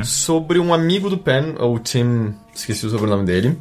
sobre 0.05 0.59
um 0.59 0.74
amigo 0.74 1.09
do 1.09 1.16
Penn, 1.16 1.55
o 1.61 1.78
Tim, 1.78 2.35
esqueci 2.55 2.85
o 2.86 2.90
sobrenome 2.90 3.24
dele, 3.24 3.57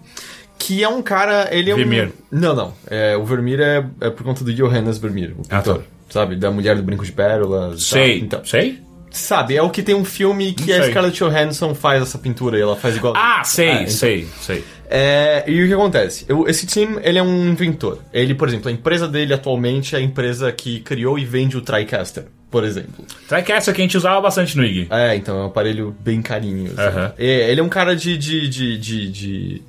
que 0.58 0.84
é 0.84 0.90
um 0.90 1.02
cara, 1.04 1.48
ele 1.56 1.70
é 1.72 1.76
Vermeer. 1.76 2.12
um... 2.32 2.40
Não, 2.40 2.56
não, 2.56 2.74
é, 2.88 3.16
o 3.16 3.24
Vermeer 3.24 3.60
é, 3.62 3.86
é 4.08 4.10
por 4.10 4.24
conta 4.24 4.44
do 4.44 4.52
Johannes 4.54 4.98
Vermeer, 4.98 5.34
o 5.38 5.44
Ah, 5.50 5.60
pintor, 5.60 5.78
tá. 5.80 5.84
sabe, 6.10 6.36
da 6.36 6.50
Mulher 6.52 6.76
do 6.76 6.84
Brinco 6.84 7.06
de 7.06 7.12
Pérolas. 7.12 7.74
e 7.88 7.90
tal. 7.90 8.00
Sei. 8.04 8.20
Então, 8.20 8.46
Sei? 8.46 8.82
Sabe, 9.12 9.56
é 9.56 9.62
o 9.62 9.70
que 9.70 9.84
tem 9.84 9.94
um 9.94 10.06
filme 10.06 10.54
que 10.54 10.72
a. 10.74 10.84
Scarlett 10.90 11.18
Johansson 11.18 11.76
faz 11.76 12.02
essa 12.02 12.18
pintura 12.18 12.58
e 12.58 12.62
ela 12.62 12.76
faz 12.76 12.96
igual. 12.96 13.14
Ah, 13.16 13.44
sei, 13.44 13.70
Ah, 13.70 13.74
então. 13.82 13.88
sei, 13.90 14.28
sei. 14.42 14.64
É, 14.90 15.44
e 15.48 15.64
o 15.64 15.68
que 15.68 15.74
acontece? 15.74 16.26
Eu- 16.28 16.48
esse 16.48 16.66
Tim, 16.66 16.98
ele 17.04 17.18
é 17.18 17.24
um 17.24 17.48
inventor. 17.50 18.00
Ele, 18.14 18.34
por 18.36 18.48
exemplo, 18.48 18.68
a 18.70 18.72
empresa 18.72 19.08
dele 19.08 19.34
atualmente 19.34 19.96
é 19.96 20.00
a 20.00 20.02
empresa 20.02 20.52
que 20.52 20.80
criou 20.82 21.18
e 21.18 21.24
vende 21.24 21.56
o 21.56 21.62
TriCaster, 21.62 22.26
por 22.50 22.64
exemplo. 22.66 23.06
TriCaster 23.30 23.74
que 23.74 23.80
a 23.82 23.84
gente 23.86 23.96
usava 23.96 24.20
bastante 24.20 24.58
no 24.58 24.66
IG. 24.66 24.88
É, 24.90 25.16
então 25.16 25.38
é 25.38 25.44
um 25.44 25.46
aparelho 25.46 25.96
bem 26.02 26.22
carinho. 26.22 26.74
assim. 26.76 27.14
É, 27.18 27.50
ele 27.52 27.62
é 27.62 27.64
um 27.64 27.70
cara 27.70 27.96
de, 27.96 28.18
de, 28.18 28.50
de, 28.50 28.78
de, 28.78 29.10
de, 29.12 29.62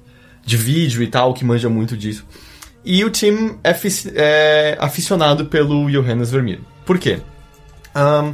de 0.44 0.56
vídeo 0.56 1.02
e 1.02 1.06
tal, 1.06 1.32
que 1.34 1.44
manja 1.44 1.68
muito 1.68 1.96
disso. 1.96 2.26
E 2.84 3.04
o 3.04 3.10
Tim 3.10 3.58
é, 3.62 3.76
é 4.16 4.76
aficionado 4.80 5.44
pelo 5.46 5.88
Johannes 5.88 6.32
Vermeer. 6.32 6.58
Por 6.84 6.98
quê? 6.98 7.18
Ahn, 7.94 8.32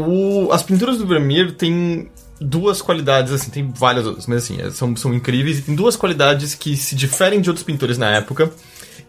o- 0.00 0.52
as 0.52 0.62
pinturas 0.62 0.98
do 0.98 1.06
Vermeer 1.06 1.52
têm 1.52 2.10
duas 2.40 2.80
qualidades, 2.80 3.32
assim, 3.32 3.50
tem 3.50 3.70
várias 3.70 4.06
outras, 4.06 4.26
mas 4.26 4.44
assim, 4.44 4.60
é, 4.60 4.70
são, 4.70 4.94
são 4.96 5.12
incríveis 5.12 5.58
e 5.58 5.62
tem 5.62 5.74
duas 5.74 5.94
qualidades 5.96 6.54
que 6.54 6.76
se 6.76 6.94
diferem 6.96 7.40
de 7.40 7.50
outros 7.50 7.64
pintores 7.64 7.98
na 7.98 8.08
época 8.10 8.50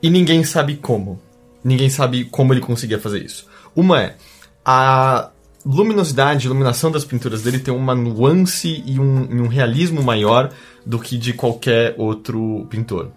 e 0.02 0.10
ninguém 0.10 0.44
sabe 0.44 0.76
como. 0.76 1.20
Ninguém 1.64 1.90
sabe 1.90 2.26
como 2.26 2.54
ele 2.54 2.60
conseguia 2.62 3.00
fazer 3.00 3.24
isso. 3.24 3.46
Uma 3.76 4.02
é 4.02 4.16
a 4.66 5.30
luminosidade, 5.66 6.46
iluminação 6.48 6.92
das 6.92 7.06
pinturas 7.06 7.44
dele 7.44 7.60
tem 7.60 7.74
uma 7.74 7.94
nuance 7.96 8.84
e 8.86 9.00
um, 9.00 9.44
um 9.44 9.48
realismo 9.48 10.02
maior 10.02 10.50
do 10.86 11.00
que 11.00 11.18
de 11.18 11.34
qualquer 11.34 11.96
outro 11.98 12.66
pintor. 12.70 13.12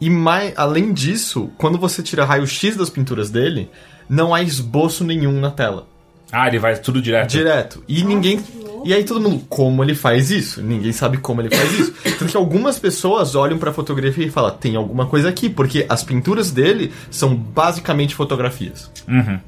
E 0.00 0.10
mais, 0.10 0.52
além 0.56 0.92
disso, 0.92 1.50
quando 1.56 1.78
você 1.78 2.02
tira 2.02 2.24
raio-x 2.24 2.76
das 2.76 2.90
pinturas 2.90 3.30
dele, 3.30 3.70
não 4.08 4.34
há 4.34 4.42
esboço 4.42 5.04
nenhum 5.04 5.40
na 5.40 5.50
tela. 5.50 5.86
Ah, 6.34 6.48
ele 6.48 6.58
vai 6.58 6.76
tudo 6.76 7.00
direto. 7.00 7.30
Direto. 7.30 7.84
E 7.86 8.02
ninguém. 8.02 8.40
E 8.84 8.92
aí 8.92 9.04
todo 9.04 9.20
mundo, 9.20 9.44
como 9.48 9.82
ele 9.82 9.94
faz 9.94 10.30
isso? 10.30 10.60
Ninguém 10.60 10.92
sabe 10.92 11.16
como 11.16 11.40
ele 11.40 11.54
faz 11.54 11.72
isso. 11.78 11.94
Tanto 12.18 12.26
que 12.26 12.36
algumas 12.36 12.78
pessoas 12.78 13.34
olham 13.34 13.56
pra 13.56 13.72
fotografia 13.72 14.26
e 14.26 14.30
falam, 14.30 14.50
tem 14.50 14.76
alguma 14.76 15.06
coisa 15.06 15.28
aqui, 15.28 15.48
porque 15.48 15.86
as 15.88 16.02
pinturas 16.02 16.50
dele 16.50 16.92
são 17.10 17.34
basicamente 17.34 18.14
fotografias. 18.14 18.90
Uhum. 19.08 19.38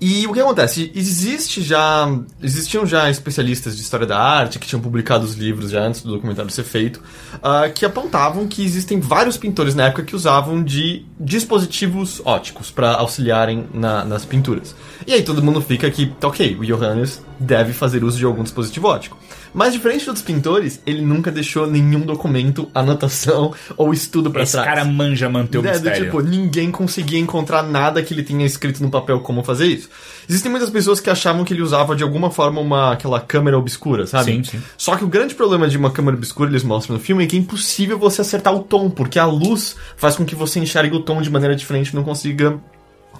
E 0.00 0.26
o 0.26 0.32
que 0.32 0.40
acontece? 0.40 0.90
Existe 0.94 1.60
já. 1.62 2.08
Existiam 2.42 2.86
já 2.86 3.10
especialistas 3.10 3.76
de 3.76 3.82
história 3.82 4.06
da 4.06 4.18
arte 4.18 4.58
que 4.58 4.66
tinham 4.66 4.80
publicado 4.80 5.24
os 5.26 5.34
livros 5.34 5.70
já 5.70 5.82
antes 5.82 6.00
do 6.02 6.12
documentário 6.12 6.50
ser 6.50 6.64
feito, 6.64 7.02
ah, 7.42 7.68
que 7.68 7.84
apontavam 7.84 8.48
que 8.48 8.64
existem 8.64 8.98
vários 8.98 9.36
pintores 9.36 9.74
na 9.74 9.86
época 9.88 10.02
que 10.02 10.16
usavam 10.16 10.64
de 10.64 11.04
dispositivos 11.18 12.22
óticos 12.24 12.70
para 12.70 12.92
auxiliarem 12.94 13.66
na- 13.74 14.04
nas 14.04 14.24
pinturas. 14.24 14.74
E 15.06 15.12
aí 15.12 15.22
todo 15.22 15.42
mundo 15.42 15.60
fica 15.60 15.90
que, 15.90 16.06
tá, 16.06 16.28
ok, 16.28 16.56
o 16.58 16.64
Johannes 16.64 17.22
deve 17.38 17.72
fazer 17.74 18.02
uso 18.02 18.16
de 18.16 18.24
algum 18.24 18.42
dispositivo 18.42 18.88
ótico. 18.88 19.18
Mas 19.52 19.72
diferente 19.72 20.06
dos 20.06 20.22
pintores, 20.22 20.80
ele 20.86 21.02
nunca 21.02 21.30
deixou 21.30 21.66
nenhum 21.66 22.00
documento, 22.00 22.70
anotação 22.74 23.52
ou 23.76 23.92
estudo 23.92 24.30
para 24.30 24.42
Esse 24.42 24.52
trás. 24.52 24.66
cara 24.68 24.84
manja 24.84 25.28
manter 25.28 25.58
o 25.58 25.60
É, 25.60 25.64
do 25.64 25.70
mistério. 25.72 26.04
tipo, 26.04 26.20
ninguém 26.20 26.70
conseguia 26.70 27.18
encontrar 27.18 27.62
nada 27.62 28.02
que 28.02 28.14
ele 28.14 28.22
tinha 28.22 28.46
escrito 28.46 28.82
no 28.82 28.90
papel 28.90 29.20
como 29.20 29.42
fazer 29.42 29.66
isso. 29.66 29.88
Existem 30.28 30.50
muitas 30.50 30.70
pessoas 30.70 31.00
que 31.00 31.10
achavam 31.10 31.44
que 31.44 31.52
ele 31.52 31.62
usava 31.62 31.96
de 31.96 32.02
alguma 32.02 32.30
forma 32.30 32.60
uma 32.60 32.92
aquela 32.92 33.20
câmera 33.20 33.58
obscura, 33.58 34.06
sabe? 34.06 34.32
Sim, 34.32 34.44
sim. 34.44 34.62
Só 34.78 34.96
que 34.96 35.04
o 35.04 35.08
grande 35.08 35.34
problema 35.34 35.66
de 35.68 35.76
uma 35.76 35.90
câmera 35.90 36.16
obscura, 36.16 36.48
eles 36.50 36.62
mostram 36.62 36.96
no 36.96 37.02
filme, 37.02 37.24
é 37.24 37.26
que 37.26 37.36
é 37.36 37.38
impossível 37.40 37.98
você 37.98 38.20
acertar 38.20 38.54
o 38.54 38.60
tom, 38.62 38.88
porque 38.88 39.18
a 39.18 39.26
luz 39.26 39.74
faz 39.96 40.14
com 40.16 40.24
que 40.24 40.34
você 40.34 40.60
enxergue 40.60 40.94
o 40.96 41.00
tom 41.00 41.20
de 41.20 41.28
maneira 41.30 41.56
diferente 41.56 41.88
e 41.88 41.96
não 41.96 42.04
consiga 42.04 42.58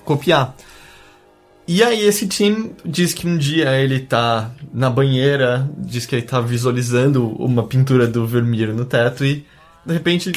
copiar. 0.04 0.54
E 1.68 1.82
aí 1.82 2.04
esse 2.04 2.26
Tim 2.26 2.72
diz 2.84 3.14
que 3.14 3.26
um 3.26 3.36
dia 3.36 3.70
ele 3.78 4.00
tá 4.00 4.50
na 4.72 4.90
banheira, 4.90 5.68
diz 5.78 6.04
que 6.04 6.16
ele 6.16 6.22
tá 6.22 6.40
visualizando 6.40 7.28
uma 7.36 7.64
pintura 7.64 8.06
do 8.06 8.26
Vermeer 8.26 8.74
no 8.74 8.84
teto 8.84 9.24
e 9.24 9.46
de 9.86 9.92
repente 9.92 10.32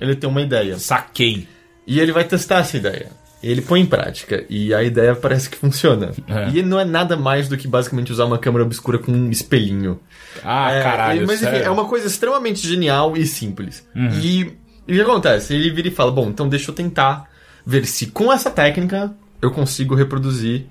ele 0.00 0.16
tem 0.16 0.28
uma 0.28 0.40
ideia. 0.40 0.78
Saquei. 0.78 1.46
E 1.86 2.00
ele 2.00 2.12
vai 2.12 2.24
testar 2.24 2.58
essa 2.58 2.76
ideia. 2.76 3.10
Ele 3.42 3.60
põe 3.60 3.80
em 3.80 3.86
prática 3.86 4.44
e 4.48 4.72
a 4.72 4.82
ideia 4.84 5.16
parece 5.16 5.50
que 5.50 5.56
funciona. 5.56 6.12
É. 6.28 6.48
E 6.50 6.62
não 6.62 6.78
é 6.78 6.84
nada 6.84 7.16
mais 7.16 7.48
do 7.48 7.56
que 7.56 7.66
basicamente 7.66 8.12
usar 8.12 8.24
uma 8.24 8.38
câmera 8.38 8.64
obscura 8.64 8.98
com 8.98 9.10
um 9.10 9.30
espelhinho. 9.30 10.00
Ah, 10.44 10.70
É, 10.72 10.82
caralho, 10.82 11.26
Mas 11.26 11.42
enfim, 11.42 11.50
sério? 11.50 11.60
Uhum. 11.60 11.66
é 11.66 11.70
uma 11.70 11.88
coisa 11.88 12.06
extremamente 12.06 12.66
genial 12.66 13.16
e 13.16 13.26
simples. 13.26 13.84
E, 14.20 14.52
e 14.86 14.92
o 14.92 14.94
que 14.94 15.00
acontece? 15.00 15.54
Ele 15.54 15.70
vira 15.70 15.88
e 15.88 15.90
fala: 15.90 16.12
Bom, 16.12 16.28
então 16.28 16.48
deixa 16.48 16.70
eu 16.70 16.74
tentar 16.74 17.28
ver 17.66 17.84
se 17.84 18.06
com 18.06 18.32
essa 18.32 18.50
técnica 18.50 19.12
eu 19.42 19.50
consigo 19.50 19.94
reproduzir 19.94 20.66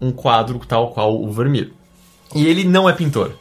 um 0.00 0.10
quadro 0.10 0.58
tal 0.66 0.90
qual 0.90 1.22
o 1.22 1.30
Vermeer. 1.30 1.70
E 2.34 2.46
ele 2.46 2.64
não 2.64 2.88
é 2.88 2.92
pintor. 2.92 3.32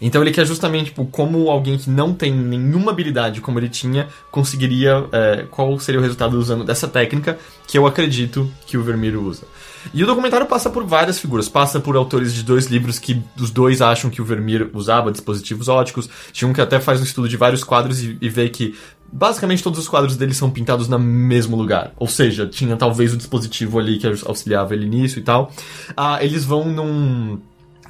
Então 0.00 0.20
ele 0.20 0.32
quer 0.32 0.44
justamente, 0.44 0.86
tipo, 0.86 1.06
como 1.06 1.48
alguém 1.48 1.78
que 1.78 1.88
não 1.88 2.12
tem 2.12 2.34
nenhuma 2.34 2.90
habilidade 2.90 3.40
como 3.40 3.58
ele 3.58 3.68
tinha, 3.68 4.08
conseguiria. 4.30 5.08
é, 5.12 5.46
qual 5.50 5.78
seria 5.78 6.00
o 6.00 6.02
resultado 6.02 6.38
usando 6.38 6.64
dessa 6.64 6.88
técnica 6.88 7.38
que 7.66 7.78
eu 7.78 7.86
acredito 7.86 8.50
que 8.66 8.76
o 8.76 8.82
Vermeer 8.82 9.16
usa. 9.16 9.44
E 9.92 10.02
o 10.02 10.06
documentário 10.06 10.46
passa 10.46 10.70
por 10.70 10.84
várias 10.84 11.18
figuras. 11.18 11.48
Passa 11.48 11.78
por 11.78 11.94
autores 11.94 12.34
de 12.34 12.42
dois 12.42 12.66
livros 12.66 12.98
que 12.98 13.22
os 13.38 13.50
dois 13.50 13.80
acham 13.80 14.10
que 14.10 14.20
o 14.20 14.24
Vermeer 14.24 14.68
usava 14.72 15.12
dispositivos 15.12 15.68
óticos. 15.68 16.08
Tinha 16.32 16.48
um 16.48 16.52
que 16.52 16.60
até 16.60 16.80
faz 16.80 17.00
um 17.00 17.04
estudo 17.04 17.28
de 17.28 17.36
vários 17.36 17.62
quadros 17.62 18.02
e, 18.02 18.16
e 18.20 18.28
vê 18.28 18.48
que 18.48 18.74
basicamente 19.14 19.62
todos 19.62 19.78
os 19.78 19.88
quadros 19.88 20.16
dele 20.16 20.34
são 20.34 20.50
pintados 20.50 20.88
no 20.88 20.98
mesmo 20.98 21.56
lugar. 21.56 21.92
Ou 21.96 22.08
seja, 22.08 22.46
tinha 22.46 22.76
talvez 22.76 23.14
o 23.14 23.16
dispositivo 23.16 23.78
ali 23.78 23.96
que 23.98 24.06
auxiliava 24.26 24.74
ele 24.74 24.86
nisso 24.88 25.18
e 25.20 25.22
tal. 25.22 25.52
Ah, 25.96 26.18
eles 26.22 26.44
vão 26.44 26.64
num. 26.68 27.38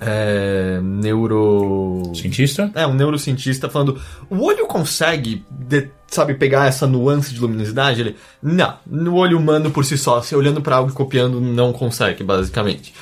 É, 0.01 0.80
neuro. 0.82 2.02
Cientista? 2.14 2.70
É, 2.74 2.86
um 2.86 2.94
neurocientista 2.94 3.70
falando, 3.70 3.98
o 4.28 4.42
olho 4.44 4.66
consegue, 4.66 5.44
de- 5.51 5.88
sabe, 6.09 6.34
pegar 6.34 6.66
essa 6.66 6.86
nuance 6.86 7.32
de 7.32 7.40
luminosidade? 7.40 8.01
Ele, 8.01 8.16
não, 8.42 8.74
no 8.86 9.14
olho 9.14 9.38
humano 9.38 9.70
por 9.70 9.84
si 9.84 9.96
só, 9.96 10.20
se 10.20 10.34
olhando 10.34 10.60
pra 10.60 10.76
algo 10.76 10.90
e 10.90 10.94
copiando, 10.94 11.40
não 11.40 11.72
consegue, 11.72 12.22
basicamente. 12.24 12.92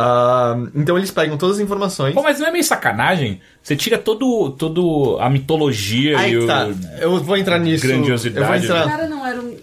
Ah, 0.00 0.56
então 0.76 0.96
eles 0.96 1.10
pegam 1.10 1.36
todas 1.36 1.56
as 1.56 1.62
informações. 1.62 2.14
Pô, 2.14 2.22
mas 2.22 2.38
não 2.38 2.46
é 2.46 2.52
meio 2.52 2.62
sacanagem? 2.62 3.40
Você 3.60 3.74
tira 3.74 3.98
todo, 3.98 4.50
todo 4.50 5.18
a 5.20 5.28
mitologia 5.28 6.16
Aí 6.18 6.32
e 6.32 6.38
o... 6.38 6.46
tá, 6.46 6.68
eu 7.00 7.18
vou 7.22 7.36
entrar 7.36 7.58
nisso. 7.58 7.84
Grandiosidade, 7.86 8.40
Eu 8.40 8.46
vou 8.46 8.54
O 8.56 8.64
entrar. 8.64 8.88
cara 8.96 9.08
não 9.08 9.26
era 9.26 9.40
um. 9.40 9.56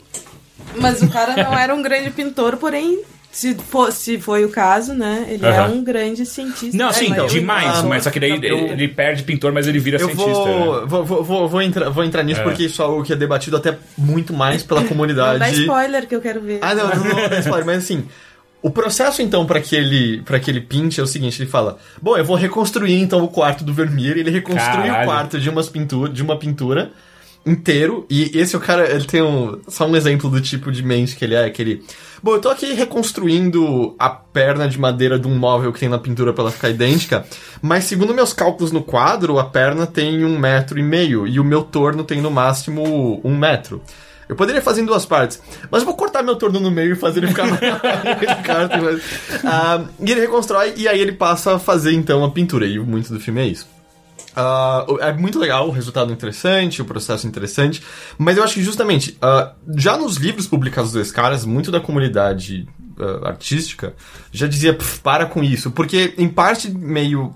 Mas 0.78 1.02
o 1.02 1.08
cara 1.08 1.36
não 1.42 1.58
era 1.58 1.74
um 1.74 1.82
grande 1.82 2.10
pintor, 2.10 2.58
porém, 2.58 3.02
se, 3.32 3.56
for, 3.56 3.94
se 3.94 4.20
foi 4.20 4.44
o 4.44 4.50
caso, 4.50 4.94
né? 4.94 5.26
Ele 5.30 5.46
é 5.46 5.50
Aham. 5.58 5.72
um 5.74 5.84
grande 5.86 6.26
cientista. 6.26 6.76
Não, 6.78 6.90
É, 6.90 6.94
sim, 6.94 7.08
mas 7.10 7.18
eu- 7.20 7.28
demais, 7.28 7.80
ah, 7.80 7.84
mas 7.84 8.04
só 8.04 8.10
que 8.12 8.20
daí 8.20 8.32
eu- 8.32 8.36
ele, 8.36 8.72
ele 8.74 8.88
perde 8.90 9.24
pintor, 9.24 9.54
mas 9.54 9.68
ele 9.68 9.80
vira 9.80 9.98
Eu 10.02 10.08
cientista. 10.08 10.32
né? 10.32 10.36
vou, 10.44 10.88
vou, 10.88 11.06
vou, 11.06 11.24
vou, 11.24 11.48
vou 11.48 11.62
entrar, 11.62 11.90
vou 11.90 12.04
entrar 12.04 12.24
nisso 12.24 12.42
É. 12.42 12.44
porque 12.44 12.64
isso 12.64 12.82
é 12.82 12.86
algo 12.86 13.04
que 13.04 13.14
é 13.14 13.16
debatido 13.16 13.56
até 13.56 13.78
muito 13.98 14.34
mais 14.34 14.64
pela 14.64 14.82
Não 14.82 14.88
comunidade. 14.90 15.40
dá 15.40 15.50
spoiler 15.50 16.08
que 16.08 16.16
eu 16.16 16.22
quero 16.22 16.42
ver. 16.42 16.60
Ah, 16.62 16.76
não, 16.76 16.88
não, 16.90 16.96
não, 17.06 17.30
não 17.30 17.40
spoiler, 17.40 17.66
mas 17.66 17.78
assim. 17.78 18.06
O 18.62 18.72
processo, 18.72 19.22
então, 19.22 19.46
para 19.46 19.62
que 19.62 19.76
ele 19.76 20.22
para 20.24 20.40
que 20.40 20.50
ele 20.50 20.62
pinte 20.62 21.00
é 21.00 21.04
o 21.04 21.08
seguinte, 21.08 21.42
ele 21.42 21.50
fala: 21.50 21.78
"Bom, 22.02 22.18
eu 22.18 22.26
vou 22.26 22.36
reconstruir 22.36 23.00
então 23.00 23.24
o 23.24 23.28
quarto 23.28 23.64
do 23.64 23.74
Vermeer". 23.74 24.18
Ele 24.18 24.32
reconstrui 24.32 24.88
Caralho. 24.88 25.04
o 25.04 25.06
quarto 25.06 25.40
de 25.40 25.50
umas 25.50 25.70
pintura, 25.70 26.12
de 26.12 26.24
uma 26.24 26.38
pintura 26.38 26.92
inteiro, 27.46 28.08
e 28.10 28.32
esse 28.38 28.56
é 28.56 28.58
o 28.58 28.62
cara, 28.62 28.90
ele 28.90 29.06
tem 29.06 29.22
um 29.22 29.60
só 29.68 29.86
um 29.86 29.96
exemplo 29.96 30.30
do 30.30 30.42
tipo 30.42 30.72
de 30.72 30.82
mente 30.82 31.16
que 31.16 31.24
ele 31.24 31.36
é, 31.36 31.50
que 31.50 31.62
ele 31.62 31.84
Bom, 32.24 32.34
eu 32.34 32.42
tô 32.42 32.50
aqui 32.50 32.74
reconstruindo 32.74 33.96
a 34.00 34.10
perna 34.10 34.68
de 34.68 34.80
madeira 34.80 35.20
de 35.20 35.28
um 35.28 35.38
móvel 35.38 35.72
que 35.72 35.80
tem 35.80 35.88
na 35.88 36.00
pintura 36.00 36.34
pra 36.34 36.46
ela 36.46 36.52
ficar 36.52 36.70
idêntica, 36.70 37.24
mas 37.62 37.84
segundo 37.84 38.16
meus 38.16 38.34
cálculos 38.34 38.72
no 38.72 38.82
quadro, 38.82 39.38
a 39.38 39.44
perna 39.44 39.86
tem 39.86 40.26
um 40.26 40.40
metro 40.40 40.80
e 40.80 40.84
meio 40.84 41.28
e 41.28 41.40
o 41.40 41.44
meu 41.44 41.62
torno 41.62 42.04
tem 42.04 42.20
no 42.20 42.32
máximo 42.32 43.22
um 43.24 43.38
metro. 43.38 43.80
Eu 44.28 44.36
poderia 44.36 44.62
fazer 44.62 44.82
em 44.82 44.86
duas 44.86 45.06
partes, 45.06 45.42
mas 45.70 45.84
vou 45.84 45.96
cortar 45.96 46.24
meu 46.24 46.36
torno 46.36 46.60
no 46.60 46.72
meio 46.72 46.94
e 46.94 46.96
fazer 46.96 47.20
ele 47.20 47.28
ficar 47.28 47.48
Carta, 48.44 48.78
mas- 48.82 49.02
Ah, 49.44 49.84
E 50.00 50.12
ele 50.12 50.22
reconstrói 50.22 50.74
e 50.76 50.88
aí 50.88 51.00
ele 51.00 51.12
passa 51.14 51.56
a 51.56 51.60
fazer 51.60 51.94
então 51.94 52.24
a 52.24 52.32
pintura. 52.32 52.66
E 52.66 52.80
muito 52.80 53.14
do 53.14 53.20
filme 53.20 53.42
é 53.42 53.48
isso. 53.48 53.68
Ah, 54.36 54.86
é 55.00 55.14
muito 55.14 55.40
legal, 55.40 55.68
o 55.68 55.72
resultado 55.72 56.12
interessante, 56.12 56.82
o 56.82 56.86
processo 56.86 57.26
interessante, 57.28 57.82
mas 58.18 58.36
eu 58.38 58.44
acho 58.44 58.56
que 58.56 58.64
justamente, 58.64 59.18
ah, 59.22 59.54
já 59.78 59.96
nos 59.98 60.18
livros 60.18 60.46
publicados 60.48 60.92
dos 60.92 61.12
caras, 61.12 61.46
muito 61.46 61.72
da 61.72 61.80
comunidade 61.80 62.68
ah, 63.00 63.30
artística 63.30 63.94
já 64.32 64.48
dizia, 64.48 64.74
"Pff, 64.74 65.00
para 65.02 65.26
com 65.26 65.44
isso, 65.44 65.72
porque 65.72 66.14
em 66.18 66.28
parte 66.28 66.70
meio 66.70 67.34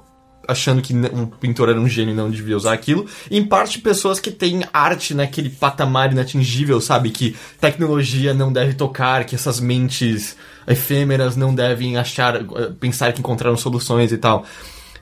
achando 0.49 0.81
que 0.81 0.93
o 0.93 1.27
pintor 1.27 1.69
era 1.69 1.79
um 1.79 1.87
gênio 1.87 2.13
e 2.13 2.17
não 2.17 2.29
devia 2.29 2.57
usar 2.57 2.73
aquilo. 2.73 3.05
E 3.29 3.37
em 3.37 3.45
parte 3.45 3.79
pessoas 3.79 4.19
que 4.19 4.31
têm 4.31 4.63
arte 4.73 5.13
naquele 5.13 5.49
patamar 5.49 6.11
inatingível, 6.11 6.81
sabe? 6.81 7.11
Que 7.11 7.35
tecnologia 7.59 8.33
não 8.33 8.51
deve 8.51 8.73
tocar, 8.73 9.25
que 9.25 9.35
essas 9.35 9.59
mentes 9.59 10.35
efêmeras 10.67 11.35
não 11.35 11.53
devem 11.53 11.97
achar, 11.97 12.35
eh, 12.35 12.71
pensar 12.79 13.13
que 13.13 13.19
encontraram 13.19 13.57
soluções 13.57 14.11
e 14.11 14.17
tal. 14.17 14.45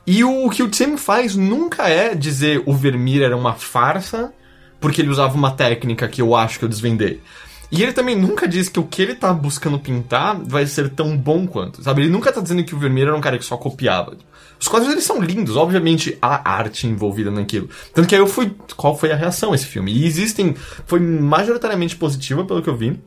E 0.05 0.23
o, 0.23 0.49
que 0.49 0.63
o 0.63 0.69
Tim 0.69 0.95
faz 0.95 1.35
nunca 1.35 1.89
é 1.89 2.15
dizer 2.15 2.63
o 2.65 2.73
Vermeer 2.73 3.23
era 3.23 3.35
uma 3.35 3.55
farsa 3.55 4.33
porque 4.79 5.01
ele 5.01 5.09
usava 5.09 5.35
uma 5.35 5.51
técnica 5.51 6.07
que 6.07 6.21
eu 6.21 6.35
acho 6.35 6.59
que 6.59 6.65
eu 6.65 6.69
desvendei. 6.69 7.21
E 7.69 7.83
ele 7.83 7.91
também 7.91 8.15
nunca 8.15 8.47
diz 8.47 8.69
que 8.69 8.79
o 8.79 8.83
que 8.83 9.01
ele 9.01 9.15
tá 9.15 9.33
buscando 9.33 9.77
pintar 9.77 10.39
vai 10.41 10.65
ser 10.65 10.89
tão 10.89 11.17
bom 11.17 11.45
quanto, 11.45 11.83
sabe? 11.83 12.03
Ele 12.03 12.09
nunca 12.09 12.31
tá 12.31 12.39
dizendo 12.39 12.63
que 12.63 12.73
o 12.73 12.79
Vermeer 12.79 13.07
era 13.07 13.17
um 13.17 13.21
cara 13.21 13.37
que 13.37 13.43
só 13.43 13.57
copiava. 13.57 14.15
Os 14.59 14.67
quadros 14.67 14.91
eles 14.91 15.03
são 15.03 15.21
lindos, 15.21 15.55
obviamente 15.55 16.17
há 16.21 16.49
arte 16.49 16.87
envolvida 16.87 17.29
naquilo. 17.29 17.69
Tanto 17.93 18.07
que 18.07 18.15
aí 18.15 18.21
eu 18.21 18.27
fui, 18.27 18.55
qual 18.75 18.97
foi 18.97 19.11
a 19.11 19.15
reação 19.15 19.51
a 19.51 19.55
esse 19.55 19.65
filme? 19.65 19.91
E 19.91 20.05
existem, 20.05 20.55
foi 20.85 20.99
majoritariamente 20.99 21.95
positiva 21.95 22.43
pelo 22.43 22.61
que 22.61 22.69
eu 22.69 22.75
vi. 22.75 22.99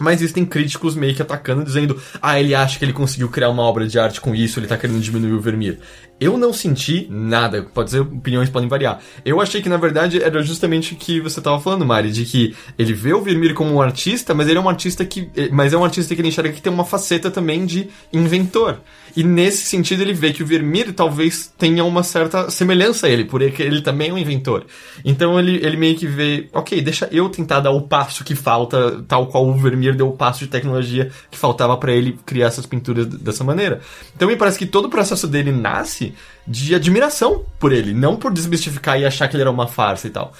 Mas 0.00 0.22
existem 0.22 0.46
críticos 0.46 0.96
meio 0.96 1.14
que 1.14 1.20
atacando, 1.20 1.62
dizendo: 1.62 2.00
ah, 2.22 2.40
ele 2.40 2.54
acha 2.54 2.78
que 2.78 2.84
ele 2.86 2.92
conseguiu 2.92 3.28
criar 3.28 3.50
uma 3.50 3.62
obra 3.62 3.86
de 3.86 3.98
arte 3.98 4.18
com 4.18 4.34
isso, 4.34 4.58
ele 4.58 4.66
tá 4.66 4.78
querendo 4.78 4.98
diminuir 4.98 5.34
o 5.34 5.40
Vermeer. 5.40 5.78
Eu 6.18 6.38
não 6.38 6.54
senti 6.54 7.06
nada, 7.10 7.62
pode 7.62 7.90
ser, 7.90 8.00
opiniões 8.00 8.48
podem 8.48 8.68
variar. 8.68 9.00
Eu 9.24 9.40
achei 9.42 9.60
que 9.60 9.68
na 9.68 9.76
verdade 9.76 10.22
era 10.22 10.42
justamente 10.42 10.94
o 10.94 10.96
que 10.96 11.20
você 11.20 11.38
tava 11.40 11.60
falando, 11.60 11.84
Mari, 11.84 12.10
de 12.10 12.24
que 12.24 12.56
ele 12.78 12.94
vê 12.94 13.12
o 13.12 13.20
Vermeer 13.20 13.52
como 13.52 13.74
um 13.74 13.82
artista, 13.82 14.32
mas 14.32 14.48
ele 14.48 14.58
é 14.58 14.60
um 14.62 14.68
artista 14.70 15.04
que. 15.04 15.30
Mas 15.52 15.74
é 15.74 15.76
um 15.76 15.84
artista 15.84 16.14
que 16.14 16.20
ele 16.22 16.28
enxerga 16.28 16.52
que 16.52 16.62
tem 16.62 16.72
uma 16.72 16.84
faceta 16.86 17.30
também 17.30 17.66
de 17.66 17.90
inventor. 18.10 18.78
E 19.16 19.24
nesse 19.24 19.64
sentido 19.64 20.02
ele 20.02 20.12
vê 20.12 20.32
que 20.32 20.42
o 20.42 20.46
Vermeer 20.46 20.92
talvez 20.92 21.52
tenha 21.58 21.84
uma 21.84 22.02
certa 22.02 22.50
semelhança 22.50 23.06
a 23.06 23.10
ele, 23.10 23.24
porque 23.24 23.62
ele 23.62 23.82
também 23.82 24.10
é 24.10 24.12
um 24.12 24.18
inventor. 24.18 24.64
Então 25.04 25.38
ele, 25.38 25.56
ele 25.64 25.76
meio 25.76 25.96
que 25.96 26.06
vê, 26.06 26.48
ok, 26.52 26.80
deixa 26.80 27.08
eu 27.12 27.28
tentar 27.28 27.60
dar 27.60 27.70
o 27.70 27.82
passo 27.82 28.24
que 28.24 28.34
falta, 28.34 29.02
tal 29.08 29.26
qual 29.26 29.46
o 29.46 29.54
Vermeer 29.54 29.96
deu 29.96 30.08
o 30.08 30.16
passo 30.16 30.40
de 30.40 30.46
tecnologia 30.46 31.10
que 31.30 31.38
faltava 31.38 31.76
para 31.76 31.92
ele 31.92 32.18
criar 32.24 32.46
essas 32.46 32.66
pinturas 32.66 33.06
dessa 33.06 33.44
maneira. 33.44 33.80
Então 34.14 34.28
me 34.28 34.36
parece 34.36 34.58
que 34.58 34.66
todo 34.66 34.86
o 34.86 34.90
processo 34.90 35.26
dele 35.26 35.52
nasce 35.52 36.14
de 36.46 36.74
admiração 36.74 37.44
por 37.58 37.72
ele, 37.72 37.92
não 37.92 38.16
por 38.16 38.32
desmistificar 38.32 38.98
e 38.98 39.04
achar 39.04 39.28
que 39.28 39.36
ele 39.36 39.42
era 39.42 39.50
uma 39.50 39.66
farsa 39.66 40.06
e 40.06 40.10
tal. 40.10 40.32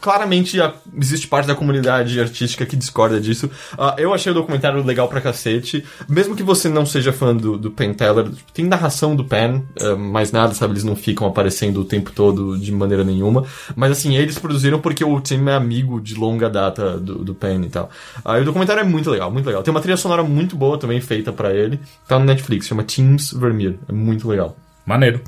Claramente 0.00 0.56
existe 0.96 1.28
parte 1.28 1.46
da 1.46 1.54
comunidade 1.54 2.18
artística 2.18 2.64
que 2.64 2.74
discorda 2.74 3.20
disso. 3.20 3.50
Ah, 3.78 3.94
eu 3.98 4.14
achei 4.14 4.32
o 4.32 4.34
documentário 4.34 4.82
legal 4.82 5.08
pra 5.08 5.20
cacete. 5.20 5.84
Mesmo 6.08 6.34
que 6.34 6.42
você 6.42 6.68
não 6.68 6.86
seja 6.86 7.12
fã 7.12 7.36
do, 7.36 7.58
do 7.58 7.70
Penn 7.70 7.92
Teller, 7.92 8.30
tem 8.54 8.64
narração 8.64 9.14
do 9.14 9.24
Penn, 9.24 9.62
ah, 9.80 9.96
mais 9.96 10.32
nada, 10.32 10.54
sabe? 10.54 10.72
Eles 10.72 10.84
não 10.84 10.96
ficam 10.96 11.26
aparecendo 11.26 11.80
o 11.80 11.84
tempo 11.84 12.12
todo 12.12 12.58
de 12.58 12.72
maneira 12.72 13.04
nenhuma. 13.04 13.44
Mas 13.76 13.92
assim, 13.92 14.16
eles 14.16 14.38
produziram 14.38 14.80
porque 14.80 15.04
o 15.04 15.20
Tim 15.20 15.46
é 15.48 15.54
amigo 15.54 16.00
de 16.00 16.14
longa 16.14 16.48
data 16.48 16.98
do, 16.98 17.24
do 17.24 17.34
Penn 17.34 17.64
e 17.64 17.68
tal. 17.68 17.90
Ah, 18.24 18.38
e 18.38 18.42
o 18.42 18.44
documentário 18.44 18.80
é 18.80 18.84
muito 18.84 19.10
legal, 19.10 19.30
muito 19.30 19.46
legal. 19.46 19.62
Tem 19.62 19.70
uma 19.70 19.80
trilha 19.80 19.96
sonora 19.96 20.22
muito 20.22 20.56
boa 20.56 20.78
também 20.78 21.00
feita 21.00 21.32
pra 21.32 21.52
ele. 21.52 21.78
Tá 22.08 22.18
no 22.18 22.24
Netflix, 22.24 22.66
chama 22.66 22.82
Teams 22.82 23.32
Vermeer. 23.32 23.76
É 23.88 23.92
muito 23.92 24.28
legal. 24.28 24.56
Maneiro. 24.86 25.20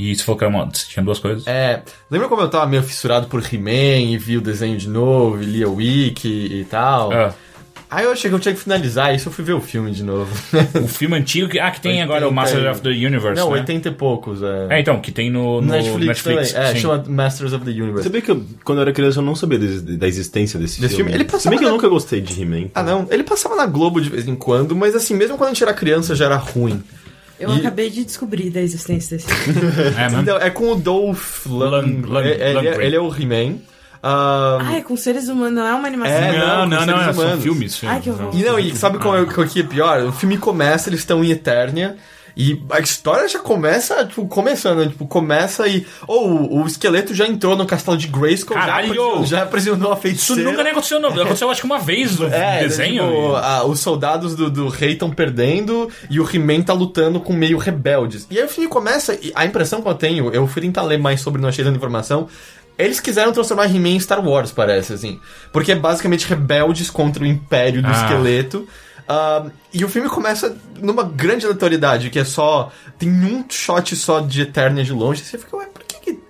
E 0.00 0.16
que 0.16 0.44
é 0.44 0.46
uma- 0.46 0.66
tinha 0.68 1.04
duas 1.04 1.18
coisas. 1.18 1.46
É, 1.46 1.82
lembra 2.10 2.28
como 2.28 2.40
eu 2.42 2.48
tava 2.48 2.66
meio 2.66 2.82
fissurado 2.82 3.26
por 3.26 3.42
He-Man 3.42 4.12
e 4.12 4.16
vi 4.18 4.36
o 4.36 4.40
desenho 4.40 4.76
de 4.78 4.88
novo, 4.88 5.42
e 5.42 5.46
li 5.46 5.62
a 5.64 5.68
wiki 5.68 6.28
e 6.28 6.64
tal? 6.64 7.12
Ah, 7.12 7.34
Aí 7.92 8.04
eu 8.04 8.12
achei 8.12 8.30
que 8.30 8.36
eu 8.36 8.38
tinha 8.38 8.54
que 8.54 8.60
finalizar 8.60 9.12
isso, 9.12 9.26
eu 9.28 9.32
fui 9.32 9.44
ver 9.44 9.52
o 9.54 9.60
filme 9.60 9.90
de 9.90 10.04
novo. 10.04 10.30
o 10.80 10.86
filme 10.86 11.16
antigo 11.16 11.48
que. 11.48 11.58
Ah, 11.58 11.72
que 11.72 11.80
tem 11.80 12.00
agora 12.00 12.28
o 12.28 12.32
Masters 12.32 12.64
of 12.64 12.82
the 12.82 12.88
Universe. 12.90 13.34
Não, 13.34 13.50
né? 13.50 13.58
80 13.58 13.88
e 13.88 13.90
poucos, 13.90 14.40
é. 14.44 14.66
É, 14.70 14.80
então, 14.80 15.00
que 15.00 15.10
tem 15.10 15.28
no, 15.28 15.60
no 15.60 15.72
Netflix, 15.72 16.06
Netflix. 16.24 16.52
também. 16.52 16.68
É, 16.68 16.72
sim. 16.74 16.80
chama 16.82 17.04
Masters 17.08 17.52
of 17.52 17.64
the 17.64 17.72
Universe. 17.72 18.04
Sabia 18.04 18.22
que 18.22 18.30
eu, 18.30 18.44
quando 18.62 18.78
eu 18.78 18.82
era 18.82 18.92
criança 18.92 19.18
eu 19.18 19.24
não 19.24 19.34
sabia 19.34 19.58
da 19.58 20.06
existência 20.06 20.56
desse, 20.60 20.80
Desse 20.80 20.94
filme? 20.94 21.12
Ele 21.12 21.24
passava 21.24 21.42
Se 21.42 21.48
bem 21.48 21.58
que 21.58 21.64
eu 21.64 21.68
na- 21.68 21.74
nunca 21.74 21.88
gostei 21.88 22.20
de 22.20 22.40
He-Man. 22.40 22.68
Ah, 22.76 22.84
não, 22.84 23.08
ele 23.10 23.24
passava 23.24 23.56
na 23.56 23.66
Globo 23.66 24.00
de 24.00 24.08
vez 24.08 24.28
em 24.28 24.36
quando, 24.36 24.76
mas 24.76 24.94
assim, 24.94 25.14
mesmo 25.16 25.36
quando 25.36 25.50
a 25.50 25.52
gente 25.52 25.64
era 25.64 25.74
criança 25.74 26.14
já 26.14 26.26
era 26.26 26.36
ruim. 26.36 26.80
Eu 27.40 27.50
E- 27.54 27.58
acabei 27.58 27.88
de 27.90 28.04
descobrir 28.04 28.50
da 28.50 28.60
existência 28.60 29.16
desse 29.16 29.32
filme. 29.34 29.60
É, 29.98 30.08
mano. 30.08 30.22
Então, 30.22 30.36
é 30.36 30.50
com 30.50 30.72
o 30.72 30.74
Dolph 30.76 31.46
Lund... 31.46 31.70
Lund- 31.70 32.06
Lund- 32.06 32.26
é- 32.26 32.50
ele, 32.50 32.68
é, 32.68 32.86
ele 32.86 32.96
é 32.96 33.00
o 33.00 33.08
He-Man. 33.12 33.56
Ah, 34.02 34.58
ah, 34.62 34.76
é 34.78 34.80
com 34.80 34.96
seres 34.96 35.28
humanos, 35.28 35.52
não 35.54 35.66
é 35.66 35.74
uma 35.74 35.86
animação. 35.86 36.14
É, 36.16 36.38
não, 36.38 36.66
não, 36.66 36.86
não, 36.86 37.04
não, 37.06 37.12
são 37.14 37.40
filmes. 37.40 37.76
filmes 37.76 37.84
Ai, 37.84 38.00
que 38.00 38.08
horror. 38.08 38.30
E 38.34 38.42
não, 38.42 38.58
e 38.58 38.74
sabe 38.74 38.98
qual 38.98 39.16
é, 39.18 39.24
qual 39.26 39.46
que 39.46 39.60
é 39.60 39.62
pior? 39.62 40.02
O 40.04 40.12
filme 40.12 40.38
começa, 40.38 40.88
eles 40.88 41.00
estão 41.00 41.22
em 41.22 41.30
Eternia. 41.30 41.96
E 42.42 42.62
a 42.70 42.80
história 42.80 43.28
já 43.28 43.38
começa, 43.38 44.02
tipo, 44.06 44.26
começando, 44.26 44.78
né? 44.78 44.86
Tipo, 44.86 45.06
começa 45.06 45.68
e. 45.68 45.86
Ou 46.06 46.30
o, 46.30 46.62
o 46.62 46.66
esqueleto 46.66 47.12
já 47.14 47.26
entrou 47.26 47.54
no 47.54 47.66
castelo 47.66 47.98
de 47.98 48.06
Grayskull, 48.08 48.56
já 48.56 48.62
Caralho! 48.62 48.86
aprisionou- 48.92 49.26
já 49.26 49.42
aprisionou 49.42 49.90
a 49.90 49.94
Isso 49.94 50.02
feiticeira. 50.02 50.42
nunca 50.50 50.62
nem 50.62 50.72
aconteceu, 50.72 50.98
não. 50.98 51.10
Aconteceu 51.10 51.50
acho 51.50 51.60
que 51.60 51.66
uma 51.66 51.78
vez 51.78 52.18
no 52.18 52.26
É, 52.32 52.60
desenho. 52.60 53.04
tipo, 53.06 53.34
a- 53.36 53.64
os 53.66 53.80
soldados 53.80 54.34
do, 54.34 54.50
do 54.50 54.68
rei 54.68 54.92
estão 54.92 55.10
perdendo 55.10 55.90
e 56.08 56.18
o 56.18 56.26
He-Man 56.34 56.62
tá 56.62 56.72
lutando 56.72 57.20
com 57.20 57.34
meio 57.34 57.58
rebeldes. 57.58 58.26
E 58.30 58.38
aí 58.38 58.44
o 58.44 58.48
filme 58.48 58.70
começa, 58.70 59.14
e 59.20 59.30
a 59.34 59.44
impressão 59.44 59.82
que 59.82 59.88
eu 59.88 59.94
tenho, 59.94 60.30
eu 60.32 60.46
fui 60.46 60.62
tentar 60.62 60.82
ler 60.84 60.98
mais 60.98 61.20
sobre, 61.20 61.42
não 61.42 61.48
achei 61.50 61.62
tanta 61.62 61.76
informação. 61.76 62.26
Eles 62.78 62.98
quiseram 63.00 63.30
transformar 63.32 63.66
He-Man 63.66 63.90
em 63.90 64.00
Star 64.00 64.26
Wars, 64.26 64.50
parece, 64.52 64.94
assim. 64.94 65.20
Porque 65.52 65.72
é 65.72 65.76
basicamente 65.76 66.26
rebeldes 66.26 66.88
contra 66.88 67.22
o 67.22 67.26
império 67.26 67.82
do 67.82 67.88
Ah. 67.88 67.92
esqueleto. 67.92 68.66
Ah, 69.12 69.50
e 69.74 69.84
o 69.84 69.88
filme 69.88 70.08
começa 70.08 70.56
numa 70.78 71.02
grande 71.02 71.44
aleatoriedade, 71.44 72.10
que 72.10 72.18
é 72.20 72.24
só. 72.24 72.70
Tem 72.96 73.10
um 73.10 73.44
shot 73.48 73.96
só 73.96 74.20
de 74.20 74.42
Eternia 74.42 74.84
de 74.84 74.92
longe. 74.92 75.20
E 75.20 75.24
você 75.24 75.36
fica, 75.36 75.56
ué, 75.56 75.66
por 75.66 75.82
que 75.82 75.98
que. 75.98 76.20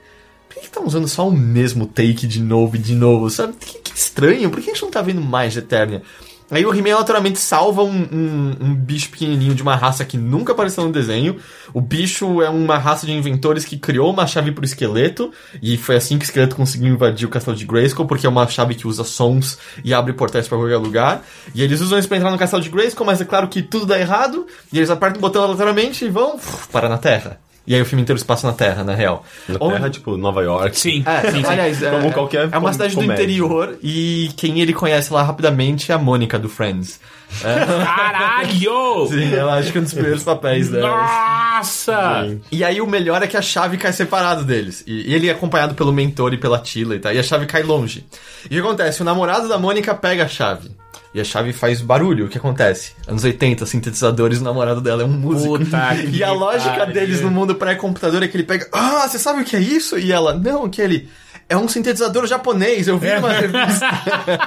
Por 0.48 0.62
que 0.62 0.70
tá 0.70 0.80
usando 0.80 1.06
só 1.06 1.28
o 1.28 1.30
mesmo 1.30 1.84
take 1.84 2.26
de 2.26 2.40
novo 2.40 2.76
e 2.76 2.78
de 2.78 2.94
novo? 2.94 3.28
Sabe? 3.28 3.52
Que, 3.60 3.78
que 3.80 3.94
estranho, 3.94 4.48
por 4.48 4.62
que 4.62 4.70
a 4.70 4.72
gente 4.72 4.82
não 4.82 4.90
tá 4.90 5.02
vendo 5.02 5.20
mais 5.20 5.54
Eternia? 5.58 6.02
Aí 6.50 6.66
o 6.66 6.74
He-Man 6.74 6.96
naturalmente 6.96 7.38
salva 7.38 7.82
um, 7.82 8.08
um, 8.12 8.56
um 8.60 8.74
bicho 8.74 9.08
pequenininho 9.10 9.54
de 9.54 9.62
uma 9.62 9.76
raça 9.76 10.04
que 10.04 10.16
nunca 10.16 10.52
apareceu 10.52 10.84
no 10.84 10.92
desenho. 10.92 11.36
O 11.72 11.80
bicho 11.80 12.42
é 12.42 12.50
uma 12.50 12.76
raça 12.76 13.06
de 13.06 13.12
inventores 13.12 13.64
que 13.64 13.78
criou 13.78 14.10
uma 14.10 14.26
chave 14.26 14.50
pro 14.50 14.64
esqueleto. 14.64 15.32
E 15.62 15.76
foi 15.76 15.96
assim 15.96 16.18
que 16.18 16.24
o 16.24 16.26
esqueleto 16.26 16.56
conseguiu 16.56 16.92
invadir 16.92 17.26
o 17.26 17.30
castelo 17.30 17.56
de 17.56 17.64
Grayskull, 17.64 18.06
porque 18.06 18.26
é 18.26 18.28
uma 18.28 18.46
chave 18.48 18.74
que 18.74 18.86
usa 18.86 19.04
sons 19.04 19.58
e 19.84 19.94
abre 19.94 20.12
portais 20.12 20.48
pra 20.48 20.58
qualquer 20.58 20.78
lugar. 20.78 21.24
E 21.54 21.62
eles 21.62 21.80
usam 21.80 21.98
isso 21.98 22.08
pra 22.08 22.16
entrar 22.16 22.30
no 22.30 22.38
castelo 22.38 22.62
de 22.62 22.68
Grayskull, 22.68 23.06
mas 23.06 23.20
é 23.20 23.24
claro 23.24 23.48
que 23.48 23.62
tudo 23.62 23.86
dá 23.86 23.98
errado. 23.98 24.46
E 24.72 24.78
eles 24.78 24.90
apertam 24.90 25.18
o 25.18 25.22
botão 25.22 25.44
aleatoriamente 25.44 26.04
e 26.04 26.08
vão 26.08 26.34
uf, 26.34 26.68
parar 26.68 26.88
na 26.88 26.98
Terra. 26.98 27.38
E 27.70 27.74
aí 27.76 27.80
o 27.80 27.84
filme 27.86 28.02
inteiro 28.02 28.18
se 28.18 28.24
passa 28.24 28.48
na 28.48 28.52
Terra, 28.52 28.82
na 28.82 28.96
real. 28.96 29.24
Na 29.48 29.56
Onde- 29.60 29.74
Terra, 29.74 29.90
tipo, 29.90 30.16
Nova 30.16 30.42
York. 30.42 30.76
Sim. 30.76 31.04
é, 31.06 31.30
sim, 31.30 31.38
sim. 31.40 31.46
aliás, 31.48 31.80
é, 31.80 31.90
Como 31.92 32.10
qualquer 32.12 32.48
é 32.50 32.58
uma 32.58 32.72
cidade 32.72 32.96
do 32.96 33.00
comédia. 33.02 33.22
interior 33.22 33.78
e 33.80 34.28
quem 34.36 34.60
ele 34.60 34.72
conhece 34.72 35.12
lá 35.12 35.22
rapidamente 35.22 35.92
é 35.92 35.94
a 35.94 35.98
Mônica 35.98 36.36
do 36.36 36.48
Friends. 36.48 36.98
Caralho! 37.40 39.06
Sim, 39.08 39.32
ela 39.34 39.58
acho 39.58 39.70
que 39.70 39.78
é 39.78 39.80
um 39.80 39.84
dos 39.84 39.94
primeiros 39.94 40.22
papéis 40.24 40.68
dela. 40.68 40.88
Nossa! 40.88 42.36
E 42.50 42.64
aí 42.64 42.80
o 42.80 42.86
melhor 42.88 43.22
é 43.22 43.26
que 43.28 43.36
a 43.36 43.42
chave 43.42 43.76
cai 43.76 43.92
separado 43.92 44.44
deles. 44.44 44.82
E, 44.86 45.10
e 45.10 45.14
ele 45.14 45.28
é 45.28 45.32
acompanhado 45.32 45.74
pelo 45.74 45.92
mentor 45.92 46.34
e 46.34 46.38
pela 46.38 46.58
Tila 46.58 46.96
e 46.96 46.98
tal. 46.98 47.12
E 47.12 47.18
a 47.18 47.22
chave 47.22 47.46
cai 47.46 47.62
longe. 47.62 48.04
E 48.50 48.58
o 48.58 48.62
que 48.62 48.66
acontece? 48.68 49.00
O 49.02 49.04
namorado 49.04 49.48
da 49.48 49.58
Mônica 49.58 49.94
pega 49.94 50.24
a 50.24 50.28
chave. 50.28 50.70
E 51.12 51.20
a 51.20 51.24
chave 51.24 51.52
faz 51.52 51.80
barulho. 51.80 52.26
O 52.26 52.28
que 52.28 52.38
acontece? 52.38 52.92
Anos 53.06 53.24
80, 53.24 53.66
sintetizadores, 53.66 54.40
o 54.40 54.44
namorado 54.44 54.80
dela 54.80 55.02
é 55.02 55.04
um 55.04 55.08
músico. 55.08 55.58
Puta 55.58 55.94
e 56.10 56.22
a 56.22 56.32
lógica 56.32 56.70
pariu. 56.76 56.94
deles 56.94 57.20
no 57.20 57.30
mundo 57.30 57.56
pré-computador 57.56 58.22
é 58.22 58.28
que 58.28 58.36
ele 58.36 58.44
pega. 58.44 58.68
Ah, 58.72 59.08
você 59.08 59.18
sabe 59.18 59.42
o 59.42 59.44
que 59.44 59.56
é 59.56 59.60
isso? 59.60 59.98
E 59.98 60.12
ela, 60.12 60.34
não, 60.34 60.70
que 60.70 60.80
ele. 60.80 61.08
É 61.50 61.56
um 61.56 61.66
sintetizador 61.68 62.26
japonês, 62.26 62.86
eu 62.88 62.96
vi 62.96 63.08
É. 63.08 63.18
uma 63.18 63.32
revista. 63.32 63.86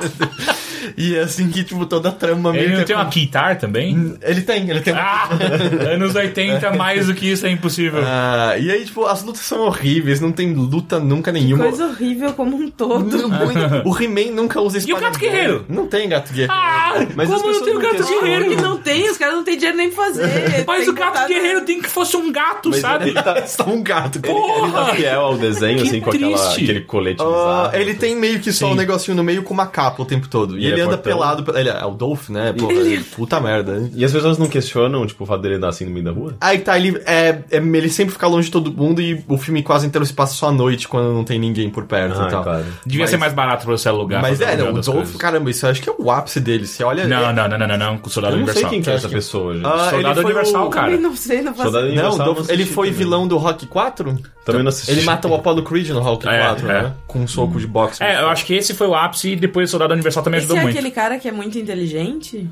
e 0.97 1.15
é 1.15 1.19
assim 1.19 1.49
que, 1.49 1.63
tipo, 1.63 1.85
toda 1.85 2.09
a 2.09 2.11
trama 2.11 2.51
meio 2.51 2.63
Ele 2.63 2.71
que 2.71 2.77
não 2.79 2.85
tem 2.85 2.95
uma 2.95 3.03
guitar 3.05 3.57
também? 3.57 4.17
Ele 4.21 4.41
tem, 4.41 4.69
ele 4.69 4.79
tem 4.79 4.93
uma 4.93 5.01
Ah! 5.03 5.29
Anos 5.93 6.15
80, 6.15 6.71
mais 6.71 7.07
do 7.07 7.13
que 7.13 7.29
isso 7.31 7.45
é 7.45 7.49
impossível. 7.51 8.01
Ah, 8.05 8.55
e 8.57 8.71
aí, 8.71 8.85
tipo, 8.85 9.05
as 9.05 9.21
lutas 9.21 9.41
são 9.41 9.59
horríveis, 9.61 10.21
não 10.21 10.31
tem 10.31 10.53
luta 10.53 10.99
nunca 10.99 11.31
nenhuma. 11.31 11.65
Coisa 11.65 11.87
horrível 11.87 12.31
como 12.33 12.55
um 12.55 12.69
todo. 12.71 13.17
Não, 13.27 13.83
o 13.85 14.01
He-Man 14.01 14.31
nunca 14.33 14.61
usa 14.61 14.77
E 14.77 14.79
o 14.79 14.83
espada 14.83 15.05
Gato. 15.07 15.19
Guerreiro? 15.19 15.65
Não 15.67 15.87
tem 15.87 16.07
gato 16.07 16.29
guerreiro. 16.31 16.53
Ah! 16.53 17.05
Mas 17.15 17.29
as 17.31 17.41
como 17.41 17.53
não 17.53 17.63
tem 17.65 17.75
o 17.75 17.79
gato 17.79 18.03
guerreiro? 18.07 18.49
que 18.49 18.55
não 18.61 18.77
tem, 18.77 19.09
os 19.09 19.17
caras 19.17 19.35
não 19.35 19.43
têm 19.43 19.55
dinheiro 19.57 19.77
nem 19.77 19.89
pra 19.91 20.05
fazer. 20.05 20.63
Mas 20.65 20.87
o 20.87 20.93
gato 20.93 21.27
que 21.27 21.33
guerreiro 21.33 21.61
tem 21.61 21.81
que 21.81 21.89
fosse 21.89 22.15
um 22.15 22.31
gato, 22.31 22.69
Mas 22.69 22.79
sabe? 22.79 23.09
ele 23.09 23.21
tá, 23.21 23.45
Só 23.45 23.65
um 23.65 23.83
gato. 23.83 24.19
Porra! 24.21 24.63
ele 24.63 24.71
tá 24.71 24.85
fiel 24.95 25.19
ao 25.21 25.37
desenho, 25.37 25.81
Que 25.81 25.87
assim, 25.87 25.99
com 25.99 26.09
aquela, 26.11 26.51
aquele 26.53 26.81
colete 26.93 27.21
Ah, 27.21 27.25
bizarro. 27.25 27.75
ele 27.75 27.93
tem 27.95 28.15
meio 28.15 28.39
que 28.39 28.51
só 28.51 28.67
Sim. 28.67 28.71
um 28.73 28.75
negocinho 28.75 29.17
no 29.17 29.23
meio 29.23 29.41
com 29.43 29.53
uma 29.53 29.65
capa 29.65 30.01
o 30.01 30.05
tempo 30.05 30.27
todo. 30.27 30.57
E, 30.57 30.61
E 30.61 30.65
ele, 30.65 30.73
ele 30.73 30.81
é 30.81 30.83
anda 30.83 30.93
fortão. 30.97 31.11
pelado. 31.13 31.57
Ele 31.57 31.69
é 31.69 31.85
o 31.85 31.91
Dolph, 31.91 32.29
né? 32.29 32.53
Pô, 32.53 32.67
puta 33.15 33.39
merda. 33.39 33.77
hein? 33.77 33.91
E 33.95 34.05
as 34.05 34.11
pessoas 34.11 34.37
não 34.37 34.47
questionam, 34.47 35.05
tipo, 35.07 35.23
o 35.23 35.27
fato 35.27 35.41
dele 35.41 35.55
andar 35.55 35.69
assim 35.69 35.85
no 35.85 35.91
meio 35.91 36.05
da 36.05 36.11
rua? 36.11 36.35
Aí 36.39 36.59
tá, 36.59 36.77
ele, 36.77 37.01
é, 37.05 37.39
é- 37.51 37.57
ele 37.57 37.89
sempre 37.89 38.13
fica 38.13 38.27
longe 38.27 38.45
de 38.45 38.51
todo 38.51 38.71
mundo 38.71 39.01
e 39.01 39.23
o 39.27 39.37
filme 39.37 39.63
quase 39.63 39.87
inteiro 39.87 40.05
se 40.05 40.13
passa 40.13 40.33
só 40.35 40.49
à 40.49 40.51
noite 40.51 40.87
quando 40.87 41.13
não 41.13 41.23
tem 41.23 41.39
ninguém 41.39 41.69
por 41.69 41.85
perto 41.85 42.21
Ah, 42.21 42.27
e 42.27 42.29
tal. 42.29 42.43
claro. 42.43 42.65
Devia 42.85 43.03
Mas- 43.03 43.09
ser 43.09 43.17
mais 43.17 43.33
barato 43.33 43.65
pra 43.65 43.75
você 43.75 43.89
alugar. 43.89 44.21
Mas 44.21 44.39
é, 44.41 44.55
não, 44.55 44.69
o 44.69 44.73
Dolph, 44.73 44.85
coisas. 44.95 45.15
caramba, 45.15 45.49
isso 45.49 45.65
eu 45.65 45.69
acho 45.71 45.81
que 45.81 45.89
é 45.89 45.93
o 45.97 46.11
ápice 46.11 46.39
dele. 46.39 46.67
Você 46.67 46.83
olha. 46.83 47.07
Não, 47.07 47.29
é- 47.29 47.33
não, 47.33 47.47
não, 47.47 47.57
não, 47.57 47.67
não, 47.67 47.77
não, 47.77 47.97
com 47.97 48.07
o 48.07 48.11
Soldado 48.11 48.35
Eu 48.35 48.39
não 48.39 48.45
sei 48.47 48.63
Universal. 48.63 48.69
quem 48.71 48.81
que 48.81 48.89
é 48.89 48.93
essa 48.93 49.09
pessoa, 49.09 49.53
gente. 49.55 49.65
Ah, 49.65 49.89
Soldado 49.89 49.97
ele 49.97 50.13
foi 50.21 50.23
Universal, 50.25 50.67
o- 50.67 50.69
cara. 50.69 50.85
Também 50.87 51.01
não 51.01 51.15
sei, 51.15 51.41
não 51.41 51.53
faço 51.53 51.63
Soldado 51.71 51.85
Não, 51.87 51.91
Universal 52.09 52.35
eu 52.37 52.45
ele 52.53 52.65
foi 52.65 52.91
vilão 52.91 53.27
do 53.27 53.37
Rock 53.37 53.65
4? 53.65 54.17
Também 54.45 54.61
não 54.61 54.69
assisti. 54.69 54.91
Ele 54.91 55.03
mata 55.03 55.27
o 55.27 55.33
Apollo 55.35 55.63
Creed 55.63 55.89
no 55.89 55.99
É, 55.99 56.03
4, 56.03 56.69
é. 56.69 56.83
né? 56.83 56.93
Com 57.07 57.19
um 57.19 57.27
soco 57.27 57.59
de 57.59 57.65
boxe. 57.67 58.03
É, 58.03 58.21
eu 58.21 58.27
acho 58.29 58.45
que 58.45 58.53
esse 58.53 58.73
foi 58.73 58.87
o 58.87 58.93
ápice 58.95 59.29
e 59.31 59.35
depois 59.37 59.69
o 59.69 59.71
Soldado 59.71 59.93
Universal 59.93 60.21
também 60.23 60.37
Esse 60.39 60.45
ajudou 60.47 60.57
é 60.59 60.63
muito. 60.63 60.77
aquele 60.77 60.91
cara 60.91 61.17
que 61.17 61.27
é 61.27 61.31
muito 61.31 61.57
inteligente? 61.57 62.49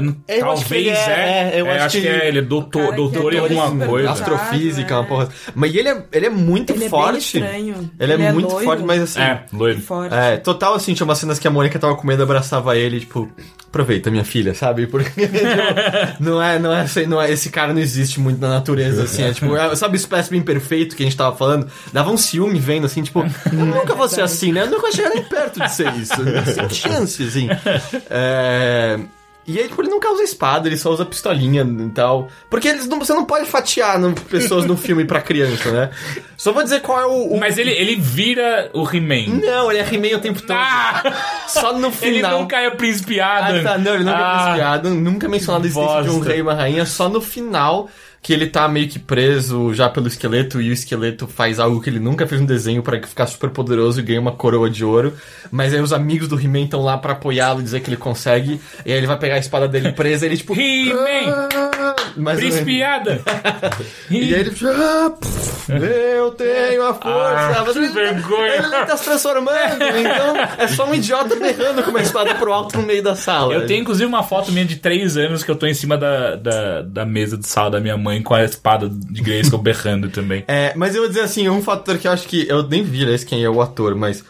N- 0.00 0.16
Eu 0.28 0.50
acho 0.50 0.64
que 0.64 0.74
ele 0.74 0.90
talvez 0.90 1.08
é, 1.08 1.10
é. 1.12 1.50
é, 1.56 1.60
eu 1.60 1.66
É, 1.66 1.70
acho 1.76 1.84
acho 1.86 1.96
que 1.96 2.02
que- 2.02 2.08
é, 2.08 2.28
ele 2.28 2.38
é 2.38 2.42
O 2.42 2.46
doutor, 2.46 2.80
cara 2.82 2.90
que 2.92 2.96
doutor 2.96 3.32
é 3.32 3.36
em 3.36 3.40
alguma 3.40 3.68
super 3.68 3.86
coisa. 3.88 4.10
Astrofísica, 4.10 4.94
é. 4.94 4.96
uma 4.96 5.04
porra. 5.06 5.28
Mas 5.54 5.74
ele 5.74 5.88
é, 5.88 6.04
ele 6.12 6.26
é 6.26 6.30
muito 6.30 6.72
Ele 6.72 6.84
é 6.84 6.88
forte. 6.88 7.10
bem 7.12 7.20
estranho. 7.50 7.90
Ele, 8.00 8.12
é, 8.12 8.32
muito 8.32 8.48
loiro 8.50 8.64
forte, 8.64 8.82
mas 8.84 9.02
assim. 9.02 9.20
É, 9.20 9.42
loiro. 9.52 9.80
forte. 9.80 10.14
É, 10.14 10.36
total 10.38 10.74
assim, 10.74 10.94
tinha 10.94 11.04
umas 11.04 11.18
cenas 11.18 11.38
que 11.38 11.46
a 11.46 11.50
Mônica 11.50 11.78
tava 11.78 11.94
comendo, 11.94 12.22
abraçava 12.22 12.76
ele, 12.76 13.00
tipo, 13.00 13.28
aproveita 13.68 14.10
minha 14.10 14.24
filha, 14.24 14.54
sabe? 14.54 14.86
Porque 14.86 15.10
tipo, 15.26 15.42
não 16.20 16.42
é, 16.42 16.58
não 16.58 16.72
é, 16.72 16.80
assim, 16.82 17.06
não 17.06 17.20
é, 17.20 17.30
esse 17.30 17.50
cara 17.50 17.72
não 17.72 17.80
existe 17.80 18.20
muito 18.20 18.40
na 18.40 18.48
natureza, 18.48 19.04
assim, 19.04 19.24
é 19.24 19.32
tipo, 19.32 19.54
é, 19.56 19.74
sabe 19.76 19.94
o 19.94 19.96
espécime 19.96 20.40
perfeito 20.42 20.94
que 20.96 21.01
a 21.02 21.04
gente 21.06 21.16
tava 21.16 21.36
falando? 21.36 21.66
Dava 21.92 22.10
um 22.10 22.16
ciúme 22.16 22.58
vendo, 22.58 22.86
assim, 22.86 23.02
tipo, 23.02 23.20
eu 23.52 23.52
nunca 23.66 23.94
vou 23.94 24.08
ser 24.08 24.22
assim, 24.22 24.52
né? 24.52 24.62
Eu 24.62 24.66
nunca 24.66 24.82
vou 24.82 24.92
chegar 24.92 25.10
nem 25.10 25.22
perto 25.22 25.60
de 25.60 25.72
ser 25.72 25.92
isso, 25.94 26.14
sem 26.54 26.68
chance, 26.70 27.22
assim. 27.22 27.48
É... 28.10 28.98
E 29.44 29.58
aí, 29.58 29.66
tipo, 29.66 29.82
ele 29.82 29.90
nunca 29.90 30.08
usa 30.12 30.22
espada, 30.22 30.68
ele 30.68 30.76
só 30.76 30.90
usa 30.92 31.04
pistolinha 31.04 31.64
e 31.68 31.88
tal. 31.90 32.28
Porque 32.48 32.68
eles 32.68 32.86
não, 32.86 33.00
você 33.00 33.12
não 33.12 33.24
pode 33.24 33.44
fatiar 33.46 33.98
no- 33.98 34.12
pessoas 34.14 34.64
no 34.66 34.76
filme 34.76 35.04
pra 35.04 35.20
criança, 35.20 35.68
né? 35.72 35.90
Só 36.36 36.52
vou 36.52 36.62
dizer 36.62 36.80
qual 36.80 37.00
é 37.00 37.06
o, 37.06 37.32
o 37.34 37.40
Mas 37.40 37.58
ele, 37.58 37.72
ele 37.72 37.96
vira 37.96 38.70
o 38.72 38.88
He-Man. 38.88 39.40
não, 39.44 39.68
ele 39.68 39.80
é 39.80 39.94
He-Man 39.94 40.16
o 40.16 40.20
tempo 40.20 40.40
todo. 40.42 40.52
Ah! 40.56 41.02
Só 41.48 41.72
no 41.76 41.88
Ele 42.00 42.16
final. 42.18 42.38
nunca 42.40 42.56
é 42.56 42.70
príncipe 42.70 43.18
Adam. 43.20 43.58
Ah, 43.58 43.62
tá, 43.64 43.78
não, 43.78 43.94
ele 43.96 44.04
nunca 44.04 44.16
Ah, 44.16 44.46
é 44.46 44.50
espiado, 44.52 44.90
nunca 44.90 45.26
é 45.26 45.28
mencionado 45.28 45.64
a 45.64 45.66
existência 45.66 46.02
de 46.04 46.10
um 46.10 46.20
rei 46.20 46.38
e 46.38 46.42
uma 46.42 46.54
rainha, 46.54 46.86
só 46.86 47.08
no 47.08 47.20
final 47.20 47.88
que 48.22 48.32
ele 48.32 48.46
tá 48.46 48.68
meio 48.68 48.88
que 48.88 49.00
preso 49.00 49.74
já 49.74 49.88
pelo 49.88 50.06
esqueleto 50.06 50.60
e 50.60 50.70
o 50.70 50.72
esqueleto 50.72 51.26
faz 51.26 51.58
algo 51.58 51.80
que 51.80 51.90
ele 51.90 51.98
nunca 51.98 52.24
fez 52.24 52.40
no 52.40 52.46
desenho 52.46 52.80
pra 52.80 53.02
ficar 53.02 53.26
super 53.26 53.50
poderoso 53.50 53.98
e 53.98 54.02
ganha 54.04 54.20
uma 54.20 54.30
coroa 54.30 54.70
de 54.70 54.84
ouro. 54.84 55.12
Mas 55.50 55.74
aí 55.74 55.80
os 55.80 55.92
amigos 55.92 56.28
do 56.28 56.40
He-Man 56.40 56.60
estão 56.60 56.80
lá 56.84 56.96
pra 56.96 57.14
apoiá-lo 57.14 57.58
e 57.58 57.64
dizer 57.64 57.80
que 57.80 57.90
ele 57.90 57.96
consegue. 57.96 58.60
E 58.86 58.92
aí 58.92 58.98
ele 58.98 59.08
vai 59.08 59.18
pegar 59.18 59.34
a 59.34 59.38
espada 59.38 59.66
dele 59.66 59.90
presa 59.92 60.24
e 60.24 60.28
ele 60.28 60.36
tipo. 60.36 60.54
He-Man! 60.54 61.88
Príncipe 62.36 62.82
Adam! 62.82 63.18
E 64.10 64.34
aí 64.34 64.40
ele 64.40 64.52
ah, 64.66 65.10
pff, 65.10 65.72
Eu 65.72 66.30
tenho 66.32 66.86
a 66.86 66.92
força! 66.92 67.58
Ah, 67.58 67.64
Mas 67.66 67.72
que 67.72 67.78
ele, 67.78 67.88
vergonha. 67.88 68.54
ele 68.54 68.68
tá 68.68 68.96
se 68.96 69.04
transformando! 69.04 69.82
Então 69.82 70.36
é 70.58 70.68
só 70.68 70.86
um 70.86 70.94
idiota 70.94 71.34
berrando 71.36 71.82
com 71.82 71.90
uma 71.90 72.02
espada 72.02 72.34
pro 72.34 72.52
alto 72.52 72.78
no 72.78 72.86
meio 72.86 73.02
da 73.02 73.16
sala. 73.16 73.54
Eu 73.54 73.66
tenho 73.66 73.80
inclusive 73.80 74.06
uma 74.06 74.22
foto 74.22 74.52
minha 74.52 74.66
de 74.66 74.76
3 74.76 75.16
anos 75.16 75.42
que 75.42 75.50
eu 75.50 75.56
tô 75.56 75.66
em 75.66 75.74
cima 75.74 75.96
da, 75.96 76.36
da, 76.36 76.82
da 76.82 77.06
mesa 77.06 77.38
de 77.38 77.46
sala 77.46 77.70
da 77.70 77.80
minha 77.80 77.96
mãe 77.96 78.11
com 78.20 78.34
a 78.34 78.44
espada 78.44 78.88
de 78.88 79.22
Grayskull 79.22 79.60
berrando 79.62 80.10
também. 80.10 80.44
É, 80.48 80.72
mas 80.74 80.94
eu 80.94 81.02
vou 81.02 81.08
dizer 81.08 81.22
assim, 81.22 81.48
um 81.48 81.62
fator 81.62 81.96
que 81.96 82.08
eu 82.08 82.12
acho 82.12 82.26
que. 82.26 82.46
Eu 82.48 82.66
nem 82.66 82.82
vi 82.82 83.08
esse 83.08 83.24
quem 83.24 83.44
é 83.44 83.48
o 83.48 83.62
ator, 83.62 83.94
mas. 83.94 84.24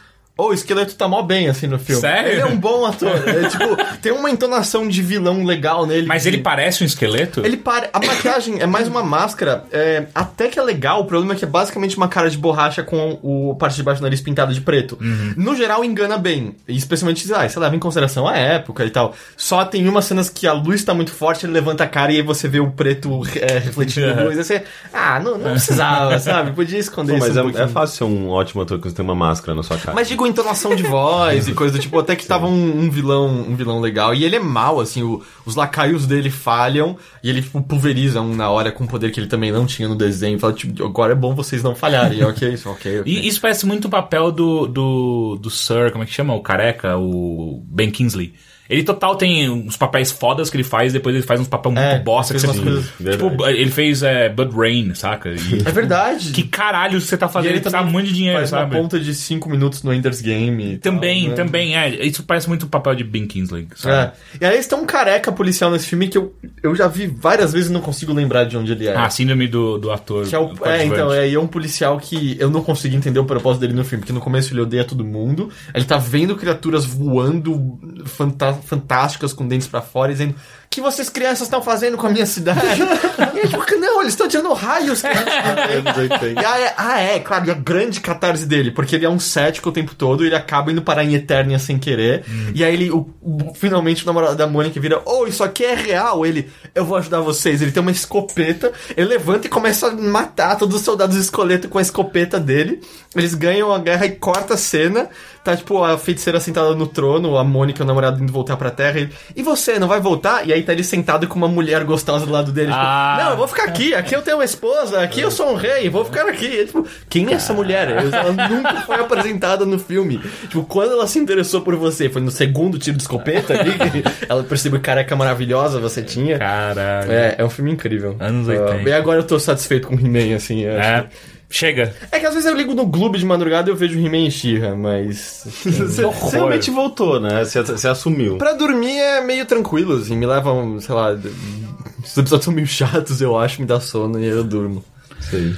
Oh, 0.44 0.48
o 0.51 0.52
esqueleto 0.55 0.94
tá 0.94 1.06
mó 1.06 1.23
bem, 1.23 1.48
assim, 1.48 1.66
no 1.66 1.78
filme. 1.78 2.01
Sério? 2.01 2.31
Ele 2.32 2.40
é 2.40 2.47
um 2.47 2.56
bom 2.56 2.85
ator. 2.86 3.10
É, 3.28 3.48
tipo, 3.48 3.98
tem 4.01 4.12
uma 4.12 4.31
entonação 4.31 4.89
de 4.89 5.01
vilão 5.02 5.44
legal 5.44 5.86
nele. 5.86 6.06
Mas 6.06 6.23
que- 6.23 6.28
ele 6.31 6.39
parece 6.39 6.82
um 6.82 6.86
esqueleto? 6.86 7.40
Ele 7.44 7.56
para. 7.56 7.90
A 7.93 7.98
maquiagem 8.01 8.60
é 8.60 8.66
mais 8.66 8.89
uma 8.89 9.02
máscara. 9.02 9.64
é, 9.70 10.06
até 10.14 10.48
que 10.48 10.59
é 10.59 10.62
legal. 10.62 11.01
O 11.01 11.05
problema 11.05 11.35
é 11.35 11.36
que 11.36 11.44
é 11.44 11.48
basicamente 11.48 11.97
uma 11.97 12.09
cara 12.09 12.28
de 12.28 12.36
borracha 12.39 12.82
com 12.82 13.19
o 13.23 13.55
parte 13.59 13.77
de 13.77 13.82
baixo 13.82 14.01
do 14.01 14.05
nariz 14.05 14.20
pintado 14.20 14.52
de 14.52 14.60
preto. 14.60 14.98
Uhum. 15.01 15.35
No 15.36 15.55
geral, 15.56 15.85
engana 15.85 16.19
bem. 16.19 16.56
E 16.66 16.77
especialmente, 16.77 17.32
ah, 17.32 17.48
você 17.48 17.59
leva 17.60 17.77
em 17.77 17.78
consideração 17.78 18.27
a 18.27 18.36
época 18.36 18.85
e 18.85 18.90
tal. 18.90 19.14
Só 19.36 19.64
tem 19.64 19.86
umas 19.89 20.05
cenas 20.06 20.28
que 20.28 20.47
a 20.47 20.52
luz 20.52 20.82
tá 20.82 20.93
muito 20.94 21.12
forte, 21.12 21.47
ele 21.47 21.52
levanta 21.52 21.85
a 21.85 21.86
cara 21.86 22.10
e 22.12 22.16
aí 22.16 22.23
você 22.23 22.48
vê 22.48 22.59
o 22.60 22.70
preto 22.70 23.23
é, 23.36 23.59
refletindo 23.59 24.06
Uhum. 24.09 24.19
a 24.19 24.23
luz. 24.24 24.39
Aí 24.39 24.44
você. 24.44 24.62
Ah, 24.93 25.20
não, 25.20 25.39
não 25.39 25.51
precisava, 25.52 26.19
sabe? 26.20 26.52
Podia 26.52 26.78
esconder 26.78 27.12
Pô, 27.19 27.27
isso. 27.27 27.35
mas 27.35 27.55
um 27.55 27.59
é, 27.59 27.62
é 27.62 27.69
fácil 27.69 27.97
ser 27.97 28.05
um 28.05 28.28
ótimo 28.31 28.62
ator 28.62 28.78
quando 28.78 28.90
você 28.90 28.97
tem 28.97 29.05
uma 29.05 29.14
máscara 29.14 29.55
na 29.55 29.62
sua 29.62 29.77
cara. 29.77 29.94
Mas 29.94 30.09
digo 30.09 30.27
entonação 30.32 30.74
de 30.74 30.82
voz 30.82 31.46
e 31.48 31.52
coisa 31.54 31.74
do 31.74 31.80
tipo, 31.80 31.98
até 31.98 32.16
que 32.16 32.26
tava 32.26 32.46
um, 32.46 32.80
um 32.84 32.90
vilão 32.90 33.28
um 33.48 33.54
vilão 33.54 33.80
legal. 33.80 34.12
E 34.14 34.24
ele 34.24 34.36
é 34.36 34.40
mal, 34.40 34.80
assim, 34.80 35.02
o- 35.02 35.22
os 35.46 35.54
lacaios 35.54 36.06
dele 36.06 36.30
falham 36.30 36.96
e 37.22 37.30
ele 37.30 37.42
tipo, 37.42 37.62
pulveriza 37.62 38.20
um 38.20 38.34
na 38.34 38.50
hora 38.50 38.72
com 38.72 38.84
um 38.84 38.86
poder 38.86 39.10
que 39.12 39.20
ele 39.20 39.26
também 39.28 39.52
não 39.52 39.64
tinha 39.66 39.86
no 39.88 39.94
desenho. 39.94 40.38
Fala, 40.38 40.52
tipo, 40.52 40.84
agora 40.84 41.12
é 41.12 41.16
bom 41.16 41.34
vocês 41.34 41.62
não 41.62 41.74
falharem. 41.74 42.18
E, 42.18 42.24
ok, 42.24 42.52
isso, 42.52 42.68
ok, 42.68 43.00
ok. 43.00 43.12
E 43.12 43.28
isso 43.28 43.40
parece 43.40 43.64
muito 43.64 43.86
o 43.86 43.90
papel 43.90 44.32
do, 44.32 44.66
do, 44.66 45.38
do 45.40 45.50
Sir, 45.50 45.92
como 45.92 46.02
é 46.04 46.06
que 46.06 46.12
chama? 46.12 46.34
O 46.34 46.40
careca, 46.42 46.96
o 46.98 47.62
Ben 47.66 47.90
Kingsley. 47.90 48.34
Ele 48.72 48.82
total 48.82 49.16
tem 49.16 49.48
uns 49.50 49.76
papéis 49.76 50.10
fodas 50.10 50.48
que 50.50 50.56
ele 50.56 50.64
faz, 50.64 50.92
depois 50.92 51.14
ele 51.14 51.24
faz 51.24 51.40
uns 51.40 51.48
papéis 51.48 51.74
muito 51.74 51.84
É, 51.86 51.98
bosta 51.98 52.34
que 52.34 52.40
você... 52.40 52.60
coisas- 52.60 52.86
Tipo, 52.86 53.28
Verdade. 53.28 53.56
ele 53.58 53.70
fez 53.70 54.02
é, 54.02 54.28
Bud 54.28 54.54
Rain, 54.56 54.94
saca? 54.94 55.28
E- 55.30 55.62
É 55.64 55.70
verdade. 55.70 56.32
que 56.32 56.42
caralho 56.44 57.00
você 57.00 57.16
tá 57.16 57.26
E 57.26 57.28
fazendo? 57.28 57.50
Ele 57.52 57.60
precisa 57.60 57.82
muito 57.82 58.06
de 58.08 58.14
dinheiro, 58.14 58.38
faz 58.38 58.50
sabe? 58.50 58.74
uma 58.74 58.82
ponta 58.82 58.98
de 58.98 59.14
5 59.14 59.48
minutos 59.50 59.82
no 59.82 59.92
Ender's 59.92 60.20
Game. 60.20 60.74
e 60.74 60.78
Também, 60.78 61.20
tal, 61.22 61.30
né? 61.30 61.34
também, 61.36 61.76
é. 61.76 62.04
Isso 62.06 62.22
parece 62.22 62.48
muito 62.48 62.64
o 62.64 62.68
papel 62.68 62.94
de 62.94 63.04
Ben 63.04 63.26
Kingsley, 63.26 63.68
sabe? 63.76 64.12
É. 64.40 64.40
E 64.40 64.44
aí 64.46 64.62
tem 64.64 64.78
um 64.78 64.86
careca 64.86 65.30
policial 65.32 65.70
nesse 65.70 65.86
filme 65.86 66.08
que 66.08 66.16
eu, 66.16 66.34
eu 66.62 66.74
já 66.74 66.88
vi 66.88 67.06
várias 67.06 67.52
vezes 67.52 67.68
e 67.70 67.72
não 67.72 67.80
consigo 67.80 68.12
lembrar 68.12 68.44
de 68.44 68.56
onde 68.56 68.72
ele 68.72 68.86
é. 68.86 68.96
Ah, 68.96 69.10
síndrome 69.10 69.46
do, 69.48 69.78
do 69.78 69.90
ator. 69.90 70.26
Que 70.26 70.34
é, 70.34 70.38
o, 70.38 70.52
é, 70.64 70.84
então, 70.84 71.12
é, 71.12 71.28
e 71.28 71.34
é 71.34 71.38
um 71.40 71.46
policial 71.46 71.98
que 71.98 72.36
eu 72.40 72.48
não 72.50 72.62
consegui 72.62 72.96
entender 72.96 73.18
o 73.20 73.24
propósito 73.24 73.60
dele 73.60 73.72
no 73.74 73.84
filme, 73.84 74.00
porque 74.00 74.12
no 74.12 74.20
começo 74.20 74.52
ele 74.52 74.60
odeia 74.60 74.84
todo 74.84 75.04
mundo, 75.04 75.50
ele 75.74 75.84
tá 75.84 75.98
vendo 75.98 76.34
criaturas 76.36 76.84
voando 76.84 77.78
fanta- 78.06 78.54
fantásticas 78.64 79.32
com 79.32 79.47
dentes 79.47 79.66
pra 79.66 79.82
fora 79.82 80.12
dizendo 80.12 80.34
que 80.72 80.80
vocês 80.80 81.10
crianças 81.10 81.42
estão 81.42 81.60
fazendo 81.60 81.96
com 81.98 82.06
a 82.06 82.10
minha 82.10 82.24
cidade? 82.24 82.60
e 83.34 83.38
ele, 83.38 83.48
tipo, 83.48 83.62
não, 83.78 84.00
eles 84.00 84.14
estão 84.14 84.26
tirando 84.26 84.52
raios. 84.54 85.02
que 85.02 85.06
a 85.06 85.14
gente 85.14 86.34
E 86.40 86.44
aí, 86.44 86.72
ah, 86.76 86.98
é, 87.00 87.18
claro, 87.18 87.46
e 87.46 87.50
a 87.50 87.54
grande 87.54 88.00
catarse 88.00 88.46
dele, 88.46 88.70
porque 88.70 88.96
ele 88.96 89.04
é 89.04 89.08
um 89.08 89.18
cético 89.20 89.68
o 89.68 89.72
tempo 89.72 89.94
todo, 89.94 90.24
ele 90.24 90.34
acaba 90.34 90.72
indo 90.72 90.80
parar 90.80 91.04
em 91.04 91.14
Eternia 91.14 91.58
sem 91.58 91.78
querer, 91.78 92.24
e 92.54 92.64
aí 92.64 92.72
ele, 92.72 92.90
o, 92.90 93.06
o- 93.20 93.52
finalmente 93.54 94.02
o 94.02 94.06
namorado 94.06 94.34
da 94.34 94.46
Mônica 94.46 94.80
vira, 94.80 95.02
oh, 95.04 95.26
isso 95.26 95.44
aqui 95.44 95.62
é 95.64 95.74
real, 95.74 96.24
ele, 96.24 96.50
eu 96.74 96.84
vou 96.84 96.96
ajudar 96.96 97.20
vocês, 97.20 97.60
ele 97.60 97.70
tem 97.70 97.82
uma 97.82 97.90
escopeta, 97.90 98.72
ele 98.96 99.08
levanta 99.08 99.46
e 99.46 99.50
começa 99.50 99.88
a 99.88 99.90
matar 99.92 100.56
todos 100.56 100.76
os 100.76 100.82
soldados 100.82 101.16
escoleto 101.16 101.68
com 101.68 101.78
a 101.78 101.82
escopeta 101.82 102.40
dele, 102.40 102.80
eles 103.14 103.34
ganham 103.34 103.72
a 103.72 103.78
guerra 103.78 104.06
e 104.06 104.12
corta 104.12 104.54
a 104.54 104.56
cena, 104.56 105.08
tá 105.44 105.54
tipo 105.56 105.82
a 105.82 105.98
feiticeira 105.98 106.40
sentada 106.40 106.74
no 106.74 106.86
trono, 106.86 107.36
a 107.36 107.44
Mônica, 107.44 107.82
o 107.82 107.86
namorado 107.86 108.22
indo 108.22 108.32
voltar 108.32 108.56
pra 108.56 108.70
terra, 108.70 109.00
e, 109.00 109.10
e 109.36 109.42
você, 109.42 109.78
não 109.78 109.88
vai 109.88 110.00
voltar? 110.00 110.46
E 110.48 110.52
aí 110.52 110.61
tá 110.62 110.72
ele 110.72 110.84
sentado 110.84 111.26
com 111.28 111.36
uma 111.36 111.48
mulher 111.48 111.84
gostosa 111.84 112.24
do 112.26 112.32
lado 112.32 112.52
dele, 112.52 112.68
tipo, 112.68 112.78
Ah. 112.80 113.18
não, 113.22 113.30
eu 113.32 113.36
vou 113.36 113.47
ficar 113.48 113.64
aqui, 113.64 113.94
aqui 113.94 114.14
eu 114.14 114.22
tenho 114.22 114.36
uma 114.39 114.44
esposa, 114.44 115.01
aqui 115.01 115.20
eu 115.20 115.30
sou 115.30 115.51
um 115.52 115.55
rei, 115.55 115.89
vou 115.90 116.05
ficar 116.05 116.26
aqui. 116.28 116.47
E, 116.47 116.66
tipo, 116.66 116.86
quem 117.09 117.28
é 117.30 117.34
essa 117.34 117.52
mulher? 117.52 117.89
Ela 117.90 118.32
nunca 118.48 118.82
foi 118.82 118.97
apresentada 118.97 119.64
no 119.64 119.78
filme. 119.78 120.18
Tipo, 120.43 120.64
quando 120.64 120.93
ela 120.93 121.06
se 121.06 121.18
interessou 121.18 121.60
por 121.62 121.76
você? 121.76 122.09
Foi 122.09 122.20
no 122.22 122.30
segundo 122.30 122.78
tiro 122.78 122.97
de 122.97 123.02
escopeta 123.02 123.59
ali? 123.59 123.72
que 123.72 124.02
ela 124.28 124.43
percebeu 124.44 124.78
que 124.80 124.84
careca 124.86 125.14
maravilhosa 125.16 125.80
você 125.80 126.02
tinha. 126.02 126.39
Caralho. 126.39 127.10
É, 127.12 127.34
é 127.39 127.44
um 127.44 127.51
filme 127.51 127.70
incrível. 127.72 128.16
Anos 128.20 128.48
Ah, 128.48 128.52
80. 128.52 128.89
e 128.89 128.93
agora 128.93 129.20
eu 129.20 129.24
tô 129.24 129.39
satisfeito 129.39 129.89
com 129.89 129.94
He-Man, 129.94 130.36
assim. 130.36 130.64
É. 130.64 131.05
Chega. 131.52 131.94
É 132.10 132.18
que 132.18 132.24
às 132.24 132.32
vezes 132.32 132.48
eu 132.48 132.56
ligo 132.56 132.72
no 132.74 132.86
Globo 132.86 133.18
de 133.18 133.26
madrugada 133.26 133.68
e 133.68 133.72
eu 133.72 133.76
vejo 133.76 133.98
He-Man 133.98 134.26
e 134.26 134.30
She-Ra, 134.30 134.74
mas... 134.74 135.44
Você 135.62 136.02
você 136.02 136.36
realmente 136.36 136.70
voltou, 136.70 137.20
né? 137.20 137.44
Você, 137.44 137.60
você 137.62 137.88
assumiu. 137.88 138.38
Pra 138.38 138.54
dormir 138.54 138.98
é 138.98 139.20
meio 139.20 139.44
tranquilo, 139.44 139.98
assim, 139.98 140.16
me 140.16 140.24
levam, 140.26 140.80
sei 140.80 140.94
lá... 140.94 141.10
Os 141.12 142.16
episódios 142.16 142.44
são 142.44 142.54
meio 142.54 142.66
chatos, 142.66 143.20
eu 143.20 143.38
acho, 143.38 143.60
me 143.60 143.66
dá 143.66 143.78
sono 143.78 144.18
e 144.18 144.26
eu 144.26 144.42
durmo. 144.42 144.82
Sei. 145.20 145.54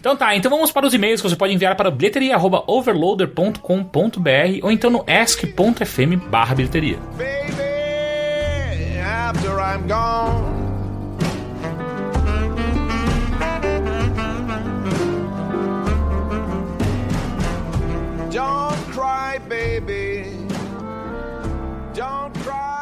Então 0.00 0.16
tá, 0.16 0.34
então 0.34 0.50
vamos 0.50 0.72
para 0.72 0.86
os 0.86 0.94
e-mails 0.94 1.20
que 1.20 1.28
você 1.28 1.36
pode 1.36 1.52
enviar 1.52 1.76
para 1.76 1.90
bilheteria.overloader.com.br 1.90 4.60
ou 4.62 4.70
então 4.70 4.88
no 4.90 5.04
ask.fm 5.06 6.16
barra 6.30 6.54
bilheteria. 6.54 6.96
Baby, 7.16 8.98
after 8.98 9.50
I'm 9.50 9.86
gone. 9.86 10.63
Don't 18.34 18.76
cry, 18.90 19.38
baby. 19.48 20.26
Don't 21.94 22.34
cry 22.42 22.73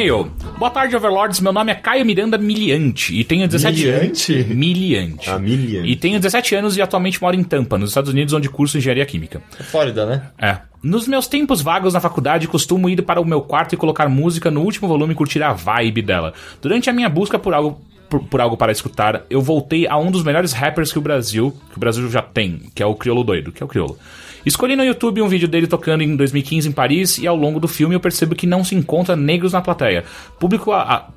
e-mail. 0.00 0.30
Boa 0.58 0.70
tarde, 0.70 0.96
Overlords. 0.96 1.40
Meu 1.40 1.52
nome 1.52 1.70
é 1.70 1.74
Caio 1.74 2.04
Miranda 2.06 2.38
Miliante 2.38 3.14
e 3.14 3.22
tenho 3.22 3.46
17 3.46 3.78
Miliante? 3.78 4.32
anos. 4.34 4.46
Miliante. 4.48 5.30
A 5.30 5.38
Miliante. 5.38 5.88
E 5.88 5.96
tenho 5.96 6.18
17 6.18 6.54
anos 6.54 6.76
e 6.76 6.82
atualmente 6.82 7.20
moro 7.20 7.36
em 7.36 7.44
Tampa, 7.44 7.76
nos 7.76 7.90
Estados 7.90 8.10
Unidos, 8.10 8.32
onde 8.32 8.48
curso 8.48 8.78
engenharia 8.78 9.04
química. 9.04 9.42
Flórida, 9.70 10.06
né? 10.06 10.22
É. 10.38 10.58
Nos 10.82 11.06
meus 11.06 11.26
tempos 11.26 11.60
vagos 11.60 11.92
na 11.92 12.00
faculdade, 12.00 12.48
costumo 12.48 12.88
ir 12.88 13.02
para 13.02 13.20
o 13.20 13.24
meu 13.24 13.42
quarto 13.42 13.74
e 13.74 13.76
colocar 13.76 14.08
música 14.08 14.50
no 14.50 14.62
último 14.62 14.88
volume 14.88 15.12
e 15.12 15.16
curtir 15.16 15.42
a 15.42 15.52
vibe 15.52 16.00
dela. 16.00 16.32
Durante 16.62 16.88
a 16.88 16.92
minha 16.92 17.08
busca 17.08 17.38
por 17.38 17.52
algo 17.52 17.80
por, 18.08 18.24
por 18.24 18.40
algo 18.40 18.56
para 18.56 18.72
escutar, 18.72 19.24
eu 19.30 19.40
voltei 19.40 19.86
a 19.86 19.96
um 19.96 20.10
dos 20.10 20.24
melhores 20.24 20.52
rappers 20.52 20.90
que 20.92 20.98
o 20.98 21.02
Brasil, 21.02 21.54
que 21.70 21.76
o 21.76 21.80
Brasil 21.80 22.10
já 22.10 22.20
tem, 22.20 22.62
que 22.74 22.82
é 22.82 22.86
o 22.86 22.94
Criolo 22.94 23.22
Doido, 23.22 23.52
que 23.52 23.62
é 23.62 23.66
o 23.66 23.68
Criolo. 23.68 23.96
Escolhi 24.44 24.74
no 24.76 24.84
YouTube 24.84 25.20
um 25.22 25.28
vídeo 25.28 25.46
dele 25.48 25.66
tocando 25.66 26.02
em 26.02 26.16
2015 26.16 26.68
em 26.68 26.72
Paris 26.72 27.18
e 27.18 27.26
ao 27.26 27.36
longo 27.36 27.60
do 27.60 27.68
filme 27.68 27.94
eu 27.94 28.00
percebo 28.00 28.34
que 28.34 28.46
não 28.46 28.64
se 28.64 28.74
encontra 28.74 29.14
negros 29.16 29.52
na 29.52 29.60
plateia. 29.60 30.04
Público 30.38 30.72
a- 30.72 31.08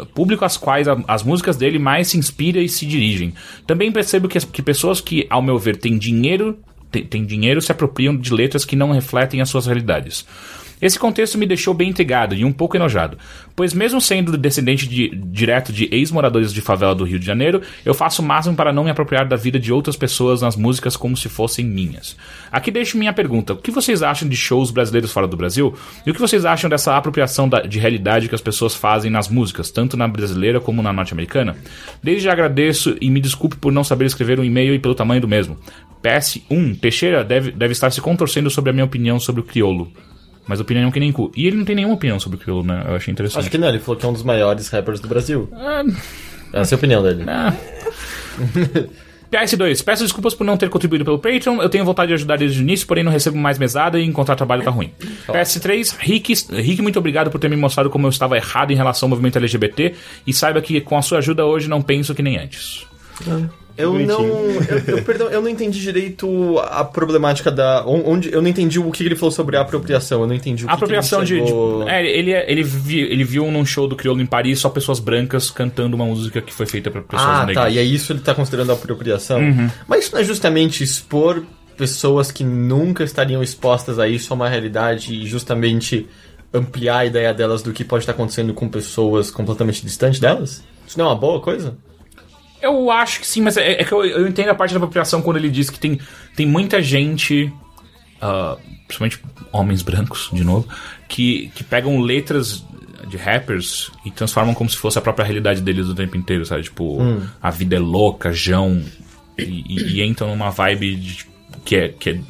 a, 0.00 0.04
público 0.06 0.44
às 0.44 0.56
quais 0.56 0.86
as 1.08 1.22
músicas 1.24 1.56
dele 1.56 1.78
mais 1.78 2.08
se 2.08 2.18
inspiram 2.18 2.62
e 2.62 2.68
se 2.68 2.86
dirigem. 2.86 3.34
Também 3.66 3.90
percebo 3.90 4.28
que, 4.28 4.38
que 4.46 4.62
pessoas 4.62 5.00
que, 5.00 5.26
ao 5.28 5.42
meu 5.42 5.58
ver, 5.58 5.76
têm 5.76 5.98
dinheiro, 5.98 6.56
têm 7.10 7.24
dinheiro 7.26 7.60
se 7.60 7.72
apropriam 7.72 8.16
de 8.16 8.32
letras 8.32 8.64
que 8.64 8.76
não 8.76 8.92
refletem 8.92 9.40
as 9.40 9.48
suas 9.48 9.66
realidades. 9.66 10.24
Esse 10.80 10.98
contexto 10.98 11.36
me 11.38 11.46
deixou 11.46 11.74
bem 11.74 11.90
intrigado 11.90 12.34
e 12.34 12.44
um 12.44 12.52
pouco 12.52 12.76
enojado, 12.76 13.18
pois 13.56 13.72
mesmo 13.74 14.00
sendo 14.00 14.36
descendente 14.36 14.88
de- 14.88 15.08
direto 15.26 15.72
de 15.72 15.88
ex-moradores 15.92 16.52
de 16.52 16.60
favela 16.60 16.94
do 16.94 17.04
Rio 17.04 17.18
de 17.18 17.26
Janeiro, 17.26 17.60
eu 17.84 17.94
faço 17.94 18.22
o 18.22 18.24
máximo 18.24 18.54
para 18.56 18.72
não 18.72 18.84
me 18.84 18.90
apropriar 18.90 19.26
da 19.26 19.36
vida 19.36 19.58
de 19.58 19.72
outras 19.72 19.96
pessoas 19.96 20.40
nas 20.42 20.56
músicas 20.56 20.96
como 20.96 21.16
se 21.16 21.28
fossem 21.28 21.64
minhas. 21.64 22.16
Aqui 22.52 22.70
deixo 22.70 22.96
minha 22.98 23.12
pergunta: 23.12 23.52
o 23.52 23.56
que 23.56 23.70
vocês 23.70 24.02
acham 24.02 24.28
de 24.28 24.36
shows 24.36 24.70
brasileiros 24.70 25.12
fora 25.12 25.26
do 25.26 25.36
Brasil? 25.36 25.74
E 26.06 26.10
o 26.10 26.14
que 26.14 26.20
vocês 26.20 26.44
acham 26.44 26.68
dessa 26.70 26.96
apropriação 26.96 27.48
da- 27.48 27.60
de 27.62 27.78
realidade 27.78 28.28
que 28.28 28.34
as 28.34 28.40
pessoas 28.40 28.74
fazem 28.74 29.10
nas 29.10 29.28
músicas, 29.28 29.70
tanto 29.70 29.96
na 29.96 30.06
brasileira 30.08 30.60
como 30.60 30.82
na 30.82 30.92
norte-americana? 30.92 31.56
Desde 32.02 32.24
já 32.24 32.32
agradeço 32.32 32.96
e 33.00 33.10
me 33.10 33.20
desculpe 33.20 33.56
por 33.56 33.72
não 33.72 33.82
saber 33.84 34.04
escrever 34.06 34.38
um 34.38 34.44
e-mail 34.44 34.74
e 34.74 34.78
pelo 34.78 34.94
tamanho 34.94 35.20
do 35.20 35.28
mesmo. 35.28 35.56
PS1, 36.02 36.78
Teixeira 36.80 37.24
deve, 37.24 37.50
deve 37.50 37.72
estar 37.72 37.90
se 37.90 38.00
contorcendo 38.00 38.48
sobre 38.50 38.70
a 38.70 38.72
minha 38.72 38.84
opinião 38.84 39.18
sobre 39.18 39.40
o 39.40 39.44
criolo. 39.44 39.90
Mas 40.48 40.60
opinião 40.60 40.90
que 40.90 40.98
nem 40.98 41.12
cu. 41.12 41.30
E 41.36 41.46
ele 41.46 41.56
não 41.56 41.64
tem 41.64 41.76
nenhuma 41.76 41.94
opinião 41.94 42.18
sobre 42.18 42.36
o 42.36 42.40
criolo, 42.40 42.64
né? 42.64 42.82
Eu 42.88 42.96
achei 42.96 43.12
interessante. 43.12 43.40
Acho 43.40 43.50
que 43.50 43.58
não, 43.58 43.68
ele 43.68 43.78
falou 43.78 44.00
que 44.00 44.06
é 44.06 44.08
um 44.08 44.12
dos 44.14 44.22
maiores 44.22 44.68
rappers 44.68 44.98
do 44.98 45.06
Brasil. 45.06 45.48
Essa 46.52 46.74
é 46.74 46.76
a 46.76 46.78
opinião 46.78 47.02
dele. 47.02 47.24
PS2, 49.30 49.84
peço 49.84 50.02
desculpas 50.02 50.34
por 50.34 50.44
não 50.44 50.56
ter 50.56 50.70
contribuído 50.70 51.04
pelo 51.04 51.18
Patreon. 51.18 51.60
Eu 51.60 51.68
tenho 51.68 51.84
vontade 51.84 52.08
de 52.08 52.14
ajudar 52.14 52.38
desde 52.38 52.60
o 52.60 52.62
início, 52.62 52.86
porém 52.86 53.04
não 53.04 53.12
recebo 53.12 53.36
mais 53.36 53.58
mesada 53.58 54.00
e 54.00 54.04
encontrar 54.04 54.36
trabalho 54.36 54.64
tá 54.64 54.70
ruim. 54.70 54.90
PS3, 55.26 55.94
Rick, 55.98 56.32
Rick, 56.50 56.80
muito 56.80 56.98
obrigado 56.98 57.30
por 57.30 57.38
ter 57.38 57.50
me 57.50 57.56
mostrado 57.56 57.90
como 57.90 58.06
eu 58.06 58.10
estava 58.10 58.36
errado 58.36 58.70
em 58.70 58.74
relação 58.74 59.06
ao 59.06 59.10
movimento 59.10 59.36
LGBT 59.36 59.94
e 60.26 60.32
saiba 60.32 60.62
que 60.62 60.80
com 60.80 60.96
a 60.96 61.02
sua 61.02 61.18
ajuda 61.18 61.44
hoje 61.44 61.68
não 61.68 61.82
penso 61.82 62.14
que 62.14 62.22
nem 62.22 62.38
antes. 62.38 62.86
Eu 63.78 63.94
não. 63.98 64.24
Eu, 64.26 64.96
eu- 64.96 65.02
perdão, 65.04 65.28
eu 65.28 65.40
não 65.40 65.48
entendi 65.48 65.80
direito 65.80 66.58
a 66.58 66.84
problemática 66.84 67.50
da. 67.50 67.86
on- 67.86 68.02
Onde, 68.04 68.32
eu 68.32 68.42
não 68.42 68.48
entendi 68.48 68.78
o 68.80 68.90
que 68.90 69.04
ele 69.04 69.14
falou 69.14 69.30
sobre 69.30 69.56
a 69.56 69.60
apropriação. 69.60 70.20
Eu 70.22 70.26
não 70.26 70.34
entendi 70.34 70.64
o 70.64 70.66
que 70.66 70.72
A 70.72 70.74
apropriação 70.74 71.20
que 71.20 71.26
de. 71.26 71.34
ele 71.36 71.46
chegou... 71.46 71.84
de- 71.84 71.90
é, 71.90 72.04
ele, 72.06 72.32
ele, 72.32 72.62
vi- 72.64 73.00
ele 73.00 73.22
viu 73.24 73.50
num 73.50 73.64
show 73.64 73.86
do 73.86 73.94
Criolo 73.94 74.20
em 74.20 74.26
Paris 74.26 74.58
só 74.58 74.68
pessoas 74.68 74.98
brancas 74.98 75.50
cantando 75.50 75.94
uma 75.94 76.04
música 76.04 76.40
que 76.42 76.52
foi 76.52 76.66
feita 76.66 76.90
para 76.90 77.02
pessoas 77.02 77.22
Ah, 77.30 77.46
negras. 77.46 77.64
tá. 77.66 77.70
E 77.70 77.78
é 77.78 77.82
isso 77.82 78.12
ele 78.12 78.20
tá 78.20 78.34
considerando 78.34 78.72
apropriação. 78.72 79.38
Uhum. 79.38 79.70
Mas 79.86 80.04
isso 80.04 80.14
não 80.14 80.20
é 80.20 80.24
justamente 80.24 80.82
expor 80.82 81.42
pessoas 81.76 82.32
que 82.32 82.42
nunca 82.42 83.04
estariam 83.04 83.40
expostas 83.42 84.00
a 84.00 84.08
isso 84.08 84.32
a 84.32 84.36
uma 84.36 84.48
realidade 84.48 85.14
e 85.14 85.24
justamente 85.26 86.08
ampliar 86.52 86.98
a 86.98 87.06
ideia 87.06 87.32
delas 87.32 87.62
do 87.62 87.72
que 87.72 87.84
pode 87.84 88.02
estar 88.02 88.12
acontecendo 88.12 88.52
com 88.54 88.68
pessoas 88.68 89.30
completamente 89.30 89.84
distantes 89.84 90.18
delas? 90.18 90.64
Isso 90.86 90.98
não 90.98 91.04
é 91.04 91.08
uma 91.10 91.14
boa 91.16 91.40
coisa? 91.40 91.76
Eu 92.60 92.90
acho 92.90 93.20
que 93.20 93.26
sim, 93.26 93.40
mas 93.40 93.56
é, 93.56 93.80
é 93.80 93.84
que 93.84 93.92
eu, 93.92 94.04
eu 94.04 94.26
entendo 94.28 94.48
a 94.50 94.54
parte 94.54 94.72
da 94.72 94.78
apropriação 94.78 95.22
quando 95.22 95.36
ele 95.36 95.50
diz 95.50 95.70
que 95.70 95.78
tem, 95.78 95.98
tem 96.34 96.46
muita 96.46 96.82
gente, 96.82 97.52
ah, 98.20 98.56
principalmente 98.86 99.20
homens 99.52 99.82
brancos, 99.82 100.28
de 100.32 100.42
novo, 100.44 100.68
que, 101.08 101.50
que 101.54 101.62
pegam 101.64 102.00
letras 102.00 102.64
de 103.08 103.16
rappers 103.16 103.90
e 104.04 104.10
transformam 104.10 104.54
como 104.54 104.68
se 104.68 104.76
fosse 104.76 104.98
a 104.98 105.00
própria 105.00 105.24
realidade 105.24 105.60
deles 105.62 105.86
o 105.86 105.94
tempo 105.94 106.16
inteiro, 106.16 106.44
sabe? 106.44 106.62
Tipo, 106.64 106.98
a 107.40 107.50
vida 107.50 107.76
é 107.76 107.78
louca, 107.78 108.32
Jão, 108.32 108.82
e, 109.38 109.42
e- 109.42 109.92
e 110.00 110.02
entram 110.04 110.28
numa 110.28 110.50
vibe 110.50 110.96
de, 110.96 111.26
que 111.64 111.76
é. 111.76 111.88
Que 111.88 112.10
é 112.10 112.20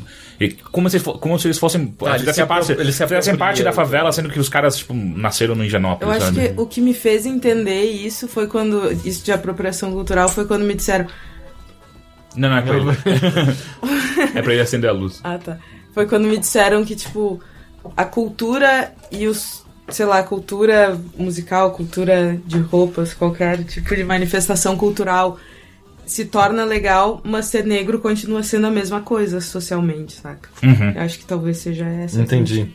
e 0.40 0.50
como, 0.50 0.88
se, 0.88 1.00
como 1.00 1.38
se 1.38 1.48
eles 1.48 1.58
fossem. 1.58 1.94
Ah, 2.02 2.10
eles 2.10 2.20
fizessem 2.20 2.46
parte, 2.46 2.72
eles 2.72 2.94
se 2.94 3.02
fizessem 3.06 3.36
parte 3.36 3.62
da 3.62 3.70
apropriam. 3.70 3.86
favela, 3.86 4.12
sendo 4.12 4.30
que 4.30 4.38
os 4.38 4.48
caras, 4.48 4.76
tipo, 4.76 4.94
nasceram 4.94 5.54
no 5.54 5.62
Eu 5.62 5.66
Indianópolis, 5.66 6.16
acho 6.16 6.26
sabe? 6.26 6.48
que 6.48 6.60
o 6.60 6.66
que 6.66 6.80
me 6.80 6.94
fez 6.94 7.26
entender 7.26 7.84
isso 7.84 8.28
foi 8.28 8.46
quando. 8.46 8.92
Isso 9.04 9.24
de 9.24 9.32
apropriação 9.32 9.90
cultural 9.92 10.28
foi 10.28 10.46
quando 10.46 10.64
me 10.64 10.74
disseram. 10.74 11.06
Não, 12.36 12.48
não, 12.48 12.56
é 12.58 12.62
pra 12.62 12.76
ele. 12.76 12.90
é 14.38 14.42
pra 14.42 14.52
ele 14.52 14.62
acender 14.62 14.88
a 14.88 14.92
luz. 14.92 15.20
Ah, 15.24 15.38
tá. 15.38 15.58
Foi 15.92 16.06
quando 16.06 16.28
me 16.28 16.38
disseram 16.38 16.84
que, 16.84 16.94
tipo, 16.94 17.40
a 17.96 18.04
cultura 18.04 18.92
e 19.10 19.26
os. 19.26 19.66
Sei 19.88 20.04
lá, 20.04 20.22
cultura 20.22 21.00
musical, 21.16 21.70
cultura 21.72 22.38
de 22.44 22.58
roupas, 22.58 23.14
qualquer 23.14 23.64
tipo 23.64 23.96
de 23.96 24.04
manifestação 24.04 24.76
cultural 24.76 25.38
se 26.08 26.24
torna 26.24 26.64
legal, 26.64 27.20
mas 27.24 27.46
ser 27.46 27.64
negro 27.64 27.98
continua 28.00 28.42
sendo 28.42 28.66
a 28.66 28.70
mesma 28.70 29.00
coisa 29.00 29.40
socialmente, 29.40 30.14
saca? 30.14 30.48
Uhum. 30.62 30.90
Eu 30.94 31.02
acho 31.02 31.18
que 31.18 31.24
talvez 31.24 31.58
seja 31.58 31.84
essa. 31.86 32.18
a 32.18 32.22
Entendi. 32.22 32.72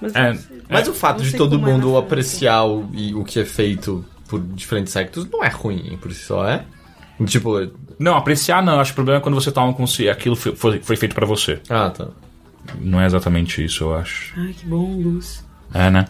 Mas, 0.00 0.14
É, 0.14 0.38
Mas 0.68 0.88
o 0.88 0.94
fato 0.94 1.22
de 1.22 1.36
todo 1.36 1.56
é 1.56 1.58
mundo 1.58 1.82
França. 1.90 1.98
apreciar 1.98 2.64
o, 2.64 2.88
e 2.92 3.14
o 3.14 3.22
que 3.24 3.38
é 3.40 3.44
feito 3.44 4.04
por 4.28 4.40
diferentes 4.40 4.92
sectos 4.92 5.28
não 5.30 5.44
é 5.44 5.48
ruim 5.48 5.98
por 6.00 6.12
si 6.12 6.22
só, 6.24 6.48
é? 6.48 6.64
Tipo, 7.26 7.70
Não, 7.98 8.16
apreciar 8.16 8.62
não. 8.62 8.80
Acho 8.80 8.92
que 8.92 8.94
o 8.94 8.96
problema 8.96 9.18
é 9.18 9.22
quando 9.22 9.34
você 9.34 9.52
toma 9.52 9.74
como 9.74 9.86
se 9.86 10.08
aquilo 10.08 10.34
foi, 10.36 10.56
foi, 10.56 10.80
foi 10.80 10.96
feito 10.96 11.14
pra 11.14 11.26
você. 11.26 11.60
ah, 11.68 11.90
tá. 11.90 12.08
Não 12.80 13.00
é 13.00 13.06
exatamente 13.06 13.64
isso, 13.64 13.84
eu 13.84 13.94
acho. 13.94 14.32
Ai, 14.38 14.54
que 14.54 14.64
bom, 14.64 14.96
Luz. 14.96 15.44
É, 15.74 15.90
né? 15.90 16.06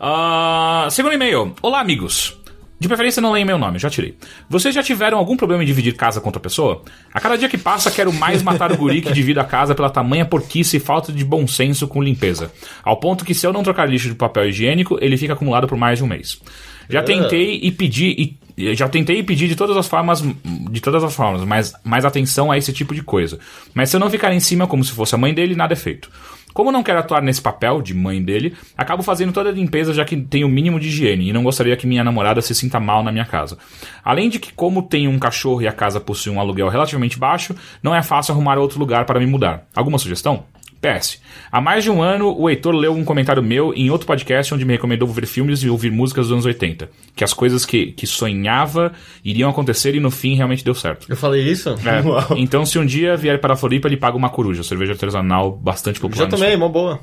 Ah, 0.00 0.88
segundo 0.90 1.14
e-mail. 1.14 1.54
Olá, 1.62 1.80
amigos. 1.80 2.38
De 2.80 2.86
preferência 2.86 3.20
não 3.20 3.32
leia 3.32 3.44
meu 3.44 3.58
nome, 3.58 3.78
já 3.78 3.90
tirei. 3.90 4.16
Vocês 4.48 4.72
já 4.74 4.82
tiveram 4.82 5.18
algum 5.18 5.36
problema 5.36 5.62
em 5.64 5.66
dividir 5.66 5.94
casa 5.94 6.20
com 6.20 6.28
outra 6.28 6.40
pessoa? 6.40 6.82
A 7.12 7.20
cada 7.20 7.36
dia 7.36 7.48
que 7.48 7.58
passa, 7.58 7.90
quero 7.90 8.12
mais 8.12 8.42
matar 8.42 8.70
o 8.70 8.76
guri 8.76 9.02
que 9.02 9.12
divide 9.12 9.40
a 9.40 9.44
casa 9.44 9.74
pela 9.74 9.90
tamanha 9.90 10.24
porquice 10.24 10.76
e 10.76 10.80
falta 10.80 11.12
de 11.12 11.24
bom 11.24 11.46
senso 11.46 11.88
com 11.88 12.00
limpeza. 12.00 12.52
Ao 12.84 12.96
ponto 12.96 13.24
que 13.24 13.34
se 13.34 13.44
eu 13.44 13.52
não 13.52 13.64
trocar 13.64 13.88
lixo 13.88 14.08
de 14.08 14.14
papel 14.14 14.48
higiênico, 14.48 14.96
ele 15.00 15.16
fica 15.16 15.32
acumulado 15.32 15.66
por 15.66 15.76
mais 15.76 15.98
de 15.98 16.04
um 16.04 16.06
mês. 16.06 16.40
Já 16.88 17.02
tentei 17.02 17.58
e 17.62 17.70
pedi 17.72 18.38
e 18.56 18.74
já 18.74 18.88
tentei 18.88 19.22
pedir 19.22 19.46
de 19.46 19.54
todas 19.54 19.76
as 19.76 19.86
formas, 19.86 20.22
de 20.22 20.80
todas 20.80 21.04
as 21.04 21.14
formas, 21.14 21.44
mas 21.44 21.74
mais 21.84 22.04
atenção 22.04 22.50
a 22.50 22.58
esse 22.58 22.72
tipo 22.72 22.94
de 22.94 23.02
coisa. 23.02 23.38
Mas 23.74 23.90
se 23.90 23.96
eu 23.96 24.00
não 24.00 24.10
ficar 24.10 24.32
em 24.32 24.40
cima 24.40 24.66
como 24.66 24.84
se 24.84 24.92
fosse 24.92 25.14
a 25.14 25.18
mãe 25.18 25.34
dele, 25.34 25.54
nada 25.54 25.74
é 25.74 25.76
feito. 25.76 26.10
Como 26.58 26.72
não 26.72 26.82
quero 26.82 26.98
atuar 26.98 27.22
nesse 27.22 27.40
papel 27.40 27.80
de 27.80 27.94
mãe 27.94 28.20
dele, 28.20 28.52
acabo 28.76 29.00
fazendo 29.00 29.32
toda 29.32 29.48
a 29.48 29.52
limpeza 29.52 29.94
já 29.94 30.04
que 30.04 30.16
tenho 30.16 30.48
o 30.48 30.50
mínimo 30.50 30.80
de 30.80 30.88
higiene 30.88 31.28
e 31.28 31.32
não 31.32 31.44
gostaria 31.44 31.76
que 31.76 31.86
minha 31.86 32.02
namorada 32.02 32.42
se 32.42 32.52
sinta 32.52 32.80
mal 32.80 33.00
na 33.00 33.12
minha 33.12 33.24
casa. 33.24 33.56
Além 34.04 34.28
de 34.28 34.40
que, 34.40 34.52
como 34.52 34.82
tenho 34.82 35.08
um 35.08 35.20
cachorro 35.20 35.62
e 35.62 35.68
a 35.68 35.72
casa 35.72 36.00
possui 36.00 36.32
um 36.32 36.40
aluguel 36.40 36.68
relativamente 36.68 37.16
baixo, 37.16 37.54
não 37.80 37.94
é 37.94 38.02
fácil 38.02 38.32
arrumar 38.32 38.58
outro 38.58 38.80
lugar 38.80 39.04
para 39.04 39.20
me 39.20 39.26
mudar. 39.26 39.68
Alguma 39.72 39.98
sugestão? 39.98 40.46
PS. 40.80 41.20
Há 41.50 41.60
mais 41.60 41.82
de 41.82 41.90
um 41.90 42.00
ano, 42.02 42.34
o 42.38 42.48
Heitor 42.48 42.74
leu 42.74 42.92
um 42.94 43.04
comentário 43.04 43.42
meu 43.42 43.74
em 43.74 43.90
outro 43.90 44.06
podcast 44.06 44.54
onde 44.54 44.64
me 44.64 44.72
recomendou 44.74 45.08
ver 45.08 45.26
filmes 45.26 45.62
e 45.62 45.68
ouvir 45.68 45.90
músicas 45.90 46.26
dos 46.26 46.32
anos 46.32 46.46
80. 46.46 46.88
Que 47.16 47.24
as 47.24 47.32
coisas 47.34 47.64
que, 47.66 47.86
que 47.92 48.06
sonhava 48.06 48.92
iriam 49.24 49.50
acontecer 49.50 49.94
e 49.94 50.00
no 50.00 50.10
fim 50.10 50.34
realmente 50.36 50.64
deu 50.64 50.74
certo. 50.74 51.06
Eu 51.08 51.16
falei 51.16 51.42
isso? 51.42 51.70
É, 51.70 52.02
então, 52.38 52.64
se 52.64 52.78
um 52.78 52.86
dia 52.86 53.16
vier 53.16 53.40
para 53.40 53.54
a 53.54 53.56
Floripa, 53.56 53.88
ele 53.88 53.96
paga 53.96 54.16
uma 54.16 54.30
coruja, 54.30 54.62
cerveja 54.62 54.92
artesanal 54.92 55.50
bastante 55.52 55.98
popular. 55.98 56.24
Já 56.24 56.30
tomei, 56.30 56.56
mó 56.56 56.68
boa. 56.68 57.00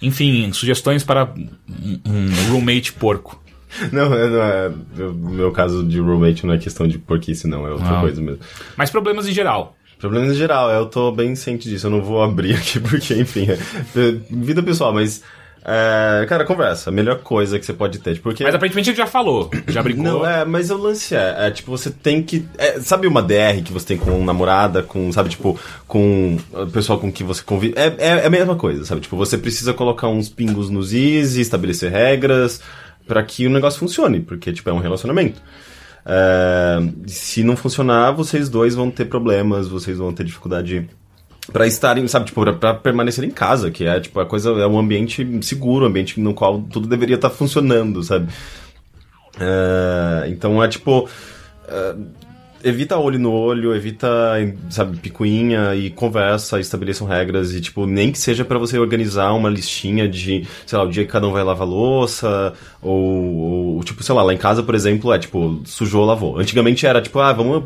enfim, 0.00 0.50
sugestões 0.52 1.04
para 1.04 1.32
um, 2.06 2.50
roommate 2.50 2.92
porco. 2.94 3.40
Não, 3.92 4.12
é- 4.14 4.28
não 4.28 4.42
é. 4.42 4.72
No 4.96 5.30
meu 5.30 5.52
caso 5.52 5.84
de 5.84 6.00
roommate 6.00 6.44
não 6.46 6.54
é 6.54 6.58
questão 6.58 6.88
de 6.88 6.98
porquice, 6.98 7.46
não, 7.46 7.66
é 7.66 7.70
outra 7.70 7.88
Não. 7.90 8.00
coisa 8.00 8.20
mesmo. 8.20 8.40
Mas 8.76 8.90
problemas 8.90 9.28
em 9.28 9.32
geral. 9.32 9.76
Problemas 10.00 10.32
em 10.32 10.34
geral, 10.34 10.70
eu 10.70 10.86
tô 10.86 11.12
bem 11.12 11.36
ciente 11.36 11.68
disso, 11.68 11.86
eu 11.86 11.90
não 11.90 12.00
vou 12.00 12.22
abrir 12.22 12.54
aqui 12.56 12.80
porque, 12.80 13.14
enfim, 13.14 13.46
é, 13.50 13.52
é 13.52 14.14
vida 14.30 14.62
pessoal, 14.62 14.94
mas. 14.94 15.22
é, 15.62 16.24
cara, 16.26 16.46
conversa, 16.46 16.88
a 16.88 16.92
melhor 16.92 17.18
coisa 17.18 17.58
que 17.58 17.66
você 17.66 17.74
pode 17.74 17.98
ter. 17.98 18.18
Porque... 18.20 18.42
Mas 18.42 18.54
aparentemente 18.54 18.88
ele 18.88 18.96
já 18.96 19.06
falou, 19.06 19.50
já 19.68 19.82
brincou. 19.82 20.02
Não, 20.02 20.26
é, 20.26 20.42
mas 20.42 20.70
o 20.70 20.76
lance 20.78 21.14
é, 21.14 21.46
é, 21.46 21.50
tipo, 21.50 21.70
você 21.70 21.90
tem 21.90 22.22
que. 22.22 22.48
é, 22.56 22.80
sabe 22.80 23.06
uma 23.06 23.22
DR 23.22 23.62
que 23.62 23.74
você 23.74 23.88
tem 23.88 23.98
com 23.98 24.24
namorada, 24.24 24.82
com, 24.82 25.12
sabe, 25.12 25.28
tipo, 25.28 25.60
com 25.86 26.38
o 26.50 26.66
pessoal 26.68 26.98
com 26.98 27.12
que 27.12 27.22
você 27.22 27.42
convive? 27.42 27.74
É, 27.76 27.94
é, 27.98 28.08
é 28.22 28.26
a 28.26 28.30
mesma 28.30 28.56
coisa, 28.56 28.86
sabe? 28.86 29.02
Tipo, 29.02 29.18
você 29.18 29.36
precisa 29.36 29.74
colocar 29.74 30.08
uns 30.08 30.30
pingos 30.30 30.70
nos 30.70 30.94
is, 30.94 31.36
estabelecer 31.36 31.92
regras 31.92 32.62
pra 33.06 33.22
que 33.22 33.46
o 33.46 33.50
negócio 33.50 33.78
funcione, 33.78 34.20
porque, 34.20 34.50
tipo, 34.50 34.70
é 34.70 34.72
um 34.72 34.78
relacionamento. 34.78 35.42
É, 36.04 36.78
se 37.06 37.42
não 37.42 37.56
funcionar, 37.56 38.12
vocês 38.12 38.48
dois 38.48 38.74
vão 38.74 38.90
ter 38.90 39.04
problemas, 39.06 39.68
vocês 39.68 39.98
vão 39.98 40.12
ter 40.12 40.24
dificuldade 40.24 40.88
Pra 41.52 41.66
estarem, 41.66 42.06
sabe, 42.06 42.26
tipo, 42.26 42.42
pra, 42.42 42.52
pra 42.52 42.74
permanecer 42.74 43.24
em 43.24 43.30
casa, 43.30 43.70
que 43.70 43.84
é, 43.84 43.98
tipo, 43.98 44.20
a 44.20 44.26
coisa, 44.26 44.50
é 44.50 44.66
um 44.66 44.78
ambiente 44.78 45.26
seguro, 45.42 45.84
um 45.84 45.88
ambiente 45.88 46.20
no 46.20 46.32
qual 46.32 46.60
tudo 46.60 46.86
deveria 46.86 47.16
estar 47.16 47.30
funcionando, 47.30 48.02
sabe? 48.04 48.28
É, 49.38 50.28
então 50.28 50.62
é 50.62 50.68
tipo. 50.68 51.08
é, 51.66 51.94
evita 52.62 52.98
olho 52.98 53.18
no 53.18 53.32
olho, 53.32 53.74
evita, 53.74 54.08
sabe, 54.68 54.98
picuinha 54.98 55.74
e 55.74 55.90
conversa, 55.90 56.60
estabeleçam 56.60 57.06
regras 57.06 57.54
e, 57.54 57.60
tipo, 57.60 57.86
nem 57.86 58.12
que 58.12 58.18
seja 58.18 58.44
pra 58.44 58.58
você 58.58 58.78
organizar 58.78 59.32
uma 59.32 59.48
listinha 59.48 60.08
de, 60.08 60.46
sei 60.66 60.78
lá, 60.78 60.84
o 60.84 60.90
dia 60.90 61.04
que 61.04 61.10
cada 61.10 61.26
um 61.26 61.32
vai 61.32 61.42
lavar 61.42 61.66
louça, 61.66 62.52
ou, 62.82 63.76
ou, 63.76 63.84
tipo, 63.84 64.02
sei 64.02 64.14
lá, 64.14 64.22
lá 64.22 64.34
em 64.34 64.38
casa, 64.38 64.62
por 64.62 64.74
exemplo, 64.74 65.12
é 65.12 65.18
tipo, 65.18 65.60
sujou, 65.64 66.04
lavou. 66.04 66.38
Antigamente 66.38 66.86
era 66.86 67.00
tipo, 67.00 67.18
ah, 67.18 67.32
vamos, 67.32 67.64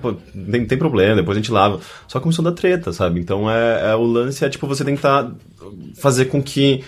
tem, 0.51 0.67
tem 0.67 0.79
problema, 0.79 1.17
depois 1.17 1.37
a 1.37 1.41
gente 1.41 1.53
lava. 1.53 1.81
Só 2.09 2.21
começou 2.21 2.47
a 2.47 2.51
dar 2.51 2.57
treta, 2.57 2.93
sabe? 2.93 3.21
Então 3.21 3.51
é, 3.51 3.91
é 3.91 3.95
o 3.95 4.03
lance 4.03 4.45
é, 4.45 4.49
tipo, 4.49 4.67
você 4.67 4.85
tentar 4.85 5.31
fazer 5.97 6.27
com 6.27 6.43
que 6.43 6.83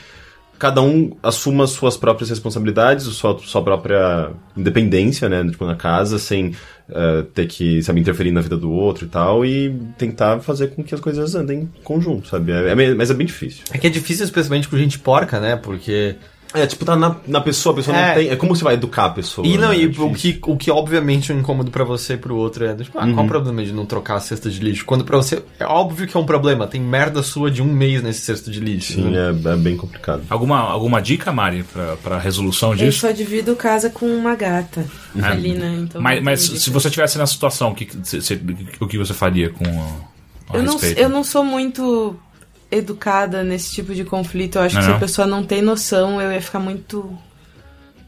cada 0.59 0.83
um 0.83 1.17
assuma 1.23 1.67
suas 1.67 1.97
próprias 1.97 2.31
responsabilidades, 2.31 3.05
sua, 3.07 3.39
sua 3.39 3.63
própria 3.63 4.31
independência, 4.57 5.29
né, 5.29 5.45
tipo, 5.45 5.65
na 5.65 5.75
casa, 5.75 6.19
sem 6.19 6.55
eh, 6.89 7.25
ter 7.35 7.47
que, 7.47 7.83
sabe, 7.83 8.01
interferir 8.01 8.31
na 8.31 8.41
vida 8.41 8.57
do 8.57 8.71
outro 8.71 9.07
e 9.07 9.09
tal, 9.09 9.45
e 9.45 9.75
tentar 9.99 10.41
fazer 10.41 10.69
com 10.69 10.85
que 10.85 10.95
as 10.95 11.01
coisas 11.01 11.35
andem 11.35 11.63
em 11.63 11.83
conjunto, 11.83 12.29
sabe? 12.29 12.53
É, 12.53 12.71
é 12.71 12.95
mas 12.95 13.11
é 13.11 13.15
bem 13.15 13.27
difícil. 13.27 13.65
É 13.73 13.79
que 13.79 13.89
é 13.89 13.91
difícil, 13.91 14.25
especialmente 14.25 14.69
com 14.69 14.77
gente 14.77 14.99
porca, 14.99 15.41
né? 15.41 15.57
Porque. 15.57 16.15
É, 16.55 16.67
tipo, 16.67 16.85
tá 16.85 16.97
na, 16.97 17.17
na 17.27 17.41
pessoa, 17.41 17.73
a 17.73 17.77
pessoa 17.77 17.97
É. 17.97 18.09
não 18.09 18.15
tem... 18.15 18.29
É 18.31 18.37
como 18.37 18.55
você 18.57 18.65
vai 18.65 18.75
educar 18.75 19.07
a 19.07 19.11
pessoa, 19.11 19.47
E 19.47 19.59
não, 19.59 19.69
né? 19.71 19.77
e 19.79 19.85
É 19.85 20.01
o 20.01 20.13
que, 20.15 20.39
o 20.47 20.57
que 20.57 20.71
obviamente 20.71 21.31
é 21.31 21.35
um 21.35 21.41
incômodo 21.41 21.71
pra 21.71 21.85
você 21.85 22.15
e 22.15 22.17
pro 22.17 22.35
outro 22.37 22.65
é, 22.65 22.75
tipo, 22.75 22.99
ah, 22.99 23.07
qual 23.13 23.27
o 23.27 23.29
problema 23.29 23.63
de 23.65 23.73
não 23.73 23.85
trocar 23.85 24.15
a 24.17 24.21
cesta 24.21 24.49
de 24.49 24.59
lixo? 24.61 24.85
Quando 24.85 25.05
pra 25.05 25.17
você, 25.17 25.43
é 25.61 25.67
óbvio 25.67 26.07
que 26.07 26.17
é 26.17 26.21
um 26.21 26.25
problema, 26.25 26.67
tem 26.67 26.81
merda 26.81 27.23
sua 27.23 27.51
de 27.51 27.61
um 27.63 27.67
mês 27.71 28.03
nesse 28.03 28.21
cesto 28.21 28.51
de 28.51 28.61
lixo. 28.61 28.95
Sim, 28.95 29.11
né? 29.11 29.35
é, 29.45 29.49
é 29.53 29.57
bem 29.57 29.77
complicado. 29.77 30.23
Alguma, 30.31 30.59
alguma 30.61 31.03
dica, 31.03 31.31
Mari, 31.33 31.63
pra, 31.65 31.97
pra 31.97 32.19
resolução 32.19 32.71
Eu 32.71 32.77
disso? 32.77 33.01
só 33.01 33.11
divido 33.11 33.55
casa 33.57 33.91
com 33.91 34.07
uma 34.07 34.35
gata 34.35 34.87
Ah, 35.21 35.33
ali, 35.33 35.53
né? 35.53 35.77
Então 35.83 36.01
mas 36.01 36.17
não 36.19 36.25
mas 36.25 36.41
se 36.43 36.71
você 36.71 36.89
tivesse 36.89 37.19
nessa 37.19 37.33
situação, 37.33 37.71
o 37.71 37.75
que, 37.75 37.89
se- 38.03 38.23
se- 38.23 38.41
o 38.81 38.87
que 38.87 38.97
você 38.97 39.13
faria 39.13 39.51
com 39.51 39.65
a, 39.65 40.55
a 40.55 40.57
eu 40.59 40.63
não, 40.63 40.73
respeito? 40.75 40.99
eu 41.01 41.09
não 41.09 41.23
sou 41.25 41.45
muito 41.45 42.17
educada 42.71 43.43
nesse 43.45 43.73
tipo 43.73 43.95
de 43.95 44.05
conflito. 44.05 44.57
Eu 44.59 44.63
acho 44.63 44.75
Não, 44.75 44.81
que 44.81 44.85
se 44.85 44.91
não? 44.91 44.97
a 44.97 45.01
pessoa 45.01 45.27
não 45.27 45.45
tem 45.45 45.63
noção, 45.63 46.21
eu 46.21 46.33
ia 46.33 46.41
ficar 46.41 46.59
muito 46.59 47.17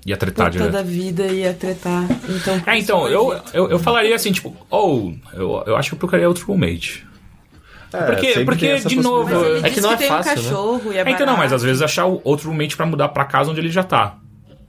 Ia 0.07 0.17
tretar 0.17 0.51
puta 0.51 0.69
da 0.71 0.83
vida 0.83 1.27
e 1.27 1.41
ia 1.41 1.53
tretar. 1.53 2.05
Então, 2.29 2.63
É, 2.67 2.79
então, 2.79 3.09
eu, 3.09 3.39
eu, 3.53 3.71
eu 3.71 3.79
falaria 3.79 4.15
assim, 4.17 4.33
tipo, 4.33 4.57
ou, 4.71 5.15
eu, 5.35 5.63
eu 5.67 5.77
acho 5.77 5.91
que 5.91 5.95
eu 5.95 5.99
procuraria 5.99 6.29
outro 6.29 6.47
roommate. 6.47 7.07
É, 7.93 8.03
Porque- 8.03 8.45
porque, 8.45 8.77
de 8.81 8.97
novo, 8.97 9.29
possibilidade. 9.31 9.67
É 9.67 9.71
que 9.71 9.81
não 9.81 9.89
que 9.91 9.95
é 9.95 9.99
tem 9.99 10.09
fácil, 10.09 10.33
um 10.33 10.35
né? 10.37 10.43
cachorro 10.43 10.93
e 10.93 10.97
é 10.99 11.01
É, 11.01 11.11
então 11.11 11.27
não, 11.27 11.37
mas 11.37 11.53
às 11.53 11.63
vezes 11.63 11.81
achar 11.83 12.07
o 12.07 12.21
outro 12.25 12.49
roommate 12.51 12.77
pra 12.77 12.85
mudar 12.87 13.09
pra 13.09 13.25
casa 13.25 13.51
onde 13.51 13.61
ele 13.61 13.71
já 13.71 13.83
tá. 13.83 14.17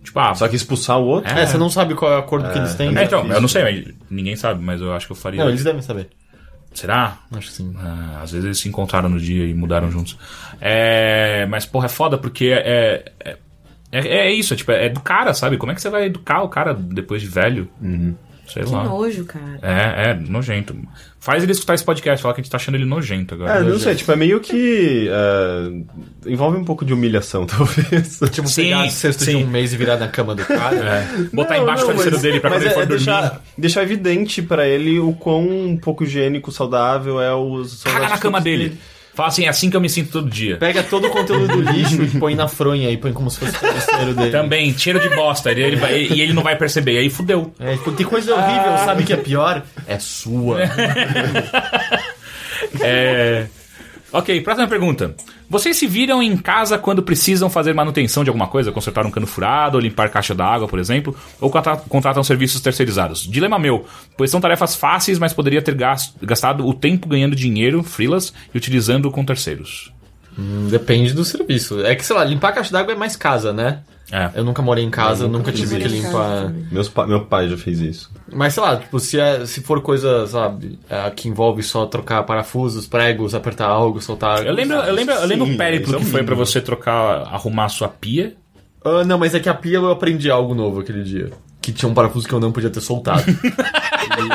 Tipo, 0.04 0.20
ah, 0.20 0.34
Só 0.34 0.48
que 0.48 0.56
expulsar 0.56 0.98
o 1.00 1.06
outro... 1.06 1.30
É, 1.30 1.46
você 1.46 1.58
não 1.58 1.70
sabe 1.70 1.94
qual 1.96 2.12
é 2.12 2.16
o 2.16 2.20
acordo 2.20 2.50
que 2.50 2.58
eles 2.58 2.74
têm. 2.76 2.98
é, 2.98 3.04
então, 3.04 3.26
eu 3.28 3.42
não 3.42 3.48
sei, 3.50 3.64
mas 3.64 3.94
ninguém 4.10 4.36
sabe, 4.38 4.64
mas 4.64 4.80
eu 4.80 4.94
acho 4.94 5.06
que 5.06 5.12
eu 5.12 5.16
faria. 5.18 5.42
Não, 5.44 5.50
eles 5.50 5.64
devem 5.64 5.82
saber. 5.82 6.10
Será? 6.74 7.20
Acho 7.32 7.48
que 7.48 7.54
sim. 7.54 7.76
Ah, 7.78 8.22
às 8.24 8.32
vezes 8.32 8.46
eles 8.46 8.60
se 8.60 8.70
encontraram 8.70 9.10
no 9.10 9.20
dia 9.20 9.46
e 9.46 9.54
mudaram 9.54 9.92
juntos. 9.92 10.18
É, 10.62 11.46
mas, 11.48 11.66
porra, 11.66 11.88
é 11.88 11.90
foda 11.90 12.18
porque 12.18 12.48
é, 12.48 13.04
é, 13.20 13.38
é, 13.92 14.08
é 14.08 14.32
isso, 14.32 14.54
é, 14.54 14.58
tipo, 14.58 14.72
é 14.72 14.88
do 14.88 15.00
cara, 15.02 15.34
sabe? 15.34 15.58
Como 15.58 15.72
é 15.72 15.76
que 15.76 15.82
você 15.82 15.90
vai 15.90 16.06
educar 16.06 16.42
o 16.42 16.50
cara 16.50 16.74
depois 16.74 17.22
de 17.22 17.28
velho? 17.28 17.70
Sei 18.52 18.64
Que 18.64 18.72
lá. 18.72 18.84
nojo, 18.84 19.26
cara. 19.26 19.60
É, 19.62 20.10
é, 20.10 20.14
nojento. 20.14 20.76
Faz 21.20 21.44
ele 21.44 21.52
escutar 21.52 21.74
esse 21.76 21.84
podcast, 21.84 22.22
falar 22.22 22.34
que 22.34 22.40
a 22.40 22.44
gente 22.44 22.52
tá 22.52 22.58
achando 22.58 22.76
ele 22.76 22.86
nojento 22.86 23.36
agora. 23.36 23.60
É, 23.60 23.62
não 23.64 23.78
sei, 23.78 23.94
tipo, 23.96 24.12
é 24.12 24.16
meio 24.16 24.40
que. 24.40 25.10
é, 25.12 26.30
envolve 26.32 26.58
um 26.58 26.64
pouco 26.64 26.84
de 26.86 26.94
humilhação, 26.94 27.46
talvez. 27.48 28.20
Tipo, 28.32 28.48
Sim, 28.48 28.64
pegar 28.64 28.84
a 28.84 28.90
cesta 28.90 29.26
de 29.26 29.32
sim. 29.32 29.44
um 29.44 29.48
mês 29.48 29.74
e 29.74 29.78
virar 29.78 29.98
na 29.98 30.08
cama 30.08 30.34
do 30.34 30.46
cara. 30.46 30.76
É. 30.78 31.08
Botar 31.34 31.56
Não, 31.58 31.64
embaixo 31.64 31.86
não, 31.86 31.94
do 31.94 32.02
travesseiro 32.02 32.12
mas- 32.16 32.22
dele 32.22 32.40
pra 32.40 32.50
quando 32.52 32.64
mas 32.64 32.66
ele 32.66 32.74
for 32.74 32.84
é 32.84 32.86
dormir. 32.86 33.06
deixar, 33.06 33.42
deixar 33.58 33.84
evidente 33.84 34.42
pra 34.42 34.68
ele 34.68 34.98
o 35.00 35.12
quão 35.14 35.48
um 35.48 35.78
pouco 35.78 36.04
higiênico, 36.04 36.52
saudável 36.52 37.22
é 37.22 37.34
o. 37.34 37.64
são 37.66 37.92
Caga 37.92 38.06
as 38.06 38.12
na 38.12 38.18
cama 38.18 38.40
dele. 38.42 38.78
Fala 39.20 39.28
assim, 39.28 39.44
é 39.44 39.50
assim 39.50 39.70
que 39.70 39.76
eu 39.76 39.82
me 39.82 39.90
sinto 39.90 40.12
todo 40.12 40.30
dia. 40.30 40.56
Pega 40.56 40.82
todo 40.82 41.08
o 41.08 41.10
conteúdo 41.10 41.46
do 41.48 41.62
lixo 41.74 42.02
e 42.02 42.08
põe 42.18 42.36
na 42.36 42.48
fronha 42.48 42.90
e 42.90 42.96
põe 42.96 43.12
como 43.12 43.30
se 43.30 43.38
fosse 43.40 43.54
o 43.54 43.60
travesseiro 43.60 44.14
dele. 44.14 44.32
Também, 44.32 44.78
cheiro 44.78 44.98
de 44.98 45.10
bosta. 45.10 45.52
Ele, 45.52 45.62
ele 45.62 45.76
vai- 45.76 46.00
e 46.04 46.22
ele 46.22 46.32
não 46.32 46.42
vai 46.42 46.56
perceber. 46.56 46.94
E 46.94 46.98
aí 47.00 47.10
fudeu. 47.10 47.54
É, 47.60 47.74
tipo, 47.76 47.92
que 47.92 48.06
coisa 48.06 48.34
horrível, 48.34 48.78
sabe 48.86 49.04
que 49.04 49.12
é 49.12 49.18
pior? 49.18 49.62
É 49.86 50.00
sua. 50.00 50.60
É... 52.82 53.46
Ok, 54.12 54.42
próxima 54.42 54.68
pergunta. 54.68 55.16
Vocês 55.48 55.78
se 55.78 55.86
viram 55.86 56.22
em 56.24 56.36
casa 56.36 56.80
quando 56.80 57.04
precisam 57.04 57.48
fazer 57.50 57.74
manutenção 57.74 58.24
de 58.24 58.30
alguma 58.30 58.48
coisa? 58.48 58.72
Consertar 58.72 59.06
um 59.06 59.12
cano 59.12 59.28
furado, 59.28 59.78
ou 59.78 59.82
limpar 59.82 60.10
caixa 60.10 60.34
d'água, 60.34 60.68
por 60.68 60.80
exemplo? 60.80 61.16
Ou 61.40 61.50
contra- 61.52 61.78
contratam 61.78 62.24
serviços 62.24 62.60
terceirizados? 62.62 63.22
Dilema 63.22 63.60
meu, 63.60 63.86
pois 64.18 64.32
são 64.32 64.42
tarefas 64.42 64.76
fáceis, 64.76 65.20
mas 65.20 65.32
poderia 65.32 65.62
ter 65.62 65.76
gas- 65.76 66.14
gastado 66.24 66.66
o 66.68 66.74
tempo 66.74 67.08
ganhando 67.08 67.36
dinheiro, 67.36 67.84
freelas, 67.84 68.34
e 68.54 68.58
utilizando 68.58 69.12
com 69.12 69.24
terceiros. 69.24 69.92
Hum, 70.38 70.68
Depende 70.72 71.14
do 71.14 71.24
serviço. 71.24 71.86
É 71.86 71.94
que, 71.96 72.04
sei 72.06 72.16
lá, 72.16 72.24
limpar 72.24 72.52
caixa 72.54 72.72
d'água 72.72 72.94
é 72.94 72.98
mais 72.98 73.16
casa, 73.16 73.54
né? 73.54 73.80
É. 74.12 74.32
Eu 74.36 74.44
nunca 74.44 74.62
morei 74.62 74.84
em 74.84 74.90
casa, 74.90 75.28
nunca 75.28 75.52
tive 75.52 75.74
morei 75.76 75.88
que 75.88 75.94
limpar. 76.02 76.52
Meus 76.72 76.90
pa- 76.90 77.06
meu 77.06 77.26
pai 77.26 77.48
já 77.48 77.58
fez 77.58 77.80
isso. 77.80 78.12
Mas 78.34 78.54
sei 78.56 78.64
lá, 78.64 78.76
tipo, 78.78 79.00
se, 79.00 79.20
é, 79.20 79.46
se 79.46 79.62
for 79.62 79.82
coisa, 79.82 80.26
sabe, 80.26 80.80
é, 80.90 81.10
que 81.12 81.28
envolve 81.30 81.62
só 81.62 81.86
trocar 81.86 82.24
parafusos, 82.24 82.88
pregos, 82.88 83.36
apertar 83.36 83.68
algo, 83.68 84.02
soltar. 84.02 84.46
Eu 84.46 84.54
lembro, 84.54 84.78
eu 84.78 84.94
lembro, 84.94 85.14
eu 85.14 85.28
lembro 85.28 85.46
Sim, 85.46 85.54
o 85.54 85.58
périplo 85.58 85.96
é 85.96 85.98
que 85.98 86.04
o 86.04 86.08
foi 86.08 86.24
pra 86.24 86.34
mínimo. 86.36 86.46
você 86.46 86.60
trocar, 86.60 87.22
arrumar 87.32 87.66
a 87.66 87.70
sua 87.70 87.88
pia. 87.88 88.36
Ah, 88.84 89.04
não, 89.04 89.18
mas 89.20 89.36
é 89.36 89.40
que 89.40 89.50
a 89.50 89.54
pia 89.54 89.76
eu 89.78 89.92
aprendi 89.92 90.32
algo 90.32 90.56
novo 90.56 90.80
aquele 90.80 91.04
dia. 91.04 91.30
Que 91.62 91.74
tinha 91.74 91.90
um 91.90 91.94
parafuso 91.94 92.28
que 92.28 92.34
eu 92.34 92.40
não 92.40 92.52
podia 92.52 92.70
ter 92.70 92.80
soltado. 92.82 93.24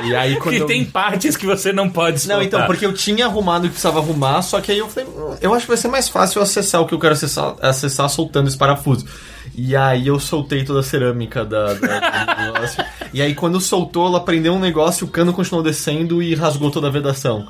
e, 0.04 0.08
e 0.08 0.14
aí 0.14 0.36
quando 0.36 0.54
que 0.54 0.62
eu... 0.62 0.66
tem 0.66 0.84
partes 0.84 1.36
que 1.36 1.46
você 1.46 1.72
não 1.72 1.88
pode 1.88 2.20
soltar. 2.20 2.36
Não, 2.36 2.44
então, 2.44 2.66
porque 2.66 2.84
eu 2.84 2.92
tinha 2.92 3.26
arrumado 3.26 3.62
o 3.64 3.68
que 3.68 3.70
precisava 3.72 3.98
arrumar, 3.98 4.42
só 4.42 4.60
que 4.60 4.70
aí 4.70 4.78
eu 4.78 4.88
falei, 4.88 5.08
"Hum, 5.08 5.34
eu 5.40 5.52
acho 5.54 5.62
que 5.64 5.68
vai 5.68 5.76
ser 5.78 5.88
mais 5.88 6.08
fácil 6.08 6.38
eu 6.38 6.42
acessar 6.42 6.80
o 6.82 6.86
que 6.86 6.94
eu 6.94 6.98
quero 6.98 7.14
acessar, 7.14 7.54
acessar 7.62 8.08
soltando 8.10 8.46
esse 8.48 8.56
parafuso. 8.58 9.06
E 9.56 9.76
aí 9.76 10.06
eu 10.08 10.18
soltei 10.18 10.64
toda 10.64 10.80
a 10.80 10.82
cerâmica 10.82 11.44
da, 11.44 11.74
da- 11.74 12.34
do 12.34 12.52
negócio. 12.52 12.84
E 13.12 13.22
aí 13.22 13.34
quando 13.34 13.60
soltou, 13.60 14.06
ela 14.06 14.20
prendeu 14.24 14.52
um 14.54 14.58
negócio, 14.58 15.06
o 15.06 15.10
cano 15.10 15.32
continuou 15.32 15.62
descendo 15.62 16.22
e 16.22 16.34
rasgou 16.34 16.70
toda 16.70 16.88
a 16.88 16.90
vedação. 16.90 17.46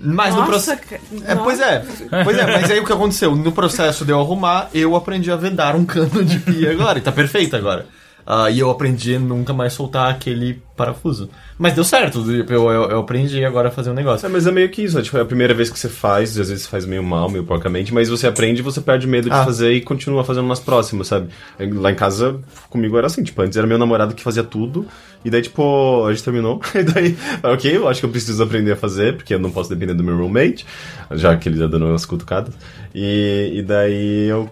Mas 0.00 0.32
no 0.34 0.42
Nossa, 0.46 0.76
processo. 0.76 0.82
ca- 0.88 0.98
É, 1.26 1.34
pois 1.34 1.58
é, 1.60 1.84
pois 2.22 2.38
é, 2.38 2.46
mas 2.46 2.70
aí 2.70 2.78
o 2.78 2.84
que 2.84 2.92
aconteceu? 2.92 3.34
No 3.34 3.50
processo 3.50 4.04
de 4.04 4.12
eu 4.12 4.20
arrumar, 4.20 4.68
eu 4.72 4.94
aprendi 4.94 5.30
a 5.32 5.36
vedar 5.36 5.74
um 5.74 5.84
cano 5.84 6.24
de 6.24 6.38
pia 6.38 6.70
agora, 6.70 6.98
e 6.98 7.02
tá 7.02 7.10
perfeito 7.10 7.56
agora. 7.56 7.86
Ah, 8.26 8.50
e 8.50 8.58
eu 8.60 8.70
aprendi 8.70 9.16
a 9.16 9.18
nunca 9.18 9.52
mais 9.54 9.72
soltar 9.72 10.10
aquele 10.10 10.62
parafuso. 10.78 11.28
Mas 11.58 11.74
deu 11.74 11.84
certo, 11.84 12.22
tipo, 12.24 12.52
eu, 12.52 12.70
eu, 12.70 12.90
eu 12.90 12.98
aprendi 13.00 13.44
agora 13.44 13.68
a 13.68 13.70
fazer 13.70 13.90
um 13.90 13.94
negócio. 13.94 14.24
É, 14.24 14.28
mas 14.30 14.46
é 14.46 14.50
meio 14.52 14.70
que 14.70 14.80
isso, 14.82 14.96
né? 14.96 15.02
Tipo, 15.02 15.18
é 15.18 15.20
a 15.20 15.24
primeira 15.26 15.52
vez 15.52 15.68
que 15.68 15.78
você 15.78 15.88
faz, 15.88 16.30
às 16.38 16.48
vezes 16.48 16.62
você 16.64 16.68
faz 16.70 16.86
meio 16.86 17.02
mal, 17.02 17.28
meio 17.28 17.44
porcamente, 17.44 17.92
mas 17.92 18.08
você 18.08 18.26
aprende 18.26 18.60
e 18.60 18.62
você 18.62 18.80
perde 18.80 19.06
medo 19.06 19.28
de 19.28 19.34
Ah. 19.36 19.44
fazer 19.44 19.72
e 19.72 19.80
continua 19.82 20.24
fazendo 20.24 20.46
nas 20.48 20.60
próximas, 20.60 21.08
sabe? 21.08 21.28
Lá 21.74 21.90
em 21.90 21.94
casa, 21.94 22.38
comigo 22.70 22.96
era 22.96 23.08
assim, 23.08 23.22
tipo, 23.22 23.42
antes 23.42 23.58
era 23.58 23.66
meu 23.66 23.76
namorado 23.78 24.14
que 24.14 24.22
fazia 24.22 24.44
tudo, 24.44 24.86
e 25.24 25.30
daí, 25.30 25.42
tipo, 25.42 26.06
a 26.06 26.12
gente 26.12 26.22
terminou, 26.22 26.60
e 26.74 26.82
daí, 26.84 27.16
ok, 27.42 27.76
eu 27.76 27.88
acho 27.88 27.98
que 28.00 28.06
eu 28.06 28.10
preciso 28.10 28.40
aprender 28.42 28.72
a 28.72 28.76
fazer, 28.76 29.16
porque 29.16 29.34
eu 29.34 29.38
não 29.40 29.50
posso 29.50 29.68
depender 29.68 29.94
do 29.94 30.04
meu 30.04 30.16
roommate, 30.16 30.64
já 31.12 31.36
que 31.36 31.48
ele 31.48 31.58
já 31.58 31.66
dando 31.66 31.86
umas 31.86 32.06
cutucadas, 32.06 32.54
e, 32.94 33.50
e 33.56 33.62
daí 33.62 34.28
eu, 34.28 34.48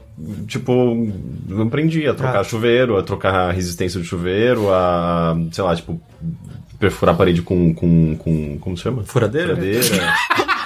tipo, 0.49 1.09
aprendi 1.65 2.07
a 2.09 2.15
trocar 2.15 2.41
Ah. 2.41 2.45
chuveiro, 2.45 2.97
a 2.97 3.03
trocar 3.03 3.35
a 3.35 3.53
resistência 3.53 4.01
do 4.01 4.05
chuveiro, 4.07 4.73
a, 4.73 5.37
sei 5.53 5.63
lá, 5.65 5.75
tipo, 5.77 6.01
perfurar 6.79 7.15
a 7.15 7.19
parede 7.19 7.43
com, 7.43 7.75
com, 7.75 8.17
com 8.17 8.59
como 8.59 8.77
se 8.77 8.83
chama? 8.83 9.03
Furadeira? 9.05 9.55
Furadeira. 9.57 10.15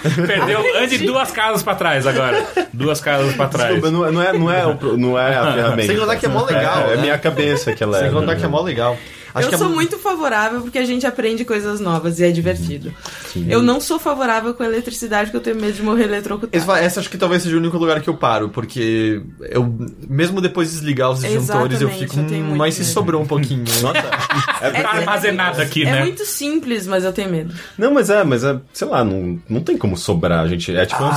Perdeu, 0.27 0.65
ande 0.83 0.99
duas 0.99 1.31
casas 1.31 1.63
pra 1.63 1.75
trás 1.75 2.07
agora. 2.07 2.47
Duas 2.73 3.01
casas 3.03 3.35
pra 3.35 3.49
trás. 3.49 3.75
Desculpa, 3.75 3.91
não, 3.91 4.07
é- 4.07 4.11
não 4.11 4.23
é, 4.23 4.33
não, 4.33 4.51
é, 4.51 4.97
não 4.97 5.19
é 5.19 5.37
a 5.37 5.53
ferramenta. 5.53 5.93
Sem 5.93 5.99
contar 6.01 6.17
que 6.17 6.27
é 6.27 6.29
mó 6.29 6.45
legal, 6.45 6.79
É, 6.89 6.93
é 6.93 6.97
né? 6.97 7.03
minha 7.03 7.19
cabeça 7.19 7.73
que 7.75 7.83
ela 7.83 7.99
é. 7.99 8.01
Sem 8.05 8.11
contar 8.11 8.33
né? 8.35 8.41
que 8.41 8.45
é 8.45 8.49
mó 8.49 8.63
legal. 8.63 8.97
Acho 9.35 9.47
eu 9.47 9.49
que 9.51 9.55
é 9.55 9.59
sou 9.59 9.69
mu- 9.69 9.75
muito 9.75 9.99
favorável 9.99 10.61
porque 10.61 10.79
a 10.79 10.85
gente 10.85 11.07
aprende 11.07 11.45
coisas 11.45 11.81
novas 11.81 12.19
e 12.21 12.25
é 12.25 12.31
divertido. 12.31 12.93
Eu 13.49 13.63
não 13.63 13.81
sou 13.81 13.99
favorável 13.99 14.53
com 14.55 14.65
eletricidade 14.65 15.31
porque 15.31 15.37
eu 15.37 15.55
tenho 15.55 15.57
medo 15.65 15.75
de 15.75 15.83
morrer 15.83 16.05
eletrocutado. 16.05 16.57
Esse- 16.57 16.71
Essa 16.85 17.01
acho 17.01 17.11
que 17.11 17.19
talvez 17.19 17.43
seja 17.43 17.55
o 17.57 17.59
único 17.59 17.77
lugar 17.79 18.01
que 18.01 18.09
eu 18.09 18.15
paro, 18.15 18.49
porque 18.49 19.23
eu, 19.51 19.73
mesmo 20.09 20.41
depois 20.41 20.69
de 20.69 20.75
desligar 20.77 21.11
os 21.11 21.21
disjuntores, 21.21 21.81
eu 21.81 21.89
fico, 21.91 22.19
eu 22.19 22.27
tenho 22.27 22.43
hum, 22.45 22.49
muito 22.49 22.59
mas 22.59 22.75
se 22.75 22.85
sobrou 22.85 23.23
um 23.23 23.27
pouquinho. 23.27 23.65
É 24.63 24.71
Tá 24.83 24.91
armazenado 24.91 25.61
aqui, 25.63 25.85
É 25.85 25.93
né? 25.93 26.01
muito 26.01 26.25
simples, 26.27 26.87
mas 26.87 27.03
eu 27.05 27.13
tenho 27.13 27.31
medo. 27.31 27.55
Não, 27.79 27.93
mas 27.95 28.11
é, 28.11 28.23
mas 28.25 28.45
é, 28.45 28.59
sei 28.75 28.87
lá, 28.87 29.03
não, 29.03 29.39
não 29.49 29.61
tem 29.63 29.77
como 29.79 29.97
sobrar, 29.97 30.47
gente. 30.49 30.75
É 30.77 30.85
tipo, 30.85 31.01
Não, 31.03 31.13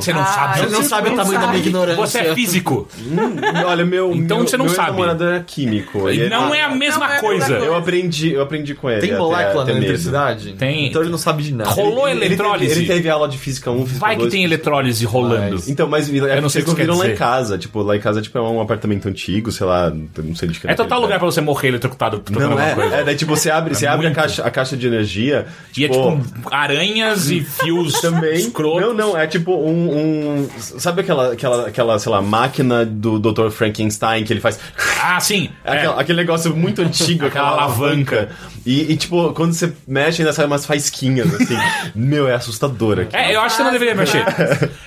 você 0.00 0.12
não 0.12 0.22
Ah, 0.22 0.24
sabe. 0.26 0.60
eu 0.60 0.64
Você 0.70 0.76
não 0.76 0.82
sabe 0.82 1.08
o 1.10 1.16
tamanho 1.16 1.32
da 1.40 1.46
minha 1.46 1.58
sabe. 1.58 1.58
ignorância. 1.68 1.96
Você 2.06 2.18
é 2.18 2.34
físico. 2.34 2.88
hum, 2.98 3.36
olha, 3.66 3.84
meu, 3.84 4.12
Então 4.14 4.38
meu, 4.38 4.48
você 4.48 4.56
não 4.56 4.64
meu 4.66 4.74
sabe. 4.74 4.90
namorado 4.92 5.24
era 5.24 5.40
químico. 5.40 6.08
e 6.10 6.28
Não 6.28 6.54
é 6.54 6.62
a 6.62 6.74
mesma 6.74 7.04
é- 7.16 7.20
coisa. 7.24 7.54
Eu 7.54 7.74
aprendi, 7.76 8.32
eu 8.32 8.42
aprendi 8.42 8.74
com 8.74 8.90
ele. 8.90 9.00
Tem 9.00 9.16
molécula 9.16 9.62
até 9.62 9.72
na 9.72 9.78
eletricidade? 9.78 10.52
Tem. 10.54 10.86
Então 10.88 11.02
ele 11.02 11.10
não 11.10 11.18
sabe 11.18 11.42
de 11.42 11.52
nada. 11.54 11.70
Rolou 11.70 12.08
Ele- 12.08 12.18
ele 12.18 12.20
teve- 12.20 12.34
eletrólise. 12.34 12.72
Ele 12.72 12.86
teve 12.86 13.08
aula 13.08 13.28
de 13.28 13.38
física 13.38 13.70
1, 13.70 13.84
física 13.86 14.00
Vai 14.00 14.14
que 14.14 14.20
2, 14.22 14.30
tem 14.32 14.40
física- 14.42 14.54
eletrólise 14.54 15.04
rolando. 15.04 15.54
Mas- 15.56 15.68
Então, 15.68 15.88
mas 15.88 16.08
Eu 16.08 16.42
não 16.42 16.48
sei 16.48 16.62
o 16.62 16.64
que 16.64 16.70
vocês 16.70 16.86
viram 16.86 16.98
lá 16.98 17.08
em 17.08 17.14
casa. 17.16 17.58
Tipo, 17.58 17.82
lá 17.82 17.96
em 17.96 18.00
casa 18.00 18.20
tipo, 18.22 18.36
é 18.38 18.40
um 18.42 18.60
apartamento 18.60 19.08
antigo, 19.08 19.50
sei 19.52 19.66
lá, 19.66 19.90
não 19.90 20.34
sei 20.34 20.48
de 20.48 20.58
que 20.60 20.66
É 20.68 20.74
total 20.74 21.00
lugar 21.00 21.18
pra 21.18 21.26
você 21.26 21.40
morrer 21.40 21.68
eletrocutado 21.68 22.22
Não, 22.30 22.42
alguma 22.42 22.64
é, 22.68 22.74
coisa. 22.74 22.94
é, 22.96 23.04
daí 23.04 23.16
tipo, 23.16 23.34
você 23.36 23.50
abre, 23.50 23.74
você 23.74 23.86
abre 23.86 24.06
a 24.06 24.10
caixa, 24.12 24.42
a 24.44 24.50
caixa 24.50 24.76
de 24.76 24.86
energia. 24.86 25.46
E 25.76 25.84
é 25.84 25.88
tipo 25.88 26.20
aranhas 26.50 27.30
e 27.30 27.40
fios 27.40 27.94
também. 28.00 28.34
escrotos. 28.34 28.80
Não, 28.82 28.94
não, 28.94 29.16
é 29.18 29.26
tipo 29.26 29.52
um. 29.52 30.44
um- 30.44 30.48
sabe 30.58 31.00
aquela, 31.02 31.32
aquela, 31.32 31.66
aquela, 31.68 31.98
sei 31.98 32.10
lá, 32.12 32.22
máquina 32.22 32.84
do 32.84 33.18
Dr. 33.18 33.50
Frankenstein 33.50 34.24
que 34.24 34.32
ele 34.32 34.40
faz. 34.40 34.58
Ah, 35.02 35.18
sim. 35.20 35.48
É. 35.64 35.72
Aquela- 35.72 36.00
Aquele 36.00 36.18
negócio 36.18 36.54
muito 36.54 36.82
antigo, 36.82 37.13
aquela, 37.22 37.48
Aquela 37.48 37.62
alavanca. 37.64 38.30
E, 38.66 38.92
e, 38.92 38.96
tipo, 38.96 39.32
quando 39.34 39.52
você 39.52 39.72
mexe, 39.86 40.22
ainda 40.22 40.32
sai 40.32 40.46
umas 40.46 40.64
faisquinhas, 40.64 41.32
assim. 41.34 41.56
Meu, 41.94 42.26
é 42.28 42.34
assustador 42.34 43.00
aqui. 43.00 43.14
É, 43.16 43.34
eu 43.34 43.40
acho 43.40 43.56
que 43.56 43.56
você 43.58 43.62
não 43.64 43.72
deveria 43.72 43.94
mexer. 43.94 44.24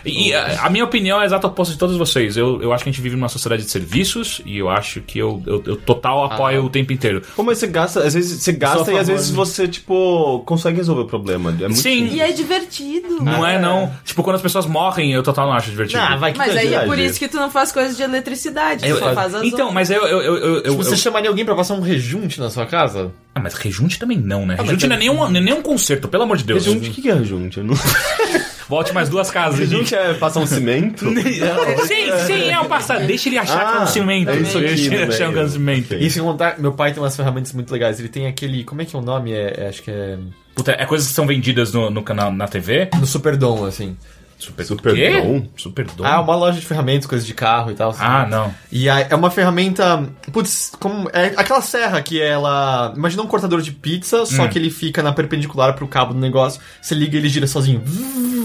E 0.06 0.34
a, 0.34 0.64
a 0.66 0.70
minha 0.70 0.84
opinião 0.84 1.22
é 1.22 1.26
exata 1.26 1.48
oposta 1.48 1.74
de 1.74 1.80
todos 1.80 1.96
vocês. 1.98 2.36
Eu, 2.38 2.62
eu 2.62 2.74
acho 2.74 2.84
que 2.84 2.90
a 2.90 2.92
gente 2.94 3.02
vive 3.02 3.16
numa 3.16 3.30
sociedade 3.30 3.64
de 3.64 3.70
serviços 3.72 4.42
e 4.46 4.58
eu 4.58 4.70
acho 4.70 5.02
que 5.02 5.20
eu, 5.20 5.42
eu, 5.46 5.64
eu 5.66 5.76
total 5.76 6.26
apoio 6.26 6.66
o 6.66 6.70
tempo 6.70 6.92
inteiro. 6.94 7.22
Mas 7.38 7.60
você 7.60 7.68
gasta, 7.68 8.04
às 8.04 8.14
vezes 8.14 8.42
você 8.42 8.52
gasta 8.52 8.92
e 8.92 8.98
a 8.98 9.02
às 9.02 9.08
vezes 9.08 9.30
você, 9.30 9.68
tipo, 9.68 10.40
consegue 10.46 10.78
resolver 10.78 11.02
o 11.04 11.06
problema. 11.06 11.50
É 11.52 11.64
muito 11.68 11.76
Sim. 11.76 12.08
E 12.08 12.20
é 12.20 12.32
divertido. 12.32 13.24
Não 13.24 13.46
é, 13.46 13.60
não. 13.60 13.94
Tipo, 14.04 14.24
quando 14.24 14.36
as 14.38 14.42
pessoas 14.42 14.66
morrem, 14.66 15.14
eu 15.14 15.22
total 15.24 15.48
não 15.48 15.54
acho 15.54 15.70
divertido. 15.70 16.02
Ah, 16.02 16.16
vai 16.16 16.32
que 16.34 16.38
Mas 16.38 16.56
aí 16.56 16.74
é 16.74 16.80
por 16.86 16.98
isso 16.98 17.20
que 17.20 17.28
tu 17.28 17.38
não 17.38 17.50
faz 17.52 17.72
coisas 17.72 17.96
de 17.96 18.04
eletricidade, 18.04 18.82
tu 18.82 18.88
Eu- 18.88 18.98
só 18.98 19.10
eu- 19.10 19.16
faz 19.16 19.36
as 19.36 19.44
então, 19.44 19.68
outras. 19.68 19.74
mas 19.74 19.90
eu. 19.92 20.02
eu, 20.06 20.22
eu, 20.22 20.36
eu, 20.38 20.56
eu- 20.56 20.62
Tipo, 20.64 20.84
Você 20.84 20.94
eu- 20.94 20.98
chamaria 20.98 21.30
alguém 21.30 21.46
pra 21.46 21.56
passar 21.56 21.74
um 21.76 21.82
rejunte 22.18 22.40
na 22.40 22.50
sua 22.50 22.66
casa? 22.66 23.12
Ah, 23.34 23.40
mas 23.40 23.54
rejunte 23.54 23.98
também 24.00 24.18
não, 24.18 24.46
né? 24.46 24.56
Rejunte 24.56 24.88
mas- 24.88 24.90
não 24.90 24.96
é 24.96 25.00
nenhum, 25.00 25.16
não 25.16 25.26
é 25.38 25.42
nenhum 25.42 25.62
concerto, 25.62 26.08
pelo 26.08 26.24
amor 26.24 26.38
de 26.38 26.44
Deus. 26.44 26.66
Rejunte, 26.66 26.90
o 26.90 26.94
que 26.94 27.02
que 27.02 27.10
é 27.10 27.14
rejunte? 27.14 27.58
Eu 27.60 27.64
não... 27.64 27.76
Volte 28.70 28.94
mais 28.94 29.08
duas 29.08 29.32
casas. 29.32 29.60
Rejunte 29.60 29.96
é 29.96 30.14
passar 30.16 30.42
um 30.42 30.46
cimento? 30.46 31.06
Sim, 31.88 32.12
sim, 32.26 32.50
é 32.50 32.60
o 32.60 32.66
passado. 32.66 33.06
Deixa 33.08 33.30
ele 33.30 33.38
achar 33.38 33.60
que 33.60 33.76
é 33.78 33.80
um 33.80 33.84
Ah, 33.84 33.88
cimento. 33.88 34.30
é 34.30 34.36
isso 34.38 34.58
aqui 34.58 34.68
Deixa 34.68 34.94
ele 34.94 35.06
no 35.06 35.14
achar 35.14 35.32
que 35.32 35.40
é 35.40 35.42
um 35.44 35.48
cimento. 35.50 35.94
E 35.94 36.10
sem 36.10 36.22
contar, 36.22 36.60
meu 36.60 36.74
pai 36.74 36.92
tem 36.92 37.02
umas 37.02 37.16
ferramentas 37.16 37.54
muito 37.54 37.72
legais. 37.72 37.98
Ele 37.98 38.10
tem 38.10 38.28
aquele. 38.28 38.66
Como 38.66 38.82
é 38.82 38.86
que 38.86 38.94
é 38.94 39.00
o 39.00 39.02
nome? 39.02 39.32
É, 39.32 39.54
é- 39.58 39.68
acho 39.70 39.82
que 39.82 39.90
é. 39.90 40.18
Puta, 40.54 40.72
é 40.74 40.86
coisas 40.86 41.08
que 41.08 41.14
são 41.14 41.26
vendidas 41.26 41.72
no, 41.72 41.90
no 41.90 42.04
canal, 42.04 42.30
na 42.30 42.46
TV. 42.46 42.90
No 43.00 43.06
Superdom, 43.06 43.64
assim. 43.66 43.96
Super, 44.40 44.64
Super 44.66 44.94
quê? 44.94 45.20
Dom? 45.22 45.48
Super 45.58 45.86
Dom? 45.88 46.06
Ah, 46.06 46.22
uma 46.22 46.36
loja 46.36 46.60
de 46.60 46.66
ferramentas, 46.66 47.08
coisas 47.08 47.26
de 47.26 47.34
carro 47.34 47.72
e 47.72 47.74
tal. 47.74 47.90
assim. 47.90 48.00
Ah, 48.04 48.26
não. 48.30 48.54
E 48.72 48.88
aí, 48.88 49.08
é 49.10 49.16
uma 49.16 49.32
ferramenta. 49.32 50.08
Putz, 50.32 50.72
como. 50.80 51.10
É 51.12 51.34
aquela 51.36 51.62
serra 51.62 52.00
que 52.04 52.22
ela. 52.22 52.94
Imagina 52.96 53.24
um 53.24 53.28
cortador 53.28 53.62
de 53.62 53.72
pizza, 53.72 54.26
só 54.28 54.44
Hum. 54.44 54.48
que 54.50 54.60
ele 54.60 54.70
fica 54.70 55.02
na 55.02 55.12
perpendicular 55.12 55.74
pro 55.74 55.88
cabo 55.88 56.14
do 56.14 56.20
negócio. 56.20 56.62
Você 56.80 56.94
liga 56.94 57.18
ele 57.18 57.30
gira 57.30 57.48
sozinho. 57.48 57.82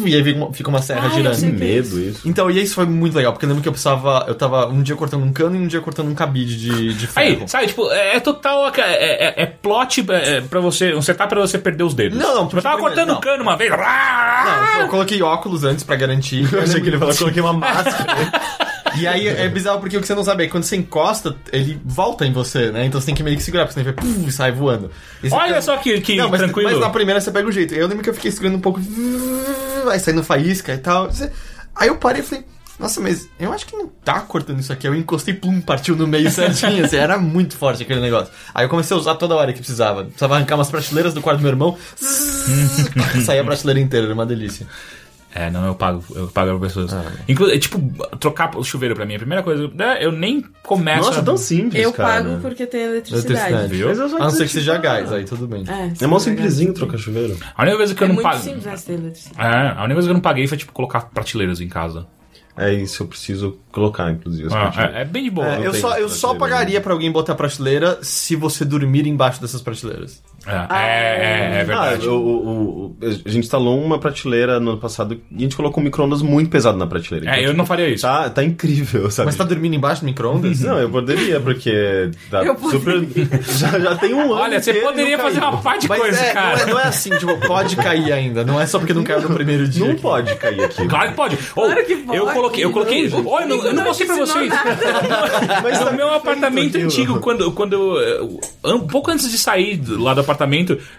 E 0.08 0.14
aí 0.14 0.22
fica 0.24 0.38
uma- 0.38 0.52
fica 0.52 0.68
uma 0.70 0.82
serra 0.82 1.06
eu 1.08 1.10
girando. 1.12 1.38
Que 1.40 1.46
medo 1.46 2.00
isso. 2.00 2.20
Então, 2.28 2.50
e 2.50 2.60
isso 2.62 2.74
foi 2.74 2.86
muito 2.86 3.14
legal, 3.16 3.32
porque 3.32 3.44
eu 3.44 3.48
lembro 3.48 3.62
que 3.62 3.68
eu 3.68 3.72
precisava. 3.72 4.24
Eu 4.28 4.34
tava 4.34 4.66
um 4.68 4.82
dia 4.82 4.96
cortando 4.96 5.24
um 5.24 5.32
cano 5.32 5.56
e 5.56 5.58
um 5.58 5.66
dia 5.66 5.80
cortando 5.80 6.08
um 6.08 6.14
cabide 6.14 6.56
de, 6.56 6.94
de 6.94 7.06
ferro. 7.06 7.40
Aí, 7.42 7.48
sabe, 7.48 7.66
tipo, 7.68 7.90
é, 7.90 8.16
é 8.16 8.20
total. 8.20 8.72
É, 8.76 8.80
é, 8.80 9.42
é 9.42 9.46
plot 9.46 10.04
é, 10.10 10.40
pra 10.40 10.60
você. 10.60 10.94
Um 10.94 11.02
setup 11.02 11.28
pra 11.28 11.40
você 11.40 11.58
perder 11.58 11.84
os 11.84 11.94
dedos. 11.94 12.18
Não, 12.18 12.34
não, 12.34 12.44
Tipo, 12.46 12.58
eu 12.58 12.62
tava 12.62 12.76
porque- 12.78 12.88
cortando 12.94 13.08
não. 13.08 13.16
um 13.18 13.20
cano 13.20 13.42
uma 13.42 13.56
vez. 13.56 13.70
Não, 13.70 14.80
eu 14.82 14.88
coloquei 14.92 15.22
óculos 15.22 15.64
antes 15.64 15.84
pra 15.84 15.96
garantir. 15.96 16.48
Eu 16.52 16.62
achei 16.62 16.80
que 16.80 16.88
ele 16.88 16.98
falou, 16.98 17.12
eu 17.12 17.18
coloquei 17.18 17.42
uma 17.42 17.52
máscara. 17.52 18.16
E 18.96 19.06
aí 19.06 19.26
é 19.28 19.48
bizarro 19.48 19.80
porque 19.80 19.96
o 19.96 20.00
que 20.00 20.06
você 20.06 20.14
não 20.14 20.24
sabe 20.24 20.42
é 20.44 20.46
que 20.46 20.52
quando 20.52 20.64
você 20.64 20.76
encosta, 20.76 21.36
ele 21.52 21.80
volta 21.84 22.26
em 22.26 22.32
você, 22.32 22.70
né? 22.70 22.84
Então 22.84 23.00
você 23.00 23.06
tem 23.06 23.14
que 23.14 23.22
meio 23.22 23.36
que 23.36 23.42
segurar, 23.42 23.64
porque 23.66 23.74
senão 23.80 23.88
ele 23.90 23.96
vai 23.96 24.04
puf, 24.14 24.32
sai 24.32 24.52
voando. 24.52 24.90
Você 25.22 25.34
Olha 25.34 25.46
fica- 25.48 25.62
só 25.62 25.76
que, 25.78 26.00
que 26.00 26.16
Não, 26.16 26.28
mas, 26.28 26.40
tranquilo. 26.40 26.70
mas 26.70 26.80
na 26.80 26.90
primeira 26.90 27.20
você 27.20 27.30
pega 27.30 27.48
o 27.48 27.52
jeito. 27.52 27.74
Eu 27.74 27.86
lembro 27.86 28.02
que 28.02 28.10
eu 28.10 28.14
fiquei 28.14 28.30
segurando 28.30 28.56
um 28.56 28.60
pouco, 28.60 28.80
vai 29.84 29.98
saindo 29.98 30.22
faísca 30.22 30.72
e 30.74 30.78
tal. 30.78 31.06
Você- 31.10 31.30
Aí 31.74 31.88
eu 31.88 31.96
parei 31.96 32.20
e 32.20 32.24
falei, 32.24 32.44
nossa, 32.78 33.00
mas 33.00 33.28
eu 33.40 33.52
acho 33.52 33.64
que 33.66 33.76
não 33.76 33.86
tá 33.86 34.20
cortando 34.20 34.58
isso 34.60 34.72
aqui. 34.72 34.86
Eu 34.86 34.94
encostei, 34.94 35.32
plum, 35.34 35.60
partiu 35.60 35.94
no 35.96 36.06
meio 36.06 36.30
certinho, 36.30 36.84
assim, 36.84 36.96
era 36.96 37.16
muito 37.16 37.56
forte 37.56 37.82
aquele 37.82 38.00
negócio. 38.00 38.32
Aí 38.54 38.64
eu 38.64 38.68
comecei 38.68 38.94
a 38.96 39.00
usar 39.00 39.14
toda 39.14 39.34
hora 39.36 39.52
que 39.52 39.58
precisava. 39.60 40.04
Precisava 40.04 40.34
arrancar 40.36 40.56
umas 40.56 40.68
prateleiras 40.70 41.14
do 41.14 41.22
quarto 41.22 41.38
do 41.38 41.42
meu 41.42 41.50
irmão, 41.52 41.76
saía 43.24 43.40
a 43.40 43.44
prateleira 43.44 43.80
inteira, 43.80 44.06
era 44.06 44.14
uma 44.14 44.26
delícia. 44.26 44.66
É, 45.34 45.50
não, 45.50 45.66
eu 45.66 45.74
pago, 45.74 46.04
eu 46.14 46.28
pago 46.28 46.58
pra 46.58 46.68
pessoas. 46.68 46.92
Ah. 46.92 47.10
Inclusive, 47.26 47.58
tipo, 47.58 47.80
trocar 48.18 48.54
o 48.56 48.62
chuveiro 48.62 48.94
pra 48.94 49.06
mim, 49.06 49.14
a 49.14 49.18
primeira 49.18 49.42
coisa, 49.42 49.66
né, 49.74 49.96
eu 50.04 50.12
nem 50.12 50.44
começo. 50.62 51.06
Nossa, 51.06 51.20
a... 51.20 51.22
tão 51.22 51.38
simples, 51.38 51.82
Eu 51.82 51.90
cara. 51.92 52.22
pago 52.22 52.40
porque 52.42 52.66
tem 52.66 52.82
eletricidade. 52.82 53.26
Eletricidade. 53.32 53.74
Viu? 53.74 53.88
Mas 53.88 53.98
eu 53.98 54.08
só 54.10 54.16
A 54.16 54.20
não 54.20 54.30
ser 54.30 54.44
que 54.44 54.52
seja 54.52 54.76
gás, 54.76 55.10
aí 55.10 55.24
tudo 55.24 55.46
bem. 55.46 55.64
É, 55.66 56.04
É 56.04 56.06
mó 56.06 56.18
sim, 56.18 56.30
simplesinho 56.30 56.74
trocar 56.74 56.98
chuveiro. 56.98 57.36
A 57.56 57.62
única 57.62 57.76
coisa 57.78 57.94
que 57.94 58.02
É 58.02 58.04
eu 58.04 58.08
não 58.08 58.14
muito 58.16 58.28
pago. 58.28 58.42
simples 58.42 58.66
essa 58.66 58.86
ter 58.86 58.92
eletricidade. 58.92 59.48
É, 59.56 59.68
a 59.70 59.80
única 59.84 59.94
coisa 59.94 60.08
que 60.08 60.10
eu 60.10 60.14
não 60.14 60.20
paguei 60.20 60.46
foi, 60.46 60.58
tipo, 60.58 60.72
colocar 60.72 61.00
prateleiras 61.00 61.60
em 61.62 61.68
casa. 61.68 62.06
É 62.54 62.70
isso, 62.70 63.02
eu 63.02 63.06
preciso 63.06 63.58
colocar, 63.72 64.10
inclusive. 64.12 64.48
as 64.48 64.52
Ah, 64.52 64.60
prateleiras. 64.64 64.96
é, 64.96 65.00
é 65.00 65.04
bem 65.06 65.24
de 65.24 65.30
boa. 65.30 65.48
É, 65.56 65.66
eu 65.66 65.72
só, 65.72 65.96
eu 65.96 66.10
só 66.10 66.34
pagaria 66.34 66.78
pra 66.82 66.92
alguém 66.92 67.10
botar 67.10 67.34
prateleira 67.34 67.98
se 68.02 68.36
você 68.36 68.62
dormir 68.66 69.06
embaixo 69.08 69.40
dessas 69.40 69.62
prateleiras. 69.62 70.22
É, 70.46 70.66
é, 70.74 71.56
é, 71.56 71.60
é 71.60 71.64
verdade. 71.64 72.06
Ah, 72.06 72.10
o, 72.10 72.16
o- 72.16 72.96
o- 73.00 73.06
a 73.06 73.28
gente 73.28 73.38
instalou 73.44 73.80
uma 73.80 73.98
prateleira 73.98 74.58
no 74.58 74.72
ano 74.72 74.80
passado 74.80 75.14
e 75.30 75.36
a 75.36 75.40
gente 75.40 75.54
colocou 75.56 75.80
um 75.80 75.84
micro-ondas 75.84 76.20
muito 76.22 76.50
pesado 76.50 76.76
na 76.76 76.86
prateleira. 76.86 77.36
É, 77.36 77.46
eu 77.46 77.54
não 77.54 77.64
faria 77.64 77.88
isso. 77.88 78.02
Tá, 78.02 78.28
tá 78.28 78.42
incrível, 78.42 79.10
sabe? 79.10 79.26
Mas 79.26 79.36
tá 79.36 79.44
dormindo 79.44 79.74
embaixo 79.76 80.02
do 80.02 80.06
micro-ondas? 80.06 80.60
Não, 80.60 80.78
eu 80.78 80.90
poderia, 80.90 81.38
porque 81.40 82.10
tá 82.30 82.42
Eu 82.44 82.56
super. 82.58 83.02
Já, 83.58 83.78
já 83.78 83.94
tem 83.96 84.12
um 84.14 84.22
ano. 84.22 84.34
Olha, 84.34 84.60
você 84.60 84.74
poderia 84.74 85.16
não 85.16 85.24
fazer 85.24 85.38
uma 85.40 85.56
parte 85.58 85.82
de 85.82 85.88
Mas 85.88 86.00
coisa, 86.00 86.18
é, 86.20 86.26
não, 86.26 86.32
cara. 86.34 86.60
é, 86.60 86.66
não 86.66 86.78
é 86.80 86.82
assim, 86.84 87.10
tipo, 87.10 87.36
pode 87.46 87.76
cair 87.76 88.12
ainda. 88.12 88.44
Não 88.44 88.60
é 88.60 88.66
só 88.66 88.78
porque 88.78 88.92
não 88.94 89.04
caiu 89.04 89.22
no 89.22 89.30
primeiro 89.34 89.68
dia. 89.68 89.86
Não 89.86 89.94
que- 89.94 90.00
pode 90.02 90.34
cair 90.36 90.64
aqui. 90.64 90.86
Claro 90.88 91.10
que 91.10 91.16
pode. 91.16 91.38
Ou, 91.56 91.64
Claro 91.66 91.84
que 91.86 91.96
pode. 91.96 92.18
Eu 92.18 92.26
coloquei, 92.26 92.64
eu 92.64 92.72
coloquei. 92.72 93.08
Não. 93.08 93.26
Olha, 93.26 93.44
eu 93.44 93.48
não, 93.48 93.56
eu 93.58 93.62
não 93.64 93.72
Não 93.74 93.84
mostrei 93.84 94.06
pra 94.08 94.16
vocês. 94.16 94.52
Mas 95.62 95.80
no 95.84 95.92
meu 95.92 96.12
apartamento 96.12 96.68
aquilo. 96.76 96.84
antigo, 96.84 97.20
quando, 97.20 97.52
quando 97.52 97.98
eu, 98.00 98.40
um 98.64 98.80
pouco 98.80 99.10
antes 99.10 99.30
de 99.30 99.38
sair 99.38 99.80
lá 99.88 100.14
do 100.14 100.20
apartamento, 100.20 100.31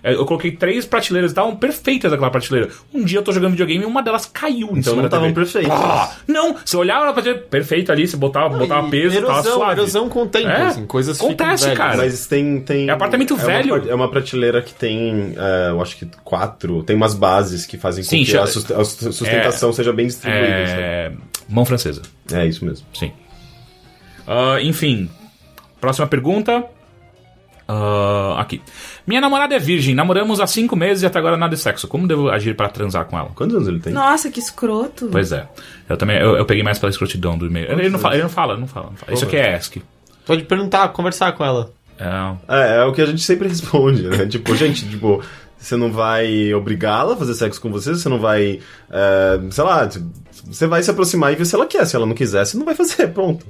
eh, 0.03 0.13
eu 0.13 0.25
coloquei 0.25 0.51
três 0.51 0.85
prateleiras, 0.85 1.31
estavam 1.31 1.55
perfeitas 1.55 2.11
aquela 2.13 2.29
prateleira. 2.29 2.69
Um 2.93 3.03
dia 3.03 3.19
eu 3.19 3.23
tô 3.23 3.31
jogando 3.31 3.51
videogame 3.51 3.83
e 3.83 3.87
uma 3.87 4.01
delas 4.03 4.25
caiu. 4.25 4.67
Então 4.71 4.81
cima 4.83 4.95
não 4.97 5.05
estavam 5.05 5.33
perfeitas. 5.33 5.71
Ah, 5.71 6.11
não, 6.27 6.55
você 6.63 6.77
olhava 6.77 7.05
na 7.05 7.13
prateleira 7.13 7.45
perfeita 7.49 7.91
ali, 7.91 8.07
você 8.07 8.17
botava, 8.17 8.57
botava 8.57 8.87
E 8.87 8.91
peso, 8.91 9.15
tava 9.21 9.33
erosão, 9.39 9.53
suave. 9.55 9.81
erosão 9.81 10.09
com 10.09 10.23
o 10.23 10.27
tempo, 10.27 10.47
É, 10.47 10.61
assim, 10.63 10.85
coisas 10.85 11.19
acontece, 11.19 11.71
cara. 11.73 11.97
Mas 11.97 12.25
tem, 12.27 12.59
tem. 12.61 12.89
É 12.89 12.91
apartamento 12.91 13.33
uma 13.35 13.43
velho. 13.43 13.81
pra- 13.81 13.91
É 13.91 13.95
uma, 13.95 14.09
prateleira 14.09 14.61
que 14.61 14.73
tem, 14.73 15.33
é, 15.37 15.69
eu 15.69 15.81
acho 15.81 15.97
que 15.97 16.07
quatro. 16.23 16.83
Tem 16.83 16.95
umas 16.95 17.13
bases 17.13 17.65
que 17.65 17.77
fazem 17.77 18.03
com 18.03 18.09
Sim, 18.09 18.19
que 18.23 18.25
chama- 18.31 18.43
a 18.43 18.47
sust- 18.47 18.71
a 18.71 18.83
sustentação 18.85 19.71
seja 19.73 19.91
bem 19.93 20.07
distribuída. 20.07 20.45
É, 20.47 21.11
mão 21.49 21.65
francesa. 21.65 22.01
É 22.31 22.45
isso 22.45 22.63
mesmo. 22.65 22.85
Sim. 22.93 23.11
Ah, 24.27 24.57
enfim, 24.61 25.09
próxima 25.81 26.07
pergunta. 26.07 26.63
Ah, 27.67 28.35
aqui. 28.39 28.61
Minha 29.07 29.21
namorada 29.21 29.55
é 29.55 29.59
virgem, 29.59 29.95
namoramos 29.95 30.39
há 30.39 30.47
cinco 30.47 30.75
meses 30.75 31.03
e 31.03 31.05
até 31.05 31.19
agora 31.19 31.37
nada 31.37 31.55
de 31.55 31.61
sexo. 31.61 31.87
Como 31.87 32.07
devo 32.07 32.29
agir 32.29 32.55
para 32.55 32.69
transar 32.69 33.05
com 33.05 33.17
ela? 33.17 33.29
Quantos 33.35 33.55
anos 33.55 33.67
ele 33.67 33.79
tem? 33.79 33.93
Nossa, 33.93 34.29
que 34.29 34.39
escroto. 34.39 35.09
Pois 35.11 35.31
é. 35.31 35.47
Eu 35.89 35.97
também 35.97 36.17
eu, 36.17 36.35
eu 36.37 36.45
peguei 36.45 36.63
mais 36.63 36.79
pela 36.79 36.89
escrotidão 36.89 37.37
do 37.37 37.45
e-mail. 37.45 37.71
Ele, 37.71 37.81
ele 37.83 37.89
não 37.89 37.99
fala, 37.99 38.15
ele 38.15 38.23
não 38.23 38.29
fala, 38.29 38.57
não 38.57 38.67
fala. 38.67 38.87
Não 38.87 38.97
fala. 38.97 39.13
Isso 39.13 39.25
aqui 39.25 39.37
é 39.37 39.57
ESC. 39.57 39.81
Pode 40.25 40.43
perguntar, 40.43 40.87
conversar 40.89 41.31
com 41.33 41.43
ela. 41.43 41.71
É, 41.99 42.05
É, 42.47 42.77
é 42.77 42.83
o 42.85 42.93
que 42.93 43.01
a 43.01 43.05
gente 43.05 43.21
sempre 43.21 43.47
responde, 43.49 44.03
né? 44.03 44.25
tipo, 44.25 44.55
gente, 44.55 44.89
tipo, 44.89 45.21
você 45.57 45.75
não 45.75 45.91
vai 45.91 46.53
obrigá-la 46.53 47.13
a 47.13 47.17
fazer 47.17 47.33
sexo 47.33 47.61
com 47.61 47.69
você, 47.71 47.91
você 47.91 48.09
não 48.09 48.19
vai, 48.19 48.59
é, 48.91 49.39
sei 49.51 49.63
lá, 49.63 49.89
você 50.45 50.67
vai 50.67 50.83
se 50.83 50.91
aproximar 50.91 51.31
e 51.31 51.35
ver 51.35 51.45
se 51.45 51.55
ela 51.55 51.65
quer. 51.65 51.85
Se 51.85 51.95
ela 51.95 52.05
não 52.05 52.13
quiser, 52.13 52.45
você 52.45 52.57
não 52.57 52.65
vai 52.65 52.75
fazer, 52.75 53.07
pronto. 53.13 53.45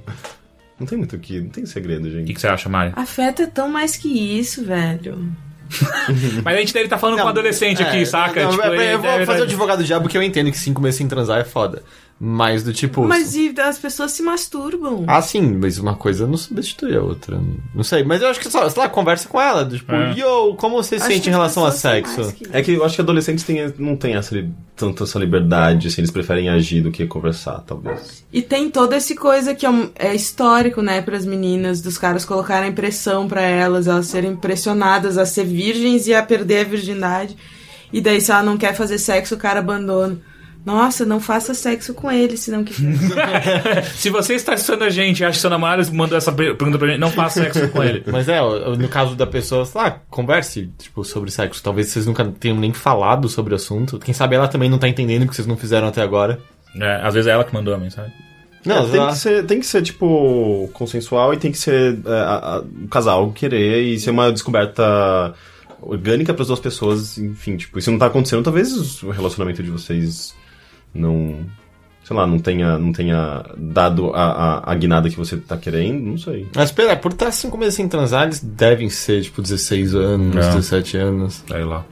Não 0.79 0.87
tem 0.87 0.97
muito 0.97 1.15
o 1.15 1.19
que, 1.19 1.39
não 1.39 1.49
tem 1.49 1.65
segredo, 1.65 2.01
o 2.07 2.09
que, 2.09 2.11
gente. 2.11 2.33
que 2.33 2.41
você 2.41 2.47
acha, 2.47 2.67
Mari? 2.69 2.91
Afeto 2.95 3.41
é 3.43 3.47
tão 3.47 3.69
mais 3.69 3.95
que 3.95 4.07
isso, 4.37 4.63
velho. 4.65 5.31
Mas 6.43 6.55
a 6.55 6.59
gente 6.59 6.73
deve 6.73 6.85
estar 6.85 6.97
falando 6.97 7.17
com 7.19 7.25
um 7.25 7.29
adolescente 7.29 7.81
aqui, 7.81 7.97
É, 8.01 8.05
saca? 8.05 8.43
não, 8.43 8.51
Tipo, 8.51 8.63
eu, 8.67 8.73
ele 8.75 8.93
eu 8.93 8.99
vou 8.99 9.11
deve 9.11 9.25
fazer 9.25 9.39
tá- 9.39 9.43
o 9.43 9.47
advogado 9.47 9.77
do 9.79 9.83
diabo 9.85 10.07
que 10.09 10.17
eu 10.17 10.21
entendo 10.23 10.51
que 10.51 10.57
cinco 10.57 10.81
meses 10.81 10.97
sem 10.97 11.07
transar 11.07 11.39
é 11.39 11.43
foda. 11.43 11.81
Mas 12.19 12.63
do 12.63 12.71
tipo. 12.71 13.03
Mas 13.05 13.35
e 13.35 13.53
as 13.59 13.77
pessoas 13.77 14.11
se 14.13 14.23
masturbam. 14.23 15.03
Ah, 15.07 15.21
sim, 15.21 15.41
mas 15.59 15.77
uma 15.77 15.95
coisa 15.95 16.25
não 16.25 16.37
substitui 16.37 16.95
a 16.95 17.01
outra. 17.01 17.37
Não 17.75 17.83
sei, 17.83 18.03
mas 18.03 18.21
eu 18.21 18.29
acho 18.29 18.39
que 18.39 18.49
só, 18.49 18.69
sei 18.69 18.81
lá, 18.81 18.87
conversa 18.87 19.27
com 19.27 19.41
ela. 19.41 19.65
do 19.65 19.75
Tipo, 19.77 19.91
É. 19.93 20.13
yo, 20.13 20.55
como 20.55 20.75
você 20.81 20.97
se 20.99 21.05
sente 21.05 21.27
em 21.27 21.31
as 21.33 21.35
relação 21.37 21.65
a 21.65 21.71
sexo? 21.71 22.31
que. 22.33 22.47
É 22.53 22.61
que 22.61 22.71
eu 22.73 22.85
acho 22.85 22.95
que 22.95 23.01
adolescentes 23.01 23.43
têm, 23.43 23.73
não 23.77 23.97
têm 23.97 24.15
essa, 24.15 24.35
tanto 24.75 25.03
essa 25.03 25.19
liberdade, 25.19 25.87
assim, 25.89 25.99
eles 26.01 26.11
preferem 26.11 26.47
agir 26.47 26.81
do 26.81 26.91
que 26.91 27.05
conversar, 27.05 27.59
talvez. 27.67 28.23
E 28.31 28.41
tem 28.41 28.69
toda 28.69 28.95
essa 28.95 29.13
coisa 29.15 29.53
que 29.53 29.65
é, 29.65 29.69
um- 29.69 29.89
é 29.95 30.15
histórico, 30.15 30.81
né, 30.81 31.01
pras 31.01 31.25
meninas, 31.25 31.81
dos 31.81 31.97
caras 31.97 32.23
colocarem 32.23 32.71
pressão 32.71 33.27
pra 33.27 33.41
elas, 33.41 33.87
elas 33.87 34.07
serem 34.07 34.33
pressionadas 34.35 35.17
a 35.17 35.25
ser 35.25 35.43
virgens 35.43 36.07
e 36.07 36.13
a 36.13 36.23
perder 36.23 36.65
a 36.65 36.69
virgindade. 36.69 37.35
E 37.91 37.99
daí, 37.99 38.21
se 38.21 38.31
ela 38.31 38.43
não 38.43 38.57
quer 38.57 38.73
fazer 38.75 38.97
sexo, 38.97 39.35
o 39.35 39.37
cara 39.37 39.59
abandona. 39.59 40.17
Nossa, 40.65 41.05
não 41.05 41.19
faça 41.19 41.53
sexo 41.53 41.93
com 41.93 42.09
ele, 42.11 42.37
senão 42.37 42.63
que. 42.63 42.73
Se 43.95 44.09
você 44.09 44.35
está 44.35 44.53
assistindo 44.53 44.83
a 44.83 44.89
gente 44.89 45.19
e 45.19 45.25
acha 45.25 45.35
que 45.35 45.41
seu 45.41 45.49
namorado 45.49 45.93
mandou 45.93 46.17
essa 46.17 46.31
per- 46.31 46.55
pergunta 46.55 46.77
pra 46.77 46.87
gente, 46.87 46.99
não 46.99 47.11
faça 47.11 47.43
sexo 47.43 47.67
com 47.69 47.83
ele. 47.83 48.03
Mas 48.07 48.29
é, 48.29 48.39
no 48.41 48.87
caso 48.87 49.15
da 49.15 49.27
pessoa, 49.27 49.65
sei 49.65 49.81
lá, 49.81 49.91
converse, 50.09 50.69
tipo, 50.77 51.03
sobre 51.03 51.31
sexo. 51.31 51.61
Talvez 51.61 51.87
vocês 51.89 52.05
nunca 52.05 52.23
tenham 52.39 52.57
nem 52.57 52.71
falado 52.71 53.27
sobre 53.27 53.53
o 53.53 53.55
assunto. 53.57 53.99
Quem 53.99 54.13
sabe 54.13 54.35
ela 54.35 54.47
também 54.47 54.69
não 54.69 54.77
tá 54.77 54.87
entendendo 54.87 55.23
o 55.23 55.27
que 55.27 55.35
vocês 55.35 55.47
não 55.47 55.57
fizeram 55.57 55.87
até 55.87 56.01
agora. 56.01 56.39
É, 56.79 57.01
às 57.03 57.13
vezes 57.13 57.27
é 57.27 57.31
ela 57.31 57.43
que 57.43 57.53
mandou 57.53 57.73
a 57.73 57.77
mensagem. 57.77 58.13
Não, 58.65 58.87
É, 58.87 58.89
tem, 58.89 59.07
que 59.07 59.15
ser, 59.17 59.45
tem 59.45 59.59
que 59.59 59.65
ser, 59.65 59.81
tipo, 59.81 60.69
consensual 60.71 61.33
e 61.33 61.37
tem 61.37 61.51
que 61.51 61.57
ser 61.57 61.99
é, 62.05 62.09
a- 62.13 62.55
a- 62.55 62.59
o 62.61 62.87
casal 62.87 63.29
querer 63.33 63.81
e 63.83 63.99
ser 63.99 64.11
uma 64.11 64.31
descoberta 64.31 65.33
orgânica 65.81 66.33
para 66.33 66.41
as 66.43 66.47
duas 66.47 66.59
pessoas, 66.61 67.17
enfim, 67.17 67.57
tipo, 67.57 67.77
isso 67.77 67.91
não 67.91 67.99
tá 67.99 68.05
acontecendo, 68.05 68.41
talvez 68.41 69.03
o 69.03 69.09
relacionamento 69.11 69.61
de 69.61 69.69
vocês 69.69 70.33
não, 70.93 71.45
sei 72.03 72.15
lá, 72.15 72.25
não 72.27 72.39
tenha, 72.39 72.77
não 72.77 72.91
tenha 72.91 73.43
dado 73.57 74.11
a, 74.13 74.23
a, 74.65 74.71
a 74.71 74.75
guinada 74.75 75.09
que 75.09 75.15
você 75.17 75.37
tá 75.37 75.57
querendo, 75.57 76.01
não 76.05 76.17
sei. 76.17 76.47
Mas 76.55 76.71
pera, 76.71 76.95
por 76.95 77.11
estar 77.11 77.31
cinco 77.31 77.57
meses 77.57 77.75
sem 77.75 77.87
transar, 77.87 78.23
eles 78.23 78.39
devem 78.39 78.89
ser, 78.89 79.21
tipo, 79.23 79.41
16 79.41 79.95
anos, 79.95 80.35
É. 80.35 80.49
17 80.55 80.97
anos. 80.97 81.43
Sei 81.47 81.63
lá. 81.63 81.85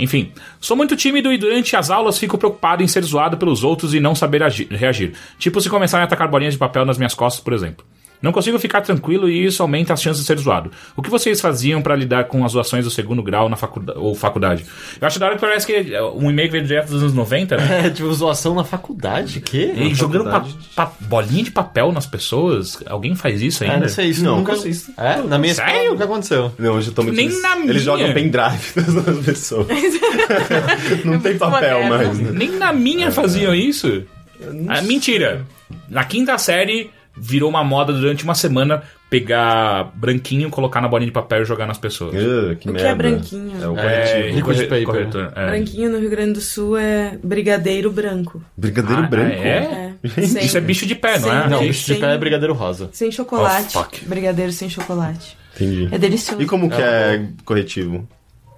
Enfim, 0.00 0.30
sou 0.60 0.76
muito 0.76 0.94
tímido 0.94 1.32
e 1.32 1.36
durante 1.38 1.74
as 1.74 1.90
aulas 1.90 2.18
fico 2.18 2.38
preocupado 2.38 2.82
em 2.84 2.86
ser 2.86 3.02
zoado 3.02 3.36
pelos 3.36 3.64
outros 3.64 3.94
e 3.94 4.00
não 4.00 4.14
saber 4.14 4.42
agi- 4.44 4.68
reagir. 4.70 5.12
Tipo 5.40 5.60
se 5.60 5.68
começarem 5.68 6.02
a 6.02 6.06
atacar 6.06 6.28
bolinhas 6.28 6.54
de 6.54 6.58
papel 6.58 6.84
nas 6.84 6.96
minhas 6.98 7.14
costas, 7.14 7.42
por 7.42 7.52
exemplo. 7.52 7.84
Não 8.20 8.32
consigo 8.32 8.58
ficar 8.58 8.80
tranquilo 8.80 9.28
e 9.28 9.44
isso 9.46 9.62
aumenta 9.62 9.92
as 9.92 10.02
chances 10.02 10.22
de 10.22 10.26
ser 10.26 10.38
zoado. 10.38 10.70
O 10.96 11.02
que 11.02 11.08
vocês 11.10 11.40
faziam 11.40 11.80
pra 11.80 11.94
lidar 11.94 12.24
com 12.24 12.44
as 12.44 12.52
zoações 12.52 12.84
do 12.84 12.90
segundo 12.90 13.22
grau 13.22 13.48
na 13.48 13.56
faculdade 13.56 13.98
ou 13.98 14.14
faculdade? 14.14 14.64
Eu 15.00 15.06
acho 15.06 15.18
da 15.20 15.26
hora 15.26 15.34
que 15.36 15.40
parece 15.40 15.66
que 15.66 15.94
é 15.94 16.02
um 16.02 16.28
e-mail 16.30 16.50
veio 16.50 16.64
direto 16.64 16.88
dos 16.90 17.00
anos 17.02 17.14
90, 17.14 17.56
né? 17.56 17.86
É, 17.86 17.90
tipo, 17.90 18.12
zoação 18.12 18.54
na 18.54 18.64
faculdade? 18.64 19.40
Que? 19.40 19.66
E 19.72 19.94
jogando 19.94 20.24
pa- 20.24 20.30
faculdade. 20.40 20.58
pa- 20.74 20.92
bolinha 21.00 21.44
de 21.44 21.50
papel 21.52 21.92
nas 21.92 22.06
pessoas. 22.06 22.78
Alguém 22.86 23.14
faz 23.14 23.40
isso 23.40 23.62
É, 23.62 23.68
ainda? 23.68 23.80
não 23.80 23.88
sei, 23.88 24.06
isso 24.08 24.24
Não, 24.24 24.38
nunca... 24.38 24.54
nunca 24.54 24.68
isso. 24.68 24.92
É, 24.96 25.16
na 25.22 25.38
minha 25.38 25.54
Sério? 25.54 25.72
escola 25.74 25.90
nunca 25.92 26.04
aconteceu. 26.04 26.52
Não, 26.58 26.74
hoje 26.74 26.88
eu 26.88 26.94
tô 26.94 27.02
muito... 27.04 27.16
Nem 27.16 27.40
na 27.40 27.56
minha. 27.56 27.70
Eles 27.70 27.82
jogam 27.82 28.12
pendrive 28.12 28.72
nas 29.06 29.24
pessoas. 29.24 29.66
não 31.04 31.20
tem 31.20 31.36
papel 31.38 31.84
mais, 31.88 32.18
né? 32.18 32.30
Nem 32.32 32.50
na 32.58 32.72
minha 32.72 33.10
faziam 33.10 33.54
isso. 33.54 34.02
Ah, 34.68 34.82
mentira. 34.82 35.44
Na 35.88 36.04
quinta 36.04 36.36
série, 36.38 36.90
virou 37.20 37.48
uma 37.50 37.62
moda 37.64 37.92
durante 37.92 38.24
uma 38.24 38.34
semana 38.34 38.82
pegar 39.10 39.90
branquinho, 39.94 40.50
colocar 40.50 40.80
na 40.80 40.88
bolinha 40.88 41.06
de 41.08 41.12
papel 41.12 41.42
e 41.42 41.44
jogar 41.44 41.66
nas 41.66 41.78
pessoas. 41.78 42.14
Ah, 42.14 42.54
que 42.54 42.54
O 42.54 42.56
que 42.56 42.68
merda. 42.72 42.88
é 42.88 42.94
branquinho? 42.94 43.52
É 43.62 43.68
o 43.68 43.78
É, 43.78 43.82
corretivo. 43.82 44.36
Liquid 44.36 44.42
corre- 44.44 44.66
paper. 44.66 44.84
corretor, 44.84 45.32
é. 45.34 45.46
Branquinho 45.46 45.90
no 45.90 45.98
Rio 45.98 46.10
Grande 46.10 46.32
do 46.34 46.40
Sul 46.40 46.76
é 46.76 47.18
brigadeiro 47.22 47.90
branco. 47.90 48.42
Brigadeiro 48.56 49.02
Ah, 49.04 49.06
branco. 49.06 49.32
é? 49.32 49.94
É. 50.04 50.20
Sem, 50.26 50.44
Isso 50.44 50.56
é 50.58 50.60
bicho 50.60 50.86
de 50.86 50.94
pé, 50.94 51.18
não 51.18 51.32
é? 51.32 51.40
Sem- 51.42 51.50
Não, 51.50 51.58
Sem- 51.58 51.68
bicho 51.68 51.94
de 51.94 52.00
pé 52.00 52.14
é 52.14 52.18
brigadeiro 52.18 52.54
rosa. 52.54 52.90
sem 52.92 53.10
chocolate. 53.10 53.76
Oh, 53.78 53.84
brigadeiro 54.06 54.52
sem 54.52 54.68
chocolate. 54.70 55.36
Entendi. 55.56 55.88
É 55.90 55.98
delicioso. 55.98 56.40
E 56.42 56.46
como 56.46 56.68
que 56.70 56.80
é 56.80 57.24
corretivo? 57.44 58.06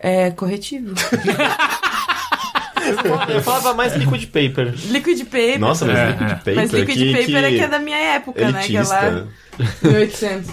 É 0.01 0.31
corretivo. 0.31 0.95
Eu 3.29 3.43
falava 3.43 3.75
mais 3.75 3.95
liquid 3.97 4.25
paper. 4.27 4.75
Liquid 4.91 5.25
paper. 5.25 5.59
Nossa, 5.61 5.85
mas 5.87 5.99
É, 5.99 6.07
liquid 6.09 6.23
é. 6.31 6.35
paper. 6.35 6.55
Mas 6.57 6.71
liquid 6.73 6.99
que, 6.99 7.13
paper 7.13 7.45
é 7.45 7.51
que 7.51 7.57
que 7.57 7.63
é 7.63 7.69
da 7.69 7.79
minha 7.79 7.99
época, 7.99 8.51
né? 8.51 8.63
Que 8.67 8.77
é 8.77 8.83
lá 8.83 9.07
elitista. 9.07 9.29
1800. 9.83 10.51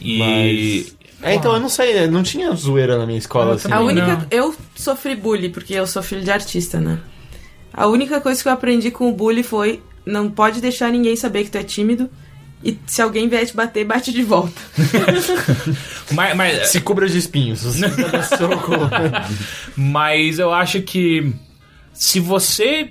E. 0.00 0.86
É, 1.22 1.34
então 1.34 1.54
eu 1.54 1.60
não 1.60 1.68
sei, 1.68 1.94
né? 1.94 2.06
não 2.06 2.22
tinha 2.22 2.52
zoeira 2.52 2.98
na 2.98 3.06
minha 3.06 3.18
escola, 3.18 3.54
assim. 3.54 3.68
A 3.68 3.78
Também 3.78 3.88
única. 3.88 4.06
não. 4.06 4.26
Eu 4.30 4.54
sofri 4.74 5.16
bullying, 5.16 5.50
porque 5.50 5.74
eu 5.74 5.86
sou 5.86 6.02
filho 6.02 6.22
de 6.22 6.30
artista, 6.30 6.78
né? 6.78 6.98
A 7.72 7.86
única 7.86 8.20
coisa 8.20 8.40
que 8.42 8.48
eu 8.48 8.52
aprendi 8.52 8.90
com 8.90 9.08
o 9.08 9.12
bullying 9.12 9.42
foi 9.42 9.82
não 10.04 10.30
pode 10.30 10.60
deixar 10.60 10.90
ninguém 10.90 11.16
saber 11.16 11.44
que 11.44 11.50
tu 11.50 11.58
é 11.58 11.62
tímido. 11.64 12.08
E 12.64 12.78
se 12.86 13.02
alguém 13.02 13.28
vier 13.28 13.46
te 13.46 13.54
bater, 13.54 13.84
bate 13.84 14.12
de 14.12 14.22
volta. 14.22 14.60
Mas, 16.12 16.36
mas, 16.36 16.68
Se 16.68 16.80
cubra 16.80 17.06
de 17.08 17.18
espinhos. 17.18 17.62
Mas 19.76 20.38
eu 20.38 20.52
acho 20.52 20.80
que 20.82 21.32
se 21.96 22.20
você. 22.20 22.90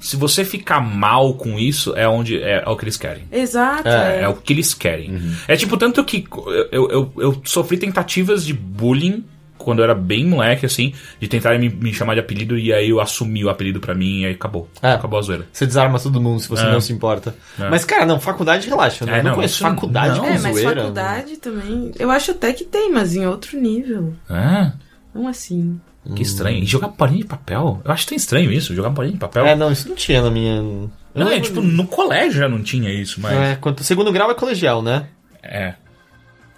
Se 0.00 0.16
você 0.16 0.44
ficar 0.44 0.80
mal 0.80 1.32
com 1.34 1.58
isso, 1.58 1.94
é 1.96 2.06
onde 2.06 2.36
é, 2.42 2.62
é 2.66 2.68
o 2.68 2.76
que 2.76 2.84
eles 2.84 2.96
querem. 2.98 3.24
Exato. 3.32 3.88
É, 3.88 4.18
É, 4.18 4.22
É 4.24 4.28
o 4.28 4.34
que 4.34 4.52
eles 4.52 4.74
querem. 4.74 5.18
É 5.48 5.56
tipo, 5.56 5.78
tanto 5.78 6.04
que 6.04 6.26
eu, 6.70 6.90
eu, 6.90 7.12
eu 7.16 7.42
sofri 7.44 7.78
tentativas 7.78 8.44
de 8.44 8.52
bullying 8.52 9.24
quando 9.56 9.78
eu 9.78 9.84
era 9.84 9.94
bem 9.94 10.26
moleque, 10.26 10.66
assim, 10.66 10.92
de 11.18 11.26
tentarem 11.26 11.58
me, 11.58 11.70
me 11.70 11.94
chamar 11.94 12.12
de 12.14 12.20
apelido 12.20 12.58
e 12.58 12.70
aí 12.70 12.90
eu 12.90 13.00
assumi 13.00 13.42
o 13.44 13.48
apelido 13.48 13.80
pra 13.80 13.94
mim 13.94 14.22
e 14.22 14.26
aí 14.26 14.32
acabou. 14.34 14.68
É. 14.82 14.90
Acabou 14.92 15.18
a 15.18 15.22
zoeira. 15.22 15.46
Você 15.50 15.64
desarma 15.64 15.98
todo 15.98 16.20
mundo 16.20 16.38
se 16.40 16.48
você 16.50 16.64
É. 16.66 16.70
não 16.72 16.82
se 16.82 16.92
importa. 16.92 17.34
É. 17.58 17.70
Mas, 17.70 17.82
cara, 17.86 18.04
não, 18.04 18.20
faculdade, 18.20 18.68
relaxa. 18.68 19.06
É, 19.06 19.08
eu 19.08 19.16
não, 19.18 19.30
não, 19.30 19.34
conheço 19.36 19.54
isso 19.54 19.62
faculdade 19.64 20.16
não. 20.18 20.24
com 20.24 20.26
É, 20.26 20.38
mas 20.38 20.52
zoeira. 20.56 20.80
faculdade 20.82 21.36
também. 21.38 21.92
Eu 21.98 22.10
acho 22.10 22.32
até 22.32 22.52
que 22.52 22.64
tem, 22.64 22.92
mas 22.92 23.16
em 23.16 23.26
outro 23.26 23.58
nível. 23.58 24.12
Ah, 24.28 24.72
Não 25.14 25.26
assim. 25.28 25.80
Que 26.14 26.22
estranho. 26.22 26.62
E 26.62 26.66
jogar 26.66 26.88
bolinha 26.88 27.20
de 27.20 27.26
papel? 27.26 27.80
Eu 27.84 27.90
acho 27.92 28.06
tão 28.06 28.16
estranho 28.16 28.52
isso, 28.52 28.74
jogar 28.74 28.90
bolinha 28.90 29.14
de 29.14 29.20
papel. 29.20 29.46
É, 29.46 29.54
não, 29.56 29.72
isso 29.72 29.88
não 29.88 29.96
tinha 29.96 30.20
na 30.20 30.30
minha... 30.30 30.56
eu 30.56 30.90
não, 31.14 31.28
é 31.28 31.40
tipo, 31.40 31.60
no 31.60 31.86
colégio 31.86 32.40
já 32.40 32.48
não 32.48 32.62
tinha 32.62 32.90
isso, 32.90 33.20
mas. 33.20 33.32
É, 33.32 33.56
quanto... 33.56 33.82
Segundo 33.82 34.12
grau 34.12 34.30
é 34.30 34.34
colegial, 34.34 34.82
né? 34.82 35.06
É. 35.42 35.74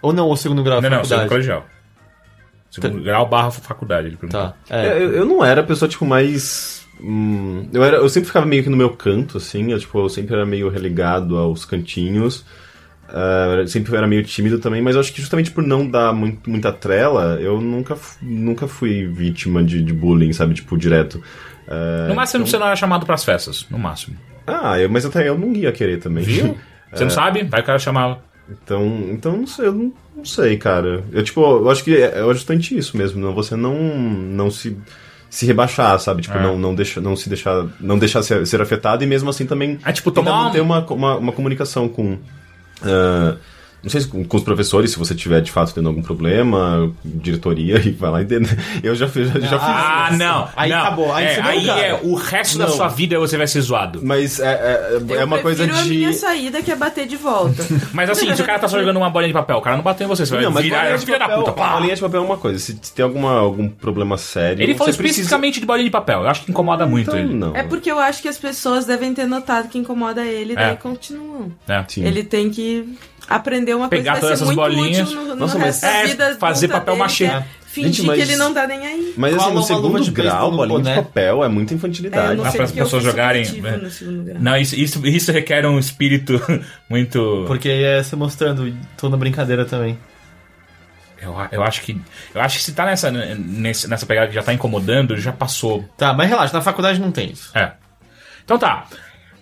Ou 0.02 0.12
não, 0.12 0.31
o 0.31 0.36
segundo 0.36 0.62
grau 0.62 0.78
é 0.78 0.83
Não, 0.83 0.91
não, 0.91 0.97
faculdade? 0.97 1.20
segundo 1.20 1.28
colegial. 1.28 1.66
Segundo 2.70 3.02
grau 3.02 3.26
barra 3.28 3.50
faculdade, 3.50 4.08
ele 4.08 4.16
perguntou. 4.16 4.41
Tá, 4.42 4.55
é. 4.68 4.89
Eu, 5.02 5.12
eu 5.12 5.25
não 5.25 5.44
era 5.44 5.60
a 5.60 5.65
pessoa, 5.65 5.89
tipo, 5.89 6.05
mais. 6.05 6.86
hum, 7.00 7.68
eu, 7.73 7.83
era, 7.83 7.97
eu 7.99 8.08
sempre 8.08 8.26
ficava 8.26 8.44
meio 8.44 8.62
que 8.62 8.68
no 8.68 8.76
meu 8.76 8.91
canto, 8.91 9.39
assim. 9.39 9.73
Eu, 9.73 9.78
tipo, 9.78 9.99
eu 9.99 10.08
sempre 10.08 10.34
era 10.34 10.44
meio 10.44 10.68
relegado 10.68 11.39
aos 11.39 11.65
cantinhos. 11.65 12.44
Eu 13.59 13.67
sempre 13.68 13.94
era 13.97 14.07
meio 14.07 14.23
tímido 14.25 14.59
também, 14.59 14.83
mas 14.83 14.94
eu 14.94 15.01
acho 15.01 15.12
que 15.12 15.20
justamente 15.20 15.51
por 15.51 15.62
não 15.62 15.86
dar 15.89 16.12
muito, 16.12 16.49
muita 16.51 16.73
trela, 16.73 17.39
eu 17.41 17.60
nunca, 17.60 17.97
nunca 18.20 18.67
fui 18.67 19.07
vítima 19.07 19.62
de, 19.62 19.83
de 19.83 19.93
bullying, 19.93 20.33
sabe? 20.33 20.55
Tipo, 20.55 20.76
direto. 20.76 21.23
Ah, 21.68 22.07
No 22.09 22.15
máximo 22.15 22.47
você 22.47 22.59
não 22.59 22.67
era 22.67 22.76
chamado 22.76 23.07
pras 23.07 23.25
festas, 23.25 23.67
no 23.70 23.78
máximo. 23.78 24.17
Ah, 24.47 24.78
eu, 24.78 24.89
mas 24.89 25.05
até 25.05 25.28
eu 25.28 25.36
não 25.39 25.52
ia 25.52 25.73
querer 25.73 25.99
também. 25.99 26.23
Viu? 26.25 26.57
Você 26.93 27.02
não 27.02 27.10
sabe? 27.10 27.43
Vai 27.43 27.60
o 27.60 27.65
cara 27.65 27.78
chamá-lo. 27.81 28.18
Então, 28.49 29.09
então 29.10 29.36
não 29.36 29.47
sei, 29.47 29.67
eu 29.67 29.73
não, 29.73 29.93
não 30.17 30.25
sei, 30.25 30.57
cara. 30.57 31.02
Eu 31.12 31.23
tipo, 31.25 31.41
eu 31.43 31.68
acho 31.68 31.83
que 31.83 31.94
é, 31.97 32.20
é 32.20 32.33
justamente 32.33 32.78
isso 32.78 32.97
mesmo, 32.97 33.20
não 33.20 33.35
você 33.35 33.57
não 33.57 33.75
não 33.76 34.51
se 34.51 34.76
se 35.28 35.44
rebaixar, 35.47 35.99
sabe? 35.99 36.23
Tipo, 36.23 36.39
É. 36.39 36.43
não 36.43 36.57
não 36.57 36.75
deixa 36.75 37.01
não 37.01 37.17
se 37.17 37.28
deixar 37.28 37.67
não 37.81 37.99
deixar 37.99 38.23
ser, 38.23 38.47
ser 38.47 38.62
afetado 38.62 39.02
e 39.02 39.07
mesmo 39.07 39.28
assim 39.28 39.44
também 39.44 39.78
É 39.85 39.93
tipo, 39.93 40.12
tomar 40.12 40.44
manter 40.44 40.60
um- 40.62 40.65
uma, 40.65 40.86
uma, 40.86 41.17
uma 41.17 41.33
comunicação 41.33 41.89
com 41.89 42.17
ah, 42.82 43.36
não 43.86 43.90
sei 43.90 44.00
se 44.00 44.08
com, 44.08 44.24
com 44.24 44.36
os 44.36 44.42
professores, 44.42 44.90
se 44.90 44.98
você 44.98 45.15
tiver 45.15 45.40
de 45.40 45.52
fato 45.52 45.73
tendo 45.73 45.89
algum 45.89 46.02
problema, 46.02 46.92
diretoria 47.05 47.78
e 47.86 47.92
vai 47.92 48.10
lá 48.10 48.20
e 48.23 48.26
eu 48.82 48.97
já 48.97 49.06
fiz, 49.06 49.28
já, 49.28 49.39
já 49.39 49.58
fiz 49.60 49.60
Ah, 49.62 50.08
isso. 50.10 50.18
não. 50.18 50.48
Aí 50.56 50.70
não. 50.70 50.78
acabou, 50.81 51.12
aí 51.15 51.24
é, 51.24 51.40
aí 51.40 51.70
é 51.70 52.00
o 52.02 52.15
resto 52.16 52.58
da 52.58 52.66
Não. 52.66 52.73
sua 52.74 52.89
vida 52.89 53.16
você 53.20 53.36
vai 53.39 53.47
ser 53.47 53.60
zoado. 53.60 54.00
Mas 54.02 54.40
é, 54.40 54.44
é, 54.47 55.15
é 55.15 55.23
Eu 55.23 55.26
uma 55.26 55.39
coisa 55.39 55.62
prefiro 55.62 55.78
a 55.81 55.82
de 55.84 55.89
minha 55.90 56.12
saída 56.12 56.60
que 56.62 56.73
é 56.73 56.74
bater 56.74 57.06
de 57.06 57.16
volta. 57.16 57.65
Mas 57.94 58.10
assim, 58.10 58.34
se 58.34 58.42
o 58.42 58.44
cara 58.44 58.58
tá 58.58 58.66
só 58.66 58.76
jogando 58.76 58.97
uma 58.97 59.08
bolinha 59.08 59.28
de 59.28 59.34
papel, 59.34 59.56
o 59.58 59.60
cara 59.62 59.76
não 59.76 59.84
bateu 59.84 60.05
em 60.05 60.08
você, 60.08 60.26
você 60.26 60.34
vai 60.34 60.42
não, 60.44 60.50
mas 60.50 60.65
virar 60.65 60.81
bolinha 60.81 60.98
de 60.98 61.05
filha 61.06 61.18
da 61.20 61.28
papel, 61.28 61.44
puta. 61.44 61.52
pá. 61.52 61.73
bolinha 61.74 61.94
de 61.94 62.00
papel 62.00 62.20
é 62.20 62.24
uma 62.24 62.36
coisa. 62.36 62.58
Se, 62.58 62.76
se 62.82 62.92
tem 62.92 63.05
alguma, 63.05 63.39
algum 63.39 63.68
problema 63.68 64.18
sério. 64.18 64.60
Ele 64.62 64.74
falou 64.74 64.92
você 64.92 64.98
precisa- 64.98 65.20
especificamente 65.20 65.60
de 65.60 65.66
bolinha 65.66 65.84
de 65.84 65.90
papel. 65.92 66.23
Eu 66.23 66.28
acho 66.28 66.44
que 66.44 66.50
incomoda 66.50 66.84
muito 66.86 67.10
Então, 67.10 67.20
ele. 67.20 67.32
não. 67.34 67.55
É 67.55 67.62
porque 67.62 67.89
eu 67.90 67.98
acho 68.00 68.20
que 68.20 68.26
as 68.28 68.36
pessoas 68.39 68.84
devem 68.84 69.15
ter 69.15 69.26
notado 69.26 69.68
que 69.68 69.78
incomoda 69.78 70.24
ele, 70.24 70.56
daí 70.56 70.73
É. 70.73 70.74
continuam. 70.76 71.52
É. 71.68 71.84
Sim. 71.86 72.05
Ele 72.05 72.24
tem 72.24 72.50
que 72.50 72.97
aprender 73.28 73.74
uma 73.74 73.88
Pegar 73.88 74.18
coisa 74.20 74.20
que 74.20 74.20
vai 74.20 74.20
todas 74.20 74.38
ser 74.38 74.44
essas 74.44 74.56
muito 74.56 74.76
bolinhas. 74.76 75.08
útil 75.08 75.20
no, 75.22 75.28
no 75.28 75.36
Nossa, 75.36 75.58
resto 75.58 75.82
mas- 75.84 75.92
da 75.92 75.98
É, 76.00 76.06
vida 76.06 76.36
fazer 76.38 76.68
papel 76.68 76.94
dele, 76.94 76.98
machê. 76.98 77.26
que 77.28 77.30
é 77.32 77.44
Fingir 77.66 77.92
Gente, 77.92 78.06
mas- 78.06 78.16
que 78.16 78.22
ele 78.22 78.36
não 78.36 78.55
tá 78.55 78.66
nem 78.66 78.86
aí. 78.86 79.14
Mas 79.18 79.34
assim, 79.36 79.52
no 79.52 79.62
segundo 79.62 80.10
grau, 80.10 80.50
no 80.50 80.56
bolinha 80.56 80.78
de 80.78 80.82
boné. 80.84 80.94
papel 80.96 81.44
é 81.44 81.48
muita 81.48 81.74
É, 81.74 81.76
infantilidade. 81.76 82.34
não 82.36 82.44
sei 82.44 82.52
para 82.52 82.64
as 82.64 82.72
pessoas 82.72 83.02
jogarem, 83.05 83.44
né? 83.60 83.80
Não, 84.40 84.56
isso, 84.56 84.74
isso, 84.74 85.06
isso 85.06 85.30
requer 85.30 85.66
um 85.66 85.78
espírito 85.78 86.40
muito. 86.88 87.44
Porque 87.46 87.68
é 87.68 88.02
você 88.02 88.16
mostrando, 88.16 88.74
tô 88.96 89.10
na 89.10 89.16
brincadeira 89.18 89.66
também. 89.66 89.98
Eu, 91.20 91.34
eu 91.52 91.62
acho 91.62 91.82
que. 91.82 92.00
Eu 92.34 92.40
acho 92.40 92.56
que 92.58 92.64
se 92.64 92.72
tá 92.72 92.86
nessa, 92.86 93.10
nessa 93.10 94.06
pegada 94.06 94.28
que 94.28 94.34
já 94.34 94.42
tá 94.42 94.55
incomodando, 94.55 95.16
já 95.18 95.32
passou. 95.32 95.84
Tá, 95.98 96.14
mas 96.14 96.28
relaxa, 96.30 96.55
na 96.55 96.62
faculdade 96.62 96.98
não 97.00 97.10
tem 97.12 97.30
isso. 97.32 97.50
É. 97.55 97.72
Então 98.44 98.58
tá. 98.58 98.86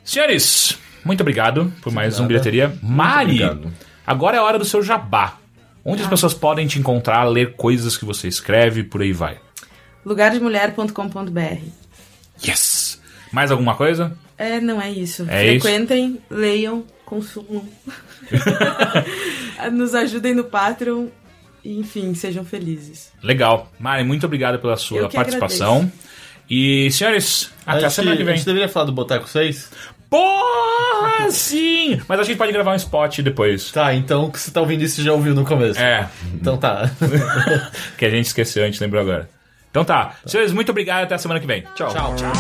Senhores, 0.05 0.77
muito 1.05 1.21
obrigado 1.21 1.73
por 1.83 1.93
mais 1.93 2.15
um 2.15 2.23
nada. 2.23 2.29
bilheteria. 2.29 2.79
Mari, 2.83 3.43
obrigado. 3.45 3.73
agora 4.07 4.37
é 4.37 4.41
a 4.41 4.43
hora 4.43 4.59
do 4.59 4.65
seu 4.65 4.83
jabá. 4.83 5.39
Onde 5.85 6.03
as 6.03 6.09
pessoas 6.09 6.33
podem 6.33 6.67
te 6.67 6.79
encontrar, 6.79 7.25
ler 7.25 7.55
coisas 7.57 7.97
que 7.97 8.05
você 8.07 8.27
escreve, 8.27 8.83
por 8.85 9.03
aí 9.03 9.13
vai. 9.13 9.39
Lugardemulher.com.br 10.05 11.59
Yes! 12.47 13.01
Mais 13.31 13.51
alguma 13.51 13.75
coisa? 13.75 14.17
É, 14.39 14.61
não 14.61 14.81
é 14.81 14.91
isso. 14.91 15.27
É 15.29 15.55
isso? 15.55 15.63
Frequentem, 15.63 16.19
leiam, 16.31 16.85
consumam. 17.05 17.69
Nos 19.73 19.95
ajudem 19.95 20.35
no 20.35 20.45
Patreon. 20.45 21.09
E, 21.65 21.79
enfim, 21.79 22.15
sejam 22.15 22.45
felizes. 22.45 23.13
Legal. 23.23 23.71
Mari, 23.79 24.05
muito 24.05 24.27
obrigado 24.27 24.59
pela 24.59 24.77
sua 24.77 24.99
Eu 25.01 25.09
que 25.09 25.17
participação. 25.17 25.91
E, 26.49 26.91
senhores, 26.91 27.51
até 27.67 27.87
a 27.87 27.91
semana 27.91 28.17
que 28.17 28.23
A 28.23 28.27
vem. 28.27 28.37
gente 28.37 28.45
deveria 28.45 28.69
falar 28.69 28.87
do 28.87 28.93
Boteco 28.93 29.27
6? 29.29 29.71
Porra, 30.15 31.29
sim! 31.33 32.01
Mas 32.07 32.21
a 32.21 32.23
gente 32.23 32.37
pode 32.37 32.53
gravar 32.53 32.71
um 32.73 32.77
spot 32.77 33.19
depois. 33.19 33.73
Tá, 33.73 33.93
então 33.95 34.31
que 34.31 34.39
você 34.39 34.49
tá 34.53 34.61
ouvindo 34.61 34.83
isso 34.83 35.03
já 35.03 35.13
ouviu 35.13 35.35
no 35.35 35.45
começo. 35.45 35.81
É, 35.81 36.09
Então 36.35 36.57
tá. 36.57 36.89
que 37.99 38.05
a 38.05 38.11
gente 38.11 38.27
esqueceu, 38.27 38.63
a 38.63 38.67
gente 38.67 38.81
lembrou 38.81 39.03
agora. 39.03 39.29
Então 39.71 39.85
tá. 39.85 40.15
Senhores, 40.25 40.53
muito 40.53 40.71
obrigado 40.71 41.03
até 41.03 41.17
a 41.17 41.19
semana 41.19 41.41
que 41.41 41.47
vem. 41.49 41.65
Tchau. 41.75 41.89
Tchau. 41.93 42.15
Tchau. 42.15 42.33